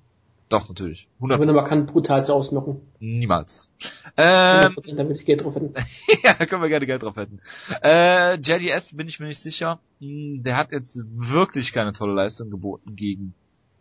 Doch, 0.48 0.68
natürlich. 0.68 1.08
100%. 1.20 1.40
Wenn 1.40 1.48
er 1.48 1.64
kann 1.64 1.86
brutal 1.86 2.24
zu 2.24 2.32
ausnocken. 2.32 2.80
Niemals. 3.00 3.68
Ähm, 4.16 4.76
100%, 4.76 4.94
da 4.94 5.04
würde 5.04 5.18
ich 5.18 5.26
Geld 5.26 5.42
drauf 5.42 5.56
hätten. 5.56 5.74
ja, 6.24 6.34
da 6.38 6.46
können 6.46 6.62
wir 6.62 6.68
gerne 6.68 6.86
Geld 6.86 7.02
drauf 7.02 7.16
hätten. 7.16 7.40
Äh, 7.82 8.36
JDS 8.36 8.96
bin 8.96 9.08
ich 9.08 9.18
mir 9.18 9.26
nicht 9.26 9.40
sicher. 9.40 9.80
Hm, 10.00 10.42
der 10.44 10.56
hat 10.56 10.70
jetzt 10.70 11.02
wirklich 11.04 11.72
keine 11.72 11.92
tolle 11.92 12.14
Leistung 12.14 12.50
geboten 12.50 12.94
gegen 12.94 13.34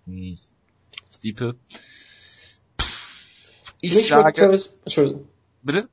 hm, 0.08 0.38
Stiepe. 1.12 1.56
Ich 3.82 3.96
Mich 3.96 4.08
sage... 4.08 4.34
Travis, 4.34 4.74
Entschuldigung. 4.84 5.28
Bitte? 5.62 5.88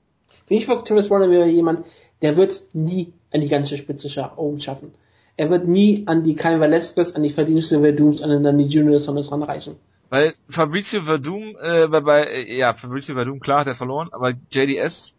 Für 0.46 0.54
mich 0.54 0.66
wirkt 0.68 0.88
Travis 0.88 1.10
Warner 1.10 1.30
wäre 1.30 1.48
jemand, 1.48 1.86
der 2.22 2.38
wird 2.38 2.62
nie 2.72 3.12
an 3.30 3.42
die 3.42 3.48
ganze 3.48 3.76
Spitze 3.76 4.08
schaffen. 4.08 4.94
Er 5.36 5.50
wird 5.50 5.66
nie 5.66 6.04
an 6.06 6.24
die 6.24 6.34
Kyle 6.34 6.60
Velasquez, 6.60 7.12
an 7.12 7.22
die 7.22 7.30
Verdienste 7.30 7.80
Verdums, 7.80 8.22
an 8.22 8.42
den 8.42 8.58
Junior 8.60 8.98
Sanders 8.98 9.30
ranreichen. 9.30 9.76
Weil 10.12 10.34
Fabrizio 10.50 11.00
Verdum, 11.00 11.56
äh, 11.58 11.88
bei, 11.88 12.00
bei, 12.02 12.24
äh, 12.24 12.58
ja, 12.58 12.74
Fabrizio 12.74 13.14
Verdum, 13.14 13.40
klar 13.40 13.60
hat 13.60 13.68
er 13.68 13.74
verloren, 13.74 14.10
aber 14.12 14.34
JDS. 14.50 15.14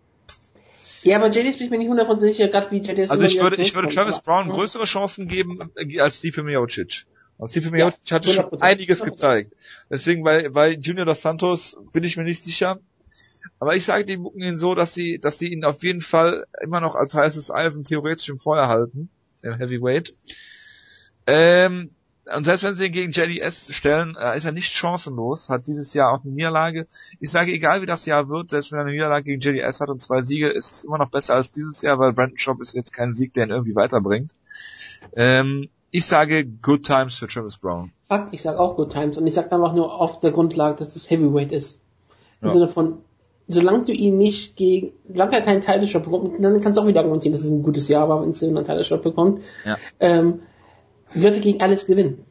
Ja, 1.02 1.18
aber 1.18 1.32
JDS 1.32 1.58
bin 1.58 1.66
ich 1.66 1.72
mir 1.72 1.80
nicht 1.80 1.90
hundertprozentig 1.90 2.38
sicher, 2.38 2.50
gerade 2.50 2.70
wie 2.70 2.78
JDS. 2.78 3.10
Also 3.10 3.24
ich 3.24 3.42
würde, 3.42 3.60
ich 3.60 3.74
würde 3.74 3.90
Travis 3.90 4.22
Brown 4.22 4.50
ja. 4.50 4.54
größere 4.54 4.84
Chancen 4.84 5.28
geben 5.28 5.58
äh, 5.78 6.00
als 6.00 6.20
Stipe 6.20 6.44
Miocic. 6.44 7.08
Und 7.38 7.50
Stipe 7.50 7.72
Miocic 7.72 8.08
ja, 8.12 8.18
hat 8.18 8.26
schon 8.28 8.62
einiges 8.62 9.02
100%. 9.02 9.06
gezeigt. 9.06 9.54
Deswegen 9.90 10.24
bei, 10.24 10.50
bei 10.50 10.74
Junior 10.74 11.08
dos 11.08 11.24
Santos 11.24 11.76
bin 11.92 12.04
ich 12.04 12.16
mir 12.16 12.24
nicht 12.24 12.44
sicher. 12.44 12.78
Aber 13.58 13.76
ich 13.76 13.86
sage 13.86 14.06
die 14.06 14.18
bucken 14.18 14.44
ihn 14.44 14.58
so, 14.58 14.76
dass 14.76 14.94
sie, 14.94 15.18
dass 15.18 15.40
sie 15.40 15.52
ihn 15.52 15.66
auf 15.66 15.82
jeden 15.82 16.02
Fall 16.02 16.46
immer 16.62 16.82
noch 16.82 16.94
als 16.94 17.16
heißes 17.16 17.50
Eisen 17.50 17.84
theoretisch 17.84 18.30
im 18.30 18.38
Feuer 18.38 18.68
halten, 18.68 19.10
im 19.42 19.56
Heavyweight. 19.56 20.14
Ähm, 21.26 21.90
und 22.26 22.46
selbst 22.46 22.64
wenn 22.64 22.76
sie 22.76 22.86
ihn 22.86 22.92
gegen 22.92 23.12
JDS 23.12 23.74
stellen, 23.74 24.16
äh, 24.18 24.38
ist 24.38 24.46
er 24.46 24.54
nicht 24.54 24.72
chancenlos, 24.72 25.50
hat 25.50 25.68
dieses 25.68 25.94
Jahr 25.94 26.12
auch 26.14 26.24
eine 26.24 26.34
Niederlage. 26.34 26.86
Ich 27.20 27.32
sage, 27.32 27.52
egal 27.52 27.82
wie 27.82 27.86
das 27.86 28.06
Jahr 28.06 28.30
wird, 28.30 28.50
selbst 28.50 28.72
wenn 28.72 28.80
er 28.80 28.84
eine 28.84 28.94
Niederlage 28.94 29.26
gegen 29.26 29.42
JDS 29.42 29.82
hat 29.82 29.90
und 29.90 30.02
zwei 30.02 30.22
Siege, 30.22 30.48
ist 30.50 30.72
es 30.72 30.86
immer 30.86 30.98
noch 30.98 31.10
besser 31.10 31.36
als 31.36 31.52
dieses 31.52 31.82
Jahr, 31.82 32.00
weil 32.00 32.14
Brandon 32.14 32.38
Shop 32.38 32.62
ist 32.62 32.74
jetzt 32.74 32.94
kein 32.94 33.14
Sieg, 33.14 33.34
der 33.34 33.46
ihn 33.46 33.52
irgendwie 33.52 33.76
weiterbringt. 33.76 34.36
Ähm, 35.16 35.70
ich 35.92 36.06
sage 36.06 36.46
Good 36.46 36.86
Times 36.86 37.18
für 37.18 37.28
Travis 37.28 37.58
Brown. 37.58 37.92
Fuck, 38.10 38.30
ich 38.32 38.42
sage 38.42 38.60
auch 38.60 38.78
Good 38.78 38.94
Times 38.94 39.18
und 39.18 39.28
ich 39.28 39.34
sage 39.34 39.52
einfach 39.52 39.74
nur 39.74 40.00
auf 40.00 40.20
der 40.20 40.32
Grundlage, 40.32 40.78
dass 40.78 40.96
es 40.96 41.10
Heavyweight 41.10 41.52
ist. 41.52 41.80
Im 42.42 42.48
ja. 42.48 42.54
Sinne 42.54 42.68
von, 42.70 43.00
solange 43.48 43.84
du 43.84 43.92
ihn 43.92 44.18
nicht 44.18 44.56
gegen, 44.56 44.94
solange 45.08 45.34
er 45.34 45.42
keinen 45.42 45.62
Title 45.62 45.88
Shot 45.88 46.04
bekommt, 46.04 46.44
dann 46.44 46.62
kannst 46.62 46.78
du 46.78 46.82
auch 46.82 46.88
wieder 46.88 47.02
argumentieren, 47.02 47.34
dass 47.34 47.44
es 47.44 47.52
ein 47.52 47.64
gutes 47.64 47.90
Jahr 47.90 48.08
war, 48.08 48.22
wenn 48.22 48.34
er 48.34 48.48
einen 48.48 48.66
Title 48.66 48.84
Shot 48.84 49.04
bekommt. 49.04 49.42
Ja. 49.66 49.78
Ähm, 50.00 50.40
würde 51.14 51.40
gegen 51.40 51.62
alles 51.62 51.86
gewinnen. 51.86 52.26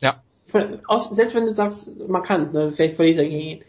Ja. 0.00 0.22
Selbst 0.52 1.34
wenn 1.34 1.46
du 1.46 1.54
sagst, 1.54 1.92
markant, 2.08 2.52
ne, 2.52 2.72
vielleicht 2.72 2.96
verliert 2.96 3.18
er 3.18 3.28
gegen 3.28 3.64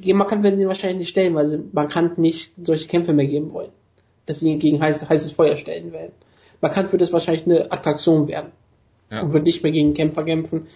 gegen 0.00 0.18
markant 0.18 0.42
werden 0.42 0.58
sie 0.58 0.66
wahrscheinlich 0.66 0.98
nicht 0.98 1.08
stellen, 1.10 1.34
weil 1.34 1.48
sie 1.48 1.62
markant 1.72 2.18
nicht 2.18 2.52
solche 2.62 2.88
Kämpfe 2.88 3.12
mehr 3.12 3.26
geben 3.26 3.52
wollen. 3.52 3.70
Dass 4.26 4.40
sie 4.40 4.48
ihn 4.48 4.58
gegen 4.58 4.80
heiß, 4.80 5.08
heißes 5.08 5.32
Feuer 5.32 5.56
stellen 5.56 5.92
werden. 5.92 6.12
Markant 6.60 6.90
wird 6.92 7.02
es 7.02 7.12
wahrscheinlich 7.12 7.46
eine 7.46 7.70
Attraktion 7.70 8.26
werden. 8.26 8.52
Ja. 9.10 9.22
Und 9.22 9.32
wird 9.32 9.44
nicht 9.44 9.62
mehr 9.62 9.72
gegen 9.72 9.94
Kämpfer 9.94 10.24
kämpfen, 10.24 10.66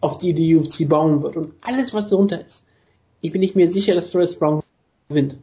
auf 0.00 0.18
die 0.18 0.32
die 0.32 0.56
UFC 0.56 0.88
bauen 0.88 1.22
wird. 1.22 1.36
Und 1.36 1.52
alles, 1.60 1.94
was 1.94 2.08
darunter 2.08 2.44
ist. 2.44 2.64
Ich 3.20 3.32
bin 3.32 3.40
nicht 3.40 3.54
mehr 3.54 3.68
sicher, 3.68 3.94
dass 3.94 4.10
Travis 4.10 4.34
Brown 4.36 4.62
gewinnt. 5.08 5.36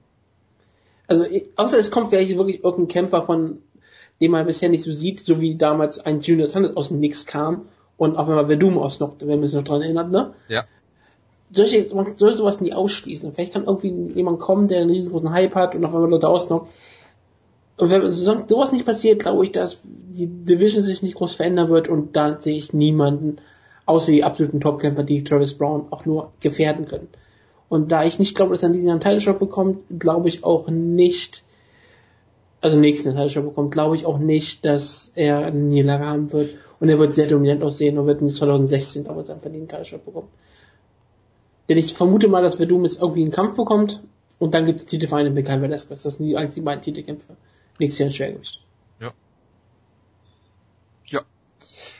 Also, 1.05 1.25
außer 1.55 1.77
es 1.77 1.91
kommt 1.91 2.09
vielleicht 2.09 2.35
wirklich 2.35 2.63
irgendein 2.63 2.87
Kämpfer 2.89 3.23
von 3.23 3.59
den 4.19 4.31
man 4.31 4.45
bisher 4.45 4.69
nicht 4.69 4.83
so 4.83 4.91
sieht, 4.91 5.21
so 5.21 5.41
wie 5.41 5.55
damals 5.55 5.99
ein 5.99 6.21
Junior 6.21 6.47
Sanders 6.47 6.75
aus 6.75 6.89
dem 6.89 6.99
Nix 6.99 7.25
kam 7.25 7.67
und 7.97 8.15
auf 8.15 8.27
einmal 8.27 8.47
Verdum 8.47 8.77
ausnockte, 8.77 9.27
wenn 9.27 9.39
man 9.39 9.47
sich 9.47 9.55
noch 9.55 9.63
dran 9.63 9.81
erinnert, 9.81 10.11
ne? 10.11 10.33
Ja. 10.47 10.65
Solche, 11.51 11.87
man 11.95 12.15
soll 12.15 12.35
sowas 12.35 12.59
nie 12.59 12.73
ausschließen. 12.73 13.33
Vielleicht 13.33 13.53
kann 13.53 13.65
irgendwie 13.65 14.11
jemand 14.15 14.39
kommen, 14.39 14.67
der 14.67 14.81
einen 14.81 14.89
riesengroßen 14.89 15.31
Hype 15.31 15.55
hat 15.55 15.75
und 15.75 15.85
auf 15.85 15.93
einmal 15.95 16.09
Leute 16.09 16.27
ausnockt. 16.27 16.69
Und 17.77 17.89
wenn 17.89 18.11
sowas 18.11 18.71
nicht 18.71 18.85
passiert, 18.85 19.19
glaube 19.21 19.45
ich, 19.45 19.51
dass 19.51 19.79
die 19.83 20.27
Division 20.27 20.81
sich 20.81 21.03
nicht 21.03 21.15
groß 21.15 21.35
verändern 21.35 21.69
wird 21.69 21.87
und 21.87 22.15
da 22.15 22.41
sehe 22.41 22.57
ich 22.57 22.73
niemanden, 22.73 23.37
außer 23.85 24.11
die 24.11 24.23
absoluten 24.23 24.59
Topkämpfer, 24.59 25.03
die 25.03 25.23
Travis 25.23 25.53
Brown 25.53 25.85
auch 25.91 26.05
nur 26.05 26.31
gefährden 26.41 26.85
können. 26.85 27.07
Und 27.69 27.91
da 27.91 28.03
ich 28.03 28.19
nicht 28.19 28.35
glaube, 28.35 28.53
dass 28.53 28.63
er 28.63 28.69
diesen 28.69 28.89
Anteilshop 28.89 29.39
bekommt, 29.39 29.83
glaube 29.99 30.27
ich 30.27 30.43
auch 30.43 30.69
nicht, 30.69 31.43
also 32.61 32.77
nächsten 32.77 33.15
Title 33.15 33.43
bekommt, 33.43 33.71
glaube 33.71 33.95
ich 33.95 34.05
auch 34.05 34.17
nicht, 34.17 34.65
dass 34.65 35.11
er 35.15 35.45
eine 35.45 35.59
Niederlage 35.59 36.05
haben 36.05 36.31
wird. 36.31 36.51
Und 36.79 36.89
er 36.89 36.99
wird 36.99 37.13
sehr 37.13 37.27
dominant 37.27 37.63
aussehen 37.63 37.97
und 37.97 38.05
wird 38.05 38.21
in 38.21 38.29
2016 38.29 39.05
damals 39.05 39.29
einen 39.29 39.41
verdienten 39.41 39.69
Title 39.69 39.99
bekommen. 39.99 40.27
Denn 41.69 41.77
ich 41.77 41.93
vermute 41.93 42.27
mal, 42.27 42.43
dass 42.43 42.55
Verdum 42.55 42.83
jetzt 42.85 43.01
irgendwie 43.01 43.23
einen 43.23 43.31
Kampf 43.31 43.55
bekommt 43.55 44.01
und 44.39 44.53
dann 44.53 44.65
gibt 44.65 44.79
es 44.79 44.85
Titelvereine 44.85 45.31
mit 45.31 45.45
Kai 45.45 45.61
Velasquez. 45.61 46.03
Das 46.03 46.15
sind 46.15 46.27
die 46.27 46.37
einzigen 46.37 46.65
beiden 46.65 46.83
Titelkämpfe. 46.83 47.35
Nächstes 47.79 47.99
Jahr 47.99 48.07
in 48.07 48.13
Schwergewicht. 48.13 48.61
Ja. 49.01 49.13
Ja. 51.07 51.21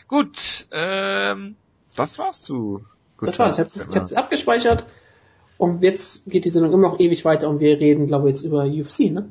Gut, 0.07 0.67
ähm, 0.71 1.55
das 1.95 2.17
war's 2.19 2.41
zu. 2.41 2.84
Gut 3.17 3.27
das 3.27 3.39
war's. 3.39 3.55
Ich 3.55 3.59
hab's, 3.59 3.88
ich 3.89 3.95
hab's 3.95 4.13
abgespeichert. 4.13 4.85
Und 5.57 5.81
jetzt 5.81 6.23
geht 6.27 6.45
die 6.45 6.49
Sendung 6.49 6.71
immer 6.71 6.89
noch 6.89 6.99
ewig 6.99 7.25
weiter 7.25 7.49
und 7.49 7.59
wir 7.59 7.79
reden, 7.79 8.05
glaube 8.05 8.29
ich, 8.29 8.35
jetzt 8.35 8.43
über 8.43 8.63
UFC, 8.65 9.11
ne? 9.11 9.29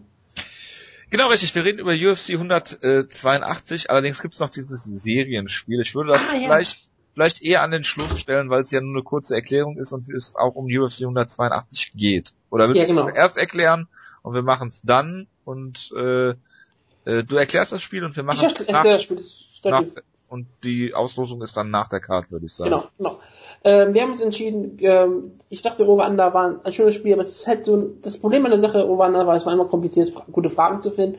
Genau, 1.10 1.28
richtig. 1.28 1.54
Wir 1.54 1.64
reden 1.64 1.78
über 1.78 1.92
UFC 1.92 2.30
182. 2.30 3.90
Allerdings 3.90 4.20
gibt's 4.20 4.40
noch 4.40 4.50
dieses 4.50 4.84
Serienspiel. 4.84 5.80
Ich 5.80 5.94
würde 5.94 6.10
das 6.10 6.28
ah, 6.28 6.34
ja. 6.34 6.40
vielleicht, 6.40 6.88
vielleicht 7.14 7.42
eher 7.42 7.62
an 7.62 7.70
den 7.70 7.84
Schluss 7.84 8.18
stellen, 8.18 8.50
weil 8.50 8.62
es 8.62 8.70
ja 8.70 8.80
nur 8.80 8.94
eine 8.94 9.02
kurze 9.04 9.34
Erklärung 9.34 9.78
ist 9.78 9.92
und 9.92 10.08
es 10.08 10.34
auch 10.36 10.54
um 10.54 10.66
UFC 10.66 11.02
182 11.02 11.92
geht. 11.94 12.32
Oder 12.50 12.68
willst 12.68 12.82
ja, 12.82 12.86
genau. 12.88 13.04
du 13.04 13.10
es 13.10 13.16
erst 13.16 13.38
erklären 13.38 13.88
und 14.22 14.34
wir 14.34 14.42
machen 14.42 14.68
es 14.68 14.82
dann 14.82 15.28
und 15.44 15.92
äh, 15.96 16.30
äh, 16.30 17.22
du 17.22 17.36
erklärst 17.36 17.72
das 17.72 17.82
Spiel 17.82 18.04
und 18.04 18.16
wir 18.16 18.24
machen 18.24 18.44
es 18.44 18.68
nach, 18.68 18.82
das 18.82 19.02
Spiel. 19.02 19.16
Das 19.16 19.60
nach, 19.64 19.84
und 20.28 20.48
die 20.64 20.92
Auslosung 20.92 21.40
ist 21.42 21.56
dann 21.56 21.70
nach 21.70 21.88
der 21.88 22.00
Karte, 22.00 22.32
würde 22.32 22.46
ich 22.46 22.52
sagen. 22.52 22.70
Genau, 22.70 22.88
genau. 22.98 23.20
Ähm, 23.66 23.94
wir 23.94 24.02
haben 24.02 24.12
uns 24.12 24.20
entschieden, 24.20 24.78
ähm, 24.80 25.32
ich 25.48 25.60
dachte, 25.60 25.88
Over-Under 25.88 26.32
war 26.32 26.60
ein 26.62 26.72
schönes 26.72 26.94
Spiel, 26.94 27.14
aber 27.14 27.22
es 27.22 27.32
ist 27.32 27.48
halt 27.48 27.64
so, 27.64 27.74
ein, 27.74 28.01
das 28.01 28.16
Problem 28.16 28.44
an 28.44 28.52
der 28.52 28.60
Sache 28.60 28.88
Over-Under 28.88 29.26
war, 29.26 29.34
es 29.34 29.44
war 29.44 29.52
immer 29.52 29.64
kompliziert, 29.64 30.12
gute 30.30 30.51
Fragen 30.51 30.80
zu 30.80 30.93
finden. 30.93 31.18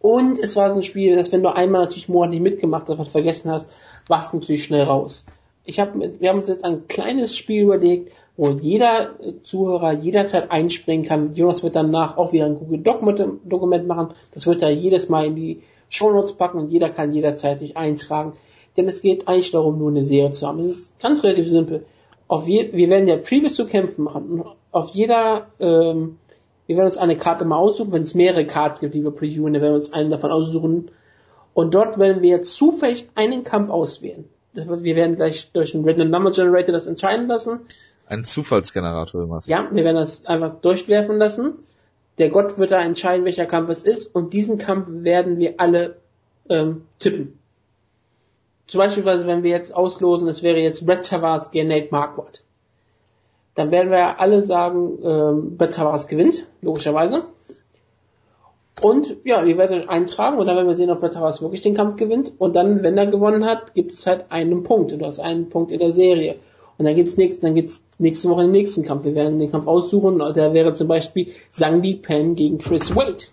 Und 0.00 0.38
es 0.38 0.56
war 0.56 0.70
so 0.70 0.76
ein 0.76 0.82
Spiel, 0.82 1.16
dass 1.16 1.30
wenn 1.32 1.42
du 1.42 1.54
einmal 1.54 1.82
natürlich 1.82 2.08
monatlich 2.08 2.40
mitgemacht 2.40 2.88
hast, 2.88 2.98
was 2.98 3.12
vergessen 3.12 3.50
hast, 3.50 3.68
warst 4.08 4.32
du 4.32 4.38
natürlich 4.38 4.64
schnell 4.64 4.84
raus. 4.84 5.26
Ich 5.66 5.78
hab, 5.78 5.94
wir 5.94 6.28
haben 6.30 6.38
uns 6.38 6.48
jetzt 6.48 6.64
ein 6.64 6.88
kleines 6.88 7.36
Spiel 7.36 7.64
überlegt, 7.64 8.10
wo 8.38 8.48
jeder 8.48 9.10
Zuhörer 9.42 9.92
jederzeit 9.92 10.50
einspringen 10.50 11.04
kann. 11.04 11.34
Jonas 11.34 11.62
wird 11.62 11.76
danach 11.76 12.16
auch 12.16 12.32
wieder 12.32 12.46
ein 12.46 12.56
Google 12.56 12.80
Dokument 12.80 13.86
machen. 13.86 14.14
Das 14.32 14.46
wird 14.46 14.62
er 14.62 14.70
jedes 14.70 15.10
Mal 15.10 15.26
in 15.26 15.36
die 15.36 15.62
Shownotes 15.90 16.32
packen 16.32 16.58
und 16.58 16.68
jeder 16.70 16.88
kann 16.88 17.12
jederzeit 17.12 17.60
sich 17.60 17.76
eintragen. 17.76 18.32
Denn 18.76 18.88
es 18.88 19.02
geht 19.02 19.28
eigentlich 19.28 19.50
darum, 19.50 19.78
nur 19.78 19.90
eine 19.90 20.04
Serie 20.04 20.30
zu 20.30 20.46
haben. 20.46 20.58
Es 20.60 20.66
ist 20.66 21.00
ganz 21.00 21.22
relativ 21.22 21.48
simpel. 21.48 21.84
Auf 22.28 22.48
je, 22.48 22.72
wir 22.72 22.88
werden 22.88 23.06
ja 23.06 23.16
Previews 23.16 23.54
zu 23.54 23.66
Kämpfen 23.66 24.04
machen. 24.04 24.42
Auf 24.70 24.90
jeder, 24.90 25.48
ähm, 25.60 26.18
wir 26.66 26.76
werden 26.76 26.86
uns 26.86 26.96
eine 26.96 27.16
Karte 27.16 27.44
mal 27.44 27.58
aussuchen, 27.58 27.92
wenn 27.92 28.02
es 28.02 28.14
mehrere 28.14 28.46
Cards 28.46 28.80
gibt, 28.80 28.94
die 28.94 29.04
wir 29.04 29.10
previewen, 29.10 29.52
dann 29.52 29.62
werden 29.62 29.72
wir 29.72 29.76
uns 29.76 29.92
einen 29.92 30.10
davon 30.10 30.30
aussuchen. 30.30 30.90
Und 31.54 31.74
dort 31.74 31.98
werden 31.98 32.22
wir 32.22 32.42
zufällig 32.42 33.08
einen 33.14 33.44
Kampf 33.44 33.70
auswählen. 33.70 34.24
Wir 34.54 34.96
werden 34.96 35.16
gleich 35.16 35.50
durch 35.52 35.74
einen 35.74 35.86
Random 35.86 36.10
Number 36.10 36.30
Generator 36.30 36.72
das 36.72 36.86
entscheiden 36.86 37.26
lassen. 37.26 37.60
Ein 38.06 38.24
Zufallsgenerator, 38.24 39.28
was? 39.30 39.46
Ja, 39.46 39.68
wir 39.70 39.84
werden 39.84 39.96
das 39.96 40.26
einfach 40.26 40.60
durchwerfen 40.60 41.18
lassen. 41.18 41.54
Der 42.18 42.28
Gott 42.28 42.58
wird 42.58 42.70
da 42.70 42.82
entscheiden, 42.82 43.24
welcher 43.24 43.46
Kampf 43.46 43.70
es 43.70 43.82
ist. 43.82 44.14
Und 44.14 44.32
diesen 44.34 44.58
Kampf 44.58 44.86
werden 44.88 45.38
wir 45.38 45.54
alle 45.58 45.96
ähm, 46.48 46.82
tippen. 46.98 47.38
Zum 48.72 48.78
Beispiel, 48.78 49.04
wenn 49.04 49.42
wir 49.42 49.50
jetzt 49.50 49.76
auslosen, 49.76 50.28
es 50.28 50.42
wäre 50.42 50.58
jetzt 50.58 50.86
Brett 50.86 51.04
Tavares 51.04 51.50
gegen 51.50 51.68
Nate 51.68 51.88
Marquardt. 51.90 52.42
Dann 53.54 53.70
werden 53.70 53.90
wir 53.90 54.18
alle 54.18 54.40
sagen, 54.40 54.98
ähm, 55.04 55.58
Brett 55.58 55.74
Tavares 55.74 56.08
gewinnt, 56.08 56.46
logischerweise. 56.62 57.24
Und 58.80 59.14
ja, 59.24 59.44
wir 59.44 59.58
werden 59.58 59.90
eintragen 59.90 60.38
und 60.38 60.46
dann 60.46 60.56
werden 60.56 60.68
wir 60.68 60.74
sehen, 60.74 60.88
ob 60.88 61.00
Brett 61.00 61.12
Tavares 61.12 61.42
wirklich 61.42 61.60
den 61.60 61.74
Kampf 61.74 61.96
gewinnt. 61.96 62.32
Und 62.38 62.56
dann, 62.56 62.82
wenn 62.82 62.96
er 62.96 63.08
gewonnen 63.08 63.44
hat, 63.44 63.74
gibt 63.74 63.92
es 63.92 64.06
halt 64.06 64.24
einen 64.30 64.62
Punkt. 64.62 64.92
Du 64.92 65.04
hast 65.04 65.20
einen 65.20 65.50
Punkt 65.50 65.70
in 65.70 65.78
der 65.78 65.92
Serie. 65.92 66.36
Und 66.78 66.86
dann 66.86 66.96
dann 66.96 67.54
gibt's 67.54 67.84
nächste 67.98 68.30
Woche 68.30 68.40
den 68.44 68.52
nächsten 68.52 68.84
Kampf. 68.84 69.04
Wir 69.04 69.14
werden 69.14 69.38
den 69.38 69.50
Kampf 69.50 69.66
aussuchen. 69.66 70.18
Der 70.34 70.54
wäre 70.54 70.72
zum 70.72 70.88
Beispiel 70.88 71.30
Zhang 71.50 71.82
Pen 72.00 72.36
gegen 72.36 72.56
Chris 72.56 72.96
Wade. 72.96 73.26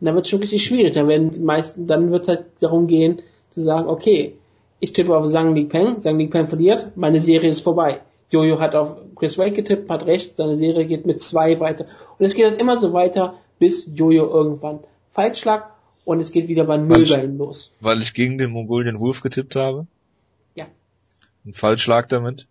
Und 0.00 0.06
dann 0.06 0.16
wird 0.16 0.24
es 0.24 0.30
schon 0.30 0.40
richtig 0.40 0.64
schwierig. 0.64 0.90
Dann 0.90 1.06
werden 1.06 1.30
die 1.30 1.38
meisten, 1.38 1.86
dann 1.86 2.10
wird 2.10 2.22
es 2.22 2.28
halt 2.30 2.46
darum 2.58 2.88
gehen, 2.88 3.22
zu 3.50 3.60
sagen, 3.60 3.86
okay, 3.86 4.34
ich 4.82 4.92
tippe 4.92 5.16
auf 5.16 5.30
Zhang 5.30 5.54
Li 5.54 5.64
Peng, 5.64 6.00
Zhang 6.00 6.18
Li 6.18 6.26
Peng 6.26 6.48
verliert, 6.48 6.96
meine 6.96 7.20
Serie 7.20 7.48
ist 7.48 7.60
vorbei. 7.60 8.00
Jojo 8.30 8.58
hat 8.58 8.74
auf 8.74 8.96
Chris 9.14 9.38
Wade 9.38 9.52
getippt, 9.52 9.88
hat 9.88 10.06
recht, 10.06 10.36
seine 10.38 10.56
Serie 10.56 10.86
geht 10.86 11.06
mit 11.06 11.22
zwei 11.22 11.60
weiter. 11.60 11.86
Und 12.18 12.26
es 12.26 12.34
geht 12.34 12.46
dann 12.46 12.56
immer 12.56 12.78
so 12.78 12.92
weiter, 12.92 13.34
bis 13.60 13.88
Jojo 13.94 14.26
irgendwann 14.26 14.80
falsch 15.12 15.44
lag 15.44 15.68
und 16.04 16.18
es 16.18 16.32
geht 16.32 16.48
wieder 16.48 16.64
bei 16.64 16.78
Null 16.78 17.06
bei 17.08 17.22
ihm 17.22 17.38
los. 17.38 17.70
Weil 17.80 18.02
ich 18.02 18.12
gegen 18.12 18.38
den 18.38 18.50
Mongolian 18.50 18.98
Wolf 18.98 19.22
getippt 19.22 19.54
habe? 19.54 19.86
Ja. 20.56 20.66
Und 21.44 21.56
falsch 21.56 21.86
lag 21.86 22.08
damit? 22.08 22.48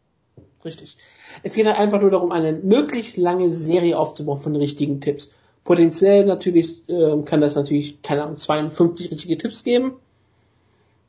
Richtig. 0.63 0.95
Es 1.43 1.55
geht 1.55 1.65
halt 1.65 1.77
einfach 1.77 1.99
nur 1.99 2.11
darum, 2.11 2.31
eine 2.31 2.53
möglichst 2.53 3.17
lange 3.17 3.51
Serie 3.51 3.99
aufzubauen 3.99 4.39
von 4.39 4.55
richtigen 4.55 5.01
Tipps. 5.01 5.31
Potenziell 5.65 6.23
natürlich 6.23 6.87
äh, 6.87 7.21
kann 7.25 7.41
das 7.41 7.55
natürlich, 7.55 8.01
keine 8.01 8.23
Ahnung, 8.23 8.37
52 8.37 9.11
richtige 9.11 9.37
Tipps 9.37 9.65
geben. 9.65 9.95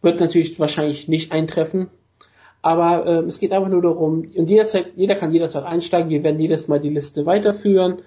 Wird 0.02 0.20
natürlich 0.20 0.58
wahrscheinlich 0.60 1.08
nicht 1.08 1.32
eintreffen. 1.32 1.88
Aber 2.60 3.06
äh, 3.06 3.24
es 3.26 3.40
geht 3.40 3.52
einfach 3.52 3.68
nur 3.68 3.82
darum, 3.82 4.24
und 4.36 4.50
jederzeit, 4.50 4.92
jeder 4.96 5.16
kann 5.16 5.32
jederzeit 5.32 5.64
einsteigen. 5.64 6.10
Wir 6.10 6.22
werden 6.22 6.38
jedes 6.38 6.68
Mal 6.68 6.78
die 6.78 6.90
Liste 6.90 7.26
weiterführen. 7.26 7.98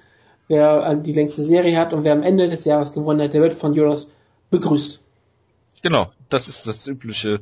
Wer 0.47 0.85
äh, 0.85 1.01
die 1.01 1.13
längste 1.13 1.43
Serie 1.43 1.77
hat 1.77 1.93
und 1.93 2.03
wer 2.03 2.13
am 2.13 2.23
Ende 2.23 2.47
des 2.47 2.63
Jahres 2.65 2.93
gewonnen 2.93 3.21
hat, 3.21 3.33
der 3.33 3.41
wird 3.41 3.53
von 3.53 3.73
Jonas 3.73 4.07
begrüßt. 4.51 5.01
Genau, 5.81 6.07
das 6.29 6.47
ist 6.47 6.67
das 6.67 6.87
übliche. 6.87 7.41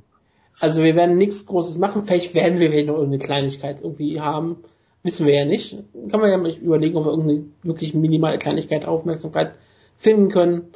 Also 0.59 0.83
wir 0.83 0.95
werden 0.95 1.17
nichts 1.17 1.45
Großes 1.45 1.77
machen. 1.77 2.03
Vielleicht 2.03 2.33
werden 2.33 2.59
wir 2.59 2.69
noch 2.85 2.95
irgendeine 2.95 3.19
Kleinigkeit 3.19 3.79
irgendwie 3.81 4.19
haben. 4.19 4.57
Wissen 5.03 5.27
wir 5.27 5.35
ja 5.35 5.45
nicht. 5.45 5.77
Kann 6.09 6.19
man 6.19 6.31
ja 6.31 6.37
mal 6.37 6.51
überlegen, 6.51 6.95
ob 6.97 7.05
wir 7.05 7.11
irgendeine 7.11 7.45
wirklich 7.63 7.93
minimale 7.93 8.37
Kleinigkeit 8.37 8.85
Aufmerksamkeit 8.85 9.53
finden 9.97 10.29
können. 10.29 10.73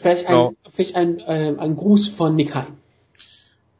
Vielleicht 0.00 0.26
ein, 0.26 0.34
genau. 0.34 0.52
vielleicht 0.70 0.94
ein, 0.94 1.20
äh, 1.20 1.54
ein 1.56 1.74
Gruß 1.74 2.08
von 2.08 2.36
Nick 2.36 2.54
Hein. 2.54 2.66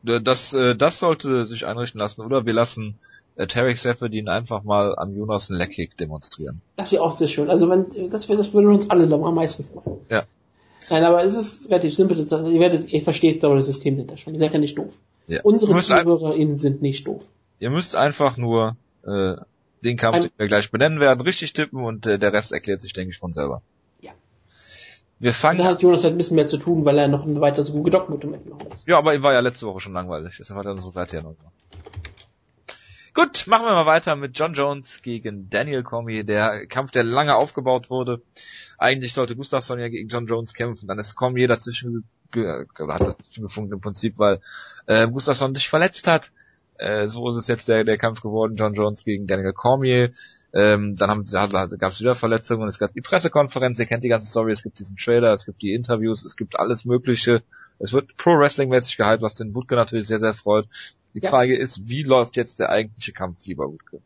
Das, 0.06 0.52
äh, 0.54 0.76
das 0.76 0.98
sollte 0.98 1.46
sich 1.46 1.66
einrichten 1.66 1.98
lassen, 2.00 2.22
oder 2.22 2.46
wir 2.46 2.52
lassen 2.52 2.98
äh, 3.34 3.46
Tarek 3.46 3.76
Seferdin 3.76 4.28
einfach 4.28 4.62
mal 4.62 4.94
am 4.96 5.16
Jonas 5.16 5.50
einen 5.50 5.58
Leckkick 5.58 5.96
demonstrieren. 5.96 6.60
Das 6.76 6.92
wäre 6.92 7.02
auch 7.02 7.12
sehr 7.12 7.28
schön. 7.28 7.50
Also 7.50 7.68
wenn, 7.68 8.10
das, 8.10 8.28
wär, 8.28 8.36
das 8.36 8.54
würde 8.54 8.68
uns 8.68 8.88
alle 8.88 9.06
noch 9.06 9.24
am 9.26 9.34
meisten 9.34 9.64
freuen. 9.64 10.00
Ja. 10.08 10.24
Nein, 10.90 11.04
aber 11.04 11.24
es 11.24 11.34
ist 11.34 11.68
relativ 11.68 11.94
simpel. 11.94 12.18
Ihr 12.18 12.60
werdet, 12.60 12.92
ihr 12.92 13.02
versteht 13.02 13.44
aber 13.44 13.56
das 13.56 13.66
System 13.66 13.96
hinter 13.96 14.16
schon. 14.16 14.34
Ihr 14.34 14.40
seid 14.40 14.52
ja 14.52 14.58
nicht 14.58 14.78
doof. 14.78 14.94
Ja. 15.26 15.40
Unsere 15.42 15.76
ZuhörerInnen 15.76 16.58
sind 16.58 16.82
nicht 16.82 17.06
doof. 17.06 17.22
Ihr 17.58 17.70
müsst 17.70 17.96
einfach 17.96 18.36
nur 18.36 18.76
äh, 19.04 19.34
den 19.84 19.96
Kampf, 19.96 20.20
den 20.20 20.30
wir 20.36 20.46
gleich 20.46 20.70
benennen 20.70 21.00
werden, 21.00 21.20
richtig 21.20 21.52
tippen 21.52 21.82
und 21.82 22.06
äh, 22.06 22.18
der 22.18 22.32
Rest 22.32 22.52
erklärt 22.52 22.80
sich, 22.80 22.92
denke 22.92 23.10
ich, 23.10 23.18
von 23.18 23.32
selber. 23.32 23.62
Wir 25.18 25.32
fangen. 25.32 25.58
Dann 25.58 25.68
hat 25.68 25.82
Jonas 25.82 26.04
halt 26.04 26.14
ein 26.14 26.18
bisschen 26.18 26.36
mehr 26.36 26.46
zu 26.46 26.58
tun, 26.58 26.84
weil 26.84 26.98
er 26.98 27.08
noch 27.08 27.24
ein 27.24 27.40
weiteres 27.40 27.72
Google 27.72 27.92
Doc-Dokument 27.92 28.46
noch 28.46 28.60
ist. 28.72 28.86
Ja, 28.86 28.98
aber 28.98 29.14
er 29.14 29.22
war 29.22 29.32
ja 29.32 29.40
letzte 29.40 29.66
Woche 29.66 29.80
schon 29.80 29.94
langweilig. 29.94 30.36
Deshalb 30.38 30.58
hat 30.58 30.66
er 30.66 30.78
so 30.78 30.90
seither 30.90 31.22
noch. 31.22 31.36
Gut, 33.14 33.46
machen 33.46 33.64
wir 33.64 33.72
mal 33.72 33.86
weiter 33.86 34.14
mit 34.14 34.38
John 34.38 34.52
Jones 34.52 35.00
gegen 35.00 35.48
Daniel 35.48 35.82
Cormier. 35.82 36.22
Der 36.22 36.66
Kampf, 36.66 36.90
der 36.90 37.02
lange 37.02 37.34
aufgebaut 37.34 37.88
wurde. 37.88 38.20
Eigentlich 38.76 39.14
sollte 39.14 39.36
Gustafsson 39.36 39.80
ja 39.80 39.88
gegen 39.88 40.10
John 40.10 40.26
Jones 40.26 40.52
kämpfen. 40.52 40.86
Dann 40.86 40.98
ist 40.98 41.16
Cormier 41.16 41.48
dazwischen, 41.48 42.04
ge 42.30 42.66
hat 42.76 43.00
dazwischen 43.00 43.42
gefunden 43.42 43.72
im 43.72 43.80
Prinzip, 43.80 44.18
weil 44.18 44.40
äh, 44.84 45.08
Gustafsson 45.08 45.54
sich 45.54 45.70
verletzt 45.70 46.06
hat. 46.06 46.30
Äh, 46.76 47.08
so 47.08 47.30
ist 47.30 47.36
es 47.36 47.46
jetzt 47.46 47.68
der, 47.68 47.84
der 47.84 47.96
Kampf 47.96 48.20
geworden, 48.20 48.56
John 48.56 48.74
Jones 48.74 49.02
gegen 49.02 49.26
Daniel 49.26 49.54
Cormier. 49.54 50.12
Ähm, 50.58 50.96
dann 50.96 51.10
haben, 51.10 51.24
also, 51.34 51.76
gab 51.76 51.92
es 51.92 52.00
wieder 52.00 52.14
Verletzungen, 52.14 52.66
es 52.66 52.78
gab 52.78 52.94
die 52.94 53.02
Pressekonferenz, 53.02 53.78
ihr 53.78 53.84
kennt 53.84 54.04
die 54.04 54.08
ganze 54.08 54.26
Story, 54.26 54.52
es 54.52 54.62
gibt 54.62 54.78
diesen 54.78 54.96
Trailer, 54.96 55.34
es 55.34 55.44
gibt 55.44 55.60
die 55.60 55.74
Interviews, 55.74 56.24
es 56.24 56.34
gibt 56.34 56.58
alles 56.58 56.86
Mögliche. 56.86 57.42
Es 57.78 57.92
wird 57.92 58.16
Pro-Wrestling-mäßig 58.16 58.96
gehalten, 58.96 59.22
was 59.22 59.34
den 59.34 59.54
Wutke 59.54 59.74
natürlich 59.74 60.06
sehr, 60.06 60.18
sehr 60.18 60.32
freut. 60.32 60.66
Die 61.12 61.20
ja. 61.20 61.28
Frage 61.28 61.54
ist, 61.54 61.90
wie 61.90 62.04
läuft 62.04 62.36
jetzt 62.36 62.58
der 62.58 62.70
eigentliche 62.70 63.12
Kampf, 63.12 63.44
lieber 63.44 63.66
Wutke? 63.66 64.00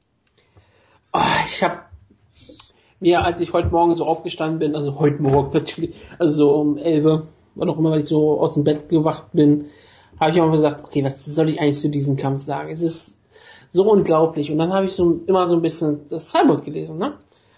Oh, 1.12 1.20
ich 1.47 1.62
habe 1.62 1.82
mir, 2.98 3.24
als 3.24 3.40
ich 3.40 3.52
heute 3.52 3.68
Morgen 3.68 3.94
so 3.94 4.05
aufgestanden 4.05 4.59
bin, 4.59 4.74
also 4.74 4.98
heute 4.98 5.22
Morgen 5.22 5.52
natürlich, 5.52 5.94
also 6.18 6.35
so 6.35 6.55
um 6.55 6.77
11, 6.78 7.28
wann 7.55 7.70
auch 7.70 7.78
immer, 7.78 7.93
weil 7.93 8.01
ich 8.01 8.09
so 8.09 8.40
aus 8.40 8.55
dem 8.55 8.64
Bett 8.64 8.89
gewacht 8.89 9.27
bin, 9.32 9.66
habe 10.18 10.32
ich 10.32 10.40
auch 10.40 10.47
mal 10.47 10.56
gesagt, 10.56 10.82
okay, 10.82 11.05
was 11.05 11.24
soll 11.24 11.48
ich 11.48 11.60
eigentlich 11.60 11.78
zu 11.78 11.90
diesem 11.90 12.16
Kampf 12.16 12.43
sagen? 12.43 12.70
Es 12.70 12.82
ist 12.82 13.19
so 13.72 13.84
unglaublich. 13.84 14.51
Und 14.51 14.59
dann 14.59 14.72
habe 14.72 14.86
ich 14.86 14.92
so 14.92 15.20
immer 15.26 15.47
so 15.48 15.55
ein 15.55 15.62
bisschen 15.62 16.01
das 16.09 16.30
Cyborg 16.30 16.64
gelesen, 16.64 16.98
ne? 16.98 17.14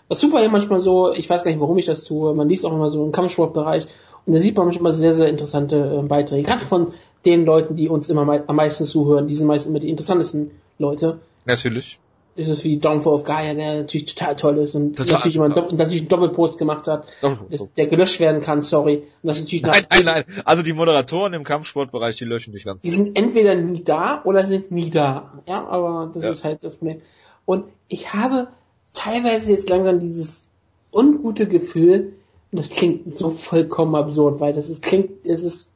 Was 0.08 0.20
super 0.20 0.46
manchmal 0.50 0.80
so, 0.80 1.12
ich 1.12 1.30
weiß 1.30 1.42
gar 1.42 1.50
nicht, 1.50 1.60
warum 1.60 1.78
ich 1.78 1.86
das 1.86 2.04
tue, 2.04 2.34
man 2.34 2.48
liest 2.48 2.66
auch 2.66 2.72
immer 2.72 2.90
so 2.90 3.02
im 3.02 3.12
Kampfsportbereich 3.12 3.86
und 4.26 4.34
da 4.34 4.38
sieht 4.38 4.56
man 4.56 4.66
manchmal 4.66 4.92
sehr, 4.92 5.14
sehr 5.14 5.28
interessante 5.28 5.76
äh, 5.76 6.02
Beiträge. 6.02 6.42
Gerade 6.42 6.64
von 6.64 6.92
den 7.24 7.44
Leuten, 7.44 7.76
die 7.76 7.88
uns 7.88 8.08
immer 8.08 8.28
am 8.46 8.56
meisten 8.56 8.84
zuhören, 8.84 9.26
die 9.26 9.34
sind 9.34 9.46
meistens 9.46 9.70
immer 9.70 9.80
die 9.80 9.88
interessantesten 9.88 10.50
Leute. 10.78 11.20
Natürlich 11.44 11.98
ist 12.34 12.48
es 12.48 12.64
wie 12.64 12.78
Downfall 12.78 13.12
of 13.12 13.24
Gaia, 13.24 13.52
der 13.54 13.80
natürlich 13.80 14.14
total 14.14 14.36
toll 14.36 14.58
ist 14.58 14.74
und 14.74 14.96
total 14.96 15.14
natürlich, 15.14 15.36
immer 15.36 15.44
einen, 15.46 15.76
natürlich 15.76 16.00
einen 16.00 16.08
Doppelpost 16.08 16.58
gemacht 16.58 16.88
hat, 16.88 17.06
ist, 17.50 17.68
der 17.76 17.86
gelöscht 17.86 18.20
werden 18.20 18.40
kann, 18.40 18.62
sorry. 18.62 19.04
Und 19.22 19.28
das 19.28 19.38
natürlich 19.38 19.62
nein, 19.62 19.86
nein, 19.90 20.04
nein, 20.04 20.24
also 20.44 20.62
die 20.62 20.72
Moderatoren 20.72 21.34
im 21.34 21.44
Kampfsportbereich, 21.44 22.16
die 22.16 22.24
löschen 22.24 22.52
dich 22.52 22.64
ganz. 22.64 22.80
Die 22.82 22.90
sind 22.90 23.16
entweder 23.16 23.54
nie 23.54 23.84
da 23.84 24.22
oder 24.24 24.46
sind 24.46 24.70
nie 24.70 24.88
da. 24.88 25.42
Ja, 25.46 25.66
aber 25.66 26.10
das 26.14 26.24
ja. 26.24 26.30
ist 26.30 26.44
halt 26.44 26.64
das 26.64 26.76
Problem. 26.76 27.02
Und 27.44 27.64
ich 27.88 28.14
habe 28.14 28.48
teilweise 28.94 29.52
jetzt 29.52 29.68
langsam 29.68 30.00
dieses 30.00 30.42
ungute 30.90 31.46
Gefühl, 31.46 32.14
und 32.50 32.58
das 32.58 32.70
klingt 32.70 33.10
so 33.10 33.30
vollkommen 33.30 33.94
absurd, 33.94 34.40
weil 34.40 34.54
das 34.54 34.70
ist, 34.70 34.82
klingt, 34.82 35.26
es 35.26 35.42
ist, 35.42 35.68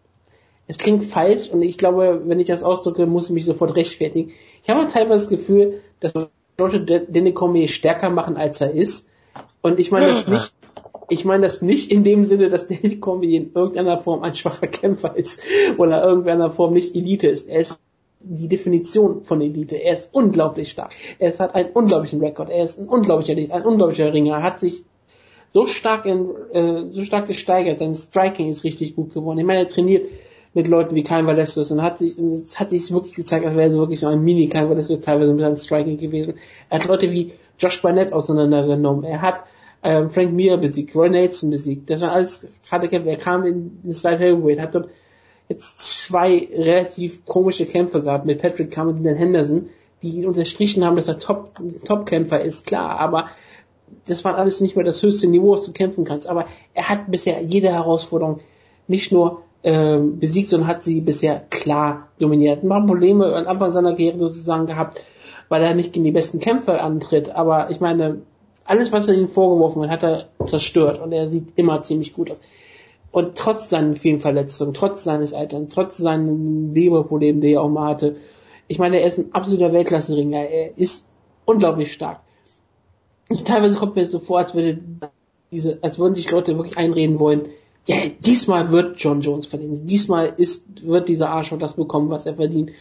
es 0.66 0.78
klingt 0.78 1.04
falsch 1.04 1.48
und 1.48 1.62
ich 1.62 1.78
glaube, 1.78 2.22
wenn 2.26 2.40
ich 2.40 2.48
das 2.48 2.62
ausdrücke, 2.62 3.06
muss 3.06 3.28
ich 3.28 3.34
mich 3.34 3.44
sofort 3.44 3.76
rechtfertigen. 3.76 4.32
Ich 4.62 4.68
habe 4.68 4.86
teilweise 4.88 5.24
das 5.24 5.28
Gefühl, 5.28 5.82
dass 6.00 6.12
Danny 6.56 7.32
Cormier 7.32 7.68
stärker 7.68 8.10
machen, 8.10 8.36
als 8.36 8.60
er 8.60 8.72
ist. 8.72 9.08
Und 9.62 9.78
ich 9.78 9.90
meine 9.90 10.06
das 10.06 10.26
nicht, 10.26 10.54
ich 11.08 11.24
meine 11.24 11.42
das 11.42 11.62
nicht 11.62 11.90
in 11.90 12.04
dem 12.04 12.24
Sinne, 12.24 12.48
dass 12.48 12.66
Danny 12.68 12.98
Cormier 12.98 13.40
in 13.40 13.52
irgendeiner 13.54 13.98
Form 13.98 14.22
ein 14.22 14.34
schwacher 14.34 14.66
Kämpfer 14.66 15.16
ist 15.16 15.40
oder 15.78 16.02
in 16.02 16.08
irgendeiner 16.08 16.50
Form 16.50 16.72
nicht 16.72 16.94
Elite 16.94 17.28
ist. 17.28 17.48
Er 17.48 17.60
ist 17.60 17.78
die 18.20 18.48
Definition 18.48 19.22
von 19.22 19.40
Elite. 19.40 19.76
Er 19.76 19.94
ist 19.94 20.08
unglaublich 20.12 20.70
stark. 20.70 20.94
Er 21.18 21.36
hat 21.38 21.54
einen 21.54 21.70
unglaublichen 21.70 22.20
Rekord. 22.20 22.50
Er 22.50 22.64
ist 22.64 22.78
ein 22.78 22.88
unglaublicher, 22.88 23.54
ein 23.54 23.64
unglaublicher 23.64 24.12
Ringer. 24.12 24.36
Er 24.36 24.42
hat 24.42 24.60
sich 24.60 24.84
so 25.50 25.66
stark 25.66 26.06
in, 26.06 26.28
äh, 26.52 26.90
so 26.90 27.02
stark 27.02 27.26
gesteigert. 27.26 27.78
Sein 27.78 27.94
Striking 27.94 28.48
ist 28.48 28.64
richtig 28.64 28.96
gut 28.96 29.14
geworden. 29.14 29.38
Ich 29.38 29.44
meine, 29.44 29.60
er 29.60 29.68
trainiert 29.68 30.10
mit 30.56 30.68
Leuten 30.68 30.94
wie 30.94 31.02
Cain 31.02 31.26
Velasquez 31.26 31.70
und 31.70 31.82
hat 31.82 31.98
sich, 31.98 32.18
es 32.18 32.58
hat 32.58 32.70
sich 32.70 32.90
wirklich 32.90 33.14
gezeigt, 33.14 33.44
als 33.44 33.56
wäre 33.56 33.70
so 33.70 33.80
wirklich 33.80 34.00
so 34.00 34.06
ein 34.06 34.24
Mini 34.24 34.48
Cain 34.48 34.70
Velasquez 34.70 35.02
teilweise 35.02 35.34
mit 35.34 35.42
seinem 35.42 35.56
Striking 35.56 35.98
gewesen. 35.98 36.34
Er 36.70 36.78
hat 36.78 36.88
Leute 36.88 37.12
wie 37.12 37.32
Josh 37.58 37.82
Barnett 37.82 38.14
auseinandergenommen. 38.14 39.04
Er 39.04 39.20
hat 39.20 39.40
ähm, 39.82 40.08
Frank 40.08 40.32
Mir 40.32 40.56
besiegt, 40.56 40.96
Roy 40.96 41.10
Nelson 41.10 41.50
besiegt. 41.50 41.90
Das 41.90 42.00
war 42.00 42.12
alles 42.12 42.48
gerade 42.66 42.88
Kämpfe. 42.88 43.10
Er 43.10 43.18
kam 43.18 43.44
in 43.44 43.82
den 43.82 43.92
Slide 43.92 44.18
Heavyweight, 44.18 44.58
hat 44.58 44.74
dort 44.74 44.88
jetzt 45.50 45.78
zwei 45.78 46.48
relativ 46.50 47.26
komische 47.26 47.66
Kämpfe 47.66 48.02
gehabt 48.02 48.24
mit 48.24 48.40
Patrick 48.40 48.74
Cummins 48.74 48.96
und 48.96 49.04
Dan 49.04 49.16
Henderson, 49.16 49.68
die 50.02 50.24
unterstrichen 50.24 50.86
haben, 50.86 50.96
dass 50.96 51.06
er 51.06 51.18
Top, 51.18 51.50
Top-Kämpfer 51.84 52.40
ist, 52.40 52.66
klar, 52.66 52.98
aber 52.98 53.28
das 54.06 54.24
war 54.24 54.38
alles 54.38 54.62
nicht 54.62 54.74
mehr 54.74 54.86
das 54.86 55.02
höchste 55.02 55.26
Niveau, 55.26 55.52
was 55.52 55.66
du 55.66 55.72
kämpfen 55.72 56.04
kannst. 56.04 56.26
Aber 56.26 56.46
er 56.72 56.88
hat 56.88 57.10
bisher 57.10 57.42
jede 57.42 57.72
Herausforderung 57.72 58.40
nicht 58.88 59.12
nur 59.12 59.42
äh, 59.62 59.98
besiegt, 59.98 60.48
sondern 60.48 60.68
hat 60.68 60.82
sie 60.82 61.00
bisher 61.00 61.44
klar 61.50 62.08
dominiert. 62.18 62.62
Ein 62.62 62.68
paar 62.68 62.86
Probleme 62.86 63.34
am 63.34 63.46
Anfang 63.46 63.72
seiner 63.72 63.92
Karriere 63.92 64.18
sozusagen 64.18 64.66
gehabt, 64.66 65.02
weil 65.48 65.62
er 65.62 65.74
nicht 65.74 65.92
gegen 65.92 66.04
die 66.04 66.12
besten 66.12 66.38
Kämpfer 66.38 66.82
antritt. 66.82 67.30
Aber 67.30 67.70
ich 67.70 67.80
meine, 67.80 68.22
alles, 68.64 68.92
was 68.92 69.08
er 69.08 69.14
ihm 69.14 69.28
vorgeworfen 69.28 69.82
hat, 69.82 69.90
hat 69.90 70.02
er 70.02 70.46
zerstört 70.46 71.00
und 71.00 71.12
er 71.12 71.28
sieht 71.28 71.48
immer 71.56 71.82
ziemlich 71.82 72.12
gut 72.12 72.30
aus. 72.30 72.40
Und 73.12 73.36
trotz 73.36 73.70
seinen 73.70 73.96
vielen 73.96 74.18
Verletzungen, 74.18 74.74
trotz 74.74 75.04
seines 75.04 75.32
Alterns, 75.32 75.74
trotz 75.74 75.96
seinen 75.96 76.74
Leberproblemen, 76.74 77.40
die 77.40 77.52
er 77.52 77.62
auch 77.62 77.70
mal 77.70 77.88
hatte, 77.88 78.16
ich 78.68 78.78
meine, 78.78 79.00
er 79.00 79.06
ist 79.06 79.18
ein 79.18 79.32
absoluter 79.32 79.72
Weltklasse-Ringer. 79.72 80.50
Er 80.50 80.76
ist 80.76 81.06
unglaublich 81.44 81.92
stark. 81.92 82.20
Und 83.28 83.46
teilweise 83.46 83.78
kommt 83.78 83.96
mir 83.96 84.06
so 84.06 84.18
vor, 84.18 84.38
als 84.38 84.54
würde 84.54 84.78
diese, 85.52 85.78
als 85.82 85.98
würden 85.98 86.14
sich 86.14 86.30
Leute 86.30 86.56
wirklich 86.56 86.76
einreden 86.76 87.18
wollen, 87.18 87.48
ja, 87.86 87.96
diesmal 88.20 88.70
wird 88.70 89.00
John 89.00 89.20
Jones 89.20 89.46
verdienen. 89.46 89.86
Diesmal 89.86 90.34
ist, 90.36 90.64
wird 90.84 91.08
dieser 91.08 91.30
Arschloch 91.30 91.58
das 91.58 91.74
bekommen, 91.74 92.10
was 92.10 92.26
er 92.26 92.34
verdient. 92.34 92.72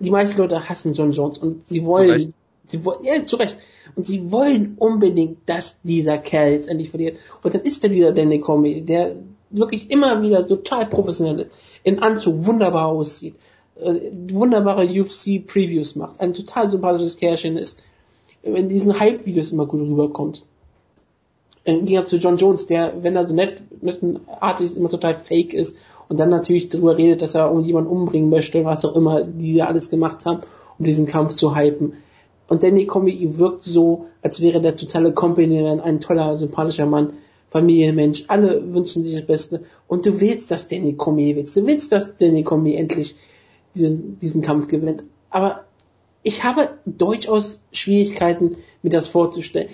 Die 0.00 0.10
meisten 0.10 0.38
Leute 0.38 0.68
hassen 0.68 0.94
John 0.94 1.12
Jones 1.12 1.38
und 1.38 1.66
sie 1.68 1.84
wollen, 1.84 2.34
sie 2.66 2.84
wollen, 2.84 3.04
ja, 3.04 3.24
zu 3.24 3.36
Recht. 3.36 3.56
Und 3.94 4.06
sie 4.06 4.32
wollen 4.32 4.74
unbedingt, 4.78 5.38
dass 5.48 5.80
dieser 5.82 6.18
Kerl 6.18 6.52
jetzt 6.52 6.68
endlich 6.68 6.90
verliert. 6.90 7.18
Und 7.42 7.54
dann 7.54 7.62
ist 7.62 7.84
er 7.84 7.90
dieser 7.90 8.12
Danny 8.12 8.40
Comey, 8.40 8.82
der 8.82 9.16
wirklich 9.50 9.90
immer 9.90 10.20
wieder 10.20 10.44
total 10.44 10.86
professionell 10.86 11.40
ist, 11.40 11.50
in 11.84 12.00
Anzug 12.00 12.46
wunderbar 12.46 12.86
aussieht, 12.88 13.34
äh, 13.76 14.10
wunderbare 14.30 14.84
UFC-Previews 14.84 15.96
macht, 15.96 16.20
ein 16.20 16.34
total 16.34 16.68
sympathisches 16.68 17.16
Kerlchen 17.16 17.56
ist, 17.56 17.82
in 18.42 18.68
diesen 18.68 18.98
Hype-Videos 18.98 19.52
immer 19.52 19.66
gut 19.66 19.80
rüberkommt. 19.80 20.44
Im 21.64 21.84
Gegensatz 21.84 22.10
zu 22.10 22.16
John 22.16 22.36
Jones, 22.36 22.66
der, 22.66 23.02
wenn 23.02 23.16
er 23.16 23.26
so 23.26 23.34
nett, 23.34 23.62
nettenartig 23.82 24.66
ist, 24.66 24.76
immer 24.76 24.88
total 24.88 25.14
fake 25.14 25.52
ist 25.52 25.76
und 26.08 26.18
dann 26.18 26.30
natürlich 26.30 26.68
darüber 26.68 26.96
redet, 26.96 27.22
dass 27.22 27.34
er 27.34 27.48
irgendjemanden 27.48 27.92
umbringen 27.92 28.30
möchte, 28.30 28.64
was 28.64 28.84
auch 28.84 28.96
immer, 28.96 29.24
die 29.24 29.56
da 29.56 29.66
alles 29.66 29.90
gemacht 29.90 30.24
haben, 30.24 30.40
um 30.78 30.84
diesen 30.84 31.06
Kampf 31.06 31.34
zu 31.34 31.54
hypen. 31.54 31.94
Und 32.48 32.62
Danny 32.64 32.86
Comey 32.86 33.38
wirkt 33.38 33.62
so, 33.62 34.06
als 34.22 34.40
wäre 34.40 34.60
der 34.60 34.76
totale 34.76 35.12
Company 35.12 35.60
ein 35.60 36.00
toller, 36.00 36.34
sympathischer 36.34 36.86
Mann, 36.86 37.12
Familienmensch, 37.50 38.24
alle 38.28 38.72
wünschen 38.72 39.04
sich 39.04 39.14
das 39.14 39.26
Beste. 39.26 39.62
Und 39.86 40.06
du 40.06 40.20
willst, 40.20 40.50
dass 40.50 40.68
Danny 40.68 40.94
Comey 40.94 41.36
willst. 41.36 41.56
Du 41.56 41.66
willst, 41.66 41.92
dass 41.92 42.16
Danny 42.16 42.42
Comey 42.42 42.74
endlich 42.74 43.16
diesen, 43.74 44.18
diesen 44.20 44.40
Kampf 44.40 44.68
gewinnt. 44.68 45.02
Aber 45.30 45.64
ich 46.22 46.44
habe 46.44 46.70
durchaus 46.86 47.60
Schwierigkeiten, 47.72 48.56
mir 48.82 48.90
das 48.90 49.08
vorzustellen. 49.08 49.68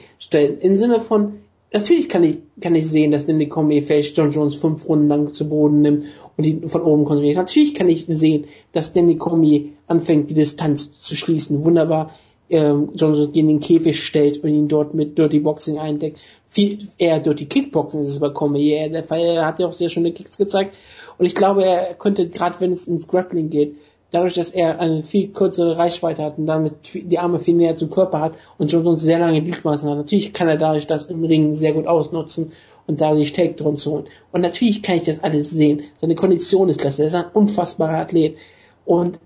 Im 0.61 0.77
Sinne 0.77 1.01
von, 1.01 1.41
natürlich 1.77 2.09
kann 2.09 2.25
ich, 2.25 2.39
kann 2.61 2.75
ich 2.75 2.89
sehen, 2.89 3.11
dass 3.11 3.27
Danny 3.27 3.49
Comey 3.49 3.83
vielleicht 3.83 4.17
John 4.17 4.31
Jones 4.31 4.57
fünf 4.57 4.89
Runden 4.89 5.09
lang 5.09 5.33
zu 5.33 5.49
Boden 5.49 5.81
nimmt 5.81 6.07
und 6.37 6.45
ihn 6.45 6.69
von 6.69 6.83
oben 6.83 7.05
kontrolliert. 7.05 7.37
Natürlich 7.37 7.75
kann 7.75 7.89
ich 7.89 8.07
sehen, 8.09 8.47
dass 8.73 8.93
Danny 8.93 9.17
Comey 9.17 9.73
anfängt, 9.87 10.31
die 10.31 10.35
Distanz 10.35 10.93
zu 10.93 11.15
schließen. 11.15 11.65
Wunderbar 11.65 12.13
ähm, 12.49 12.91
John 12.95 13.15
Jones 13.15 13.33
gegen 13.33 13.49
den 13.49 13.61
Käfig 13.61 14.03
stellt 14.03 14.43
und 14.43 14.51
ihn 14.51 14.69
dort 14.69 14.95
mit 14.95 15.19
Dirty 15.19 15.41
Boxing 15.41 15.79
eindeckt. 15.79 16.23
Viel 16.49 16.89
eher 16.99 17.21
Dirty 17.21 17.47
Kickboxing 17.47 18.03
ist 18.03 18.11
es 18.11 18.21
bei 18.21 18.31
Comey. 18.31 18.89
Der 18.91 19.03
Fall, 19.03 19.21
er 19.21 19.47
hat 19.47 19.59
ja 19.59 19.67
auch 19.67 19.73
sehr 19.73 19.89
schöne 19.89 20.13
Kicks 20.13 20.39
gezeigt. 20.39 20.77
Und 21.19 21.27
ich 21.27 21.35
glaube, 21.35 21.65
er 21.65 21.95
könnte, 21.95 22.29
gerade 22.29 22.57
wenn 22.61 22.73
es 22.73 22.87
ins 22.87 23.09
Grappling 23.09 23.51
geht, 23.51 23.77
dadurch, 24.11 24.35
dass 24.35 24.51
er 24.51 24.79
eine 24.79 25.03
viel 25.03 25.29
kürzere 25.29 25.77
Reichweite 25.77 26.23
hat 26.23 26.39
und 26.39 26.47
damit 26.47 26.75
die 26.95 27.19
Arme 27.19 27.39
viel 27.39 27.55
näher 27.55 27.77
zum 27.77 27.91
Körper 27.91 28.21
hat 28.21 28.35
und 28.59 28.71
John 28.71 28.85
Jones 28.85 29.03
sehr 29.03 29.19
lange 29.19 29.43
Gliedmaßen 29.43 29.91
hat, 29.91 29.97
natürlich 29.97 30.33
kann 30.33 30.49
er 30.49 30.57
dadurch 30.57 30.87
das 30.87 31.07
im 31.07 31.25
Ring 31.25 31.55
sehr 31.55 31.73
gut 31.73 31.87
ausnutzen 31.87 32.53
und 32.87 33.01
dadurch 33.01 33.33
Takedowns 33.33 33.85
holen. 33.87 34.05
Und 34.33 34.43
natürlich 34.43 34.83
kann 34.83 34.97
ich 34.97 35.03
das 35.03 35.23
alles 35.23 35.51
sehen. 35.51 35.83
Seine 36.01 36.15
Kondition 36.15 36.69
ist 36.69 36.81
klasse. 36.81 37.03
Er 37.03 37.09
ist 37.09 37.15
ein 37.15 37.31
unfassbarer 37.33 37.99
Athlet. 37.99 38.37
Und 38.85 39.19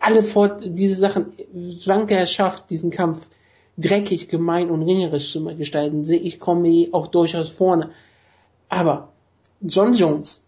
alle 0.00 0.22
vor, 0.22 0.58
diese 0.64 0.94
Sachen, 0.94 1.26
solange 1.52 2.12
er 2.12 2.26
schafft, 2.26 2.70
diesen 2.70 2.90
Kampf 2.90 3.28
dreckig, 3.76 4.28
gemein 4.28 4.70
und 4.70 4.82
ringerisch 4.82 5.32
zu 5.32 5.44
gestalten, 5.56 6.04
sehe 6.04 6.20
ich 6.20 6.40
Comey 6.40 6.90
auch 6.92 7.06
durchaus 7.06 7.50
vorne. 7.50 7.90
Aber 8.68 9.12
John 9.60 9.94
Jones 9.94 10.42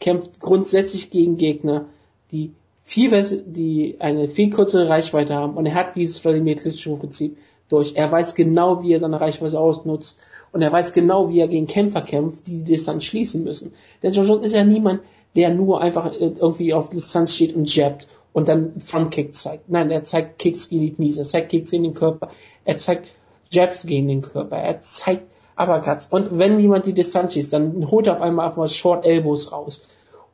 kämpft 0.00 0.40
grundsätzlich 0.40 1.10
gegen 1.10 1.36
Gegner, 1.36 1.86
die 2.30 2.52
viel 2.84 3.10
besser, 3.10 3.36
die 3.44 3.96
eine 3.98 4.28
viel 4.28 4.50
kürzere 4.50 4.88
Reichweite 4.88 5.34
haben 5.34 5.54
und 5.54 5.66
er 5.66 5.74
hat 5.74 5.96
dieses 5.96 6.18
Vladimir 6.18 6.56
Klitschko-Prinzip 6.56 7.36
durch. 7.68 7.94
Er 7.96 8.10
weiß 8.10 8.34
genau, 8.34 8.82
wie 8.82 8.92
er 8.92 9.00
seine 9.00 9.20
Reichweite 9.20 9.60
ausnutzt 9.60 10.18
und 10.52 10.62
er 10.62 10.72
weiß 10.72 10.92
genau, 10.94 11.28
wie 11.28 11.40
er 11.40 11.48
gegen 11.48 11.66
Kämpfer 11.66 12.02
kämpft, 12.02 12.46
die 12.46 12.58
die 12.58 12.72
Distanz 12.72 13.04
schließen 13.04 13.44
müssen. 13.44 13.74
Denn 14.02 14.12
John 14.12 14.26
Jones 14.26 14.46
ist 14.46 14.54
ja 14.54 14.64
niemand, 14.64 15.00
der 15.36 15.52
nur 15.52 15.80
einfach 15.80 16.12
irgendwie 16.18 16.72
auf 16.72 16.88
Distanz 16.88 17.34
steht 17.34 17.54
und 17.54 17.74
jabbt 17.74 18.08
und 18.32 18.48
dann 18.48 18.80
Frontkick 18.80 19.34
zeigt. 19.34 19.68
Nein, 19.68 19.90
er 19.90 20.04
zeigt 20.04 20.38
Kicks 20.38 20.68
gegen 20.68 20.82
die 20.82 20.94
Knies, 20.94 21.18
er 21.18 21.24
zeigt 21.24 21.50
Kicks 21.50 21.70
gegen 21.70 21.84
den 21.84 21.94
Körper, 21.94 22.30
er 22.64 22.76
zeigt 22.76 23.14
Jabs 23.50 23.86
gegen 23.86 24.08
den 24.08 24.22
Körper, 24.22 24.56
er 24.56 24.80
zeigt 24.80 25.24
Uppercuts. 25.56 26.06
Und 26.06 26.38
wenn 26.38 26.58
jemand 26.60 26.86
die 26.86 26.92
Distanz 26.92 27.34
schießt, 27.34 27.52
dann 27.52 27.90
holt 27.90 28.06
er 28.06 28.14
auf 28.14 28.20
einmal 28.20 28.48
einfach 28.48 28.68
Short 28.68 29.04
Elbows 29.04 29.52
raus. 29.52 29.84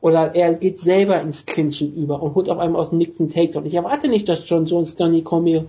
Oder 0.01 0.35
er 0.35 0.53
geht 0.53 0.79
selber 0.79 1.19
ins 1.21 1.45
Clinchen 1.45 1.95
über 1.95 2.21
und 2.21 2.35
holt 2.35 2.49
auf 2.49 2.59
einmal 2.59 2.81
aus 2.81 2.89
dem 2.89 2.99
nächsten 2.99 3.29
Takedown. 3.29 3.65
Ich 3.65 3.73
erwarte 3.73 4.07
nicht, 4.07 4.29
dass 4.29 4.47
John 4.47 4.65
Jones 4.65 4.95
Donny 4.95 5.23
Cormier 5.23 5.65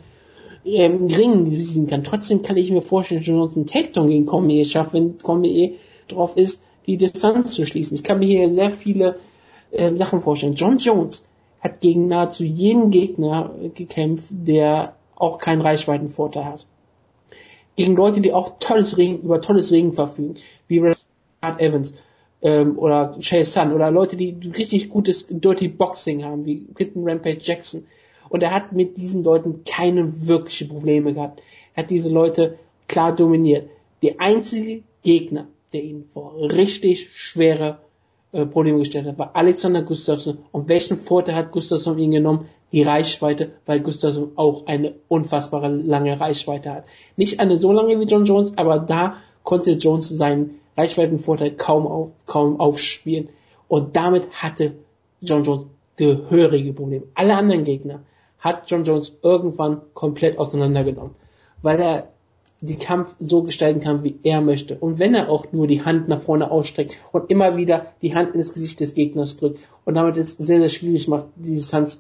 ähm, 0.64 1.06
Ring 1.06 1.44
besiegen 1.44 1.86
kann. 1.86 2.04
Trotzdem 2.04 2.42
kann 2.42 2.56
ich 2.56 2.70
mir 2.70 2.82
vorstellen, 2.82 3.20
dass 3.20 3.26
John 3.26 3.38
Jones 3.38 3.56
einen 3.56 3.66
Takedown 3.66 4.08
gegen 4.08 4.26
Cormier 4.26 4.64
schafft, 4.64 4.92
wenn 4.92 5.18
Cormier 5.18 5.72
drauf 6.08 6.36
ist, 6.36 6.60
die 6.86 6.96
Distanz 6.96 7.52
zu 7.52 7.64
schließen. 7.64 7.96
Ich 7.96 8.02
kann 8.02 8.18
mir 8.18 8.26
hier 8.26 8.52
sehr 8.52 8.70
viele 8.70 9.18
äh, 9.70 9.96
Sachen 9.96 10.20
vorstellen. 10.20 10.54
John 10.54 10.78
Jones 10.78 11.24
hat 11.60 11.80
gegen 11.80 12.08
nahezu 12.08 12.44
jeden 12.44 12.90
Gegner 12.90 13.50
gekämpft, 13.74 14.28
der 14.30 14.94
auch 15.16 15.38
keinen 15.38 15.62
Reichweitenvorteil 15.62 16.44
hat. 16.44 16.66
Gegen 17.76 17.96
Leute, 17.96 18.20
die 18.20 18.32
auch 18.32 18.58
tolles 18.58 18.96
Ring, 18.96 19.18
über 19.18 19.40
tolles 19.40 19.72
Ringen 19.72 19.92
verfügen, 19.92 20.34
wie 20.68 20.78
Rashad 20.78 21.60
Evans 21.60 21.94
ähm, 22.42 22.78
oder 22.78 23.16
Chase 23.20 23.50
Sun 23.50 23.72
oder 23.72 23.90
Leute, 23.90 24.16
die 24.16 24.36
richtig 24.56 24.88
gutes 24.88 25.26
Dirty 25.28 25.68
Boxing 25.68 26.24
haben, 26.24 26.44
wie 26.44 26.66
Quinton 26.74 27.08
Rampage 27.08 27.40
Jackson. 27.40 27.86
Und 28.28 28.42
er 28.42 28.52
hat 28.52 28.72
mit 28.72 28.96
diesen 28.96 29.22
Leuten 29.24 29.62
keine 29.64 30.26
wirklichen 30.26 30.68
Probleme 30.68 31.14
gehabt. 31.14 31.42
Er 31.74 31.84
hat 31.84 31.90
diese 31.90 32.10
Leute 32.10 32.58
klar 32.88 33.14
dominiert. 33.14 33.68
Der 34.02 34.16
einzige 34.18 34.82
Gegner, 35.02 35.46
der 35.72 35.82
ihn 35.82 36.08
vor 36.12 36.34
richtig 36.36 37.08
schwere 37.14 37.78
äh, 38.32 38.44
Probleme 38.44 38.78
gestellt 38.78 39.06
hat, 39.06 39.18
war 39.18 39.34
Alexander 39.34 39.82
Gustafsson. 39.82 40.38
Und 40.52 40.68
welchen 40.68 40.96
Vorteil 40.96 41.36
hat 41.36 41.52
Gustafsson 41.52 41.98
ihn 41.98 42.10
genommen? 42.10 42.48
Die 42.72 42.82
Reichweite, 42.82 43.52
weil 43.64 43.80
Gustafsson 43.80 44.32
auch 44.34 44.66
eine 44.66 44.94
unfassbare 45.08 45.68
lange 45.68 46.20
Reichweite 46.20 46.72
hat. 46.72 46.84
Nicht 47.16 47.38
eine 47.38 47.58
so 47.58 47.72
lange 47.72 47.98
wie 48.00 48.04
John 48.04 48.24
Jones, 48.24 48.52
aber 48.56 48.80
da 48.80 49.16
konnte 49.44 49.72
Jones 49.72 50.08
seinen 50.08 50.58
Reichweitenvorteil 50.76 51.52
kaum, 51.52 51.86
auf, 51.86 52.10
kaum 52.26 52.60
aufspielen. 52.60 53.28
Und 53.68 53.96
damit 53.96 54.30
hatte 54.30 54.74
John 55.20 55.42
Jones 55.42 55.66
gehörige 55.96 56.72
Probleme. 56.72 57.06
Alle 57.14 57.36
anderen 57.36 57.64
Gegner 57.64 58.00
hat 58.38 58.70
John 58.70 58.84
Jones 58.84 59.16
irgendwann 59.22 59.80
komplett 59.94 60.38
auseinandergenommen, 60.38 61.14
weil 61.62 61.80
er 61.80 62.08
die 62.60 62.76
Kampf 62.76 63.16
so 63.18 63.42
gestalten 63.42 63.80
kann, 63.80 64.02
wie 64.02 64.18
er 64.22 64.40
möchte. 64.40 64.76
Und 64.78 64.98
wenn 64.98 65.14
er 65.14 65.28
auch 65.28 65.52
nur 65.52 65.66
die 65.66 65.84
Hand 65.84 66.08
nach 66.08 66.20
vorne 66.20 66.50
ausstreckt 66.50 66.98
und 67.12 67.30
immer 67.30 67.56
wieder 67.56 67.92
die 68.02 68.14
Hand 68.14 68.34
ins 68.34 68.52
Gesicht 68.52 68.80
des 68.80 68.94
Gegners 68.94 69.36
drückt 69.36 69.60
und 69.84 69.94
damit 69.94 70.16
es 70.16 70.32
sehr, 70.32 70.60
sehr 70.60 70.68
schwierig 70.68 71.08
macht, 71.08 71.26
die 71.36 71.56
Distanz 71.56 71.98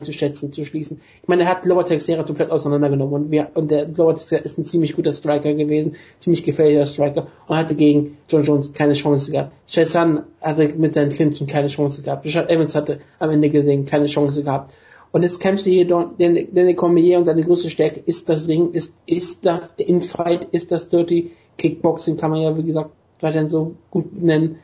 einzuschätzen, 0.00 0.52
zu 0.52 0.64
schließen. 0.64 1.00
Ich 1.22 1.28
meine, 1.28 1.42
er 1.42 1.48
hat 1.48 1.66
Lower 1.66 1.84
Texera 1.84 2.22
komplett 2.22 2.50
auseinandergenommen 2.50 3.14
und, 3.14 3.30
wir, 3.30 3.50
und 3.54 3.70
der 3.70 3.88
Lower 3.88 4.14
Texera 4.14 4.42
ist 4.42 4.58
ein 4.58 4.64
ziemlich 4.64 4.94
guter 4.94 5.12
Striker 5.12 5.54
gewesen, 5.54 5.96
ziemlich 6.20 6.42
gefährlicher 6.44 6.86
Striker 6.86 7.26
und 7.46 7.56
hatte 7.56 7.74
gegen 7.74 8.16
John 8.28 8.44
Jones 8.44 8.72
keine 8.72 8.92
Chance 8.92 9.32
gehabt. 9.32 9.52
Chazan 9.66 10.24
hatte 10.40 10.68
mit 10.76 10.94
seinen 10.94 11.10
Clinton 11.10 11.46
keine 11.46 11.68
Chance 11.68 12.02
gehabt. 12.02 12.24
Richard 12.24 12.50
Evans 12.50 12.74
hatte 12.74 13.00
am 13.18 13.30
Ende 13.30 13.50
gesehen 13.50 13.84
keine 13.84 14.06
Chance 14.06 14.42
gehabt. 14.42 14.72
Und 15.10 15.22
jetzt 15.22 15.40
kämpft 15.40 15.64
sie 15.64 15.72
hier 15.72 15.86
denn, 15.86 16.48
der 16.54 16.74
Cormier 16.74 17.18
und 17.18 17.24
seine 17.24 17.42
größte 17.42 17.70
Stärke 17.70 18.00
ist 18.04 18.28
das 18.28 18.46
Ring, 18.46 18.72
ist, 18.72 18.94
ist 19.06 19.44
das 19.46 19.70
Infight, 19.78 20.44
ist 20.52 20.70
das 20.70 20.90
Dirty 20.90 21.32
Kickboxing, 21.56 22.16
kann 22.16 22.30
man 22.30 22.42
ja, 22.42 22.56
wie 22.56 22.62
gesagt, 22.62 22.90
weiterhin 23.20 23.48
so 23.48 23.74
gut 23.90 24.12
nennen. 24.12 24.58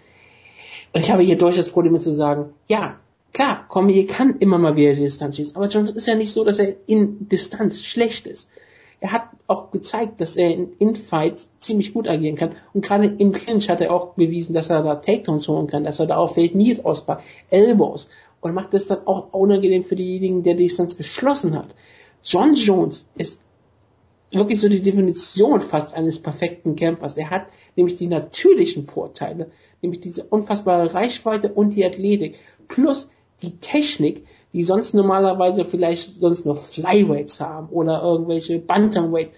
Und 0.93 1.01
ich 1.01 1.11
habe 1.11 1.23
hier 1.23 1.39
durchaus 1.39 1.70
Probleme 1.70 1.98
zu 1.98 2.12
sagen, 2.12 2.51
ja, 2.69 3.01
klar, 3.35 3.66
Cormier 3.69 4.06
kann 4.06 4.39
immer 4.39 4.59
mal 4.59 4.77
wieder 4.77 4.94
die 4.94 5.02
Distanz 5.02 5.36
schießen, 5.36 5.56
aber 5.56 5.69
Johnson 5.69 5.97
ist 5.97 6.06
ja 6.06 6.15
nicht 6.15 6.32
so, 6.32 6.44
dass 6.44 6.59
er 6.59 6.74
in 6.86 7.28
Distanz 7.28 7.82
schlecht 7.82 8.27
ist. 8.27 8.48
Er 9.01 9.12
hat 9.12 9.28
auch 9.48 9.70
gezeigt, 9.70 10.23
dass 10.23 10.36
er 10.36 10.51
in 10.51 10.73
Infights 10.78 11.51
ziemlich 11.59 11.93
gut 11.93 12.09
agieren 12.09 12.36
kann. 12.36 12.55
Und 12.73 12.82
gerade 12.82 13.05
im 13.19 13.32
Clinch 13.32 13.69
hat 13.69 13.82
er 13.82 13.93
auch 13.93 14.15
bewiesen, 14.15 14.55
dass 14.55 14.70
er 14.70 14.82
da 14.82 14.94
Takedowns 14.94 15.47
holen 15.47 15.66
kann, 15.66 15.85
dass 15.85 16.01
er 16.01 16.06
da 16.06 16.16
auch 16.16 16.32
vielleicht 16.32 16.55
Knees 16.55 16.82
auspackt, 16.82 17.23
Elbows 17.51 18.09
und 18.40 18.55
macht 18.55 18.73
es 18.73 18.86
dann 18.86 19.06
auch 19.06 19.35
unangenehm 19.35 19.85
für 19.85 19.97
diejenigen, 19.97 20.43
der 20.43 20.55
die 20.55 20.65
Distanz 20.65 20.97
geschlossen 20.97 21.55
hat. 21.55 21.74
John 22.23 22.55
Jones 22.55 23.05
ist 23.15 23.43
wirklich 24.31 24.61
so 24.61 24.69
die 24.69 24.81
Definition 24.81 25.61
fast 25.61 25.94
eines 25.94 26.19
perfekten 26.19 26.74
Kämpfers. 26.74 27.16
Er 27.19 27.31
hat 27.31 27.47
nämlich 27.77 27.97
die 27.97 28.06
natürlichen 28.06 28.86
Vorteile, 28.86 29.51
nämlich 29.82 30.01
diese 30.01 30.24
unfassbare 30.24 30.94
Reichweite 30.94 31.52
und 31.52 31.74
die 31.74 31.85
Athletik, 31.85 32.39
plus 32.69 33.11
die 33.43 33.59
Technik, 33.59 34.24
die 34.52 34.65
sonst 34.65 34.94
normalerweise 34.94 35.65
vielleicht 35.65 36.20
sonst 36.20 36.47
nur 36.47 36.56
Flyweights 36.56 37.40
haben 37.40 37.69
oder 37.69 38.02
irgendwelche 38.02 38.59
Bantamweights. 38.59 39.35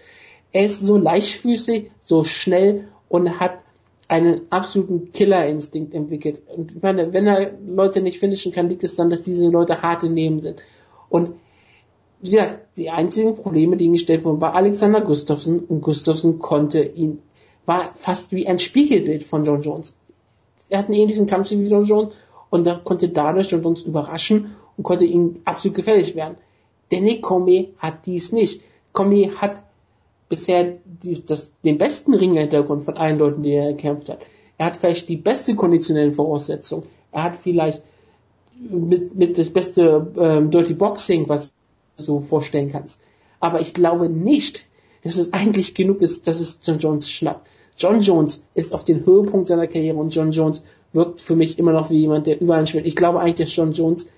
Er 0.52 0.66
ist 0.66 0.80
so 0.80 0.96
leichtfüßig, 0.96 1.90
so 2.02 2.24
schnell 2.24 2.88
und 3.08 3.40
hat 3.40 3.58
einen 4.08 4.42
absoluten 4.50 5.12
Killerinstinkt 5.12 5.94
entwickelt. 5.94 6.42
Und 6.54 6.72
ich 6.76 6.82
meine, 6.82 7.12
wenn 7.12 7.26
er 7.26 7.52
Leute 7.66 8.00
nicht 8.00 8.18
finishen 8.18 8.52
kann, 8.52 8.68
liegt 8.68 8.84
es 8.84 8.94
dann, 8.94 9.10
dass 9.10 9.22
diese 9.22 9.48
Leute 9.48 9.82
harte 9.82 10.08
Nehmen 10.08 10.40
sind. 10.40 10.60
Und 11.08 11.32
ja, 12.22 12.58
die 12.76 12.90
einzigen 12.90 13.36
Probleme, 13.36 13.76
die 13.76 13.86
ihm 13.86 13.92
gestellt 13.92 14.24
wurden, 14.24 14.40
war 14.40 14.54
Alexander 14.54 15.00
Gustafsson 15.00 15.60
und 15.60 15.80
Gustafsson 15.80 16.38
konnte 16.38 16.82
ihn, 16.82 17.20
war 17.64 17.92
fast 17.94 18.32
wie 18.32 18.46
ein 18.46 18.58
Spiegelbild 18.58 19.24
von 19.24 19.44
John 19.44 19.62
Jones. 19.62 19.94
Er 20.68 20.78
hat 20.80 20.86
einen 20.86 20.94
ähnlichen 20.94 21.26
Kampf 21.26 21.50
wie 21.50 21.66
John 21.66 21.84
Jones 21.84 22.14
und 22.56 22.84
konnte 22.84 23.08
dadurch 23.08 23.50
Jones 23.50 23.82
überraschen 23.82 24.56
und 24.76 24.84
konnte 24.84 25.04
ihm 25.04 25.40
absolut 25.44 25.76
gefährlich 25.76 26.14
werden. 26.14 26.36
Danny 26.90 27.20
Comey 27.20 27.74
hat 27.78 28.06
dies 28.06 28.32
nicht. 28.32 28.62
Comey 28.92 29.32
hat 29.36 29.62
bisher 30.28 30.78
die, 31.02 31.24
das, 31.24 31.52
den 31.64 31.78
besten 31.78 32.14
Ringhintergrund 32.14 32.84
von 32.84 32.96
allen 32.96 33.18
Leuten, 33.18 33.42
die 33.42 33.52
er 33.52 33.72
gekämpft 33.72 34.08
hat. 34.08 34.18
Er 34.58 34.66
hat 34.66 34.76
vielleicht 34.76 35.08
die 35.08 35.16
beste 35.16 35.54
konditionelle 35.54 36.12
Voraussetzung. 36.12 36.84
Er 37.12 37.24
hat 37.24 37.36
vielleicht 37.36 37.82
mit, 38.58 39.14
mit 39.14 39.38
das 39.38 39.50
beste 39.50 40.12
ähm, 40.18 40.50
Dirty 40.50 40.74
Boxing, 40.74 41.28
was 41.28 41.52
du 42.04 42.20
vorstellen 42.20 42.70
kannst. 42.70 43.00
Aber 43.40 43.60
ich 43.60 43.74
glaube 43.74 44.08
nicht, 44.08 44.66
dass 45.02 45.16
es 45.16 45.32
eigentlich 45.32 45.74
genug 45.74 46.00
ist, 46.00 46.26
dass 46.26 46.40
es 46.40 46.60
John 46.64 46.78
Jones 46.78 47.10
schnappt. 47.10 47.46
John 47.78 48.00
Jones 48.00 48.42
ist 48.54 48.72
auf 48.72 48.84
den 48.84 49.04
Höhepunkt 49.04 49.48
seiner 49.48 49.66
Karriere 49.66 49.98
und 49.98 50.14
John 50.14 50.30
Jones 50.30 50.64
wirkt 50.96 51.22
für 51.22 51.36
mich 51.36 51.58
immer 51.58 51.72
noch 51.72 51.90
wie 51.90 51.98
jemand, 51.98 52.26
der 52.26 52.40
überall 52.40 52.66
spielt. 52.66 52.86
Ich 52.86 52.96
glaube 52.96 53.20
eigentlich, 53.20 53.36
dass 53.36 53.54
John 53.54 53.72
Jones, 53.72 54.08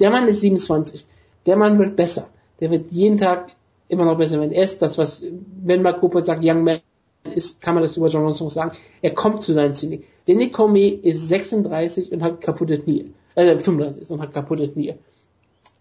der 0.00 0.10
Mann 0.10 0.26
ist 0.26 0.40
27, 0.40 1.06
der 1.46 1.56
Mann 1.56 1.78
wird 1.78 1.94
besser. 1.94 2.28
Der 2.58 2.70
wird 2.70 2.90
jeden 2.90 3.18
Tag 3.18 3.54
immer 3.88 4.04
noch 4.04 4.18
besser 4.18 4.40
werden. 4.40 4.52
Er 4.52 4.64
ist 4.64 4.82
das, 4.82 4.98
was, 4.98 5.22
wenn 5.62 5.82
mal 5.82 5.92
Cooper 5.92 6.22
sagt, 6.22 6.42
Young 6.42 6.64
Man 6.64 6.78
ist, 7.34 7.60
kann 7.60 7.74
man 7.74 7.82
das 7.82 7.96
über 7.96 8.08
John 8.08 8.22
Jones 8.22 8.54
sagen. 8.54 8.76
Er 9.00 9.12
kommt 9.12 9.42
zu 9.42 9.52
seinen 9.52 9.74
Zielen. 9.74 10.02
Danny 10.26 10.50
Comey 10.50 10.88
ist 10.88 11.28
36 11.28 12.10
und 12.12 12.22
hat 12.22 12.40
kaputte 12.40 12.78
Knie. 12.80 13.12
Äh, 13.34 13.58
35 13.58 14.10
und 14.10 14.20
hat 14.20 14.32
kaputte 14.32 14.68
Knie. 14.68 14.94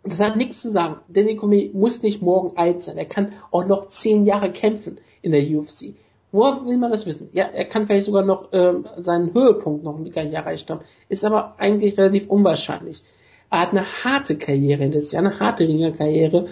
Das 0.04 0.20
hat 0.20 0.36
nichts 0.36 0.62
zu 0.62 0.72
sagen. 0.72 0.98
Danny 1.08 1.36
Comey 1.36 1.72
muss 1.74 2.02
nicht 2.02 2.22
morgen 2.22 2.58
alt 2.58 2.84
sein. 2.84 2.98
Er 2.98 3.06
kann 3.06 3.34
auch 3.52 3.66
noch 3.66 3.88
10 3.88 4.26
Jahre 4.26 4.52
kämpfen 4.52 4.98
in 5.22 5.32
der 5.32 5.44
UFC. 5.44 5.94
Woher 6.32 6.66
will 6.66 6.78
man 6.78 6.92
das 6.92 7.06
wissen? 7.06 7.30
Ja, 7.34 7.46
er 7.46 7.66
kann 7.66 7.88
vielleicht 7.88 8.06
sogar 8.06 8.24
noch 8.24 8.50
ähm, 8.54 8.86
seinen 8.98 9.34
Höhepunkt 9.34 9.84
noch 9.84 10.00
gar 10.12 10.24
nicht 10.24 10.34
erreicht 10.34 10.70
haben. 10.70 10.82
Ist 11.10 11.26
aber 11.26 11.56
eigentlich 11.58 11.98
relativ 11.98 12.30
unwahrscheinlich. 12.30 13.04
Er 13.50 13.62
hat 13.62 13.72
eine 13.72 13.86
harte 13.86 14.38
Karriere, 14.38 14.90
das 14.90 15.04
ist 15.04 15.12
ja 15.12 15.20
eine 15.20 15.40
harte 15.40 15.68
Ringerkarriere 15.68 16.46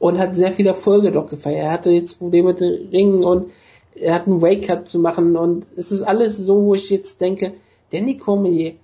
und 0.00 0.18
hat 0.18 0.34
sehr 0.34 0.50
viele 0.50 0.70
Erfolge 0.70 1.12
dort 1.12 1.30
gefeiert. 1.30 1.64
Er 1.64 1.70
hatte 1.70 1.90
jetzt 1.90 2.18
Probleme 2.18 2.48
mit 2.48 2.60
den 2.60 2.88
Ringen 2.88 3.22
und 3.22 3.52
er 3.94 4.14
hat 4.14 4.26
einen 4.26 4.42
Wake-Up 4.42 4.88
zu 4.88 4.98
machen 4.98 5.36
und 5.36 5.66
es 5.76 5.92
ist 5.92 6.02
alles 6.02 6.36
so, 6.36 6.64
wo 6.64 6.74
ich 6.74 6.90
jetzt 6.90 7.20
denke, 7.20 7.54
Danny 7.92 8.16
Cormier 8.16 8.74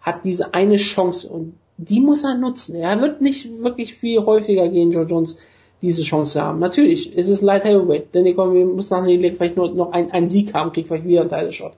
hat 0.00 0.24
diese 0.24 0.54
eine 0.54 0.76
Chance 0.76 1.28
und 1.28 1.54
die 1.76 2.00
muss 2.00 2.24
er 2.24 2.36
nutzen. 2.36 2.76
Er 2.76 3.00
wird 3.00 3.20
nicht 3.20 3.62
wirklich 3.62 3.94
viel 3.94 4.24
häufiger 4.24 4.68
gegen 4.68 4.92
Joe 4.92 5.04
Jones 5.04 5.36
diese 5.82 6.02
Chance 6.02 6.40
haben. 6.40 6.60
Natürlich, 6.60 7.12
es 7.16 7.28
ist 7.28 7.42
Light 7.42 7.64
Heavyweight. 7.64 8.14
Danny 8.14 8.34
Cormier 8.34 8.64
muss 8.64 8.90
nach 8.90 8.98
der 8.98 9.08
Niederlage 9.08 9.36
vielleicht 9.36 9.56
nur 9.56 9.70
noch 9.72 9.92
einen, 9.92 10.12
einen 10.12 10.28
Sieg 10.28 10.54
haben, 10.54 10.72
kriegt 10.72 10.88
vielleicht 10.88 11.06
wieder 11.06 11.20
einen 11.20 11.30
Title 11.30 11.52
Shot. 11.52 11.72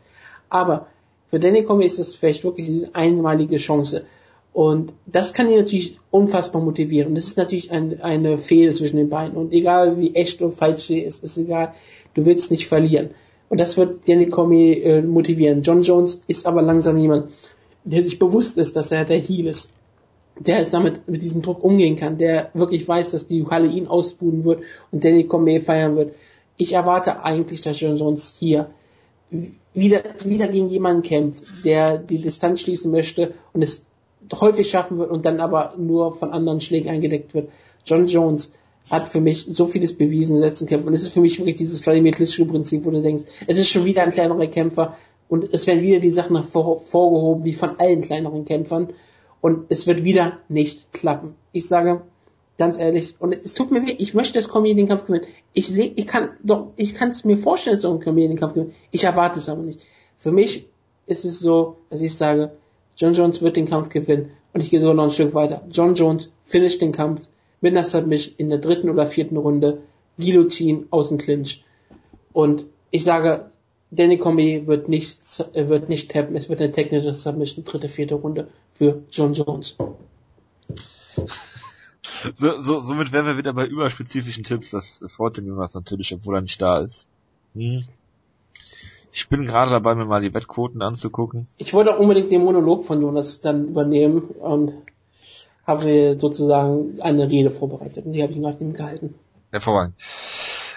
Aber 0.50 0.86
für 1.30 1.40
Danny 1.40 1.64
Cormier 1.64 1.86
ist 1.86 1.98
das 1.98 2.14
vielleicht 2.14 2.44
wirklich 2.44 2.66
diese 2.66 2.94
einmalige 2.94 3.56
Chance. 3.56 4.04
Und 4.52 4.92
das 5.06 5.32
kann 5.32 5.50
ihn 5.50 5.58
natürlich 5.58 5.98
unfassbar 6.10 6.62
motivieren. 6.62 7.14
Das 7.14 7.24
ist 7.24 7.38
natürlich 7.38 7.72
ein, 7.72 8.00
eine 8.02 8.38
Fehl 8.38 8.72
zwischen 8.72 8.98
den 8.98 9.08
beiden. 9.08 9.36
Und 9.36 9.52
egal 9.52 9.98
wie 9.98 10.14
echt 10.14 10.40
oder 10.42 10.52
falsch 10.52 10.82
sie 10.84 11.00
ist, 11.00 11.24
ist 11.24 11.38
egal. 11.38 11.72
Du 12.12 12.24
willst 12.24 12.52
nicht 12.52 12.68
verlieren. 12.68 13.10
Und 13.48 13.58
das 13.58 13.76
wird 13.76 14.08
Danny 14.08 14.28
Cormier 14.28 14.84
äh, 14.84 15.02
motivieren. 15.02 15.62
John 15.62 15.82
Jones 15.82 16.20
ist 16.28 16.46
aber 16.46 16.62
langsam 16.62 16.98
jemand, 16.98 17.30
der 17.84 18.04
sich 18.04 18.18
bewusst 18.18 18.58
ist, 18.58 18.76
dass 18.76 18.92
er 18.92 19.04
der 19.04 19.18
Heel 19.18 19.46
ist 19.46 19.72
der 20.38 20.60
es 20.60 20.70
damit 20.70 21.08
mit 21.08 21.22
diesem 21.22 21.42
Druck 21.42 21.62
umgehen 21.62 21.96
kann, 21.96 22.18
der 22.18 22.50
wirklich 22.54 22.86
weiß, 22.86 23.12
dass 23.12 23.28
die 23.28 23.46
Halle 23.46 23.68
ihn 23.68 23.86
ausbuhen 23.86 24.44
wird 24.44 24.62
und 24.90 25.04
Danny 25.04 25.24
Cormier 25.24 25.60
feiern 25.60 25.96
wird. 25.96 26.14
Ich 26.56 26.72
erwarte 26.72 27.24
eigentlich, 27.24 27.60
dass 27.60 27.80
John 27.80 27.96
Jones 27.96 28.36
hier 28.38 28.70
wieder, 29.74 30.02
wieder 30.24 30.48
gegen 30.48 30.68
jemanden 30.68 31.02
kämpft, 31.02 31.44
der 31.64 31.98
die 31.98 32.20
Distanz 32.20 32.60
schließen 32.60 32.90
möchte 32.90 33.34
und 33.52 33.62
es 33.62 33.84
häufig 34.40 34.70
schaffen 34.70 34.98
wird 34.98 35.10
und 35.10 35.26
dann 35.26 35.40
aber 35.40 35.74
nur 35.76 36.14
von 36.14 36.32
anderen 36.32 36.60
Schlägen 36.60 36.90
eingedeckt 36.90 37.34
wird. 37.34 37.50
John 37.84 38.06
Jones 38.06 38.52
hat 38.90 39.08
für 39.08 39.20
mich 39.20 39.46
so 39.48 39.66
vieles 39.66 39.96
bewiesen 39.96 40.36
in 40.36 40.42
den 40.42 40.48
letzten 40.48 40.66
Kämpfen 40.66 40.88
und 40.88 40.94
es 40.94 41.02
ist 41.02 41.14
für 41.14 41.20
mich 41.20 41.38
wirklich 41.38 41.56
dieses 41.56 41.80
Vladimir 41.80 42.12
Klitschko-Prinzip, 42.12 42.84
wo 42.84 42.90
du 42.90 43.02
denkst, 43.02 43.24
es 43.46 43.58
ist 43.58 43.68
schon 43.68 43.84
wieder 43.84 44.02
ein 44.02 44.10
kleinerer 44.10 44.46
Kämpfer 44.46 44.96
und 45.28 45.52
es 45.52 45.66
werden 45.66 45.82
wieder 45.82 46.00
die 46.00 46.10
Sachen 46.10 46.36
hervorgehoben, 46.36 47.44
wie 47.44 47.54
von 47.54 47.78
allen 47.78 48.02
kleineren 48.02 48.44
Kämpfern 48.44 48.88
und 49.44 49.66
es 49.68 49.86
wird 49.86 50.04
wieder 50.04 50.38
nicht 50.48 50.90
klappen. 50.94 51.34
Ich 51.52 51.68
sage 51.68 52.00
ganz 52.56 52.78
ehrlich, 52.78 53.16
und 53.18 53.34
es 53.34 53.52
tut 53.52 53.70
mir 53.70 53.86
weh, 53.86 53.94
ich 53.98 54.14
möchte 54.14 54.32
das 54.32 54.48
Cormier 54.48 54.74
den 54.74 54.88
Kampf 54.88 55.04
gewinnen. 55.04 55.26
Ich 55.52 55.68
sehe, 55.68 55.92
ich 55.96 56.06
kann 56.06 56.30
doch, 56.42 56.68
ich 56.76 56.94
kann 56.94 57.10
es 57.10 57.26
mir 57.26 57.36
vorstellen, 57.36 57.76
dass 57.76 57.82
so 57.82 57.94
den 57.94 58.36
Kampf 58.38 58.54
gewinnt. 58.54 58.72
Ich 58.90 59.04
erwarte 59.04 59.38
es 59.40 59.50
aber 59.50 59.60
nicht. 59.60 59.80
Für 60.16 60.32
mich 60.32 60.64
ist 61.06 61.26
es 61.26 61.40
so, 61.40 61.76
dass 61.90 62.00
ich 62.00 62.14
sage, 62.14 62.52
John 62.96 63.12
Jones 63.12 63.42
wird 63.42 63.56
den 63.56 63.66
Kampf 63.66 63.90
gewinnen. 63.90 64.30
Und 64.54 64.62
ich 64.62 64.70
gehe 64.70 64.80
sogar 64.80 64.94
noch 64.94 65.04
ein 65.04 65.10
Stück 65.10 65.34
weiter. 65.34 65.60
John 65.70 65.94
Jones 65.94 66.30
finisht 66.44 66.80
den 66.80 66.92
Kampf 66.92 67.28
mit 67.60 67.74
einer 67.74 67.84
Submission 67.84 68.36
in 68.38 68.48
der 68.48 68.60
dritten 68.60 68.88
oder 68.88 69.04
vierten 69.04 69.36
Runde. 69.36 69.82
Guillotine 70.18 70.86
aus 70.88 71.10
dem 71.10 71.18
Clinch. 71.18 71.62
Und 72.32 72.64
ich 72.90 73.04
sage, 73.04 73.50
Danny 73.94 74.18
Cormier 74.18 74.66
wird 74.66 74.88
nicht, 74.88 75.20
wird 75.54 75.88
nicht 75.88 76.10
tappen. 76.10 76.36
Es 76.36 76.48
wird 76.48 76.60
eine 76.60 76.72
technische 76.72 77.12
Submission, 77.12 77.64
dritte, 77.64 77.88
vierte 77.88 78.14
Runde 78.14 78.48
für 78.74 79.02
John 79.10 79.34
Jones. 79.34 79.76
So, 82.34 82.60
so, 82.60 82.80
somit 82.80 83.12
wären 83.12 83.26
wir 83.26 83.36
wieder 83.36 83.52
bei 83.52 83.66
überspezifischen 83.66 84.44
Tipps. 84.44 84.70
Das 84.70 85.04
freut 85.08 85.36
mir 85.42 85.56
was 85.56 85.74
natürlich, 85.74 86.14
obwohl 86.14 86.36
er 86.36 86.40
nicht 86.40 86.60
da 86.60 86.78
ist. 86.78 87.06
Hm. 87.54 87.84
Ich 89.12 89.28
bin 89.28 89.46
gerade 89.46 89.70
dabei, 89.70 89.94
mir 89.94 90.06
mal 90.06 90.22
die 90.22 90.34
Wettquoten 90.34 90.82
anzugucken. 90.82 91.46
Ich 91.56 91.72
wollte 91.72 91.94
auch 91.94 92.00
unbedingt 92.00 92.32
den 92.32 92.42
Monolog 92.42 92.86
von 92.86 93.00
Jonas 93.00 93.40
dann 93.40 93.68
übernehmen 93.68 94.22
und 94.22 94.74
habe 95.66 96.16
sozusagen 96.18 97.00
eine 97.00 97.28
Rede 97.28 97.50
vorbereitet 97.50 98.04
und 98.06 98.12
die 98.12 98.22
habe 98.22 98.32
ich 98.32 98.40
gerade 98.40 98.62
ihm 98.62 98.72
gehalten. 98.72 99.14
Hervorragend. 99.50 99.94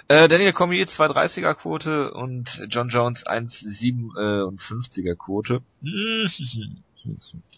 Äh, 0.10 0.30
Daniel 0.30 0.54
Cormier 0.54 0.88
2,30er 0.88 1.54
Quote 1.54 2.14
und 2.14 2.62
John 2.70 2.88
Jones 2.90 3.26
1,57er 3.26 5.16
Quote. 5.16 5.62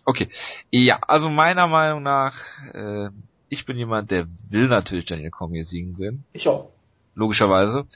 Okay. 0.05 0.27
Ja, 0.69 0.99
also 1.07 1.31
meiner 1.31 1.65
Meinung 1.65 2.03
nach, 2.03 2.35
äh, 2.71 3.09
ich 3.49 3.65
bin 3.65 3.77
jemand, 3.77 4.11
der 4.11 4.27
will 4.49 4.67
natürlich 4.67 5.05
Daniel 5.05 5.31
Cormier 5.31 5.65
siegen 5.65 5.91
sehen. 5.91 6.23
Ich 6.33 6.47
auch. 6.47 6.69
Logischerweise. 7.15 7.87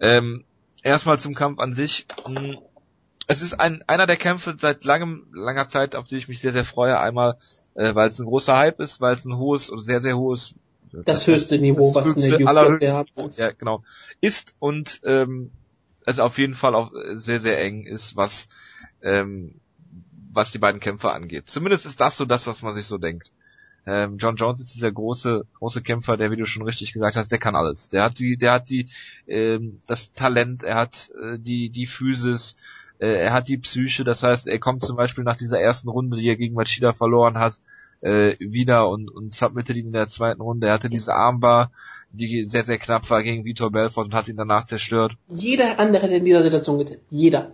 Ähm, 0.00 0.44
erstmal 0.82 1.20
zum 1.20 1.34
Kampf 1.34 1.60
an 1.60 1.74
sich. 1.74 2.06
Hm, 2.24 2.58
es 3.28 3.40
ist 3.40 3.54
ein, 3.54 3.84
einer 3.86 4.06
der 4.06 4.16
Kämpfe 4.16 4.56
seit 4.58 4.84
langem, 4.84 5.26
langer 5.32 5.68
Zeit, 5.68 5.94
auf 5.94 6.08
die 6.08 6.16
ich 6.16 6.26
mich 6.26 6.40
sehr, 6.40 6.52
sehr 6.52 6.64
freue. 6.64 6.98
Einmal, 6.98 7.38
äh, 7.74 7.94
weil 7.94 8.08
es 8.08 8.18
ein 8.18 8.26
großer 8.26 8.56
Hype 8.56 8.80
ist, 8.80 9.00
weil 9.00 9.14
es 9.14 9.24
ein 9.24 9.36
hohes 9.36 9.70
oder 9.70 9.82
sehr, 9.82 10.00
sehr 10.00 10.16
hohes 10.16 10.54
das, 11.04 11.26
höchste 11.26 11.58
Niveau, 11.58 11.92
das 11.94 12.16
was 12.16 12.22
eine 12.22 12.46
allerhöchste 12.46 12.92
hat. 12.92 13.08
Ja, 13.36 13.52
genau. 13.52 13.82
Ist 14.20 14.54
und 14.58 15.00
ähm, 15.04 15.50
es 16.06 16.18
auf 16.18 16.38
jeden 16.38 16.54
Fall 16.54 16.74
auch 16.74 16.92
sehr, 17.14 17.40
sehr 17.40 17.60
eng 17.60 17.86
ist, 17.86 18.16
was 18.16 18.48
ähm, 19.02 19.60
was 20.34 20.50
die 20.50 20.58
beiden 20.58 20.80
Kämpfer 20.80 21.12
angeht. 21.12 21.48
Zumindest 21.48 21.86
ist 21.86 22.00
das 22.00 22.16
so 22.16 22.24
das, 22.24 22.46
was 22.46 22.62
man 22.62 22.74
sich 22.74 22.86
so 22.86 22.98
denkt. 22.98 23.30
Ähm, 23.86 24.16
John 24.18 24.36
Jones 24.36 24.60
ist 24.60 24.74
dieser 24.74 24.90
große, 24.90 25.46
große 25.58 25.82
Kämpfer, 25.82 26.16
der, 26.16 26.30
wie 26.30 26.36
du 26.36 26.46
schon 26.46 26.64
richtig 26.64 26.92
gesagt 26.92 27.16
hast, 27.16 27.30
der 27.30 27.38
kann 27.38 27.54
alles. 27.54 27.90
Der 27.90 28.02
hat 28.02 28.18
die, 28.18 28.36
der 28.36 28.52
hat 28.52 28.70
die, 28.70 28.88
ähm, 29.26 29.78
das 29.86 30.12
Talent, 30.12 30.62
er 30.62 30.76
hat 30.76 31.10
äh, 31.22 31.38
die, 31.38 31.70
die 31.70 31.86
Physis, 31.86 32.56
äh, 32.98 33.08
er 33.08 33.32
hat 33.32 33.48
die 33.48 33.58
Psyche. 33.58 34.02
Das 34.02 34.22
heißt, 34.22 34.48
er 34.48 34.58
kommt 34.58 34.82
zum 34.82 34.96
Beispiel 34.96 35.24
nach 35.24 35.36
dieser 35.36 35.60
ersten 35.60 35.88
Runde, 35.88 36.16
die 36.16 36.28
er 36.28 36.36
gegen 36.36 36.54
Machida 36.54 36.92
verloren 36.92 37.38
hat, 37.38 37.60
äh, 38.04 38.36
wieder 38.38 38.88
und, 38.88 39.10
und 39.10 39.32
submittet 39.32 39.76
ihn 39.76 39.86
in 39.86 39.92
der 39.92 40.06
zweiten 40.06 40.42
Runde. 40.42 40.66
Er 40.66 40.74
hatte 40.74 40.90
diese 40.90 41.14
Armbar, 41.14 41.72
die 42.12 42.44
sehr, 42.46 42.62
sehr 42.62 42.78
knapp 42.78 43.08
war 43.10 43.22
gegen 43.22 43.44
Vitor 43.44 43.72
Belfort 43.72 44.04
und 44.04 44.14
hat 44.14 44.28
ihn 44.28 44.36
danach 44.36 44.64
zerstört. 44.64 45.16
Jeder 45.28 45.78
andere 45.78 46.04
hätte 46.04 46.16
in 46.16 46.24
dieser 46.24 46.42
Situation 46.42 46.78
getippt. 46.78 47.04
Jeder. 47.10 47.52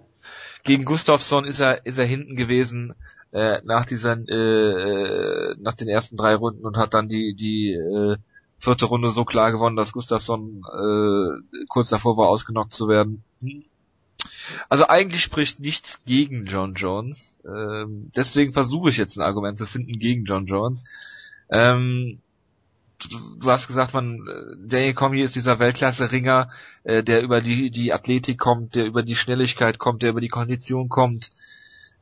Gegen 0.65 0.85
Gustafsson 0.85 1.45
ist 1.45 1.61
er, 1.61 1.87
ist 1.87 1.99
er 1.99 2.05
hinten 2.05 2.37
gewesen 2.37 2.95
äh, 3.33 3.61
nach 3.65 3.87
diesen, 3.87 4.27
äh, 4.29 5.55
nach 5.61 5.75
den 5.75 5.89
ersten 5.89 6.17
drei 6.17 6.35
Runden 6.35 6.67
und 6.67 6.77
hat 6.77 6.95
dann 6.95 7.09
die, 7.09 7.35
die 7.35 7.73
äh, 7.73 8.17
vierte 8.59 8.87
Runde 8.87 9.11
so 9.11 9.25
klar 9.25 9.53
gewonnen, 9.53 9.77
dass 9.77 9.93
Gustafsson 9.93 10.63
äh, 10.67 11.65
kurz 11.69 11.89
davor 11.91 12.17
war, 12.17 12.29
ausgenockt 12.29 12.73
zu 12.73 12.89
werden. 12.89 13.23
Also 14.69 14.87
eigentlich 14.89 15.23
spricht 15.23 15.61
nichts 15.61 16.01
gegen 16.07 16.47
John 16.47 16.75
Jones. 16.75 17.39
Ähm, 17.45 18.11
deswegen 18.17 18.53
versuche 18.53 18.91
ich 18.91 18.97
jetzt 18.97 19.17
ein 19.17 19.23
Argument 19.23 19.57
zu 19.57 19.67
finden 19.67 19.93
gegen 19.93 20.25
John 20.25 20.47
Jones. 20.47 20.85
Ähm, 21.51 22.21
du 23.39 23.51
hast 23.51 23.67
gesagt, 23.67 23.95
man, 23.95 24.27
äh, 24.27 24.57
Daniel 24.69 24.95
Cormier 24.95 25.25
ist 25.25 25.35
dieser 25.35 25.59
Weltklasse-Ringer, 25.59 26.51
äh, 26.85 27.03
der 27.03 27.23
über 27.23 27.41
die, 27.41 27.71
die 27.71 27.93
Athletik 27.93 28.39
kommt, 28.39 28.75
der 28.75 28.87
über 28.87 29.03
die 29.03 29.17
Schnelligkeit 29.17 29.79
kommt, 29.79 30.03
der 30.03 30.11
über 30.11 30.21
die 30.21 30.29
Kondition 30.29 30.89
kommt. 30.89 31.31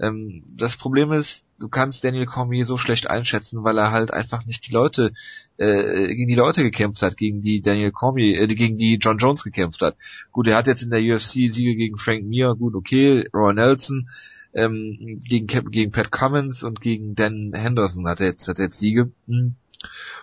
Ähm, 0.01 0.45
das 0.57 0.77
Problem 0.77 1.13
ist, 1.13 1.45
du 1.59 1.69
kannst 1.69 2.05
Daniel 2.05 2.27
Cormier 2.27 2.65
so 2.65 2.77
schlecht 2.77 3.09
einschätzen, 3.09 3.65
weil 3.65 3.79
er 3.79 3.91
halt 3.91 4.13
einfach 4.13 4.47
nicht 4.47 4.67
die 4.67 4.73
Leute, 4.73 5.13
äh, 5.57 6.07
gegen 6.09 6.29
die 6.29 6.35
Leute 6.35 6.63
gekämpft 6.63 7.03
hat, 7.03 7.17
gegen 7.17 7.43
die 7.43 7.61
Daniel 7.61 7.91
Cormier, 7.91 8.41
äh, 8.41 8.47
gegen 8.47 8.79
die 8.79 8.99
John 9.01 9.19
Jones 9.19 9.45
gekämpft 9.45 9.83
hat. 9.83 9.97
Gut, 10.33 10.47
er 10.47 10.57
hat 10.57 10.67
jetzt 10.67 10.83
in 10.83 10.91
der 10.91 11.01
UFC 11.01 11.51
Siege 11.51 11.75
gegen 11.75 11.99
Frank 11.99 12.25
Mir, 12.25 12.55
gut, 12.55 12.75
okay, 12.75 13.29
Roy 13.35 13.55
Nelson, 13.55 14.09
ähm, 14.55 15.21
gegen, 15.25 15.47
gegen 15.47 15.93
Pat 15.93 16.11
Cummins 16.11 16.63
und 16.63 16.81
gegen 16.81 17.15
Dan 17.15 17.53
Henderson 17.55 18.07
hat 18.09 18.21
er 18.21 18.27
jetzt, 18.29 18.49
hat 18.49 18.59
er 18.59 18.67
jetzt 18.67 18.79
Siege. 18.79 19.11
Hm 19.27 19.57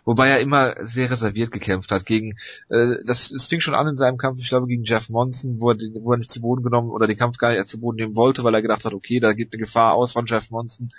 Wobei 0.03 0.29
er 0.29 0.39
immer 0.39 0.75
sehr 0.85 1.09
reserviert 1.09 1.51
gekämpft 1.51 1.91
hat 1.91 2.05
gegen, 2.05 2.37
äh, 2.69 2.97
das, 3.05 3.29
das 3.29 3.47
fing 3.47 3.59
schon 3.59 3.75
an 3.75 3.87
in 3.87 3.95
seinem 3.95 4.17
Kampf, 4.17 4.39
ich 4.41 4.49
glaube 4.49 4.67
gegen 4.67 4.83
Jeff 4.83 5.09
Monson, 5.09 5.59
wo 5.59 5.71
er, 5.71 5.77
wo 6.01 6.11
er 6.11 6.17
nicht 6.17 6.31
zu 6.31 6.41
Boden 6.41 6.63
genommen 6.63 6.89
oder 6.89 7.07
den 7.07 7.17
Kampf 7.17 7.37
gar 7.37 7.49
nicht 7.49 7.57
erst 7.57 7.71
zu 7.71 7.79
Boden 7.79 7.97
nehmen 7.97 8.15
wollte, 8.15 8.43
weil 8.43 8.53
er 8.53 8.61
gedacht 8.61 8.85
hat, 8.85 8.93
okay, 8.93 9.19
da 9.19 9.33
geht 9.33 9.51
eine 9.51 9.59
Gefahr 9.59 9.93
aus 9.93 10.13
von 10.13 10.25
Jeff 10.25 10.51
Monson. 10.51 10.89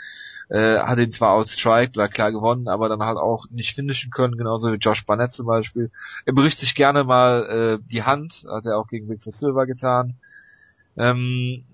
Äh, 0.49 0.79
hat 0.79 0.99
ihn 0.99 1.11
zwar 1.11 1.33
outstriked 1.33 1.97
oder 1.97 2.09
klar 2.09 2.31
gewonnen, 2.31 2.69
aber 2.69 2.89
dann 2.89 3.03
halt 3.03 3.19
auch 3.19 3.51
nicht 3.51 3.75
finishen 3.75 4.13
können, 4.13 4.37
genauso 4.37 4.73
wie 4.73 4.77
Josh 4.77 5.05
Barnett 5.05 5.33
zum 5.33 5.47
Beispiel. 5.47 5.91
Er 6.25 6.35
bricht 6.35 6.59
sich 6.59 6.77
gerne 6.77 7.03
mal 7.03 7.81
äh, 7.81 7.85
die 7.91 8.05
Hand, 8.05 8.45
hat 8.49 8.65
er 8.65 8.79
auch 8.79 8.87
gegen 8.87 9.09
Victor 9.09 9.33
Silva 9.33 9.65
getan. 9.65 10.15
Ähm, 10.97 11.65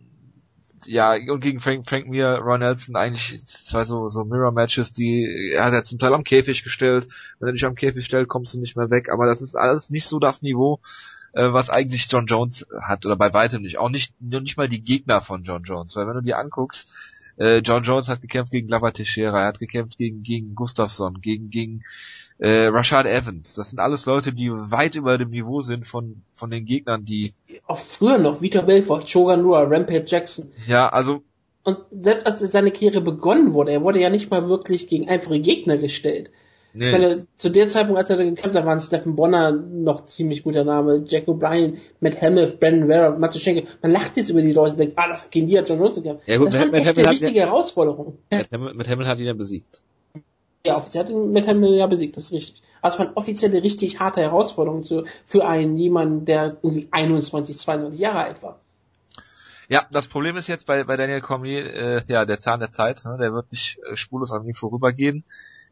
ja, 0.86 1.12
und 1.12 1.40
gegen 1.40 1.60
Frank, 1.60 1.88
Frank 1.88 2.08
Mir, 2.08 2.38
Ron 2.38 2.60
Nelson 2.60 2.96
eigentlich 2.96 3.44
zwei 3.46 3.84
so, 3.84 4.08
so 4.08 4.24
Mirror-Matches, 4.24 4.92
die 4.92 5.52
er 5.52 5.64
hat 5.64 5.72
er 5.72 5.82
zum 5.82 5.98
Teil 5.98 6.14
am 6.14 6.24
Käfig 6.24 6.62
gestellt. 6.64 7.08
Wenn 7.38 7.48
er 7.48 7.52
dich 7.52 7.64
am 7.64 7.74
Käfig 7.74 8.04
stellt, 8.04 8.28
kommst 8.28 8.54
du 8.54 8.60
nicht 8.60 8.76
mehr 8.76 8.90
weg. 8.90 9.08
Aber 9.10 9.26
das 9.26 9.42
ist 9.42 9.54
alles 9.54 9.90
nicht 9.90 10.06
so 10.06 10.18
das 10.18 10.42
Niveau, 10.42 10.80
äh, 11.32 11.52
was 11.52 11.70
eigentlich 11.70 12.06
John 12.10 12.26
Jones 12.26 12.66
hat, 12.80 13.06
oder 13.06 13.16
bei 13.16 13.32
weitem 13.32 13.62
nicht. 13.62 13.78
Auch 13.78 13.90
nicht, 13.90 14.14
nicht 14.20 14.56
mal 14.56 14.68
die 14.68 14.84
Gegner 14.84 15.20
von 15.20 15.44
John 15.44 15.64
Jones. 15.64 15.96
Weil 15.96 16.06
wenn 16.06 16.14
du 16.14 16.22
dir 16.22 16.38
anguckst, 16.38 16.88
äh, 17.38 17.58
John 17.58 17.82
Jones 17.82 18.08
hat 18.08 18.20
gekämpft 18.20 18.52
gegen 18.52 18.68
Lava 18.68 18.90
Teixeira, 18.90 19.40
er 19.40 19.46
hat 19.48 19.58
gekämpft 19.58 19.98
gegen, 19.98 20.22
gegen 20.22 20.54
Gustafsson, 20.54 21.20
gegen, 21.20 21.50
gegen 21.50 21.82
äh, 22.38 22.66
Rashad 22.66 23.06
Evans. 23.06 23.54
Das 23.54 23.70
sind 23.70 23.78
alles 23.78 24.06
Leute, 24.06 24.32
die 24.32 24.50
weit 24.50 24.94
über 24.94 25.18
dem 25.18 25.30
Niveau 25.30 25.60
sind 25.60 25.86
von, 25.86 26.22
von 26.32 26.50
den 26.50 26.64
Gegnern, 26.64 27.04
die... 27.04 27.34
Auch 27.66 27.78
früher 27.78 28.18
noch, 28.18 28.42
Vitor 28.42 28.62
Belfort, 28.62 29.08
Shogun 29.08 29.40
Rua, 29.40 29.62
Rampage 29.62 30.04
Jackson. 30.06 30.52
Ja, 30.66 30.88
also... 30.88 31.22
Und 31.64 31.78
selbst 31.92 32.26
als 32.26 32.40
seine 32.40 32.72
Karriere 32.72 33.00
begonnen 33.00 33.52
wurde, 33.52 33.70
er 33.70 33.82
wurde 33.82 34.00
ja 34.00 34.10
nicht 34.10 34.30
mal 34.30 34.48
wirklich 34.48 34.88
gegen 34.88 35.08
einfache 35.08 35.38
Gegner 35.38 35.78
gestellt. 35.78 36.30
Nee. 36.74 36.90
Meine, 36.90 37.26
zu 37.36 37.50
dem 37.50 37.68
Zeitpunkt, 37.68 37.98
als 37.98 38.08
er 38.08 38.16
da 38.16 38.24
gekämpft 38.24 38.56
hat, 38.56 38.64
waren 38.64 38.80
Stephen 38.80 39.14
Bonner 39.14 39.52
noch 39.52 40.06
ziemlich 40.06 40.42
guter 40.42 40.64
Name, 40.64 41.04
Jack 41.06 41.28
O'Brien, 41.28 41.76
Matt 42.00 42.20
Hamill, 42.22 42.56
Brandon 42.58 42.88
Vera, 42.88 43.10
Matuschenko. 43.10 43.68
Man 43.82 43.92
lacht 43.92 44.16
jetzt 44.16 44.30
über 44.30 44.40
die 44.40 44.52
Leute 44.52 44.72
und 44.72 44.80
denkt, 44.80 44.94
ah, 44.96 45.08
das 45.08 45.30
gegen 45.30 45.48
die 45.48 45.58
hat 45.58 45.68
John 45.68 45.78
Jones 45.78 45.96
gekämpft. 45.96 46.26
Ja, 46.26 46.38
gut, 46.38 46.46
das 46.46 46.54
war 46.54 46.62
eine 46.62 46.78
echte 46.78 47.04
wichtige 47.04 47.40
Herausforderung. 47.40 48.18
Matt 48.30 48.50
Hamill, 48.50 48.74
Matt 48.74 48.88
Hamill 48.88 49.06
hat 49.06 49.18
ihn 49.18 49.26
ja 49.26 49.34
besiegt. 49.34 49.82
Ja, 50.66 50.76
offiziell 50.76 51.04
hat 51.04 51.10
ihn 51.10 51.32
Matt 51.32 51.46
Hamill 51.46 51.76
ja 51.76 51.86
besiegt, 51.86 52.16
das 52.16 52.24
ist 52.24 52.32
richtig. 52.32 52.62
Also 52.80 53.02
eine 53.02 53.16
offizielle 53.16 53.62
richtig 53.62 54.00
harte 54.00 54.20
Herausforderung 54.20 54.84
zu, 54.84 55.04
für 55.26 55.46
einen 55.46 55.76
jemanden, 55.76 56.24
der 56.24 56.58
irgendwie 56.62 56.88
21, 56.90 57.58
22 57.58 58.00
Jahre 58.00 58.20
alt 58.20 58.42
war. 58.42 58.60
Ja, 59.68 59.86
das 59.90 60.08
Problem 60.08 60.36
ist 60.36 60.48
jetzt 60.48 60.66
bei, 60.66 60.84
bei 60.84 60.96
Daniel 60.96 61.20
Cormier, 61.20 61.74
äh, 61.74 62.02
ja, 62.06 62.24
der 62.24 62.40
Zahn 62.40 62.60
der 62.60 62.72
Zeit, 62.72 63.04
ne, 63.04 63.16
der 63.18 63.32
wird 63.32 63.50
nicht 63.52 63.78
äh, 63.88 63.96
spurlos 63.96 64.32
an 64.32 64.44
ihm 64.44 64.54
vorübergehen 64.54 65.24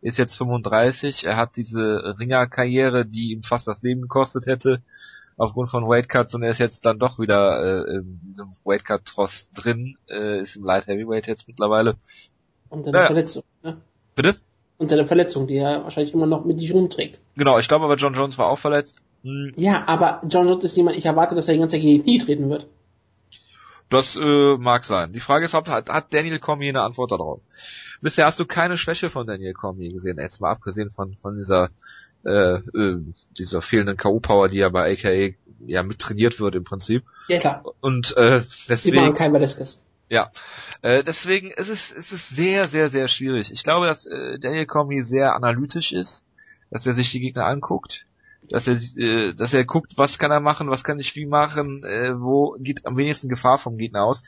ist 0.03 0.19
jetzt 0.19 0.37
35, 0.37 1.27
er 1.27 1.37
hat 1.37 1.57
diese 1.57 2.17
Ringerkarriere, 2.19 3.07
die 3.07 3.33
ihm 3.33 3.43
fast 3.43 3.67
das 3.67 3.83
Leben 3.83 4.03
gekostet 4.03 4.47
hätte, 4.47 4.83
aufgrund 5.37 5.71
von 5.71 5.87
Weightcuts 5.87 6.35
und 6.35 6.43
er 6.43 6.51
ist 6.51 6.59
jetzt 6.59 6.85
dann 6.87 6.99
doch 6.99 7.19
wieder 7.19 7.87
äh, 7.87 7.97
in 7.97 8.21
diesem 8.23 8.53
Weightcut-Tross 8.65 9.51
drin, 9.53 9.97
äh, 10.09 10.41
ist 10.41 10.57
im 10.57 10.65
Light 10.65 10.87
Heavyweight 10.87 11.27
jetzt 11.27 11.49
mittlerweile. 11.49 11.97
Und 12.69 12.85
eine 12.85 12.93
naja. 12.93 13.07
Verletzung, 13.07 13.43
ne? 13.63 13.81
Bitte? 14.15 14.37
Und 14.81 14.89
seine 14.89 15.05
Verletzung, 15.05 15.47
die 15.47 15.59
er 15.59 15.85
wahrscheinlich 15.85 16.15
immer 16.15 16.27
noch 16.27 16.47
mit 16.47 16.59
sich 16.59 16.73
rumträgt. 16.73 17.21
Genau, 17.37 17.59
ich 17.59 17.69
glaube 17.69 17.85
aber 17.85 17.97
John 17.97 18.15
Jones 18.15 18.39
war 18.39 18.49
auch 18.49 18.59
verletzt. 18.59 18.97
Hm. 19.23 19.53
Ja, 19.57 19.85
aber 19.87 20.23
John 20.27 20.49
Jones 20.49 20.65
ist 20.65 20.77
jemand, 20.77 20.97
ich 20.97 21.05
erwarte, 21.05 21.35
dass 21.35 21.49
er 21.49 21.53
die 21.53 21.61
ganze 21.61 21.77
Zeit 21.77 21.83
gegen 21.83 21.99
die 21.99 22.03
Knie 22.03 22.19
treten 22.19 22.49
wird. 22.49 22.67
Das 23.91 24.17
äh, 24.17 24.57
mag 24.57 24.85
sein. 24.85 25.13
Die 25.13 25.21
Frage 25.21 25.45
ist, 25.45 25.53
hat, 25.53 25.69
hat 25.69 26.15
Daniel 26.15 26.39
Cormier 26.39 26.71
eine 26.71 26.81
Antwort 26.81 27.13
darauf? 27.13 27.43
Bisher 28.01 28.25
hast 28.25 28.41
du 28.41 28.47
keine 28.47 28.79
Schwäche 28.79 29.11
von 29.11 29.27
Daniel 29.27 29.53
Cormier 29.53 29.93
gesehen, 29.93 30.17
jetzt 30.19 30.41
mal 30.41 30.51
abgesehen 30.51 30.89
von, 30.91 31.15
von 31.17 31.37
dieser, 31.37 31.69
äh, 32.25 32.55
äh, 32.55 33.05
dieser 33.37 33.61
fehlenden 33.61 33.99
K.O.-Power, 33.99 34.49
die 34.49 34.59
ja 34.59 34.71
bei 34.71 34.93
AKA 34.93 35.35
ja 35.67 35.83
mit 35.83 35.99
trainiert 35.99 36.41
wird 36.41 36.55
im 36.55 36.65
Prinzip. 36.65 37.05
Ja, 37.29 37.39
klar. 37.39 37.65
Und 37.81 38.17
äh, 38.17 38.41
deswegen. 38.69 38.97
Die 38.97 39.03
machen 39.03 39.15
kein 39.15 39.35
Velasquez. 39.35 39.79
Ja, 40.11 40.29
äh, 40.83 41.05
deswegen 41.05 41.53
ist 41.53 41.69
es, 41.69 41.93
ist 41.93 42.11
es 42.11 42.29
sehr, 42.29 42.67
sehr, 42.67 42.91
sehr 42.91 43.07
schwierig. 43.07 43.53
Ich 43.53 43.63
glaube, 43.63 43.87
dass 43.87 44.07
äh, 44.07 44.41
Daniel 44.41 44.67
Cormier 44.67 45.05
sehr 45.05 45.37
analytisch 45.37 45.93
ist, 45.93 46.27
dass 46.69 46.85
er 46.85 46.95
sich 46.95 47.13
die 47.13 47.21
Gegner 47.21 47.47
anguckt, 47.47 48.07
dass 48.49 48.67
er, 48.67 48.81
äh, 48.97 49.35
dass 49.35 49.55
er 49.55 49.65
guckt, 49.65 49.93
was 49.99 50.19
kann 50.19 50.33
er 50.33 50.41
machen, 50.41 50.69
was 50.69 50.83
kann 50.83 50.99
ich 50.99 51.15
wie 51.15 51.27
machen, 51.27 51.85
äh, 51.85 52.21
wo 52.21 52.57
geht 52.59 52.87
am 52.87 52.97
wenigsten 52.97 53.29
Gefahr 53.29 53.57
vom 53.57 53.79
Gegner 53.79 54.03
aus. 54.03 54.23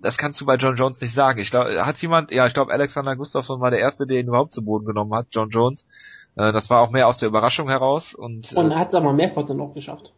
Das 0.00 0.18
kannst 0.18 0.40
du 0.40 0.46
bei 0.46 0.56
John 0.56 0.74
Jones 0.74 1.00
nicht 1.00 1.14
sagen. 1.14 1.40
Ich 1.40 1.52
glaube, 1.52 1.86
hat 1.86 1.98
jemand, 1.98 2.32
ja, 2.32 2.48
ich 2.48 2.54
glaube, 2.54 2.72
Alexander 2.72 3.14
Gustafsson 3.14 3.60
war 3.60 3.70
der 3.70 3.80
erste, 3.80 4.04
der 4.04 4.18
ihn 4.18 4.26
überhaupt 4.26 4.52
zu 4.52 4.64
Boden 4.64 4.84
genommen 4.84 5.14
hat, 5.14 5.28
John 5.30 5.50
Jones. 5.50 5.86
Äh, 6.34 6.52
das 6.52 6.70
war 6.70 6.80
auch 6.80 6.90
mehr 6.90 7.06
aus 7.06 7.18
der 7.18 7.28
Überraschung 7.28 7.68
heraus 7.68 8.14
und. 8.14 8.52
Und 8.52 8.72
äh, 8.72 8.74
hat 8.74 8.88
es 8.88 8.94
aber 8.96 9.12
mehrfach 9.12 9.46
dann 9.46 9.60
auch 9.60 9.74
geschafft. 9.74 10.12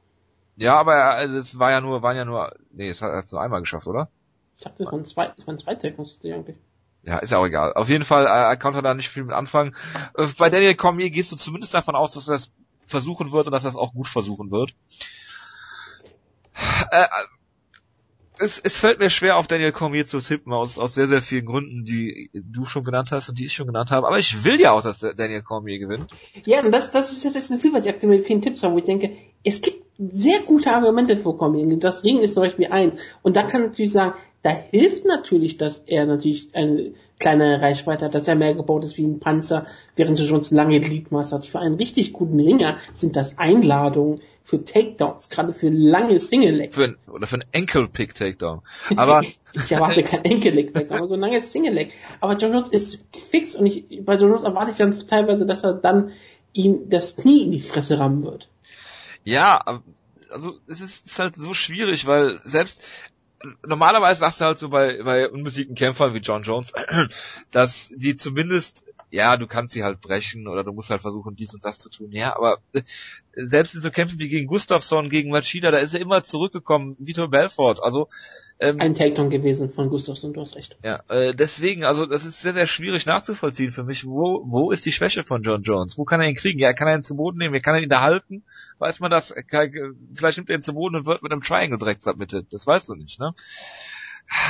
Ja, 0.57 0.81
aber 0.81 1.05
also 1.17 1.37
es 1.37 1.59
war 1.59 1.71
ja 1.71 1.83
nur, 1.83 2.03
waren 2.03 2.17
ja 2.17 2.25
nur, 2.25 2.51
nee, 2.73 2.89
es 2.89 3.03
hat 3.03 3.27
es 3.27 3.33
nur 3.33 3.43
einmal 3.43 3.61
geschafft, 3.61 3.87
oder? 3.87 4.09
Ich 4.61 4.65
dachte, 4.65 4.83
es 4.83 4.93
waren 4.93 5.05
zwei, 5.07 5.33
es 5.39 5.47
waren 5.47 5.57
zwei 5.57 5.75
Tackles, 5.75 6.21
eigentlich. 6.23 6.57
Ja, 7.03 7.17
ist 7.17 7.31
ja 7.31 7.39
auch 7.39 7.47
egal. 7.47 7.73
Auf 7.73 7.89
jeden 7.89 8.05
Fall, 8.05 8.27
äh, 8.27 8.29
er 8.29 8.59
konnte 8.59 8.83
da 8.83 8.93
nicht 8.93 9.09
viel 9.09 9.25
mit 9.25 9.33
anfangen. 9.33 9.75
Äh, 10.15 10.27
bei 10.37 10.51
Daniel 10.51 10.75
Cormier 10.75 11.09
gehst 11.09 11.33
du 11.33 11.37
zumindest 11.37 11.73
davon 11.73 11.97
aus, 11.97 12.13
dass 12.13 12.29
er 12.29 12.33
das 12.33 12.55
versuchen 12.85 13.33
wird 13.33 13.47
und 13.47 13.53
dass 13.53 13.65
er 13.65 13.71
es 13.71 13.77
auch 13.77 13.95
gut 13.95 14.07
versuchen 14.07 14.51
wird. 14.51 14.75
Äh, 16.91 17.07
es, 18.39 18.59
es 18.59 18.79
fällt 18.79 18.99
mir 18.99 19.09
schwer, 19.09 19.39
auf 19.39 19.47
Daniel 19.47 19.73
Cormier 19.73 20.05
zu 20.05 20.21
tippen, 20.21 20.53
aus, 20.53 20.79
aus 20.79 20.95
sehr, 20.95 21.09
sehr 21.09 21.23
vielen 21.23 21.47
Gründen, 21.47 21.87
die 21.87 22.31
du 22.35 22.67
schon 22.67 22.85
genannt 22.85 23.13
hast 23.13 23.31
und 23.31 23.39
die 23.39 23.47
ich 23.47 23.55
schon 23.55 23.67
genannt 23.67 23.91
habe. 23.91 24.07
Aber 24.07 24.19
ich 24.19 24.45
will 24.45 24.61
ja 24.61 24.73
auch, 24.73 24.83
dass 24.83 24.99
Daniel 24.99 25.41
Cormier 25.41 25.79
gewinnt. 25.79 26.11
Ja, 26.45 26.63
und 26.63 26.71
das, 26.71 26.91
das 26.91 27.13
ist 27.13 27.25
ja 27.25 27.31
das 27.31 27.49
Gefühl, 27.49 27.73
was 27.73 27.87
ich 27.87 27.93
aktuell 27.93 28.15
mit 28.15 28.27
vielen 28.27 28.43
Tipps 28.43 28.63
habe, 28.63 28.75
wo 28.75 28.79
ich 28.79 28.85
denke, 28.85 29.17
es 29.43 29.63
gibt 29.63 29.87
sehr 29.99 30.41
gute 30.41 30.73
Argumente 30.73 31.17
für 31.19 31.37
Cormier. 31.37 31.79
Das 31.79 32.03
Ring 32.05 32.21
ist 32.21 32.35
zum 32.35 32.43
Beispiel 32.43 32.69
eins. 32.69 33.01
Und 33.23 33.37
da 33.37 33.43
kann 33.43 33.63
natürlich 33.63 33.93
sagen, 33.93 34.15
da 34.43 34.51
hilft 34.51 35.05
natürlich, 35.05 35.59
dass 35.59 35.79
er 35.81 36.07
natürlich 36.07 36.49
eine 36.55 36.93
kleine 37.19 37.61
Reichweite 37.61 38.07
hat, 38.07 38.15
dass 38.15 38.27
er 38.27 38.35
mehr 38.35 38.55
gebaut 38.55 38.85
ist 38.85 38.97
wie 38.97 39.05
ein 39.05 39.21
Panzer, 39.21 39.67
während 39.97 40.19
er 40.19 40.27
schon 40.27 40.43
lange 40.51 40.81
Gliedmaß 40.81 41.33
hat. 41.33 41.47
Für 41.47 41.59
einen 41.59 41.75
richtig 41.75 42.15
guten 42.15 42.41
Ringer 42.41 42.79
sind 42.95 43.17
das 43.17 43.37
Einladungen 43.37 44.21
für 44.43 44.65
Takedowns, 44.65 45.29
gerade 45.29 45.53
für 45.53 45.69
lange 45.69 46.19
Single 46.19 46.55
Legs. 46.55 46.75
Für 46.75 46.85
ein, 46.85 46.97
oder 47.13 47.27
für 47.27 47.37
ein 47.37 47.45
Enkel 47.53 47.89
Pick 47.89 48.15
Takedown. 48.15 48.63
Aber 48.97 49.21
ich 49.53 49.71
erwarte 49.71 50.03
kein 50.03 50.25
Enkel 50.25 50.55
Leg 50.55 50.73
Takedown, 50.73 50.99
aber 50.99 51.09
so 51.09 51.15
ein 51.15 51.21
langes 51.21 51.53
Single 51.53 51.75
Leg. 51.75 51.93
Aber 52.21 52.37
John 52.37 52.53
Jones 52.53 52.71
ist 52.71 52.99
fix 53.31 53.55
und 53.55 53.67
ich, 53.67 54.03
bei 54.05 54.15
John 54.15 54.31
Jones 54.31 54.43
erwarte 54.43 54.71
ich 54.71 54.79
dann 54.79 54.99
teilweise, 55.07 55.45
dass 55.45 55.63
er 55.63 55.75
dann 55.75 56.13
ihm 56.55 56.89
das 56.89 57.17
Knie 57.17 57.43
in 57.43 57.53
die 57.53 57.61
Fresse 57.61 57.99
rammen 57.99 58.25
wird. 58.25 58.49
Ja, 59.23 59.83
also 60.31 60.59
es 60.67 60.81
ist, 60.81 61.07
ist 61.07 61.19
halt 61.19 61.37
so 61.37 61.55
schwierig, 61.55 62.07
weil 62.07 62.41
selbst 62.45 62.83
normalerweise 63.67 64.21
sagst 64.21 64.41
du 64.41 64.45
halt 64.45 64.59
so 64.59 64.69
bei, 64.69 65.03
bei 65.03 65.29
unbesiegten 65.29 65.75
Kämpfern 65.75 66.15
wie 66.15 66.19
John 66.19 66.43
Jones, 66.43 66.73
dass 67.51 67.91
die 67.95 68.17
zumindest, 68.17 68.85
ja, 69.11 69.37
du 69.37 69.47
kannst 69.47 69.75
sie 69.75 69.83
halt 69.83 70.01
brechen 70.01 70.47
oder 70.47 70.63
du 70.63 70.73
musst 70.73 70.91
halt 70.91 71.03
versuchen, 71.03 71.37
dies 71.37 71.55
und 71.55 71.65
das 71.65 71.79
zu 71.79 71.89
tun, 71.89 72.13
ja, 72.13 72.37
aber 72.37 72.59
äh, 72.73 72.83
selbst 73.35 73.75
in 73.75 73.81
so 73.81 73.91
Kämpfen 73.91 74.19
wie 74.19 74.29
gegen 74.29 74.47
Gustafsson, 74.47 75.11
gegen 75.11 75.31
Machida, 75.31 75.71
da 75.71 75.79
ist 75.79 75.95
er 75.95 76.01
immer 76.01 76.23
zurückgekommen, 76.23 76.97
Vitor 76.99 77.29
Belfort, 77.29 77.83
also 77.83 78.09
ähm, 78.61 78.79
ein 78.79 78.95
Takedown 78.95 79.31
gewesen 79.31 79.73
von 79.73 79.89
Gustafsson, 79.89 80.35
du 80.35 80.41
hast 80.41 80.55
recht. 80.55 80.77
Ja, 80.85 81.03
äh, 81.09 81.35
deswegen, 81.35 81.85
also 81.85 82.05
das 82.05 82.27
ist 82.27 82.43
sehr, 82.43 82.53
sehr 82.53 82.67
schwierig 82.67 83.07
nachzuvollziehen 83.07 83.73
für 83.73 83.85
mich. 83.85 84.05
Wo, 84.05 84.45
wo 84.47 84.71
ist 84.71 84.85
die 84.85 84.93
Schwäche 84.93 85.25
von 85.25 85.43
John 85.43 85.63
Jones? 85.63 85.97
Wo 85.97 86.05
kann 86.05 86.21
er 86.21 86.29
ihn 86.29 86.35
kriegen? 86.35 86.59
Ja, 86.59 86.75
kann 86.75 86.87
er 86.87 86.97
ihn 86.97 87.03
zu 87.03 87.17
Boden 87.17 87.39
nehmen? 87.39 87.55
Wie 87.55 87.61
kann 87.61 87.75
er 87.75 87.83
ihn 87.83 87.89
da 87.89 88.03
halten? 88.03 88.45
Weiß 88.79 89.01
man 89.01 89.11
das? 89.11 89.35
Vielleicht 90.15 90.37
nimmt 90.37 90.51
er 90.51 90.57
ihn 90.57 90.63
zu 90.63 90.75
Boden 90.75 90.97
und 90.97 91.07
wird 91.07 91.23
mit 91.23 91.33
einem 91.33 91.43
Triangle 91.43 91.79
direkt 91.79 92.03
submitted. 92.03 92.53
Das 92.53 92.67
weißt 92.67 92.91
du 92.91 92.95
nicht, 92.95 93.19
ne? 93.19 93.35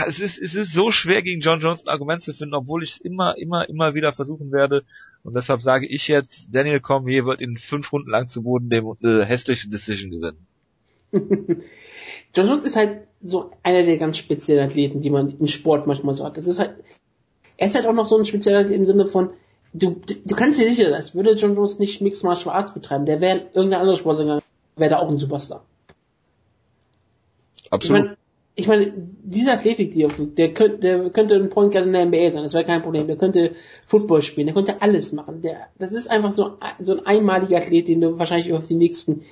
Es 0.06 0.20
ist, 0.20 0.38
es 0.38 0.54
ist 0.54 0.74
so 0.74 0.92
schwer 0.92 1.22
gegen 1.22 1.40
John 1.40 1.60
Jones 1.60 1.86
ein 1.86 1.88
Argument 1.88 2.20
zu 2.20 2.34
finden, 2.34 2.54
obwohl 2.54 2.82
ich 2.82 2.92
es 2.92 3.00
immer, 3.00 3.38
immer, 3.38 3.66
immer 3.68 3.94
wieder 3.94 4.12
versuchen 4.12 4.52
werde. 4.52 4.84
Und 5.22 5.34
deshalb 5.34 5.62
sage 5.62 5.86
ich 5.86 6.06
jetzt, 6.08 6.48
Daniel 6.54 6.80
Cormier 6.80 7.24
wird 7.24 7.40
in 7.40 7.56
fünf 7.56 7.90
Runden 7.92 8.10
lang 8.10 8.26
zu 8.26 8.42
Boden 8.42 8.68
dem 8.68 8.92
äh, 9.02 9.24
hässlichen 9.24 9.70
Decision 9.70 10.10
gewinnen. 10.10 10.46
John 12.34 12.46
Jones 12.46 12.64
ist 12.64 12.76
halt 12.76 13.02
so 13.22 13.50
einer 13.62 13.84
der 13.84 13.98
ganz 13.98 14.16
speziellen 14.16 14.64
Athleten, 14.64 15.00
die 15.00 15.10
man 15.10 15.36
im 15.38 15.46
Sport 15.46 15.86
manchmal 15.86 16.14
so 16.14 16.24
hat. 16.24 16.36
Das 16.36 16.46
ist 16.46 16.58
halt, 16.58 16.74
er 17.56 17.66
ist 17.66 17.74
halt 17.74 17.86
auch 17.86 17.92
noch 17.92 18.06
so 18.06 18.16
ein 18.16 18.24
spezieller 18.24 18.60
Athlet 18.60 18.78
im 18.78 18.86
Sinne 18.86 19.06
von, 19.06 19.30
du, 19.72 20.00
du, 20.06 20.14
du 20.24 20.34
kannst 20.34 20.60
dir 20.60 20.70
sicher 20.70 20.90
sein, 20.90 21.14
würde 21.14 21.34
John 21.34 21.54
Jones 21.54 21.78
nicht 21.78 22.00
Mixed 22.00 22.24
Martial 22.24 22.54
Arts 22.54 22.72
betreiben, 22.72 23.06
der 23.06 23.20
wäre 23.20 23.48
irgendein 23.52 23.80
anderer 23.80 23.96
Sportler, 23.96 24.42
wäre 24.76 24.90
da 24.90 24.98
auch 24.98 25.10
ein 25.10 25.18
Superstar. 25.18 25.64
Absolut. 27.70 27.98
Ich 27.98 28.06
meine, 28.06 28.16
ich 28.56 28.68
meine 28.68 28.92
dieser 29.22 29.52
Athletik, 29.52 29.92
die 29.92 30.02
er 30.02 30.10
fliegt, 30.10 30.38
der 30.38 30.52
könnte, 30.52 30.78
der 30.78 31.10
könnte 31.10 31.36
ein 31.36 31.48
Point 31.48 31.72
Guard 31.72 31.86
in 31.86 31.92
der 31.92 32.06
NBA 32.06 32.32
sein, 32.32 32.42
das 32.42 32.52
wäre 32.52 32.64
kein 32.64 32.82
Problem. 32.82 33.06
Der 33.06 33.16
könnte 33.16 33.54
Football 33.86 34.22
spielen, 34.22 34.46
der 34.46 34.54
könnte 34.54 34.82
alles 34.82 35.12
machen. 35.12 35.40
Der, 35.42 35.68
das 35.78 35.92
ist 35.92 36.10
einfach 36.10 36.32
so, 36.32 36.58
so 36.80 36.92
ein 36.92 37.06
einmaliger 37.06 37.58
Athlet, 37.58 37.88
den 37.88 38.00
du 38.00 38.18
wahrscheinlich 38.18 38.52
auf 38.52 38.66
die 38.66 38.74
nächsten 38.74 39.22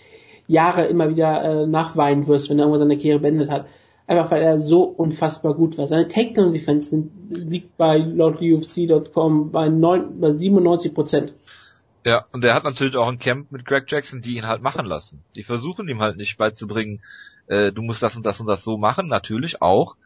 Jahre 0.48 0.86
immer 0.86 1.08
wieder 1.08 1.42
äh, 1.42 1.66
nachweinen 1.66 2.26
wirst, 2.26 2.50
wenn 2.50 2.58
er 2.58 2.64
irgendwann 2.64 2.80
seine 2.80 2.96
Karriere 2.96 3.20
beendet 3.20 3.50
hat. 3.50 3.66
Einfach 4.08 4.30
weil 4.30 4.42
er 4.42 4.58
so 4.58 4.84
unfassbar 4.84 5.54
gut 5.54 5.76
war. 5.76 5.86
Seine 5.86 6.08
Takedown 6.08 6.54
Defense 6.54 6.96
liegt 7.28 7.76
bei 7.76 7.98
laut 7.98 8.40
bei, 8.40 9.68
9, 9.68 10.20
bei 10.20 10.32
97 10.32 10.94
Prozent. 10.94 11.34
Ja, 12.06 12.24
und 12.32 12.42
er 12.42 12.54
hat 12.54 12.64
natürlich 12.64 12.96
auch 12.96 13.08
ein 13.08 13.18
Camp 13.18 13.52
mit 13.52 13.66
Greg 13.66 13.84
Jackson, 13.86 14.22
die 14.22 14.36
ihn 14.38 14.46
halt 14.46 14.62
machen 14.62 14.86
lassen. 14.86 15.22
Die 15.36 15.42
versuchen 15.42 15.88
ihm 15.88 16.00
halt 16.00 16.16
nicht 16.16 16.38
beizubringen, 16.38 17.02
äh, 17.48 17.70
du 17.70 17.82
musst 17.82 18.02
das 18.02 18.16
und 18.16 18.24
das 18.24 18.40
und 18.40 18.46
das 18.46 18.64
so 18.64 18.78
machen, 18.78 19.08
natürlich 19.08 19.60
auch. 19.60 19.96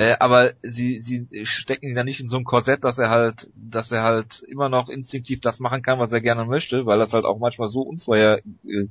Äh, 0.00 0.16
aber 0.18 0.52
sie, 0.62 1.02
sie 1.02 1.26
stecken 1.44 1.90
ihn 1.90 1.96
ja 1.98 2.04
nicht 2.04 2.20
in 2.20 2.26
so 2.26 2.38
ein 2.38 2.44
Korsett, 2.44 2.84
dass 2.84 2.96
er 2.96 3.10
halt, 3.10 3.50
dass 3.54 3.92
er 3.92 4.02
halt 4.02 4.42
immer 4.48 4.70
noch 4.70 4.88
instinktiv 4.88 5.42
das 5.42 5.60
machen 5.60 5.82
kann, 5.82 5.98
was 5.98 6.10
er 6.10 6.22
gerne 6.22 6.46
möchte, 6.46 6.86
weil 6.86 6.98
das 6.98 7.12
halt 7.12 7.26
auch 7.26 7.38
manchmal 7.38 7.68
so 7.68 7.82
unvorher 7.82 8.38
äh, 8.64 8.86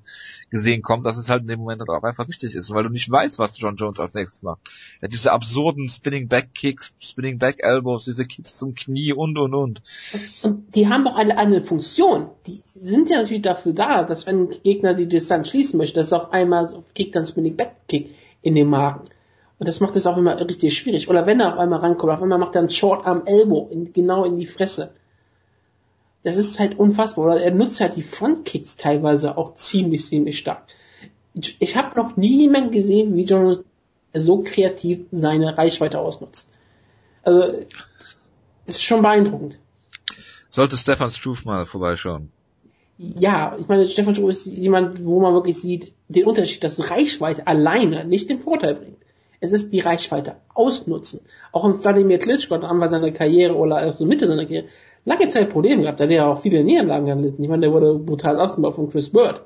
gesehen 0.52 0.84
kommt, 0.84 1.08
dass 1.08 1.18
es 1.18 1.28
halt 1.28 1.42
in 1.42 1.48
dem 1.48 1.62
Moment 1.62 1.82
auch 1.82 2.04
einfach 2.04 2.28
richtig 2.28 2.54
ist, 2.54 2.70
weil 2.70 2.84
du 2.84 2.90
nicht 2.90 3.10
weißt, 3.10 3.40
was 3.40 3.60
John 3.60 3.76
Jones 3.76 4.00
als 4.00 4.14
nächstes 4.14 4.44
macht. 4.44 4.60
Hat 5.02 5.12
diese 5.12 5.32
absurden 5.32 5.90
Spinning 5.90 6.28
Back 6.28 6.54
Kicks, 6.54 6.94
Spinning 7.00 7.40
Back 7.40 7.64
Elbows, 7.64 8.06
diese 8.06 8.26
Kicks 8.26 8.56
zum 8.56 8.76
Knie 8.76 9.12
und 9.12 9.36
und 9.40 9.56
und. 9.56 9.82
Und 10.44 10.76
die 10.76 10.90
haben 10.90 11.06
doch 11.06 11.16
alle 11.16 11.40
eine 11.40 11.64
Funktion. 11.64 12.30
Die 12.46 12.62
sind 12.76 13.10
ja 13.10 13.18
natürlich 13.18 13.42
dafür 13.42 13.74
da, 13.74 14.04
dass 14.04 14.28
wenn 14.28 14.42
ein 14.42 14.62
Gegner 14.64 14.94
die 14.94 15.08
Distanz 15.08 15.50
schließen 15.50 15.80
möchte, 15.80 16.02
dass 16.02 16.12
er 16.12 16.22
auf 16.22 16.34
einmal 16.34 16.70
so 16.70 16.84
Kick 16.94 17.14
dann 17.14 17.26
Spinning 17.26 17.56
Back 17.56 17.88
Kick 17.88 18.14
in 18.44 18.54
den 18.54 18.70
Magen. 18.70 19.06
Und 19.60 19.68
das 19.68 19.82
macht 19.82 19.96
es 19.98 20.08
auch 20.08 20.18
immer 20.18 20.40
richtig 20.40 20.78
schwierig. 20.78 21.10
Oder 21.10 21.26
wenn 21.26 21.42
er 21.42 21.54
auf 21.54 21.60
einmal 21.60 21.80
rankommt, 21.80 22.14
auf 22.14 22.22
einmal 22.22 22.40
macht 22.40 22.56
er 22.56 22.62
einen 22.62 22.70
Short 22.70 23.06
Arm 23.06 23.24
Elbow 23.26 23.68
in, 23.70 23.92
genau 23.92 24.24
in 24.24 24.40
die 24.40 24.48
Fresse. 24.48 24.94
Das 26.24 26.38
ist 26.38 26.60
halt 26.60 26.80
unfassbar. 26.80 27.26
Oder 27.26 27.42
er 27.42 27.54
nutzt 27.54 27.82
halt 27.82 27.98
die 27.98 28.02
Frontkicks 28.02 28.78
teilweise 28.78 29.38
auch 29.38 29.56
ziemlich, 29.56 30.06
ziemlich 30.06 30.38
stark. 30.38 30.64
Ich, 31.34 31.58
ich 31.60 31.76
habe 31.76 32.00
noch 32.00 32.16
nie 32.16 32.42
jemanden 32.42 32.72
gesehen, 32.72 33.16
wie 33.16 33.26
John 33.26 33.60
so 34.14 34.42
kreativ 34.44 35.02
seine 35.12 35.58
Reichweite 35.58 36.00
ausnutzt. 36.00 36.50
Also, 37.24 37.66
ist 38.66 38.84
schon 38.84 39.02
beeindruckend. 39.02 39.60
Sollte 40.50 40.78
Stefan 40.78 41.12
Struve 41.12 41.44
mal 41.46 41.66
vorbeischauen. 41.66 42.32
Ja, 42.98 43.58
ich 43.60 43.68
meine, 43.68 43.86
Stefan 43.86 44.16
Struve 44.16 44.32
ist 44.32 44.46
jemand, 44.46 45.04
wo 45.06 45.20
man 45.20 45.34
wirklich 45.34 45.60
sieht, 45.60 45.94
den 46.08 46.26
Unterschied, 46.26 46.64
dass 46.64 46.90
Reichweite 46.90 47.46
alleine 47.46 48.06
nicht 48.06 48.30
den 48.30 48.42
Vorteil 48.42 48.76
bringt. 48.76 48.98
Es 49.42 49.54
ist 49.54 49.72
die 49.72 49.80
Reichweite 49.80 50.36
ausnutzen. 50.54 51.22
Auch 51.52 51.66
im 51.66 51.76
Vladimir 51.76 52.20
Klitschko 52.20 52.56
hat 52.56 52.64
Anfang 52.64 52.90
seiner 52.90 53.12
Karriere 53.12 53.56
oder 53.56 53.82
erst 53.82 54.00
so 54.00 54.06
Mitte 54.06 54.28
seiner 54.28 54.46
Karriere 54.46 54.68
lange 55.06 55.30
Zeit 55.30 55.50
Probleme 55.50 55.84
gehabt. 55.84 56.00
Da 56.00 56.06
hat 56.06 56.12
er 56.12 56.28
auch 56.28 56.40
viele 56.40 56.64
Niederlagen 56.64 57.06
gelitten. 57.06 57.44
Ich 57.44 57.50
meine, 57.50 57.62
der 57.62 57.72
wurde 57.72 57.96
brutal 57.96 58.40
ausgebaut 58.40 58.76
von 58.76 58.90
Chris 58.90 59.12
Bird. 59.12 59.42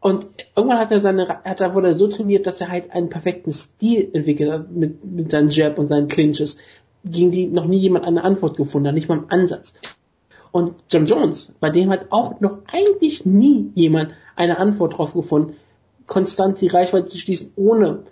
Und 0.00 0.26
irgendwann 0.56 0.78
hat 0.78 0.90
er 0.90 1.00
seine, 1.00 1.28
hat 1.28 1.60
er, 1.60 1.74
wurde 1.74 1.88
er 1.88 1.94
so 1.94 2.08
trainiert, 2.08 2.46
dass 2.46 2.60
er 2.60 2.68
halt 2.68 2.90
einen 2.90 3.08
perfekten 3.08 3.52
Stil 3.52 4.10
entwickelt 4.12 4.50
hat 4.50 4.70
mit, 4.72 5.04
mit 5.04 5.30
seinen 5.30 5.50
Jab 5.50 5.78
und 5.78 5.88
seinen 5.88 6.08
Clinches, 6.08 6.56
gegen 7.04 7.30
die 7.30 7.46
noch 7.46 7.66
nie 7.66 7.78
jemand 7.78 8.04
eine 8.04 8.24
Antwort 8.24 8.56
gefunden 8.56 8.88
hat, 8.88 8.94
nicht 8.94 9.08
mal 9.08 9.18
im 9.18 9.26
Ansatz. 9.28 9.74
Und 10.50 10.74
John 10.90 11.06
Jones, 11.06 11.52
bei 11.60 11.70
dem 11.70 11.90
hat 11.90 12.06
auch 12.10 12.40
noch 12.40 12.58
eigentlich 12.70 13.24
nie 13.24 13.70
jemand 13.74 14.10
eine 14.34 14.58
Antwort 14.58 14.98
drauf 14.98 15.14
gefunden, 15.14 15.54
konstant 16.06 16.60
die 16.60 16.68
Reichweite 16.68 17.06
zu 17.06 17.18
schließen, 17.18 17.52
ohne 17.54 18.02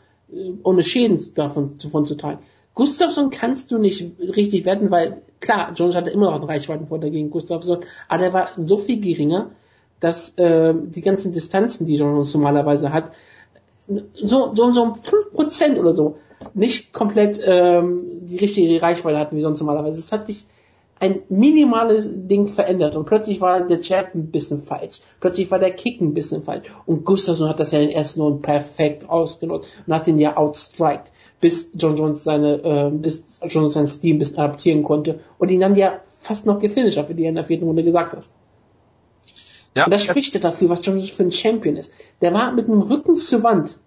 ohne 0.62 0.82
Schäden 0.82 1.20
davon, 1.35 1.78
davon 1.82 2.07
zu 2.07 2.16
tragen. 2.16 2.40
Gustafsson 2.74 3.31
kannst 3.31 3.70
du 3.70 3.78
nicht 3.78 4.12
richtig 4.20 4.65
wetten, 4.65 4.90
weil 4.90 5.23
klar, 5.40 5.73
Jones 5.74 5.94
hatte 5.94 6.11
immer 6.11 6.27
noch 6.27 6.36
einen 6.36 6.44
Reichweitenvorteil 6.44 7.11
gegen 7.11 7.31
Gustafsson, 7.31 7.85
aber 8.09 8.23
der 8.23 8.32
war 8.32 8.48
so 8.57 8.78
viel 8.78 9.01
geringer, 9.01 9.51
dass 9.98 10.36
äh, 10.39 10.73
die 10.74 11.02
ganzen 11.02 11.32
Distanzen, 11.32 11.86
die 11.86 11.97
Jones 11.97 12.32
normalerweise 12.32 12.93
hat, 12.93 13.12
so 14.15 14.55
so 14.55 14.73
so 14.73 14.97
fünf 15.02 15.32
Prozent 15.32 15.78
oder 15.78 15.93
so 15.93 16.16
nicht 16.55 16.93
komplett 16.93 17.40
ähm, 17.44 18.27
die 18.27 18.39
richtige 18.39 18.81
Reichweite 18.81 19.19
hatten 19.19 19.36
wie 19.36 19.40
sonst 19.40 19.61
normalerweise. 19.61 19.98
Es 19.98 20.12
hat 20.12 20.27
sich 20.27 20.47
ein 21.01 21.22
minimales 21.31 22.06
Ding 22.10 22.47
verändert 22.47 22.94
und 22.94 23.06
plötzlich 23.06 23.40
war 23.40 23.66
der 23.66 23.81
Jab 23.81 24.14
ein 24.14 24.31
bisschen 24.31 24.62
falsch. 24.62 25.01
Plötzlich 25.18 25.51
war 25.51 25.59
der 25.59 25.72
Kick 25.72 25.98
ein 26.02 26.12
bisschen 26.12 26.43
falsch. 26.43 26.70
Und 26.85 27.06
Gustafsson 27.06 27.48
hat 27.48 27.59
das 27.59 27.72
ja 27.72 27.81
in 27.81 27.89
den 27.89 27.97
ersten 27.97 28.20
Runden 28.20 28.43
perfekt 28.43 29.09
ausgenutzt 29.09 29.72
und 29.86 29.94
hat 29.94 30.06
ihn 30.06 30.18
ja 30.18 30.36
outstriked, 30.36 31.10
bis 31.40 31.70
John 31.74 31.97
Jones 31.97 32.22
seine, 32.22 32.62
äh, 32.62 32.90
bis 32.90 33.24
John 33.40 33.62
Jones 33.62 33.74
seinen 33.74 33.86
Stil 33.86 34.14
ein 34.14 34.18
bisschen 34.18 34.39
adaptieren 34.39 34.82
konnte 34.82 35.20
und 35.39 35.51
ihn 35.51 35.60
dann 35.60 35.74
ja 35.74 36.01
fast 36.18 36.44
noch 36.44 36.59
gefinisht 36.59 36.98
wie 37.09 37.14
du 37.14 37.22
in 37.22 37.35
der 37.35 37.44
vierten 37.44 37.64
Runde 37.64 37.82
gesagt 37.82 38.14
hast. 38.14 38.35
Ja. 39.74 39.86
Und 39.86 39.90
das 39.93 40.05
spricht 40.05 40.35
ja 40.35 40.40
dafür, 40.40 40.68
was 40.68 40.85
John 40.85 40.97
Jones 40.97 41.10
für 41.10 41.22
ein 41.22 41.32
Champion 41.32 41.77
ist. 41.77 41.94
Der 42.20 42.35
war 42.35 42.52
mit 42.52 42.68
dem 42.68 42.82
Rücken 42.82 43.16
zur 43.16 43.43
Wand 43.43 43.78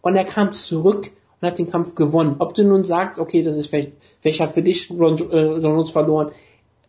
und 0.00 0.16
er 0.16 0.24
kam 0.24 0.50
zurück 0.50 1.12
und 1.40 1.46
hat 1.46 1.58
den 1.60 1.66
Kampf 1.66 1.94
gewonnen. 1.94 2.36
Ob 2.40 2.54
du 2.54 2.64
nun 2.64 2.84
sagst, 2.84 3.20
okay, 3.20 3.44
das 3.44 3.56
ist 3.56 3.68
vielleicht, 3.68 3.92
vielleicht 4.20 4.40
hat 4.40 4.54
für 4.54 4.62
dich 4.62 4.88
John, 4.88 5.14
äh, 5.30 5.58
John 5.58 5.62
Jones 5.62 5.90
verloren 5.90 6.32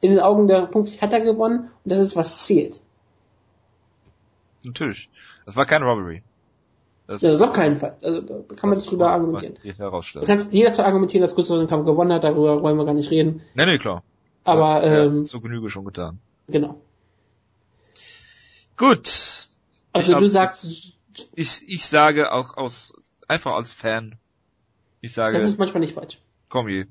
in 0.01 0.11
den 0.11 0.19
Augen 0.19 0.47
der 0.47 0.67
Punkte 0.67 0.99
hat 1.01 1.13
er 1.13 1.21
gewonnen 1.21 1.71
und 1.83 1.91
das 1.91 1.99
ist 1.99 2.15
was 2.15 2.45
zählt. 2.45 2.81
Natürlich. 4.63 5.09
Das 5.45 5.55
war 5.55 5.65
kein 5.65 5.83
Robbery. 5.83 6.23
Das, 7.07 7.21
ja, 7.21 7.31
das 7.31 7.41
auf 7.41 7.53
keinen 7.53 7.77
Fall. 7.77 7.95
Also, 8.01 8.21
da 8.21 8.55
kann 8.55 8.69
man 8.69 8.77
nicht 8.77 8.91
drüber 8.91 9.11
argumentieren. 9.11 9.57
Du 9.63 10.25
kannst 10.25 10.51
jederzeit 10.51 10.85
argumentieren, 10.85 11.21
dass 11.21 11.35
Gustav 11.35 11.57
den 11.57 11.67
Kampf 11.67 11.85
gewonnen 11.85 12.11
hat, 12.11 12.23
darüber 12.25 12.61
wollen 12.61 12.77
wir 12.77 12.85
gar 12.85 12.93
nicht 12.93 13.11
reden. 13.11 13.41
Nee, 13.53 13.65
nee, 13.65 13.77
klar. 13.77 14.03
Aber, 14.43 14.85
ja, 14.85 15.05
ähm, 15.05 15.25
zur 15.25 15.41
Genüge 15.41 15.69
schon 15.69 15.85
getan. 15.85 16.19
Genau. 16.47 16.81
Gut. 18.75 19.47
Also 19.93 20.13
hab, 20.13 20.19
du 20.19 20.29
sagst. 20.29 20.65
Ich, 21.33 21.63
ich 21.67 21.85
sage 21.87 22.31
auch 22.31 22.57
aus, 22.57 22.93
einfach 23.27 23.53
als 23.53 23.73
Fan. 23.73 24.15
Ich 25.01 25.13
sage. 25.13 25.37
Das 25.37 25.47
ist 25.47 25.57
manchmal 25.57 25.81
nicht 25.81 25.93
falsch. 25.93 26.19
Komm 26.49 26.67
je 26.69 26.85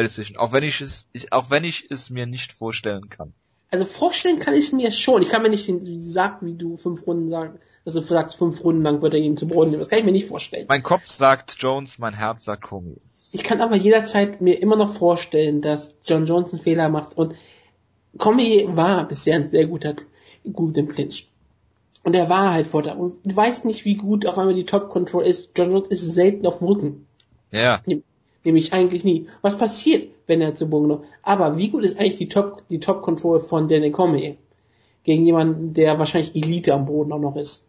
Decision. 0.00 0.38
Auch 0.38 0.52
wenn 0.52 0.64
ich 0.64 0.80
es, 0.80 1.06
ich, 1.12 1.32
auch 1.32 1.50
wenn 1.50 1.64
ich 1.64 1.90
es 1.90 2.08
mir 2.08 2.26
nicht 2.26 2.52
vorstellen 2.52 3.10
kann. 3.10 3.34
Also 3.70 3.84
vorstellen 3.84 4.38
kann 4.38 4.54
ich 4.54 4.66
es 4.66 4.72
mir 4.72 4.90
schon. 4.90 5.22
Ich 5.22 5.28
kann 5.28 5.42
mir 5.42 5.48
nicht 5.48 5.70
sagen, 6.00 6.46
wie 6.46 6.54
du 6.54 6.76
fünf 6.76 7.06
Runden 7.06 7.30
sagen, 7.30 7.58
also 7.84 8.00
du 8.00 8.06
sagst 8.06 8.36
fünf 8.36 8.62
Runden 8.62 8.82
lang 8.82 9.02
wird 9.02 9.14
er 9.14 9.20
ihn 9.20 9.36
zu 9.36 9.46
Boden 9.46 9.70
nehmen. 9.70 9.80
Das 9.80 9.88
kann 9.88 9.98
ich 9.98 10.04
mir 10.04 10.12
nicht 10.12 10.28
vorstellen. 10.28 10.66
Mein 10.68 10.82
Kopf 10.82 11.06
sagt 11.06 11.56
Jones, 11.58 11.98
mein 11.98 12.14
Herz 12.14 12.44
sagt 12.44 12.64
Comey. 12.64 12.96
Ich 13.32 13.42
kann 13.42 13.62
aber 13.62 13.76
jederzeit 13.76 14.42
mir 14.42 14.60
immer 14.60 14.76
noch 14.76 14.94
vorstellen, 14.94 15.62
dass 15.62 15.94
John 16.04 16.26
Jones 16.26 16.52
einen 16.52 16.62
Fehler 16.62 16.90
macht 16.90 17.16
und 17.16 17.34
Comey 18.18 18.68
war 18.68 19.08
bisher 19.08 19.36
ein 19.36 19.48
sehr 19.48 19.66
guter, 19.66 19.96
gut 20.52 20.76
im 20.76 20.88
Clinch. 20.88 21.28
Und 22.04 22.14
er 22.14 22.28
war 22.28 22.52
halt 22.52 22.66
vor 22.66 22.82
da. 22.82 22.92
Und 22.92 23.24
du 23.24 23.34
weißt 23.34 23.64
nicht, 23.64 23.84
wie 23.84 23.94
gut 23.94 24.26
auf 24.26 24.36
einmal 24.36 24.54
die 24.54 24.66
Top 24.66 24.90
Control 24.90 25.24
ist. 25.24 25.50
John 25.56 25.70
Jones 25.70 25.88
ist 25.88 26.12
selten 26.12 26.46
auf 26.46 26.58
dem 26.58 26.66
Rücken. 26.66 27.06
Ja. 27.52 27.80
Nämlich 28.44 28.72
eigentlich 28.72 29.04
nie. 29.04 29.28
Was 29.40 29.56
passiert, 29.56 30.10
wenn 30.26 30.40
er 30.40 30.54
zu 30.54 30.68
Boden 30.68 30.88
kommt? 30.88 31.04
Aber 31.22 31.58
wie 31.58 31.68
gut 31.68 31.84
ist 31.84 31.98
eigentlich 31.98 32.16
die 32.16 32.28
Top, 32.28 32.66
die 32.68 32.80
Top 32.80 33.02
Control 33.02 33.40
von 33.40 33.68
Danny 33.68 33.90
Comey? 33.90 34.38
Gegen 35.04 35.24
jemanden, 35.24 35.74
der 35.74 35.98
wahrscheinlich 35.98 36.34
Elite 36.34 36.74
am 36.74 36.86
Boden 36.86 37.12
auch 37.12 37.18
noch 37.18 37.36
ist. 37.36 37.64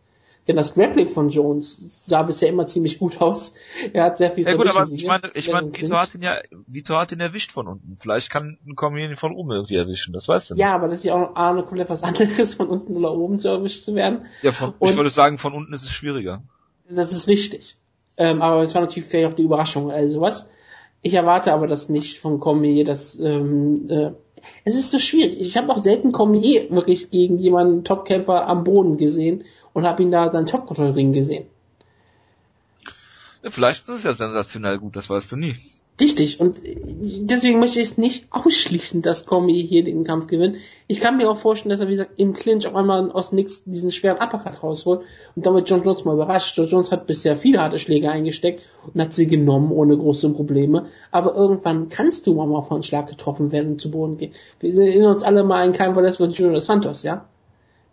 Denn 0.47 0.57
das 0.57 0.73
Grappling 0.73 1.07
von 1.07 1.29
Jones 1.29 2.05
sah 2.05 2.23
bisher 2.23 2.49
immer 2.49 2.67
ziemlich 2.67 2.99
gut 2.99 3.21
aus. 3.21 3.53
Er 3.93 4.03
hat 4.03 4.17
sehr 4.17 4.29
viel 4.29 4.43
Ja 4.43 4.55
gut, 4.55 4.67
aber 4.67 4.85
ich 4.91 5.05
meine, 5.05 5.31
ich 5.33 5.49
meine, 5.49 5.73
Vito 5.73 5.95
hat 5.95 6.13
ihn 6.15 6.21
ja, 6.21 6.37
Vito 6.67 6.97
hat 6.97 7.13
ihn 7.13 7.21
erwischt 7.21 7.53
von 7.53 7.67
unten. 7.67 7.95
Vielleicht 7.97 8.29
kann 8.29 8.57
ein 8.67 8.75
Comey 8.75 9.05
ihn 9.05 9.15
von 9.15 9.33
oben 9.33 9.51
irgendwie 9.51 9.75
erwischen, 9.75 10.11
das 10.11 10.27
weißt 10.27 10.49
du 10.49 10.53
nicht. 10.55 10.61
Ja, 10.61 10.75
aber 10.75 10.89
das 10.89 10.99
ist 10.99 11.05
ja 11.05 11.15
auch 11.15 11.35
A, 11.35 11.61
komplett 11.61 11.89
was 11.89 12.03
anderes, 12.03 12.55
von 12.55 12.67
unten 12.67 12.97
oder 12.97 13.13
oben 13.13 13.39
zu 13.39 13.47
erwischt 13.47 13.85
zu 13.85 13.95
werden. 13.95 14.25
Ja, 14.41 14.51
von, 14.51 14.73
ich 14.81 14.97
würde 14.97 15.09
sagen, 15.09 15.37
von 15.37 15.53
unten 15.53 15.71
ist 15.71 15.83
es 15.83 15.89
schwieriger. 15.89 16.43
Das 16.89 17.13
ist 17.13 17.29
richtig. 17.29 17.77
Ähm, 18.17 18.41
aber 18.41 18.61
es 18.61 18.75
war 18.75 18.81
natürlich 18.81 19.07
vielleicht 19.07 19.31
auch 19.31 19.35
die 19.35 19.43
Überraschung, 19.43 19.91
also 19.91 20.19
was. 20.19 20.47
Ich 21.03 21.13
erwarte 21.13 21.53
aber 21.53 21.67
das 21.67 21.89
nicht 21.89 22.17
von 22.17 22.39
Cormier, 22.39 22.85
dass 22.85 23.19
ähm, 23.19 23.89
äh, 23.89 24.11
es 24.63 24.75
ist 24.75 24.89
so 24.89 24.99
schwierig. 24.99 25.39
Ich 25.39 25.57
habe 25.57 25.71
auch 25.71 25.77
selten 25.77 26.13
Cormier 26.13 26.69
wirklich 26.71 27.09
gegen 27.09 27.37
jemanden 27.37 27.83
Topkämpfer 27.83 28.47
am 28.47 28.63
Boden 28.63 28.97
gesehen 28.97 29.43
und 29.73 29.85
habe 29.85 30.01
ihn 30.01 30.11
da 30.11 30.31
seinen 30.31 30.45
Top-Control-Ring 30.45 31.11
gesehen. 31.11 31.45
Ja, 33.43 33.49
vielleicht 33.49 33.87
ist 33.89 33.95
es 33.95 34.03
ja 34.05 34.13
sensationell 34.13 34.79
gut, 34.79 34.95
das 34.95 35.09
weißt 35.09 35.31
du 35.33 35.35
nie. 35.35 35.55
Richtig, 36.01 36.39
und 36.39 36.59
deswegen 36.63 37.59
möchte 37.59 37.79
ich 37.79 37.91
es 37.91 37.97
nicht 37.99 38.25
ausschließen, 38.31 39.03
dass 39.03 39.27
Comey 39.27 39.65
hier 39.67 39.83
den 39.83 40.03
Kampf 40.03 40.25
gewinnt. 40.25 40.55
Ich 40.87 40.99
kann 40.99 41.17
mir 41.17 41.29
auch 41.29 41.37
vorstellen, 41.37 41.69
dass 41.69 41.81
er, 41.81 41.87
wie 41.87 41.91
gesagt, 41.91 42.19
im 42.19 42.33
Clinch 42.33 42.65
auf 42.65 42.73
einmal 42.73 43.11
aus 43.11 43.31
nix 43.31 43.63
diesen 43.63 43.91
schweren 43.91 44.17
Uppercut 44.17 44.63
rausholt 44.63 45.01
und 45.35 45.45
damit 45.45 45.69
John 45.69 45.83
Jones 45.83 46.03
mal 46.03 46.15
überrascht. 46.15 46.57
John 46.57 46.67
Jones 46.67 46.91
hat 46.91 47.05
bisher 47.05 47.37
viele 47.37 47.59
harte 47.59 47.77
Schläge 47.77 48.09
eingesteckt 48.09 48.65
und 48.91 48.99
hat 48.99 49.13
sie 49.13 49.27
genommen 49.27 49.71
ohne 49.71 49.95
große 49.95 50.29
Probleme. 50.31 50.87
Aber 51.11 51.35
irgendwann 51.35 51.89
kannst 51.89 52.25
du 52.25 52.33
mal 52.33 52.63
von 52.63 52.81
Schlag 52.81 53.07
getroffen 53.07 53.51
werden 53.51 53.73
und 53.73 53.81
zu 53.81 53.91
Boden 53.91 54.17
gehen. 54.17 54.33
Wir 54.59 54.73
erinnern 54.73 55.13
uns 55.13 55.23
alle 55.23 55.43
mal 55.43 55.61
an 55.61 55.73
kein 55.73 55.93
Verletz 55.93 56.15
von 56.15 56.31
Junior 56.31 56.59
Santos, 56.59 57.03
ja? 57.03 57.29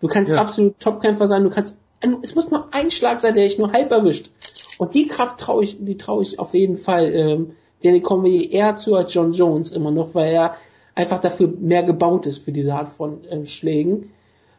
Du 0.01 0.09
kannst 0.09 0.32
ja. 0.32 0.39
absolut 0.40 0.81
Topkämpfer 0.81 1.28
sein, 1.28 1.44
du 1.44 1.51
kannst, 1.51 1.77
es 2.22 2.35
muss 2.35 2.51
nur 2.51 2.72
ein 2.72 2.90
Schlag 2.90 3.20
sein, 3.20 3.35
der 3.35 3.44
dich 3.44 3.59
nur 3.59 3.72
halb 3.72 3.90
erwischt. 3.90 4.31
Und 4.78 4.94
die 4.94 5.06
Kraft 5.06 5.39
traue 5.39 5.62
ich, 5.64 5.77
die 5.85 5.98
traue 5.98 6.22
ich 6.22 6.39
auf 6.39 6.55
jeden 6.55 6.78
Fall, 6.78 7.12
ähm, 7.14 7.51
den 7.82 8.02
kommen 8.02 8.24
wir 8.24 8.51
eher 8.51 8.77
zu 8.77 8.94
als 8.94 9.12
John 9.12 9.32
Jones 9.32 9.70
immer 9.70 9.90
noch, 9.90 10.15
weil 10.15 10.32
er 10.32 10.55
einfach 10.94 11.19
dafür 11.19 11.48
mehr 11.48 11.82
gebaut 11.82 12.27
ist 12.27 12.39
für 12.39 12.52
diese 12.52 12.74
Art 12.74 12.89
von 12.89 13.24
äh, 13.24 13.47
Schlägen, 13.47 14.11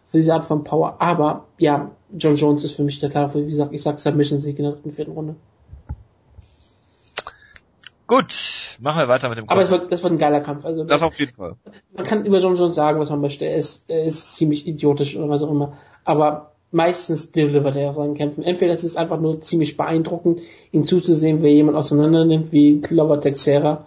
für 0.07 0.18
diese 0.18 0.34
Art 0.34 0.45
von 0.45 0.64
Power. 0.64 0.98
Aber 0.99 1.45
ja, 1.57 1.91
John 2.18 2.35
Jones 2.35 2.64
ist 2.64 2.76
für 2.76 2.84
mich 2.84 2.99
der 2.99 3.10
klare, 3.10 3.34
wie 3.34 3.45
gesagt, 3.45 3.73
ich 3.73 3.81
sag 3.81 3.99
Submission 3.99 4.39
Sieg 4.39 4.57
in 4.57 4.65
der 4.65 4.73
dritten, 4.73 4.91
vierten 4.91 5.11
Runde. 5.11 5.35
Gut, 8.07 8.77
machen 8.81 8.99
wir 8.99 9.07
weiter 9.07 9.30
mit 9.30 9.38
dem 9.38 9.48
Kampf. 9.48 9.52
Aber 9.52 9.61
es 9.61 9.72
wird, 9.72 9.89
das 9.89 10.03
wird 10.03 10.14
ein 10.14 10.18
geiler 10.18 10.41
Kampf. 10.41 10.65
Also 10.65 10.84
das, 10.84 10.99
das 10.99 11.03
auf 11.03 11.18
jeden 11.18 11.34
Fall. 11.34 11.56
Man 11.93 12.03
kann 12.03 12.26
über 12.26 12.39
John 12.39 12.57
Jones 12.57 12.76
sagen, 12.76 12.99
was 12.99 13.10
man 13.10 13.22
möchte. 13.22 13.45
Er 13.45 13.56
ist, 13.56 13.85
er 13.88 14.03
ist 14.03 14.35
ziemlich 14.35 14.68
idiotisch 14.68 15.15
oder 15.15 15.30
was 15.30 15.43
auch 15.43 15.52
immer. 15.52 15.77
Aber 16.03 16.51
meistens 16.72 17.31
delivert 17.31 17.76
er 17.76 17.93
seinen 17.93 18.15
Kämpfen. 18.15 18.43
Entweder 18.43 18.73
es 18.73 18.84
ist 18.84 18.98
einfach 18.98 19.19
nur 19.19 19.41
ziemlich 19.41 19.77
beeindruckend, 19.77 20.41
ihn 20.72 20.85
zuzusehen, 20.85 21.43
wie 21.43 21.49
jemand 21.49 21.77
auseinander 21.77 22.26
nimmt, 22.26 22.52
wie 22.52 22.81
Clover 22.81 23.19
Texera, 23.19 23.85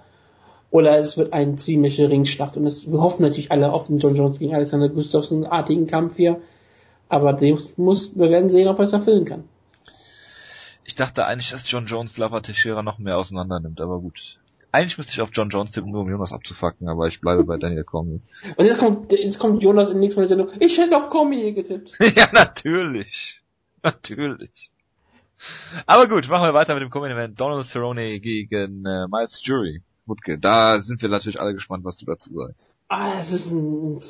oder 0.71 0.99
es 0.99 1.17
wird 1.17 1.33
eine 1.33 1.57
ziemliche 1.57 2.09
Ringschlacht. 2.09 2.57
Und 2.57 2.65
das, 2.65 2.91
wir 2.91 3.01
hoffen 3.01 3.23
natürlich 3.23 3.53
alle 3.53 3.73
auf 3.73 3.87
den 3.87 3.99
John 3.99 4.17
Jones 4.17 4.39
gegen 4.39 4.55
Alexander 4.55 4.89
Gustafsson 4.89 5.47
artigen 5.47 5.87
Kampf 5.87 6.17
hier. 6.17 6.41
Aber 7.09 7.33
den 7.33 7.59
muss, 7.77 8.17
wir 8.17 8.31
werden 8.31 8.51
sehen, 8.51 8.69
ob 8.69 8.79
er 8.79 8.85
es 8.85 8.93
erfüllen 8.93 9.25
kann. 9.25 9.45
Ich 10.85 10.97
dachte 10.97 11.27
eigentlich, 11.27 11.51
dass 11.51 11.71
John 11.71 11.87
Jones 11.87 12.17
Lava 12.19 12.41
Teixeira 12.41 12.83
noch 12.83 12.99
mehr 12.99 13.17
auseinander 13.17 13.61
nimmt, 13.61 13.81
aber 13.81 14.01
gut. 14.01 14.41
Eigentlich 14.75 14.99
müsste 14.99 15.13
ich 15.13 15.21
auf 15.21 15.31
John 15.33 15.51
Jones 15.51 15.71
tippen, 15.71 15.93
nur 15.93 16.01
um 16.01 16.11
Jonas 16.11 16.33
abzufacken, 16.33 16.89
aber 16.89 17.07
ich 17.07 17.21
bleibe 17.21 17.45
bei 17.45 17.59
Daniel 17.59 17.85
Cormier. 17.85 18.19
Und 18.57 18.65
jetzt 18.65 18.79
kommt, 18.79 19.13
jetzt 19.13 19.39
kommt 19.39 19.63
Jonas 19.63 19.91
in 19.91 20.01
nächsten 20.01 20.21
Mal 20.21 20.27
Sendung. 20.27 20.49
Ich 20.59 20.77
hätte 20.79 20.97
auf 20.97 21.11
Cormier 21.11 21.53
getippt. 21.53 21.97
ja, 22.17 22.29
natürlich. 22.33 23.41
Natürlich. 23.85 24.73
Aber 25.87 26.09
gut, 26.09 26.29
machen 26.29 26.49
wir 26.49 26.55
weiter 26.55 26.75
mit 26.75 26.83
dem 26.83 26.91
Comment-Event. 26.91 27.41
Donald 27.41 27.69
Cerrone 27.69 28.19
gegen 28.19 28.85
äh, 28.85 29.07
Miles 29.07 29.41
Jury. 29.45 29.81
Wutke, 30.07 30.41
da 30.41 30.81
sind 30.81 31.01
wir 31.01 31.09
natürlich 31.09 31.41
alle 31.41 31.55
gespannt, 31.55 31.85
was 31.85 31.99
du 31.99 32.07
dazu 32.07 32.35
sagst. 32.35 32.81
Ah, 32.89 33.21
es 33.21 33.31
ist 33.31 33.53
ein 33.53 34.01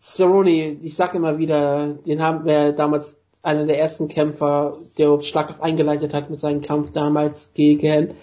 Cerrone, 0.00 0.78
ich 0.80 0.94
sag 0.94 1.14
immer 1.14 1.36
wieder, 1.36 1.92
den 2.06 2.22
haben 2.22 2.46
wir 2.46 2.72
damals 2.72 3.20
einer 3.42 3.66
der 3.66 3.78
ersten 3.78 4.08
Kämpfer, 4.08 4.78
der 4.96 5.20
Schlag 5.20 5.60
eingeleitet 5.60 6.14
hat 6.14 6.30
mit 6.30 6.40
seinem 6.40 6.62
Kampf 6.62 6.92
damals 6.92 7.52
gegen 7.52 8.14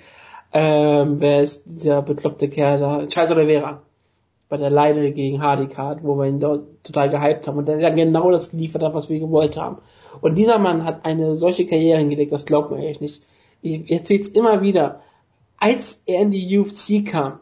ähm, 0.53 1.19
wer 1.19 1.41
ist 1.41 1.63
dieser 1.65 2.01
bekloppte 2.01 2.49
Kerl 2.49 2.79
da? 2.79 3.07
Charles 3.07 3.31
Oliveira. 3.31 3.81
Bei 4.47 4.57
der 4.57 4.71
Leine 4.71 5.11
gegen 5.11 5.43
Hardicard, 5.43 6.03
wo 6.03 6.15
wir 6.15 6.25
ihn 6.25 6.39
dort 6.39 6.83
total 6.83 7.09
gehypt 7.11 7.47
haben 7.47 7.59
und 7.59 7.67
der 7.67 7.77
dann 7.79 7.95
genau 7.95 8.31
das 8.31 8.49
geliefert 8.49 8.81
hat, 8.81 8.95
was 8.95 9.07
wir 9.07 9.19
gewollt 9.19 9.57
haben. 9.57 9.77
Und 10.21 10.35
dieser 10.35 10.57
Mann 10.57 10.85
hat 10.85 11.05
eine 11.05 11.37
solche 11.37 11.67
Karriere 11.67 11.99
hingelegt, 11.99 12.31
das 12.31 12.47
glaubt 12.47 12.71
man 12.71 12.79
echt 12.79 12.99
nicht. 12.99 13.21
Ich 13.61 13.91
erzähle 13.91 14.21
es 14.21 14.29
immer 14.29 14.61
wieder 14.61 15.01
als 15.59 16.01
er 16.05 16.21
in 16.21 16.31
die 16.31 16.57
UFC 16.57 17.05
kam, 17.05 17.39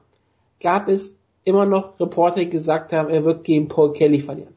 gab 0.60 0.88
es 0.88 1.16
immer 1.44 1.66
noch 1.66 2.00
Reporter, 2.00 2.42
die 2.42 2.50
gesagt 2.50 2.92
haben, 2.92 3.10
er 3.10 3.24
wird 3.24 3.44
gegen 3.44 3.68
Paul 3.68 3.94
Kelly 3.94 4.20
verlieren. 4.20 4.56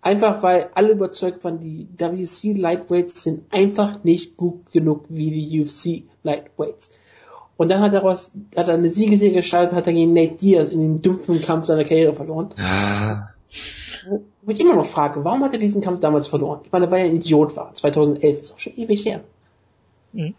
Einfach 0.00 0.42
weil 0.42 0.70
alle 0.74 0.92
überzeugt 0.92 1.44
waren, 1.44 1.60
die 1.60 1.86
WC 1.96 2.54
Lightweights 2.54 3.22
sind 3.22 3.44
einfach 3.50 4.04
nicht 4.04 4.36
gut 4.36 4.70
genug 4.72 5.04
wie 5.08 5.30
die 5.30 5.60
UFC 5.60 6.04
Lightweights. 6.22 6.90
Und 7.56 7.68
dann 7.68 7.80
hat 7.80 7.94
er, 7.94 8.02
raus, 8.02 8.32
hat 8.56 8.68
er 8.68 8.74
eine 8.74 8.90
Siegeserie 8.90 9.34
gestartet, 9.34 9.74
hat 9.74 9.86
er 9.86 9.92
gegen 9.92 10.12
Nate 10.12 10.34
Diaz 10.34 10.70
in 10.70 10.80
den 10.80 11.02
dumpfen 11.02 11.40
Kampf 11.40 11.66
seiner 11.66 11.84
Karriere 11.84 12.12
verloren. 12.12 12.50
Ja. 12.58 13.30
Wo, 14.08 14.22
ich 14.48 14.60
immer 14.60 14.74
noch 14.74 14.86
frage, 14.86 15.24
warum 15.24 15.44
hat 15.44 15.52
er 15.52 15.58
diesen 15.58 15.80
Kampf 15.80 16.00
damals 16.00 16.26
verloren? 16.26 16.60
Ich 16.64 16.72
meine, 16.72 16.90
weil 16.90 17.00
er 17.00 17.06
ein 17.06 17.16
Idiot 17.16 17.56
war. 17.56 17.72
2011 17.74 18.40
ist 18.40 18.54
auch 18.54 18.58
schon 18.58 18.76
ewig 18.76 19.04
her. 19.04 19.20
Mhm. 20.12 20.34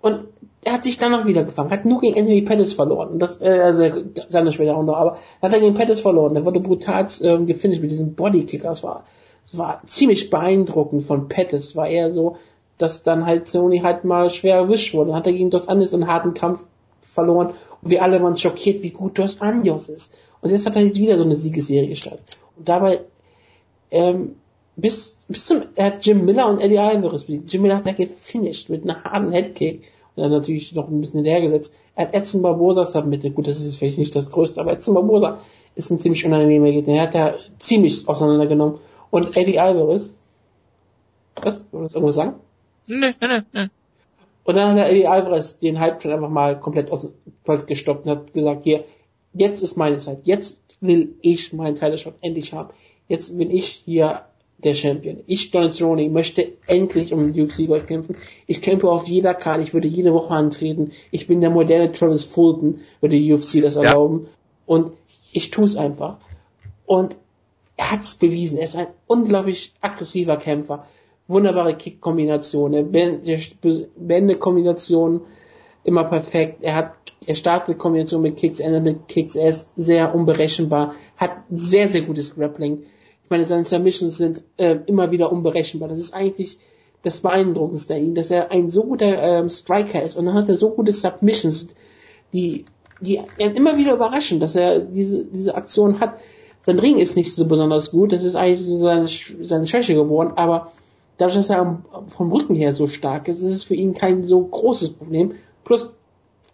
Und 0.00 0.24
er 0.64 0.74
hat 0.74 0.84
sich 0.84 0.98
dann 0.98 1.12
noch 1.12 1.26
wieder 1.26 1.44
gefangen, 1.44 1.70
hat 1.70 1.84
nur 1.84 2.00
gegen 2.00 2.18
Anthony 2.18 2.42
Pettis 2.42 2.72
verloren. 2.72 3.10
Und 3.10 3.18
das, 3.20 3.40
äh, 3.40 3.60
also 3.60 3.84
seine 4.28 4.52
später 4.52 4.76
auch 4.76 4.84
noch, 4.84 4.96
aber 4.96 5.18
hat 5.40 5.52
er 5.52 5.60
gegen 5.60 5.74
Pettis 5.74 6.00
verloren. 6.00 6.34
Der 6.34 6.44
wurde 6.44 6.60
brutal 6.60 7.06
ähm, 7.22 7.46
gefinisht 7.46 7.82
mit 7.82 7.90
diesem 7.90 8.14
Bodykicker. 8.14 8.68
Das 8.68 8.82
war, 8.82 9.04
das 9.44 9.58
war 9.58 9.82
ziemlich 9.86 10.30
beeindruckend 10.30 11.04
von 11.04 11.28
Pettis. 11.28 11.74
War 11.74 11.88
eher 11.88 12.12
so, 12.12 12.36
dass 12.82 13.02
dann 13.02 13.24
halt 13.24 13.48
Sony 13.48 13.80
halt 13.80 14.04
mal 14.04 14.28
schwer 14.30 14.56
erwischt 14.56 14.92
wurde. 14.94 15.08
Dann 15.08 15.16
hat 15.16 15.26
er 15.26 15.32
gegen 15.32 15.50
Dos 15.50 15.68
Anjos 15.68 15.94
einen 15.94 16.08
harten 16.08 16.34
Kampf 16.34 16.64
verloren 17.00 17.54
und 17.80 17.90
wir 17.90 18.02
alle 18.02 18.22
waren 18.22 18.36
schockiert, 18.36 18.82
wie 18.82 18.90
gut 18.90 19.18
Dos 19.18 19.40
Anjos 19.40 19.88
ist. 19.88 20.12
Und 20.40 20.50
jetzt 20.50 20.66
hat 20.66 20.76
er 20.76 20.82
jetzt 20.82 20.98
wieder 20.98 21.16
so 21.16 21.24
eine 21.24 21.36
Siegesserie 21.36 21.88
gestartet. 21.88 22.26
Und 22.56 22.68
dabei, 22.68 23.00
ähm, 23.90 24.36
bis, 24.76 25.18
bis 25.28 25.46
zum, 25.46 25.62
er 25.74 25.86
hat 25.86 26.04
Jim 26.04 26.24
Miller 26.24 26.48
und 26.48 26.58
Eddie 26.58 26.78
Alvarez 26.78 27.24
besiegt. 27.24 27.52
Jim 27.52 27.62
Miller 27.62 27.76
hat 27.76 27.86
er 27.86 27.92
gefinisht 27.92 28.68
mit 28.68 28.82
einem 28.82 29.04
harten 29.04 29.32
Headkick 29.32 29.82
und 30.16 30.22
dann 30.22 30.30
natürlich 30.32 30.74
noch 30.74 30.88
ein 30.88 31.00
bisschen 31.00 31.18
hinterhergesetzt. 31.18 31.72
Er 31.94 32.06
hat 32.06 32.14
Edson 32.14 32.42
Barbosa 32.42 32.84
submitted. 32.86 33.34
Gut, 33.34 33.46
das 33.46 33.60
ist 33.60 33.76
vielleicht 33.76 33.98
nicht 33.98 34.16
das 34.16 34.30
Größte, 34.30 34.60
aber 34.60 34.72
Edson 34.72 34.94
Barbosa 34.94 35.38
ist 35.74 35.90
ein 35.90 35.98
ziemlich 35.98 36.24
unangenehmer 36.26 36.70
Gegner. 36.70 36.94
Er 36.94 37.02
hat 37.02 37.14
da 37.14 37.34
ziemlich 37.58 38.08
auseinandergenommen. 38.08 38.78
Und 39.10 39.36
Eddie 39.36 39.58
Alvarez, 39.60 40.16
was? 41.36 41.66
Wolltest 41.72 41.94
du 41.94 41.98
irgendwas 41.98 42.14
sagen? 42.14 42.34
Nee, 42.88 43.14
nee, 43.20 43.42
nee. 43.52 43.68
Und 44.44 44.56
dann 44.56 44.70
hat 44.70 44.76
der 44.76 44.90
Eddie 44.90 45.06
Alvarez 45.06 45.58
den 45.58 45.78
Halbstand 45.78 46.14
einfach 46.14 46.28
mal 46.28 46.58
komplett 46.58 46.90
aus 46.90 47.02
dem 47.02 47.12
Feld 47.44 47.66
gestoppt 47.66 48.06
und 48.06 48.10
hat 48.10 48.32
gesagt, 48.32 48.64
hier, 48.64 48.84
jetzt 49.32 49.62
ist 49.62 49.76
meine 49.76 49.98
Zeit. 49.98 50.20
Jetzt 50.24 50.58
will 50.80 51.14
ich 51.22 51.52
meinen 51.52 51.76
Teil 51.76 51.96
Shot 51.96 52.14
endlich 52.20 52.52
haben. 52.52 52.70
Jetzt 53.08 53.36
bin 53.36 53.50
ich 53.50 53.68
hier 53.68 54.22
der 54.58 54.74
Champion. 54.74 55.20
Ich, 55.26 55.50
Donald 55.50 55.74
Cerrone, 55.74 56.08
möchte 56.08 56.52
endlich 56.66 57.12
um 57.12 57.32
den 57.32 57.44
UFC 57.44 57.66
Gold 57.66 57.86
kämpfen. 57.86 58.16
Ich 58.46 58.62
kämpfe 58.62 58.88
auf 58.88 59.08
jeder 59.08 59.34
Karte, 59.34 59.62
ich 59.62 59.74
würde 59.74 59.88
jede 59.88 60.12
Woche 60.12 60.34
antreten. 60.34 60.92
Ich 61.10 61.26
bin 61.26 61.40
der 61.40 61.50
moderne 61.50 61.90
Travis 61.92 62.24
Fulton, 62.24 62.80
würde 63.00 63.16
die 63.16 63.32
UFC 63.32 63.60
das 63.60 63.76
erlauben. 63.76 64.24
Ja. 64.24 64.30
Und 64.66 64.92
ich 65.32 65.50
tue 65.50 65.64
es 65.64 65.76
einfach. 65.76 66.18
Und 66.86 67.16
er 67.76 67.92
hat 67.92 68.02
es 68.02 68.14
bewiesen. 68.16 68.58
Er 68.58 68.64
ist 68.64 68.76
ein 68.76 68.88
unglaublich 69.06 69.72
aggressiver 69.80 70.36
Kämpfer. 70.36 70.86
Wunderbare 71.32 71.76
Kick-Kombination. 71.76 72.92
Bände-Kombination 72.92 75.22
immer 75.84 76.04
perfekt. 76.04 76.58
Er 76.60 76.76
hat, 76.76 76.92
er 77.26 77.34
startet 77.34 77.78
Kombination 77.78 78.22
mit 78.22 78.36
Kicks, 78.36 78.60
endet 78.60 78.84
mit 78.84 79.08
Kicks. 79.08 79.34
Er 79.34 79.48
ist 79.48 79.70
sehr 79.76 80.14
unberechenbar. 80.14 80.94
Hat 81.16 81.32
sehr, 81.50 81.88
sehr 81.88 82.02
gutes 82.02 82.34
Grappling 82.34 82.84
meine, 83.32 83.46
seine 83.46 83.64
Submissions 83.64 84.16
sind 84.16 84.44
äh, 84.58 84.78
immer 84.86 85.10
wieder 85.10 85.32
unberechenbar. 85.32 85.88
Das 85.88 85.98
ist 85.98 86.14
eigentlich 86.14 86.58
das 87.02 87.20
Beeindruckendste 87.20 87.94
an 87.94 88.04
ihm, 88.04 88.14
dass 88.14 88.30
er 88.30 88.52
ein 88.52 88.70
so 88.70 88.84
guter 88.84 89.20
ähm, 89.20 89.48
Striker 89.48 90.00
ist 90.00 90.16
und 90.16 90.26
dann 90.26 90.34
hat 90.34 90.48
er 90.48 90.54
so 90.54 90.70
gute 90.70 90.92
Submissions, 90.92 91.66
die, 92.32 92.66
die 93.00 93.20
immer 93.38 93.76
wieder 93.76 93.94
überraschen, 93.94 94.38
dass 94.38 94.54
er 94.54 94.78
diese, 94.78 95.24
diese 95.24 95.56
Aktion 95.56 95.98
hat. 95.98 96.20
Sein 96.64 96.78
Ring 96.78 96.98
ist 96.98 97.16
nicht 97.16 97.34
so 97.34 97.44
besonders 97.46 97.90
gut, 97.90 98.12
das 98.12 98.22
ist 98.22 98.36
eigentlich 98.36 98.60
so 98.60 98.78
seine, 98.78 99.08
seine 99.08 99.66
Schwäche 99.66 99.94
geworden, 99.94 100.34
aber 100.36 100.70
dadurch, 101.18 101.36
dass 101.36 101.50
er 101.50 101.82
vom 102.08 102.32
Rücken 102.32 102.54
her 102.54 102.72
so 102.72 102.86
stark 102.86 103.28
ist, 103.28 103.42
ist 103.42 103.52
es 103.52 103.64
für 103.64 103.74
ihn 103.74 103.94
kein 103.94 104.24
so 104.24 104.40
großes 104.42 104.94
Problem. 104.94 105.34
Plus, 105.64 105.92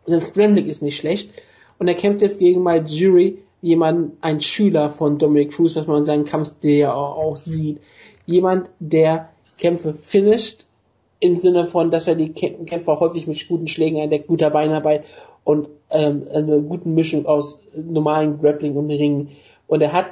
sein 0.06 0.20
Scrambling 0.20 0.66
ist 0.66 0.82
nicht 0.82 0.96
schlecht 0.96 1.30
und 1.78 1.88
er 1.88 1.94
kämpft 1.94 2.22
jetzt 2.22 2.38
gegen 2.38 2.62
Mike 2.62 2.86
Jury, 2.86 3.38
jemand, 3.60 4.12
ein 4.20 4.40
Schüler 4.40 4.90
von 4.90 5.18
Dominic 5.18 5.52
Cruz, 5.52 5.76
was 5.76 5.86
man 5.86 5.98
in 5.98 6.04
seinem 6.04 6.24
Kampfstil 6.24 6.78
ja 6.78 6.94
auch, 6.94 7.36
sieht. 7.36 7.80
Jemand, 8.26 8.70
der 8.78 9.30
Kämpfe 9.58 9.94
finisht, 9.94 10.66
im 11.20 11.36
Sinne 11.36 11.66
von, 11.66 11.90
dass 11.90 12.06
er 12.06 12.14
die 12.14 12.32
Kämpfer 12.32 13.00
häufig 13.00 13.26
mit 13.26 13.48
guten 13.48 13.66
Schlägen 13.66 13.98
entdeckt, 13.98 14.28
guter 14.28 14.50
Beinarbeit 14.50 15.04
und 15.42 15.68
ähm, 15.90 16.26
einer 16.32 16.58
guten 16.58 16.94
Mischung 16.94 17.26
aus 17.26 17.58
normalen 17.74 18.40
Grappling 18.40 18.76
und 18.76 18.90
Ringen. 18.90 19.30
Und 19.66 19.80
er 19.80 19.92
hat 19.92 20.06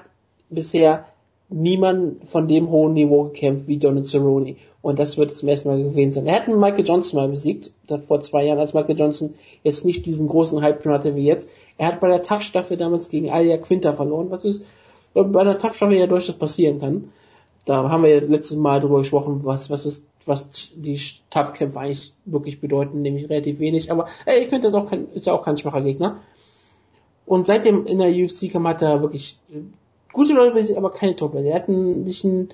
bisher 0.51 1.07
niemand 1.49 2.29
von 2.29 2.49
dem 2.49 2.71
hohen 2.71 2.95
Niveau 2.95 3.25
gekämpft 3.25 3.69
wie 3.69 3.79
Donald 3.79 4.07
Cerrone. 4.07 4.57
Und 4.83 4.99
das 4.99 5.17
wird 5.17 5.33
zum 5.33 5.49
ersten 5.49 5.69
Mal 5.69 5.83
gewesen 5.83 6.13
sein. 6.13 6.27
Er 6.27 6.37
hat 6.37 6.49
einen 6.49 6.61
Michael 6.61 6.87
Johnson 6.87 7.21
mal 7.21 7.29
besiegt, 7.29 7.73
vor 8.09 8.21
zwei 8.21 8.45
Jahren, 8.45 8.59
als 8.59 8.75
Michael 8.75 8.99
Johnson 8.99 9.35
jetzt 9.63 9.85
nicht 9.85 10.07
diesen 10.07 10.29
großen 10.29 10.61
Hype 10.63 10.85
hatte 10.87 11.17
wie 11.17 11.25
jetzt. 11.25 11.49
Er 11.79 11.89
hat 11.89 12.01
bei 12.01 12.09
der 12.09 12.23
Tough-Staffel 12.23 12.77
damals 12.77 13.09
gegen 13.09 13.31
Alia 13.31 13.59
Quinter 13.59 13.95
verloren, 13.95 14.31
was 14.31 14.45
ist 14.45 14.65
bei 15.25 15.45
der 15.45 15.59
Tough-Staffel 15.59 15.97
ja 15.97 16.07
durchaus 16.07 16.37
passieren 16.37 16.79
kann. 16.79 17.13
Da 17.65 17.89
haben 17.89 18.05
wir 18.05 18.11
ja 18.11 18.21
letztes 18.21 18.57
Mal 18.57 18.81
drüber 18.81 18.99
gesprochen, 18.99 19.41
was, 19.43 19.71
was 19.71 19.87
ist, 19.87 20.07
was 20.25 20.49
die 20.75 21.01
Tough-Kämpfe 21.31 21.81
eigentlich 21.81 22.13
wirklich 22.25 22.61
bedeuten, 22.61 23.03
nämlich 23.03 23.29
relativ 23.29 23.59
wenig. 23.59 23.91
Aber 23.91 24.07
ey, 24.25 24.47
Quinter 24.47 24.69
ist, 24.69 24.75
auch 24.75 24.89
kein, 24.89 25.09
ist 25.13 25.27
ja 25.27 25.33
auch 25.33 25.45
kein 25.45 25.57
schwacher 25.57 25.81
Gegner. 25.81 26.21
Und 27.25 27.47
seitdem 27.47 27.87
in 27.87 27.99
der 27.99 28.11
UFC 28.11 28.53
kam, 28.53 28.69
hat 28.69 28.83
er 28.83 29.03
wirklich 29.03 29.39
gute 30.17 30.33
Leute, 30.33 30.77
aber 30.77 30.91
keine 30.91 31.15
Top-Leute. 31.15 31.49
Er 31.49 31.57
hat 31.57 31.69
nicht 31.69 32.25
einen 32.25 32.49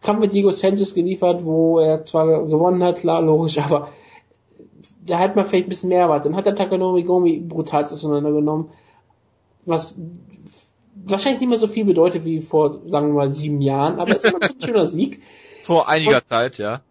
Kampf 0.00 0.20
mit 0.20 0.32
Diego 0.32 0.50
Sanchez 0.50 0.94
geliefert, 0.94 1.44
wo 1.44 1.80
er 1.80 2.06
zwar 2.06 2.26
gewonnen 2.46 2.82
hat, 2.82 3.00
klar, 3.00 3.20
logisch, 3.20 3.58
aber 3.58 3.88
da 5.04 5.18
hat 5.18 5.34
man 5.34 5.44
vielleicht 5.44 5.66
ein 5.66 5.70
bisschen 5.70 5.88
mehr 5.88 6.02
erwartet. 6.02 6.26
Dann 6.26 6.36
hat 6.36 6.46
der 6.46 6.54
Takanomi 6.54 7.02
Gomi 7.02 7.40
brutal 7.40 7.84
auseinandergenommen, 7.84 8.70
was 9.66 9.96
wahrscheinlich 10.94 11.40
nicht 11.40 11.50
mehr 11.50 11.58
so 11.58 11.66
viel 11.66 11.84
bedeutet 11.84 12.24
wie 12.24 12.40
vor, 12.40 12.80
sagen 12.86 13.08
wir 13.08 13.14
mal, 13.14 13.32
sieben 13.32 13.60
Jahren, 13.60 13.98
aber 13.98 14.16
es 14.16 14.24
ist 14.24 14.40
ein 14.40 14.50
schöner 14.64 14.86
Sieg. 14.86 15.20
Vor 15.62 15.88
einiger 15.88 16.18
Und, 16.18 16.28
Zeit, 16.28 16.58
ja. 16.58 16.82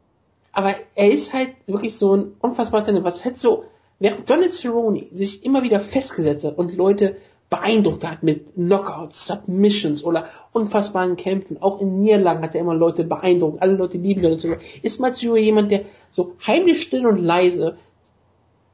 Aber 0.52 0.76
er 0.96 1.10
ist 1.10 1.34
halt 1.34 1.54
wirklich 1.66 1.96
so 1.96 2.16
ein 2.16 2.34
unfassbarer 2.42 2.84
Talent, 2.84 3.06
was 3.06 3.24
halt 3.24 3.38
so, 3.38 3.64
während 4.00 4.30
Donald 4.30 4.52
Cerrone 4.52 5.06
sich 5.12 5.46
immer 5.46 5.64
wieder 5.64 5.80
festgesetzt 5.80 6.46
hat 6.46 6.58
und 6.58 6.76
Leute 6.76 7.16
beeindruckt 7.54 8.04
hat 8.04 8.24
mit 8.24 8.56
Knockouts, 8.56 9.28
Submissions 9.28 10.04
oder 10.04 10.26
unfassbaren 10.54 11.18
Kämpfen. 11.18 11.62
Auch 11.62 11.80
in 11.80 12.02
Niederlagen 12.02 12.42
hat 12.42 12.56
er 12.56 12.62
immer 12.62 12.74
Leute 12.74 13.04
beeindruckt. 13.04 13.62
Alle 13.62 13.74
Leute 13.74 14.00
lieben 14.00 14.24
ihn. 14.24 14.56
Ist 14.82 15.00
Matsuo 15.00 15.36
jemand, 15.36 15.70
der 15.70 15.82
so 16.10 16.34
heimlich 16.48 16.82
still 16.82 17.06
und 17.06 17.20
leise 17.20 17.78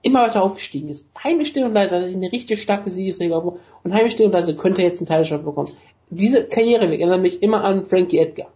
immer 0.01 0.21
weiter 0.21 0.41
aufgestiegen 0.43 0.87
ist. 0.87 1.09
Heimisch 1.21 1.49
still 1.49 1.65
und 1.65 1.73
leise 1.73 1.95
hat 1.95 2.03
eine 2.03 2.31
richtig 2.31 2.61
starke 2.61 2.89
Siegesserie 2.89 3.35
und 3.83 3.93
heimisch 3.93 4.13
still 4.13 4.27
und 4.27 4.31
leise 4.31 4.55
könnte 4.55 4.81
er 4.81 4.87
jetzt 4.87 5.01
einen 5.01 5.07
Teilshot 5.07 5.43
bekommen. 5.43 5.73
Diese 6.09 6.45
Karriere 6.45 6.85
erinnert 6.85 7.21
mich 7.21 7.43
immer 7.43 7.65
an 7.65 7.85
Frankie 7.85 8.19
Edgar, 8.19 8.47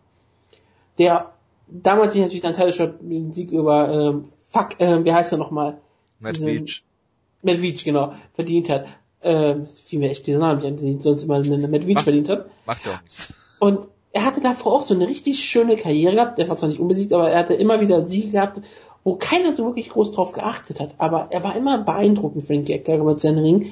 der 1.00 1.34
damals 1.68 2.14
sich 2.14 2.22
natürlich 2.22 2.45
einen 2.45 3.10
den 3.10 3.34
Sieg 3.34 3.52
über 3.52 3.92
ähm, 3.92 4.26
Fuck, 4.48 4.80
äh, 4.80 5.03
wie 5.03 5.11
heißt 5.11 5.34
er 5.34 5.38
nochmal? 5.38 5.82
Matt 6.19 6.40
Beach. 6.40 6.84
Matt 7.42 7.60
Beach, 7.60 7.84
genau, 7.84 8.14
verdient 8.34 8.69
hat. 8.69 8.85
Ähm, 9.24 9.68
fiel 9.85 10.00
mir 10.00 10.10
echt 10.10 10.27
dieser 10.27 10.40
Name 10.40 10.58
nicht 10.58 10.68
an, 10.68 10.77
den 10.77 11.00
sonst 11.00 11.24
immer 11.24 11.35
einen 11.35 11.72
Matt 11.72 11.85
Beach 11.85 12.02
verdient 12.02 12.30
hat. 12.30 12.45
Macht 12.66 12.85
ja 12.85 12.95
auch 12.95 13.02
nichts. 13.02 13.34
Und 13.60 13.88
er 14.11 14.26
hatte 14.26 14.42
davor 14.42 14.74
auch 14.74 14.82
so 14.82 14.93
eine 14.93 15.08
richtig 15.08 15.40
schöne 15.40 15.76
Karriere 15.76 16.16
gehabt. 16.16 16.40
Er 16.40 16.48
war 16.48 16.58
zwar 16.58 16.69
nicht 16.69 16.80
unbesiegt, 16.80 17.14
aber 17.14 17.32
er 17.32 17.40
hatte 17.40 17.56
immer 17.56 17.82
wieder 17.82 18.08
Siege 18.08 18.32
gehabt, 18.32 18.61
wo 19.03 19.16
keiner 19.16 19.56
so 19.56 19.66
wirklich 19.66 19.90
groß 19.90 20.11
drauf 20.11 20.34
geachtet 20.34 20.80
hat. 20.80 20.95
Aber 20.98 21.27
er 21.32 21.43
war 21.43 21.56
immer 21.56 21.80
beeindruckend, 21.80 22.45
Frankie 22.45 22.74
Edgar 22.74 23.03
mit 23.03 23.19
seinem 23.22 23.40
Ring. 23.40 23.72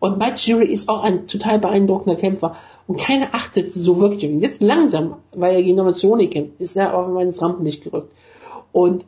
Und 0.00 0.18
Mike 0.18 0.36
Jury 0.36 0.66
ist 0.66 0.88
auch 0.88 1.02
ein 1.02 1.26
total 1.26 1.58
beeindruckender 1.58 2.16
Kämpfer. 2.16 2.54
Und 2.86 2.98
keiner 2.98 3.34
achtet 3.34 3.70
so 3.70 3.98
wirklich 3.98 4.24
auf 4.24 4.30
ihn. 4.30 4.40
Jetzt 4.40 4.62
langsam, 4.62 5.16
weil 5.34 5.54
er 5.54 5.62
gegen 5.62 5.76
Nominationi 5.76 6.28
kämpft, 6.28 6.60
ist 6.60 6.76
er 6.76 6.94
auf 6.96 7.20
ins 7.20 7.42
Rampenlicht 7.42 7.82
gerückt. 7.82 8.12
Und 8.72 9.04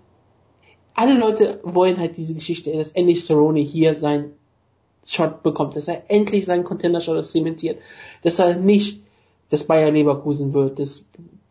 alle 0.94 1.14
Leute 1.14 1.60
wollen 1.62 1.98
halt 1.98 2.16
diese 2.16 2.34
Geschichte, 2.34 2.72
dass 2.72 2.90
endlich 2.90 3.24
Cerrone 3.24 3.60
hier 3.60 3.94
sein 3.94 4.32
Shot 5.06 5.42
bekommt, 5.42 5.76
dass 5.76 5.88
er 5.88 6.02
endlich 6.08 6.46
seinen 6.46 6.64
Contender-Shot 6.64 7.24
zementiert, 7.24 7.80
dass 8.22 8.38
er 8.38 8.56
nicht 8.56 9.02
das 9.48 9.64
Bayer 9.64 9.90
Leverkusen 9.90 10.54
wird, 10.54 10.78
das 10.78 11.04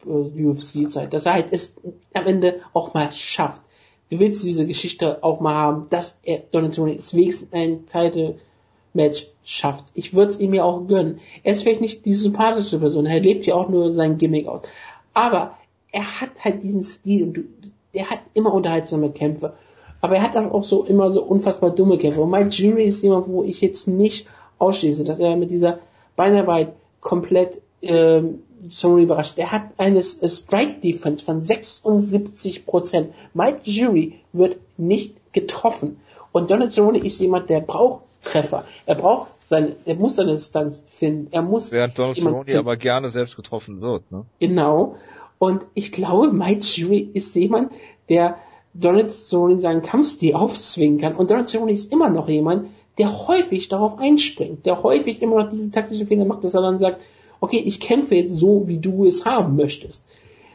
äh, 0.06 0.10
UFC-Zeit, 0.10 1.14
dass 1.14 1.26
er 1.26 1.34
halt 1.34 1.48
es 1.52 1.76
am 2.14 2.26
Ende 2.26 2.62
auch 2.74 2.94
mal 2.94 3.12
schafft. 3.12 3.62
Du 4.10 4.20
willst 4.20 4.44
diese 4.44 4.66
Geschichte 4.66 5.24
auch 5.24 5.40
mal 5.40 5.54
haben, 5.54 5.88
dass 5.90 6.18
er 6.24 6.40
Donatoni 6.40 6.96
es 6.96 7.14
wenigstens 7.14 7.54
ein 7.54 7.86
Title-Match 7.86 9.28
schafft. 9.44 9.86
Ich 9.94 10.16
würde 10.16 10.32
es 10.32 10.40
ihm 10.40 10.54
ja 10.54 10.64
auch 10.64 10.88
gönnen. 10.88 11.20
Er 11.44 11.54
ist 11.54 11.64
vielleicht 11.64 11.82
nicht 11.82 12.06
die 12.06 12.16
sympathische 12.16 12.80
Person, 12.80 13.06
er 13.06 13.20
lebt 13.20 13.46
ja 13.46 13.56
auch 13.56 13.70
nur 13.70 13.94
sein 13.94 14.18
Gimmick 14.18 14.48
aus. 14.48 14.62
Aber 15.14 15.58
er 15.92 16.22
hat 16.22 16.44
halt 16.44 16.64
diesen 16.64 16.84
Stil 16.84 17.24
und 17.24 17.40
er 17.92 18.10
hat 18.10 18.20
immer 18.34 18.54
unterhaltsame 18.54 19.12
Kämpfe. 19.12 19.54
Aber 20.02 20.16
er 20.16 20.24
hat 20.24 20.36
auch 20.36 20.64
so 20.64 20.84
immer 20.84 21.12
so 21.12 21.24
unfassbar 21.24 21.72
dumme 21.72 21.98
Kämpfe. 21.98 22.22
Und 22.22 22.30
mein 22.30 22.50
Jury 22.50 22.84
ist 22.84 23.04
jemand, 23.04 23.28
wo 23.28 23.44
ich 23.44 23.62
jetzt 23.62 23.88
nicht 23.88 24.28
ausschließe, 24.58 25.04
dass 25.04 25.20
er 25.20 25.36
mit 25.36 25.52
dieser 25.52 25.80
Beinarbeit 26.16 26.74
komplett 27.02 27.62
ähm, 27.82 28.44
Sony 28.70 29.04
überrascht. 29.04 29.38
Er 29.38 29.52
hat 29.52 29.64
eine 29.78 30.04
Strike 30.04 30.82
Defense 30.82 31.24
von 31.24 31.42
76 31.42 32.66
Prozent. 32.66 33.14
Mike 33.34 33.62
Jury 33.64 34.20
wird 34.34 34.58
nicht 34.78 35.16
getroffen. 35.34 36.00
Und 36.32 36.52
Donald 36.52 36.72
Cerrone 36.72 37.00
ist 37.00 37.20
jemand, 37.20 37.50
der 37.50 37.62
braucht 37.62 38.04
Treffer. 38.22 38.66
Er 38.86 38.96
braucht 38.96 39.32
seine, 39.48 39.76
er 39.86 39.96
muss 39.96 40.18
seine 40.18 40.34
Distanz 40.34 40.84
finden. 40.90 41.30
Er 41.32 41.42
muss. 41.42 41.72
Während 41.72 41.98
Donald 41.98 42.18
Cerrone 42.18 42.58
aber 42.58 42.76
gerne 42.76 43.10
selbst 43.10 43.36
getroffen 43.36 43.82
wird, 43.82 44.12
ne? 44.12 44.26
Genau. 44.40 44.96
Und 45.40 45.64
ich 45.74 45.94
glaube, 45.94 46.34
Mike 46.34 46.62
Jury 46.62 47.10
ist 47.14 47.34
jemand, 47.36 47.72
der 48.10 48.38
Donald 48.80 49.12
Cerrone 49.12 49.60
seinen 49.60 49.82
Kampfstil 49.82 50.34
aufzwingen 50.36 51.00
kann. 51.00 51.16
Und 51.16 51.32
Donald 51.32 51.50
Cerrone 51.50 51.72
ist 51.72 51.92
immer 51.92 52.10
noch 52.10 52.30
jemand, 52.30 52.68
der 52.98 53.28
häufig 53.28 53.70
darauf 53.70 53.98
einspringt, 53.98 54.66
der 54.66 54.84
häufig 54.84 55.22
immer 55.22 55.44
noch 55.44 55.50
diese 55.50 55.72
taktischen 55.72 56.08
Fehler 56.08 56.26
macht, 56.26 56.44
dass 56.44 56.54
er 56.54 56.62
dann 56.62 56.80
sagt, 56.80 57.06
okay, 57.40 57.62
ich 57.66 57.80
kämpfe 57.80 58.16
jetzt 58.16 58.38
so, 58.38 58.68
wie 58.68 58.78
du 58.78 59.06
es 59.06 59.26
haben 59.26 59.56
möchtest. 59.56 60.04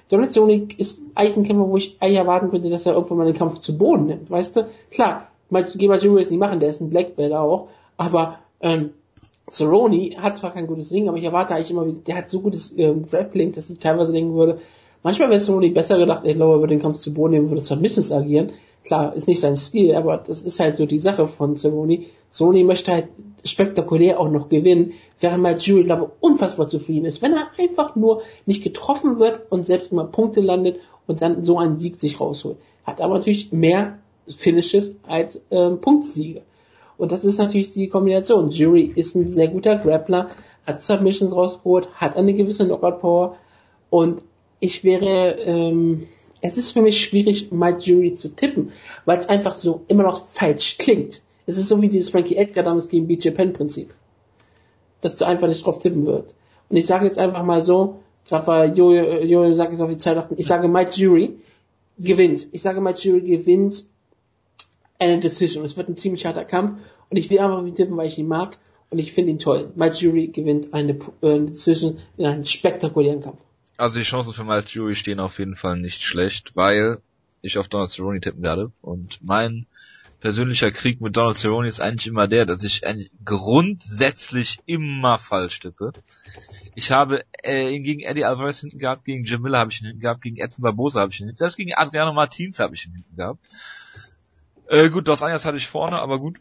Donald 0.08 0.32
Cerrone 0.32 0.68
ist 0.76 1.00
eigentlich 1.14 1.36
ein 1.36 1.44
Kämpfer, 1.44 1.68
wo 1.68 1.76
ich 1.76 1.96
eigentlich 2.00 2.18
erwarten 2.18 2.50
könnte, 2.50 2.68
dass 2.68 2.86
er 2.86 2.94
irgendwann 2.94 3.18
mal 3.18 3.24
den 3.24 3.34
Kampf 3.34 3.60
zu 3.60 3.78
Boden 3.78 4.06
nimmt, 4.06 4.30
weißt 4.30 4.56
du? 4.56 4.68
Klar, 4.90 5.28
Gema 5.76 5.96
Juro 5.96 6.18
ist 6.18 6.30
nicht 6.30 6.40
machen, 6.40 6.60
der 6.60 6.68
ist 6.68 6.80
ein 6.80 6.90
Black 6.90 7.16
Belt 7.16 7.32
auch, 7.32 7.68
aber 7.96 8.38
ähm, 8.60 8.90
Cerrone 9.50 10.16
hat 10.18 10.38
zwar 10.38 10.52
kein 10.52 10.66
gutes 10.66 10.90
Ring, 10.90 11.08
aber 11.08 11.18
ich 11.18 11.24
erwarte 11.24 11.54
eigentlich 11.54 11.70
immer 11.70 11.86
wieder, 11.86 12.00
der 12.00 12.16
hat 12.16 12.30
so 12.30 12.40
gutes 12.40 12.74
ähm, 12.76 13.06
Grappling, 13.06 13.52
dass 13.52 13.70
ich 13.70 13.78
teilweise 13.78 14.12
denken 14.12 14.34
würde, 14.34 14.58
manchmal 15.04 15.30
wäre 15.30 15.38
Cerrone 15.38 15.70
besser 15.70 15.98
gedacht, 15.98 16.24
ich 16.24 16.34
glaube, 16.34 16.54
er 16.54 16.60
würde 16.60 16.74
den 16.74 16.82
Kampf 16.82 16.98
zu 16.98 17.14
Boden 17.14 17.34
nehmen, 17.34 17.50
würde 17.50 17.62
Submissions 17.62 18.10
agieren. 18.10 18.50
Klar, 18.82 19.14
ist 19.14 19.28
nicht 19.28 19.40
sein 19.40 19.56
Stil, 19.56 19.94
aber 19.94 20.18
das 20.18 20.42
ist 20.42 20.58
halt 20.58 20.76
so 20.76 20.84
die 20.84 20.98
Sache 20.98 21.28
von 21.28 21.56
Cerrone. 21.56 22.06
Cerrone 22.32 22.64
möchte 22.64 22.92
halt 22.92 23.08
spektakulär 23.44 24.18
auch 24.18 24.28
noch 24.28 24.48
gewinnen, 24.48 24.92
während 25.20 25.42
mal 25.42 25.56
Jury, 25.58 25.84
glaube 25.84 26.10
unfassbar 26.20 26.66
zufrieden 26.66 27.06
ist, 27.06 27.22
wenn 27.22 27.34
er 27.34 27.48
einfach 27.56 27.94
nur 27.94 28.22
nicht 28.46 28.64
getroffen 28.64 29.18
wird 29.18 29.40
und 29.50 29.66
selbst 29.66 29.92
immer 29.92 30.04
Punkte 30.04 30.40
landet 30.40 30.80
und 31.06 31.22
dann 31.22 31.44
so 31.44 31.58
einen 31.58 31.78
Sieg 31.78 32.00
sich 32.00 32.20
rausholt. 32.20 32.56
Hat 32.84 33.00
aber 33.00 33.14
natürlich 33.14 33.52
mehr 33.52 33.98
Finishes 34.26 34.94
als 35.06 35.40
ähm, 35.50 35.80
Punktsiege. 35.80 36.42
Und 36.96 37.12
das 37.12 37.24
ist 37.24 37.38
natürlich 37.38 37.72
die 37.72 37.88
Kombination. 37.88 38.50
Jury 38.50 38.92
ist 38.94 39.14
ein 39.14 39.28
sehr 39.28 39.48
guter 39.48 39.76
Grappler, 39.76 40.28
hat 40.66 40.82
Submissions 40.82 41.34
rausgeholt, 41.34 41.88
hat 41.94 42.16
eine 42.16 42.34
gewisse 42.34 42.64
Knockout-Power 42.64 43.36
und 43.90 44.24
ich 44.64 44.82
wäre, 44.82 45.36
ähm, 45.40 46.06
es 46.40 46.56
ist 46.56 46.72
für 46.72 46.80
mich 46.80 47.04
schwierig, 47.04 47.52
Mike 47.52 47.80
Jury 47.80 48.14
zu 48.14 48.34
tippen, 48.34 48.72
weil 49.04 49.18
es 49.18 49.28
einfach 49.28 49.54
so 49.54 49.84
immer 49.88 50.04
noch 50.04 50.26
falsch 50.26 50.78
klingt. 50.78 51.20
Es 51.46 51.58
ist 51.58 51.68
so 51.68 51.82
wie 51.82 51.90
dieses 51.90 52.10
Frankie 52.10 52.36
Edgar 52.36 52.64
damals 52.64 52.88
gegen 52.88 53.06
BJ 53.06 53.30
Penn 53.30 53.52
Prinzip. 53.52 53.92
Dass 55.02 55.18
du 55.18 55.26
einfach 55.26 55.48
nicht 55.48 55.64
drauf 55.66 55.78
tippen 55.78 56.06
wird. 56.06 56.34
Und 56.70 56.76
ich 56.78 56.86
sage 56.86 57.04
jetzt 57.04 57.18
einfach 57.18 57.44
mal 57.44 57.60
so, 57.60 58.00
weil 58.30 58.76
Jojo, 58.76 59.20
Jojo 59.22 59.52
sagt 59.52 59.72
jetzt 59.72 59.82
auf 59.82 59.90
die 59.90 59.98
Zeit 59.98 60.16
achten, 60.16 60.34
ich 60.38 60.46
sage 60.46 60.66
Mike 60.66 60.92
Jury 60.94 61.36
gewinnt. 61.98 62.48
Ich 62.52 62.62
sage 62.62 62.80
Mike 62.80 62.98
Jury 62.98 63.20
gewinnt 63.20 63.84
eine 64.98 65.18
Decision. 65.18 65.64
Es 65.66 65.76
wird 65.76 65.90
ein 65.90 65.98
ziemlich 65.98 66.24
harter 66.24 66.46
Kampf 66.46 66.80
und 67.10 67.18
ich 67.18 67.28
will 67.28 67.38
einfach 67.38 67.62
tippen, 67.74 67.98
weil 67.98 68.06
ich 68.06 68.18
ihn 68.18 68.28
mag 68.28 68.56
und 68.88 68.98
ich 68.98 69.12
finde 69.12 69.32
ihn 69.32 69.38
toll. 69.38 69.72
Mike 69.74 69.96
Jury 69.96 70.28
gewinnt 70.28 70.72
eine, 70.72 70.92
äh, 71.20 71.30
eine 71.32 71.46
Decision 71.46 71.98
in 72.16 72.24
einem 72.24 72.44
spektakulären 72.44 73.20
Kampf. 73.20 73.38
Also 73.76 73.98
die 73.98 74.04
Chancen 74.04 74.32
für 74.32 74.44
Mike 74.44 74.68
Jury 74.68 74.94
stehen 74.94 75.20
auf 75.20 75.38
jeden 75.38 75.56
Fall 75.56 75.76
nicht 75.76 76.02
schlecht, 76.02 76.56
weil 76.56 77.00
ich 77.42 77.58
auf 77.58 77.68
Donald 77.68 77.90
Cerrone 77.90 78.20
tippen 78.20 78.42
werde 78.42 78.72
und 78.80 79.18
mein 79.22 79.66
persönlicher 80.20 80.70
Krieg 80.70 81.02
mit 81.02 81.16
Donald 81.16 81.36
Cerrone 81.36 81.68
ist 81.68 81.80
eigentlich 81.80 82.06
immer 82.06 82.26
der, 82.26 82.46
dass 82.46 82.62
ich 82.62 82.80
grundsätzlich 83.26 84.58
immer 84.64 85.18
falsch 85.18 85.60
tippe. 85.60 85.92
Ich 86.74 86.90
habe 86.92 87.24
äh, 87.42 87.78
gegen 87.80 88.00
Eddie 88.00 88.24
Alvarez 88.24 88.60
hinten 88.60 88.78
gehabt, 88.78 89.04
gegen 89.04 89.24
Jim 89.24 89.42
Miller 89.42 89.58
habe 89.58 89.70
ich 89.70 89.82
ihn 89.82 89.88
hinten 89.88 90.00
gehabt, 90.00 90.22
gegen 90.22 90.38
Edson 90.38 90.62
Barbosa 90.62 91.00
habe 91.00 91.12
ich 91.12 91.20
ihn 91.20 91.26
hinten, 91.26 91.36
selbst 91.38 91.56
gegen 91.56 91.74
Adriano 91.74 92.14
Martins 92.14 92.58
habe 92.58 92.74
ich 92.74 92.86
ihn 92.86 92.94
hinten 92.94 93.16
gehabt. 93.16 93.46
Äh, 94.68 94.88
gut, 94.88 95.08
Dos 95.08 95.20
Anjos 95.20 95.44
hatte 95.44 95.58
ich 95.58 95.66
vorne, 95.66 95.98
aber 95.98 96.18
gut, 96.18 96.38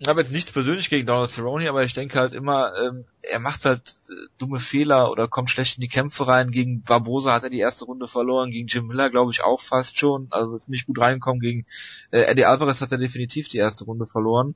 ich 0.00 0.06
habe 0.06 0.20
jetzt 0.20 0.32
nichts 0.32 0.52
persönlich 0.52 0.90
gegen 0.90 1.06
Donald 1.06 1.30
Cerrone, 1.30 1.68
aber 1.68 1.82
ich 1.82 1.92
denke 1.92 2.20
halt 2.20 2.32
immer, 2.32 2.72
ähm, 2.78 3.04
er 3.22 3.40
macht 3.40 3.64
halt 3.64 3.96
äh, 4.08 4.14
dumme 4.38 4.60
Fehler 4.60 5.10
oder 5.10 5.26
kommt 5.26 5.50
schlecht 5.50 5.76
in 5.76 5.80
die 5.80 5.88
Kämpfe 5.88 6.28
rein. 6.28 6.52
Gegen 6.52 6.82
Barbosa 6.82 7.32
hat 7.32 7.42
er 7.42 7.50
die 7.50 7.58
erste 7.58 7.84
Runde 7.84 8.06
verloren, 8.06 8.52
gegen 8.52 8.68
Jim 8.68 8.86
Miller 8.86 9.10
glaube 9.10 9.32
ich 9.32 9.42
auch 9.42 9.60
fast 9.60 9.98
schon. 9.98 10.28
Also 10.30 10.54
ist 10.54 10.68
nicht 10.68 10.86
gut 10.86 11.00
reinkommen. 11.00 11.40
Gegen 11.40 11.66
äh, 12.12 12.20
Eddie 12.20 12.44
Alvarez 12.44 12.80
hat 12.80 12.92
er 12.92 12.98
definitiv 12.98 13.48
die 13.48 13.58
erste 13.58 13.84
Runde 13.84 14.06
verloren. 14.06 14.54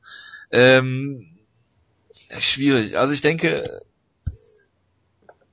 Ähm, 0.52 1.38
schwierig. 2.38 2.96
Also 2.96 3.12
ich 3.12 3.20
denke, 3.20 3.82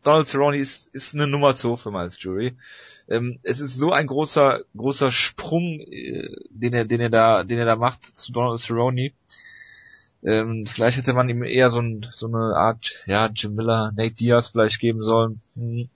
Donald 0.03 0.27
Cerrone 0.27 0.57
ist, 0.57 0.87
ist 0.93 1.15
eine 1.15 1.25
Nummer 1.25 1.55
zu 1.55 1.77
für 1.77 1.89
Miles 1.89 2.21
Jury. 2.21 2.55
Ähm, 3.07 3.39
es 3.41 3.59
ist 3.59 3.75
so 3.75 3.91
ein 3.91 4.05
großer, 4.05 4.61
großer 4.77 5.09
Sprung, 5.09 5.79
äh, 5.79 6.29
den 6.51 6.73
er, 6.73 6.85
den 6.85 7.01
er 7.01 7.09
da, 7.09 7.43
den 7.43 7.57
er 7.57 7.65
da 7.65 7.75
macht 7.75 8.05
zu 8.05 8.31
Donald 8.31 8.59
Cerrone 8.59 9.13
ähm, 10.23 10.65
vielleicht 10.65 10.97
hätte 10.97 11.13
man 11.13 11.29
ihm 11.29 11.43
eher 11.43 11.69
so, 11.69 11.79
ein, 11.79 12.05
so 12.11 12.27
eine 12.27 12.55
Art, 12.55 12.91
ja, 13.05 13.29
Jim 13.33 13.55
Miller, 13.55 13.91
Nate 13.95 14.15
Diaz 14.15 14.49
vielleicht 14.49 14.79
geben 14.79 15.01
sollen. 15.01 15.41
Hm. 15.55 15.89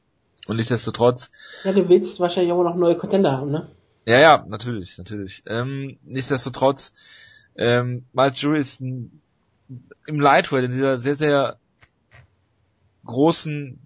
Und 0.48 0.58
nichtsdestotrotz. 0.58 1.30
Ja, 1.64 1.72
du 1.72 1.88
willst 1.88 2.19
wahrscheinlich 2.19 2.52
auch 2.52 2.64
noch 2.64 2.76
neue 2.76 2.98
Contender 2.98 3.32
haben, 3.32 3.52
ne? 3.52 3.69
Ja, 4.06 4.19
ja, 4.19 4.45
natürlich, 4.48 4.98
natürlich. 4.98 5.43
Ähm, 5.45 5.98
nichtsdestotrotz, 6.03 6.92
ähm, 7.56 8.06
Miles 8.11 8.42
Jury 8.42 8.60
ist 8.60 8.82
ein, 8.82 9.22
im 10.06 10.19
Lightweight, 10.19 10.66
in 10.66 10.72
dieser 10.72 11.00
sehr, 11.00 11.16
sehr 11.16 11.58
großen 13.06 13.80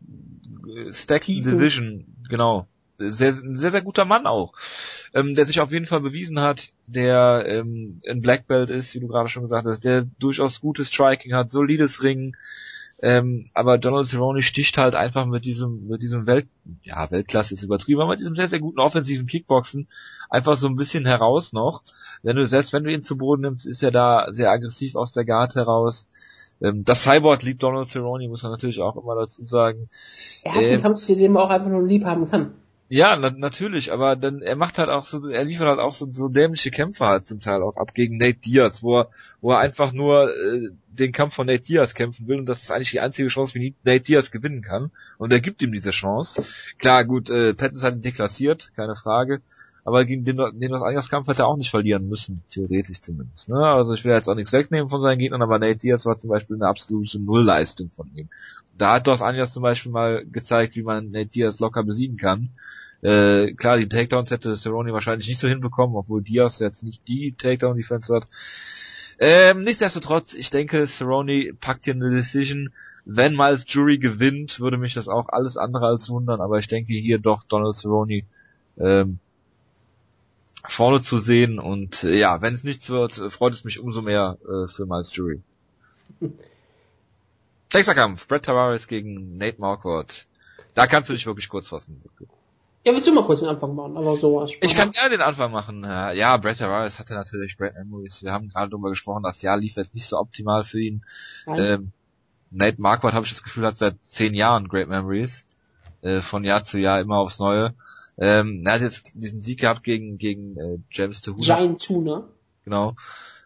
äh, 0.75 0.93
Stack 0.93 1.25
Division, 1.25 2.05
genau, 2.29 2.67
sehr, 2.97 3.33
sehr, 3.33 3.71
sehr 3.71 3.81
guter 3.81 4.05
Mann 4.05 4.25
auch, 4.25 4.53
ähm, 5.13 5.35
der 5.35 5.45
sich 5.45 5.59
auf 5.59 5.71
jeden 5.71 5.85
Fall 5.85 6.01
bewiesen 6.01 6.39
hat, 6.39 6.69
der 6.87 7.45
ähm, 7.47 8.01
ein 8.07 8.21
Black 8.21 8.47
Belt 8.47 8.69
ist, 8.69 8.93
wie 8.95 8.99
du 8.99 9.07
gerade 9.07 9.29
schon 9.29 9.43
gesagt 9.43 9.67
hast, 9.67 9.83
der 9.83 10.05
durchaus 10.19 10.61
gutes 10.61 10.89
Striking 10.89 11.33
hat, 11.33 11.49
solides 11.49 12.01
Ring, 12.01 12.35
ähm, 12.99 13.45
aber 13.53 13.77
Donald 13.77 14.07
Cerrone 14.07 14.41
sticht 14.41 14.77
halt 14.77 14.95
einfach 14.95 15.27
mit 15.27 15.45
diesem, 15.45 15.87
mit 15.87 16.01
diesem 16.01 16.25
Welt, 16.25 16.47
ja, 16.81 17.09
Weltklasse 17.11 17.53
ist 17.53 17.61
übertrieben, 17.61 18.01
aber 18.01 18.11
mit 18.11 18.19
diesem 18.19 18.35
sehr, 18.35 18.47
sehr 18.47 18.59
guten 18.59 18.79
offensiven 18.79 19.27
Kickboxen 19.27 19.87
einfach 20.29 20.57
so 20.57 20.67
ein 20.67 20.75
bisschen 20.75 21.05
heraus 21.05 21.53
noch. 21.53 21.83
Wenn 22.23 22.37
du, 22.37 22.47
selbst 22.47 22.73
wenn 22.73 22.83
du 22.83 22.91
ihn 22.91 23.03
zu 23.03 23.17
Boden 23.17 23.43
nimmst, 23.43 23.67
ist 23.67 23.83
er 23.83 23.91
da 23.91 24.27
sehr 24.31 24.49
aggressiv 24.49 24.95
aus 24.95 25.11
der 25.11 25.25
Guard 25.25 25.53
heraus. 25.53 26.07
Ähm, 26.59 26.85
das 26.85 27.03
Cyborg 27.03 27.43
liebt 27.43 27.61
Donald 27.61 27.87
Cerrone, 27.87 28.27
muss 28.29 28.41
man 28.41 28.51
natürlich 28.51 28.81
auch 28.81 28.97
immer 28.97 29.13
dazu 29.13 29.43
sagen. 29.43 29.87
Er 30.43 30.53
hat 30.53 30.63
einen 30.63 30.71
ähm, 30.71 30.81
Kampfstil, 30.81 31.17
den 31.17 31.33
man 31.33 31.43
auch 31.43 31.51
einfach 31.51 31.69
nur 31.69 31.85
lieb 31.85 32.03
haben 32.03 32.27
kann. 32.27 32.55
Ja, 32.89 33.17
na, 33.17 33.29
natürlich, 33.31 33.91
aber 33.91 34.15
dann 34.15 34.41
er 34.41 34.55
macht 34.55 34.77
halt 34.77 34.89
auch 34.89 35.03
so, 35.03 35.27
er 35.27 35.43
liefert 35.43 35.67
halt 35.67 35.79
auch 35.79 35.93
so, 35.93 36.07
so 36.11 36.29
dämliche 36.29 36.71
Kämpfe 36.71 37.05
halt 37.05 37.25
zum 37.25 37.41
Teil 37.41 37.61
auch 37.61 37.75
ab 37.75 37.93
gegen 37.93 38.17
Nate 38.17 38.39
Diaz, 38.39 38.81
wo 38.81 38.99
er, 38.99 39.09
wo 39.41 39.51
er 39.51 39.59
einfach 39.59 39.91
nur 39.91 40.29
äh, 40.29 40.69
den 40.87 41.11
Kampf 41.11 41.35
von 41.35 41.47
Nate 41.47 41.63
Diaz 41.63 41.93
kämpfen 41.93 42.27
will 42.29 42.39
und 42.39 42.45
das 42.45 42.63
ist 42.63 42.71
eigentlich 42.71 42.91
die 42.91 43.01
einzige 43.01 43.27
Chance, 43.27 43.55
wie 43.55 43.75
Nate 43.83 43.99
Diaz 43.99 44.31
gewinnen 44.31 44.61
kann 44.61 44.91
und 45.17 45.33
er 45.33 45.41
gibt 45.41 45.61
ihm 45.61 45.73
diese 45.73 45.91
Chance. 45.91 46.45
Klar, 46.79 47.03
gut, 47.03 47.29
äh, 47.29 47.53
Pattinson 47.53 47.87
hat 47.87 47.95
ihn 47.95 48.01
deklassiert, 48.03 48.71
keine 48.75 48.95
Frage, 48.95 49.41
aber 49.87 50.03
gegen 50.03 50.25
den, 50.25 50.35
den 50.35 50.69
das 50.69 50.81
Eingangskampf 50.81 51.29
hätte 51.29 51.43
er 51.43 51.47
auch 51.47 51.55
nicht 51.55 51.69
verlieren 51.69 52.09
müssen, 52.09 52.43
theoretisch 52.49 52.99
zumindest. 52.99 53.47
Ne? 53.47 53.55
Also 53.55 53.93
ich 53.93 54.03
will 54.03 54.11
jetzt 54.11 54.27
auch 54.27 54.35
nichts 54.35 54.51
wegnehmen 54.51 54.89
von 54.89 54.99
seinen 54.99 55.17
Gegnern, 55.17 55.41
aber 55.41 55.59
Nate 55.59 55.77
Diaz 55.77 56.05
war 56.05 56.17
zum 56.17 56.29
Beispiel 56.29 56.57
eine 56.57 56.67
absolute 56.67 57.21
Nullleistung 57.21 57.89
von 57.89 58.11
ihm. 58.13 58.27
Da 58.77 58.95
hat 58.95 59.07
Dos 59.07 59.21
Anjas 59.21 59.53
zum 59.53 59.63
Beispiel 59.63 59.93
mal 59.93 60.25
gezeigt, 60.25 60.75
wie 60.75 60.83
man 60.83 61.11
Nate 61.11 61.27
Diaz 61.27 61.59
locker 61.59 61.85
besiegen 61.85 62.17
kann. 62.17 62.49
Äh, 63.01 63.53
klar, 63.53 63.77
die 63.77 63.87
Takedowns 63.87 64.29
hätte 64.29 64.57
Cerrone 64.57 64.91
wahrscheinlich 64.91 65.29
nicht 65.29 65.39
so 65.39 65.47
hinbekommen, 65.47 65.95
obwohl 65.95 66.21
Diaz 66.21 66.59
jetzt 66.59 66.83
nicht 66.83 67.07
die 67.07 67.33
Takedown-Defense 67.37 68.13
hat. 68.13 68.27
Ähm, 69.19 69.61
nichtsdestotrotz, 69.61 70.33
ich 70.33 70.49
denke, 70.49 70.85
Cerrone 70.85 71.53
packt 71.61 71.85
hier 71.85 71.93
eine 71.93 72.11
Decision. 72.11 72.73
Wenn 73.05 73.37
Miles 73.37 73.63
Jury 73.65 73.99
gewinnt, 73.99 74.59
würde 74.59 74.77
mich 74.77 74.95
das 74.95 75.07
auch 75.07 75.29
alles 75.29 75.55
andere 75.55 75.85
als 75.85 76.09
wundern, 76.09 76.41
aber 76.41 76.57
ich 76.57 76.67
denke 76.67 76.91
hier 76.91 77.19
doch 77.19 77.43
Donald 77.43 77.77
Cerrone 77.77 78.23
ähm, 78.77 79.19
vorne 80.65 81.01
zu 81.01 81.19
sehen 81.19 81.59
und 81.59 82.03
äh, 82.03 82.17
ja, 82.17 82.41
wenn 82.41 82.53
es 82.53 82.63
nichts 82.63 82.89
wird, 82.89 83.13
freut 83.31 83.53
es 83.53 83.63
mich 83.63 83.79
umso 83.79 84.01
mehr 84.01 84.37
äh, 84.43 84.67
für 84.67 84.85
Miles 84.85 85.15
Jury. 85.15 85.41
Nächster 87.73 87.95
Kampf, 87.95 88.27
Brett 88.27 88.45
Tavares 88.45 88.87
gegen 88.87 89.37
Nate 89.37 89.59
Marquardt. 89.59 90.25
Da 90.73 90.87
kannst 90.87 91.09
du 91.09 91.13
dich 91.13 91.25
wirklich 91.25 91.49
kurz 91.49 91.67
fassen. 91.67 92.01
Ja, 92.85 92.93
willst 92.93 93.07
du 93.07 93.13
mal 93.13 93.25
kurz 93.25 93.41
den 93.41 93.49
Anfang 93.49 93.75
machen, 93.75 93.97
aber 93.97 94.15
so 94.15 94.37
was. 94.37 94.51
Ich 94.61 94.73
kann 94.73 94.91
gerne 94.91 95.09
den 95.09 95.21
Anfang 95.21 95.51
machen. 95.51 95.83
Ja, 95.83 96.37
Brett 96.37 96.59
Tavares 96.59 96.97
hatte 96.99 97.13
natürlich 97.13 97.57
Brett 97.57 97.73
Memories. 97.75 98.23
Wir 98.23 98.31
haben 98.31 98.47
gerade 98.47 98.69
darüber 98.69 98.89
gesprochen, 98.89 99.23
das 99.23 99.41
Jahr 99.41 99.57
lief 99.57 99.75
jetzt 99.75 99.95
nicht 99.95 100.07
so 100.07 100.17
optimal 100.17 100.63
für 100.63 100.79
ihn. 100.79 101.03
Ähm, 101.47 101.91
Nate 102.51 102.81
Marquardt, 102.81 103.13
habe 103.13 103.25
ich 103.25 103.31
das 103.31 103.43
Gefühl, 103.43 103.65
hat 103.65 103.75
seit 103.75 104.01
zehn 104.01 104.33
Jahren 104.33 104.69
Great 104.69 104.87
Memories. 104.87 105.45
Äh, 106.01 106.21
von 106.21 106.43
Jahr 106.43 106.63
zu 106.63 106.77
Jahr 106.77 106.99
immer 107.01 107.17
aufs 107.17 107.39
Neue. 107.39 107.73
Ähm, 108.17 108.63
er 108.65 108.73
hat 108.73 108.81
jetzt 108.81 109.13
diesen 109.15 109.41
Sieg 109.41 109.59
gehabt 109.59 109.83
gegen, 109.83 110.17
gegen 110.17 110.57
äh, 110.57 110.77
James 110.89 111.21
Tuhuna. 111.21 111.43
Giant 111.43 111.81
Tuna. 111.81 112.29
Genau. 112.65 112.95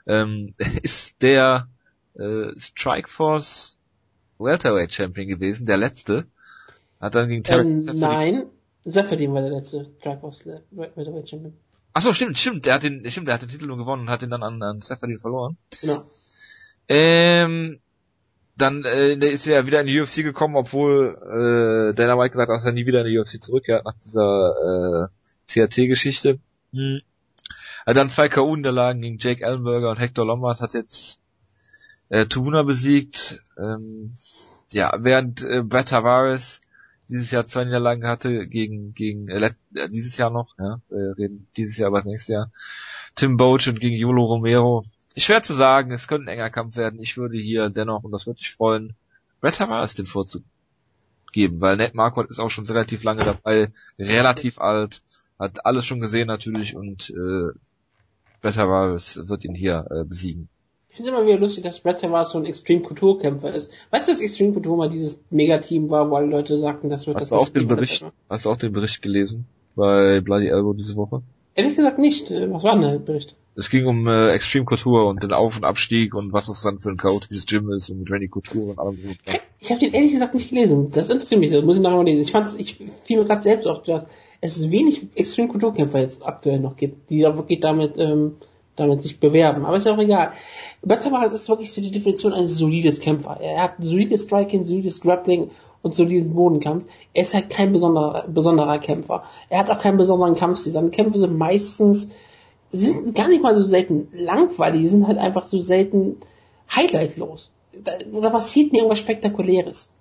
Ähm, 0.08 0.54
ist 0.82 1.22
der 1.22 1.68
äh, 2.16 2.48
Strikeforce 2.58 3.78
Welterweight 4.40 4.94
Champion 4.94 5.28
gewesen, 5.28 5.66
der 5.66 5.78
letzte. 5.78 6.26
Hat 7.00 7.16
dann 7.16 7.30
gegen 7.30 7.44
Tarek 7.44 7.66
ähm, 7.66 7.86
Nein, 7.94 8.46
Seferdin 8.86 9.34
war 9.34 9.42
der 9.42 9.52
letzte 9.52 9.92
Strikeforce 10.00 10.46
Welterweight 10.72 11.30
Champion. 11.30 11.54
Ach 11.94 12.02
so, 12.02 12.14
stimmt, 12.14 12.38
stimmt. 12.38 12.66
Der 12.66 12.76
hat 12.76 12.84
den, 12.84 13.10
stimmt, 13.10 13.28
der 13.28 13.34
hat 13.36 13.42
den 13.42 13.50
Titel 13.50 13.68
nur 13.68 13.78
gewonnen 13.78 14.04
und 14.04 14.10
hat 14.10 14.22
den 14.22 14.30
dann 14.30 14.44
an, 14.44 14.62
an 14.64 14.82
Seferdin 14.82 15.20
verloren. 15.20 15.58
Genau. 15.82 16.02
Ähm, 16.88 17.80
dann 18.62 18.84
äh, 18.84 19.14
ist 19.14 19.48
er 19.48 19.66
wieder 19.66 19.82
in 19.82 19.88
die 19.88 20.00
UFC 20.00 20.18
gekommen, 20.18 20.56
obwohl 20.56 21.18
äh, 21.24 21.96
Dana 21.96 22.18
White 22.18 22.32
gesagt 22.32 22.50
hat, 22.50 22.58
dass 22.58 22.66
er 22.66 22.72
nie 22.72 22.86
wieder 22.86 23.02
in 23.02 23.12
die 23.12 23.18
UFC 23.18 23.42
zurückkehrt 23.42 23.86
nach 23.86 23.98
dieser 23.98 25.10
äh, 25.10 25.52
CRT-Geschichte. 25.52 26.40
Hm. 26.74 27.02
Hat 27.86 27.98
dann 27.98 28.10
zwei 28.10 28.30
KU-Niederlagen 28.30 29.02
gegen 29.02 29.18
Jake 29.20 29.44
Ellenberger 29.44 29.90
und 29.90 30.00
Hector 30.00 30.26
Lombard 30.26 30.62
hat 30.62 30.74
jetzt 30.74 31.20
äh, 32.10 32.26
Tuna 32.26 32.64
besiegt. 32.64 33.42
Ähm, 33.58 34.14
ja, 34.72 34.94
während 35.00 35.44
äh, 35.44 35.64
Brett 35.64 35.90
Tavares 35.90 36.62
dieses 37.10 37.32
Jahr 37.32 37.46
zwei 37.46 37.66
Niederlagen 37.66 38.06
hatte 38.06 38.48
gegen 38.48 38.94
gegen 38.94 39.28
äh, 39.28 39.52
äh 39.76 39.90
dieses 39.90 40.16
Jahr 40.18 40.30
noch, 40.30 40.56
ja, 40.58 40.80
äh, 40.90 41.12
reden 41.18 41.48
dieses 41.58 41.78
Jahr 41.78 41.88
aber 41.88 42.00
das 42.00 42.06
nächste 42.06 42.34
Jahr. 42.34 42.52
Tim 43.16 43.36
Boach 43.36 43.68
und 43.68 43.80
gegen 43.80 43.96
Yolo 43.96 44.24
Romero 44.24 44.86
Schwer 45.18 45.42
zu 45.42 45.54
sagen, 45.54 45.92
es 45.92 46.08
könnte 46.08 46.26
ein 46.26 46.34
enger 46.36 46.50
Kampf 46.50 46.76
werden. 46.78 47.00
Ich 47.00 47.18
würde 47.18 47.38
hier 47.38 47.70
dennoch, 47.70 48.04
und 48.04 48.12
das 48.12 48.28
würde 48.28 48.40
mich 48.40 48.54
freuen, 48.54 48.96
Brett 49.42 49.56
Tavares 49.56 49.94
den 49.94 50.06
Vorzug 50.06 50.44
geben, 51.34 51.62
weil 51.62 51.78
Ned 51.78 51.96
Marquardt 51.96 52.30
ist 52.30 52.40
auch 52.40 52.50
schon 52.50 52.66
relativ 52.66 53.04
lange 53.04 53.24
dabei, 53.24 53.72
relativ 53.98 54.60
alt, 54.60 55.02
hat 55.40 55.66
alles 55.66 55.86
schon 55.86 56.00
gesehen 56.00 56.28
natürlich 56.28 56.76
und 56.76 57.10
äh, 57.10 57.52
Brett 58.42 58.56
Tavares 58.56 59.28
wird 59.28 59.44
ihn 59.44 59.56
hier 59.56 59.86
äh, 59.90 60.04
besiegen. 60.04 60.48
Ich 60.90 60.98
finde 60.98 61.12
immer 61.12 61.26
wieder 61.26 61.40
lustig, 61.40 61.64
dass 61.64 61.80
Brett 61.80 62.02
Tavares 62.02 62.32
so 62.32 62.38
ein 62.38 62.46
Extreme 62.46 62.82
Couture 62.82 63.18
Kämpfer 63.18 63.54
ist. 63.54 63.72
Weißt 63.92 64.08
du, 64.08 64.12
dass 64.12 64.22
Extreme 64.22 64.54
Couture 64.54 64.78
mal 64.78 64.90
dieses 64.90 65.20
Megateam 65.30 65.90
war, 65.90 66.10
wo 66.10 66.16
alle 66.16 66.28
Leute 66.28 66.60
sagten, 66.60 66.90
das 66.90 67.08
wird 67.08 67.16
hast 67.16 67.24
das 67.24 67.30
du 67.30 67.36
auch 67.36 67.50
den 67.50 67.68
Bericht, 67.68 68.06
Hast 68.30 68.46
du 68.46 68.50
auch 68.50 68.58
den 68.58 68.74
Bericht 68.74 69.02
gelesen 69.02 69.46
bei 69.76 70.20
Bloody 70.20 70.48
Elbow 70.48 70.74
diese 70.74 70.96
Woche? 70.98 71.22
Ehrlich 71.56 71.76
gesagt 71.76 71.98
nicht. 71.98 72.30
Was 72.30 72.64
war 72.64 72.74
denn 72.78 72.82
der 72.82 73.00
Bericht? 73.00 73.38
Es 73.56 73.70
ging 73.70 73.86
um 73.86 74.08
äh, 74.08 74.32
Extreme 74.32 74.66
Couture 74.66 75.06
und 75.06 75.22
den 75.24 75.34
Auf- 75.34 75.58
und 75.58 75.66
Abstieg 75.66 76.16
und 76.16 76.32
was 76.32 76.48
das 76.48 76.62
dann 76.62 76.80
für 76.80 76.90
ein 76.90 76.98
chaotisches 76.98 77.46
Gym 77.46 77.70
ist 77.72 77.90
und 77.90 78.00
mit 78.00 78.12
Randy 78.12 78.30
Couture 78.30 78.72
und 78.72 78.80
allem. 78.80 79.18
Ich 79.60 79.70
habe 79.70 79.80
den 79.80 79.94
ehrlich 79.94 80.14
gesagt 80.14 80.34
nicht 80.34 80.50
gelesen. 80.50 80.92
Das 80.92 81.10
interessiert 81.10 81.42
mich, 81.42 81.52
das 81.52 81.64
muss 81.64 81.76
ich 81.76 81.82
nachher 81.82 81.98
mal 81.98 82.06
lesen. 82.06 82.22
Ich 82.22 82.32
fand 82.32 82.50
ich 82.60 82.76
fiel 83.04 83.20
mir 83.20 83.26
gerade 83.26 83.42
selbst 83.42 83.68
auf, 83.68 83.84
dass 83.84 84.06
es 84.40 84.72
wenig 84.72 85.08
Extreme 85.16 85.50
Couture 85.50 85.74
Kämpfer 85.74 86.00
jetzt 86.00 86.26
aktuell 86.26 86.60
noch 86.60 86.78
gibt, 86.78 87.10
die 87.10 87.22
da 87.22 87.36
wirklich 87.36 87.60
damit 87.60 87.98
ähm, 87.98 88.38
damit 88.76 89.02
sich 89.02 89.20
bewerben. 89.20 89.66
Aber 89.66 89.78
ist 89.78 89.86
ja 89.86 89.94
auch 89.94 90.00
egal. 90.00 90.32
Batabaras 90.82 91.34
ist 91.34 91.50
wirklich 91.50 91.74
so 91.74 91.82
die 91.82 91.92
Definition 91.92 92.34
eines 92.34 92.58
solides 92.58 93.00
Kämpfer. 93.00 93.38
Er 93.42 93.64
hat 93.64 93.74
solides 93.80 94.24
Striking, 94.24 94.66
solides 94.66 95.02
Grappling 95.02 95.52
und 95.82 95.94
soliden 95.94 96.34
Bodenkampf. 96.34 96.86
Er 97.14 97.24
ist 97.24 97.34
halt 97.34 97.50
kein 97.50 97.74
besonderer, 97.74 98.28
besonderer 98.28 98.80
Kämpfer. 98.80 99.24
Er 99.50 99.60
hat 99.60 99.70
auch 99.70 99.80
keinen 99.80 99.98
besonderen 99.98 100.36
Kampfstil. 100.36 100.72
Seine 100.72 100.90
Kämpfe 100.90 101.20
sind 101.20 101.38
meistens 101.38 102.10
sie 102.72 102.88
sind 102.88 103.16
gar 103.16 103.28
nicht 103.28 103.44
mal 103.44 103.58
so 103.58 103.64
selten 103.64 104.08
langweilig, 104.14 104.82
sie 104.82 104.88
sind 104.88 105.08
halt 105.08 105.18
einfach 105.18 105.44
so 105.44 105.60
selten 105.60 106.18
highlightlos. 106.74 107.52
Da, 107.74 107.98
da 107.98 108.30
passiert 108.30 108.72
mir 108.72 108.80
irgendwas 108.80 109.00
Spektakuläres. 109.00 109.92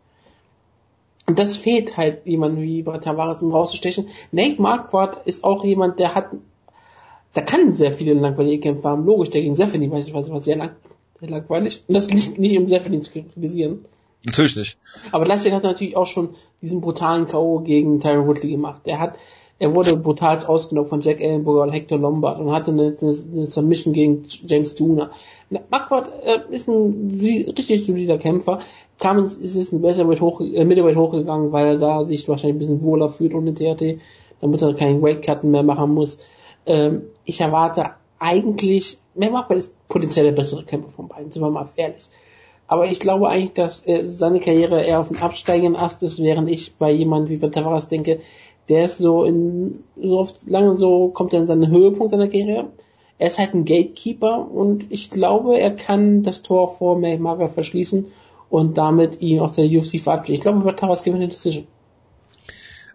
Und 1.26 1.38
das 1.38 1.56
fehlt 1.56 1.96
halt 1.96 2.26
jemand 2.26 2.60
wie 2.60 2.82
Tavares, 2.82 3.40
um 3.40 3.52
rauszustechen. 3.52 4.08
Nate 4.32 4.60
Marquardt 4.60 5.26
ist 5.26 5.44
auch 5.44 5.64
jemand, 5.64 6.00
der 6.00 6.14
hat, 6.14 6.30
da 7.34 7.40
kann 7.42 7.72
sehr 7.72 7.92
viele 7.92 8.14
langweilige 8.14 8.60
Kämpfe 8.60 8.88
haben. 8.88 9.06
Logisch, 9.06 9.30
der 9.30 9.42
gegen 9.42 9.54
Sefani 9.54 9.86
beispielsweise 9.86 10.32
war 10.32 10.40
sehr, 10.40 10.56
lang, 10.56 10.70
sehr 11.20 11.30
langweilig. 11.30 11.84
Und 11.86 11.94
das 11.94 12.10
nicht, 12.10 12.38
nicht 12.38 12.58
um 12.58 12.68
Sefani 12.68 13.00
zu 13.00 13.12
kritisieren. 13.12 13.84
Natürlich 14.24 14.56
nicht. 14.56 14.78
Aber 15.12 15.24
Leicester 15.24 15.52
hat 15.52 15.62
natürlich 15.62 15.96
auch 15.96 16.06
schon 16.06 16.34
diesen 16.60 16.80
brutalen 16.80 17.26
K.O. 17.26 17.60
gegen 17.60 18.00
Tyron 18.00 18.26
Woodley 18.26 18.50
gemacht. 18.50 18.82
Der 18.84 18.98
hat 18.98 19.14
er 19.60 19.74
wurde 19.74 19.94
brutal 19.96 20.42
ausgenockt 20.44 20.88
von 20.88 21.02
Jack 21.02 21.20
Ellenberger 21.20 21.62
und 21.62 21.72
Hector 21.72 21.98
Lombard 21.98 22.40
und 22.40 22.50
hatte 22.50 22.70
eine, 22.70 22.96
eine, 22.98 23.14
eine 23.32 23.46
Submission 23.46 23.92
gegen 23.92 24.22
James 24.46 24.74
Duna. 24.74 25.10
Marquardt 25.70 26.10
äh, 26.24 26.38
ist 26.50 26.66
ein 26.66 27.20
richtig 27.56 27.84
solider 27.84 28.16
Kämpfer, 28.16 28.60
kam 28.98 29.18
ist 29.18 29.54
jetzt 29.54 29.74
in 29.74 29.82
Middleweight, 29.82 30.22
hoch, 30.22 30.40
äh, 30.40 30.64
Middleweight 30.64 30.96
hochgegangen, 30.96 31.52
weil 31.52 31.66
er 31.66 31.78
da 31.78 32.04
sich 32.04 32.26
wahrscheinlich 32.26 32.56
ein 32.56 32.58
bisschen 32.58 32.82
wohler 32.82 33.10
fühlt 33.10 33.34
ohne 33.34 33.52
TRT, 33.52 34.00
damit 34.40 34.62
er 34.62 34.74
keinen 34.74 35.02
Weightcutten 35.02 35.50
mehr 35.50 35.62
machen 35.62 35.92
muss. 35.92 36.18
Ähm, 36.64 37.02
ich 37.26 37.38
erwarte 37.42 37.90
eigentlich, 38.18 38.98
mehr 39.14 39.30
Marquardt 39.30 39.58
ist 39.58 39.88
potenziell 39.88 40.24
der 40.24 40.32
bessere 40.32 40.64
Kämpfer 40.64 40.90
von 40.90 41.08
beiden, 41.08 41.30
sind 41.30 41.42
wir 41.42 41.50
mal 41.50 41.68
ehrlich. 41.76 42.08
Aber 42.66 42.86
ich 42.86 43.00
glaube 43.00 43.28
eigentlich, 43.28 43.54
dass 43.54 43.84
äh, 43.86 44.06
seine 44.06 44.38
Karriere 44.38 44.84
eher 44.84 45.00
auf 45.00 45.08
dem 45.08 45.20
absteigenden 45.20 45.74
Ast 45.74 46.04
ist, 46.04 46.22
während 46.22 46.48
ich 46.48 46.76
bei 46.76 46.92
jemandem 46.92 47.34
wie 47.34 47.40
bei 47.40 47.48
Tavares 47.48 47.88
denke, 47.88 48.20
der 48.70 48.84
ist 48.84 48.98
so 48.98 49.24
in, 49.24 49.82
so 50.00 50.20
oft 50.20 50.48
lange 50.48 50.76
so, 50.76 51.08
kommt 51.08 51.34
er 51.34 51.40
in 51.40 51.48
seinen 51.48 51.68
Höhepunkt 51.68 52.12
seiner 52.12 52.28
Karriere. 52.28 52.70
Er 53.18 53.26
ist 53.26 53.38
halt 53.38 53.52
ein 53.52 53.64
Gatekeeper 53.64 54.48
und 54.48 54.86
ich 54.90 55.10
glaube, 55.10 55.58
er 55.58 55.72
kann 55.72 56.22
das 56.22 56.42
Tor 56.42 56.68
vor 56.68 56.98
Maga 56.98 57.48
verschließen 57.48 58.06
und 58.48 58.78
damit 58.78 59.20
ihn 59.20 59.40
aus 59.40 59.54
der 59.54 59.66
UFC 59.66 60.00
verabschieden. 60.00 60.36
Ich 60.36 60.40
glaube, 60.40 60.76
Tavares 60.76 61.02
gewinnt 61.02 61.22
eine 61.22 61.28
Decision. 61.28 61.66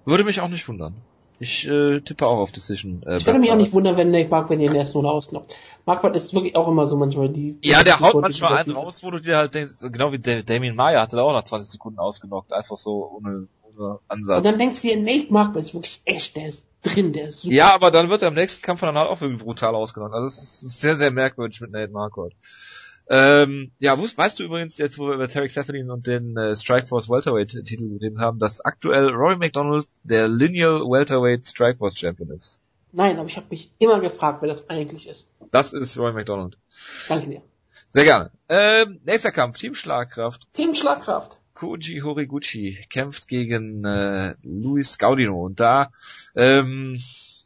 Würde 0.05 0.23
mich 0.23 0.39
auch 0.39 0.47
nicht 0.47 0.67
wundern. 0.67 0.95
Ich 1.39 1.67
äh, 1.67 1.99
tippe 1.99 2.25
auch 2.25 2.37
auf 2.37 2.53
Decision. 2.53 3.03
Äh, 3.05 3.17
ich 3.17 3.25
würde 3.25 3.39
mich 3.39 3.51
auch 3.51 3.57
nicht 3.57 3.73
wundern, 3.73 3.97
wenn 3.97 4.11
Nate 4.11 4.29
Marquardt 4.29 4.61
in 4.61 4.71
der 4.71 4.79
ersten 4.79 4.97
Runde 4.97 5.11
ausknockt. 5.11 5.53
Marquardt 5.85 6.15
ist 6.15 6.33
wirklich 6.33 6.55
auch 6.55 6.69
immer 6.69 6.85
so 6.85 6.95
manchmal 6.95 7.27
die... 7.27 7.57
Ja, 7.61 7.83
der 7.83 7.99
haut 7.99 8.21
manchmal 8.21 8.57
einen 8.57 8.71
raus, 8.71 9.03
wo 9.03 9.11
du 9.11 9.19
dir 9.19 9.35
halt 9.35 9.53
denkst, 9.53 9.73
genau 9.91 10.13
wie 10.13 10.19
Damien 10.19 10.75
Maya 10.75 11.01
hatte 11.01 11.17
da 11.17 11.23
auch 11.23 11.33
nach 11.33 11.43
20 11.43 11.69
Sekunden 11.69 11.99
ausgenockt, 11.99 12.53
einfach 12.53 12.77
so 12.77 13.17
ohne 13.17 13.49
Ansatz. 14.07 14.37
Und 14.37 14.45
dann 14.45 14.59
denkst 14.59 14.81
du 14.81 14.87
dir, 14.87 14.97
Nate 14.97 15.31
Marquardt 15.31 15.65
ist 15.65 15.73
wirklich 15.73 16.01
echt, 16.05 16.35
der 16.35 16.47
ist 16.47 16.65
drin, 16.81 17.13
der 17.13 17.29
ist 17.29 17.41
super. 17.41 17.55
Ja, 17.55 17.73
aber 17.73 17.91
dann 17.91 18.09
wird 18.09 18.21
er 18.21 18.29
im 18.29 18.35
nächsten 18.35 18.61
Kampf 18.61 18.81
dann 18.81 18.95
halt 18.95 19.09
auch 19.09 19.21
irgendwie 19.21 19.43
brutal 19.43 19.75
ausgenockt. 19.75 20.13
Also 20.13 20.27
es 20.27 20.63
ist 20.63 20.81
sehr, 20.81 20.95
sehr 20.95 21.11
merkwürdig 21.11 21.61
mit 21.61 21.71
Nate 21.71 21.91
Marquardt. 21.91 22.33
Ähm, 23.07 23.71
ja, 23.79 23.99
wusst, 23.99 24.17
weißt 24.17 24.39
du 24.39 24.43
übrigens 24.43 24.77
jetzt, 24.77 24.97
wo 24.97 25.07
wir 25.07 25.13
über 25.13 25.27
Tarek 25.27 25.51
Stephanie 25.51 25.83
und 25.83 26.07
den 26.07 26.35
äh, 26.37 26.55
Strikeforce 26.55 27.09
Welterweight 27.09 27.49
Titel 27.49 27.89
geredet 27.89 28.17
haben, 28.17 28.39
dass 28.39 28.61
aktuell 28.65 29.09
Rory 29.09 29.37
McDonald 29.37 29.85
der 30.03 30.27
Lineal 30.27 30.81
Welterweight 30.81 31.45
Strikeforce 31.45 31.97
Champion 31.99 32.31
ist? 32.31 32.63
Nein, 32.91 33.19
aber 33.19 33.27
ich 33.27 33.37
habe 33.37 33.47
mich 33.49 33.71
immer 33.77 33.99
gefragt, 33.99 34.41
wer 34.41 34.49
das 34.49 34.67
eigentlich 34.69 35.07
ist. 35.07 35.27
Das 35.51 35.73
ist 35.73 35.97
Rory 35.99 36.13
McDonald. 36.13 36.57
Danke 37.07 37.29
dir. 37.29 37.41
Sehr 37.89 38.05
gerne. 38.05 38.31
Ähm, 38.49 38.99
nächster 39.05 39.31
Kampf, 39.31 39.57
Team 39.57 39.75
Schlagkraft. 39.75 40.51
Team 40.53 40.73
Schlagkraft. 40.73 41.37
Koji 41.55 42.01
Horiguchi 42.01 42.77
kämpft 42.89 43.27
gegen 43.27 43.83
äh, 43.85 44.35
Luis 44.43 44.97
Gaudino 44.97 45.43
und 45.45 45.59
da 45.59 45.91
ähm, 46.35 46.99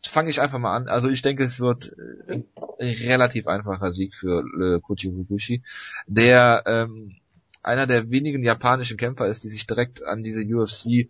fange 0.08 0.30
ich 0.30 0.42
einfach 0.42 0.60
mal 0.60 0.76
an. 0.76 0.88
Also 0.88 1.10
ich 1.10 1.22
denke, 1.22 1.44
es 1.44 1.60
wird 1.60 1.94
äh, 2.28 2.42
ein 2.80 2.96
relativ 3.08 3.48
einfacher 3.48 3.94
Sieg 3.94 4.16
für 4.16 4.42
äh, 4.42 4.80
Koji 4.82 5.12
Horiguchi, 5.12 5.64
der 6.08 6.64
ähm, 6.66 7.18
einer 7.62 7.88
der 7.88 8.10
wenigen 8.10 8.44
japanischen 8.44 8.98
Kämpfer 8.98 9.28
ist, 9.28 9.44
die 9.44 9.50
sich 9.50 9.68
direkt 9.68 10.04
an 10.04 10.24
diese 10.24 10.44
UFC 10.44 11.10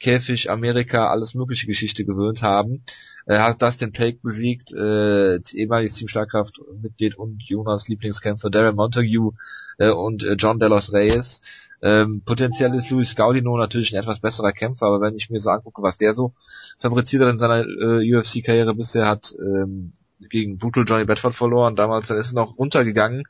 Käfig, 0.00 0.50
Amerika, 0.50 1.08
alles 1.08 1.34
mögliche 1.34 1.66
Geschichte 1.66 2.06
gewöhnt 2.06 2.42
haben. 2.42 2.82
Er 3.26 3.44
hat 3.44 3.60
Dustin 3.60 3.92
Pake 3.92 4.18
besiegt, 4.22 4.72
äh, 4.72 5.36
ehemaliges 5.52 5.94
Team 5.94 6.08
Schlagkraft 6.08 6.58
Mitglied 6.80 7.16
und 7.16 7.42
Jonas 7.42 7.86
Lieblingskämpfer 7.86 8.48
Darren 8.48 8.76
Montague 8.76 9.34
äh, 9.78 9.90
und 9.90 10.24
äh, 10.24 10.36
John 10.38 10.58
Delos 10.58 10.92
Reyes. 10.94 11.42
Ähm, 11.82 12.22
potenziell 12.24 12.74
ist 12.74 12.90
Luis 12.90 13.16
Gaudino 13.16 13.56
natürlich 13.56 13.92
ein 13.92 14.00
etwas 14.00 14.20
besserer 14.20 14.52
Kämpfer, 14.52 14.86
aber 14.86 15.00
wenn 15.00 15.16
ich 15.16 15.30
mir 15.30 15.40
so 15.40 15.50
angucke, 15.50 15.82
was 15.82 15.96
der 15.96 16.12
so 16.12 16.34
fabriziert 16.78 17.22
hat 17.22 17.30
in 17.30 17.38
seiner 17.38 17.64
äh, 17.64 18.14
UFC-Karriere 18.14 18.74
bisher, 18.74 19.06
hat 19.06 19.34
ähm, 19.38 19.92
gegen 20.28 20.58
Brutal 20.58 20.84
Johnny 20.86 21.04
Bedford 21.04 21.34
verloren, 21.34 21.76
damals 21.76 22.08
dann 22.08 22.18
ist 22.18 22.32
er 22.32 22.34
noch 22.34 22.58
runtergegangen 22.58 23.24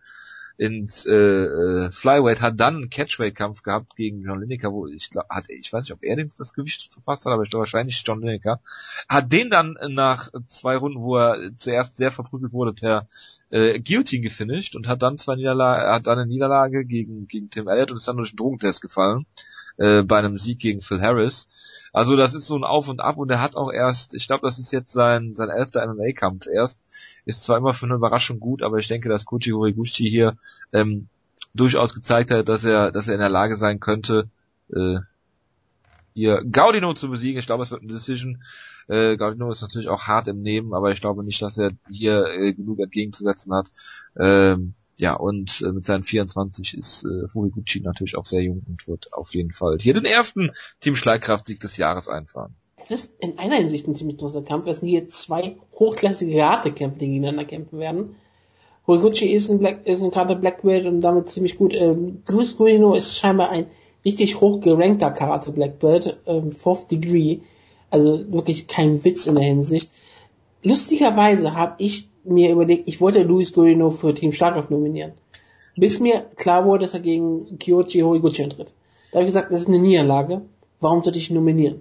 ins 0.60 1.06
äh, 1.06 1.14
äh, 1.14 1.90
Flyweight, 1.90 2.42
hat 2.42 2.60
dann 2.60 2.76
einen 2.76 2.90
Catchweight-Kampf 2.90 3.62
gehabt 3.62 3.96
gegen 3.96 4.22
John 4.22 4.42
Lineker, 4.42 4.70
wo 4.70 4.86
ich 4.86 5.08
glaub, 5.08 5.26
hat, 5.30 5.48
ich 5.48 5.72
weiß 5.72 5.84
nicht, 5.86 5.92
ob 5.94 6.02
er 6.02 6.16
den 6.16 6.30
das 6.36 6.52
Gewicht 6.52 6.92
verpasst 6.92 7.24
hat, 7.24 7.32
aber 7.32 7.44
ich 7.44 7.48
glaube 7.48 7.62
wahrscheinlich 7.62 8.02
John 8.04 8.20
Lineker. 8.20 8.60
Hat 9.08 9.32
den 9.32 9.48
dann 9.48 9.78
nach 9.88 10.28
zwei 10.48 10.76
Runden, 10.76 11.00
wo 11.02 11.16
er 11.16 11.56
zuerst 11.56 11.96
sehr 11.96 12.12
verprügelt 12.12 12.52
wurde, 12.52 12.74
per 12.74 13.08
äh, 13.48 13.80
Guillotine 13.80 14.20
gefinisht 14.20 14.76
und 14.76 14.86
hat 14.86 15.00
dann 15.00 15.16
zwei 15.16 15.36
Niederlage, 15.36 15.90
hat 15.90 16.06
dann 16.06 16.18
eine 16.18 16.28
Niederlage 16.28 16.84
gegen, 16.84 17.26
gegen 17.26 17.48
Tim 17.48 17.66
Elliott 17.66 17.92
und 17.92 17.96
ist 17.96 18.08
dann 18.08 18.18
durch 18.18 18.32
den 18.32 18.36
Drogentest 18.36 18.82
gefallen, 18.82 19.24
äh, 19.76 20.02
bei 20.02 20.18
einem 20.18 20.36
Sieg 20.36 20.58
gegen 20.58 20.80
Phil 20.80 21.00
Harris. 21.00 21.46
Also 21.92 22.16
das 22.16 22.34
ist 22.34 22.46
so 22.46 22.56
ein 22.56 22.64
Auf 22.64 22.88
und 22.88 23.00
Ab 23.00 23.16
und 23.16 23.30
er 23.30 23.40
hat 23.40 23.56
auch 23.56 23.72
erst, 23.72 24.14
ich 24.14 24.26
glaube, 24.26 24.46
das 24.46 24.58
ist 24.58 24.72
jetzt 24.72 24.92
sein, 24.92 25.34
sein 25.34 25.48
elfter 25.48 25.86
MMA-Kampf 25.86 26.46
erst. 26.46 26.80
Ist 27.24 27.42
zwar 27.42 27.58
immer 27.58 27.74
für 27.74 27.86
eine 27.86 27.96
Überraschung 27.96 28.38
gut, 28.38 28.62
aber 28.62 28.78
ich 28.78 28.88
denke, 28.88 29.08
dass 29.08 29.24
Koji 29.24 29.50
Horiguchi 29.50 30.08
hier 30.08 30.36
ähm, 30.72 31.08
durchaus 31.54 31.94
gezeigt 31.94 32.30
hat, 32.30 32.48
dass 32.48 32.64
er, 32.64 32.92
dass 32.92 33.08
er 33.08 33.14
in 33.14 33.20
der 33.20 33.28
Lage 33.28 33.56
sein 33.56 33.80
könnte, 33.80 34.28
äh, 34.72 34.98
hier 36.14 36.44
Gaudino 36.44 36.94
zu 36.94 37.10
besiegen. 37.10 37.38
Ich 37.38 37.46
glaube, 37.46 37.62
es 37.62 37.70
wird 37.70 37.82
eine 37.82 37.92
Decision. 37.92 38.42
Äh, 38.88 39.16
Gaudino 39.16 39.50
ist 39.50 39.62
natürlich 39.62 39.88
auch 39.88 40.02
hart 40.02 40.28
im 40.28 40.42
Nehmen, 40.42 40.74
aber 40.74 40.92
ich 40.92 41.00
glaube 41.00 41.24
nicht, 41.24 41.42
dass 41.42 41.58
er 41.58 41.72
hier 41.88 42.26
äh, 42.26 42.52
genug 42.52 42.80
entgegenzusetzen 42.80 43.54
hat. 43.54 43.70
Ähm, 44.18 44.74
ja, 45.00 45.14
und 45.14 45.62
äh, 45.62 45.72
mit 45.72 45.86
seinen 45.86 46.02
24 46.02 46.76
ist 46.76 47.04
äh, 47.04 47.28
Furiguchi 47.28 47.80
natürlich 47.80 48.16
auch 48.16 48.26
sehr 48.26 48.42
jung 48.42 48.62
und 48.68 48.86
wird 48.86 49.12
auf 49.12 49.34
jeden 49.34 49.52
Fall 49.52 49.78
hier 49.80 49.94
den 49.94 50.04
ersten 50.04 50.50
Team 50.80 50.94
Schlagkraft-Sieg 50.94 51.58
des 51.60 51.76
Jahres 51.76 52.08
einfahren. 52.08 52.54
Es 52.76 52.90
ist 52.90 53.12
in 53.20 53.38
einer 53.38 53.56
Hinsicht 53.56 53.86
ein 53.88 53.94
ziemlich 53.94 54.18
großer 54.18 54.42
Kampf. 54.42 54.66
Es 54.66 54.80
sind 54.80 54.88
hier 54.88 55.08
zwei 55.08 55.56
hochklassige 55.74 56.36
Karatekämpfer, 56.36 56.98
die 56.98 57.06
gegeneinander 57.06 57.44
kämpfen 57.44 57.78
werden. 57.78 58.16
Horiguchi 58.86 59.26
ist 59.26 59.50
ein, 59.50 59.58
Black, 59.58 59.86
ist 59.86 60.02
ein 60.02 60.10
Karate 60.10 60.36
Blackbelt 60.36 60.86
und 60.86 61.00
damit 61.00 61.30
ziemlich 61.30 61.56
gut. 61.56 61.74
Ähm, 61.74 62.22
Luis 62.28 62.56
Guino 62.56 62.94
ist 62.94 63.16
scheinbar 63.16 63.50
ein 63.50 63.66
richtig 64.04 64.40
hoch 64.40 64.60
gerankter 64.60 65.10
Karate 65.10 65.52
Blackbelt, 65.52 66.18
ähm, 66.26 66.52
Fourth 66.52 66.90
Degree. 66.90 67.38
Also 67.90 68.30
wirklich 68.32 68.66
kein 68.66 69.04
Witz 69.04 69.26
in 69.26 69.34
der 69.34 69.44
Hinsicht. 69.44 69.90
Lustigerweise 70.62 71.54
habe 71.54 71.74
ich 71.78 72.09
mir 72.24 72.50
überlegt, 72.50 72.88
ich 72.88 73.00
wollte 73.00 73.22
Luis 73.22 73.52
Guarino 73.52 73.90
für 73.90 74.14
Team 74.14 74.32
Starkraft 74.32 74.70
nominieren. 74.70 75.12
Bis 75.76 76.00
mir 76.00 76.26
klar 76.36 76.64
wurde, 76.64 76.84
dass 76.84 76.94
er 76.94 77.00
gegen 77.00 77.58
Kyoji 77.58 78.00
Horiguchi 78.00 78.42
antritt. 78.42 78.72
Da 79.10 79.16
habe 79.16 79.24
ich 79.24 79.28
gesagt, 79.28 79.52
das 79.52 79.62
ist 79.62 79.68
eine 79.68 79.78
Niederlage. 79.78 80.42
Warum 80.80 81.02
sollte 81.02 81.18
ich 81.18 81.30
ihn 81.30 81.36
nominieren? 81.36 81.80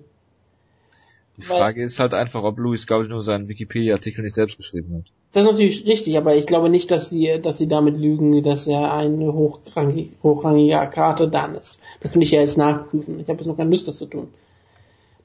Die 1.37 1.43
Frage 1.43 1.79
Weil, 1.79 1.87
ist 1.87 1.99
halt 1.99 2.13
einfach, 2.13 2.43
ob 2.43 2.57
Luis 2.57 2.85
Guarino 2.85 3.21
seinen 3.21 3.47
Wikipedia-Artikel 3.47 4.23
nicht 4.23 4.35
selbst 4.35 4.57
geschrieben 4.57 4.95
hat. 4.97 5.11
Das 5.31 5.45
ist 5.45 5.51
natürlich 5.51 5.85
richtig, 5.85 6.17
aber 6.17 6.35
ich 6.35 6.47
glaube 6.47 6.69
nicht, 6.69 6.89
dass 6.91 7.09
sie, 7.09 7.39
dass 7.41 7.57
sie 7.59 7.67
damit 7.67 7.97
lügen, 7.97 8.41
dass 8.43 8.67
er 8.67 8.93
eine 8.93 9.31
hochrangige, 9.31 10.09
hochrangige 10.23 10.89
Karte 10.91 11.29
dann 11.29 11.55
ist. 11.55 11.79
Das 12.01 12.15
will 12.15 12.23
ich 12.23 12.31
ja 12.31 12.41
jetzt 12.41 12.57
nachprüfen. 12.57 13.19
Ich 13.19 13.29
habe 13.29 13.37
jetzt 13.37 13.47
noch 13.47 13.57
keine 13.57 13.69
Lust, 13.69 13.87
das 13.87 13.97
zu 13.97 14.07
tun. 14.07 14.29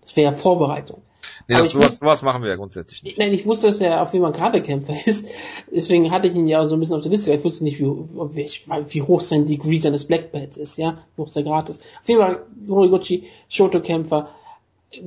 Das 0.02 0.14
wäre 0.14 0.32
ja 0.32 0.36
Vorbereitung. 0.36 1.00
Nee, 1.48 1.56
das, 1.58 1.72
sowas, 1.72 1.98
sowas 1.98 2.22
machen 2.22 2.42
wir 2.42 2.48
ja 2.48 2.56
grundsätzlich 2.56 3.02
nicht. 3.02 3.18
Nein, 3.18 3.32
ich 3.32 3.44
wusste, 3.44 3.66
dass 3.66 3.80
er 3.80 4.02
auf 4.02 4.12
jeden 4.12 4.24
Fall 4.24 4.32
Karatekämpfer 4.32 4.94
ist. 5.06 5.28
Deswegen 5.70 6.10
hatte 6.10 6.28
ich 6.28 6.34
ihn 6.34 6.46
ja 6.46 6.64
so 6.64 6.74
ein 6.74 6.80
bisschen 6.80 6.96
auf 6.96 7.02
der 7.02 7.10
Liste, 7.10 7.30
weil 7.30 7.38
ich 7.38 7.44
wusste 7.44 7.64
nicht, 7.64 7.80
wie, 7.80 7.84
wie, 7.84 8.50
wie 8.88 9.02
hoch 9.02 9.20
sein 9.20 9.46
Degree 9.46 9.78
seines 9.78 10.06
Black 10.06 10.32
Belts 10.32 10.56
ist, 10.56 10.78
ja, 10.78 10.98
wie 11.16 11.22
hoch 11.22 11.28
sein 11.28 11.44
Grad 11.44 11.68
ist. 11.68 11.82
Auf 12.02 12.08
jeden 12.08 12.20
Fall 12.20 12.42
Horiguchi, 12.68 13.24
Shoto-Kämpfer, 13.48 14.30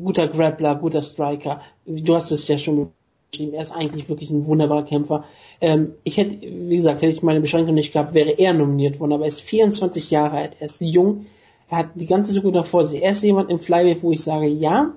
guter 0.04 0.28
Grappler, 0.28 0.76
guter 0.76 1.02
Striker. 1.02 1.62
Du 1.86 2.14
hast 2.14 2.32
es 2.32 2.48
ja 2.48 2.58
schon 2.58 2.92
beschrieben. 3.32 3.54
Er 3.54 3.62
ist 3.62 3.72
eigentlich 3.72 4.10
wirklich 4.10 4.30
ein 4.30 4.46
wunderbarer 4.46 4.84
Kämpfer. 4.84 5.26
Ähm, 5.60 5.94
ich 6.04 6.18
hätte, 6.18 6.40
wie 6.42 6.78
gesagt, 6.78 7.02
hätte 7.02 7.14
ich 7.14 7.24
meine 7.24 7.42
Beschränkung 7.42 7.74
nicht 7.74 7.94
gehabt, 7.94 8.14
wäre 8.14 8.32
er 8.32 8.54
nominiert 8.54 9.00
worden, 9.00 9.14
aber 9.14 9.24
er 9.24 9.30
ist 9.30 9.42
24 9.42 10.12
Jahre 10.12 10.38
alt, 10.38 10.52
er 10.60 10.66
ist 10.66 10.82
jung, 10.82 11.26
er 11.70 11.80
hat 11.80 11.90
die 11.96 12.06
ganze 12.06 12.34
Zukunft 12.34 12.56
noch 12.56 12.66
vor 12.66 12.86
sich. 12.86 13.02
Er 13.02 13.12
ist 13.12 13.24
jemand 13.24 13.50
im 13.50 13.60
Flyweight, 13.60 14.04
wo 14.04 14.12
ich 14.12 14.24
sage, 14.24 14.48
ja, 14.48 14.94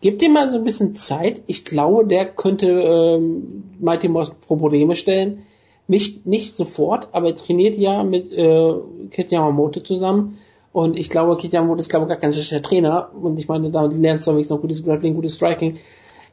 Gib 0.00 0.20
ihm 0.22 0.32
mal 0.32 0.48
so 0.48 0.56
ein 0.56 0.64
bisschen 0.64 0.94
Zeit. 0.94 1.42
Ich 1.46 1.64
glaube, 1.64 2.06
der 2.06 2.26
könnte 2.26 2.66
ähm, 2.66 3.64
Mighty 3.78 4.08
Mouse 4.08 4.30
Probleme 4.30 4.94
stellen. 4.94 5.42
Nicht, 5.88 6.26
nicht 6.26 6.54
sofort, 6.54 7.08
aber 7.12 7.28
er 7.28 7.36
trainiert 7.36 7.76
ja 7.76 8.02
mit 8.02 8.32
äh, 8.36 8.74
Kit 9.10 9.30
Yamamoto 9.30 9.80
zusammen. 9.80 10.38
Und 10.72 10.98
ich 10.98 11.08
glaube, 11.08 11.36
Kit 11.36 11.52
Yamamoto 11.52 11.80
ist, 11.80 11.88
glaube 11.88 12.04
ich, 12.04 12.08
gar 12.08 12.18
kein 12.18 12.32
schlechter 12.32 12.60
Trainer. 12.60 13.10
Und 13.14 13.38
ich 13.38 13.48
meine, 13.48 13.70
da 13.70 13.84
lernst 13.84 14.26
du 14.26 14.32
noch 14.32 14.60
gutes 14.60 14.84
Grappling, 14.84 15.14
gutes 15.14 15.36
Striking. 15.36 15.78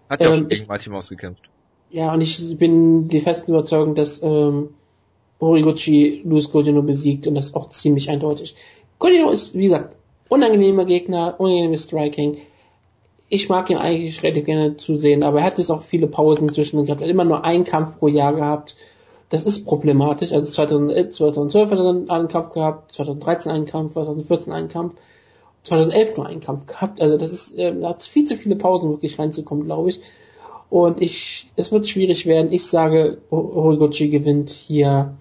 Hat 0.09 0.21
ja 0.21 0.27
ähm, 0.27 0.33
auch 0.33 0.37
schon 0.37 0.49
gegen 0.49 0.67
Mighty 0.67 0.89
Mouse 0.89 1.09
gekämpft. 1.09 1.43
Ja, 1.89 2.13
und 2.13 2.21
ich 2.21 2.57
bin 2.57 3.07
die 3.07 3.21
festen 3.21 3.51
Überzeugung, 3.51 3.95
dass 3.95 4.21
ähm, 4.23 4.69
Horiguchi 5.39 6.21
Luis 6.25 6.51
Godino 6.51 6.81
besiegt 6.81 7.27
und 7.27 7.35
das 7.35 7.53
auch 7.53 7.69
ziemlich 7.69 8.09
eindeutig. 8.09 8.55
Godino 8.99 9.29
ist, 9.29 9.55
wie 9.55 9.65
gesagt, 9.65 9.95
unangenehmer 10.27 10.85
Gegner, 10.85 11.35
unangenehmes 11.37 11.83
Striking 11.83 12.37
ich 13.33 13.49
mag 13.49 13.67
ihn 13.71 13.77
eigentlich 13.77 14.21
relativ 14.21 14.45
gerne 14.45 14.77
zusehen, 14.77 15.23
aber 15.23 15.39
er 15.39 15.45
hat 15.45 15.57
jetzt 15.57 15.71
auch 15.71 15.81
viele 15.81 16.05
Pausen 16.05 16.53
zwischen 16.53 16.85
gehabt. 16.85 17.01
Er 17.01 17.07
hat 17.07 17.11
immer 17.11 17.25
nur 17.25 17.43
einen 17.43 17.63
Kampf 17.63 17.97
pro 17.97 18.07
Jahr 18.07 18.35
gehabt. 18.35 18.77
Das 19.29 19.43
ist 19.43 19.65
problematisch. 19.65 20.31
Also 20.31 20.53
2011, 20.53 21.15
2012 21.15 21.71
hat 21.71 21.79
er 21.79 22.15
einen 22.15 22.27
Kampf 22.27 22.51
gehabt, 22.51 22.91
2013 22.91 23.51
einen 23.51 23.65
Kampf, 23.65 23.93
2014 23.93 24.53
einen 24.53 24.67
Kampf, 24.67 24.93
2011 25.63 26.17
nur 26.17 26.27
einen 26.27 26.41
Kampf 26.41 26.67
gehabt. 26.67 27.01
Also 27.01 27.17
das 27.17 27.33
ist, 27.33 27.57
er 27.57 27.89
hat 27.89 28.03
viel 28.03 28.25
zu 28.25 28.35
viele 28.35 28.55
Pausen 28.55 28.91
wirklich 28.91 29.17
reinzukommen, 29.17 29.65
glaube 29.65 29.89
ich. 29.89 29.99
Und 30.69 31.01
ich, 31.01 31.49
es 31.55 31.71
wird 31.71 31.87
schwierig 31.87 32.27
werden. 32.27 32.51
Ich 32.51 32.67
sage, 32.67 33.17
Horiguchi 33.31 34.09
gewinnt 34.09 34.51
hier. 34.51 35.15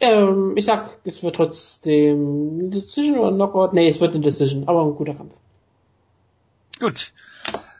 Ähm, 0.00 0.54
ich 0.56 0.64
sag, 0.64 0.98
es 1.04 1.22
wird 1.22 1.36
trotzdem 1.36 2.72
Decision 2.72 3.20
oder 3.20 3.30
Knockout. 3.30 3.74
Nee, 3.74 3.86
es 3.86 4.00
wird 4.00 4.14
eine 4.14 4.24
Decision, 4.24 4.66
aber 4.66 4.82
ein 4.82 4.96
guter 4.96 5.14
Kampf. 5.14 5.34
Gut. 6.78 7.12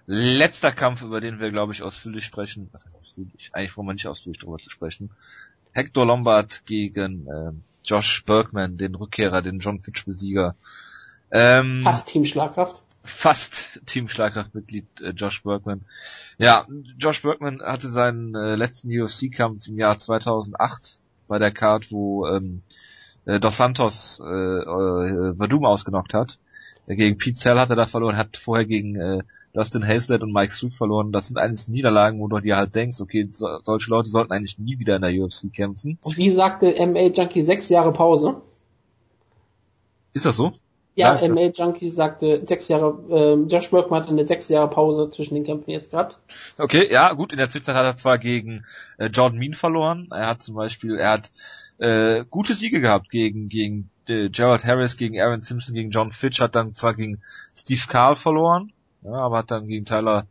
Letzter 0.07 0.73
Kampf, 0.73 1.03
über 1.03 1.21
den 1.21 1.39
wir, 1.39 1.51
glaube 1.51 1.73
ich, 1.73 1.83
ausführlich 1.83 2.25
sprechen. 2.25 2.69
Was 2.73 2.85
heißt 2.87 2.97
ausführlich? 2.97 3.51
Eigentlich 3.53 3.77
wollen 3.77 3.89
wir 3.89 3.93
nicht 3.93 4.07
ausführlich 4.07 4.39
darüber 4.41 4.59
zu 4.59 4.71
sprechen. 4.71 5.11
Hector 5.73 6.07
Lombard 6.07 6.63
gegen 6.65 7.27
äh, 7.27 7.53
Josh 7.85 8.25
Bergman, 8.25 8.79
den 8.79 8.95
Rückkehrer, 8.95 9.43
den 9.43 9.59
John 9.59 9.81
Fitch 9.81 10.05
Besieger. 10.05 10.57
Ähm, 11.31 11.83
fast 11.83 12.09
Team 12.09 12.25
Schlagkraft. 12.25 12.83
Fast 13.05 13.81
Team 13.87 14.09
Schlagkraft-Mitglied 14.09 14.87
äh, 15.01 15.11
Josh 15.11 15.43
Bergman. 15.43 15.85
Ja, 16.39 16.67
Josh 16.99 17.23
Bergman 17.23 17.61
hatte 17.63 17.91
seinen 17.91 18.35
äh, 18.35 18.55
letzten 18.55 18.89
UFC-Kampf 18.91 19.67
im 19.69 19.79
Jahr 19.79 19.99
2008 19.99 21.03
bei 21.27 21.39
der 21.39 21.51
Card, 21.51 21.93
wo 21.93 22.27
ähm, 22.27 22.63
äh, 23.25 23.41
Dos 23.41 23.59
Santos 23.59 24.21
äh, 24.25 24.25
äh, 24.25 25.35
Verdum 25.37 25.65
ausgenockt 25.65 26.15
hat. 26.15 26.39
Gegen 26.97 27.19
Pete 27.19 27.39
Cell 27.39 27.59
hat 27.59 27.69
er 27.69 27.77
da 27.77 27.87
verloren, 27.87 28.17
hat 28.17 28.39
vorher 28.39 28.65
gegen 28.65 28.97
äh, 28.97 29.23
Dustin 29.53 29.87
Hazlett 29.87 30.23
und 30.23 30.33
Mike 30.33 30.53
Sue 30.53 30.71
verloren. 30.71 31.13
Das 31.13 31.29
sind 31.29 31.37
eigentlich 31.37 31.69
Niederlagen, 31.69 32.19
wo 32.19 32.29
du 32.29 32.41
dir 32.41 32.57
halt 32.57 32.75
denkst, 32.75 33.01
okay, 33.01 33.29
so, 33.31 33.47
solche 33.63 33.91
Leute 33.91 34.09
sollten 34.09 34.33
eigentlich 34.33 34.59
nie 34.59 34.79
wieder 34.79 34.97
in 34.97 35.03
der 35.03 35.13
UFC 35.13 35.53
kämpfen. 35.53 35.99
Und 36.03 36.17
wie 36.17 36.31
sagte 36.31 36.75
MA 36.87 37.09
Junkie 37.09 37.43
sechs 37.43 37.69
Jahre 37.69 37.93
Pause? 37.93 38.41
Ist 40.15 40.25
das 40.25 40.37
so? 40.37 40.53
Ja, 40.95 41.17
ja 41.17 41.29
MA 41.29 41.51
Junkie 41.55 41.91
sagte 41.91 42.45
sechs 42.47 42.69
Jahre, 42.69 42.99
äh, 43.11 43.35
Josh 43.49 43.71
Workman 43.71 44.03
hat 44.03 44.09
eine 44.09 44.27
sechs 44.27 44.49
Jahre 44.49 44.71
Pause 44.71 45.11
zwischen 45.11 45.35
den 45.35 45.45
Kämpfen 45.45 45.71
jetzt 45.71 45.91
gehabt. 45.91 46.19
Okay, 46.57 46.91
ja, 46.91 47.13
gut, 47.13 47.33
in 47.33 47.39
der 47.39 47.51
Zwischenzeit 47.51 47.77
hat 47.77 47.85
er 47.85 47.97
zwar 47.97 48.19
gegen 48.19 48.65
äh, 48.97 49.07
Jordan 49.07 49.39
Mean 49.39 49.53
verloren, 49.55 50.09
er 50.11 50.27
hat 50.27 50.43
zum 50.43 50.57
Beispiel, 50.57 50.97
er 50.97 51.11
hat 51.11 51.31
äh, 51.79 52.25
gute 52.29 52.55
Siege 52.55 52.81
gehabt 52.81 53.11
gegen, 53.11 53.49
gegen 53.49 53.91
äh, 54.09 54.29
Gerald 54.29 54.65
Harris 54.65 54.97
gegen 54.97 55.21
Aaron 55.21 55.41
Simpson 55.41 55.75
gegen 55.75 55.91
John 55.91 56.13
Fitch 56.13 56.41
hat 56.41 56.55
dann 56.55 56.75
zwar 56.75 56.95
gegen 56.95 57.21
Steve 57.55 57.83
Carl 57.89 58.17
verloren, 58.17 58.73
ja, 59.03 59.13
aber 59.13 59.39
hat 59.39 59.51
dann 59.51 59.67
gegen 59.67 59.85
Tyler 59.85 60.27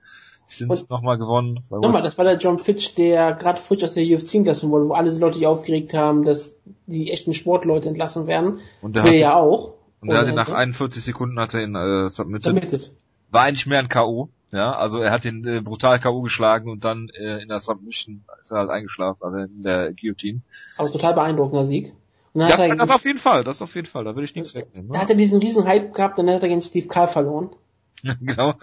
Simpson 0.47 0.87
nochmal 0.89 1.17
gewonnen. 1.17 1.59
Nochmal, 1.69 2.01
das 2.01 2.17
war 2.17 2.25
der 2.25 2.37
John 2.37 2.57
Fitch, 2.57 2.95
der 2.95 3.33
gerade 3.33 3.59
frisch 3.59 3.83
aus 3.83 3.93
der 3.93 4.05
UFC 4.05 4.35
entlassen 4.35 4.69
wurde, 4.69 4.87
wo 4.87 4.93
alle 4.93 5.11
Leute 5.17 5.37
sich 5.37 5.47
aufgeregt 5.47 5.93
haben, 5.93 6.23
dass 6.23 6.57
die 6.85 7.11
echten 7.11 7.33
Sportleute 7.33 7.89
entlassen 7.89 8.27
werden. 8.27 8.59
Und 8.81 8.95
der 8.95 9.03
hat, 9.03 9.11
ja 9.11 9.35
auch. 9.35 9.73
Und 9.99 10.09
er 10.09 10.19
hat 10.19 10.27
ihn 10.27 10.35
nach 10.35 10.49
41 10.49 11.03
Sekunden 11.03 11.39
hat 11.39 11.53
er 11.53 11.63
ihn 11.63 11.75
äh, 11.75 12.09
submitted. 12.09 12.43
submitted. 12.45 12.93
War 13.29 13.43
eigentlich 13.43 13.67
mehr 13.67 13.79
ein 13.79 13.89
K.O. 13.89 14.29
Ja, 14.51 14.71
also 14.71 14.99
er 14.99 15.11
hat 15.11 15.25
ihn 15.25 15.45
äh, 15.45 15.59
brutal 15.59 15.99
K.O. 15.99 16.21
geschlagen 16.21 16.69
und 16.69 16.85
dann 16.85 17.09
äh, 17.09 17.41
in 17.41 17.49
der 17.49 17.59
Submission 17.59 18.23
ist 18.39 18.51
er 18.51 18.59
halt 18.59 18.69
eingeschlafen, 18.69 19.23
also 19.23 19.37
in 19.37 19.63
der 19.63 19.91
Guillotine. 19.93 20.41
Aber 20.77 20.89
total 20.89 21.13
beeindruckender 21.13 21.65
Sieg. 21.65 21.93
Dann 22.37 22.77
das, 22.77 22.89
das 22.89 22.91
auf 22.91 23.05
jeden 23.05 23.19
Fall, 23.19 23.43
das 23.43 23.61
auf 23.61 23.73
jeden 23.75 23.87
Fall, 23.87 24.03
da 24.03 24.15
will 24.15 24.23
ich 24.23 24.35
nichts 24.35 24.53
wegnehmen. 24.53 24.87
Ne? 24.87 24.93
Da 24.93 25.01
hat 25.01 25.09
er 25.09 25.15
diesen 25.15 25.39
riesen 25.39 25.65
Hype 25.65 25.93
gehabt 25.93 26.19
und 26.19 26.27
dann 26.27 26.35
hat 26.35 26.43
er 26.43 26.49
gegen 26.49 26.61
Steve 26.61 26.87
Carl 26.87 27.07
verloren. 27.07 27.49
genau. 28.21 28.53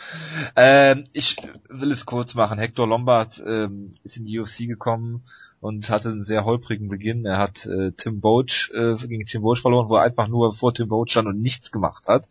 Ähm, 0.54 1.04
ich 1.12 1.36
will 1.68 1.90
es 1.90 2.06
kurz 2.06 2.34
machen. 2.34 2.58
Hector 2.58 2.86
Lombard 2.86 3.42
ähm, 3.44 3.90
ist 4.04 4.16
in 4.16 4.26
die 4.26 4.38
UFC 4.38 4.68
gekommen 4.68 5.24
und 5.60 5.90
hatte 5.90 6.10
einen 6.10 6.22
sehr 6.22 6.44
holprigen 6.44 6.88
Beginn. 6.88 7.24
Er 7.24 7.38
hat 7.38 7.66
äh, 7.66 7.92
Tim 7.92 8.20
Boach 8.20 8.70
äh, 8.72 8.94
gegen 8.94 9.26
Tim 9.26 9.42
Boach 9.42 9.58
verloren, 9.58 9.88
wo 9.88 9.96
er 9.96 10.02
einfach 10.02 10.28
nur 10.28 10.52
vor 10.52 10.72
Tim 10.72 10.88
Boach 10.88 11.08
stand 11.08 11.26
und 11.26 11.40
nichts 11.40 11.72
gemacht 11.72 12.06
hat. 12.06 12.28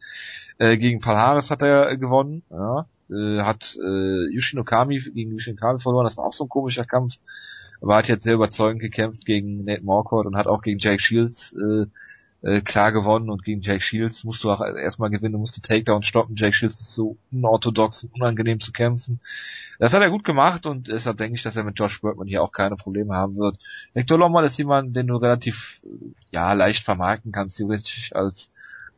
Äh, 0.59 0.77
gegen 0.77 1.01
Palhares 1.01 1.51
hat 1.51 1.61
er 1.61 1.97
gewonnen. 1.97 2.43
Ja. 2.49 2.85
Äh, 3.09 3.41
hat 3.41 3.75
äh, 3.75 4.33
Yushin 4.33 4.59
Okami 4.59 4.99
gegen 4.99 5.31
Yushin 5.31 5.57
Okami 5.57 5.79
verloren. 5.79 6.05
Das 6.05 6.17
war 6.17 6.25
auch 6.25 6.33
so 6.33 6.45
ein 6.45 6.49
komischer 6.49 6.85
Kampf. 6.85 7.15
Aber 7.83 7.97
hat 7.97 8.07
jetzt 8.07 8.23
sehr 8.23 8.35
überzeugend 8.35 8.81
gekämpft 8.81 9.25
gegen 9.25 9.65
Nate 9.65 9.83
Morcourt 9.83 10.25
und 10.25 10.37
hat 10.37 10.47
auch 10.47 10.61
gegen 10.61 10.79
Jake 10.79 11.01
Shields 11.01 11.53
äh, 11.53 11.85
äh, 12.41 12.61
klar 12.61 12.93
gewonnen 12.93 13.29
und 13.29 13.43
gegen 13.43 13.61
Jake 13.61 13.81
Shields 13.81 14.23
musst 14.23 14.43
du 14.43 14.51
auch 14.51 14.61
erstmal 14.61 15.09
gewinnen, 15.09 15.35
musst 15.35 15.57
du 15.57 15.61
Takedown 15.61 16.01
stoppen. 16.01 16.35
Jake 16.37 16.53
Shields 16.53 16.79
ist 16.79 16.93
so 16.93 17.17
unorthodox 17.31 18.05
und 18.05 18.15
unangenehm 18.15 18.61
zu 18.61 18.71
kämpfen. 18.71 19.19
Das 19.79 19.93
hat 19.93 20.01
er 20.01 20.09
gut 20.09 20.23
gemacht 20.23 20.65
und 20.65 20.87
deshalb 20.87 21.17
denke 21.17 21.35
ich, 21.35 21.43
dass 21.43 21.57
er 21.57 21.65
mit 21.65 21.77
Josh 21.77 21.99
Burkman 21.99 22.27
hier 22.27 22.41
auch 22.41 22.53
keine 22.53 22.77
Probleme 22.77 23.15
haben 23.15 23.35
wird. 23.35 23.57
Hector 23.93 24.17
Lombard 24.17 24.45
ist 24.45 24.57
jemand, 24.57 24.95
den 24.95 25.07
du 25.07 25.17
relativ, 25.17 25.81
ja, 26.31 26.53
leicht 26.53 26.85
vermarkten 26.85 27.33
kannst, 27.33 27.57
theoretisch 27.57 28.13
als 28.15 28.47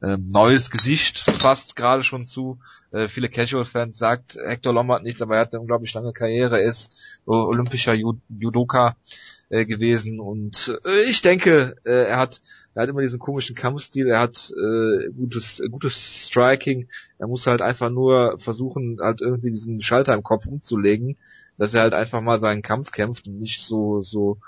ähm, 0.02 0.28
neues 0.28 0.70
Gesicht 0.70 1.20
fast 1.20 1.76
gerade 1.76 2.04
schon 2.04 2.26
zu. 2.26 2.60
Äh, 2.92 3.08
viele 3.08 3.30
Casual-Fans 3.30 3.98
sagt 3.98 4.36
Hector 4.36 4.74
Lombard 4.74 5.04
nichts, 5.04 5.22
aber 5.22 5.36
er 5.36 5.42
hat 5.42 5.54
eine 5.54 5.62
unglaublich 5.62 5.94
lange 5.94 6.14
Karriere, 6.14 6.60
ist 6.60 7.00
äh, 7.28 7.32
olympischer 7.32 7.94
Judoka 7.94 8.96
äh, 9.50 9.66
gewesen 9.66 10.20
und 10.20 10.78
äh, 10.86 11.04
ich 11.04 11.22
denke, 11.22 11.76
äh, 11.86 12.08
er 12.08 12.18
hat 12.18 12.42
er 12.76 12.84
hat 12.84 12.90
immer 12.90 13.02
diesen 13.02 13.20
komischen 13.20 13.56
Kampfstil, 13.56 14.08
er 14.08 14.20
hat 14.20 14.52
äh, 14.52 15.10
gutes, 15.12 15.64
gutes 15.72 16.28
Striking, 16.28 16.90
er 17.18 17.28
muss 17.28 17.48
halt 17.48 17.62
einfach 17.62 17.90
nur 17.90 18.38
versuchen, 18.38 19.00
halt 19.02 19.22
irgendwie 19.22 19.52
diesen 19.52 19.80
Schalter 19.80 20.14
im 20.14 20.24
Kopf 20.24 20.46
umzulegen, 20.46 21.18
dass 21.58 21.74
er 21.74 21.84
halt 21.84 21.94
einfach 21.94 22.20
mal 22.20 22.38
seinen 22.38 22.62
Kampf 22.62 22.92
kämpft 22.92 23.28
und 23.28 23.40
nicht 23.40 23.62
so, 23.62 24.02
so, 24.02 24.40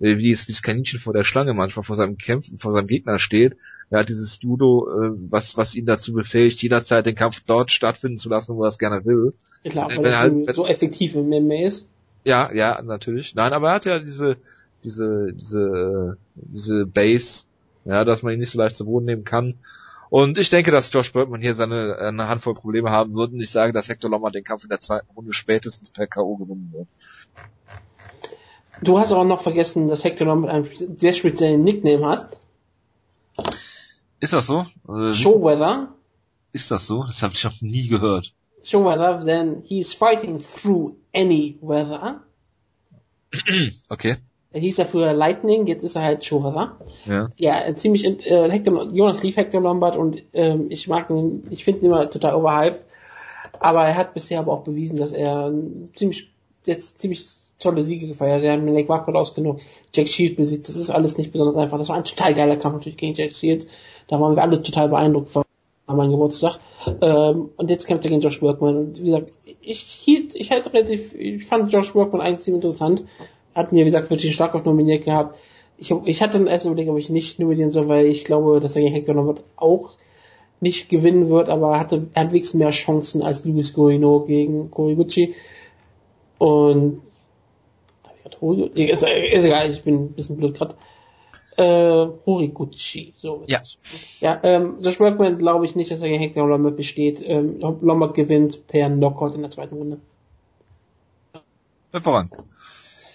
äh, 0.00 0.18
wie 0.18 0.32
es 0.32 0.48
wie 0.48 0.52
das 0.52 0.62
Kaninchen 0.62 0.98
vor 0.98 1.12
der 1.12 1.24
Schlange 1.24 1.54
manchmal 1.54 1.84
vor 1.84 1.96
seinem 1.96 2.18
Kämpfen, 2.18 2.58
vor 2.58 2.72
seinem 2.72 2.86
Gegner 2.86 3.18
steht. 3.18 3.56
Er 3.90 4.00
hat 4.00 4.08
dieses 4.08 4.38
Judo, 4.40 4.88
äh, 4.88 5.10
was, 5.30 5.56
was 5.56 5.74
ihn 5.74 5.86
dazu 5.86 6.12
befähigt, 6.12 6.62
jederzeit 6.62 7.06
den 7.06 7.14
Kampf 7.14 7.42
dort 7.46 7.70
stattfinden 7.70 8.18
zu 8.18 8.28
lassen, 8.28 8.56
wo 8.56 8.64
er 8.64 8.68
es 8.68 8.78
gerne 8.78 9.04
will. 9.04 9.34
Ja, 9.62 9.70
klar, 9.70 9.88
weil 9.88 10.04
er 10.04 10.18
halt, 10.18 10.54
so 10.54 10.66
effektiv 10.66 11.14
im 11.14 11.28
MMA 11.28 11.66
ist. 11.66 11.86
Ja, 12.24 12.52
ja, 12.52 12.80
natürlich. 12.82 13.34
Nein, 13.34 13.52
aber 13.52 13.68
er 13.68 13.74
hat 13.74 13.84
ja 13.84 13.98
diese, 13.98 14.36
diese, 14.82 15.32
diese, 15.32 16.16
diese 16.34 16.86
Base, 16.86 17.44
ja, 17.84 18.04
dass 18.04 18.22
man 18.22 18.32
ihn 18.32 18.40
nicht 18.40 18.50
so 18.50 18.58
leicht 18.58 18.76
zu 18.76 18.86
Boden 18.86 19.06
nehmen 19.06 19.24
kann. 19.24 19.54
Und 20.10 20.38
ich 20.38 20.48
denke, 20.48 20.70
dass 20.70 20.92
Josh 20.92 21.12
Burkman 21.12 21.40
hier 21.40 21.54
seine 21.54 21.98
eine 21.98 22.28
Handvoll 22.28 22.54
Probleme 22.54 22.90
haben 22.90 23.14
wird 23.14 23.32
und 23.32 23.40
ich 23.40 23.50
sage, 23.50 23.72
dass 23.72 23.88
Hector 23.88 24.10
Lombard 24.10 24.34
den 24.34 24.44
Kampf 24.44 24.62
in 24.62 24.68
der 24.68 24.80
zweiten 24.80 25.10
Runde 25.10 25.32
spätestens 25.32 25.90
per 25.90 26.06
K.O. 26.06 26.36
gewinnen 26.36 26.72
wird. 26.72 26.88
Du 28.82 28.98
hast 28.98 29.12
aber 29.12 29.24
noch 29.24 29.42
vergessen, 29.42 29.88
dass 29.88 30.04
Hector 30.04 30.26
Lombard 30.26 30.52
einen 30.52 30.98
sehr 30.98 31.12
speziellen 31.12 31.62
Nickname 31.62 32.06
hat. 32.06 32.36
Ist 34.20 34.32
das 34.32 34.46
so? 34.46 34.66
Äh, 34.88 35.12
Showweather. 35.12 35.94
Ist 36.52 36.70
das 36.70 36.86
so? 36.86 37.04
Das 37.04 37.22
habe 37.22 37.34
ich 37.34 37.44
noch 37.44 37.60
nie 37.60 37.88
gehört. 37.88 38.32
Showweather, 38.62 39.20
then 39.20 39.62
he's 39.64 39.94
fighting 39.94 40.40
through 40.42 40.96
any 41.14 41.58
weather. 41.60 42.22
okay. 43.88 44.16
Er 44.52 44.60
hieß 44.60 44.76
ja 44.76 44.84
früher 44.84 45.12
Lightning, 45.12 45.66
jetzt 45.66 45.82
ist 45.82 45.96
er 45.96 46.02
halt 46.02 46.24
Showweather. 46.24 46.78
Ja. 47.04 47.28
Ja, 47.36 47.74
ziemlich, 47.74 48.04
äh, 48.04 48.50
Hector, 48.50 48.86
Jonas 48.92 49.22
lief 49.22 49.36
Hector 49.36 49.60
Lombard 49.60 49.96
und 49.96 50.22
ähm, 50.32 50.66
ich 50.70 50.88
mag 50.88 51.10
ihn, 51.10 51.46
ich 51.50 51.64
finde 51.64 51.80
ihn 51.80 51.86
immer 51.86 52.08
total 52.08 52.34
overhyped. 52.34 52.84
Aber 53.60 53.84
er 53.84 53.96
hat 53.96 54.14
bisher 54.14 54.38
aber 54.40 54.52
auch 54.52 54.64
bewiesen, 54.64 54.96
dass 54.96 55.12
er 55.12 55.52
ziemlich, 55.94 56.30
jetzt 56.64 56.98
ziemlich 56.98 57.26
tolle 57.58 57.82
Siege 57.82 58.08
gefeiert. 58.08 58.38
hat. 58.38 58.44
Er 58.44 58.52
hat 58.54 58.62
Nick 58.62 58.88
Wackwood 58.88 59.16
ausgenommen, 59.16 59.60
Jack 59.92 60.08
Shield 60.08 60.36
besiegt. 60.36 60.68
Das 60.68 60.76
ist 60.76 60.90
alles 60.90 61.18
nicht 61.18 61.32
besonders 61.32 61.56
einfach. 61.56 61.78
Das 61.78 61.88
war 61.88 61.96
ein 61.96 62.04
total 62.04 62.34
geiler 62.34 62.56
Kampf 62.56 62.74
natürlich 62.74 62.98
gegen 62.98 63.14
Jack 63.14 63.32
Shield. 63.32 63.66
Da 64.08 64.20
waren 64.20 64.36
wir 64.36 64.42
alle 64.42 64.62
total 64.62 64.88
beeindruckt 64.88 65.30
von 65.30 65.44
meinem 65.86 66.10
Geburtstag. 66.10 66.58
Ähm, 67.00 67.50
und 67.56 67.70
jetzt 67.70 67.86
kämpft 67.86 68.04
er 68.04 68.10
gegen 68.10 68.20
Josh 68.20 68.42
Workman. 68.42 68.76
Und 68.76 69.00
wie 69.00 69.06
gesagt, 69.06 69.32
ich 69.60 69.80
hielt, 69.80 70.34
ich 70.34 70.50
hätte 70.50 70.72
relativ, 70.72 71.14
ich 71.14 71.44
fand 71.44 71.72
Josh 71.72 71.94
Workman 71.94 72.20
eigentlich 72.20 72.40
ziemlich 72.40 72.64
interessant 72.64 73.04
hatten 73.54 73.76
ja, 73.76 73.82
wie 73.82 73.86
gesagt, 73.86 74.10
wirklich 74.10 74.34
stark 74.34 74.54
auf 74.54 74.64
nominiert 74.64 75.04
gehabt. 75.04 75.38
Ich, 75.78 75.90
ich 75.90 76.22
hatte 76.22 76.38
dann 76.38 76.46
erst 76.46 76.66
überlegt, 76.66 76.90
ob 76.90 76.98
ich 76.98 77.10
nicht 77.10 77.38
nominieren 77.38 77.72
soll, 77.72 77.88
weil 77.88 78.06
ich 78.06 78.24
glaube, 78.24 78.60
dass 78.60 78.76
er 78.76 78.82
gegen 78.82 78.94
Hector 78.94 79.14
Lombard 79.14 79.42
auch 79.56 79.94
nicht 80.60 80.88
gewinnen 80.88 81.28
wird, 81.28 81.48
aber 81.48 81.72
er 81.72 81.80
hatte, 81.80 82.06
er 82.14 82.24
hat 82.24 82.32
wenigstens 82.32 82.58
mehr 82.58 82.70
Chancen 82.70 83.22
als 83.22 83.44
Luis 83.44 83.74
Guarino 83.74 84.20
gegen 84.20 84.70
Koriguchi. 84.70 85.34
Und, 86.38 87.02
ist, 88.52 89.02
ist 89.02 89.44
egal, 89.44 89.70
ich 89.70 89.82
bin 89.82 89.94
ein 89.94 90.12
bisschen 90.12 90.36
blöd 90.36 90.54
gerade. 90.54 90.74
Äh, 91.56 92.08
Horiguchi, 92.26 93.14
so. 93.16 93.44
Ja. 93.46 93.62
Ja, 94.20 94.40
ähm, 94.42 94.78
Josh 94.80 94.98
Workman 94.98 95.38
glaube 95.38 95.64
ich 95.64 95.76
nicht, 95.76 95.90
dass 95.90 96.02
er 96.02 96.08
gegen 96.08 96.20
Hector 96.20 96.48
Lombard 96.48 96.76
besteht. 96.76 97.22
Ähm, 97.24 97.60
Lombard 97.60 98.14
gewinnt 98.14 98.66
per 98.66 98.90
Knockout 98.90 99.34
in 99.34 99.42
der 99.42 99.50
zweiten 99.50 99.76
Runde. 99.76 100.00
Voran. 101.92 102.28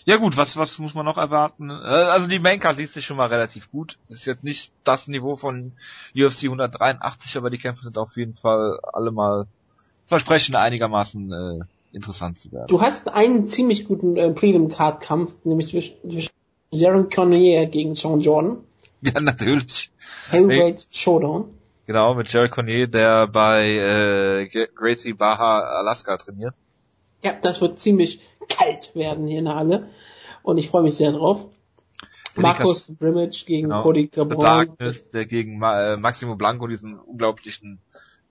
Ja 0.06 0.16
gut, 0.16 0.38
was, 0.38 0.56
was 0.56 0.80
muss 0.80 0.93
man 0.93 1.06
noch 1.06 1.17
erwarten? 1.17 1.69
Äh, 1.69 1.74
also 1.74 2.27
die 2.27 2.40
Maincard 2.40 2.77
liest 2.77 2.93
sich 2.93 3.06
schon 3.06 3.17
mal 3.17 3.27
relativ 3.27 3.69
gut. 3.72 3.99
Ist 4.08 4.25
jetzt 4.25 4.43
nicht 4.43 4.72
das 4.85 5.08
Niveau 5.08 5.35
von 5.35 5.74
UFC 6.16 6.45
183, 6.45 7.35
aber 7.38 7.49
die 7.49 7.58
Kämpfe 7.58 7.83
sind 7.83 7.98
auf 7.98 8.16
jeden 8.16 8.35
Fall 8.35 8.80
alle 8.93 9.11
mal 9.11 9.48
versprechen 10.06 10.56
einigermaßen 10.56 11.32
äh, 11.32 11.59
interessant 11.92 12.38
zu 12.38 12.51
werden. 12.51 12.68
Du 12.68 12.82
hast 12.82 13.09
einen 13.09 13.48
ziemlich 13.48 13.85
guten 13.85 14.16
äh, 14.18 14.32
Prelim-Card-Kampf, 14.32 15.38
nämlich 15.43 15.69
zwischen, 15.69 16.09
zwischen 16.09 16.32
Jaron 16.72 17.09
Cornier 17.09 17.66
gegen 17.68 17.95
Sean 17.95 18.22
Jordan. 18.22 18.58
Ja, 19.01 19.22
natürlich. 19.22 19.92
Heavyweight 20.30 20.85
Showdown. 20.92 21.45
Genau, 21.85 22.16
mit 22.16 22.34
Jaron 22.34 22.51
Cornier, 22.51 22.85
der 22.85 23.27
bei 23.27 23.69
äh, 23.69 24.68
Gracie 24.76 25.14
Baja 25.14 25.61
Alaska 25.61 26.18
trainiert. 26.18 26.53
Ja, 27.24 27.32
das 27.32 27.61
wird 27.61 27.80
ziemlich 27.80 28.19
kalt 28.50 28.93
werden 28.95 29.26
hier 29.26 29.40
in 29.40 29.45
der 29.45 29.56
Halle. 29.56 29.90
Und 30.43 30.58
ich 30.58 30.68
freue 30.68 30.84
mich 30.84 30.95
sehr 30.95 31.14
drauf. 31.14 31.48
Markus 32.35 32.93
Brimage 32.95 33.45
gegen 33.45 33.69
genau. 33.69 33.84
Cody 33.84 34.08
Cabron. 34.08 34.45
Darkness, 34.45 35.09
der 35.09 35.26
gegen 35.26 35.61
äh, 35.61 35.98
Maximo 35.98 36.35
Blanco 36.35 36.68
diesen 36.68 37.00
unglaublichen 37.00 37.80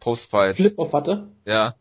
Postfight. 0.00 0.56
Flip-Off 0.56 0.92
hatte. 0.92 1.28
Ja. 1.44 1.74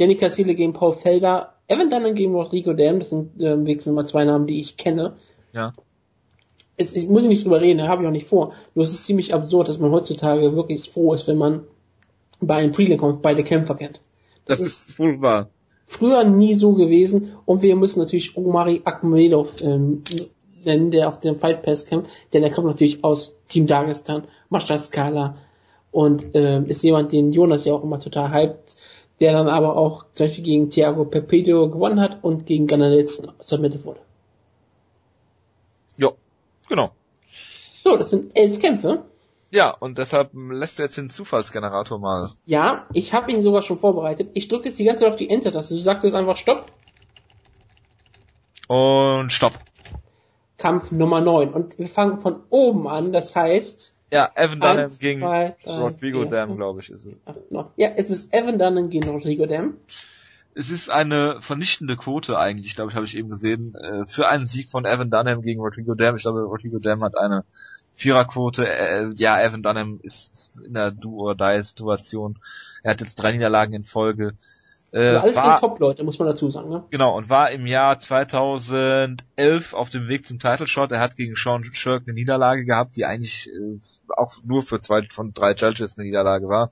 Danny 0.00 0.14
Cassile 0.14 0.54
gegen 0.54 0.72
Paul 0.72 0.94
Felder. 0.94 1.54
Evan 1.68 1.90
Dunham 1.90 2.14
gegen 2.14 2.34
Rodrigo 2.34 2.72
Dam. 2.72 3.00
Das 3.00 3.10
sind 3.10 3.38
äh, 3.38 3.58
wenigstens 3.58 3.92
mal 3.92 4.06
zwei 4.06 4.24
Namen, 4.24 4.46
die 4.46 4.58
ich 4.58 4.78
kenne. 4.78 5.16
Ja. 5.52 5.74
Es, 6.78 6.94
ich 6.94 7.06
muss 7.06 7.26
nicht 7.26 7.44
drüber 7.44 7.60
reden, 7.60 7.86
habe 7.86 8.02
ich 8.02 8.08
auch 8.08 8.12
nicht 8.12 8.26
vor. 8.26 8.54
Nur 8.74 8.84
es 8.84 8.92
ist 8.92 9.04
ziemlich 9.04 9.34
absurd, 9.34 9.68
dass 9.68 9.78
man 9.78 9.90
heutzutage 9.90 10.56
wirklich 10.56 10.88
froh 10.88 11.12
ist, 11.12 11.28
wenn 11.28 11.36
man 11.36 11.64
bei 12.40 12.56
einem 12.56 12.72
Prelim 12.72 13.18
beide 13.20 13.44
Kämpfer 13.44 13.74
kennt. 13.74 14.00
Das, 14.46 14.60
das 14.60 14.68
ist, 14.68 14.98
wahr. 14.98 15.50
Früher 15.86 16.24
nie 16.24 16.54
so 16.54 16.72
gewesen 16.72 17.32
und 17.44 17.60
wir 17.60 17.76
müssen 17.76 17.98
natürlich 17.98 18.36
Omari 18.36 18.80
Akmedov 18.84 19.60
ähm, 19.60 20.02
nennen, 20.64 20.90
der 20.90 21.08
auf 21.08 21.20
dem 21.20 21.36
Fight 21.36 21.62
Pass 21.62 21.84
kämpft, 21.84 22.10
denn 22.32 22.42
er 22.42 22.50
kommt 22.50 22.68
natürlich 22.68 23.04
aus 23.04 23.34
Team 23.48 23.66
Dagestan, 23.66 24.24
Mascha 24.48 24.78
Skala 24.78 25.36
und 25.90 26.26
ähm, 26.34 26.66
ist 26.66 26.82
jemand, 26.82 27.12
den 27.12 27.32
Jonas 27.32 27.64
ja 27.64 27.74
auch 27.74 27.82
immer 27.82 27.98
total 27.98 28.32
hypt, 28.32 28.76
der 29.20 29.32
dann 29.32 29.48
aber 29.48 29.76
auch 29.76 30.06
zum 30.14 30.26
Beispiel 30.26 30.44
gegen 30.44 30.70
Thiago 30.70 31.04
Pepedo 31.04 31.68
gewonnen 31.68 32.00
hat 32.00 32.22
und 32.22 32.46
gegen 32.46 32.64
Nelson 32.64 33.32
submitted 33.40 33.84
wurde. 33.84 34.00
Ja, 35.96 36.10
genau. 36.68 36.90
So, 37.84 37.96
das 37.96 38.10
sind 38.10 38.34
elf 38.34 38.58
Kämpfe. 38.58 39.04
Ja, 39.50 39.70
und 39.72 39.98
deshalb 39.98 40.30
lässt 40.32 40.78
du 40.78 40.84
jetzt 40.84 40.96
den 40.96 41.10
Zufallsgenerator 41.10 41.98
mal. 41.98 42.30
Ja, 42.46 42.86
ich 42.92 43.12
habe 43.12 43.32
ihn 43.32 43.42
sogar 43.42 43.62
schon 43.62 43.78
vorbereitet. 43.78 44.30
Ich 44.34 44.48
drücke 44.48 44.68
jetzt 44.68 44.78
die 44.78 44.84
ganze 44.84 45.02
Zeit 45.02 45.12
auf 45.12 45.16
die 45.16 45.28
Enter-Taste. 45.28 45.74
Du 45.74 45.80
sagst 45.80 46.04
jetzt 46.04 46.14
einfach 46.14 46.36
Stopp. 46.36 46.66
Und 48.68 49.32
Stopp. 49.32 49.54
Kampf 50.56 50.92
Nummer 50.92 51.20
9. 51.20 51.52
Und 51.52 51.78
wir 51.78 51.88
fangen 51.88 52.18
von 52.18 52.40
oben 52.48 52.88
an, 52.88 53.12
das 53.12 53.34
heißt... 53.34 53.94
Ja, 54.12 54.30
Evan 54.34 54.60
Dunham 54.60 54.90
gegen 54.98 55.20
zwei, 55.20 55.56
drei, 55.62 55.78
Rodrigo 55.78 56.24
Dam, 56.24 56.56
glaube 56.56 56.80
ich, 56.80 56.90
ist 56.90 57.06
es. 57.06 57.22
Ja, 57.76 57.88
es 57.96 58.10
ist 58.10 58.32
Evan 58.32 58.58
Dunham 58.58 58.90
gegen 58.90 59.08
Rodrigo 59.08 59.46
Dam. 59.46 59.74
Es 60.52 60.70
ist 60.70 60.90
eine 60.90 61.40
vernichtende 61.40 61.96
Quote 61.96 62.36
eigentlich, 62.36 62.74
glaube 62.74 62.90
ich, 62.90 62.96
habe 62.96 63.06
ich 63.06 63.16
eben 63.16 63.28
gesehen, 63.28 63.74
äh, 63.76 64.04
für 64.06 64.28
einen 64.28 64.46
Sieg 64.46 64.68
von 64.68 64.84
Evan 64.84 65.10
Dunham 65.10 65.42
gegen 65.42 65.60
Rodrigo 65.60 65.94
Dam. 65.94 66.16
Ich 66.16 66.22
glaube, 66.22 66.42
Rodrigo 66.42 66.80
Dam 66.80 67.04
hat 67.04 67.16
eine 67.16 67.44
Viererquote, 67.92 68.66
äh, 68.66 69.10
ja, 69.16 69.40
Evan 69.40 69.62
Dunham 69.62 70.00
ist, 70.02 70.32
ist 70.32 70.58
in 70.66 70.74
der 70.74 70.90
Do-or-Die-Situation. 70.90 72.38
Er 72.82 72.92
hat 72.92 73.00
jetzt 73.00 73.16
drei 73.16 73.32
Niederlagen 73.32 73.74
in 73.74 73.84
Folge. 73.84 74.34
Äh, 74.92 75.16
alles 75.16 75.36
war, 75.36 75.44
gegen 75.44 75.60
Top-Leute, 75.60 76.02
muss 76.02 76.18
man 76.18 76.26
dazu 76.26 76.50
sagen, 76.50 76.68
ne? 76.68 76.84
Genau, 76.90 77.16
und 77.16 77.30
war 77.30 77.50
im 77.52 77.66
Jahr 77.66 77.96
2011 77.96 79.72
auf 79.72 79.88
dem 79.88 80.08
Weg 80.08 80.26
zum 80.26 80.40
Title 80.40 80.66
Shot. 80.66 80.90
Er 80.90 81.00
hat 81.00 81.16
gegen 81.16 81.36
Sean 81.36 81.62
Shirk 81.62 82.04
eine 82.06 82.14
Niederlage 82.14 82.64
gehabt, 82.64 82.96
die 82.96 83.04
eigentlich 83.04 83.48
äh, 83.48 83.78
auch 84.16 84.34
nur 84.44 84.62
für 84.62 84.80
zwei 84.80 85.06
von 85.10 85.32
drei 85.32 85.54
Challenges 85.54 85.96
eine 85.96 86.06
Niederlage 86.06 86.48
war. 86.48 86.70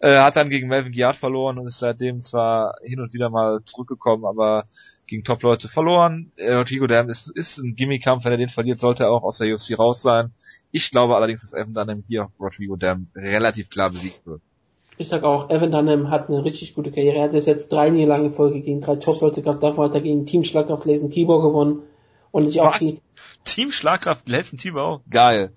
Äh, 0.00 0.18
hat 0.18 0.36
dann 0.36 0.48
gegen 0.48 0.68
Melvin 0.68 0.92
Giard 0.92 1.16
verloren 1.16 1.58
und 1.58 1.66
ist 1.66 1.78
seitdem 1.78 2.22
zwar 2.22 2.76
hin 2.82 3.00
und 3.00 3.12
wieder 3.12 3.28
mal 3.28 3.60
zurückgekommen, 3.64 4.24
aber 4.24 4.64
gegen 5.06 5.22
Top-Leute 5.22 5.68
verloren. 5.68 6.32
Äh, 6.36 6.54
Rodrigo 6.54 6.86
Dam 6.86 7.10
ist, 7.10 7.30
ist 7.30 7.58
ein 7.58 7.74
Gimmickampf, 7.76 8.24
wenn 8.24 8.32
er 8.32 8.38
den 8.38 8.48
verliert, 8.48 8.80
sollte 8.80 9.04
er 9.04 9.10
auch 9.10 9.24
aus 9.24 9.38
der 9.38 9.52
UFC 9.52 9.78
raus 9.78 10.00
sein. 10.00 10.32
Ich 10.70 10.90
glaube 10.90 11.16
allerdings, 11.16 11.42
dass 11.42 11.52
Evan 11.52 11.74
Dunham 11.74 12.02
hier 12.08 12.30
Rodrigo 12.40 12.76
Dam 12.76 13.08
relativ 13.14 13.68
klar 13.68 13.90
besiegt 13.90 14.24
wird. 14.24 14.40
Ich 14.98 15.08
sag 15.08 15.24
auch, 15.24 15.50
Evan 15.50 15.70
Dunham 15.70 16.10
hat 16.10 16.28
eine 16.28 16.44
richtig 16.44 16.74
gute 16.74 16.90
Karriere. 16.90 17.16
Er 17.16 17.24
hat 17.24 17.32
jetzt 17.32 17.72
drei 17.72 17.90
Niederlagen 17.90 18.26
in 18.26 18.34
Folge 18.34 18.60
gegen 18.60 18.80
drei 18.80 18.96
Top-Leute 18.96 19.42
gehabt. 19.42 19.62
Davor 19.62 19.86
hat 19.86 19.94
er 19.94 20.00
gegen 20.00 20.26
Team 20.26 20.44
Schlagkraft 20.44 20.84
Lesen 20.84 21.10
Tibor 21.10 21.42
gewonnen. 21.42 21.82
Und 22.30 22.46
ich 22.46 22.60
auch 22.60 22.78
die 22.78 23.00
Team 23.44 23.70
Schlagkraft 23.70 24.28
Lesen 24.28 24.58
Tibor? 24.58 25.02
Geil. 25.10 25.52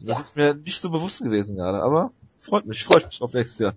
Das 0.00 0.16
ja. 0.16 0.20
ist 0.20 0.36
mir 0.36 0.54
nicht 0.54 0.80
so 0.80 0.90
bewusst 0.90 1.22
gewesen 1.22 1.56
gerade, 1.56 1.82
aber 1.82 2.10
freut 2.38 2.66
mich, 2.66 2.84
freut 2.84 3.06
mich 3.06 3.22
auf 3.22 3.32
nächstes 3.32 3.58
Jahr. 3.60 3.74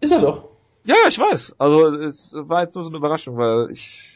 Ist 0.00 0.12
er 0.12 0.20
doch. 0.20 0.48
Ja, 0.84 0.96
ich 1.08 1.18
weiß. 1.18 1.56
Also 1.58 1.86
es 1.86 2.32
war 2.34 2.62
jetzt 2.62 2.74
nur 2.74 2.84
so 2.84 2.90
eine 2.90 2.98
Überraschung, 2.98 3.36
weil 3.36 3.70
ich 3.70 4.14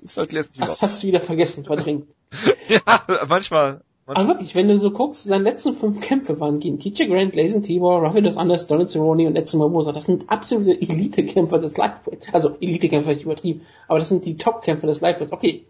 ist 0.00 0.16
halt 0.16 0.32
Lesen 0.32 0.52
Tibor. 0.54 0.68
Das 0.68 0.80
hast 0.80 1.02
du 1.02 1.08
wieder 1.08 1.20
vergessen, 1.20 1.64
verdrängt. 1.64 2.06
ja, 2.68 2.80
manchmal. 3.28 3.82
Aber 4.08 4.28
wirklich, 4.28 4.54
wenn 4.54 4.68
du 4.68 4.78
so 4.78 4.92
guckst, 4.92 5.24
seine 5.24 5.42
letzten 5.42 5.74
fünf 5.74 6.00
Kämpfe 6.00 6.38
waren 6.38 6.60
gegen 6.60 6.78
Teacher 6.78 7.06
Grant, 7.06 7.34
Lazen 7.34 7.64
Tibor, 7.64 8.02
Rafael 8.04 8.38
Anders, 8.38 8.68
Donald 8.68 8.88
Cerrone 8.88 9.26
und 9.26 9.34
Edson 9.34 9.58
Barbosa. 9.58 9.90
Das 9.90 10.04
sind 10.04 10.30
absolute 10.30 10.70
Elite-Kämpfer 10.80 11.58
des 11.58 11.76
Lightweights. 11.76 12.28
Also 12.32 12.56
Elite-Kämpfer 12.60 13.12
ist 13.12 13.24
übertrieben, 13.24 13.62
aber 13.88 13.98
das 13.98 14.08
sind 14.08 14.24
die 14.24 14.36
Top-Kämpfer 14.36 14.86
des 14.86 15.00
Lightweights. 15.00 15.32
Okay, 15.32 15.64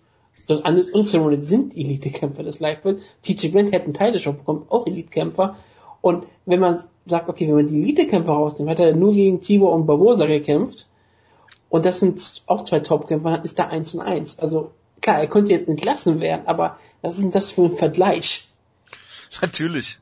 das 0.49 0.63
Anders 0.67 0.91
und 0.91 1.09
Cerrone 1.09 1.43
sind 1.43 1.75
Elite-Kämpfer 1.75 2.43
des 2.43 2.61
Lightweights. 2.61 3.03
Teacher 3.23 3.49
Grant 3.49 3.73
hätte 3.73 3.87
einen 3.87 3.95
Teil 3.95 4.13
des 4.13 4.21
Show 4.21 4.35
bekommen, 4.35 4.67
auch 4.69 4.87
Elite-Kämpfer. 4.87 5.57
Und 6.03 6.27
wenn 6.45 6.61
man 6.61 6.79
sagt, 7.07 7.31
okay, 7.31 7.49
wenn 7.49 7.55
man 7.55 7.69
die 7.69 7.81
Elite-Kämpfer 7.81 8.33
rausnimmt, 8.33 8.71
hat 8.71 8.81
er 8.81 8.95
nur 8.95 9.15
gegen 9.15 9.41
Tibor 9.41 9.73
und 9.73 9.87
Barbosa 9.87 10.27
gekämpft. 10.27 10.89
Und 11.71 11.87
das 11.87 12.01
sind 12.01 12.43
auch 12.47 12.65
zwei 12.65 12.81
Top-Kämpfer, 12.81 13.43
ist 13.45 13.59
da 13.59 13.69
eins 13.69 13.95
und 13.95 14.03
eins. 14.03 14.39
Also 14.39 14.73
klar, 15.01 15.19
er 15.19 15.29
könnte 15.29 15.53
jetzt 15.53 15.69
entlassen 15.69 16.21
werden, 16.21 16.47
aber 16.47 16.79
was 17.03 17.15
ist 17.15 17.23
denn 17.23 17.31
das 17.31 17.53
für 17.53 17.65
ein 17.65 17.73
Vergleich? 17.73 18.49
Natürlich. 19.41 19.99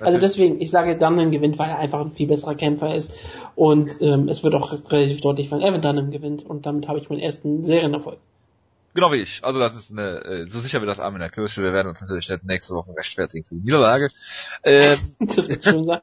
Also 0.00 0.18
deswegen, 0.18 0.60
ich 0.60 0.70
sage, 0.70 0.96
Dunham 0.96 1.30
gewinnt, 1.30 1.58
weil 1.58 1.70
er 1.70 1.78
einfach 1.78 2.00
ein 2.00 2.12
viel 2.12 2.26
besserer 2.26 2.54
Kämpfer 2.54 2.94
ist. 2.94 3.12
Und 3.54 4.00
ähm, 4.00 4.28
es 4.28 4.42
wird 4.42 4.54
auch 4.54 4.72
relativ 4.90 5.20
deutlich, 5.20 5.50
wenn 5.50 5.60
Evan 5.60 5.82
Dunham 5.82 6.10
gewinnt. 6.10 6.44
Und 6.44 6.64
damit 6.64 6.88
habe 6.88 6.98
ich 6.98 7.10
meinen 7.10 7.20
ersten 7.20 7.64
Serienerfolg. 7.64 8.18
Genau 8.94 9.10
wie 9.10 9.16
ich. 9.16 9.42
Also 9.42 9.58
das 9.58 9.74
ist 9.74 9.90
eine, 9.90 10.22
äh, 10.24 10.48
so 10.48 10.60
sicher 10.60 10.82
wie 10.82 10.86
das 10.86 11.00
Arm 11.00 11.14
in 11.14 11.20
der 11.20 11.30
Kirsche. 11.30 11.62
Wir 11.62 11.72
werden 11.72 11.88
uns 11.88 12.00
natürlich 12.00 12.30
nächste 12.42 12.74
Woche 12.74 12.94
rechtfertigen 12.94 13.44
für 13.44 13.54
die 13.54 13.62
Niederlage. 13.62 14.10
Ähm, 14.64 14.98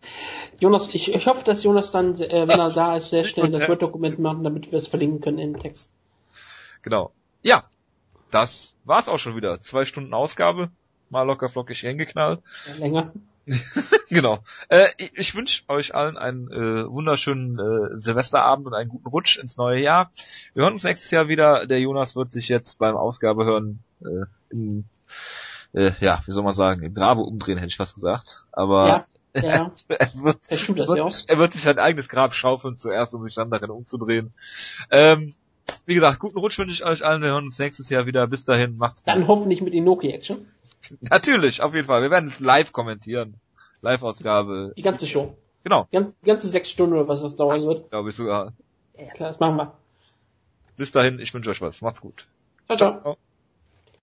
Jonas, 0.60 0.90
ich, 0.94 1.14
ich 1.14 1.28
hoffe, 1.28 1.44
dass 1.46 1.64
Jonas 1.64 1.92
dann, 1.92 2.16
äh, 2.16 2.48
wenn 2.48 2.60
er 2.60 2.72
da 2.72 2.96
ist, 2.96 3.12
sehr 3.12 3.24
schnell 3.24 3.52
das 3.52 3.68
Word-Dokument 3.70 4.18
macht, 4.18 4.44
damit 4.44 4.72
wir 4.72 4.78
es 4.78 4.88
verlinken 4.88 5.22
können 5.22 5.38
im 5.38 5.60
Text. 5.60 5.92
Genau. 6.82 7.12
Ja, 7.44 7.64
das 8.32 8.76
war's 8.86 9.10
auch 9.10 9.18
schon 9.18 9.36
wieder. 9.36 9.60
Zwei 9.60 9.86
Stunden 9.86 10.14
Ausgabe, 10.14 10.72
mal 11.10 11.24
locker 11.24 11.50
flockig 11.50 11.80
hingeknallt. 11.80 12.42
länger. 12.78 13.14
genau. 14.10 14.40
Äh, 14.70 14.88
ich 14.98 15.18
ich 15.18 15.36
wünsche 15.36 15.64
euch 15.70 15.96
allen 15.96 16.18
einen 16.18 16.52
äh, 16.52 16.88
wunderschönen 16.88 17.58
äh, 17.60 18.00
Silvesterabend 18.00 18.68
und 18.68 18.74
einen 18.74 18.90
guten 18.90 19.08
Rutsch 19.08 19.38
ins 19.38 19.58
neue 19.58 19.82
Jahr. 19.82 20.12
Wir 20.54 20.64
hören 20.64 20.74
uns 20.74 20.84
nächstes 20.84 21.12
Jahr 21.12 21.28
wieder. 21.28 21.66
Der 21.66 21.80
Jonas 21.80 22.16
wird 22.16 22.32
sich 22.32 22.48
jetzt 22.50 22.80
beim 22.80 22.96
Ausgabe 22.96 23.46
hören 23.46 23.80
äh, 24.02 24.26
im, 24.52 24.86
äh, 25.74 25.92
ja, 26.00 26.22
wie 26.26 26.32
soll 26.32 26.44
man 26.44 26.54
sagen, 26.54 26.84
im 26.84 26.94
Grabe 26.94 27.22
umdrehen, 27.22 27.58
hätte 27.58 27.70
ich 27.70 27.78
fast 27.78 27.96
gesagt. 27.96 28.46
Aber 28.52 28.88
ja, 28.88 29.06
ja. 29.42 29.72
er, 29.88 30.24
wird, 30.24 30.40
er, 30.48 30.68
wird, 30.68 30.98
ja 30.98 31.10
er 31.28 31.38
wird 31.38 31.54
sich 31.54 31.62
sein 31.62 31.80
eigenes 31.80 32.10
Grab 32.10 32.34
schaufeln 32.34 32.78
zuerst, 32.78 33.14
um 33.16 33.26
sich 33.26 33.36
dann 33.36 33.52
darin 33.52 33.70
umzudrehen. 33.70 34.34
Ähm, 34.92 35.34
wie 35.86 35.96
gesagt, 35.96 36.20
guten 36.20 36.38
Rutsch 36.38 36.58
wünsche 36.60 36.74
ich 36.74 36.86
euch 36.86 37.04
allen. 37.04 37.22
Wir 37.22 37.30
hören 37.30 37.46
uns 37.46 37.60
nächstes 37.60 37.90
Jahr 37.90 38.06
wieder. 38.06 38.28
Bis 38.28 38.46
dahin, 38.46 38.78
macht's 38.78 39.04
gut. 39.04 39.08
Dann 39.08 39.28
hoffentlich 39.28 39.62
mit 39.62 39.74
Inoki-Action. 39.74 40.48
Natürlich, 41.02 41.62
auf 41.62 41.74
jeden 41.74 41.88
Fall. 41.88 42.02
Wir 42.02 42.12
werden 42.12 42.30
es 42.30 42.40
live 42.40 42.72
kommentieren. 42.72 43.36
Live-Ausgabe. 43.82 44.74
Die 44.76 44.82
ganze 44.82 45.08
Show. 45.08 45.36
Genau. 45.64 45.88
Die 45.92 45.96
ganze, 45.96 46.14
die 46.22 46.26
ganze 46.26 46.48
sechs 46.50 46.70
Stunden 46.70 46.96
oder 46.96 47.08
was 47.08 47.22
das 47.22 47.36
dauern 47.36 47.62
wird. 47.66 47.90
Glaube 47.90 48.10
ich 48.10 48.16
sogar. 48.16 48.54
Ja, 48.98 49.08
klar, 49.14 49.30
das 49.30 49.40
machen 49.40 49.56
wir. 49.58 49.74
Bis 50.78 50.92
dahin, 50.92 51.20
ich 51.20 51.34
wünsche 51.34 51.50
euch 51.50 51.62
was. 51.62 51.82
Macht's 51.82 52.02
gut. 52.02 52.28
ciao. 52.68 52.78
ciao. 52.78 53.02
ciao. 53.02 53.18